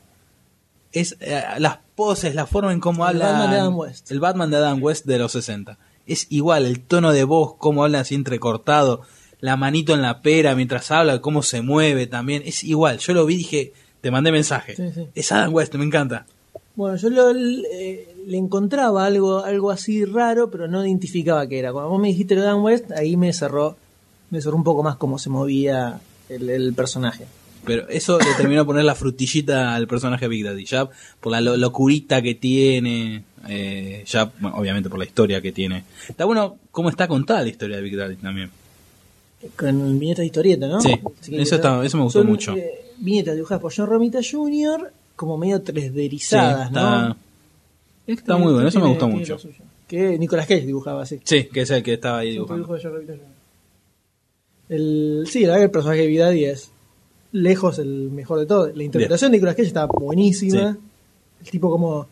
Es 0.93 1.17
eh, 1.21 1.43
las 1.59 1.79
poses, 1.95 2.35
la 2.35 2.47
forma 2.47 2.73
en 2.73 2.81
cómo 2.81 3.05
El 3.09 3.17
habla. 3.21 3.33
Batman 3.33 3.51
de 3.51 3.57
Adam 3.59 3.77
West. 3.79 4.11
El 4.11 4.21
Batman 4.21 4.51
de 4.51 4.57
Adam 4.59 4.83
West 4.83 5.07
de 5.07 5.19
los 5.19 5.33
60. 5.33 5.79
Es 6.07 6.27
igual, 6.31 6.65
el 6.67 6.81
tono 6.81 7.13
de 7.13 7.25
voz, 7.25 7.55
cómo 7.59 7.83
habla 7.85 8.01
así 8.01 8.15
entrecortado, 8.15 9.03
la 9.41 9.57
manito 9.57 9.93
en 9.93 10.03
la 10.03 10.23
pera 10.23 10.55
mientras 10.55 10.91
habla, 10.93 11.21
cómo 11.21 11.43
se 11.43 11.63
mueve 11.63 12.07
también. 12.07 12.43
Es 12.47 12.63
igual. 12.65 12.99
Yo 12.99 13.13
lo 13.13 13.27
vi 13.27 13.35
y 13.35 13.39
dije, 13.39 13.73
te 14.01 14.11
mandé 14.13 14.31
mensaje. 14.31 14.77
Sí, 14.77 14.85
sí. 14.95 15.09
Es 15.15 15.33
Adam 15.33 15.53
West, 15.53 15.75
me 15.75 15.85
encanta. 15.85 16.27
Bueno, 16.77 16.97
yo 16.97 17.11
lo- 17.11 17.33
le, 17.33 18.07
le 18.27 18.37
encontraba 18.37 19.05
algo, 19.05 19.41
algo 19.45 19.71
así 19.73 20.05
raro, 20.05 20.51
pero 20.51 20.69
no 20.69 20.85
identificaba 20.87 21.47
qué 21.49 21.59
era. 21.59 21.73
Cuando 21.73 21.91
vos 21.91 22.01
me 22.01 22.09
dijiste 22.09 22.35
lo 22.37 22.43
de 22.43 22.47
Dan 22.47 22.61
West, 22.63 22.93
ahí 22.93 23.17
me 23.17 23.33
cerró, 23.33 23.77
me 24.31 24.41
cerró 24.41 24.57
un 24.57 24.65
poco 24.65 24.83
más 24.85 24.97
cómo 24.97 25.19
se 25.19 25.29
movía 25.29 25.99
el, 26.29 26.49
el 26.51 26.75
personaje. 26.75 27.25
Pero 27.65 27.89
eso 27.89 28.19
le 28.19 28.33
terminó 28.37 28.65
poner 28.65 28.85
la 28.85 28.95
frutillita 28.95 29.75
al 29.75 29.89
personaje 29.89 30.27
de 30.27 30.29
Big 30.29 30.45
Daddy, 30.45 30.65
ya 30.67 30.89
por 31.21 31.33
la 31.33 31.41
lo- 31.41 31.57
locurita 31.57 32.23
que 32.23 32.37
tiene, 32.37 33.25
eh, 33.49 34.05
ya 34.07 34.31
bueno, 34.39 34.57
obviamente 34.57 34.89
por 34.89 34.99
la 35.01 35.05
historia 35.05 35.41
que 35.43 35.51
tiene. 35.51 35.83
Está 36.09 36.25
bueno 36.27 36.59
cómo 36.71 36.91
está 36.91 37.09
contada 37.09 37.43
la 37.43 37.49
historia 37.49 37.77
de 37.77 37.83
Big 37.83 37.97
Daddy 37.97 38.17
también. 38.17 38.51
Con 39.57 39.99
viñetas 39.99 40.21
de 40.23 40.27
historieta, 40.27 40.67
¿no? 40.69 40.81
Sí, 40.81 40.95
eso 41.33 41.57
está- 41.57 41.85
eso 41.85 41.97
me 41.97 42.05
gustó 42.05 42.21
son, 42.21 42.29
mucho. 42.29 42.55
eh, 42.57 42.71
viñetas 42.99 43.35
dibujadas 43.35 43.61
por 43.61 43.73
John 43.75 43.87
Romita 43.87 44.21
Jr., 44.23 44.93
como 45.17 45.37
medio 45.37 45.61
3Derizadas, 45.63 46.69
Sí, 46.69 46.75
¿no? 46.75 46.81
está, 47.09 47.17
está 48.07 48.37
muy 48.37 48.53
bueno, 48.53 48.69
eso 48.69 48.79
me 48.81 48.89
gustó 48.89 49.09
mucho. 49.09 49.39
Que 49.89 50.19
Nicolas 50.19 50.47
Cage 50.47 50.67
dibujaba 50.67 51.03
así. 51.03 51.21
Sí, 51.25 51.49
que 51.53 51.63
es 51.63 51.71
el 51.71 51.83
que 51.83 51.95
estaba 51.95 52.19
ahí 52.19 52.33
dibujando. 52.33 52.65
dibujo 52.65 52.75
de 52.77 52.83
John 52.83 52.93
Romita 52.95 53.13
Jr. 53.15 53.27
El, 54.69 55.25
sí, 55.31 55.41
la 55.43 55.49
verdad 55.49 55.59
que 55.61 55.65
el 55.65 55.71
personaje 55.71 56.01
de 56.03 56.07
Vidadi 56.09 56.45
es 56.45 56.71
lejos 57.33 57.79
el 57.79 58.11
mejor 58.11 58.39
de 58.41 58.47
todo. 58.47 58.67
La 58.75 58.83
interpretación 58.83 59.31
de 59.31 59.37
Nicolas 59.39 59.55
Cage 59.57 59.69
está 59.69 59.87
buenísima. 59.87 60.73
Sí. 60.75 60.79
El 61.45 61.51
tipo 61.51 61.71
como 61.71 62.07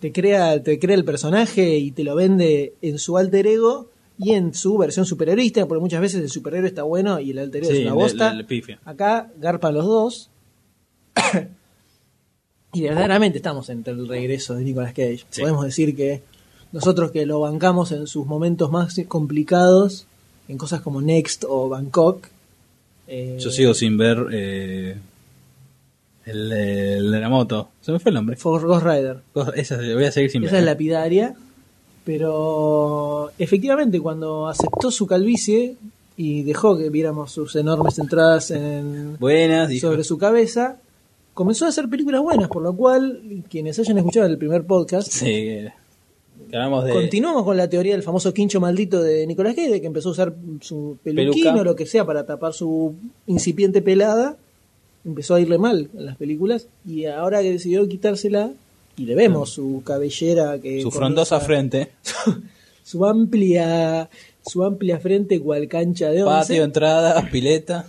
te 0.00 0.12
crea, 0.12 0.62
te 0.62 0.78
crea 0.78 0.96
el 0.96 1.04
personaje 1.04 1.76
y 1.78 1.90
te 1.92 2.04
lo 2.04 2.14
vende 2.14 2.74
en 2.82 2.98
su 2.98 3.16
alter 3.18 3.46
ego 3.46 3.88
y 4.18 4.32
en 4.32 4.54
su 4.54 4.76
versión 4.78 5.04
superheroísta, 5.06 5.66
porque 5.66 5.80
muchas 5.80 6.00
veces 6.00 6.20
el 6.22 6.30
superhéroe 6.30 6.68
está 6.68 6.82
bueno 6.84 7.18
y 7.20 7.30
el 7.32 7.38
alter 7.38 7.64
ego 7.64 7.72
Sí, 7.72 7.78
es 7.80 7.84
una 7.86 7.94
bosta. 7.94 8.30
le- 8.32 8.38
le 8.38 8.44
pifia. 8.44 8.80
Acá 8.84 9.30
garpan 9.40 9.74
los 9.74 9.84
dos. 9.86 10.30
y 12.72 12.82
verdaderamente 12.82 13.38
estamos 13.38 13.68
entre 13.68 13.92
el 13.92 14.08
regreso 14.08 14.54
de 14.54 14.64
Nicolas 14.64 14.92
Cage. 14.92 15.24
Sí. 15.28 15.40
Podemos 15.42 15.64
decir 15.64 15.94
que 15.94 16.22
nosotros 16.72 17.10
que 17.10 17.26
lo 17.26 17.40
bancamos 17.40 17.92
en 17.92 18.06
sus 18.06 18.26
momentos 18.26 18.70
más 18.70 18.98
complicados, 19.08 20.06
en 20.48 20.58
cosas 20.58 20.80
como 20.80 21.00
Next 21.00 21.44
o 21.48 21.68
Bangkok. 21.68 22.26
eh, 23.08 23.38
Yo 23.40 23.50
sigo 23.50 23.74
sin 23.74 23.96
ver 23.98 24.26
eh, 24.32 24.96
el, 26.26 26.52
el 26.52 27.10
de 27.12 27.20
la 27.20 27.28
moto. 27.28 27.70
Se 27.80 27.92
me 27.92 27.98
fue 27.98 28.10
el 28.10 28.14
nombre. 28.16 28.36
For 28.36 28.64
Ghost 28.66 28.84
Rider. 28.84 29.18
Esa 29.56 29.76
voy 29.76 30.04
a 30.04 30.12
seguir 30.12 30.30
sin 30.30 30.44
Esa 30.44 30.52
ver. 30.52 30.60
es 30.60 30.66
lapidaria. 30.66 31.34
Pero 32.04 33.30
efectivamente, 33.38 34.00
cuando 34.00 34.48
aceptó 34.48 34.90
su 34.90 35.06
calvicie 35.06 35.76
y 36.16 36.42
dejó 36.42 36.76
que 36.76 36.90
viéramos 36.90 37.30
sus 37.32 37.54
enormes 37.56 37.98
entradas 37.98 38.50
en, 38.50 39.16
Buenas, 39.18 39.68
dijo. 39.68 39.88
sobre 39.88 40.02
su 40.04 40.18
cabeza, 40.18 40.78
comenzó 41.32 41.64
a 41.64 41.68
hacer 41.68 41.88
películas 41.88 42.20
buenas, 42.20 42.48
por 42.48 42.62
lo 42.62 42.74
cual, 42.74 43.20
quienes 43.48 43.78
hayan 43.78 43.98
escuchado 43.98 44.26
el 44.26 44.36
primer 44.36 44.64
podcast, 44.64 45.10
Sí, 45.12 45.58
hablamos 45.58 45.72
de... 46.52 46.92
continuamos 46.92 47.44
con 47.44 47.56
la 47.56 47.68
teoría 47.68 47.92
del 47.94 48.02
famoso 48.02 48.32
quincho 48.34 48.60
maldito 48.60 49.02
de 49.02 49.26
Nicolás 49.26 49.54
Cage, 49.54 49.70
de 49.70 49.80
que 49.80 49.86
empezó 49.86 50.10
a 50.10 50.12
usar 50.12 50.34
su 50.60 50.98
peluquín 51.02 51.48
o 51.48 51.64
lo 51.64 51.74
que 51.74 51.86
sea 51.86 52.04
para 52.04 52.26
tapar 52.26 52.52
su 52.52 52.94
incipiente 53.26 53.80
pelada. 53.82 54.36
Empezó 55.04 55.34
a 55.34 55.40
irle 55.40 55.58
mal 55.58 55.88
en 55.96 56.06
las 56.06 56.16
películas 56.16 56.68
y 56.86 57.06
ahora 57.06 57.42
que 57.42 57.50
decidió 57.52 57.88
quitársela 57.88 58.52
y 58.96 59.04
le 59.06 59.14
vemos 59.14 59.50
su 59.50 59.82
cabellera 59.84 60.60
que 60.60 60.80
su 60.82 60.90
comienza- 60.90 60.98
frondosa 60.98 61.40
frente. 61.40 61.88
su 62.84 63.04
amplia 63.06 64.08
su 64.44 64.62
amplia 64.64 64.98
frente 64.98 65.40
cual 65.40 65.66
cancha 65.68 66.10
de 66.10 66.22
once 66.22 66.48
Patio, 66.48 66.64
entrada, 66.64 67.28
pileta. 67.30 67.88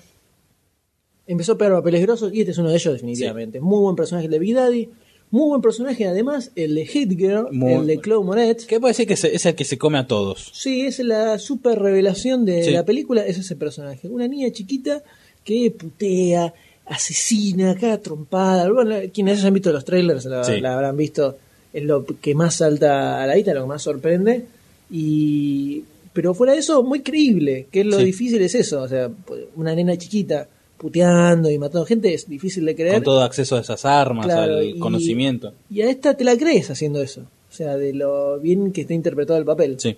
empezó 1.28 1.54
a 1.54 1.58
pegar 1.58 1.74
papeles 1.74 2.02
grosos 2.02 2.34
y 2.34 2.40
este 2.42 2.52
es 2.52 2.58
uno 2.58 2.70
de 2.70 2.76
ellos 2.76 2.94
definitivamente 2.94 3.60
muy 3.60 3.80
buen 3.80 3.96
personaje 3.96 4.28
de 4.28 4.40
Big 4.40 4.54
Daddy 4.56 4.90
muy 5.34 5.48
buen 5.48 5.62
personaje 5.62 6.06
además 6.06 6.52
el 6.56 6.76
de 6.76 6.86
Hit 6.86 7.10
Girl 7.18 7.48
Muy- 7.52 7.74
el 7.74 7.88
de 7.88 7.98
Chloe 8.00 8.24
Moretz 8.24 8.66
¿Qué 8.68 8.80
puede 8.80 8.92
decir 8.92 9.08
que 9.08 9.18
se- 9.18 9.36
es 9.36 9.46
el 9.46 9.56
que 9.56 9.66
se 9.66 9.78
come 9.78 9.98
a 9.98 10.06
todos? 10.08 10.52
sí 10.54 10.82
es 10.82 11.00
la 11.00 11.40
super 11.40 11.80
revelación 11.80 12.46
de 12.46 12.64
Sí. 12.64 12.72
la 12.72 12.86
película 12.86 13.26
es 13.26 13.38
ese 13.40 13.56
personaje 13.56 14.08
una 14.08 14.28
niña 14.28 14.52
chiquita 14.52 15.02
que 15.44 15.72
putea 15.72 16.54
asesina 16.86 17.76
cada 17.76 17.98
trompada 18.00 18.70
bueno, 18.72 18.96
quienes 19.14 19.40
hayan 19.40 19.54
visto 19.56 19.72
los 19.72 19.86
trailers 19.86 20.26
la, 20.26 20.44
Sí. 20.44 20.60
la 20.62 20.76
habrán 20.76 20.96
visto 20.98 21.38
es 21.74 21.84
lo 21.84 22.06
que 22.06 22.36
más 22.36 22.56
salta 22.56 23.24
a 23.24 23.26
la 23.28 23.34
vista 23.36 23.54
lo 23.56 23.62
que 23.62 23.68
más 23.68 23.82
sorprende 23.82 24.46
y 24.92 25.84
pero 26.14 26.36
fuera 26.36 26.54
de 26.54 26.60
eso 26.60 26.84
muy 26.84 27.00
creíble 27.02 27.66
que 27.72 27.80
es 27.82 27.86
lo 27.88 27.98
Sí. 27.98 28.06
difícil 28.06 28.42
es 28.44 28.54
eso 28.56 28.82
o 28.84 28.88
sea 28.88 29.10
una 29.56 29.74
nena 29.74 29.98
chiquita 29.98 30.48
puteando 30.84 31.50
y 31.50 31.58
matando 31.58 31.86
gente 31.86 32.14
es 32.14 32.28
difícil 32.28 32.66
de 32.66 32.76
creer 32.76 32.96
Con 32.96 33.04
todo 33.04 33.24
acceso 33.24 33.56
a 33.56 33.62
esas 33.62 33.86
armas, 33.86 34.26
Claro, 34.26 34.58
al 34.58 34.66
y- 34.66 34.78
conocimiento. 34.80 35.54
y 35.72 35.82
a 35.82 35.90
esta 35.90 36.14
te 36.18 36.26
la 36.26 36.36
crees 36.38 36.70
haciendo 36.70 37.02
eso 37.02 37.22
o 37.22 37.56
sea 37.56 37.78
de 37.78 37.94
lo 37.94 38.38
bien 38.42 38.74
que 38.74 38.82
está 38.82 38.94
interpretado 38.94 39.40
el 39.40 39.46
papel 39.46 39.80
Sí. 39.80 39.96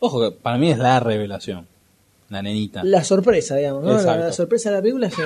Ojo, 0.00 0.20
que 0.30 0.36
para 0.36 0.56
mí 0.58 0.70
es 0.70 0.78
la 0.78 1.00
revelación. 1.00 1.66
La 2.28 2.42
nenita. 2.42 2.82
la 2.82 3.04
sorpresa 3.04 3.56
digamos 3.56 3.84
¿no? 3.84 3.92
la 3.92 4.32
sorpresa 4.32 4.70
de 4.70 4.76
la 4.76 4.82
película 4.82 5.10
sí. 5.10 5.22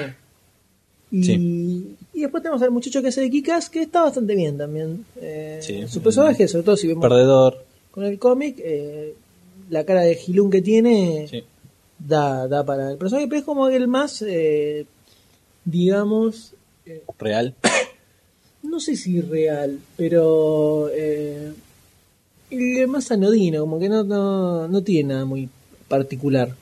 y, 1.12 1.22
Sí. 1.24 1.96
y 2.14 2.20
después 2.20 2.42
tenemos 2.42 2.60
al 2.62 2.70
muchacho 2.72 3.00
que 3.00 3.08
hace 3.08 3.20
de 3.22 3.30
Kikas 3.30 3.70
que 3.70 3.82
está 3.82 4.02
bastante 4.02 4.34
bien 4.34 4.58
también 4.58 5.04
Eh, 5.20 5.60
Sí. 5.62 5.86
su 5.88 6.02
personaje 6.02 6.46
sobre 6.48 6.64
todo 6.64 6.76
si 6.76 6.88
vemos 6.88 7.00
Perdedor. 7.02 7.64
con 7.92 8.04
el 8.04 8.18
cómic 8.18 8.56
eh, 8.58 9.14
la 9.70 9.84
cara 9.84 10.02
de 10.02 10.14
Gilún 10.16 10.50
que 10.50 10.60
tiene 10.62 11.26
Sí. 11.30 11.42
Da, 12.06 12.48
da 12.48 12.64
para 12.64 12.90
el 12.90 12.98
personaje, 12.98 13.28
pero 13.28 13.38
es 13.38 13.44
como 13.44 13.68
el 13.68 13.88
más, 13.88 14.22
eh, 14.22 14.86
digamos, 15.64 16.54
Real. 17.18 17.54
no 18.62 18.80
sé 18.80 18.96
si 18.96 19.20
real, 19.20 19.78
pero 19.96 20.88
eh, 20.92 21.52
el 22.50 22.88
más 22.88 23.10
anodino, 23.10 23.60
como 23.60 23.78
que 23.78 23.88
no, 23.88 24.04
no, 24.04 24.68
no 24.68 24.82
tiene 24.82 25.14
nada 25.14 25.24
muy 25.24 25.48
particular. 25.88 26.54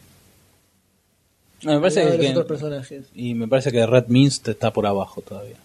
No, 1.62 1.74
me 1.74 1.80
parece 1.80 2.18
que, 2.18 2.30
otros 2.30 2.46
personajes. 2.46 3.06
y 3.14 3.34
me 3.34 3.48
parece 3.48 3.72
que 3.72 3.84
Red 3.84 4.06
Minst 4.08 4.48
está 4.48 4.72
por 4.72 4.86
abajo 4.86 5.22
todavía. 5.22 5.56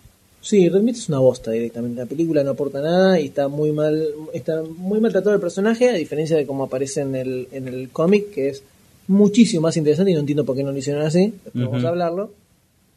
Sí, 0.41 0.67
realmente 0.67 0.99
es 0.99 1.07
una 1.07 1.19
bosta 1.19 1.51
directamente. 1.51 2.01
La 2.01 2.07
película 2.07 2.43
no 2.43 2.51
aporta 2.51 2.81
nada 2.81 3.19
y 3.19 3.27
está 3.27 3.47
muy 3.47 3.71
mal, 3.71 4.07
está 4.33 4.61
muy 4.63 4.99
maltratado 4.99 5.35
el 5.35 5.41
personaje, 5.41 5.89
a 5.89 5.93
diferencia 5.93 6.35
de 6.35 6.45
cómo 6.45 6.65
aparece 6.65 7.01
en 7.01 7.15
el, 7.15 7.47
en 7.51 7.67
el 7.67 7.89
cómic, 7.89 8.31
que 8.31 8.49
es 8.49 8.63
muchísimo 9.07 9.61
más 9.61 9.77
interesante 9.77 10.11
y 10.11 10.13
no 10.13 10.21
entiendo 10.21 10.45
por 10.45 10.55
qué 10.55 10.63
no 10.63 10.71
lo 10.71 10.77
hicieron 10.77 11.05
así. 11.05 11.33
Después 11.43 11.65
vamos 11.65 11.83
a 11.83 11.89
hablarlo. 11.89 12.31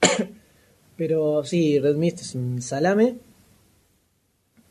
pero 0.96 1.44
sí, 1.44 1.78
Red 1.78 1.96
Mist 1.96 2.20
es 2.20 2.34
un 2.34 2.62
salame. 2.62 3.14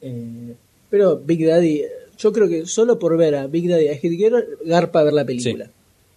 Eh, 0.01 0.55
pero 0.89 1.17
Big 1.17 1.45
Daddy, 1.45 1.83
yo 2.17 2.31
creo 2.31 2.47
que 2.47 2.65
solo 2.65 2.99
por 2.99 3.17
ver 3.17 3.35
a 3.35 3.47
Big 3.47 3.69
Daddy 3.69 3.87
a 3.87 3.97
Hit 3.97 4.13
Girl, 4.13 4.45
garpa 4.65 5.03
ver 5.03 5.13
la 5.13 5.25
película. 5.25 5.69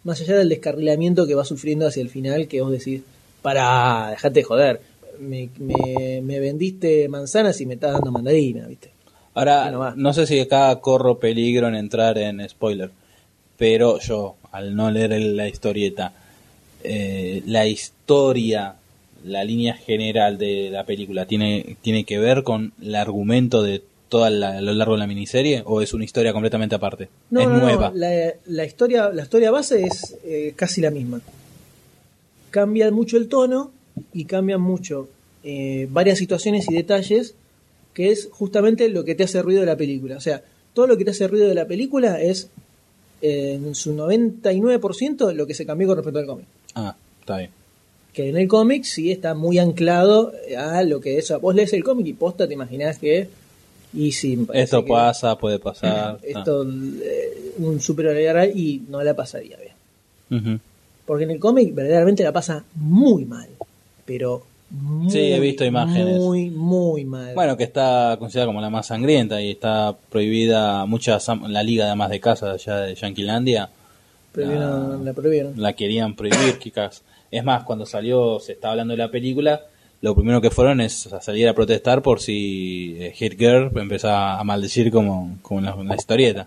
Más 0.04 0.20
allá 0.20 0.36
del 0.38 0.48
descarrilamiento 0.48 1.26
que 1.26 1.34
va 1.34 1.44
sufriendo 1.44 1.86
hacia 1.86 2.02
el 2.02 2.08
final, 2.08 2.46
que 2.48 2.60
vos 2.60 2.70
decís, 2.70 3.02
para, 3.42 4.10
dejate 4.10 4.40
de 4.40 4.44
joder. 4.44 4.80
Me, 5.18 5.48
me, 5.58 6.20
me 6.22 6.38
vendiste 6.38 7.08
manzanas 7.08 7.60
y 7.60 7.66
me 7.66 7.74
estás 7.74 7.92
dando 7.92 8.12
mandarina, 8.12 8.68
¿viste? 8.68 8.90
Ahora, 9.38 9.94
no 9.96 10.12
sé 10.12 10.26
si 10.26 10.40
acá 10.40 10.74
corro 10.80 11.18
peligro 11.18 11.68
en 11.68 11.76
entrar 11.76 12.18
en 12.18 12.46
spoiler, 12.48 12.90
pero 13.56 14.00
yo, 14.00 14.34
al 14.52 14.74
no 14.74 14.90
leer 14.90 15.20
la 15.20 15.48
historieta, 15.48 16.12
eh, 16.84 17.42
la 17.46 17.66
historia, 17.66 18.74
la 19.24 19.44
línea 19.44 19.74
general 19.74 20.38
de 20.38 20.70
la 20.70 20.84
película, 20.84 21.26
¿tiene, 21.26 21.76
¿tiene 21.82 22.04
que 22.04 22.18
ver 22.18 22.42
con 22.42 22.72
el 22.80 22.94
argumento 22.94 23.62
de 23.62 23.82
toda 24.08 24.30
la, 24.30 24.58
a 24.58 24.60
lo 24.60 24.72
largo 24.72 24.94
de 24.94 25.00
la 25.00 25.06
miniserie 25.06 25.62
o 25.66 25.82
es 25.82 25.92
una 25.92 26.04
historia 26.04 26.32
completamente 26.32 26.74
aparte? 26.74 27.08
No, 27.30 27.40
es 27.40 27.48
no, 27.48 27.54
no, 27.54 27.60
nueva. 27.60 27.92
La, 27.94 28.32
la 28.46 28.64
historia, 28.64 29.10
la 29.10 29.22
historia 29.22 29.50
base 29.50 29.82
es 29.82 30.16
eh, 30.24 30.52
casi 30.56 30.80
la 30.80 30.90
misma. 30.90 31.20
Cambia 32.50 32.90
mucho 32.90 33.16
el 33.16 33.28
tono 33.28 33.70
y 34.12 34.24
cambian 34.24 34.60
mucho 34.60 35.08
eh, 35.44 35.86
varias 35.90 36.18
situaciones 36.18 36.68
y 36.70 36.74
detalles 36.74 37.34
que 37.92 38.10
es 38.10 38.28
justamente 38.30 38.88
lo 38.88 39.04
que 39.04 39.14
te 39.14 39.24
hace 39.24 39.42
ruido 39.42 39.60
de 39.60 39.66
la 39.66 39.76
película. 39.76 40.16
O 40.16 40.20
sea, 40.20 40.42
todo 40.72 40.86
lo 40.86 40.96
que 40.96 41.04
te 41.04 41.10
hace 41.10 41.26
ruido 41.26 41.48
de 41.48 41.54
la 41.54 41.66
película 41.66 42.20
es 42.20 42.48
en 43.20 43.74
su 43.74 43.94
99% 43.94 45.32
lo 45.32 45.46
que 45.46 45.54
se 45.54 45.66
cambió 45.66 45.88
con 45.88 45.96
respecto 45.96 46.18
al 46.20 46.26
cómic. 46.26 46.46
Ah, 46.74 46.94
está 47.20 47.38
bien. 47.38 47.50
Que 48.12 48.28
en 48.28 48.36
el 48.36 48.48
cómic 48.48 48.84
sí 48.84 49.10
está 49.10 49.34
muy 49.34 49.58
anclado 49.58 50.32
a 50.56 50.82
lo 50.82 51.00
que 51.00 51.18
es. 51.18 51.32
Vos 51.40 51.54
lees 51.54 51.72
el 51.72 51.84
cómic 51.84 52.06
y 52.06 52.12
posta 52.14 52.46
te 52.46 52.54
imaginás 52.54 52.98
que. 52.98 53.28
Y 53.94 54.10
parece 54.44 54.64
Esto 54.64 54.84
que 54.84 54.90
pasa, 54.90 55.38
puede 55.38 55.58
pasar. 55.58 56.18
Esto, 56.22 56.64
eh, 56.64 57.54
un 57.58 57.80
superhéroe 57.80 58.32
real 58.32 58.52
y 58.58 58.82
no 58.88 59.02
la 59.02 59.14
pasaría 59.14 59.56
bien. 59.56 59.72
Ah. 60.30 60.58
Porque 61.06 61.24
en 61.24 61.30
el 61.30 61.40
cómic 61.40 61.74
verdaderamente 61.74 62.22
la 62.22 62.32
pasa 62.32 62.64
muy 62.74 63.24
mal. 63.24 63.48
Pero 64.04 64.42
muy, 64.70 65.10
Sí, 65.10 65.18
he 65.32 65.40
visto 65.40 65.64
imágenes. 65.64 66.18
Muy, 66.20 66.50
muy 66.50 67.04
mal. 67.04 67.34
Bueno, 67.34 67.56
que 67.56 67.64
está 67.64 68.16
considerada 68.18 68.46
como 68.48 68.60
la 68.60 68.68
más 68.70 68.86
sangrienta 68.88 69.40
y 69.40 69.52
está 69.52 69.96
prohibida 70.10 70.84
muchas 70.86 71.26
la 71.48 71.62
liga 71.62 71.88
de 71.88 71.94
más 71.96 72.10
de 72.10 72.20
casa 72.20 72.52
allá 72.52 72.76
de 72.80 72.94
Yanquilandia. 72.94 73.70
Prohibieron- 74.34 75.04
la 75.04 75.12
prohibieron. 75.14 75.54
La 75.56 75.72
querían 75.72 76.14
prohibir, 76.14 76.58
chicas. 76.60 77.02
Es 77.30 77.44
más, 77.44 77.64
cuando 77.64 77.86
salió, 77.86 78.38
se 78.40 78.52
estaba 78.52 78.72
hablando 78.72 78.92
de 78.92 78.98
la 78.98 79.10
película, 79.10 79.62
lo 80.00 80.14
primero 80.14 80.40
que 80.40 80.50
fueron 80.50 80.80
es 80.80 81.12
a 81.12 81.20
salir 81.20 81.48
a 81.48 81.54
protestar 81.54 82.02
por 82.02 82.20
si 82.20 82.96
eh, 83.00 83.12
Hit 83.14 83.38
Girl 83.38 83.70
empezaba 83.76 84.38
a 84.38 84.44
maldecir 84.44 84.90
como, 84.90 85.38
como 85.42 85.60
en 85.60 85.66
la, 85.66 85.72
en 85.72 85.88
la 85.88 85.96
historieta. 85.96 86.46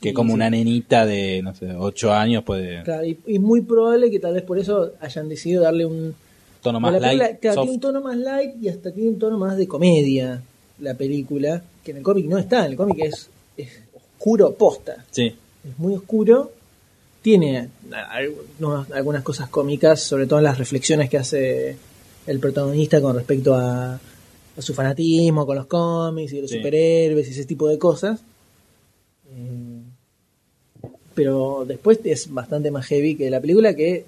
Que 0.00 0.12
como 0.12 0.30
sí. 0.30 0.34
una 0.34 0.50
nenita 0.50 1.06
de, 1.06 1.42
no 1.42 1.54
sé, 1.54 1.74
8 1.76 2.12
años 2.12 2.42
puede... 2.42 2.82
Claro, 2.82 3.04
y, 3.06 3.16
y 3.26 3.38
muy 3.38 3.60
probable 3.60 4.10
que 4.10 4.18
tal 4.18 4.34
vez 4.34 4.42
por 4.42 4.58
eso 4.58 4.92
hayan 5.00 5.28
decidido 5.28 5.62
darle 5.62 5.86
un 5.86 6.14
Tono 6.62 6.80
más 6.80 6.92
la 6.92 6.98
película, 7.00 7.24
light, 7.28 7.40
claro, 7.40 7.54
soft. 7.56 7.62
tiene 7.64 7.74
un 7.74 7.80
tono 7.80 8.00
más 8.00 8.16
light 8.16 8.54
y 8.62 8.68
hasta 8.68 8.92
tiene 8.92 9.08
un 9.10 9.18
tono 9.18 9.36
más 9.38 9.56
de 9.56 9.66
comedia 9.68 10.42
la 10.78 10.94
película, 10.94 11.62
que 11.84 11.90
en 11.90 11.96
el 11.98 12.02
cómic 12.02 12.26
no 12.26 12.38
está, 12.38 12.64
en 12.66 12.72
el 12.72 12.76
cómic 12.76 12.98
es, 13.00 13.28
es 13.56 13.68
oscuro 13.94 14.54
posta, 14.54 15.04
Sí, 15.10 15.26
es 15.68 15.78
muy 15.78 15.94
oscuro, 15.94 16.50
tiene 17.20 17.68
algunos- 18.10 18.90
algunas 18.92 19.22
cosas 19.22 19.48
cómicas, 19.48 20.00
sobre 20.00 20.26
todo 20.26 20.38
en 20.38 20.44
las 20.44 20.58
reflexiones 20.58 21.08
que 21.10 21.18
hace 21.18 21.76
el 22.26 22.38
protagonista 22.40 23.00
con 23.00 23.14
respecto 23.16 23.54
a, 23.54 23.94
a 23.94 24.62
su 24.62 24.74
fanatismo 24.74 25.44
con 25.46 25.56
los 25.56 25.66
cómics 25.66 26.32
y 26.32 26.40
los 26.40 26.50
Sí. 26.50 26.56
superhéroes 26.58 27.26
y 27.28 27.30
ese 27.32 27.44
tipo 27.44 27.68
de 27.68 27.78
cosas. 27.78 28.20
Eh, 29.30 29.80
pero 31.14 31.64
después 31.66 32.00
es 32.04 32.32
bastante 32.32 32.70
más 32.70 32.86
heavy 32.86 33.16
que 33.16 33.30
la 33.30 33.40
película 33.40 33.74
que 33.74 34.04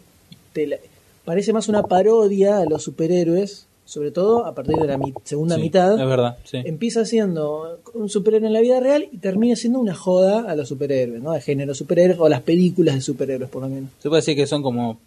te 0.52 0.66
la- 0.66 0.76
parece 1.24 1.52
más 1.52 1.68
una 1.68 1.82
parodia 1.82 2.58
a 2.58 2.64
los 2.64 2.82
superhéroes, 2.82 3.66
sobre 3.86 4.10
todo 4.10 4.46
a 4.46 4.54
partir 4.54 4.76
de 4.76 4.86
la 4.86 4.96
mi- 4.98 5.12
segunda 5.24 5.56
sí, 5.56 5.60
mitad. 5.62 5.92
es 6.00 6.08
verdad, 6.08 6.38
sí. 6.44 6.58
Empieza 6.64 7.04
siendo 7.04 7.80
un 7.94 8.08
superhéroe 8.08 8.46
en 8.46 8.52
la 8.54 8.60
vida 8.60 8.80
real 8.80 9.08
y 9.12 9.18
termina 9.18 9.56
siendo 9.56 9.78
una 9.78 9.94
joda 9.94 10.50
a 10.50 10.56
los 10.56 10.68
superhéroes, 10.68 11.22
¿no? 11.22 11.32
De 11.32 11.40
género 11.40 11.74
superhéroes 11.74 12.18
o 12.18 12.28
las 12.28 12.40
películas 12.42 12.94
de 12.94 13.00
superhéroes, 13.02 13.50
por 13.50 13.62
lo 13.62 13.68
menos. 13.68 13.90
Se 14.02 14.08
puede 14.08 14.20
decir 14.22 14.36
que 14.36 14.46
son 14.46 14.62
como 14.62 14.98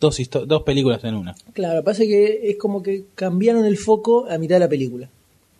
dos, 0.00 0.20
dos 0.46 0.62
películas 0.62 1.02
en 1.04 1.14
una. 1.16 1.34
Claro, 1.52 1.82
pasa 1.82 2.02
que 2.04 2.48
es 2.50 2.56
como 2.56 2.82
que 2.82 3.04
cambiaron 3.14 3.64
el 3.64 3.76
foco 3.76 4.26
a 4.28 4.38
mitad 4.38 4.56
de 4.56 4.60
la 4.60 4.68
película. 4.68 5.08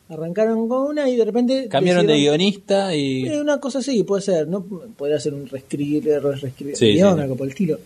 Arrancaron 0.08 0.68
con 0.68 0.82
una 0.90 1.08
y 1.08 1.16
de 1.16 1.24
repente. 1.24 1.68
Cambiaron 1.68 2.06
de 2.06 2.16
guionista 2.18 2.94
y... 2.94 3.26
Eh, 3.26 3.40
una 3.40 3.58
cosa 3.60 3.78
así, 3.78 4.02
puede 4.02 4.20
ser, 4.22 4.46
¿no? 4.46 4.62
Podría 4.96 5.18
ser 5.18 5.32
un 5.32 5.46
reescribir, 5.46 6.04
reescribir 6.20 6.76
Sí, 6.76 6.92
guion, 6.92 7.16
sí. 7.16 7.22
algo 7.22 7.34
por 7.36 7.46
el 7.46 7.52
estilo. 7.52 7.78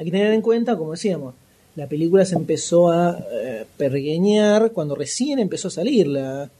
Hay 0.00 0.06
que 0.06 0.12
tener 0.12 0.32
en 0.32 0.40
cuenta, 0.40 0.78
como 0.78 0.92
decíamos, 0.92 1.34
la 1.76 1.86
película 1.86 2.24
se 2.24 2.34
empezó 2.34 2.88
a 2.90 3.22
eh, 3.32 3.66
pergueñar 3.76 4.72
cuando 4.72 4.94
recién 4.94 5.38
empezó 5.38 5.68
a 5.68 5.70
salir 5.70 6.06
la, 6.06 6.50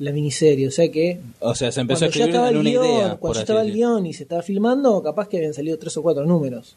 la 0.00 0.12
miniserie. 0.12 0.68
O 0.68 0.70
sea 0.70 0.90
que 0.92 1.18
O 1.40 1.54
sea, 1.54 1.72
se 1.72 1.80
empezó 1.80 2.04
a 2.04 2.08
escribir 2.08 2.28
estaba 2.28 2.50
en 2.50 2.54
el 2.56 2.60
una 2.60 2.70
guion, 2.70 2.84
idea. 2.84 3.10
por 3.12 3.18
cuando 3.20 3.34
ya 3.36 3.40
estaba 3.40 3.62
el 3.62 3.72
guion 3.72 4.04
y 4.04 4.12
se 4.12 4.24
estaba 4.24 4.42
filmando, 4.42 5.02
capaz 5.02 5.28
que 5.28 5.38
habían 5.38 5.54
salido 5.54 5.78
tres 5.78 5.96
o 5.96 6.02
cuatro 6.02 6.26
números. 6.26 6.76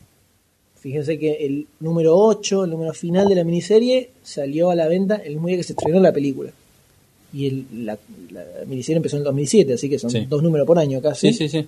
Fíjense 0.80 1.20
que 1.20 1.46
el 1.46 1.68
número 1.82 2.16
8, 2.16 2.64
el 2.64 2.70
número 2.72 2.94
final 2.94 3.28
de 3.28 3.36
la 3.36 3.44
miniserie, 3.44 4.12
salió 4.24 4.70
a 4.70 4.76
la 4.76 4.88
venta 4.88 5.16
el 5.18 5.34
mismo 5.34 5.48
día 5.50 5.58
que 5.58 5.64
se 5.64 5.74
estrenó 5.74 6.00
la 6.00 6.14
película. 6.14 6.52
Y 7.34 7.48
el, 7.48 7.66
la, 7.86 7.98
la 8.32 8.46
miniserie 8.66 8.96
empezó 8.98 9.18
en 9.18 9.22
el 9.22 9.26
2007, 9.26 9.74
así 9.74 9.90
que 9.90 10.00
son 10.00 10.10
Sí. 10.10 10.26
dos 10.30 10.42
números 10.42 10.66
por 10.66 10.80
año 10.80 11.02
casi. 11.02 11.34
Sí, 11.34 11.50
sí, 11.50 11.50
sí. 11.50 11.68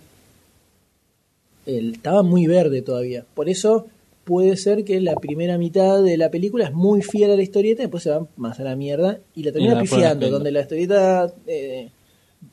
El- 1.65 1.95
estaba 1.95 2.23
muy 2.23 2.47
verde 2.47 2.81
todavía. 2.81 3.25
Por 3.33 3.49
eso 3.49 3.87
puede 4.29 4.57
ser 4.57 4.85
que 4.85 5.01
la 5.01 5.15
primera 5.15 5.57
mitad 5.57 6.03
de 6.03 6.15
la 6.15 6.29
película 6.29 6.65
es 6.65 6.71
muy 6.71 7.01
fiel 7.01 7.31
a 7.31 7.35
la 7.35 7.41
historieta, 7.41 7.81
después 7.81 8.03
se 8.03 8.11
va 8.11 8.27
más 8.37 8.59
a 8.59 8.63
la 8.63 8.75
mierda 8.75 9.17
y 9.33 9.41
la 9.41 9.51
termina 9.51 9.81
pifiando. 9.81 10.29
Donde 10.29 10.51
la 10.51 10.61
historieta 10.61 11.33
eh, 11.47 11.89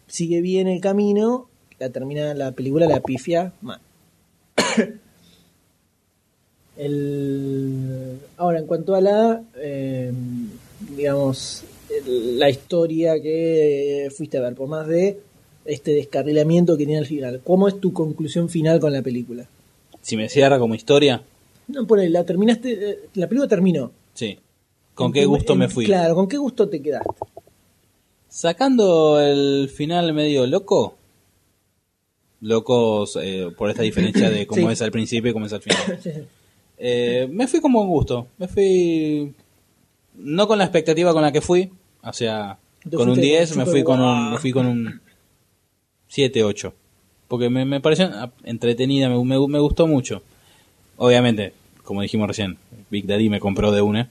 sigue 0.07 0.41
bien 0.41 0.69
el 0.69 0.81
camino, 0.81 1.51
la 1.79 1.91
termina 1.91 2.33
la 2.33 2.53
película 2.53 2.87
la 2.87 3.01
pifia 3.01 3.53
mal. 3.61 3.79
El, 6.79 8.19
ahora, 8.37 8.59
en 8.59 8.67
cuanto 8.67 8.95
a 8.95 9.01
la, 9.01 9.43
eh, 9.57 10.13
digamos, 10.95 11.65
la 12.07 12.51
historia 12.51 13.21
que 13.21 14.09
fuiste 14.15 14.37
a 14.37 14.43
ver, 14.43 14.55
por 14.55 14.69
más 14.69 14.87
de 14.87 15.19
este 15.65 15.93
descarrilamiento 15.93 16.77
que 16.77 16.85
tiene 16.85 16.99
al 16.99 17.07
final, 17.07 17.41
¿cómo 17.43 17.69
es 17.69 17.81
tu 17.81 17.95
conclusión 17.95 18.51
final 18.51 18.79
con 18.79 18.93
la 18.93 19.01
película? 19.01 19.47
Si 20.03 20.19
me 20.19 20.29
cierra 20.29 20.59
como 20.59 20.75
historia, 20.75 21.23
No, 21.69 21.87
por 21.87 21.99
ahí, 21.99 22.09
la 22.09 22.25
terminaste, 22.25 22.91
eh, 22.91 22.99
la 23.15 23.29
película 23.29 23.49
terminó. 23.49 23.93
sí. 24.15 24.39
¿Con 24.95 25.13
qué 25.13 25.27
gusto 25.27 25.53
en- 25.53 25.59
me 25.59 25.69
fui? 25.69 25.85
Claro, 25.85 26.15
¿con 26.15 26.27
qué 26.27 26.39
gusto 26.39 26.71
te 26.71 26.81
quedaste? 26.81 27.11
Sacando 28.29 29.21
el 29.21 29.69
final 29.69 30.13
medio 30.15 30.47
loco, 30.47 30.97
locos 32.41 33.19
eh, 33.23 33.51
por 33.57 33.71
esta 33.71 33.83
diferencia 33.83 34.31
de 34.31 34.47
cómo 34.47 34.67
Sí. 34.69 34.73
es 34.73 34.83
al 34.83 34.91
principio 34.91 35.31
y 35.31 35.33
cómo 35.35 35.47
es 35.47 35.53
al 35.53 35.61
final. 35.63 36.29
Eh, 36.79 37.29
me 37.31 37.47
fui 37.47 37.61
con 37.61 37.73
buen 37.73 37.89
gusto. 37.89 38.29
Me 38.39 38.49
fui. 38.49 39.33
No 40.15 40.47
con 40.47 40.59
la 40.59 40.65
expectativa 40.65 41.13
con 41.13 41.23
la 41.23 41.33
que 41.33 41.41
fui. 41.41 41.71
O 42.03 42.13
sea, 42.13 42.59
con 42.91 43.09
un 43.09 43.15
fuiste 43.17 43.21
10 43.27 43.51
con 43.51 43.59
me 43.59 43.67
fui 43.67 43.83
con 43.83 44.01
un, 44.01 44.31
me 44.33 44.39
fui 44.39 44.53
con 44.53 44.67
un 44.67 45.01
7, 46.09 46.43
8. 46.45 46.73
Porque 47.29 47.51
me, 47.51 47.65
me 47.65 47.81
pareció 47.81 48.09
entretenida, 48.45 49.09
me, 49.09 49.23
me, 49.25 49.47
me 49.49 49.59
gustó 49.59 49.87
mucho. 49.87 50.23
Obviamente, 50.97 51.53
como 51.85 52.03
dijimos 52.03 52.29
recién, 52.29 52.57
Big 52.91 53.07
Daddy 53.07 53.29
me 53.29 53.41
compró 53.41 53.73
de 53.73 53.83
una. 53.83 54.09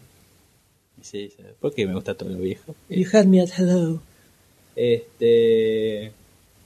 Sí, 1.01 1.29
sí, 1.35 1.43
porque 1.59 1.85
me 1.85 1.93
gusta 1.93 2.15
todo 2.15 2.29
lo 2.29 2.39
viejo. 2.39 2.75
You 2.89 3.05
had 3.11 3.25
me 3.25 3.41
at 3.41 3.49
hello. 3.57 4.01
Este, 4.75 6.11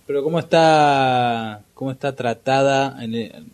pero 0.08 0.24
cómo 0.24 0.40
está, 0.40 1.62
cómo 1.74 1.91
está 1.91 2.16
tratada, 2.16 3.04
en 3.04 3.52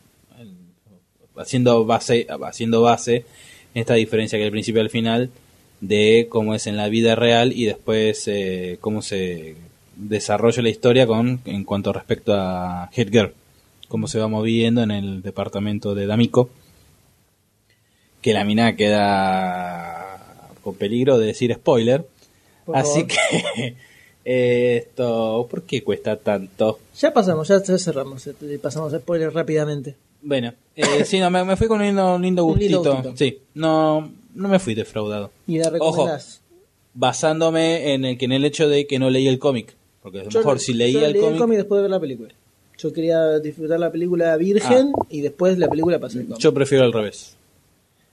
haciendo 1.38 1.86
base, 1.86 2.28
haciendo 2.44 2.82
base 2.82 3.26
en 3.74 3.82
esta 3.82 3.96
diferencia 3.96 4.40
que 4.40 4.46
al 4.46 4.52
principio 4.52 4.82
al 4.82 4.90
final 4.90 5.30
de 5.82 6.28
cómo 6.30 6.56
es 6.56 6.68
en 6.68 6.78
la 6.78 6.88
vida 6.88 7.16
real 7.16 7.52
y 7.52 7.66
después 7.66 8.28
eh, 8.28 8.78
cómo 8.80 9.02
se 9.02 9.56
desarrolla 9.96 10.62
la 10.62 10.70
historia 10.70 11.08
con 11.08 11.42
en 11.46 11.64
cuanto 11.64 11.94
respecto 11.94 12.34
a 12.34 12.90
Hitler, 12.96 13.34
cómo 13.88 14.08
se 14.08 14.20
va 14.20 14.28
moviendo 14.28 14.84
en 14.84 14.92
el 14.92 15.22
departamento 15.22 15.96
de 15.96 16.08
D'Amico, 16.08 16.50
que 18.22 18.34
la 18.34 18.44
mina 18.44 18.76
queda 18.76 20.50
con 20.64 20.76
peligro 20.76 21.18
de 21.18 21.28
decir 21.28 21.54
spoiler. 21.54 22.08
Por 22.66 22.76
Así 22.76 23.06
favor. 23.06 23.08
que 23.56 23.76
esto, 24.78 25.48
¿por 25.50 25.64
qué 25.64 25.84
cuesta 25.84 26.18
tanto? 26.18 26.80
Ya 26.98 27.14
pasamos, 27.14 27.48
ya, 27.48 27.60
cerramos, 27.60 28.26
eh, 28.28 28.60
pasamos 28.62 28.94
a 28.94 29.00
spoilers 29.00 29.34
rápidamente. 29.34 29.96
Bueno, 30.22 30.54
eh, 30.76 31.06
sí, 31.06 31.20
no, 31.20 31.30
me, 31.30 31.44
me 31.44 31.56
fui 31.56 31.68
con 31.68 31.80
un 31.80 31.86
lindo, 31.86 32.18
lindo 32.18 32.20
lindo 32.20 32.44
gustito. 32.44 32.96
gustito. 32.96 33.16
Sí, 33.16 33.40
no, 33.54 34.12
no 34.34 34.48
me 34.48 34.58
fui 34.58 34.74
defraudado. 34.74 35.32
Y 35.46 35.60
la 35.60 35.70
recomendás. 35.70 36.42
Basándome 36.96 37.94
en 37.94 38.06
el, 38.06 38.18
que 38.18 38.26
en 38.26 38.32
el 38.32 38.46
hecho 38.46 38.68
de 38.68 38.88
que 38.88 38.98
no 38.98 39.10
leí 39.10 39.28
el 39.28 39.38
cómic. 39.38 39.76
Porque 40.02 40.22
a 40.22 40.24
lo 40.24 40.32
mejor 40.32 40.60
si 40.60 40.72
yo 40.72 40.80
leía 40.80 41.06
el 41.08 41.14
leí 41.14 41.38
cómic, 41.38 41.58
después 41.58 41.78
de 41.78 41.82
ver 41.84 41.92
la 41.92 42.00
película. 42.00 42.30
Yo 42.78 42.92
quería 42.92 43.40
disfrutar 43.40 43.80
la 43.80 43.92
película 43.92 44.36
virgen 44.38 44.92
y 45.10 45.22
después 45.22 45.58
la 45.58 45.70
película 45.70 46.00
pasé 46.00 46.20
el 46.20 46.26
cómic. 46.26 46.38
Ah. 46.40 46.42
yo 46.44 46.54
prefiero 46.54 46.84
al 46.84 46.94
revés. 46.94 47.36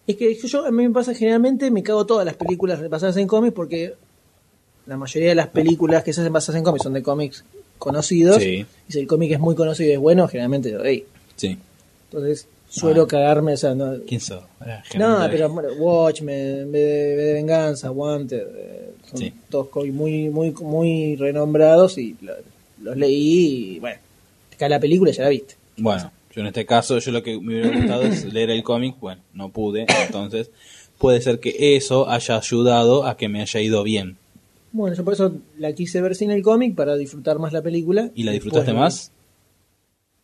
Es 0.06 0.16
que 0.16 0.34
yo, 0.34 0.64
a 0.66 0.70
mí 0.70 0.86
me 0.86 0.92
pasa 0.94 1.14
generalmente, 1.14 1.70
me 1.70 1.82
cago 1.82 2.06
todas 2.06 2.24
las 2.26 2.34
películas 2.36 2.88
basadas 2.88 3.16
en 3.16 3.26
cómics 3.26 3.54
porque 3.54 3.94
la 4.86 4.96
mayoría 4.96 5.28
de 5.30 5.34
las 5.36 5.48
películas 5.48 6.02
que 6.02 6.12
se 6.12 6.20
hacen 6.20 6.32
basadas 6.32 6.58
en 6.58 6.64
cómics 6.64 6.82
son 6.84 6.92
de 6.92 7.02
cómics 7.02 7.44
conocidos. 7.78 8.36
Sí. 8.42 8.66
Y 8.88 8.92
si 8.92 8.98
el 9.00 9.06
cómic 9.06 9.32
es 9.32 9.40
muy 9.40 9.54
conocido 9.54 9.90
y 9.90 9.92
es 9.94 9.98
bueno, 9.98 10.26
generalmente 10.28 10.70
lo 10.70 10.82
leí. 10.82 11.04
Sí. 11.36 11.56
Entonces 12.10 12.46
suelo 12.68 13.02
Ah. 13.02 13.06
cagarme, 13.08 13.52
o 13.52 13.56
sea, 13.56 13.74
no, 13.74 13.94
¿Quién 14.06 14.20
sos? 14.20 14.42
Eh, 14.66 14.78
no, 14.98 15.18
pero 15.30 15.48
bueno, 15.50 15.68
Watchmen, 15.78 16.70
V 16.70 16.78
de, 16.78 17.32
Venganza, 17.34 17.90
Wanted, 17.90 18.46
eh, 18.56 18.90
son 19.10 19.18
Sí. 19.18 19.32
todos 19.50 19.68
cómics 19.68 19.94
muy, 19.94 20.28
muy, 20.30 20.50
muy 20.52 21.16
renombrados 21.16 21.98
y 21.98 22.16
lo- 22.22 22.34
los 22.82 22.96
leí 22.96 23.74
y 23.76 23.78
bueno, 23.80 23.98
la 24.68 24.80
película 24.80 25.10
y 25.10 25.14
ya 25.14 25.24
la 25.24 25.28
viste. 25.28 25.54
Bueno, 25.76 26.10
yo 26.34 26.40
en 26.40 26.46
este 26.48 26.64
caso, 26.66 26.98
yo 26.98 27.12
lo 27.12 27.22
que 27.22 27.38
me 27.40 27.60
hubiera 27.60 27.76
gustado 27.76 28.02
es 28.02 28.32
leer 28.32 28.50
el 28.50 28.62
cómic, 28.62 28.96
bueno, 29.00 29.22
no 29.34 29.50
pude, 29.50 29.86
entonces 30.06 30.50
puede 30.98 31.20
ser 31.20 31.40
que 31.40 31.76
eso 31.76 32.08
haya 32.08 32.36
ayudado 32.36 33.06
a 33.06 33.16
que 33.16 33.28
me 33.28 33.40
haya 33.40 33.60
ido 33.60 33.82
bien. 33.82 34.16
Bueno, 34.72 34.96
yo 34.96 35.04
por 35.04 35.12
eso 35.12 35.34
la 35.58 35.72
quise 35.74 36.00
ver 36.00 36.14
sin 36.14 36.30
el 36.30 36.42
cómic 36.42 36.74
para 36.74 36.96
disfrutar 36.96 37.38
más 37.38 37.52
la 37.52 37.60
película. 37.60 38.10
¿Y 38.14 38.22
la 38.22 38.32
disfrutaste 38.32 38.72
más? 38.72 39.10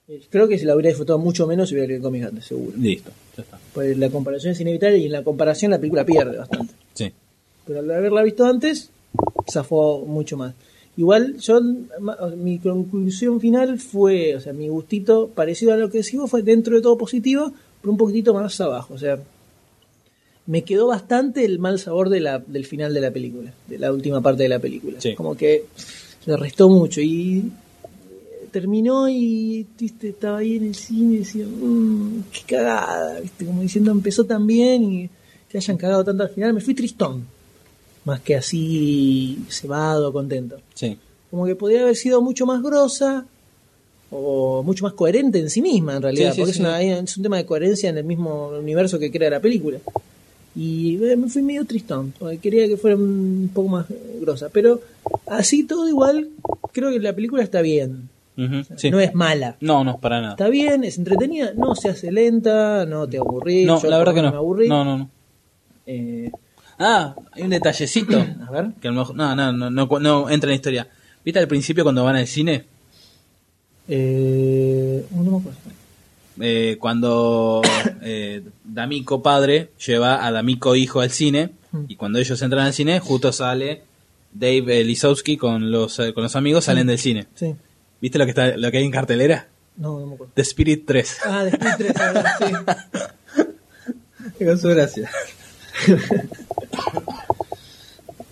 Eh, 0.09 0.23
Creo 0.31 0.48
que 0.48 0.59
se 0.59 0.65
la 0.65 0.74
hubiera 0.74 0.89
disfrutado 0.89 1.19
mucho 1.19 1.47
menos 1.47 1.69
si 1.69 1.74
hubiera 1.74 1.89
leído 1.89 1.98
el 1.98 2.02
cómic 2.02 2.24
antes, 2.24 2.47
seguro. 2.47 2.73
Listo, 2.78 3.10
ya 3.36 3.43
está. 3.43 3.59
Pues 3.74 3.98
la 3.98 4.09
comparación 4.09 4.52
es 4.52 4.60
inevitable 4.60 4.98
y 4.98 5.06
en 5.06 5.12
la 5.12 5.23
comparación 5.23 5.70
la 5.70 5.78
película 5.78 6.06
pierde 6.06 6.39
bastante. 6.39 6.73
Sí. 6.94 7.12
Pero 7.66 7.81
al 7.81 7.90
haberla 7.90 8.23
visto 8.23 8.47
antes, 8.47 8.90
zafó 9.51 10.05
mucho 10.06 10.39
más. 10.39 10.55
Igual, 10.99 11.39
yo, 11.39 11.61
mi 12.37 12.59
conclusión 12.59 13.41
final 13.41 13.79
fue, 13.79 14.35
o 14.35 14.41
sea, 14.41 14.53
mi 14.53 14.69
gustito 14.69 15.29
parecido 15.29 15.73
a 15.73 15.77
lo 15.77 15.91
que 15.91 15.99
decimos 15.99 16.29
fue 16.29 16.43
dentro 16.43 16.75
de 16.75 16.83
todo 16.83 16.99
positivo, 16.99 17.53
pero 17.81 17.93
un 17.93 17.97
poquitito 17.97 18.35
más 18.35 18.61
abajo. 18.61 18.95
O 18.95 18.99
sea, 18.99 19.16
me 20.47 20.65
quedó 20.65 20.89
bastante 20.89 21.45
el 21.45 21.61
mal 21.61 21.79
sabor 21.79 22.09
de 22.09 22.19
la, 22.19 22.41
del 22.41 22.65
final 22.65 22.93
de 22.95 23.01
la 23.01 23.12
película, 23.12 23.55
de 23.69 23.79
la 23.79 23.93
última 23.93 24.20
parte 24.20 24.43
de 24.43 24.49
la 24.49 24.59
película. 24.59 25.01
Sí. 25.01 25.15
Como 25.15 25.37
que 25.37 25.66
le 26.27 26.37
restó 26.37 26.69
mucho 26.69 27.01
y 27.01 27.45
terminó 28.51 29.09
y 29.09 29.65
viste, 29.79 30.09
estaba 30.09 30.39
ahí 30.39 30.57
en 30.57 30.65
el 30.65 30.75
cine 30.75 31.15
y 31.15 31.19
decía, 31.19 31.47
"Mm, 31.47 32.25
qué 32.33 32.57
cagada, 32.57 33.20
¿viste? 33.20 33.47
como 33.47 33.62
diciendo 33.62 33.93
empezó 33.93 34.25
tan 34.25 34.49
bien 34.49 34.83
y 34.83 35.11
que 35.49 35.59
hayan 35.59 35.77
cagado 35.77 36.03
tanto 36.03 36.25
al 36.25 36.31
final, 36.31 36.55
me 36.55 36.61
fui 36.61 36.75
tristón, 36.75 37.25
más 38.09 38.20
que 38.20 38.35
así 38.36 39.39
cebado, 39.48 40.12
contento. 40.12 40.56
Sí. 40.74 40.98
Como 41.30 41.47
que 41.47 41.55
podría 41.55 41.82
haber 41.82 41.94
sido 41.97 42.20
mucho 42.22 42.44
más 42.47 42.62
grosa 42.62 43.24
o 44.10 44.62
mucho 44.62 44.85
más 44.85 44.94
coherente 44.94 45.39
en 45.39 45.51
sí 45.51 45.60
misma 45.60 45.97
en 45.97 46.02
realidad, 46.02 46.30
Sí, 46.30 46.36
sí, 46.36 46.40
porque 46.40 46.52
sí. 46.55 46.60
Es, 46.62 46.66
una- 46.66 46.82
es 46.82 47.16
un 47.16 47.22
tema 47.22 47.36
de 47.36 47.44
coherencia 47.47 47.90
en 47.90 47.98
el 47.98 48.05
mismo 48.05 48.48
universo 48.48 48.98
que 48.98 49.10
crea 49.10 49.30
la 49.30 49.40
película. 49.40 49.78
Y 50.56 50.97
eh, 51.05 51.14
me 51.16 51.28
fui 51.28 51.43
medio 51.43 51.64
tristón, 51.64 52.12
quería 52.43 52.66
que 52.66 52.76
fuera 52.76 52.97
un 52.97 53.51
poco 53.55 53.68
más 53.68 53.90
eh, 53.90 54.18
grosa, 54.20 54.48
pero 54.52 54.80
así 55.26 55.64
todo 55.64 55.86
igual, 55.89 56.30
creo 56.72 56.90
que 56.90 56.98
la 56.98 57.12
película 57.12 57.43
está 57.43 57.60
bien. 57.60 58.09
Sí. 58.76 58.89
No 58.90 59.01
es 59.01 59.14
mala. 59.16 59.56
No, 59.60 59.82
no, 59.82 59.98
para 59.98 60.20
nada. 60.20 60.32
Está 60.35 60.48
bien, 60.48 60.85
es 60.85 60.97
entretenida, 60.97 61.52
no 61.56 61.74
se 61.74 61.89
hace 61.89 62.12
lenta, 62.12 62.86
no 62.86 63.09
te 63.09 63.18
aburrís. 63.18 63.66
No, 63.66 63.82
yo 63.82 63.90
la 63.90 63.98
verdad 63.98 64.14
que 64.14 64.22
no. 64.22 64.30
Me 64.30 64.36
aburrí. 64.36 64.68
No, 64.68 64.85
no, 64.85 64.97
no. 64.97 65.10
Eh, 65.86 66.30
Ah, 66.79 67.15
hay 67.33 67.43
un 67.43 67.51
detallecito. 67.51 68.19
a 68.47 68.51
ver. 68.51 68.71
Que 68.81 68.89
a 68.89 68.91
lo 68.91 69.01
mejor- 69.01 69.17
no, 69.17 69.35
no, 69.35 69.53
no, 69.53 69.71
no, 69.71 69.87
no 70.01 70.31
entra 70.31 70.49
en 70.49 70.53
la 70.53 70.57
historia. 70.57 70.89
¿Viste 71.25 71.41
al 71.41 71.49
principio 71.49 71.83
cuando 71.85 72.05
van 72.05 72.17
al 72.17 72.27
cine? 72.27 72.65
Eh, 73.89 75.05
no 75.11 75.23
me 75.31 75.39
acuerdo. 75.39 75.59
Eh, 76.41 76.77
cuando 76.79 77.63
eh, 78.03 78.43
D'Amico 78.65 79.23
padre 79.23 79.71
lleva 79.85 80.25
a 80.25 80.31
D'Amico 80.31 80.77
hijo 80.77 81.01
al 81.01 81.11
cine 81.11 81.51
y 81.89 81.97
cuando 81.97 82.19
ellos 82.19 82.41
entran 82.43 82.65
al 82.67 82.73
cine 82.73 83.01
justo 83.01 83.33
sale 83.33 83.83
Dave 84.33 84.85
Lisowski 84.85 85.37
con 85.37 85.71
los 85.73 85.99
eh, 85.99 86.13
con 86.15 86.23
los 86.23 86.37
amigos 86.37 86.65
salen 86.67 86.87
del 86.87 86.99
cine. 86.99 87.27
Sí. 87.35 87.55
¿Viste 88.01 88.19
lo 88.19 88.25
que 88.25 88.31
está 88.31 88.57
lo 88.57 88.71
que 88.71 88.79
hay 88.79 88.85
en 88.85 88.91
cartelera? 88.93 89.49
No, 89.77 89.99
no 89.99 90.07
me 90.07 90.15
acuerdo. 90.15 90.33
The 90.35 90.43
Spirit 90.43 90.85
3. 90.87 91.17
Ah, 91.27 91.45
de 91.45 91.51
Speed 91.51 91.75
3, 91.79 92.01
ahora, 92.01 92.37
sí. 92.39 93.45
Me 94.39 94.47
causó 94.47 94.69
gracia. 94.69 95.11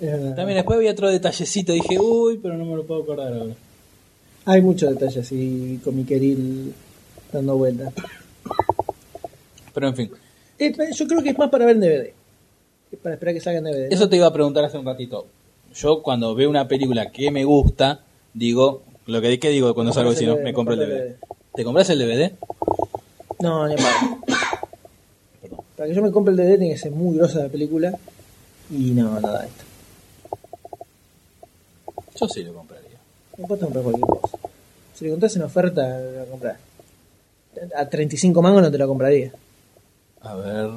Verdad. 0.01 0.37
También 0.37 0.57
después 0.57 0.77
había 0.77 0.93
otro 0.93 1.09
detallecito, 1.09 1.73
dije, 1.73 1.99
uy, 1.99 2.39
pero 2.43 2.57
no 2.57 2.65
me 2.65 2.77
lo 2.77 2.85
puedo 2.85 3.03
acordar 3.03 3.33
ahora. 3.33 3.55
Hay 4.45 4.61
muchos 4.63 4.91
detalles 4.91 5.25
así 5.25 5.81
con 5.83 5.97
mi 5.97 6.05
queril 6.05 6.75
dando 7.33 7.57
vueltas. 7.57 7.93
Pero 9.75 9.89
en 9.89 9.97
fin, 9.97 10.11
Eh, 10.59 10.73
yo 10.95 11.07
creo 11.07 11.23
que 11.23 11.31
es 11.31 11.39
más 11.39 11.51
para 11.51 11.67
ver 11.67 11.77
en 11.77 11.83
DVD. 11.83 12.13
Es 12.93 12.99
para 13.03 13.15
esperar 13.15 13.35
que 13.35 13.41
salga 13.41 13.59
en 13.59 13.65
DVD. 13.65 13.89
¿no? 13.89 13.95
eso 13.95 14.09
te 14.09 14.17
iba 14.17 14.27
a 14.27 14.33
preguntar 14.33 14.65
hace 14.65 14.79
un 14.79 14.87
ratito. 14.87 15.27
Yo 15.75 16.03
cuando 16.03 16.35
veo 16.35 16.49
una 16.49 16.69
película 16.69 17.11
que 17.11 17.31
me 17.31 17.45
gusta, 17.45 18.01
digo, 18.33 18.83
lo 19.07 19.21
que 19.21 19.39
¿qué 19.39 19.51
digo 19.51 19.75
cuando 19.75 19.93
salgo 19.93 20.13
DVD, 20.15 20.43
me 20.43 20.53
compro 20.53 20.75
el 20.75 20.81
DVD. 20.81 21.17
¿Te 21.55 21.65
compras 21.65 21.91
el 21.91 21.99
DVD? 21.99 22.33
No, 23.41 23.67
ni 23.67 23.75
a 23.75 23.77
palo. 23.77 24.19
Para 25.77 25.89
que 25.89 25.95
yo 25.95 26.03
me 26.03 26.11
compre 26.11 26.33
el 26.33 26.39
DVD 26.39 26.59
tiene 26.59 26.71
que 26.71 26.79
ser 26.79 26.93
muy 26.93 27.17
grosa 27.19 27.41
la 27.41 27.49
película. 27.49 27.99
Y 28.71 28.91
no, 28.91 29.21
nada 29.21 29.43
de 29.43 29.49
esto. 29.49 29.65
Yo 32.21 32.29
sí 32.29 32.43
lo 32.43 32.55
compraría. 32.55 32.99
Me 33.37 33.47
puedes 33.47 33.65
comprar 33.65 33.85
cualquier 33.85 34.07
cosa. 34.07 34.39
Si 34.95 35.05
le 35.05 35.11
encontrás 35.11 35.37
en 35.37 35.43
oferta, 35.43 35.99
la 35.99 36.25
compras. 36.25 36.59
A 37.77 37.89
35 37.89 38.43
mangos 38.43 38.63
no 38.63 38.71
te 38.71 38.79
la 38.79 38.87
compraría. 38.87 39.33
A 40.23 40.35
ver, 40.35 40.71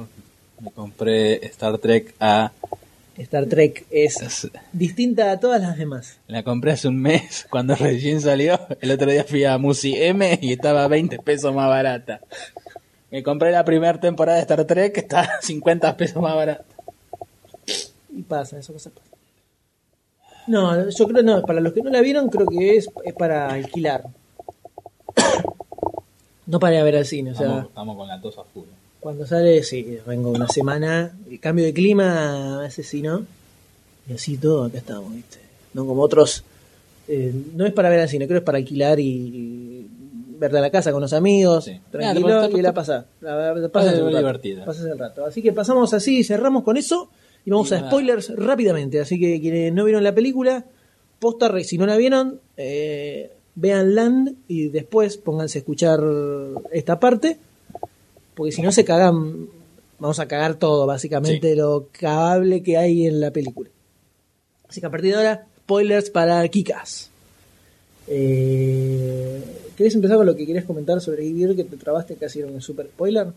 me 0.60 0.70
compré 0.70 1.44
Star 1.46 1.78
Trek 1.78 2.14
A. 2.20 2.52
Star 3.16 3.46
Trek 3.46 3.86
es 3.90 4.48
distinta 4.72 5.30
a 5.30 5.40
todas 5.40 5.60
las 5.60 5.76
demás. 5.76 6.18
La 6.26 6.42
compré 6.42 6.72
hace 6.72 6.88
un 6.88 7.00
mes 7.00 7.46
cuando 7.50 7.74
recién 7.74 8.20
salió. 8.20 8.58
El 8.80 8.90
otro 8.92 9.10
día 9.10 9.24
fui 9.24 9.44
a 9.44 9.58
Musi 9.58 9.94
M 9.96 10.38
y 10.40 10.52
estaba 10.52 10.86
20 10.88 11.18
pesos 11.18 11.54
más 11.54 11.68
barata. 11.68 12.20
Me 13.10 13.22
compré 13.22 13.50
la 13.50 13.64
primera 13.64 13.98
temporada 13.98 14.36
de 14.36 14.42
Star 14.42 14.64
Trek 14.64 14.92
que 14.92 15.00
está 15.00 15.40
50 15.40 15.96
pesos 15.96 16.22
más 16.22 16.34
barata. 16.34 16.64
Y 18.14 18.22
pasa, 18.22 18.58
eso 18.58 18.72
cosa 18.72 18.90
pasa. 18.90 19.08
No, 20.46 20.88
yo 20.88 21.06
creo 21.08 21.22
no, 21.22 21.42
para 21.42 21.60
los 21.60 21.72
que 21.72 21.82
no 21.82 21.90
la 21.90 22.00
vieron, 22.00 22.28
creo 22.28 22.46
que 22.46 22.76
es, 22.76 22.88
es 23.04 23.14
para 23.14 23.52
alquilar. 23.52 24.04
No 26.46 26.58
para 26.58 26.74
ir 26.74 26.80
a 26.80 26.84
ver 26.84 26.96
al 26.96 27.06
cine, 27.06 27.30
o 27.30 27.34
sea, 27.34 27.46
Estamos, 27.46 27.66
estamos 27.68 27.96
con 27.96 28.08
la 28.08 28.20
tos 28.20 28.36
a 28.38 28.42
full. 28.42 28.64
cuando 28.98 29.24
sale, 29.24 29.62
sí, 29.62 29.98
vengo 30.04 30.30
una 30.30 30.48
semana, 30.48 31.16
el 31.30 31.38
cambio 31.38 31.64
de 31.64 31.72
clima, 31.72 32.64
ese 32.66 32.82
sí, 32.82 33.02
¿no? 33.02 33.24
Y 34.08 34.14
así 34.14 34.36
todo, 34.36 34.64
acá 34.64 34.78
estamos, 34.78 35.14
¿viste? 35.14 35.38
No 35.74 35.86
como 35.86 36.02
otros, 36.02 36.42
eh, 37.06 37.32
no 37.54 37.64
es 37.66 37.72
para 37.72 37.88
ver 37.88 38.00
al 38.00 38.08
cine, 38.08 38.26
creo 38.26 38.38
que 38.40 38.42
es 38.42 38.44
para 38.46 38.58
alquilar 38.58 38.98
y, 38.98 39.04
y 39.06 39.86
verla 40.40 40.58
a 40.58 40.62
la 40.62 40.70
casa 40.70 40.90
con 40.90 41.00
los 41.02 41.12
amigos, 41.12 41.66
Sí. 41.66 41.80
tranquilo, 41.92 42.40
te- 42.42 42.48
te- 42.54 42.58
y 42.58 42.62
la 42.62 42.74
pasa. 42.74 43.06
La, 43.20 43.54
la 43.54 43.68
pasas 43.68 43.94
el 43.94 44.12
rato, 44.12 44.64
pasas 44.66 44.84
el 44.86 44.98
rato. 44.98 45.24
Así 45.26 45.42
que 45.42 45.52
pasamos 45.52 45.94
así, 45.94 46.24
cerramos 46.24 46.64
con 46.64 46.76
eso 46.76 47.10
y 47.44 47.50
vamos 47.50 47.70
Y 47.70 47.74
a 47.74 47.78
nada. 47.78 47.90
spoilers 47.90 48.34
rápidamente. 48.36 49.00
Así 49.00 49.18
que 49.18 49.40
quienes 49.40 49.72
no 49.72 49.84
vieron 49.84 50.04
la 50.04 50.14
película, 50.14 50.64
posta, 51.18 51.52
si 51.64 51.78
no 51.78 51.86
la 51.86 51.96
vieron, 51.96 52.40
eh, 52.56 53.30
vean 53.54 53.94
Land 53.94 54.34
y 54.48 54.68
después 54.68 55.16
pónganse 55.16 55.58
a 55.58 55.60
escuchar 55.60 56.00
esta 56.72 56.98
parte, 57.00 57.38
porque 58.34 58.52
si 58.52 58.62
no 58.62 58.72
se 58.72 58.84
cagan, 58.84 59.48
vamos 59.98 60.18
a 60.18 60.26
cagar 60.28 60.54
todo, 60.54 60.86
básicamente 60.86 61.54
lo 61.56 61.88
cagable 61.92 62.62
que 62.62 62.76
hay 62.76 63.06
en 63.06 63.20
la 63.20 63.30
película. 63.30 63.70
Así 64.68 64.80
que 64.80 64.86
a 64.86 64.90
partir 64.90 65.10
de 65.10 65.16
ahora, 65.16 65.46
spoilers 65.58 66.10
para 66.10 66.46
Kikas. 66.48 67.10
Eh, 68.06 69.42
¿Querés 69.76 69.94
empezar 69.94 70.16
con 70.16 70.26
lo 70.26 70.36
que 70.36 70.46
querías 70.46 70.64
comentar 70.64 71.00
sobre 71.00 71.22
Vivir 71.22 71.54
que 71.56 71.64
te 71.64 71.76
trabaste 71.76 72.16
casi 72.16 72.40
era 72.40 72.48
un 72.48 72.60
super 72.60 72.86
spoiler? 72.86 73.28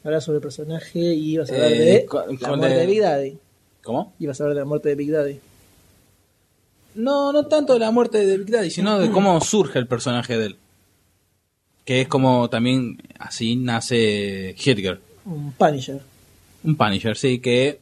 Hablar 0.03 0.21
sobre 0.21 0.37
el 0.37 0.41
personaje 0.41 0.99
y 0.99 1.31
ibas 1.33 1.49
a 1.49 1.53
hablar 1.55 1.71
Eh, 1.71 1.75
de 1.79 2.05
con- 2.05 2.21
la 2.33 2.37
con 2.49 2.59
muerte 2.59 2.75
de- 2.75 2.81
de 2.81 2.87
Big 2.87 3.01
Daddy. 3.01 3.37
¿Cómo? 3.83 4.13
Ibas 4.19 4.39
a 4.39 4.43
hablar 4.43 4.55
de 4.55 4.61
la 4.61 4.65
muerte 4.65 4.89
de 4.89 4.95
Big 4.95 5.11
Daddy. 5.11 5.39
No, 6.95 7.33
no 7.33 7.47
tanto 7.47 7.73
de 7.73 7.79
la 7.79 7.91
muerte 7.91 8.25
de 8.25 8.37
Big 8.37 8.51
Daddy, 8.51 8.69
sino 8.69 8.99
de 8.99 9.09
cómo 9.09 9.39
surge 9.41 9.79
el 9.79 9.87
personaje 9.87 10.37
de 10.37 10.45
él. 10.47 10.55
Que 11.85 12.01
es 12.01 12.07
como 12.07 12.49
también 12.49 12.97
así 13.19 13.55
nace 13.55 14.55
Hitler. 14.63 15.01
Un 15.25 15.51
Punisher. 15.53 16.01
Un 16.63 16.75
Punisher, 16.75 17.17
sí, 17.17 17.39
que 17.39 17.79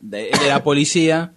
de- 0.00 0.28
él 0.30 0.38
era 0.44 0.62
policía 0.62 1.32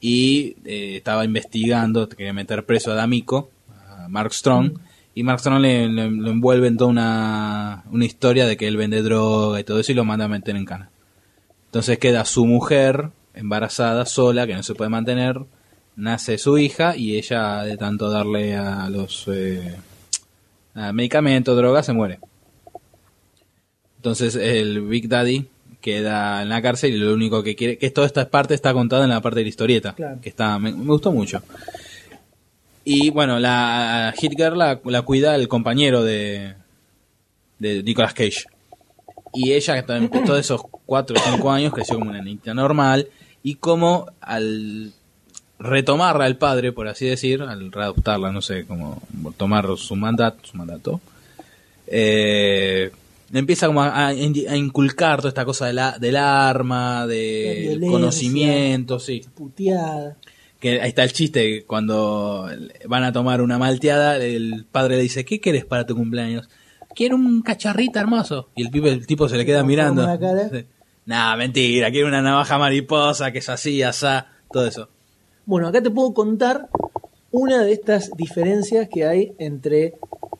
y 0.00 0.56
eh, 0.64 0.96
estaba 0.96 1.24
investigando, 1.24 2.08
quería 2.08 2.32
meter 2.32 2.64
preso 2.64 2.92
a 2.92 2.94
D'Amico, 2.94 3.50
a 3.88 4.06
Mark 4.08 4.32
Strong, 4.32 4.78
y 5.18 5.22
Mark 5.24 5.40
Strong 5.40 5.60
le, 5.60 5.88
le- 5.88 6.10
lo 6.10 6.30
envuelve 6.30 6.68
en 6.68 6.76
toda 6.76 6.90
una, 6.90 7.84
una 7.90 8.04
historia 8.04 8.46
de 8.46 8.56
que 8.56 8.68
él 8.68 8.76
vende 8.76 9.02
droga 9.02 9.58
y 9.60 9.64
todo 9.64 9.80
eso 9.80 9.92
y 9.92 9.94
lo 9.94 10.04
manda 10.04 10.26
a 10.26 10.28
meter 10.28 10.54
en 10.56 10.64
cana. 10.64 10.90
Entonces 11.66 11.98
queda 11.98 12.24
su 12.24 12.46
mujer 12.46 13.10
embarazada, 13.34 14.06
sola, 14.06 14.46
que 14.46 14.54
no 14.54 14.62
se 14.62 14.74
puede 14.74 14.90
mantener, 14.90 15.40
nace 15.96 16.38
su 16.38 16.58
hija 16.58 16.96
y 16.96 17.16
ella 17.16 17.62
de 17.64 17.76
tanto 17.76 18.10
darle 18.10 18.56
a 18.56 18.88
los 18.90 19.26
eh, 19.28 19.76
a 20.74 20.92
medicamentos, 20.92 21.56
drogas, 21.56 21.86
se 21.86 21.92
muere. 21.92 22.20
Entonces 23.96 24.36
el 24.36 24.82
Big 24.82 25.08
Daddy 25.08 25.46
queda 25.80 26.42
en 26.42 26.48
la 26.48 26.62
cárcel 26.62 26.94
y 26.94 26.98
lo 26.98 27.12
único 27.14 27.42
que 27.42 27.54
quiere, 27.56 27.78
que 27.78 27.90
toda 27.90 28.06
esta 28.06 28.28
parte 28.30 28.54
está 28.54 28.72
contada 28.72 29.04
en 29.04 29.10
la 29.10 29.20
parte 29.20 29.40
de 29.40 29.44
la 29.44 29.48
historieta, 29.48 29.94
Claro. 29.94 30.20
que 30.20 30.28
está, 30.28 30.58
me, 30.58 30.72
me 30.72 30.84
gustó 30.86 31.12
mucho. 31.12 31.42
Y 32.88 33.10
bueno, 33.10 33.38
la 33.38 34.14
Hit 34.18 34.32
Girl 34.36 34.56
la, 34.58 34.80
la 34.84 35.02
cuida 35.02 35.34
el 35.34 35.46
compañero 35.48 36.02
de, 36.04 36.54
de 37.58 37.82
Nicolas 37.82 38.14
Cage. 38.14 38.44
Y 39.34 39.52
ella, 39.52 39.84
también, 39.84 40.24
todos 40.24 40.40
esos 40.40 40.62
4 40.86 41.16
o 41.16 41.30
5 41.34 41.50
años, 41.50 41.72
creció 41.74 41.98
como 41.98 42.10
una 42.10 42.22
niña 42.22 42.54
normal. 42.54 43.08
Y 43.42 43.56
como 43.56 44.06
al 44.20 44.92
retomarla 45.58 46.24
al 46.24 46.36
padre, 46.38 46.72
por 46.72 46.88
así 46.88 47.04
decir, 47.06 47.42
al 47.42 47.70
readoptarla, 47.72 48.32
no 48.32 48.40
sé, 48.40 48.64
como 48.64 49.02
tomar 49.36 49.66
su 49.76 49.94
mandato, 49.96 50.46
su 50.46 50.56
mandato 50.56 51.00
eh, 51.86 52.90
empieza 53.32 53.66
como 53.66 53.82
a, 53.82 54.06
a 54.08 54.14
in- 54.14 54.48
a 54.48 54.56
inculcar 54.56 55.18
toda 55.18 55.28
esta 55.30 55.44
cosa 55.44 55.66
de 55.66 55.72
la, 55.72 55.98
del 55.98 56.16
arma, 56.16 57.06
de 57.06 57.78
conocimiento, 57.90 58.98
sí. 58.98 59.24
Puteada. 59.34 60.16
Que 60.60 60.80
ahí 60.80 60.88
está 60.88 61.04
el 61.04 61.12
chiste, 61.12 61.64
cuando 61.66 62.48
van 62.86 63.04
a 63.04 63.12
tomar 63.12 63.40
una 63.42 63.58
malteada, 63.58 64.16
el 64.16 64.66
padre 64.70 64.96
le 64.96 65.02
dice, 65.02 65.24
¿qué 65.24 65.40
querés 65.40 65.64
para 65.64 65.86
tu 65.86 65.94
cumpleaños? 65.94 66.48
Quiero 66.96 67.14
un 67.14 67.42
cacharrito 67.42 68.00
hermoso. 68.00 68.48
Y 68.56 68.62
el, 68.62 68.70
pibe- 68.72 68.90
el 68.90 69.06
tipo 69.06 69.28
se 69.28 69.36
le 69.36 69.46
queda 69.46 69.62
mirando. 69.62 70.04
Sí. 70.50 70.64
Nah, 71.06 71.36
mentira, 71.36 71.90
quiero 71.92 72.08
una 72.08 72.20
navaja 72.22 72.58
mariposa, 72.58 73.30
que 73.30 73.38
es 73.38 73.48
así, 73.48 73.82
asá, 73.82 74.26
todo 74.52 74.66
eso. 74.66 74.88
Bueno, 75.46 75.68
acá 75.68 75.80
te 75.80 75.90
puedo 75.90 76.12
contar 76.12 76.68
una 77.30 77.62
de 77.62 77.72
estas 77.72 78.10
diferencias 78.16 78.88
que 78.92 79.06
hay 79.06 79.32
entre 79.38 79.94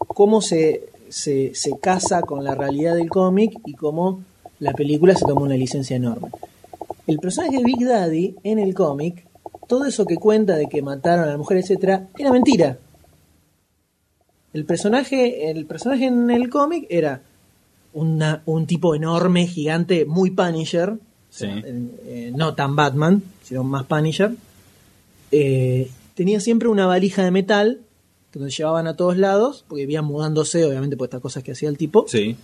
cómo 0.09 0.43
se, 0.43 0.87
se, 1.09 1.55
se 1.55 1.79
casa 1.79 2.23
con 2.23 2.43
la 2.43 2.57
realidad 2.57 2.97
del 2.97 3.09
cómic 3.09 3.53
y 3.67 3.75
cómo 3.75 4.25
la 4.59 4.73
película 4.73 5.15
se 5.15 5.25
toma 5.25 5.43
una 5.43 5.55
licencia 5.55 5.95
enorme. 5.97 6.29
El 7.07 7.19
personaje 7.21 7.57
de 7.59 7.63
Big 7.65 7.87
Daddy 7.87 8.35
en 8.43 8.59
el 8.59 8.75
cómic, 8.75 9.25
todo 9.69 9.85
eso 9.85 10.05
que 10.05 10.17
cuenta 10.17 10.57
de 10.57 10.67
que 10.67 10.83
mataron 10.83 11.25
a 11.29 11.31
la 11.33 11.37
mujer, 11.39 11.59
etcétera, 11.59 12.09
era 12.19 12.33
mentira. 12.33 12.79
El 14.53 14.65
personaje, 14.65 15.51
el 15.51 15.65
personaje 15.67 16.07
en 16.07 16.31
el 16.31 16.49
cómic 16.51 16.87
era 16.91 17.23
una- 17.93 18.43
un 18.47 18.67
tipo 18.67 18.95
enorme, 18.97 19.47
gigante, 19.47 20.05
muy 20.05 20.31
Punisher, 20.33 20.95
Sí. 21.31 21.47
eh, 21.47 22.33
no 22.35 22.55
tan 22.55 22.75
Batman, 22.75 23.23
sino 23.45 23.63
más 23.63 23.85
Punisher. 23.85 24.33
Eh, 25.31 25.91
tenía 26.15 26.41
siempre 26.41 26.69
una 26.69 26.87
valija 26.87 27.23
de 27.23 27.31
metal 27.31 27.81
que 28.33 28.39
nos 28.39 28.57
llevaban 28.57 28.87
a 28.87 28.97
todos 28.97 29.17
lados, 29.19 29.65
porque 29.69 29.83
iban 29.85 30.05
mudándose, 30.07 30.65
obviamente, 30.65 30.97
por 30.97 31.07
estas 31.07 31.21
cosas 31.21 31.43
que 31.43 31.53
hacía 31.53 31.69
el 31.69 31.77
tipo, 31.79 32.07
Sí. 32.09 32.37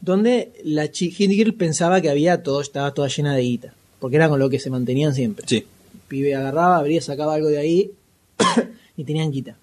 donde 0.00 0.52
la 0.64 0.86
Hit 0.88 1.12
Girl 1.30 1.54
pensaba 1.54 2.00
que 2.00 2.10
había 2.10 2.42
todo, 2.42 2.60
estaba 2.60 2.92
toda 2.94 3.08
llena 3.08 3.34
de 3.34 3.42
guita, 3.42 3.74
porque 4.06 4.18
era 4.18 4.28
con 4.28 4.38
lo 4.38 4.48
que 4.48 4.60
se 4.60 4.70
mantenían 4.70 5.12
siempre. 5.14 5.44
Sí. 5.48 5.56
El 5.56 6.00
pibe 6.06 6.36
agarraba, 6.36 6.76
abría, 6.76 7.00
sacaba 7.00 7.34
algo 7.34 7.48
de 7.48 7.58
ahí 7.58 7.90
y 8.96 9.02
tenían 9.02 9.32
guita. 9.32 9.56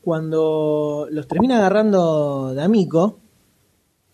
Cuando 0.00 1.06
los 1.08 1.28
termina 1.28 1.58
agarrando 1.58 2.52
de 2.52 2.64
amigo, 2.64 3.18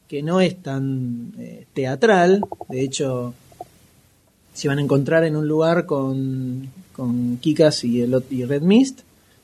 que 0.09 0.23
no 0.23 0.43
es 0.43 0.63
tan 0.63 1.33
eh, 1.39 1.65
teatral, 1.73 2.43
de 2.69 2.85
hecho 2.85 3.33
se 4.53 4.69
van 4.69 4.79
a 4.79 4.83
encontrar 4.83 5.25
en 5.25 5.35
un 5.35 5.49
lugar 5.49 5.87
con, 5.87 6.69
con 6.95 7.39
Kikas 7.39 7.83
y, 7.85 8.03
el, 8.03 8.23
y 8.29 8.45
Red 8.45 8.61
Mist, 8.61 9.01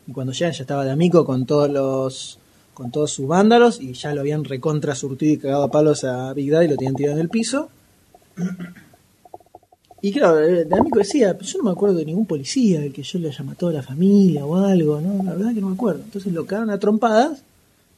y 0.07 0.13
cuando 0.13 0.35
llegan 0.35 0.53
ya 0.53 0.61
estaba 0.61 0.85
de 0.85 0.91
amigo 0.91 1.25
con 1.25 1.47
todos 1.47 1.71
los 1.71 2.39
con 2.75 2.91
todos 2.91 3.13
sus 3.13 3.27
vándalos 3.27 3.81
y 3.81 3.95
ya 3.95 4.13
lo 4.13 4.21
habían 4.21 4.45
recontra 4.45 4.95
surtido 4.95 5.33
y 5.33 5.39
cagado 5.39 5.63
a 5.63 5.71
palos 5.71 6.05
a 6.05 6.35
Big 6.35 6.51
Daddy 6.51 6.67
y 6.67 6.69
lo 6.69 6.77
tenían 6.77 6.97
tirado 6.97 7.17
en 7.17 7.23
el 7.23 7.31
piso. 7.31 7.71
Y 10.01 10.13
claro, 10.13 10.37
de 10.37 10.63
amigo 10.77 10.99
decía, 10.99 11.37
"Pero 11.37 11.45
yo 11.45 11.59
no 11.59 11.65
me 11.65 11.71
acuerdo 11.73 11.97
de 11.97 12.05
ningún 12.05 12.27
policía 12.27 12.81
del 12.81 12.93
que 12.93 13.03
yo 13.03 13.19
le 13.19 13.29
haya 13.29 13.43
matado 13.43 13.71
a 13.71 13.75
la 13.75 13.83
familia 13.83 14.47
o 14.47 14.57
algo, 14.57 15.01
¿no? 15.01 15.25
La 15.25 15.35
verdad 15.35 15.55
que 15.55 15.61
no 15.61 15.69
me 15.69 15.75
acuerdo. 15.75 16.03
Entonces 16.05 16.33
lo 16.33 16.47
cagaron 16.47 16.71
a 16.71 16.79
trompadas 16.79 17.43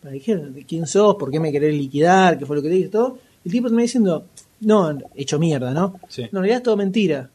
para 0.00 0.12
que 0.12 0.18
dijeran, 0.18 0.54
¿de 0.54 0.64
quién 0.64 0.86
sos? 0.86 1.16
¿Por 1.16 1.30
qué 1.30 1.38
me 1.38 1.52
querés 1.52 1.74
liquidar? 1.74 2.38
¿Qué 2.38 2.46
fue 2.46 2.56
lo 2.56 2.62
que 2.62 2.68
te 2.68 2.74
dije? 2.74 2.88
Todo. 2.88 3.18
El 3.44 3.52
tipo 3.52 3.68
me 3.68 3.82
diciendo, 3.82 4.24
no, 4.60 4.98
hecho 5.14 5.38
mierda, 5.38 5.72
¿no? 5.72 6.00
Sí. 6.08 6.22
No, 6.32 6.38
en 6.38 6.44
realidad 6.44 6.56
es 6.58 6.62
todo 6.62 6.76
mentira. 6.76 7.30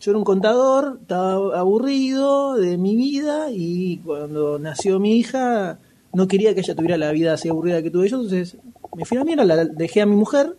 Yo 0.00 0.12
era 0.12 0.18
un 0.18 0.24
contador, 0.24 0.98
estaba 1.00 1.58
aburrido 1.58 2.54
de 2.54 2.78
mi 2.78 2.94
vida 2.94 3.50
y 3.50 3.98
cuando 3.98 4.60
nació 4.60 5.00
mi 5.00 5.16
hija 5.16 5.80
no 6.12 6.28
quería 6.28 6.54
que 6.54 6.60
ella 6.60 6.76
tuviera 6.76 6.96
la 6.96 7.10
vida 7.10 7.32
así 7.32 7.48
aburrida 7.48 7.82
que 7.82 7.90
tuve 7.90 8.08
yo, 8.08 8.16
entonces 8.16 8.56
me 8.96 9.04
fui 9.04 9.16
a 9.16 9.20
la 9.20 9.24
mierda, 9.24 9.44
la 9.44 9.64
dejé 9.64 10.00
a 10.00 10.06
mi 10.06 10.14
mujer, 10.14 10.54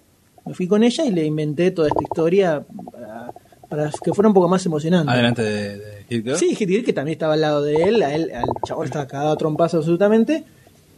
me 0.49 0.55
fui 0.55 0.67
con 0.67 0.81
ella 0.81 1.05
y 1.05 1.11
le 1.11 1.23
inventé 1.25 1.69
toda 1.69 1.89
esta 1.89 2.01
historia 2.01 2.65
para, 2.91 3.31
para 3.69 3.91
que 4.03 4.13
fuera 4.15 4.29
un 4.29 4.33
poco 4.33 4.49
más 4.49 4.65
emocionante. 4.65 5.11
Adelante 5.11 5.43
de, 5.43 5.77
de 5.77 6.03
Hit 6.09 6.23
Girl. 6.25 6.37
Sí, 6.37 6.55
Hit 6.55 6.67
Girl, 6.67 6.83
que 6.83 6.91
también 6.91 7.13
estaba 7.13 7.35
al 7.35 7.41
lado 7.41 7.61
de 7.61 7.83
él, 7.83 8.01
a 8.01 8.15
él 8.15 8.31
al 8.33 8.49
chabón 8.65 8.85
estaba 8.85 9.05
cagado 9.05 9.31
a 9.31 9.37
trompazo 9.37 9.77
absolutamente. 9.77 10.43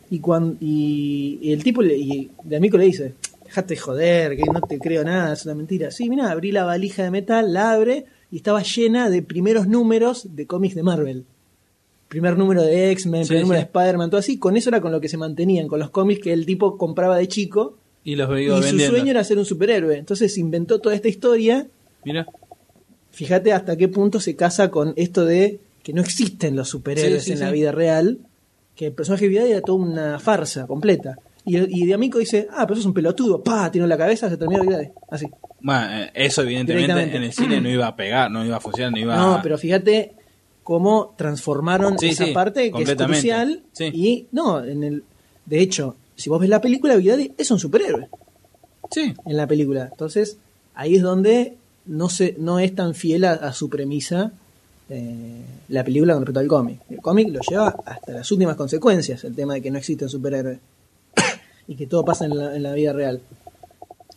Y, 0.10 0.20
cuando, 0.20 0.56
y, 0.62 1.38
y 1.42 1.52
el 1.52 1.64
tipo 1.66 1.82
le, 1.82 1.98
y 1.98 2.32
de 2.46 2.56
amigo 2.56 2.78
le 2.78 2.86
dice, 2.86 3.14
dejate 3.44 3.76
joder, 3.76 4.38
que 4.38 4.44
no 4.44 4.62
te 4.62 4.80
creo 4.80 5.04
nada, 5.04 5.34
es 5.34 5.44
una 5.44 5.56
mentira. 5.56 5.92
Sí, 5.92 6.10
mira, 6.10 6.32
abrí 6.32 6.54
la 6.54 6.64
valija 6.64 7.04
de 7.04 7.12
metal, 7.12 7.52
la 7.52 7.74
abre 7.74 8.06
y 8.32 8.38
estaba 8.38 8.64
llena 8.64 9.10
de 9.10 9.22
primeros 9.22 9.68
números 9.68 10.34
de 10.34 10.48
cómics 10.48 10.76
de 10.76 10.84
Marvel. 10.84 11.26
Primer 12.08 12.38
número 12.38 12.64
de 12.64 12.92
X-Men, 12.92 13.26
Sí, 13.26 13.28
primer 13.28 13.44
número 13.44 13.60
de 13.60 13.66
Spider-Man, 13.66 14.10
todo 14.10 14.20
así. 14.20 14.40
Con 14.40 14.56
eso 14.56 14.70
era 14.70 14.80
con 14.80 14.94
lo 14.94 15.02
que 15.02 15.10
se 15.10 15.18
mantenían, 15.18 15.68
con 15.68 15.80
los 15.80 15.90
cómics 15.90 16.22
que 16.24 16.32
el 16.32 16.46
tipo 16.46 16.78
compraba 16.78 17.18
de 17.18 17.28
chico. 17.28 17.76
Y 18.04 18.16
los 18.16 18.30
Y 18.40 18.48
su 18.48 18.80
sueño 18.80 19.12
era 19.12 19.24
ser 19.24 19.38
un 19.38 19.46
superhéroe. 19.46 19.98
Entonces 19.98 20.38
inventó 20.38 20.80
toda 20.80 20.96
esta 20.96 21.08
historia 21.08 21.68
Mira. 22.04 22.26
fíjate 23.12 23.54
hasta 23.54 23.78
qué 23.78 23.88
punto 23.88 24.20
se 24.20 24.36
casa 24.36 24.72
con 24.72 24.94
esto 24.96 25.26
de 25.26 25.60
que 25.84 25.94
no 25.94 26.02
existen 26.02 26.56
los 26.56 26.70
superhéroes 26.70 27.24
Sí, 27.24 27.28
sí, 27.28 27.32
en 27.34 27.38
sí. 27.40 27.44
la 27.44 27.52
vida 27.52 27.72
real, 27.72 28.20
que 28.76 28.88
el 28.88 28.94
personaje 28.94 29.28
de 29.30 29.52
era 29.52 29.62
toda 29.62 29.80
una 29.84 30.20
farsa 30.20 30.68
completa. 30.68 31.16
Y, 31.44 31.58
y 31.58 31.88
de 31.88 31.94
amigo 31.96 32.20
dice, 32.20 32.48
ah, 32.52 32.64
pero 32.68 32.74
eso 32.74 32.82
es 32.82 32.86
un 32.86 32.94
pelotudo, 32.94 33.44
pa, 33.44 33.72
tiene 33.72 33.86
en 33.86 33.90
la 33.90 33.98
cabeza, 33.98 34.30
se 34.30 34.38
terminó 34.38 34.62
Vidal. 34.62 34.92
Así. 35.10 35.28
Bueno, 35.60 35.92
eh, 36.04 36.12
eso 36.14 36.44
evidentemente 36.44 37.16
en 37.18 37.24
el 37.24 37.34
cine 37.34 37.60
no 37.62 37.70
iba 37.70 37.88
a 37.88 37.96
pegar, 37.96 38.30
no 38.30 38.46
iba 38.46 38.58
a 38.58 38.60
funcionar, 38.60 38.92
no 38.92 39.00
iba 39.00 39.16
No, 39.16 39.36
a... 39.36 39.42
pero 39.42 39.58
fíjate 39.58 40.14
cómo 40.64 41.16
transformaron 41.18 41.96
esa 42.02 42.28
parte 42.34 42.72
que 42.72 42.84
es 42.84 42.96
crucial. 42.96 43.64
Sí. 43.72 43.86
Y 43.86 44.28
no, 44.32 44.64
en 44.64 44.84
el 44.84 45.04
de 45.46 45.60
hecho, 45.60 45.96
si 46.22 46.30
vos 46.30 46.40
ves 46.40 46.50
la 46.50 46.62
película, 46.62 46.96
Vidal 46.96 47.34
es 47.38 47.52
un 47.52 47.60
superhéroe. 47.60 48.08
Sí. 48.90 49.14
En 49.26 49.38
la 49.38 49.48
película. 49.48 49.90
Entonces, 49.92 50.38
ahí 50.76 50.96
es 50.96 51.02
donde 51.02 51.56
no 51.86 52.08
se, 52.10 52.36
no 52.38 52.60
es 52.60 52.74
tan 52.76 52.94
fiel 52.96 53.26
a, 53.26 53.34
a 53.34 53.54
su 53.54 53.70
premisa 53.70 54.32
eh, 54.90 55.42
la 55.70 55.84
película 55.84 56.14
con 56.14 56.22
respecto 56.24 56.40
al 56.42 56.48
cómic. 56.48 56.80
El 56.90 56.98
cómic 57.02 57.30
lo 57.30 57.40
lleva 57.50 57.76
hasta 57.86 58.12
las 58.14 58.32
últimas 58.32 58.56
consecuencias, 58.56 59.24
el 59.24 59.36
tema 59.36 59.54
de 59.56 59.62
que 59.62 59.72
no 59.72 59.78
existen 59.78 60.10
superhéroes 60.10 60.60
y 61.68 61.76
que 61.76 61.88
todo 61.88 62.04
pasa 62.06 62.26
en 62.26 62.38
la, 62.38 62.56
en 62.56 62.64
la 62.64 62.74
vida 62.74 62.92
real. 62.94 63.22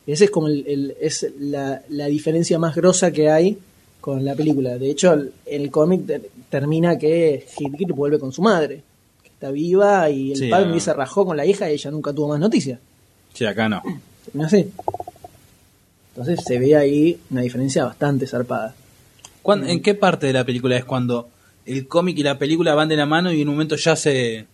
Y 0.06 0.12
ese 0.12 0.24
es 0.26 0.30
como 0.30 0.48
el, 0.48 0.64
el- 0.66 0.96
es 1.00 1.26
la, 1.38 1.82
la 1.88 2.06
diferencia 2.06 2.58
más 2.58 2.74
grosa 2.74 3.10
que 3.12 3.30
hay 3.30 3.56
con 4.00 4.24
la 4.24 4.34
película. 4.34 4.76
De 4.76 4.90
hecho, 4.90 5.12
el, 5.14 5.32
el 5.46 5.70
cómic 5.70 6.06
ter- 6.06 6.30
termina 6.50 6.98
que 6.98 7.46
Hitler 7.58 7.92
vuelve 7.94 8.18
con 8.18 8.32
su 8.32 8.42
madre, 8.42 8.82
está 9.44 9.50
viva 9.52 10.08
y 10.10 10.32
el 10.32 10.38
Sí, 10.38 10.48
padre 10.48 10.80
se 10.80 10.92
rajó 10.94 11.26
con 11.26 11.36
la 11.36 11.44
hija 11.44 11.70
y 11.70 11.74
ella 11.74 11.90
nunca 11.90 12.12
tuvo 12.12 12.28
más 12.28 12.40
noticias. 12.40 12.78
Sí, 13.34 13.44
acá 13.44 13.68
no. 13.68 13.82
Termina 14.24 14.46
así. 14.46 14.70
Entonces 16.10 16.40
se 16.46 16.58
ve 16.58 16.76
ahí 16.76 17.18
una 17.30 17.42
diferencia 17.42 17.84
bastante 17.84 18.26
zarpada. 18.26 18.74
¿Cuán- 19.42 19.68
¿En 19.68 19.82
qué 19.82 19.94
parte 19.94 20.26
de 20.26 20.32
la 20.32 20.44
película 20.44 20.76
es 20.76 20.84
cuando 20.84 21.28
el 21.66 21.86
cómic 21.88 22.16
y 22.18 22.22
la 22.22 22.38
película 22.38 22.74
van 22.74 22.88
de 22.88 22.96
la 22.96 23.06
mano 23.06 23.32
y 23.32 23.42
en 23.42 23.48
un 23.48 23.54
momento 23.54 23.76
ya 23.76 23.96
se, 23.96 24.46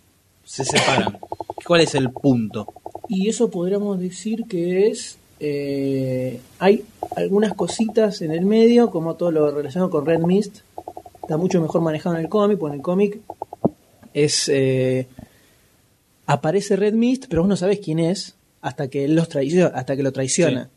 se 0.45 0.65
separan? 0.65 1.19
¿Cuál 1.67 1.83
es 1.83 1.95
el 1.95 2.11
punto? 2.11 2.67
Y 3.09 3.29
eso 3.29 3.51
podríamos 3.51 3.99
decir 4.01 4.45
que 4.49 4.89
es. 4.89 5.19
eh, 5.39 6.41
hay 6.59 6.85
algunas 7.17 7.55
cositas 7.55 8.23
en 8.23 8.31
el 8.33 8.45
medio, 8.45 8.91
como 8.91 9.15
todo 9.15 9.31
lo 9.31 9.51
relacionado 9.51 9.91
con 9.91 10.05
Red 10.07 10.21
Mist. 10.21 10.59
Está 11.23 11.37
mucho 11.37 11.61
mejor 11.61 11.81
manejado 11.83 12.17
en 12.17 12.23
el 12.23 12.29
cómic, 12.29 12.59
porque 12.59 12.75
en 12.75 12.81
el 12.81 12.85
cómic 12.85 13.19
es. 14.15 14.49
eh, 14.49 15.07
aparece 16.27 16.77
Red 16.77 16.95
Mist, 16.95 17.27
pero 17.29 17.43
vos 17.43 17.49
no 17.49 17.57
sabés 17.57 17.81
quién 17.81 17.99
es 17.99 18.37
hasta 18.61 18.89
que 18.89 19.05
él 19.05 19.15
los 19.15 19.29
traiciona, 19.29 19.69
hasta 19.75 19.97
que 19.97 20.03
lo 20.03 20.13
traiciona. 20.13 20.69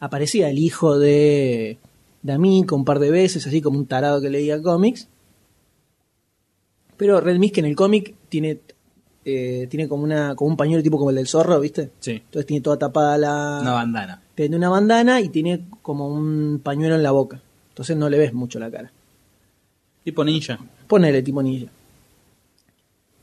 Aparecía 0.00 0.48
el 0.50 0.58
hijo 0.58 0.98
de, 0.98 1.78
de 2.22 2.32
Amico 2.32 2.74
un 2.76 2.84
par 2.84 2.98
de 2.98 3.10
veces, 3.10 3.46
así 3.46 3.60
como 3.62 3.78
un 3.78 3.86
tarado 3.86 4.20
que 4.20 4.30
leía 4.30 4.60
cómics. 4.60 5.08
Pero 6.96 7.20
Red 7.20 7.38
Mist 7.38 7.54
que 7.54 7.60
en 7.60 7.66
el 7.66 7.76
cómic 7.76 8.14
tiene 8.28 8.58
eh, 9.24 9.66
tiene 9.70 9.88
como 9.88 10.02
una 10.02 10.34
como 10.34 10.50
un 10.50 10.56
pañuelo 10.56 10.82
tipo 10.82 10.98
como 10.98 11.10
el 11.10 11.16
del 11.16 11.28
zorro, 11.28 11.60
¿viste? 11.60 11.90
Sí. 12.00 12.12
Entonces 12.12 12.46
tiene 12.46 12.60
toda 12.60 12.78
tapada 12.78 13.16
la 13.18 13.58
Una 13.62 13.72
bandana. 13.72 14.22
tiene 14.34 14.56
una 14.56 14.68
bandana 14.68 15.20
y 15.20 15.28
tiene 15.28 15.64
como 15.82 16.08
un 16.08 16.60
pañuelo 16.62 16.96
en 16.96 17.02
la 17.04 17.12
boca. 17.12 17.40
Entonces 17.68 17.96
no 17.96 18.08
le 18.10 18.18
ves 18.18 18.32
mucho 18.32 18.58
la 18.58 18.70
cara. 18.70 18.92
Tipo 20.04 20.24
ninja. 20.24 20.58
Ponele 20.88 21.22
tipo 21.22 21.42
ninja. 21.42 21.70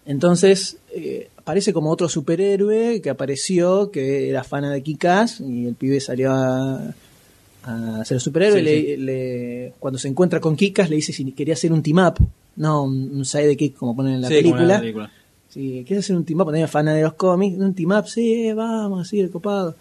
Entonces 0.10 0.78
eh, 0.92 1.30
aparece 1.38 1.72
como 1.72 1.92
otro 1.92 2.10
superhéroe 2.10 3.00
que 3.00 3.12
apareció, 3.12 3.92
que 3.92 4.28
era 4.30 4.44
fana 4.44 4.72
de 4.74 4.82
Kikas 4.82 5.40
y 5.40 5.68
el 5.68 5.76
pibe 5.76 6.00
salió 6.02 6.32
a, 6.32 6.96
a 7.64 8.04
ser 8.06 8.20
superhéroe. 8.20 8.58
Sí, 8.60 8.66
le- 8.66 8.82
sí. 8.82 8.98
le- 8.98 9.74
cuando 9.80 10.00
se 10.00 10.08
encuentra 10.08 10.40
con 10.40 10.56
Kikas 10.56 10.90
le 10.90 10.96
dice 10.96 11.14
si 11.14 11.32
quería 11.34 11.54
hacer 11.54 11.72
un 11.72 11.84
team 11.84 12.00
up, 12.08 12.16
no 12.56 12.86
un, 12.86 13.18
un 13.18 13.24
sidekick 13.24 13.76
como 13.76 13.96
ponen 13.96 14.16
en 14.16 14.22
la 14.22 14.28
Sí, 14.30 14.42
como 14.42 14.48
en 14.48 14.52
película. 14.56 14.74
la 14.74 14.80
película. 14.82 15.12
Si 15.50 15.84
quieres 15.86 16.06
hacer 16.06 16.16
un 16.16 16.26
team 16.26 16.40
up, 16.42 16.46
también 16.48 16.68
fana 16.68 16.94
de 16.96 17.04
los 17.04 17.14
cómics, 17.14 17.58
un 17.60 17.76
team 17.76 17.92
up, 17.92 18.08
sí, 18.08 18.52
vamos, 18.54 19.08
así, 19.08 19.20
el 19.20 19.30
copado. 19.30 19.76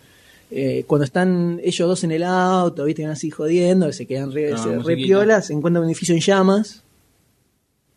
Eh, 0.50 0.84
cuando 0.86 1.04
están 1.06 1.58
ellos 1.64 1.88
dos 1.88 2.04
en 2.04 2.12
el 2.12 2.22
auto, 2.22 2.84
viste, 2.84 3.02
van 3.02 3.12
así 3.12 3.30
jodiendo, 3.30 3.90
se 3.92 4.04
quedan 4.06 4.30
re, 4.32 4.52
Ah, 4.52 4.58
se- 4.58 4.68
re 4.70 4.76
musiquita. 4.76 5.06
piola, 5.06 5.40
se 5.42 5.54
encuentra 5.54 5.80
un 5.80 5.86
edificio 5.88 6.14
en 6.14 6.20
llamas. 6.20 6.82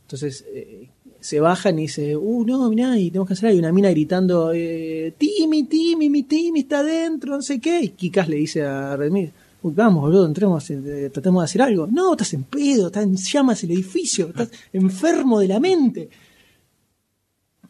Entonces, 0.06 0.43
eh, 0.53 0.81
se 1.22 1.40
bajan 1.40 1.80
y 1.80 1.83
dice, 1.83 2.17
uh, 2.17 2.45
no, 2.45 2.67
mirá, 2.69 2.98
y 2.98 3.09
tenemos 3.09 3.27
que 3.27 3.35
hacer, 3.35 3.50
hay 3.50 3.59
una 3.59 3.72
mina 3.72 3.90
gritando, 3.91 4.51
eh, 4.53 5.14
Timmy, 5.17 5.64
Timmy, 5.64 6.09
mi 6.09 6.24
Timmy 6.24 6.61
está 6.61 6.80
adentro, 6.80 7.35
no 7.35 7.41
sé 7.41 7.59
qué, 7.61 7.80
y 7.83 7.90
Kikas 7.90 8.27
le 8.27 8.35
dice 8.38 8.64
a 8.64 8.98
Redmir, 8.98 9.32
uy, 9.61 9.74
vamos, 9.75 10.01
boludo, 10.01 10.25
entremos, 10.25 10.69
eh, 10.72 11.09
tratemos 11.14 11.43
de 11.43 11.45
hacer 11.45 11.61
algo. 11.61 11.88
No, 11.88 12.11
estás 12.14 12.33
en 12.33 12.43
pedo, 12.43 12.88
está 12.88 13.03
en 13.03 13.16
llamas 13.16 13.64
el 13.64 13.72
edificio, 13.72 14.30
estás 14.30 14.50
enfermo 14.74 15.40
de 15.40 15.48
la 15.48 15.59
mente. 15.59 16.09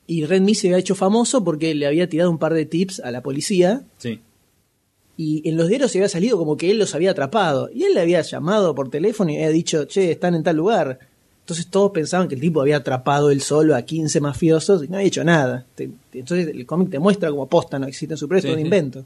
Y 0.08 0.26
Redmi 0.26 0.56
se 0.56 0.68
había 0.68 0.80
hecho 0.80 0.96
famoso 0.96 1.44
porque 1.44 1.76
le 1.76 1.86
había 1.88 2.10
tirado 2.10 2.32
un 2.32 2.38
par 2.38 2.54
de 2.54 2.66
tips 2.66 3.00
a 3.02 3.12
la 3.12 3.22
policía 3.22 3.84
Sí. 3.98 4.20
y 5.16 5.48
en 5.48 5.56
los 5.58 5.68
diarios 5.70 5.92
se 5.92 6.00
había 6.00 6.10
salido 6.10 6.38
como 6.38 6.58
que 6.58 6.72
él 6.72 6.80
los 6.80 6.96
había 6.96 7.12
atrapado. 7.12 7.70
Y 7.74 7.84
él 7.84 7.94
le 7.94 8.02
había 8.02 8.22
llamado 8.22 8.74
por 8.74 8.90
teléfono 8.90 9.32
y 9.32 9.36
había 9.36 9.50
dicho, 9.50 9.86
che, 9.86 10.12
están 10.12 10.36
en 10.36 10.44
tal 10.44 10.56
lugar. 10.58 11.00
Entonces 11.52 11.70
todos 11.70 11.92
pensaban 11.92 12.30
que 12.30 12.36
el 12.36 12.42
tipo 12.42 12.62
había 12.62 12.78
atrapado 12.78 13.30
él 13.30 13.42
solo 13.42 13.76
a 13.76 13.82
15 13.82 14.22
mafiosos 14.22 14.86
y 14.86 14.88
no 14.88 14.96
había 14.96 15.08
hecho 15.10 15.24
nada. 15.26 15.66
Te- 15.76 15.90
te- 16.10 16.20
Entonces 16.20 16.48
el 16.48 16.66
cómic 16.66 16.90
te 16.90 16.98
muestra 17.00 17.30
como 17.30 17.46
posta, 17.48 17.78
no 17.78 17.88
existe 17.88 18.14
en 18.14 18.18
su 18.18 18.30
precio, 18.30 18.50
Sí, 18.50 18.54
un 18.54 18.60
sí. 18.60 18.64
invento. 18.64 19.06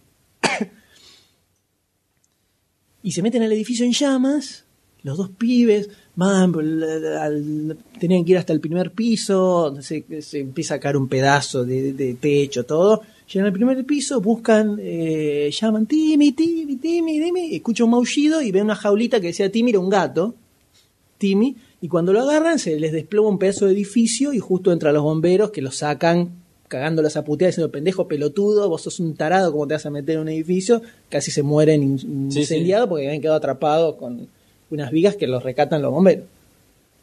y 3.03 3.11
se 3.11 3.22
meten 3.22 3.43
al 3.43 3.51
edificio 3.51 3.85
en 3.85 3.93
llamas, 3.93 4.64
los 5.03 5.17
dos 5.17 5.30
pibes, 5.30 5.90
al- 6.19 7.77
tenían 7.99 8.24
que 8.25 8.32
ir 8.32 8.38
hasta 8.38 8.53
el 8.53 8.59
primer 8.59 8.91
piso, 8.91 9.75
se, 9.82 10.03
se 10.22 10.40
empieza 10.40 10.75
a 10.75 10.80
caer 10.80 10.98
un 10.98 11.07
pedazo 11.07 11.64
de, 11.65 11.93
de 11.93 12.14
techo, 12.15 12.64
todo. 12.65 13.01
Llegan 13.32 13.48
al 13.48 13.53
primer 13.53 13.83
piso, 13.85 14.22
buscan, 14.22 14.77
eh, 14.80 15.49
llaman 15.51 15.85
Timmy, 15.88 16.32
Timmy, 16.32 16.75
Timmy, 16.77 17.19
Timmy, 17.19 17.56
escuchan 17.56 17.85
un 17.85 17.91
maullido 17.91 18.41
y 18.41 18.51
ven 18.51 18.64
una 18.65 18.75
jaulita 18.75 19.19
que 19.19 19.27
decía 19.27 19.51
Timmy, 19.51 19.72
era 19.72 19.80
un 19.80 19.90
gato, 19.90 20.35
Timmy, 21.17 21.56
y 21.85 21.88
cuando 21.88 22.14
lo 22.14 22.22
agarran 22.22 22.57
se 22.57 22.80
les 22.80 22.91
desploma 22.91 23.30
un 23.30 23.38
pedazo 23.38 23.67
de 23.67 23.73
edificio 23.73 24.33
y 24.33 24.39
justo 24.39 24.72
entran 24.72 24.95
los 24.95 25.03
bomberos 25.03 25.51
que 25.51 25.61
lo 25.61 25.69
sacan 25.69 26.31
cagándolos 26.67 27.15
a 27.15 27.23
putear 27.23 27.51
diciendo 27.51 27.72
pendejo 27.72 28.07
pelotudo, 28.07 28.67
vos 28.67 28.81
sos 28.81 28.99
un 28.99 29.14
tarado, 29.14 29.51
¿cómo 29.51 29.67
te 29.67 29.75
vas 29.75 29.85
a 29.85 29.91
meter 29.91 30.15
en 30.15 30.22
un 30.22 30.30
edificio? 30.30 30.81
Casi 31.09 31.30
se 31.30 31.43
mueren 31.43 31.99
Sí, 32.31 32.39
incendiados 32.39 32.89
porque 32.89 33.05
habían 33.05 33.22
quedado 33.22 33.38
atrapados 33.38 33.97
con 33.97 34.27
unas 34.72 34.89
vigas 34.89 35.15
que 35.15 35.27
los 35.27 35.43
recatan 35.43 35.83
los 35.83 35.91
bomberos. 35.91 36.25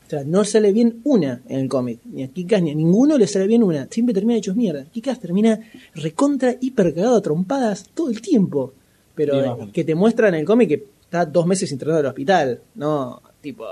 O 0.05 0.11
sea, 0.11 0.25
no 0.25 0.43
sale 0.43 0.73
bien 0.73 1.01
una 1.05 1.43
en 1.49 1.61
el 1.61 1.69
cómic. 1.69 2.01
Ni 2.07 2.25
a 2.25 2.27
Kikas 2.27 2.61
ni 2.61 2.73
a 2.73 2.75
ninguno 2.75 3.17
le 3.17 3.29
sale 3.29 3.47
bien 3.47 3.63
una. 3.63 3.87
Siempre 3.89 4.13
termina 4.13 4.37
hechos 4.37 4.57
mierda. 4.57 4.85
Kikas 4.87 5.21
termina 5.21 5.61
recontra 5.95 6.57
hiper 6.61 6.93
cagado 6.93 7.19
a 7.19 7.23
trompadas 7.23 7.89
todo 7.95 8.11
el 8.11 8.21
tiempo. 8.21 8.73
Pero 9.15 9.69
que 9.73 9.85
te 9.85 9.95
muestra 9.95 10.27
en 10.27 10.35
el 10.35 10.45
cómic 10.45 10.69
que 10.71 10.85
está 11.05 11.25
dos 11.25 11.47
meses 11.47 11.71
internado 11.71 12.01
en 12.01 12.07
el 12.07 12.09
hospital. 12.09 12.61
No, 12.75 13.23
tipo, 13.41 13.65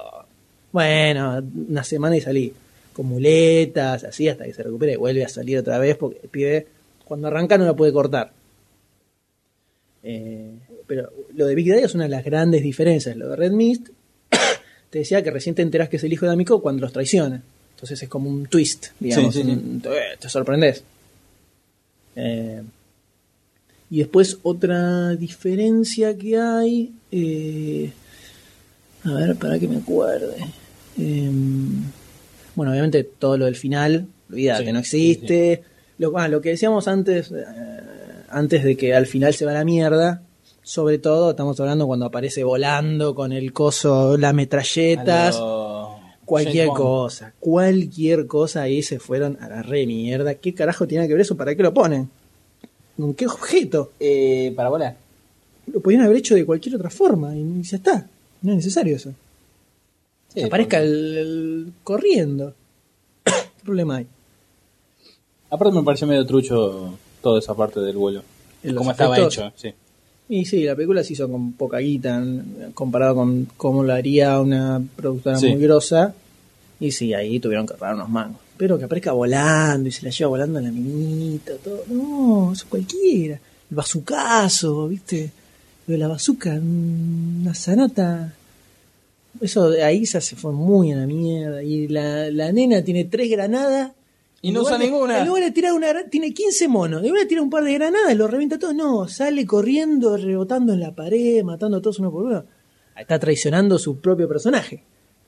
bueno, 0.73 1.42
una 1.68 1.84
semana 1.84 2.16
y 2.16 2.20
salí. 2.20 2.52
Con 2.92 3.07
muletas, 3.07 4.05
así, 4.05 4.28
hasta 4.28 4.44
que 4.44 4.52
se 4.52 4.62
recupere 4.62 4.92
y 4.94 4.97
vuelve 4.97 5.24
a 5.24 5.28
salir 5.28 5.58
otra 5.58 5.78
vez 5.78 5.97
porque 5.97 6.18
el 6.23 6.28
pibe, 6.28 6.66
cuando 7.05 7.28
arranca, 7.28 7.57
no 7.57 7.65
la 7.65 7.74
puede 7.74 7.92
cortar. 7.92 8.32
Eh, 10.02 10.50
pero 10.86 11.10
lo 11.34 11.47
de 11.47 11.55
Big 11.55 11.68
Daddy 11.70 11.82
es 11.84 11.94
una 11.94 12.05
de 12.05 12.10
las 12.10 12.24
grandes 12.24 12.62
diferencias. 12.62 13.16
Lo 13.16 13.28
de 13.31 13.36
Red 13.36 13.52
Mist, 13.52 13.89
te 14.90 14.99
decía 14.99 15.23
que 15.23 15.31
recién 15.31 15.55
te 15.55 15.62
enterás 15.62 15.89
que 15.89 15.97
es 15.97 16.05
el 16.05 16.12
hijo 16.12 16.26
de 16.26 16.32
Amico 16.32 16.60
cuando 16.60 16.82
los 16.82 16.92
traiciona. 16.92 17.42
Entonces 17.74 18.02
es 18.02 18.08
como 18.08 18.28
un 18.28 18.47
twist, 18.47 18.89
digamos. 18.99 19.32
Sí, 19.34 19.42
sí, 19.42 19.47
sí. 19.49 19.52
un- 19.55 19.81
te, 19.81 19.90
te 20.18 20.28
sorprendes. 20.28 20.82
Eh, 22.16 22.62
y 23.90 23.99
después 23.99 24.39
otra 24.42 25.10
diferencia 25.16 26.16
que 26.16 26.36
hay. 26.39 26.92
eh, 27.12 27.92
a 29.05 29.12
ver, 29.15 29.36
para 29.36 29.58
que 29.58 29.66
me 29.68 29.76
acuerde. 29.78 30.34
Em, 30.98 31.84
bueno, 32.54 32.72
obviamente 32.72 33.04
todo 33.04 33.36
lo 33.36 33.44
del 33.46 33.56
final, 33.56 34.06
olvídate, 34.30 34.66
Sí, 34.66 34.72
no 34.72 34.78
existe. 34.78 35.62
Lo, 35.98 36.16
ah, 36.18 36.28
lo 36.28 36.40
que 36.40 36.50
decíamos 36.50 36.88
antes, 36.88 37.30
eh, 37.30 37.44
antes 38.28 38.64
de 38.64 38.76
que 38.76 38.94
al 38.94 39.06
final 39.06 39.34
se 39.34 39.44
va 39.44 39.52
a 39.52 39.54
la 39.54 39.64
mierda, 39.64 40.22
sobre 40.62 40.98
todo 40.98 41.30
estamos 41.30 41.58
hablando 41.60 41.86
cuando 41.86 42.06
aparece 42.06 42.44
volando 42.44 43.14
con 43.14 43.32
el 43.32 43.52
coso, 43.52 44.16
las 44.16 44.34
metralletas, 44.34 45.38
lo 45.38 46.00
cualquier 46.30 46.68
cosa, 46.68 47.32
cualquier 47.40 48.26
cosa 48.28 48.62
ahí 48.62 48.82
se 48.82 49.00
fueron 49.00 49.36
a 49.40 49.48
la 49.48 49.62
re 49.62 49.84
mierda. 49.86 50.34
¿Qué 50.34 50.54
carajo 50.54 50.86
tiene 50.86 51.08
que 51.08 51.14
ver 51.14 51.22
eso? 51.22 51.36
¿Para 51.36 51.56
qué 51.56 51.62
lo 51.62 51.74
ponen? 51.74 52.08
¿Con 52.96 53.14
qué 53.14 53.26
objeto? 53.26 53.92
Eh, 53.98 54.52
para 54.54 54.68
volar. 54.68 54.96
Lo 55.72 55.80
podían 55.80 56.02
haber 56.02 56.18
hecho 56.18 56.34
de 56.36 56.44
cualquier 56.44 56.76
otra 56.76 56.90
forma 56.90 57.34
y 57.34 57.62
ya 57.62 57.78
está. 57.78 58.06
No 58.42 58.52
es 58.52 58.58
necesario 58.58 58.94
eso. 58.94 59.12
Sí, 60.34 60.42
Aparezca 60.42 60.78
porque- 60.78 60.91
el, 60.91 61.17
el- 61.18 61.73
corriendo. 61.84 62.55
¿Qué 63.25 63.65
problema 63.65 63.97
hay? 63.97 64.07
Aparte 65.50 65.75
me 65.75 65.83
pareció 65.83 66.07
medio 66.07 66.25
trucho 66.26 66.94
toda 67.23 67.39
esa 67.41 67.55
parte 67.55 67.81
del 67.81 67.97
vuelo. 67.97 68.23
Como 68.76 68.91
estaba 68.91 69.18
hecho, 69.18 69.52
sí. 69.57 69.73
Y 70.28 70.44
sí, 70.44 70.62
la 70.62 70.76
película 70.76 71.02
se 71.02 71.15
hizo 71.15 71.28
con 71.28 71.55
poca 71.55 71.78
guita 71.78 72.23
comparado 72.75 73.17
con 73.17 73.49
cómo 73.57 73.83
lo 73.83 73.92
haría 73.92 74.39
una 74.41 74.81
productora 74.94 75.36
Sí. 75.36 75.49
muy 75.49 75.60
grosa. 75.62 76.15
Y 76.78 76.92
sí, 76.92 77.12
ahí 77.15 77.41
tuvieron 77.41 77.67
que 77.67 77.73
ahorrar 77.73 77.94
unos 77.97 78.09
mangos. 78.09 78.41
Pero 78.57 78.78
que 78.78 78.84
aparezca 78.84 79.12
volando 79.12 79.89
y 79.89 79.92
se 79.92 80.05
la 80.05 80.10
lleva 80.10 80.28
volando 80.28 80.59
a 80.59 80.62
la 80.62 80.70
minita, 80.70 81.52
todo. 81.65 81.83
No, 81.89 82.52
eso 82.52 82.67
cualquiera. 82.68 83.34
El 83.70 83.76
bazucazo, 83.76 84.86
¿viste? 84.86 85.33
Lo 85.89 85.92
de 85.92 85.99
la 85.99 86.07
bazuca, 86.09 86.50
una 86.52 87.52
sanata. 87.55 88.33
Eso 89.41 89.70
de 89.70 89.83
ahí 89.84 90.07
se 90.07 90.20
fue 90.20 90.52
muy 90.52 90.92
a 90.92 90.97
la 90.97 91.07
mierda. 91.07 91.62
Y 91.62 91.89
la, 91.89 92.31
la 92.31 92.52
nena 92.52 92.83
tiene 92.83 93.05
tres 93.05 93.31
granadas. 93.31 93.92
Y 94.42 94.52
no 94.52 94.60
En 94.60 94.67
usa 94.67 94.73
lugar 94.73 94.81
de- 94.81 94.86
ninguna. 94.91 95.20
En 95.20 95.26
lugar 95.26 95.42
de 95.44 95.50
tirar 95.50 95.73
una, 95.75 96.05
tiene 96.10 96.33
15 96.33 96.68
monos. 96.68 97.02
De 97.02 97.10
una 97.12 97.26
tira 97.26 97.42
un 97.42 97.50
par 97.50 97.62
de 97.65 97.75
granadas, 97.75 98.17
lo 98.17 98.26
revienta 98.26 98.59
todo. 98.59 98.73
No, 98.73 99.07
sale 99.09 99.47
corriendo, 99.47 100.17
rebotando 100.17 100.73
en 100.73 100.81
la 100.81 100.94
pared, 100.94 101.42
matando 101.44 101.76
a 101.78 101.83
todos 101.83 101.99
uno 101.99 102.10
por 102.10 102.25
uno. 102.25 102.44
Está 102.99 103.18
traicionando 103.18 103.78
su 103.78 103.99
propio 103.99 104.26
personaje. 104.28 104.83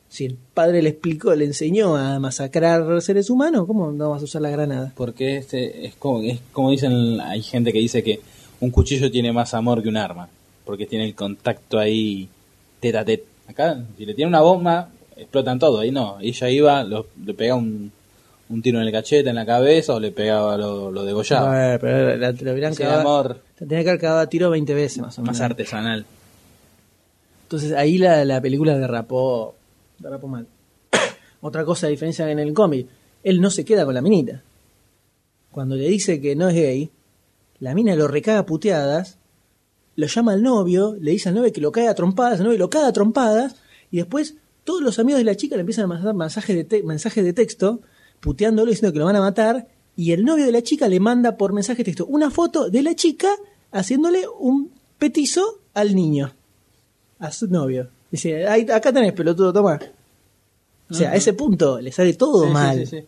Si 0.09 0.27
el 0.27 0.37
padre 0.53 0.83
le 0.83 0.91
explicó, 0.91 1.35
le 1.35 1.47
enseñó 1.47 1.97
a 1.97 2.19
masacrar 2.19 3.01
seres 3.01 3.31
humanos, 3.31 3.67
¿cómo 3.67 3.93
no 3.93 4.11
vas 4.11 4.21
a 4.21 4.25
usar 4.25 4.43
la 4.43 4.51
granada? 4.51 4.93
Porque 4.95 5.39
este 5.39 5.87
es 5.87 5.95
como, 5.95 6.21
es 6.23 6.39
como 6.53 6.71
dicen, 6.71 7.19
hay 7.21 7.41
gente 7.43 7.73
que 7.73 7.79
dice 7.79 8.03
que 8.03 8.21
un 8.61 8.71
cuchillo 8.71 9.11
tiene 9.11 9.33
más 9.33 9.55
amor 9.55 9.83
que 9.83 9.89
un 9.89 9.97
arma. 9.97 10.29
Porque 10.67 10.85
tiene 10.87 11.07
el 11.07 11.15
contacto 11.15 11.79
ahí 11.79 12.29
tete 12.81 12.99
a 12.99 13.05
tete. 13.07 13.25
Acá, 13.49 13.79
si 13.99 14.07
le 14.07 14.15
tiene 14.15 14.29
una 14.29 14.41
bomba, 14.41 14.89
explotan 15.17 15.59
todo. 15.59 15.81
Ahí 15.81 15.91
no. 15.91 16.19
Ella 16.21 16.49
iba, 16.51 16.85
lo- 16.85 17.07
le 17.25 17.35
pegaba 17.35 17.61
un, 17.61 17.93
un 18.49 18.63
tiro 18.63 18.81
en 18.81 18.87
el 18.87 18.93
cachete, 18.93 19.29
en 19.31 19.37
la 19.37 19.45
cabeza, 19.47 19.95
o 19.95 20.01
le 20.01 20.11
pegaba 20.13 20.57
lo, 20.57 20.91
lo 20.91 21.05
degollaba. 21.05 21.49
Bueno, 21.49 21.79
pero 21.81 22.17
la, 22.17 22.33
la 22.33 22.53
hubieran 22.53 22.73
Ese 22.73 22.83
cagado- 22.85 23.01
amor 23.01 23.41
la 23.61 23.67
tenía 23.67 23.85
que 23.85 23.91
haber 23.91 24.01
cagado 24.01 24.21
a 24.21 24.27
tiro 24.27 24.51
20 24.51 24.75
veces 24.75 24.99
más 25.03 25.19
o 25.19 25.23
menos. 25.23 25.37
más 25.39 25.41
artesanal. 25.43 26.05
Entonces 27.45 27.73
ahí 27.73 27.99
la, 27.99 28.25
la 28.25 28.41
película 28.41 28.77
derrapó, 28.79 29.55
derrapó 29.99 30.27
mal. 30.29 30.47
Otra 31.41 31.65
cosa 31.65 31.87
de 31.87 31.93
diferencia 31.93 32.29
en 32.31 32.39
el 32.39 32.53
cómic, 32.55 32.87
él 33.23 33.41
no 33.41 33.51
se 33.51 33.65
queda 33.65 33.85
con 33.85 33.95
la 33.95 34.01
minita. 34.01 34.43
Cuando 35.51 35.77
le 35.77 35.89
dice 35.89 36.21
que 36.21 36.35
no 36.35 36.49
es 36.49 36.55
gay, 36.55 36.91
la 37.61 37.75
mina 37.75 37.95
lo 37.95 38.09
recaga 38.09 38.39
a 38.41 38.47
puteadas, 38.47 39.19
lo 39.97 40.07
llama 40.07 40.33
al 40.33 40.43
novio, 40.43 40.97
le 41.01 41.11
dice 41.13 41.29
al 41.29 41.35
novio 41.35 41.53
que 41.53 41.61
lo 41.61 41.71
cae 41.73 41.89
a 41.89 41.95
trompadas, 41.95 42.39
el 42.41 42.45
novio 42.47 42.59
lo 42.59 42.71
caga 42.71 42.89
a 42.89 42.93
trompadas, 42.93 43.57
y 43.91 43.99
después 43.99 44.37
todos 44.65 44.81
los 44.81 44.99
amigos 44.99 45.19
de 45.19 45.25
la 45.25 45.37
chica 45.37 45.57
le 45.57 45.61
empiezan 45.61 45.85
a 45.85 45.89
mandar 45.89 46.15
mensajes 46.15 46.55
de, 46.57 46.65
te- 46.65 46.83
mensajes 46.83 47.25
de 47.25 47.33
texto, 47.33 47.81
puteándolo, 48.21 48.71
diciendo 48.71 48.93
que 48.93 48.99
lo 49.01 49.05
van 49.07 49.17
a 49.17 49.21
matar, 49.21 49.69
y 49.97 50.13
el 50.13 50.25
novio 50.25 50.47
de 50.47 50.53
la 50.53 50.63
chica 50.63 50.89
le 50.89 51.01
manda 51.01 51.37
por 51.37 51.53
mensaje 51.53 51.79
de 51.79 51.85
texto 51.85 52.07
una 52.07 52.31
foto 52.31 52.71
de 52.71 52.83
la 52.83 52.95
chica 52.95 53.29
haciéndole 53.73 54.25
un 54.41 54.71
petizo 54.99 55.59
al 55.75 55.95
niño 55.95 56.33
a 57.19 57.31
su 57.33 57.47
novio. 57.49 57.89
Dice, 58.11 58.47
"Ahí- 58.47 58.67
acá 58.71 58.93
tenés 58.93 59.13
pelotudo, 59.13 59.53
toma. 59.53 59.79
O 60.91 60.95
sea, 60.95 61.11
a 61.13 61.15
ese 61.17 61.33
punto 61.33 61.81
le 61.81 61.91
sale 61.93 62.15
todo 62.15 62.45
sí, 62.47 62.51
mal. 62.51 62.79
sí, 62.79 62.87
sí. 62.87 63.05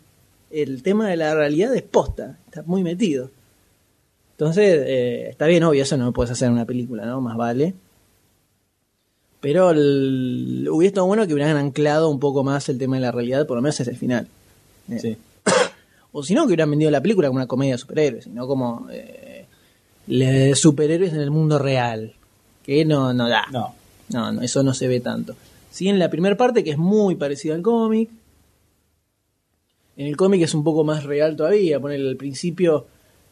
El 0.51 0.81
tema 0.83 1.07
de 1.09 1.17
la 1.17 1.33
realidad 1.35 1.75
es 1.75 1.83
posta, 1.83 2.39
está 2.47 2.63
muy 2.63 2.83
metido. 2.83 3.29
Entonces, 4.37 4.83
eh, 4.85 5.27
está 5.29 5.45
bien, 5.47 5.63
obvio, 5.63 5.83
eso 5.83 5.95
no 5.97 6.05
lo 6.05 6.11
puedes 6.13 6.31
hacer 6.31 6.47
en 6.47 6.53
una 6.53 6.65
película, 6.65 7.05
¿no? 7.05 7.21
Más 7.21 7.37
vale. 7.37 7.73
Pero 9.39 9.71
el- 9.71 10.67
hubiera 10.71 10.87
estado 10.89 11.05
bueno 11.07 11.25
que 11.27 11.33
hubieran 11.33 11.55
anclado 11.57 12.09
un 12.09 12.19
poco 12.19 12.43
más 12.43 12.67
el 12.69 12.77
tema 12.77 12.95
de 12.97 13.01
la 13.03 13.11
realidad, 13.11 13.45
por 13.47 13.55
lo 13.57 13.61
menos 13.61 13.79
es 13.79 13.87
el 13.87 13.95
final. 13.97 14.27
Eh, 14.89 14.99
Sí. 14.99 15.17
O 16.17 16.23
si 16.23 16.33
no, 16.33 16.43
que 16.43 16.47
hubieran 16.53 16.69
vendido 16.69 16.89
la 16.91 17.01
película 17.01 17.27
como 17.27 17.37
una 17.37 17.47
comedia 17.47 17.73
de 17.73 17.77
superhéroes, 17.77 18.23
sino 18.23 18.47
como 18.47 18.87
eh, 18.89 19.45
le- 20.07 20.55
superhéroes 20.55 21.11
en 21.13 21.19
el 21.19 21.29
mundo 21.29 21.59
real. 21.59 22.13
Que 22.63 22.85
no, 22.85 23.13
no 23.13 23.27
da. 23.29 23.43
No. 23.51 23.75
No, 24.09 24.31
no, 24.31 24.41
eso 24.41 24.63
no 24.63 24.73
se 24.73 24.87
ve 24.87 24.99
tanto. 25.01 25.35
Sí, 25.71 25.89
en 25.89 25.99
la 25.99 26.09
primera 26.09 26.37
parte, 26.37 26.63
que 26.63 26.71
es 26.71 26.77
muy 26.77 27.15
parecida 27.15 27.53
al 27.55 27.61
cómic. 27.61 28.09
En 29.97 30.07
el 30.07 30.15
cómic 30.17 30.41
es 30.41 30.53
un 30.53 30.63
poco 30.63 30.83
más 30.85 31.03
real 31.03 31.35
todavía. 31.35 31.79
Poner 31.81 31.99
al 31.99 32.15
principio, 32.15 32.85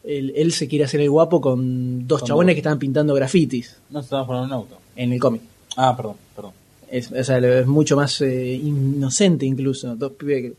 él, 0.04 0.32
él 0.36 0.52
se 0.52 0.68
quiere 0.68 0.84
hacer 0.84 1.00
el 1.00 1.10
guapo 1.10 1.40
con 1.40 2.06
dos 2.06 2.20
Con 2.20 2.28
chabones 2.28 2.52
dos. 2.52 2.54
que 2.54 2.60
estaban 2.60 2.78
pintando 2.78 3.14
grafitis. 3.14 3.76
No 3.90 4.00
se 4.00 4.04
estaba 4.06 4.26
por 4.26 4.36
un 4.36 4.52
auto. 4.52 4.78
En 4.96 5.12
el 5.12 5.20
cómic. 5.20 5.42
Ah, 5.76 5.96
perdón, 5.96 6.16
perdón. 6.36 6.52
Es, 6.90 7.10
o 7.10 7.24
sea, 7.24 7.38
es 7.38 7.66
mucho 7.66 7.96
más 7.96 8.20
eh, 8.20 8.52
inocente 8.54 9.44
incluso. 9.46 9.96
Dos 9.96 10.12
pibes 10.12 10.42
que 10.42 10.52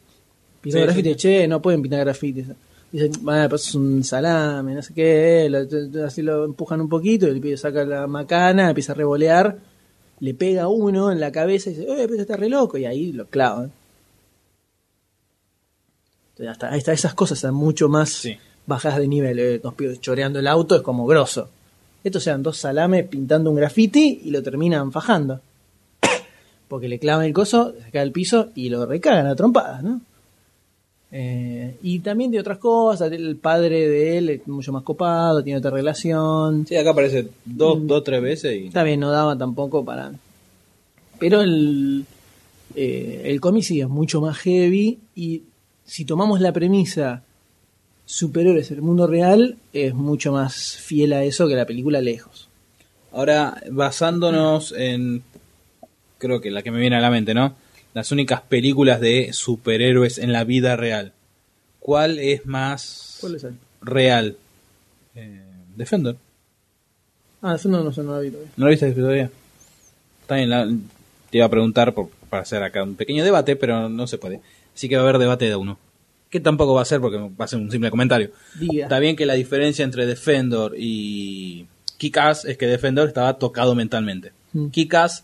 Pintando 0.61 0.81
Sí, 0.87 0.93
graffiti, 0.93 1.09
sí. 1.09 1.15
che, 1.15 1.47
no 1.47 1.61
pueden 1.61 1.81
pintar 1.83 1.99
grafitis. 1.99 2.47
Dicen, 2.91 3.11
bueno, 3.21 3.47
pues 3.49 3.67
es 3.67 3.75
un 3.75 4.03
salame, 4.03 4.73
no 4.73 4.81
sé 4.81 4.93
qué, 4.93 5.47
lo- 5.49 6.05
así 6.05 6.21
lo 6.23 6.43
empujan 6.45 6.81
un 6.81 6.89
poquito, 6.89 7.27
y 7.27 7.31
el 7.31 7.39
pibe 7.41 7.55
saca 7.57 7.83
la 7.85 8.07
macana, 8.07 8.69
empieza 8.69 8.93
a 8.93 8.95
revolear, 8.95 9.57
le 10.21 10.33
pega 10.33 10.67
uno 10.67 11.11
en 11.11 11.19
la 11.19 11.31
cabeza 11.31 11.69
y 11.69 11.73
dice, 11.73 11.89
oye, 11.91 12.07
pero 12.07 12.21
está 12.21 12.35
re 12.37 12.49
loco, 12.49 12.77
y 12.77 12.85
ahí 12.85 13.11
lo 13.11 13.25
clavan. 13.27 13.71
Entonces, 16.31 16.51
hasta, 16.51 16.69
hasta 16.69 16.93
esas 16.93 17.13
cosas 17.13 17.37
están 17.37 17.53
mucho 17.53 17.87
más 17.89 18.27
bajadas 18.67 18.99
de 18.99 19.07
nivel. 19.07 19.39
eh, 19.39 19.61
pibes 19.75 20.01
choreando 20.01 20.39
el 20.39 20.47
auto 20.47 20.75
es 20.75 20.81
como 20.81 21.05
grosso. 21.05 21.49
Estos 22.03 22.23
sean 22.23 22.43
dos 22.43 22.57
salames 22.57 23.07
pintando 23.07 23.49
un 23.49 23.55
graffiti 23.55 24.21
y 24.23 24.31
lo 24.31 24.43
terminan 24.43 24.91
fajando. 24.91 25.41
Porque 26.67 26.87
le 26.87 26.99
clavan 26.99 27.25
el 27.25 27.33
coso, 27.33 27.73
se 27.83 27.91
cae 27.91 28.01
al 28.01 28.11
piso 28.11 28.49
y 28.55 28.69
lo 28.69 28.85
recagan 28.85 29.27
a 29.27 29.35
trompadas, 29.35 29.83
¿no? 29.83 30.01
Eh, 31.11 31.77
y 31.81 31.99
también 31.99 32.29
de 32.29 32.39
otras 32.39 32.57
cosas, 32.57 33.11
el 33.11 33.37
padre 33.37 33.87
de 33.87 34.17
él 34.17 34.29
es 34.29 34.47
mucho 34.47 34.73
más 34.73 34.83
copado, 34.83 35.43
tiene 35.43 35.59
otra 35.59 35.71
relación. 35.71 36.67
Sí, 36.67 36.75
acá 36.75 36.89
aparece 36.89 37.29
dos, 37.45 37.87
dos 37.87 38.03
tres 38.03 38.21
veces 38.21 38.55
y... 38.55 38.67
Está 38.67 38.83
bien, 38.83 38.99
no 38.99 39.11
daba 39.11 39.37
tampoco 39.37 39.85
para. 39.85 40.11
Pero 41.17 41.41
el, 41.41 42.05
eh, 42.75 43.21
el 43.25 43.39
cómic 43.39 43.63
sí 43.63 43.79
es 43.79 43.87
mucho 43.87 44.19
más 44.19 44.37
heavy. 44.39 44.99
Y 45.15 45.43
si 45.85 46.05
tomamos 46.05 46.41
la 46.41 46.51
premisa 46.51 47.23
superiores 48.05 48.71
el 48.71 48.81
mundo 48.81 49.07
real, 49.07 49.57
es 49.73 49.93
mucho 49.93 50.31
más 50.31 50.75
fiel 50.77 51.13
a 51.13 51.23
eso 51.23 51.47
que 51.47 51.55
la 51.55 51.65
película 51.65 52.01
lejos. 52.01 52.49
Ahora, 53.11 53.61
basándonos 53.71 54.73
en, 54.73 55.23
creo 56.17 56.41
que 56.41 56.51
la 56.51 56.61
que 56.63 56.71
me 56.71 56.79
viene 56.79 56.97
a 56.97 57.01
la 57.01 57.09
mente, 57.09 57.33
¿no? 57.33 57.55
Las 57.93 58.11
únicas 58.11 58.41
películas 58.41 58.99
de 58.99 59.31
superhéroes 59.31 60.17
en 60.17 60.33
la 60.33 60.43
vida 60.43 60.75
real. 60.75 61.13
¿Cuál 61.79 62.19
es 62.19 62.45
más 62.45 63.17
¿Cuál 63.21 63.35
es 63.35 63.45
real? 63.81 64.37
Eh, 65.15 65.41
Defender. 65.75 66.15
Ah, 67.41 67.55
eso 67.55 67.69
no, 67.69 67.83
no, 67.83 67.91
sé, 67.93 68.01
no 68.03 68.15
lo 68.15 68.21
vi 68.21 68.29
todavía. 68.31 68.51
¿No 68.57 68.65
lo 68.65 68.71
viste 68.71 68.91
todavía? 68.91 69.29
Bien, 70.29 70.49
la- 70.49 70.65
te 71.29 71.37
iba 71.37 71.45
a 71.45 71.49
preguntar 71.49 71.93
por- 71.93 72.09
para 72.29 72.43
hacer 72.43 72.63
acá 72.63 72.83
un 72.83 72.95
pequeño 72.95 73.23
debate, 73.23 73.55
pero 73.55 73.87
no 73.87 74.07
se 74.07 74.17
puede. 74.17 74.41
Así 74.75 74.89
que 74.89 74.95
va 74.95 75.03
a 75.03 75.05
haber 75.05 75.19
debate 75.19 75.45
de 75.45 75.55
uno. 75.55 75.77
Que 76.29 76.39
tampoco 76.39 76.73
va 76.73 76.81
a 76.81 76.85
ser 76.85 76.99
porque 76.99 77.17
va 77.17 77.45
a 77.45 77.47
ser 77.47 77.59
un 77.59 77.71
simple 77.71 77.89
comentario. 77.91 78.31
Diga. 78.59 78.83
Está 78.83 78.99
bien 78.99 79.15
que 79.15 79.25
la 79.25 79.35
diferencia 79.35 79.83
entre 79.85 80.05
Defender 80.05 80.71
y 80.77 81.65
Kick-Ass 81.97 82.45
es 82.45 82.57
que 82.57 82.67
Defender 82.67 83.07
estaba 83.07 83.37
tocado 83.37 83.75
mentalmente. 83.75 84.31
Mm. 84.53 84.67
Kick-Ass 84.67 85.23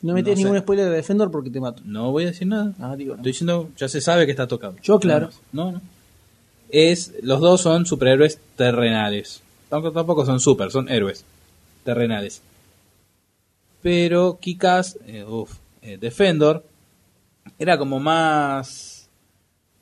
No 0.00 0.14
metes 0.14 0.32
No 0.32 0.36
sé. 0.36 0.42
ningún 0.44 0.58
spoiler 0.60 0.86
de 0.86 0.96
Defender 0.96 1.28
porque 1.30 1.50
te 1.50 1.60
mato. 1.60 1.82
no 1.84 2.10
voy 2.10 2.24
a 2.24 2.26
decir 2.28 2.48
nada. 2.48 2.74
Ah, 2.80 2.96
digo, 2.96 3.14
no. 3.14 3.18
Estoy 3.20 3.32
diciendo, 3.32 3.70
ya 3.76 3.88
se 3.88 4.00
sabe 4.00 4.24
que 4.24 4.32
está 4.32 4.48
tocado. 4.48 4.74
Yo, 4.82 4.98
claro. 4.98 5.30
No, 5.52 5.70
no. 5.72 5.80
Es, 6.70 7.12
los 7.22 7.40
dos 7.40 7.60
son 7.60 7.86
superhéroes 7.86 8.38
terrenales. 8.56 9.42
Tampoco, 9.68 9.92
tampoco 9.92 10.26
son 10.26 10.40
super, 10.40 10.70
son 10.70 10.88
héroes 10.88 11.24
terrenales. 11.84 12.42
Pero 13.82 14.38
Kikas, 14.40 14.96
eh, 15.06 15.24
eh, 15.82 15.98
Defender, 16.00 16.62
era 17.58 17.76
como 17.78 17.98
más, 18.00 18.91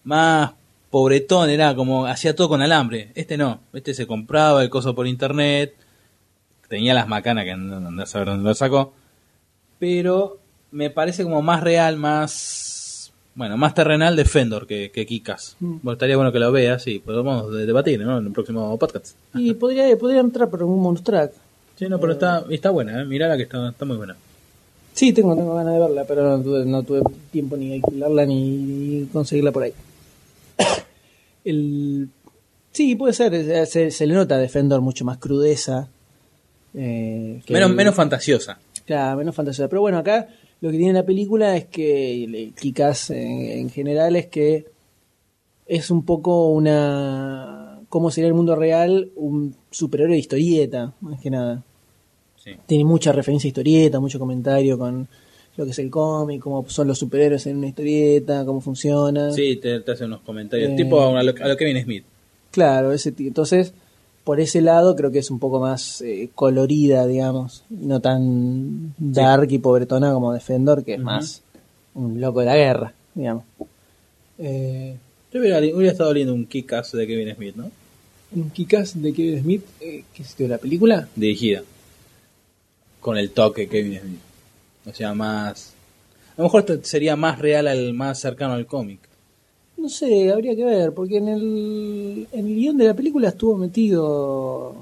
más 0.04 0.52
pobretón, 0.90 1.50
era 1.50 1.74
como, 1.74 2.06
hacía 2.06 2.34
todo 2.34 2.48
con 2.48 2.62
alambre. 2.62 3.10
Este 3.14 3.36
no, 3.36 3.60
este 3.72 3.94
se 3.94 4.06
compraba 4.06 4.62
el 4.62 4.70
coso 4.70 4.94
por 4.94 5.06
internet, 5.06 5.74
tenía 6.68 6.94
las 6.94 7.08
macanas 7.08 7.44
que 7.44 7.56
no, 7.56 7.80
no, 7.80 7.90
no 7.90 8.06
sé 8.06 8.18
dónde 8.24 8.48
lo 8.48 8.54
sacó, 8.54 8.92
pero 9.78 10.38
me 10.72 10.90
parece 10.90 11.22
como 11.24 11.42
más 11.42 11.62
real, 11.62 11.96
más, 11.96 13.12
bueno, 13.34 13.56
más 13.56 13.74
terrenal 13.74 14.16
Defender 14.16 14.66
que, 14.66 14.90
que 14.90 15.06
Kikas. 15.06 15.56
Mm. 15.60 15.76
Bueno, 15.82 15.92
estaría 15.94 16.16
bueno 16.16 16.32
que 16.32 16.38
lo 16.38 16.52
veas 16.52 16.86
y 16.86 16.98
podemos 16.98 17.52
de- 17.52 17.66
debatir, 17.66 18.00
¿no? 18.00 18.18
En 18.18 18.26
el 18.26 18.32
próximo 18.32 18.76
podcast. 18.78 19.16
Y 19.34 19.54
podría, 19.54 19.96
podría 19.98 20.20
entrar 20.20 20.48
por 20.48 20.62
un 20.62 20.82
bonus 20.82 21.02
track. 21.02 21.32
Sí, 21.76 21.86
no, 21.88 21.98
pero 21.98 22.12
está, 22.12 22.44
está 22.50 22.70
buena, 22.70 23.00
¿eh? 23.00 23.04
Mirala 23.04 23.36
que 23.36 23.44
está, 23.44 23.70
está 23.70 23.84
muy 23.84 23.96
buena. 23.96 24.14
Sí, 24.92 25.12
tengo, 25.12 25.34
tengo 25.34 25.54
ganas 25.54 25.72
de 25.72 25.80
verla, 25.80 26.04
pero 26.06 26.36
no 26.36 26.42
tuve, 26.42 26.64
no 26.66 26.82
tuve 26.82 27.00
tiempo 27.30 27.56
ni 27.56 27.68
de 27.68 27.74
alquilarla 27.76 28.26
ni 28.26 29.08
conseguirla 29.12 29.50
por 29.50 29.62
ahí. 29.62 29.72
El, 31.44 32.08
sí, 32.70 32.94
puede 32.96 33.12
ser, 33.14 33.32
eh, 33.34 33.66
se, 33.66 33.90
se 33.90 34.06
le 34.06 34.14
nota 34.14 34.34
a 34.34 34.38
Defender 34.38 34.80
mucho 34.80 35.04
más 35.04 35.18
crudeza. 35.18 35.88
eh, 36.74 37.40
que 37.44 37.52
Menos, 37.52 37.70
menos 37.70 37.94
fantasiosa. 37.94 38.58
Claro, 38.84 39.18
menos 39.18 39.34
fantasiosa. 39.34 39.68
Pero 39.68 39.80
bueno, 39.80 39.98
acá 39.98 40.28
lo 40.60 40.70
que 40.70 40.76
tiene 40.76 40.92
la 40.92 41.06
película 41.06 41.56
es 41.56 41.64
que, 41.66 42.52
Kikas 42.60 43.10
en, 43.10 43.40
en 43.60 43.70
general, 43.70 44.16
es 44.16 44.26
que 44.26 44.66
es 45.66 45.90
un 45.90 46.04
poco 46.04 46.48
una. 46.50 47.80
¿Cómo 47.88 48.10
sería 48.10 48.28
el 48.28 48.34
mundo 48.34 48.54
real? 48.54 49.10
Un 49.16 49.56
superhéroe 49.70 50.12
de 50.14 50.20
historieta, 50.20 50.92
más 51.00 51.20
que 51.20 51.30
nada. 51.30 51.62
Sí. 52.36 52.52
Tiene 52.66 52.84
mucha 52.84 53.12
referencia 53.12 53.48
a 53.48 53.50
historieta, 53.50 53.98
mucho 54.00 54.18
comentario 54.18 54.78
con 54.78 55.08
lo 55.60 55.66
que 55.66 55.72
es 55.72 55.78
el 55.78 55.90
cómic, 55.90 56.40
cómo 56.40 56.68
son 56.68 56.88
los 56.88 56.98
superhéroes 56.98 57.46
en 57.46 57.58
una 57.58 57.68
historieta, 57.68 58.44
cómo 58.44 58.60
funciona. 58.60 59.30
Sí, 59.32 59.56
te, 59.56 59.80
te 59.80 59.92
hace 59.92 60.06
unos 60.06 60.20
comentarios, 60.22 60.72
Eh, 60.72 60.74
tipo 60.76 61.00
a 61.00 61.22
lo, 61.22 61.34
a 61.38 61.48
lo 61.48 61.56
Kevin 61.56 61.82
Smith. 61.82 62.04
Claro, 62.50 62.92
ese 62.92 63.14
entonces 63.18 63.72
por 64.24 64.40
ese 64.40 64.60
lado 64.60 64.96
creo 64.96 65.10
que 65.10 65.18
es 65.18 65.30
un 65.30 65.38
poco 65.38 65.60
más 65.60 66.02
eh, 66.02 66.30
colorida, 66.34 67.06
digamos, 67.06 67.64
no 67.70 68.00
tan 68.00 68.94
dark 68.98 69.50
y 69.50 69.58
pobretona 69.58 70.12
como 70.12 70.32
Defender, 70.32 70.82
que 70.84 70.94
es 70.94 71.00
más 71.00 71.42
un 71.94 72.20
loco 72.20 72.40
de 72.40 72.46
la 72.46 72.56
guerra, 72.56 72.92
digamos. 73.14 73.44
Eh, 74.38 74.96
Yo 75.32 75.40
hubiera, 75.40 75.58
hubiera 75.58 75.92
estado 75.92 76.12
leyendo 76.12 76.34
un 76.34 76.46
Kick-Ass 76.46 76.92
de 76.92 77.06
Kevin 77.06 77.34
Smith, 77.34 77.56
¿no? 77.56 77.70
un 78.32 78.50
Kikas 78.50 79.00
de 79.00 79.12
Kevin 79.12 79.40
Smith, 79.42 79.64
eh, 79.80 80.04
¿qué 80.14 80.22
es 80.22 80.28
esto 80.30 80.44
de 80.44 80.50
la 80.50 80.58
película? 80.58 81.08
Dirigida. 81.16 81.62
Con 83.00 83.16
el 83.16 83.30
toque 83.30 83.68
Kevin 83.68 83.98
Smith. 84.00 84.20
O 84.86 84.92
sea, 84.92 85.14
más... 85.14 85.72
A 86.36 86.42
lo 86.42 86.44
mejor 86.44 86.60
esto 86.60 86.78
sería 86.82 87.16
más 87.16 87.38
real, 87.38 87.68
al 87.68 87.92
más 87.92 88.18
cercano 88.20 88.54
al 88.54 88.66
cómic. 88.66 89.00
No 89.76 89.88
sé, 89.88 90.30
habría 90.32 90.54
que 90.56 90.64
ver, 90.64 90.92
porque 90.92 91.18
en 91.18 91.28
el, 91.28 92.26
en 92.32 92.46
el 92.46 92.54
guion 92.54 92.76
de 92.76 92.84
la 92.86 92.94
película 92.94 93.28
estuvo 93.28 93.56
metido 93.56 94.74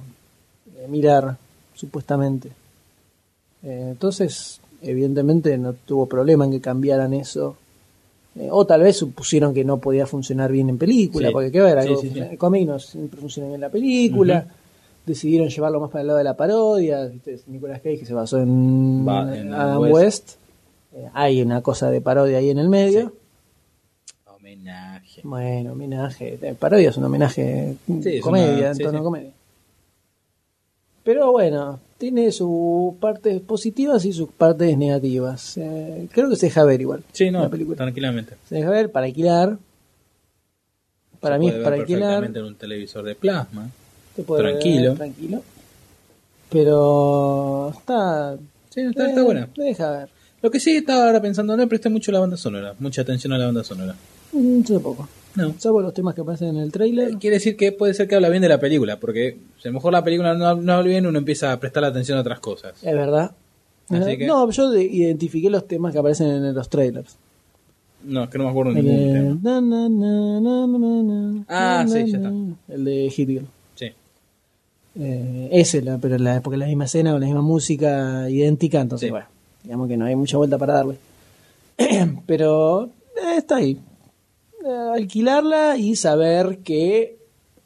eh, 0.76 0.86
Mirar, 0.88 1.36
supuestamente. 1.74 2.48
Eh, 3.62 3.88
entonces, 3.90 4.60
evidentemente 4.82 5.56
no 5.58 5.72
tuvo 5.72 6.06
problema 6.06 6.44
en 6.44 6.52
que 6.52 6.60
cambiaran 6.60 7.12
eso. 7.14 7.56
Eh, 8.36 8.48
o 8.50 8.64
tal 8.66 8.82
vez 8.82 8.96
supusieron 8.96 9.52
que 9.54 9.64
no 9.64 9.78
podía 9.78 10.06
funcionar 10.06 10.52
bien 10.52 10.68
en 10.68 10.78
película, 10.78 11.28
Sí. 11.28 11.32
porque 11.32 11.50
qué 11.52 11.60
ver, 11.60 11.82
Sí, 11.82 11.88
algo 11.88 12.00
sí, 12.00 12.10
sí. 12.12 12.18
el 12.20 12.38
cómic 12.38 12.66
no 12.68 12.78
siempre 12.78 13.20
funciona 13.20 13.48
bien 13.48 13.56
en 13.56 13.60
la 13.62 13.70
película. 13.70 14.46
Decidieron 15.08 15.48
llevarlo 15.48 15.80
más 15.80 15.90
para 15.90 16.02
el 16.02 16.06
lado 16.08 16.18
de 16.18 16.24
la 16.24 16.36
parodia. 16.36 17.06
¿viste? 17.06 17.40
Nicolas 17.46 17.78
Cage 17.80 17.98
que 17.98 18.06
se 18.06 18.14
basó 18.14 18.38
en, 18.38 19.06
Va, 19.08 19.36
en 19.36 19.52
Adam 19.54 19.80
West. 19.80 19.94
West. 19.94 20.30
Eh, 20.94 21.08
hay 21.14 21.40
una 21.42 21.62
cosa 21.62 21.90
de 21.90 22.00
parodia 22.00 22.38
ahí 22.38 22.50
en 22.50 22.58
el 22.58 22.68
medio. 22.68 23.12
Homenaje. 24.26 25.20
Bueno, 25.24 25.72
homenaje. 25.72 26.38
eh, 26.40 26.54
Parodia 26.58 26.90
es 26.90 26.96
un 26.96 27.04
homenaje. 27.04 27.76
Sí, 27.86 28.20
comedia, 28.20 28.52
una- 28.58 28.68
en 28.68 28.74
sí, 28.74 28.82
tono 28.82 28.98
sí. 28.98 29.04
comedia. 29.04 29.30
Pero 31.04 31.32
bueno, 31.32 31.80
tiene 31.96 32.30
sus 32.32 32.94
partes 32.96 33.40
positivas 33.40 34.04
y 34.04 34.12
sus 34.12 34.28
partes 34.30 34.76
negativas. 34.76 35.56
Eh, 35.56 36.06
creo 36.12 36.28
que 36.28 36.36
se 36.36 36.46
deja 36.46 36.64
ver 36.64 36.80
igual. 36.82 37.02
Sí, 37.12 37.30
no, 37.30 37.40
la 37.40 37.48
película. 37.48 37.76
tranquilamente. 37.76 38.34
Se 38.48 38.56
deja 38.56 38.68
ver 38.70 38.92
para 38.92 39.06
alquilar. 39.06 39.56
Para 41.20 41.36
Se 41.36 41.40
mí 41.40 41.48
es 41.48 41.54
para 41.64 41.76
alquilar. 41.76 42.24
en 42.24 42.44
un 42.44 42.54
televisor 42.56 43.04
de 43.04 43.14
plasma. 43.14 43.70
Se 44.18 44.24
puede 44.24 44.42
ver 44.42 44.52
tranquilo. 44.58 44.94
tranquilo. 44.94 45.42
Pero 46.50 47.70
está. 47.76 48.36
Sí, 48.70 48.80
está, 48.80 49.08
está 49.08 49.20
eh, 49.20 49.24
buena. 49.24 49.48
Se 49.54 49.62
deja 49.62 49.90
ver. 49.90 50.08
Lo 50.42 50.50
que 50.50 50.60
sí 50.60 50.76
estaba 50.76 51.06
ahora 51.06 51.20
pensando, 51.20 51.56
no 51.56 51.62
le 51.62 51.66
presté 51.68 51.88
mucho 51.88 52.10
a 52.10 52.14
la 52.14 52.20
banda 52.20 52.36
sonora. 52.36 52.74
Mucha 52.78 53.02
atención 53.02 53.32
a 53.32 53.38
la 53.38 53.46
banda 53.46 53.64
sonora. 53.64 53.94
Mm, 54.32 54.62
Yo 54.62 54.80
poco. 54.80 55.08
No. 55.34 55.54
Salvo 55.58 55.80
los 55.82 55.92
temas 55.94 56.14
que 56.14 56.22
aparecen 56.22 56.48
en 56.48 56.56
el 56.58 56.72
trailer. 56.72 57.16
Quiere 57.18 57.36
decir 57.36 57.56
que 57.56 57.70
puede 57.72 57.94
ser 57.94 58.08
que 58.08 58.14
habla 58.14 58.28
bien 58.28 58.42
de 58.42 58.48
la 58.48 58.58
película, 58.58 58.98
porque 58.98 59.36
si 59.60 59.68
a 59.68 59.70
lo 59.70 59.74
mejor 59.74 59.92
la 59.92 60.02
película 60.02 60.34
no, 60.34 60.54
no 60.56 60.72
habla 60.72 60.88
bien, 60.88 61.06
uno 61.06 61.18
empieza 61.18 61.52
a 61.52 61.60
prestar 61.60 61.84
atención 61.84 62.18
a 62.18 62.22
otras 62.22 62.40
cosas. 62.40 62.72
Es 62.82 62.94
verdad. 62.94 63.32
Así 63.90 64.10
Eh, 64.10 64.18
que- 64.18 64.26
No, 64.26 64.50
yo 64.50 64.70
de- 64.70 64.82
identifiqué 64.84 65.48
los 65.50 65.66
temas 65.68 65.92
que 65.92 65.98
aparecen 65.98 66.28
en 66.28 66.54
los 66.54 66.68
trailers. 66.68 67.16
No, 68.04 68.24
es 68.24 68.30
que 68.30 68.38
no 68.38 68.44
me 68.44 68.50
acuerdo 68.50 68.72
El 68.72 68.84
ningún 68.84 69.12
de... 69.12 69.12
tema. 69.12 69.60
na, 69.60 69.60
na, 69.60 69.88
na, 69.88 71.44
Ah, 71.48 71.84
sí, 71.86 72.10
ya 72.10 72.16
está. 72.18 72.32
El 72.68 72.84
de 72.84 73.10
Hit 73.10 73.28
Girl. 73.28 73.46
Eh, 75.00 75.48
ese, 75.52 75.80
la- 75.82 75.98
pero 75.98 76.18
la, 76.18 76.40
porque 76.40 76.56
la 76.56 76.66
misma 76.66 76.84
escena 76.86 77.12
con 77.12 77.20
la 77.20 77.26
misma 77.26 77.42
música 77.42 78.28
idéntica, 78.28 78.80
entonces, 78.80 79.06
Sí. 79.06 79.10
bueno, 79.10 79.26
digamos 79.62 79.88
que 79.88 79.96
no 79.96 80.04
hay 80.06 80.16
mucha 80.16 80.36
vuelta 80.38 80.58
para 80.58 80.74
darle. 80.74 80.96
pero 82.26 82.84
eh, 82.86 83.36
está 83.38 83.56
ahí. 83.56 83.78
Eh, 84.64 84.90
alquilarla 84.94 85.76
y 85.76 85.94
saber 85.96 86.58
que 86.58 87.16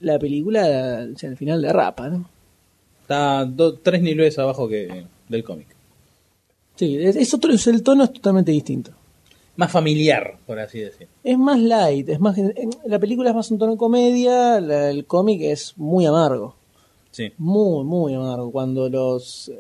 la 0.01 0.19
película 0.19 1.07
o 1.15 1.19
sea, 1.19 1.31
al 1.31 1.37
final 1.37 1.63
derrapa, 1.63 2.09
¿no? 2.09 2.29
Está 3.03 3.45
do- 3.45 3.75
tres 3.79 4.03
niveles 4.03 4.39
abajo 4.39 4.69
que 4.69 5.05
del 5.29 5.45
cómic. 5.45 5.69
Sí, 6.77 6.97
es, 6.99 7.17
es 7.17 7.33
otro, 7.35 7.53
es 7.53 7.67
el 7.67 7.83
tono 7.83 8.05
es 8.05 8.13
totalmente 8.13 8.53
distinto. 8.53 8.91
más 9.57 9.71
familiar, 9.71 10.39
por 10.47 10.59
así 10.59 10.79
decir. 10.81 11.09
Es 11.23 11.39
más 11.39 11.59
light, 11.61 12.09
es 12.09 12.19
más 12.21 12.37
en- 12.39 12.55
la 12.87 12.99
película 12.99 13.31
es 13.31 13.37
más 13.37 13.51
un 13.51 13.59
tono 13.59 13.73
de 13.73 13.79
comedia, 13.79 14.61
la- 14.61 14.91
el 14.91 15.05
cómic 15.07 15.41
es 15.43 15.75
muy 15.77 16.05
amargo, 16.07 16.57
Sí. 17.13 17.31
muy 17.39 17.85
muy 17.85 18.15
amargo 18.15 18.51
cuando 18.51 18.89
los 18.89 19.49
eh, 19.49 19.59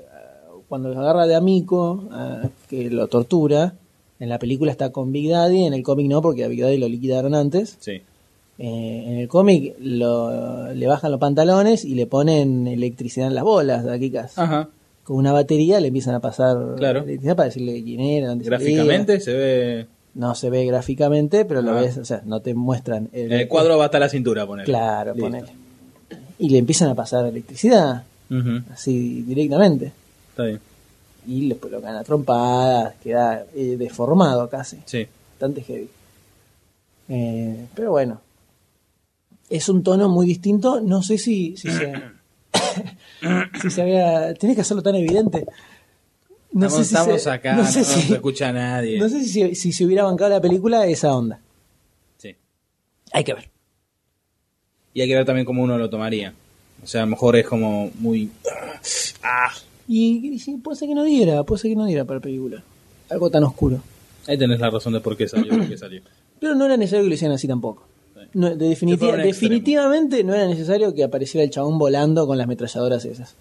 cuando 0.68 0.88
los 0.88 0.98
agarra 0.98 1.26
de 1.26 1.34
amigo 1.36 2.04
que 2.68 2.90
lo 2.90 3.06
tortura. 3.08 3.74
En 4.18 4.28
la 4.28 4.38
película 4.38 4.70
está 4.70 4.90
con 4.92 5.10
Big 5.12 5.30
Daddy, 5.30 5.64
en 5.64 5.74
el 5.74 5.82
cómic 5.82 6.06
no, 6.08 6.22
porque 6.22 6.44
a 6.44 6.48
Big 6.48 6.60
Daddy 6.62 6.78
lo 6.78 6.88
liquidaron 6.88 7.34
antes. 7.34 7.76
Sí. 7.80 8.00
Eh, 8.58 9.04
en 9.06 9.16
el 9.18 9.26
cómic 9.28 9.74
lo- 9.80 10.72
le 10.72 10.86
bajan 10.86 11.10
los 11.10 11.18
pantalones 11.18 11.84
y 11.84 11.94
le 11.94 12.06
ponen 12.06 12.66
electricidad 12.68 13.26
en 13.26 13.34
las 13.34 13.42
bolas 13.44 13.84
de 13.84 13.92
aquí 13.92 14.12
Ajá. 14.16 14.68
Con 15.02 15.16
una 15.16 15.32
batería 15.32 15.80
le 15.80 15.88
empiezan 15.88 16.14
a 16.14 16.20
pasar 16.20 16.56
Claro. 16.76 17.00
electricidad 17.00 17.34
para 17.34 17.46
decirle 17.48 17.82
quién 17.82 18.00
era. 18.00 18.34
Gráficamente 18.36 19.18
se 19.20 19.32
ve. 19.34 19.86
No 20.14 20.34
se 20.36 20.50
ve 20.50 20.66
gráficamente, 20.66 21.44
pero 21.44 21.60
lo 21.62 21.74
ves, 21.74 21.96
o 21.98 22.04
sea, 22.04 22.22
no 22.24 22.40
te 22.40 22.54
muestran. 22.54 23.08
El, 23.12 23.32
El 23.32 23.48
cuadro 23.48 23.76
va 23.78 23.86
hasta 23.86 23.98
la 23.98 24.08
cintura, 24.08 24.46
poner. 24.46 24.66
Claro, 24.66 25.14
ponele. 25.16 25.48
Y 26.38 26.48
le 26.50 26.58
empiezan 26.58 26.88
a 26.90 26.94
pasar 26.94 27.26
electricidad, 27.26 28.04
así 28.72 29.22
directamente. 29.22 29.92
Está 30.30 30.44
bien. 30.44 30.60
Y 31.26 31.48
después 31.48 31.72
lo 31.72 31.80
ganan 31.80 31.98
a 32.00 32.04
trompadas, 32.04 32.94
queda 33.02 33.44
eh, 33.54 33.76
deformado 33.78 34.48
casi. 34.48 34.78
Sí. 34.86 35.06
Bastante 35.34 35.62
heavy. 35.62 35.88
Eh, 37.08 37.66
pero 37.74 37.90
bueno. 37.92 38.20
Es 39.50 39.68
un 39.68 39.82
tono 39.82 40.08
muy 40.08 40.26
distinto. 40.26 40.80
No 40.80 41.02
sé 41.02 41.18
si, 41.18 41.56
si 41.56 41.68
se. 41.70 41.92
si 43.60 43.70
se 43.70 43.82
había. 43.82 44.34
Tenés 44.34 44.56
que 44.56 44.62
hacerlo 44.62 44.82
tan 44.82 44.94
evidente. 44.96 45.46
No 46.52 46.66
estamos 46.66 46.72
sé 46.72 46.84
si 46.84 46.94
estamos 46.94 47.22
se, 47.22 47.30
acá, 47.30 47.52
no 47.54 47.62
no, 47.62 47.68
sé 47.68 47.78
no 47.80 47.84
si- 47.84 48.00
se 48.02 48.14
escucha 48.14 48.48
a 48.48 48.52
nadie. 48.52 48.98
no 48.98 49.08
sé 49.08 49.24
si 49.24 49.72
se 49.72 49.84
hubiera 49.86 50.04
bancado 50.04 50.30
la 50.30 50.40
película 50.40 50.86
esa 50.86 51.14
onda. 51.14 51.38
Sí. 52.18 52.34
Hay 53.12 53.24
que 53.24 53.34
ver. 53.34 53.48
Y 54.94 55.00
hay 55.00 55.08
que 55.08 55.14
ver 55.14 55.24
también 55.24 55.44
cómo 55.46 55.62
uno 55.62 55.78
lo 55.78 55.88
tomaría. 55.88 56.34
O 56.82 56.86
sea, 56.86 57.02
a 57.02 57.04
lo 57.04 57.10
mejor 57.10 57.36
es 57.36 57.46
como 57.46 57.90
muy. 57.98 58.30
Ah, 59.22 59.50
Y, 59.88 60.40
y 60.46 60.56
puede 60.58 60.76
ser 60.76 60.88
que 60.88 60.94
no 60.94 61.04
diera, 61.04 61.42
puede 61.44 61.60
ser 61.62 61.70
que 61.70 61.76
no 61.76 61.86
diera 61.86 62.04
para 62.04 62.18
la 62.18 62.22
película. 62.22 62.62
Algo 63.10 63.30
tan 63.30 63.44
oscuro. 63.44 63.80
ahí 64.26 64.38
tenés 64.38 64.60
la 64.60 64.70
razón 64.70 64.92
de 64.92 65.00
por 65.00 65.16
qué 65.16 65.28
salió, 65.28 65.56
por 65.56 65.68
qué 65.68 65.76
salió. 65.78 66.00
Pero 66.40 66.54
no 66.54 66.64
era 66.64 66.76
necesario 66.76 67.04
que 67.04 67.08
lo 67.08 67.14
hicieran 67.14 67.34
así 67.34 67.46
tampoco. 67.46 67.86
No, 68.34 68.48
de 68.54 68.68
definitiva- 68.68 69.10
extremo. 69.10 69.26
definitivamente 69.28 70.24
no 70.24 70.34
era 70.34 70.46
necesario 70.46 70.94
que 70.94 71.04
apareciera 71.04 71.44
el 71.44 71.50
chabón 71.50 71.78
volando 71.78 72.26
con 72.26 72.38
las 72.38 72.46
metralladoras 72.46 73.04
esas. 73.04 73.34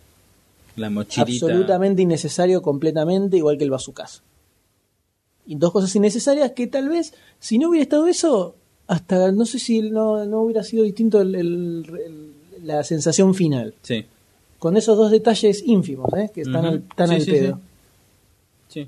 La 0.75 0.89
mochilita. 0.89 1.45
Absolutamente 1.45 2.01
innecesario 2.01 2.61
completamente, 2.61 3.37
igual 3.37 3.57
que 3.57 3.63
el 3.63 3.69
bazucazo. 3.71 4.21
Y 5.45 5.55
dos 5.55 5.71
cosas 5.71 5.95
innecesarias 5.95 6.51
que 6.51 6.67
tal 6.67 6.89
vez, 6.89 7.13
si 7.39 7.57
no 7.57 7.69
hubiera 7.69 7.83
estado 7.83 8.07
eso, 8.07 8.55
hasta 8.87 9.31
no 9.31 9.45
sé 9.45 9.59
si 9.59 9.81
no, 9.89 10.25
no 10.25 10.41
hubiera 10.41 10.63
sido 10.63 10.83
distinto 10.83 11.21
el- 11.21 11.35
el- 11.35 11.85
el- 12.05 12.65
la 12.67 12.83
sensación 12.83 13.33
final. 13.35 13.73
Sí. 13.81 14.05
Con 14.59 14.77
esos 14.77 14.97
dos 14.97 15.09
detalles 15.11 15.63
ínfimos, 15.65 16.11
¿eh? 16.13 16.29
que 16.33 16.41
están 16.41 16.65
al, 16.65 16.81
tan 16.95 17.07
Sí, 17.09 17.13
al 17.15 17.21
sí, 17.21 17.31
pedo. 17.31 17.59
Sí. 18.67 18.87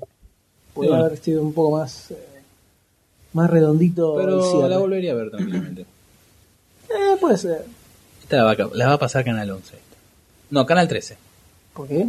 Podría 0.72 0.96
Sí. 0.96 1.00
haber 1.04 1.18
sido 1.18 1.42
un 1.42 1.52
poco 1.52 1.78
más, 1.78 2.10
eh, 2.12 2.16
más 3.32 3.50
redondito. 3.50 4.14
Pero 4.16 4.68
la 4.68 4.78
volvería 4.78 5.12
a 5.12 5.14
ver 5.14 5.30
tranquilamente. 5.30 5.86
Eh, 6.90 7.16
puede 7.20 7.38
ser. 7.38 7.64
Esta 8.22 8.36
la 8.36 8.44
va, 8.44 8.52
a, 8.52 8.56
la 8.74 8.86
va 8.88 8.92
a 8.92 8.98
pasar 8.98 9.24
Canal 9.24 9.50
11. 9.50 9.74
No, 10.50 10.64
Canal 10.66 10.86
13. 10.86 11.16
¿Por 11.72 11.88
qué? 11.88 12.06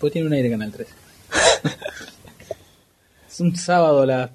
Porque 0.00 0.12
tiene 0.14 0.28
un 0.28 0.32
aire 0.32 0.48
Canal 0.50 0.72
13. 0.72 0.92
es 3.28 3.40
un 3.40 3.54
sábado 3.56 4.02
a 4.02 4.06
las 4.06 4.30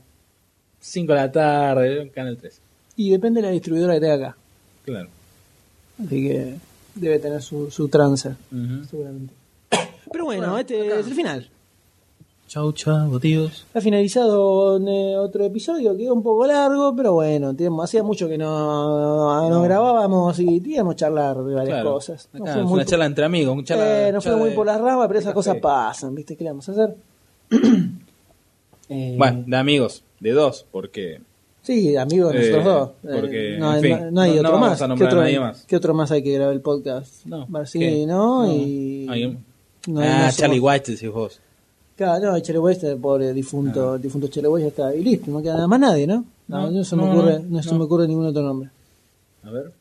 5 0.82 1.14
de 1.14 1.18
la 1.20 1.32
tarde, 1.32 2.12
Canal 2.14 2.38
13. 2.38 2.60
Y 3.00 3.12
depende 3.12 3.40
de 3.42 3.48
la 3.48 3.54
distribuidora 3.54 3.94
que 3.94 4.02
tenga 4.02 4.16
acá. 4.16 4.38
Claro. 4.84 5.08
Así 6.04 6.28
que 6.28 6.56
debe 6.96 7.20
tener 7.20 7.42
su, 7.42 7.72
su 7.72 7.88
trance, 7.88 8.30
Ujú. 8.52 8.84
seguramente. 8.90 9.34
Pero 10.12 10.26
bueno, 10.26 10.58
este 10.58 11.00
es 11.00 11.08
el 11.08 11.14
final. 11.14 11.50
Chau, 12.50 12.72
chau, 12.74 13.20
tíos. 13.20 13.66
Ha 13.76 13.80
finalizado 13.80 14.78
eh, 14.86 15.16
otro 15.16 15.46
episodio, 15.46 15.96
quedó 15.96 16.14
un 16.16 16.24
poco 16.24 16.48
largo, 16.48 16.96
pero 16.96 17.14
bueno, 17.14 17.54
teníamos- 17.56 17.84
hacía 17.86 18.02
mucho 18.02 18.28
que 18.28 18.40
no, 18.40 19.48
no 19.52 19.62
grabábamos 19.62 20.40
y 20.40 20.60
teníamos 20.60 20.96
charlar 20.96 21.38
de 21.44 21.54
varias 21.54 21.76
Claro. 21.76 21.94
cosas. 21.94 22.28
No 22.34 22.44
Acá 22.44 22.54
fue 22.64 22.64
una 22.74 22.86
charla 22.86 23.06
entre 23.06 23.24
amigos. 23.26 23.54
Una 23.54 23.64
charla, 23.64 24.08
eh, 24.08 24.12
nos 24.12 24.24
charla 24.24 24.38
fuimos 24.40 24.50
muy 24.50 24.56
por 24.58 24.66
las 24.66 24.82
ramas, 24.82 25.08
pero 25.08 25.20
esas 25.20 25.30
café. 25.30 25.36
cosas 25.36 25.58
pasan, 25.62 26.16
¿viste? 26.16 26.36
¿Qué 26.36 26.44
le 26.44 26.50
vamos 26.50 26.68
a 26.68 26.72
hacer? 26.72 26.96
Eh, 28.90 29.16
Bueno, 29.18 29.44
de 29.46 29.56
amigos, 29.58 30.04
de 30.20 30.32
dos, 30.32 30.66
porque. 30.72 31.22
Sí, 31.62 31.96
amigos 31.96 32.34
de 32.34 32.40
nosotros 32.40 32.64
Eh, 32.66 32.70
dos. 32.70 32.90
Eh, 33.16 33.20
porque, 33.22 33.58
no, 33.60 33.70
en 33.70 33.76
hay- 33.76 33.82
fin, 33.82 33.92
no- 34.06 34.12
no 34.12 34.22
hay 34.22 34.30
no- 34.32 34.36
otro 34.38 34.44
no 34.44 34.52
vamos 34.54 34.70
más. 34.70 34.82
a 34.82 34.88
¿Qué 34.96 35.04
otro, 35.04 35.20
a 35.20 35.24
nadie 35.24 35.40
más. 35.40 35.66
qué 35.68 35.76
otro 35.76 35.94
más 35.94 36.12
hay 36.12 36.24
que 36.24 36.34
grabar 36.34 36.54
el 36.54 36.62
podcast? 36.62 37.26
No, 37.26 37.46
Barcini, 37.48 37.86
¿qué? 37.86 38.06
¿no? 38.06 38.46
No. 38.46 38.52
Y... 38.54 39.08
Hay- 39.10 39.38
no 39.88 40.00
hay 40.02 40.08
ah, 40.10 40.32
Charlie 40.34 40.58
somos- 40.60 40.74
White, 40.74 40.92
decís 40.94 41.10
vos. 41.12 41.40
Claro, 41.96 42.32
no, 42.32 42.40
Chele 42.40 42.60
West, 42.60 42.84
el 42.86 42.98
pobre 42.98 43.34
difunto, 43.34 43.96
el 43.96 44.02
difunto 44.02 44.28
West 44.50 44.62
ya 44.64 44.68
está. 44.70 44.96
Y 44.96 45.04
listo, 45.04 45.30
no 45.32 45.42
queda 45.42 45.56
nada 45.56 45.68
más 45.68 45.80
nadie, 45.82 46.08
¿no? 46.08 46.24
No, 46.48 46.62
No, 46.64 46.72
no, 46.72 46.84
se 46.84 46.96
me 46.96 47.04
no, 47.04 47.12
ocurre, 47.12 47.40
no, 47.40 47.46
no, 47.58 47.64
se 47.64 47.76
me 47.76 47.84
ocurre 47.84 48.08
ningún 48.08 48.26
otro 48.26 48.42
nombre. 48.42 48.70
A 49.44 49.52
ver. 49.52 49.72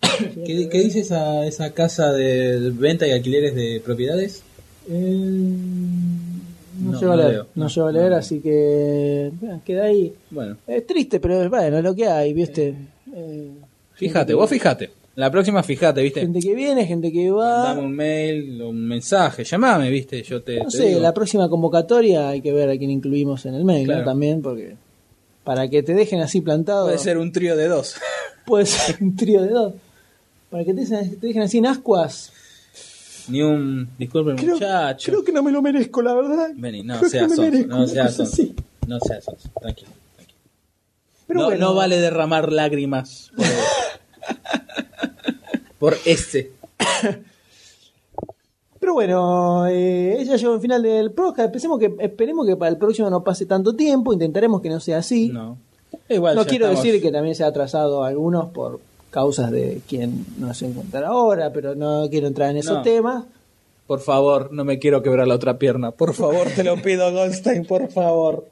¿Qué, 0.46 0.68
qué 0.70 0.78
dice 0.78 1.00
esa, 1.00 1.44
esa 1.46 1.72
casa 1.72 2.12
de 2.12 2.70
venta 2.70 3.06
y 3.06 3.10
alquileres 3.10 3.54
de 3.56 3.82
propiedades? 3.84 4.42
Eh, 4.88 5.56
no, 6.80 6.92
No, 6.92 7.00
llego 7.00 7.12
a 7.12 7.16
leer, 7.16 7.30
leo. 7.30 7.46
no, 7.54 7.64
No, 7.64 7.68
llego 7.68 7.86
a 7.88 7.92
leer, 7.92 8.12
así 8.14 8.40
que 8.40 9.30
bueno, 9.40 9.60
queda 9.64 9.84
ahí. 9.84 10.14
Bueno, 10.30 10.56
Es 10.66 10.86
triste, 10.86 11.20
pero 11.20 11.48
bueno, 11.48 11.78
es 11.78 11.84
lo 11.84 11.94
que 11.94 12.06
hay, 12.06 12.32
¿viste? 12.32 12.74
Eh, 13.14 13.50
fíjate, 13.94 14.18
gente 14.18 14.34
vos 14.34 14.50
fíjate. 14.50 14.90
La 15.16 15.30
próxima 15.30 15.62
fíjate, 15.62 16.02
¿viste? 16.02 16.20
Gente 16.20 16.40
que 16.40 16.54
viene, 16.54 16.86
gente 16.86 17.12
que 17.12 17.30
va. 17.30 17.64
Dame 17.64 17.82
un 17.82 17.92
mail, 17.92 18.62
un 18.62 18.86
mensaje, 18.86 19.44
llamame, 19.44 19.90
¿viste? 19.90 20.22
Yo 20.22 20.42
te. 20.42 20.58
No 20.58 20.64
te 20.66 20.70
sé, 20.70 20.88
digo. 20.88 21.00
la 21.00 21.12
próxima 21.12 21.48
convocatoria 21.48 22.28
hay 22.28 22.40
que 22.40 22.52
ver 22.52 22.70
a 22.70 22.78
quién 22.78 22.90
incluimos 22.90 23.44
en 23.46 23.54
el 23.54 23.64
mail, 23.64 23.88
¿no? 23.88 24.04
También, 24.04 24.40
porque 24.40 24.76
para 25.44 25.68
que 25.68 25.82
te 25.82 25.94
dejen 25.94 26.20
así 26.20 26.40
plantado. 26.40 26.86
Puede 26.86 26.98
ser 26.98 27.18
un 27.18 27.32
trío 27.32 27.56
de 27.56 27.68
dos. 27.68 27.96
puede 28.46 28.66
ser 28.66 28.96
un 29.00 29.16
trío 29.16 29.42
de 29.42 29.48
dos. 29.50 29.74
Para 30.48 30.64
que 30.64 30.74
te, 30.74 30.86
te 30.86 31.26
dejen 31.26 31.42
así 31.42 31.58
en 31.58 31.66
ascuas. 31.66 32.32
Ni 33.30 33.42
un. 33.42 33.88
Disculpe, 33.98 34.34
Creo, 34.34 34.54
muchacho. 34.54 35.12
creo 35.12 35.24
que 35.24 35.32
no 35.32 35.42
me 35.42 35.52
lo 35.52 35.62
merezco, 35.62 36.02
la 36.02 36.14
verdad. 36.14 36.50
Vení, 36.54 36.82
no 36.82 36.98
creo 36.98 37.10
seas 37.10 37.38
merezco 37.38 37.68
no 37.68 37.86
seas 37.86 38.20
así. 38.20 38.54
No 38.86 38.98
seas 39.00 39.24
sonso, 39.24 39.48
tranquilo. 39.60 39.90
tranquilo. 40.16 40.38
Pero 41.26 41.40
no, 41.40 41.46
bueno. 41.46 41.66
no 41.68 41.74
vale 41.74 41.98
derramar 42.00 42.52
lágrimas 42.52 43.30
por, 43.36 43.46
por 45.78 45.96
este. 46.04 46.52
Pero 48.80 48.94
bueno, 48.94 49.66
eh, 49.66 50.16
ella 50.20 50.36
llegó 50.36 50.54
al 50.54 50.60
final 50.60 50.82
del 50.82 51.12
podcast. 51.12 51.52
Pensemos 51.52 51.78
que, 51.78 51.94
esperemos 52.00 52.46
que 52.46 52.56
para 52.56 52.70
el 52.70 52.78
próximo 52.78 53.10
no 53.10 53.22
pase 53.22 53.44
tanto 53.46 53.74
tiempo. 53.76 54.12
Intentaremos 54.12 54.60
que 54.62 54.70
no 54.70 54.80
sea 54.80 54.98
así. 54.98 55.28
No. 55.28 55.58
Igual 56.08 56.34
No 56.34 56.46
quiero 56.46 56.66
estamos- 56.66 56.84
decir 56.84 57.02
que 57.02 57.12
también 57.12 57.34
se 57.34 57.44
ha 57.44 57.48
atrasado 57.48 58.02
algunos 58.04 58.46
por 58.50 58.80
causas 59.10 59.50
de 59.50 59.80
quien 59.88 60.24
no 60.38 60.54
se 60.54 60.66
encuentra 60.66 61.08
ahora, 61.08 61.52
pero 61.52 61.74
no 61.74 62.08
quiero 62.10 62.26
entrar 62.26 62.50
en 62.50 62.58
esos 62.58 62.76
No. 62.78 62.82
temas. 62.82 63.24
Por 63.86 64.00
favor, 64.00 64.52
no 64.52 64.64
me 64.64 64.78
quiero 64.78 65.02
quebrar 65.02 65.26
la 65.26 65.34
otra 65.34 65.58
pierna. 65.58 65.90
Por 65.90 66.14
favor, 66.14 66.46
te 66.54 66.62
lo 66.62 66.80
pido, 66.80 67.12
Goldstein, 67.12 67.64
por 67.66 67.90
favor. 67.90 68.48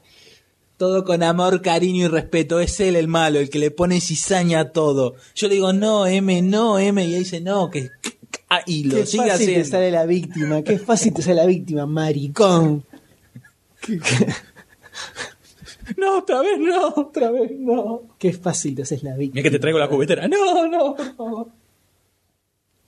Todo 0.77 1.03
con 1.05 1.23
amor, 1.23 1.61
cariño 1.61 2.05
y 2.05 2.07
respeto. 2.07 2.59
Es 2.59 2.79
él 2.79 2.95
el 2.95 3.07
malo, 3.07 3.39
el 3.39 3.49
que 3.49 3.59
le 3.59 3.71
pone 3.71 3.99
cizaña 4.01 4.59
a 4.61 4.71
todo. 4.71 5.15
Yo 5.35 5.47
le 5.47 5.55
digo, 5.55 5.73
no, 5.73 6.07
M, 6.07 6.41
no, 6.41 6.77
M, 6.79 7.03
y 7.05 7.13
él 7.13 7.19
dice, 7.23 7.41
no, 7.41 7.69
que... 7.69 7.89
Ah, 8.49 8.61
y 8.65 8.85
lo 8.85 8.95
Qué 8.95 9.05
sigue 9.05 9.29
fácil 9.29 9.53
te 9.53 9.65
sale 9.65 9.91
la 9.91 10.05
víctima, 10.05 10.61
qué 10.63 10.79
fácil 10.79 11.13
te 11.13 11.21
sale 11.21 11.35
la 11.35 11.45
víctima, 11.45 11.85
maricón. 11.85 12.83
No, 15.97 16.19
otra 16.19 16.41
vez 16.41 16.59
no, 16.59 16.87
otra 16.95 17.31
vez 17.31 17.51
no. 17.57 18.01
Qué 18.17 18.33
fácil 18.33 18.75
te 18.75 18.81
haces 18.83 19.03
la 19.03 19.15
víctima. 19.15 19.35
Mira 19.41 19.43
que 19.43 19.51
te 19.51 19.59
traigo 19.59 19.79
la 19.79 19.87
cubetera. 19.87 20.27
No, 20.27 20.67
no, 20.67 20.95
por 20.95 21.15
favor. 21.15 21.47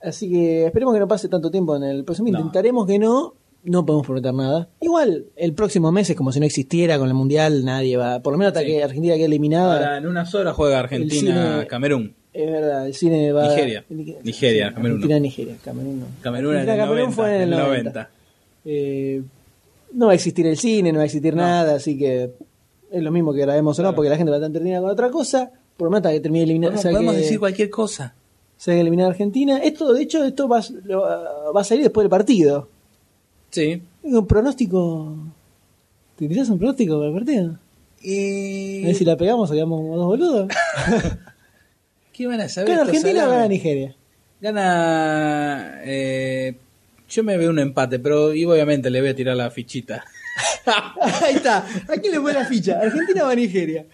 Así 0.02 0.30
que 0.30 0.66
esperemos 0.66 0.94
que 0.94 1.00
no 1.00 1.08
pase 1.08 1.28
tanto 1.28 1.50
tiempo 1.50 1.76
en 1.76 1.84
el 1.84 2.04
próximo. 2.04 2.28
No. 2.30 2.38
Intentaremos 2.38 2.86
que 2.86 2.98
no. 2.98 3.34
No 3.64 3.86
podemos 3.86 4.04
prometer 4.04 4.34
nada. 4.34 4.68
Igual, 4.80 5.26
el 5.36 5.52
próximo 5.54 5.92
mes 5.92 6.10
es 6.10 6.16
como 6.16 6.32
si 6.32 6.40
no 6.40 6.46
existiera 6.46 6.98
con 6.98 7.06
el 7.06 7.14
mundial. 7.14 7.64
Nadie 7.64 7.96
va. 7.96 8.20
Por 8.20 8.32
lo 8.32 8.38
menos 8.38 8.48
hasta 8.50 8.60
Sí. 8.62 8.66
que 8.66 8.82
Argentina 8.82 9.14
quede 9.14 9.26
eliminada. 9.26 9.76
Ahora, 9.76 9.98
en 9.98 10.08
unas 10.08 10.34
horas 10.34 10.56
juega 10.56 10.80
Argentina, 10.80 11.58
cine- 11.60 11.66
Camerún. 11.68 12.12
Es 12.32 12.50
verdad, 12.50 12.86
el 12.88 12.94
cine 12.94 13.30
va. 13.30 13.46
Nigeria. 13.48 13.84
Nigeria, 14.24 14.72
Camerún 14.74 14.98
no. 14.98 15.04
Argentina, 15.04 15.20
Nigeria. 15.20 15.56
Camerún 15.64 16.00
no. 16.00 16.06
Camerún 16.22 16.54
en 16.56 16.60
el 16.62 16.70
Argentina, 16.70 16.84
Camerún 16.88 17.10
90. 17.10 17.22
fue 17.22 17.36
en 17.36 17.42
el 17.42 17.50
90. 17.50 18.10
Eh, 18.64 19.22
no 19.92 20.06
va 20.06 20.12
a 20.12 20.14
existir 20.16 20.46
el 20.48 20.56
cine, 20.56 20.90
no 20.90 20.96
va 20.98 21.02
a 21.02 21.06
existir 21.06 21.36
nada. 21.36 21.76
Así 21.76 21.96
que 21.96 22.32
es 22.92 23.02
lo 23.02 23.10
mismo 23.10 23.32
que 23.32 23.40
grabemos 23.40 23.78
o 23.78 23.82
no, 23.82 23.94
porque 23.94 24.10
la 24.10 24.16
gente 24.16 24.30
va 24.30 24.36
a 24.36 24.38
estar 24.38 24.46
entretenida 24.48 24.80
con 24.80 24.90
otra 24.90 25.10
cosa. 25.10 25.50
Por 25.76 25.86
lo 25.86 25.90
menos 25.90 26.00
hasta 26.06 26.12
que 26.12 26.20
termine 26.20 26.40
de 26.44 26.50
eliminar. 26.50 26.70
Podemos, 26.72 26.80
o 26.80 26.82
sea, 26.82 26.92
podemos 26.92 27.14
que- 27.14 27.20
decir 27.20 27.38
cualquier 27.38 27.70
cosa. 27.70 28.14
se 28.56 28.72
ha 28.72 28.80
eliminado 28.80 29.08
a 29.08 29.12
Argentina. 29.12 29.58
Esto, 29.58 29.92
de 29.92 30.02
hecho, 30.02 30.22
esto 30.24 30.46
va, 30.48 30.62
lo- 30.84 31.00
va 31.52 31.60
a 31.60 31.64
salir 31.64 31.82
después 31.82 32.04
del 32.04 32.10
partido. 32.10 32.68
Sí. 33.50 33.82
Un 34.04 34.26
pronóstico. 34.26 35.16
¿Te 36.16 36.28
tirás 36.28 36.48
un 36.50 36.58
pronóstico 36.58 36.96
para 36.98 37.08
el 37.08 37.14
partido? 37.14 37.58
Y... 38.02 38.82
A 38.84 38.86
ver 38.88 38.94
si 38.96 39.04
la 39.04 39.16
pegamos 39.16 39.50
o 39.50 39.54
quedamos 39.54 39.80
como 39.80 39.96
dos 39.96 40.06
boludos. 40.06 40.48
¿Qué 42.12 42.26
van 42.26 42.40
a 42.40 42.48
saber? 42.48 42.70
¿Gana 42.70 42.82
Argentina 42.82 43.26
o 43.26 43.30
gana 43.30 43.48
Nigeria? 43.48 43.96
Gana. 44.40 45.80
eh, 45.84 46.56
yo 47.08 47.24
me 47.24 47.36
veo 47.36 47.50
un 47.50 47.58
empate, 47.58 47.98
pero 47.98 48.34
y 48.34 48.44
obviamente 48.44 48.90
le 48.90 49.00
voy 49.00 49.10
a 49.10 49.14
tirar 49.16 49.36
la 49.36 49.50
fichita. 49.50 50.04
Ahí 51.22 51.34
está. 51.34 51.58
¿A 51.88 51.96
quién 52.00 52.12
le 52.12 52.20
pone 52.20 52.34
la 52.34 52.44
ficha? 52.44 52.78
¿Argentina 52.80 53.24
o 53.24 53.28
a 53.28 53.34
Nigeria? 53.34 53.84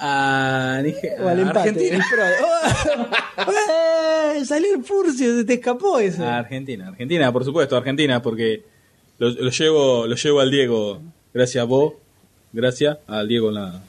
A, 0.00 0.80
Nige- 0.82 1.20
O 1.20 1.28
al 1.28 1.40
empate. 1.40 1.58
Argentina. 1.70 1.96
el. 1.96 2.44
¡Oh! 3.46 3.50
¡Eh! 4.36 4.44
Salió 4.44 4.74
el 4.76 4.84
furcio, 4.84 5.36
se 5.36 5.44
te 5.44 5.54
escapó 5.54 5.98
eso. 5.98 6.24
A 6.24 6.38
Argentina, 6.38 6.88
Argentina, 6.88 7.32
por 7.32 7.44
supuesto, 7.44 7.76
Argentina, 7.76 8.22
porque 8.22 8.62
lo, 9.18 9.30
lo 9.30 9.50
llevo, 9.50 10.06
lo 10.06 10.14
llevo 10.14 10.40
al 10.40 10.50
Diego. 10.50 11.00
Gracias 11.34 11.62
a 11.62 11.64
vos, 11.64 11.94
gracias 12.52 12.98
al 13.06 13.26
Diego. 13.28 13.50
La... 13.50 13.80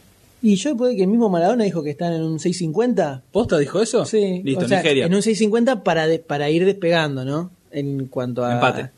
Y 0.41 0.55
yo 0.55 0.75
puede 0.75 0.95
que 0.95 1.03
el 1.03 1.07
mismo 1.09 1.29
Maradona 1.29 1.63
dijo 1.65 1.83
que 1.83 1.91
están 1.91 2.13
en 2.13 2.23
un 2.23 2.39
650. 2.39 3.21
¿Posta 3.31 3.57
dijo 3.57 3.81
eso? 3.81 4.05
Sí. 4.05 4.41
Listo, 4.43 4.65
o 4.65 4.67
sea, 4.67 4.77
Nigeria. 4.81 5.05
En 5.05 5.13
un 5.13 5.21
650 5.21 5.83
para, 5.83 6.07
de- 6.07 6.19
para 6.19 6.49
ir 6.49 6.65
despegando, 6.65 7.23
¿no? 7.25 7.51
En 7.71 8.07
cuanto 8.07 8.43
a. 8.43 8.53
Empate. 8.53 8.89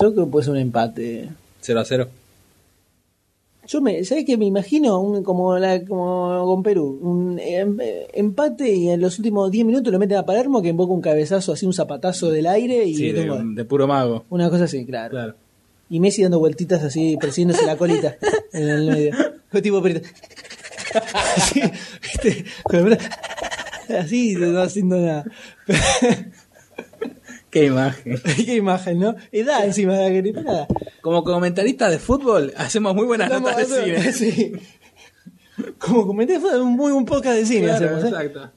Yo 0.00 0.12
creo 0.14 0.24
que 0.24 0.30
puede 0.30 0.44
ser 0.44 0.52
un 0.54 0.60
empate. 0.60 1.28
0 1.60 1.80
a 1.80 1.84
0. 1.84 2.08
Yo 3.66 3.80
me, 3.80 4.04
¿sabes 4.04 4.24
qué? 4.24 4.36
Me 4.36 4.46
imagino 4.46 4.98
un, 5.00 5.22
como, 5.22 5.56
la, 5.56 5.84
como 5.84 6.44
con 6.46 6.62
Perú, 6.62 6.98
un 7.00 7.38
em- 7.38 7.78
empate 8.12 8.72
y 8.72 8.88
en 8.90 9.00
los 9.00 9.18
últimos 9.18 9.50
10 9.50 9.64
minutos 9.64 9.92
lo 9.92 9.98
meten 10.00 10.18
a 10.18 10.26
Palermo 10.26 10.60
que 10.60 10.68
invoca 10.68 10.92
un 10.92 11.00
cabezazo 11.00 11.52
así, 11.52 11.64
un 11.64 11.72
zapatazo 11.72 12.30
del 12.30 12.46
aire 12.46 12.84
y 12.84 12.94
Sí, 12.96 13.10
un 13.10 13.54
de, 13.54 13.64
puro 13.64 13.86
mago. 13.86 14.24
Una 14.30 14.50
cosa 14.50 14.64
así, 14.64 14.84
claro. 14.84 15.10
Claro. 15.10 15.34
Y 15.88 16.00
Messi 16.00 16.22
dando 16.22 16.38
vueltitas 16.40 16.82
así, 16.82 17.16
persiguiéndose 17.20 17.64
la 17.64 17.76
colita 17.76 18.16
en 18.52 18.68
el 18.68 18.86
medio. 18.86 19.14
Fue 19.50 19.62
tipo 19.62 19.80
perito. 19.80 20.08
Así, 21.36 21.62
¿viste? 22.02 22.44
Así, 23.88 24.34
no 24.34 24.58
haciendo 24.60 24.96
nada. 24.98 25.24
Qué 27.52 27.66
imagen. 27.66 28.18
Qué 28.36 28.56
imagen, 28.56 28.98
¿no? 28.98 29.14
Edad 29.30 29.66
encima 29.66 29.92
de 29.92 30.22
la 30.32 30.42
nada. 30.42 30.66
Como 31.02 31.22
comentarista 31.22 31.90
de 31.90 31.98
fútbol, 31.98 32.52
hacemos 32.56 32.94
muy 32.94 33.04
buenas 33.04 33.28
Estamos 33.28 33.50
notas 33.50 33.68
de 33.68 33.84
cine. 33.84 34.12
sí. 34.14 34.52
Como 35.78 36.06
comenté, 36.06 36.40
fue 36.40 36.58
un 36.58 36.70
muy 36.70 36.92
un 36.92 37.04
podcast 37.04 37.36
de 37.36 37.44
cine. 37.44 37.66
Claro, 37.66 37.84
hacemos, 37.84 38.04
¿eh? 38.04 38.08
exacto. 38.08 38.50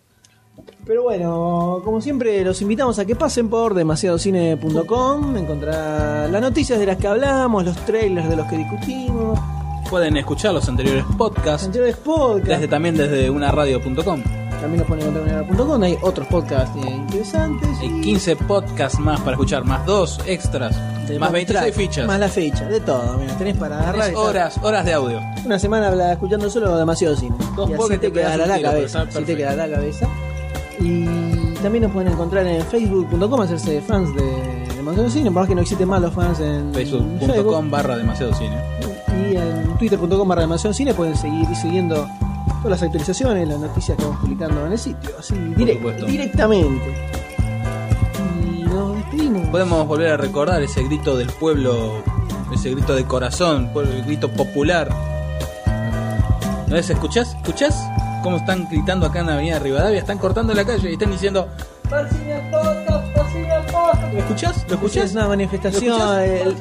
Pero 0.86 1.04
bueno, 1.04 1.82
como 1.84 2.00
siempre, 2.00 2.42
los 2.46 2.62
invitamos 2.62 2.98
a 2.98 3.04
que 3.06 3.18
pasen 3.18 3.50
por 3.50 3.74
demasiadocine.com. 3.74 5.36
Encontrarán 5.36 6.32
las 6.32 6.42
noticias 6.42 6.80
de 6.80 6.86
las 6.86 6.96
que 6.96 7.08
hablamos, 7.08 7.66
los 7.66 7.76
trailers 7.86 8.30
de 8.30 8.36
los 8.38 8.48
que 8.48 8.58
discutimos, 8.58 9.38
Pueden 9.90 10.18
escuchar 10.18 10.54
los 10.54 10.68
anteriores 10.68 11.04
podcasts 11.18 11.66
anteriores 11.66 11.98
podcasts. 11.98 12.48
desde, 12.48 12.68
también 12.68 12.96
desde 12.96 13.30
unaradio.com. 13.30 14.45
También 14.62 14.80
nos 14.80 14.88
pueden 14.88 15.08
encontrar 15.08 15.28
en 15.28 15.50
unaradio.com. 15.50 15.84
Hay 15.84 15.98
otros 16.02 16.28
podcasts 16.28 16.76
interesantes. 16.76 17.70
Hay 17.80 18.02
15 18.02 18.36
podcasts 18.36 19.00
más 19.00 19.20
para 19.20 19.32
escuchar, 19.32 19.64
más 19.66 19.86
dos 19.86 20.20
extras, 20.26 20.76
más 21.20 21.20
bonus 21.20 21.32
26 21.32 21.48
track, 21.48 21.74
fichas. 21.74 22.08
Más 22.08 22.20
la 22.20 22.30
fecha, 22.30 22.66
de 22.66 22.80
todo. 22.80 23.18
Mira, 23.18 23.38
tenés 23.38 23.58
para 23.58 23.78
agarrar. 23.80 24.06
Tenés 24.06 24.14
y 24.14 24.16
horas, 24.16 24.60
horas 24.64 24.86
de 24.86 24.94
audio. 24.94 25.22
Una 25.46 25.60
semana 25.60 26.12
escuchando 26.12 26.50
solo 26.50 26.76
demasiado 26.78 27.16
cine. 27.16 27.36
Dos 27.56 27.70
y 27.70 27.74
así 27.74 27.78
podcasts 27.78 28.02
te 28.02 28.08
te 28.08 28.14
quedará 28.14 28.46
la 28.46 28.58
tiro, 28.58 28.70
cabeza. 28.70 29.02
Así 29.02 29.24
te 29.24 29.38
quedará 29.38 29.68
la 29.68 29.76
cabeza. 29.76 30.08
Y 30.80 31.06
también 31.62 31.84
nos 31.84 31.92
pueden 31.92 32.12
encontrar 32.12 32.46
en 32.46 32.64
facebook.com, 32.66 33.42
hacerse 33.42 33.82
fans 33.82 34.14
de 34.16 34.76
demasiado 34.76 35.10
cine. 35.10 35.32
Por 35.32 35.42
más 35.42 35.48
que 35.48 35.56
no 35.56 35.62
existen 35.62 35.88
más 35.88 36.02
los 36.02 36.14
fans 36.14 36.40
en 36.40 36.74
Facebook. 36.74 37.04
Facebook.com 37.20 37.72
barra 37.72 37.98
demasiado 37.98 38.34
cine. 38.34 38.58
Y 39.30 39.36
en 39.36 39.78
twitter.com 39.78 40.28
barra 40.28 40.42
demasiado 40.42 40.74
cine 40.74 40.94
pueden 40.94 41.16
seguir 41.16 41.48
siguiendo 41.56 42.08
las 42.70 42.82
actualizaciones, 42.84 43.48
las 43.48 43.60
noticias 43.60 43.98
que 43.98 44.04
vamos 44.04 44.20
publicando 44.22 44.66
en 44.66 44.72
el 44.74 44.80
sitio. 44.80 45.12
Así 45.20 45.34
direct- 45.36 46.06
directamente. 46.06 46.94
Y 48.44 48.64
nos 48.64 48.96
despedimos. 48.96 49.48
Podemos 49.50 49.88
volver 49.88 50.12
a 50.14 50.18
recordar 50.18 50.62
ese 50.62 50.84
grito 50.84 51.18
del 51.18 51.30
pueblo, 51.32 52.04
ese 52.54 52.72
grito 52.72 52.96
de 52.96 53.06
corazón, 53.06 53.72
el 53.76 54.04
grito 54.06 54.30
popular. 54.32 54.90
¿No 56.68 56.76
es? 56.76 56.90
¿Escuchás? 56.90 57.36
¿Escuchás? 57.36 57.76
¿Cómo 58.24 58.38
están 58.38 58.68
gritando 58.70 59.06
acá 59.06 59.20
en 59.20 59.28
la 59.28 59.34
avenida 59.34 59.60
Rivadavia? 59.60 60.00
Están 60.00 60.18
cortando 60.18 60.54
la 60.54 60.66
calle 60.66 60.90
y 60.90 60.94
están 60.94 61.12
diciendo 61.12 61.48
¿Lo 61.92 62.00
escuchás? 64.20 64.66
¿Lo 64.68 64.74
escuchás? 64.76 65.06
Es 65.06 65.12
una 65.14 65.28
manifestación. 65.28 66.00
¿Lo 66.00 66.20
escuchás? 66.22 66.60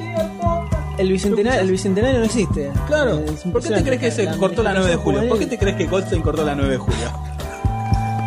El, 0.97 1.11
bicentenario, 1.11 1.61
el 1.61 1.71
bicentenario 1.71 2.19
no 2.19 2.25
existe. 2.25 2.71
Claro. 2.87 3.19
Es 3.19 3.41
¿Por 3.41 3.61
qué 3.61 3.69
te 3.69 3.83
crees 3.83 4.01
que 4.01 4.11
se 4.11 4.37
cortó 4.37 4.63
la 4.63 4.73
9 4.73 4.89
de 4.89 4.95
julio? 4.95 5.27
¿Por 5.27 5.39
qué 5.39 5.45
te 5.45 5.57
crees 5.57 5.75
que 5.75 5.85
Goldstein 5.85 6.21
cortó 6.21 6.45
la 6.45 6.55
9 6.55 6.71
de 6.71 6.77
julio? 6.77 7.11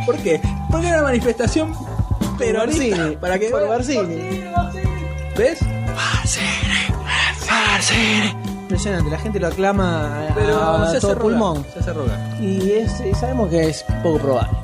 ¿Por 0.05 0.17
qué? 0.19 0.41
Porque 0.71 0.89
era 0.89 0.99
una 0.99 1.05
manifestación 1.05 1.75
peronista. 2.39 2.97
Barcini, 2.97 3.17
Para 3.17 3.39
que 3.39 3.49
por 3.49 3.69
Barcini. 3.69 4.45
¿Ves? 5.37 5.61
Impresionante, 8.63 9.11
la 9.11 9.19
gente 9.19 9.41
lo 9.41 9.47
aclama 9.49 10.29
a, 10.29 10.35
Pero 10.35 10.63
a 10.63 10.91
se 10.91 10.97
hace 10.97 11.01
todo 11.01 11.15
rogar, 11.15 11.23
pulmón. 11.23 11.67
Se 11.73 11.81
hace 11.81 11.93
rogar. 11.93 12.43
Y 12.43 12.73
es, 12.73 13.01
y 13.01 13.15
sabemos 13.15 13.49
que 13.49 13.69
es 13.69 13.85
poco 14.03 14.19
probable. 14.19 14.59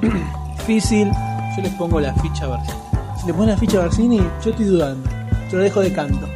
Difícil. 0.58 1.10
Yo 1.56 1.62
les 1.62 1.72
pongo 1.74 2.00
la 2.00 2.14
ficha 2.14 2.44
a 2.44 2.48
si. 2.48 2.72
Si 3.20 3.26
le 3.26 3.34
pones 3.34 3.54
la 3.54 3.56
ficha 3.56 3.78
a 3.78 3.80
Barcini, 3.82 4.18
yo 4.42 4.50
estoy 4.50 4.64
dudando. 4.64 5.08
Yo 5.50 5.58
lo 5.58 5.64
dejo 5.64 5.80
de 5.80 5.92
canto. 5.92 6.28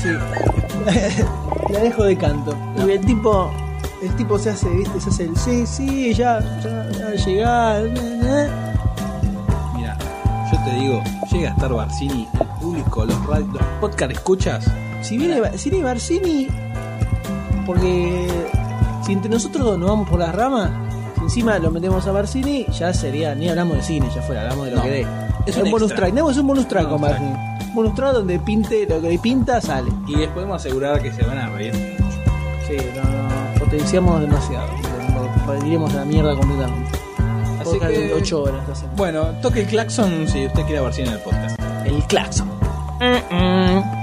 Así. 0.00 1.22
la 1.72 1.80
dejo 1.80 2.04
de 2.04 2.16
canto. 2.16 2.54
Y 2.86 2.90
el 2.90 3.00
tipo. 3.04 3.50
El 4.02 4.16
tipo 4.16 4.38
se 4.38 4.48
hace, 4.48 4.66
viste, 4.70 4.98
se 4.98 5.10
hace 5.10 5.24
el 5.24 5.36
sí, 5.36 5.66
sí, 5.66 6.14
ya, 6.14 6.40
ya, 6.62 6.88
ya 6.90 7.10
llegar. 7.22 7.82
Mira, 9.76 9.98
yo 10.50 10.58
te 10.64 10.74
digo, 10.76 11.02
llega 11.30 11.50
a 11.50 11.52
estar 11.52 11.70
Barcini, 11.70 12.26
el 12.40 12.46
público, 12.62 13.04
los, 13.04 13.26
rad- 13.26 13.44
los 13.52 13.62
podcast 13.78 14.12
escuchas. 14.12 14.64
Si 15.02 15.18
viene, 15.18 15.42
si 15.58 15.68
viene 15.68 15.84
Barcini, 15.84 16.48
porque 17.66 18.26
si 19.04 19.12
entre 19.12 19.30
nosotros 19.30 19.64
dos 19.66 19.78
nos 19.78 19.90
vamos 19.90 20.08
por 20.08 20.18
las 20.18 20.34
ramas, 20.34 20.70
si 21.16 21.20
encima 21.24 21.58
lo 21.58 21.70
metemos 21.70 22.06
a 22.06 22.12
Barcini, 22.12 22.64
ya 22.72 22.94
sería, 22.94 23.34
ni 23.34 23.50
hablamos 23.50 23.76
de 23.76 23.82
cine, 23.82 24.08
ya 24.14 24.22
fuera, 24.22 24.42
hablamos 24.42 24.64
de 24.64 24.70
lo 24.70 24.76
No, 24.78 24.82
que 24.82 24.90
dé. 24.90 25.06
es 25.44 25.56
un, 25.58 25.64
un 25.64 25.70
bonus 25.72 25.94
track, 25.94 26.14
no, 26.14 26.30
es 26.30 26.38
un 26.38 26.46
bonus 26.46 26.66
track 26.68 26.88
con 26.88 27.00
Bonus 27.02 27.16
track. 27.18 27.22
Barcini. 27.30 27.59
Bonus 27.74 27.94
track 27.94 28.12
donde 28.14 28.38
pinte 28.40 28.86
lo 28.88 29.00
que 29.00 29.18
pinta 29.18 29.60
sale. 29.60 29.90
Y 30.06 30.16
les 30.16 30.28
podemos 30.28 30.56
asegurar 30.56 31.02
que 31.02 31.12
se 31.12 31.22
van 31.22 31.38
a 31.38 31.48
reír. 31.50 31.72
Sí, 32.66 32.76
no, 32.96 33.02
no, 33.02 33.58
potenciamos 33.58 34.20
demasiado. 34.20 34.68
Iremos 35.66 35.92
a 35.94 35.98
la 35.98 36.04
mierda 36.04 36.34
completamente. 36.36 36.90
Así 37.60 37.70
Podcast 37.72 37.92
que- 37.92 37.98
de 38.08 38.14
8 38.14 38.42
horas 38.42 38.68
hacemos. 38.68 38.96
Bueno, 38.96 39.24
toque 39.42 39.60
el 39.62 39.66
claxon 39.66 40.26
si 40.28 40.46
usted 40.46 40.62
quiere 40.64 40.80
Barcini 40.80 41.08
en 41.08 41.14
el 41.14 41.20
podcast. 41.20 41.60
El 41.84 42.02
claxon. 42.04 42.48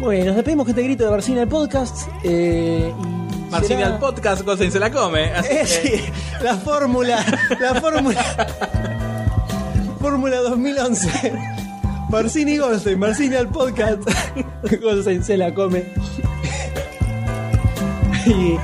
Bueno, 0.00 0.26
nos 0.26 0.36
despedimos 0.36 0.64
con 0.64 0.70
este 0.72 0.82
grito 0.82 1.04
de 1.04 1.10
Barcini 1.10 1.38
al 1.38 1.48
podcast. 1.48 2.08
Eh, 2.22 2.92
y 3.02 3.13
Barcini 3.54 3.74
será- 3.82 3.86
al 3.94 3.98
podcast, 3.98 4.42
Goldstein 4.42 4.72
se 4.72 4.78
la 4.80 4.90
come. 4.90 5.32
Así 5.32 5.48
Eh, 5.50 5.60
que- 5.60 5.66
sí, 5.66 6.02
la 6.42 6.56
fórmula, 6.56 7.24
la 7.60 7.74
fórmula, 7.80 8.24
fórmula 10.00 10.36
2011. 10.38 11.32
Barcini 12.10 12.58
Goldstein, 12.58 13.00
Barcini 13.00 13.34
al 13.36 13.48
podcast. 13.48 14.02
Goldstein 14.82 15.22
se 15.24 15.36
la 15.36 15.52
come. 15.54 15.84
Y, 18.26 18.58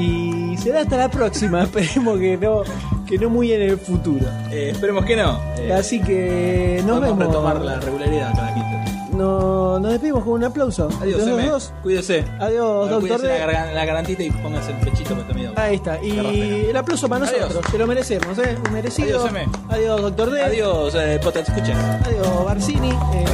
y 0.00 0.56
será 0.56 0.80
hasta 0.80 0.96
la 0.96 1.10
próxima. 1.10 1.62
Esperemos 1.62 2.18
que 2.18 2.36
no, 2.36 2.62
que 3.06 3.18
no 3.18 3.30
muy 3.30 3.52
en 3.52 3.62
el 3.62 3.78
futuro. 3.78 4.26
Eh, 4.50 4.70
esperemos 4.72 5.04
que 5.04 5.16
no. 5.16 5.40
Eh, 5.58 5.72
Así 5.72 6.00
que 6.00 6.82
nos 6.86 6.98
podemos 6.98 7.18
vemos. 7.18 7.32
retomar 7.34 7.60
la 7.60 7.80
regularidad 7.80 8.34
cada 8.34 8.54
15 8.54 8.68
días. 8.70 8.77
No- 9.18 9.80
nos 9.80 9.90
despedimos 9.90 10.22
con 10.22 10.32
un 10.34 10.44
aplauso. 10.44 10.88
Adiós, 11.00 11.20
Entre 11.20 11.42
los 11.42 11.50
dos. 11.52 11.72
Cuídese. 11.82 12.24
Adiós, 12.38 12.88
doctor 12.88 13.00
Cuídese 13.00 13.26
la, 13.26 13.32
D. 13.34 13.38
gargan- 13.40 13.74
la 13.74 13.84
gargantita 13.84 14.22
y 14.22 14.30
póngase 14.30 14.70
el 14.70 14.76
pechito 14.78 15.14
que 15.16 15.20
está 15.22 15.34
medio. 15.34 15.52
Ahí 15.56 15.74
está. 15.74 16.00
Y 16.02 16.66
el 16.70 16.76
aplauso 16.76 17.08
para 17.08 17.26
Adiós. 17.26 17.40
nosotros. 17.48 17.64
Se 17.70 17.78
lo 17.78 17.86
merecemos, 17.88 18.38
¿eh? 18.38 18.56
Merecido. 18.72 19.18
Adiós, 19.26 19.30
M. 19.34 19.48
Adiós, 19.68 20.02
doctor 20.02 20.30
D. 20.30 20.42
Adiós, 20.42 20.94
eh, 20.94 21.20
podcast 21.22 21.48
escuchas. 21.48 21.76
Adiós, 22.06 22.44
Barcini. 22.44 22.90
Eh, 22.90 23.24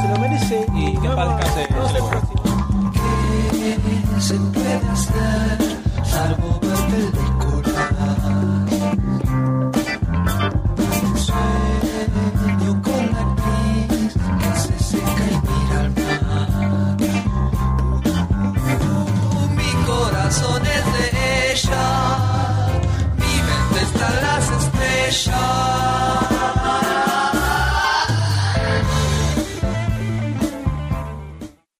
se 0.00 0.08
lo 0.08 0.18
merece. 0.18 0.66
Y 0.74 0.96
que 0.98 1.06
en 1.06 1.14
paz 1.14 1.36
descanse. 1.36 1.74
Nos 1.74 1.92
vemos 1.92 2.10
la 2.12 2.20
próxima. 2.20 2.42
¿Qué 4.14 4.20
se 4.22 4.34
puede 4.34 4.74
hacer 4.74 5.68
película? 6.38 7.27
Mi 20.28 20.34
corazón 20.34 20.66
es 20.66 20.84
de 20.92 21.52
ella, 21.52 22.18
mi 23.16 23.34
mente 23.48 23.82
está 23.82 24.08
en 24.08 24.26
las 24.26 24.62
estrellas. 24.62 25.77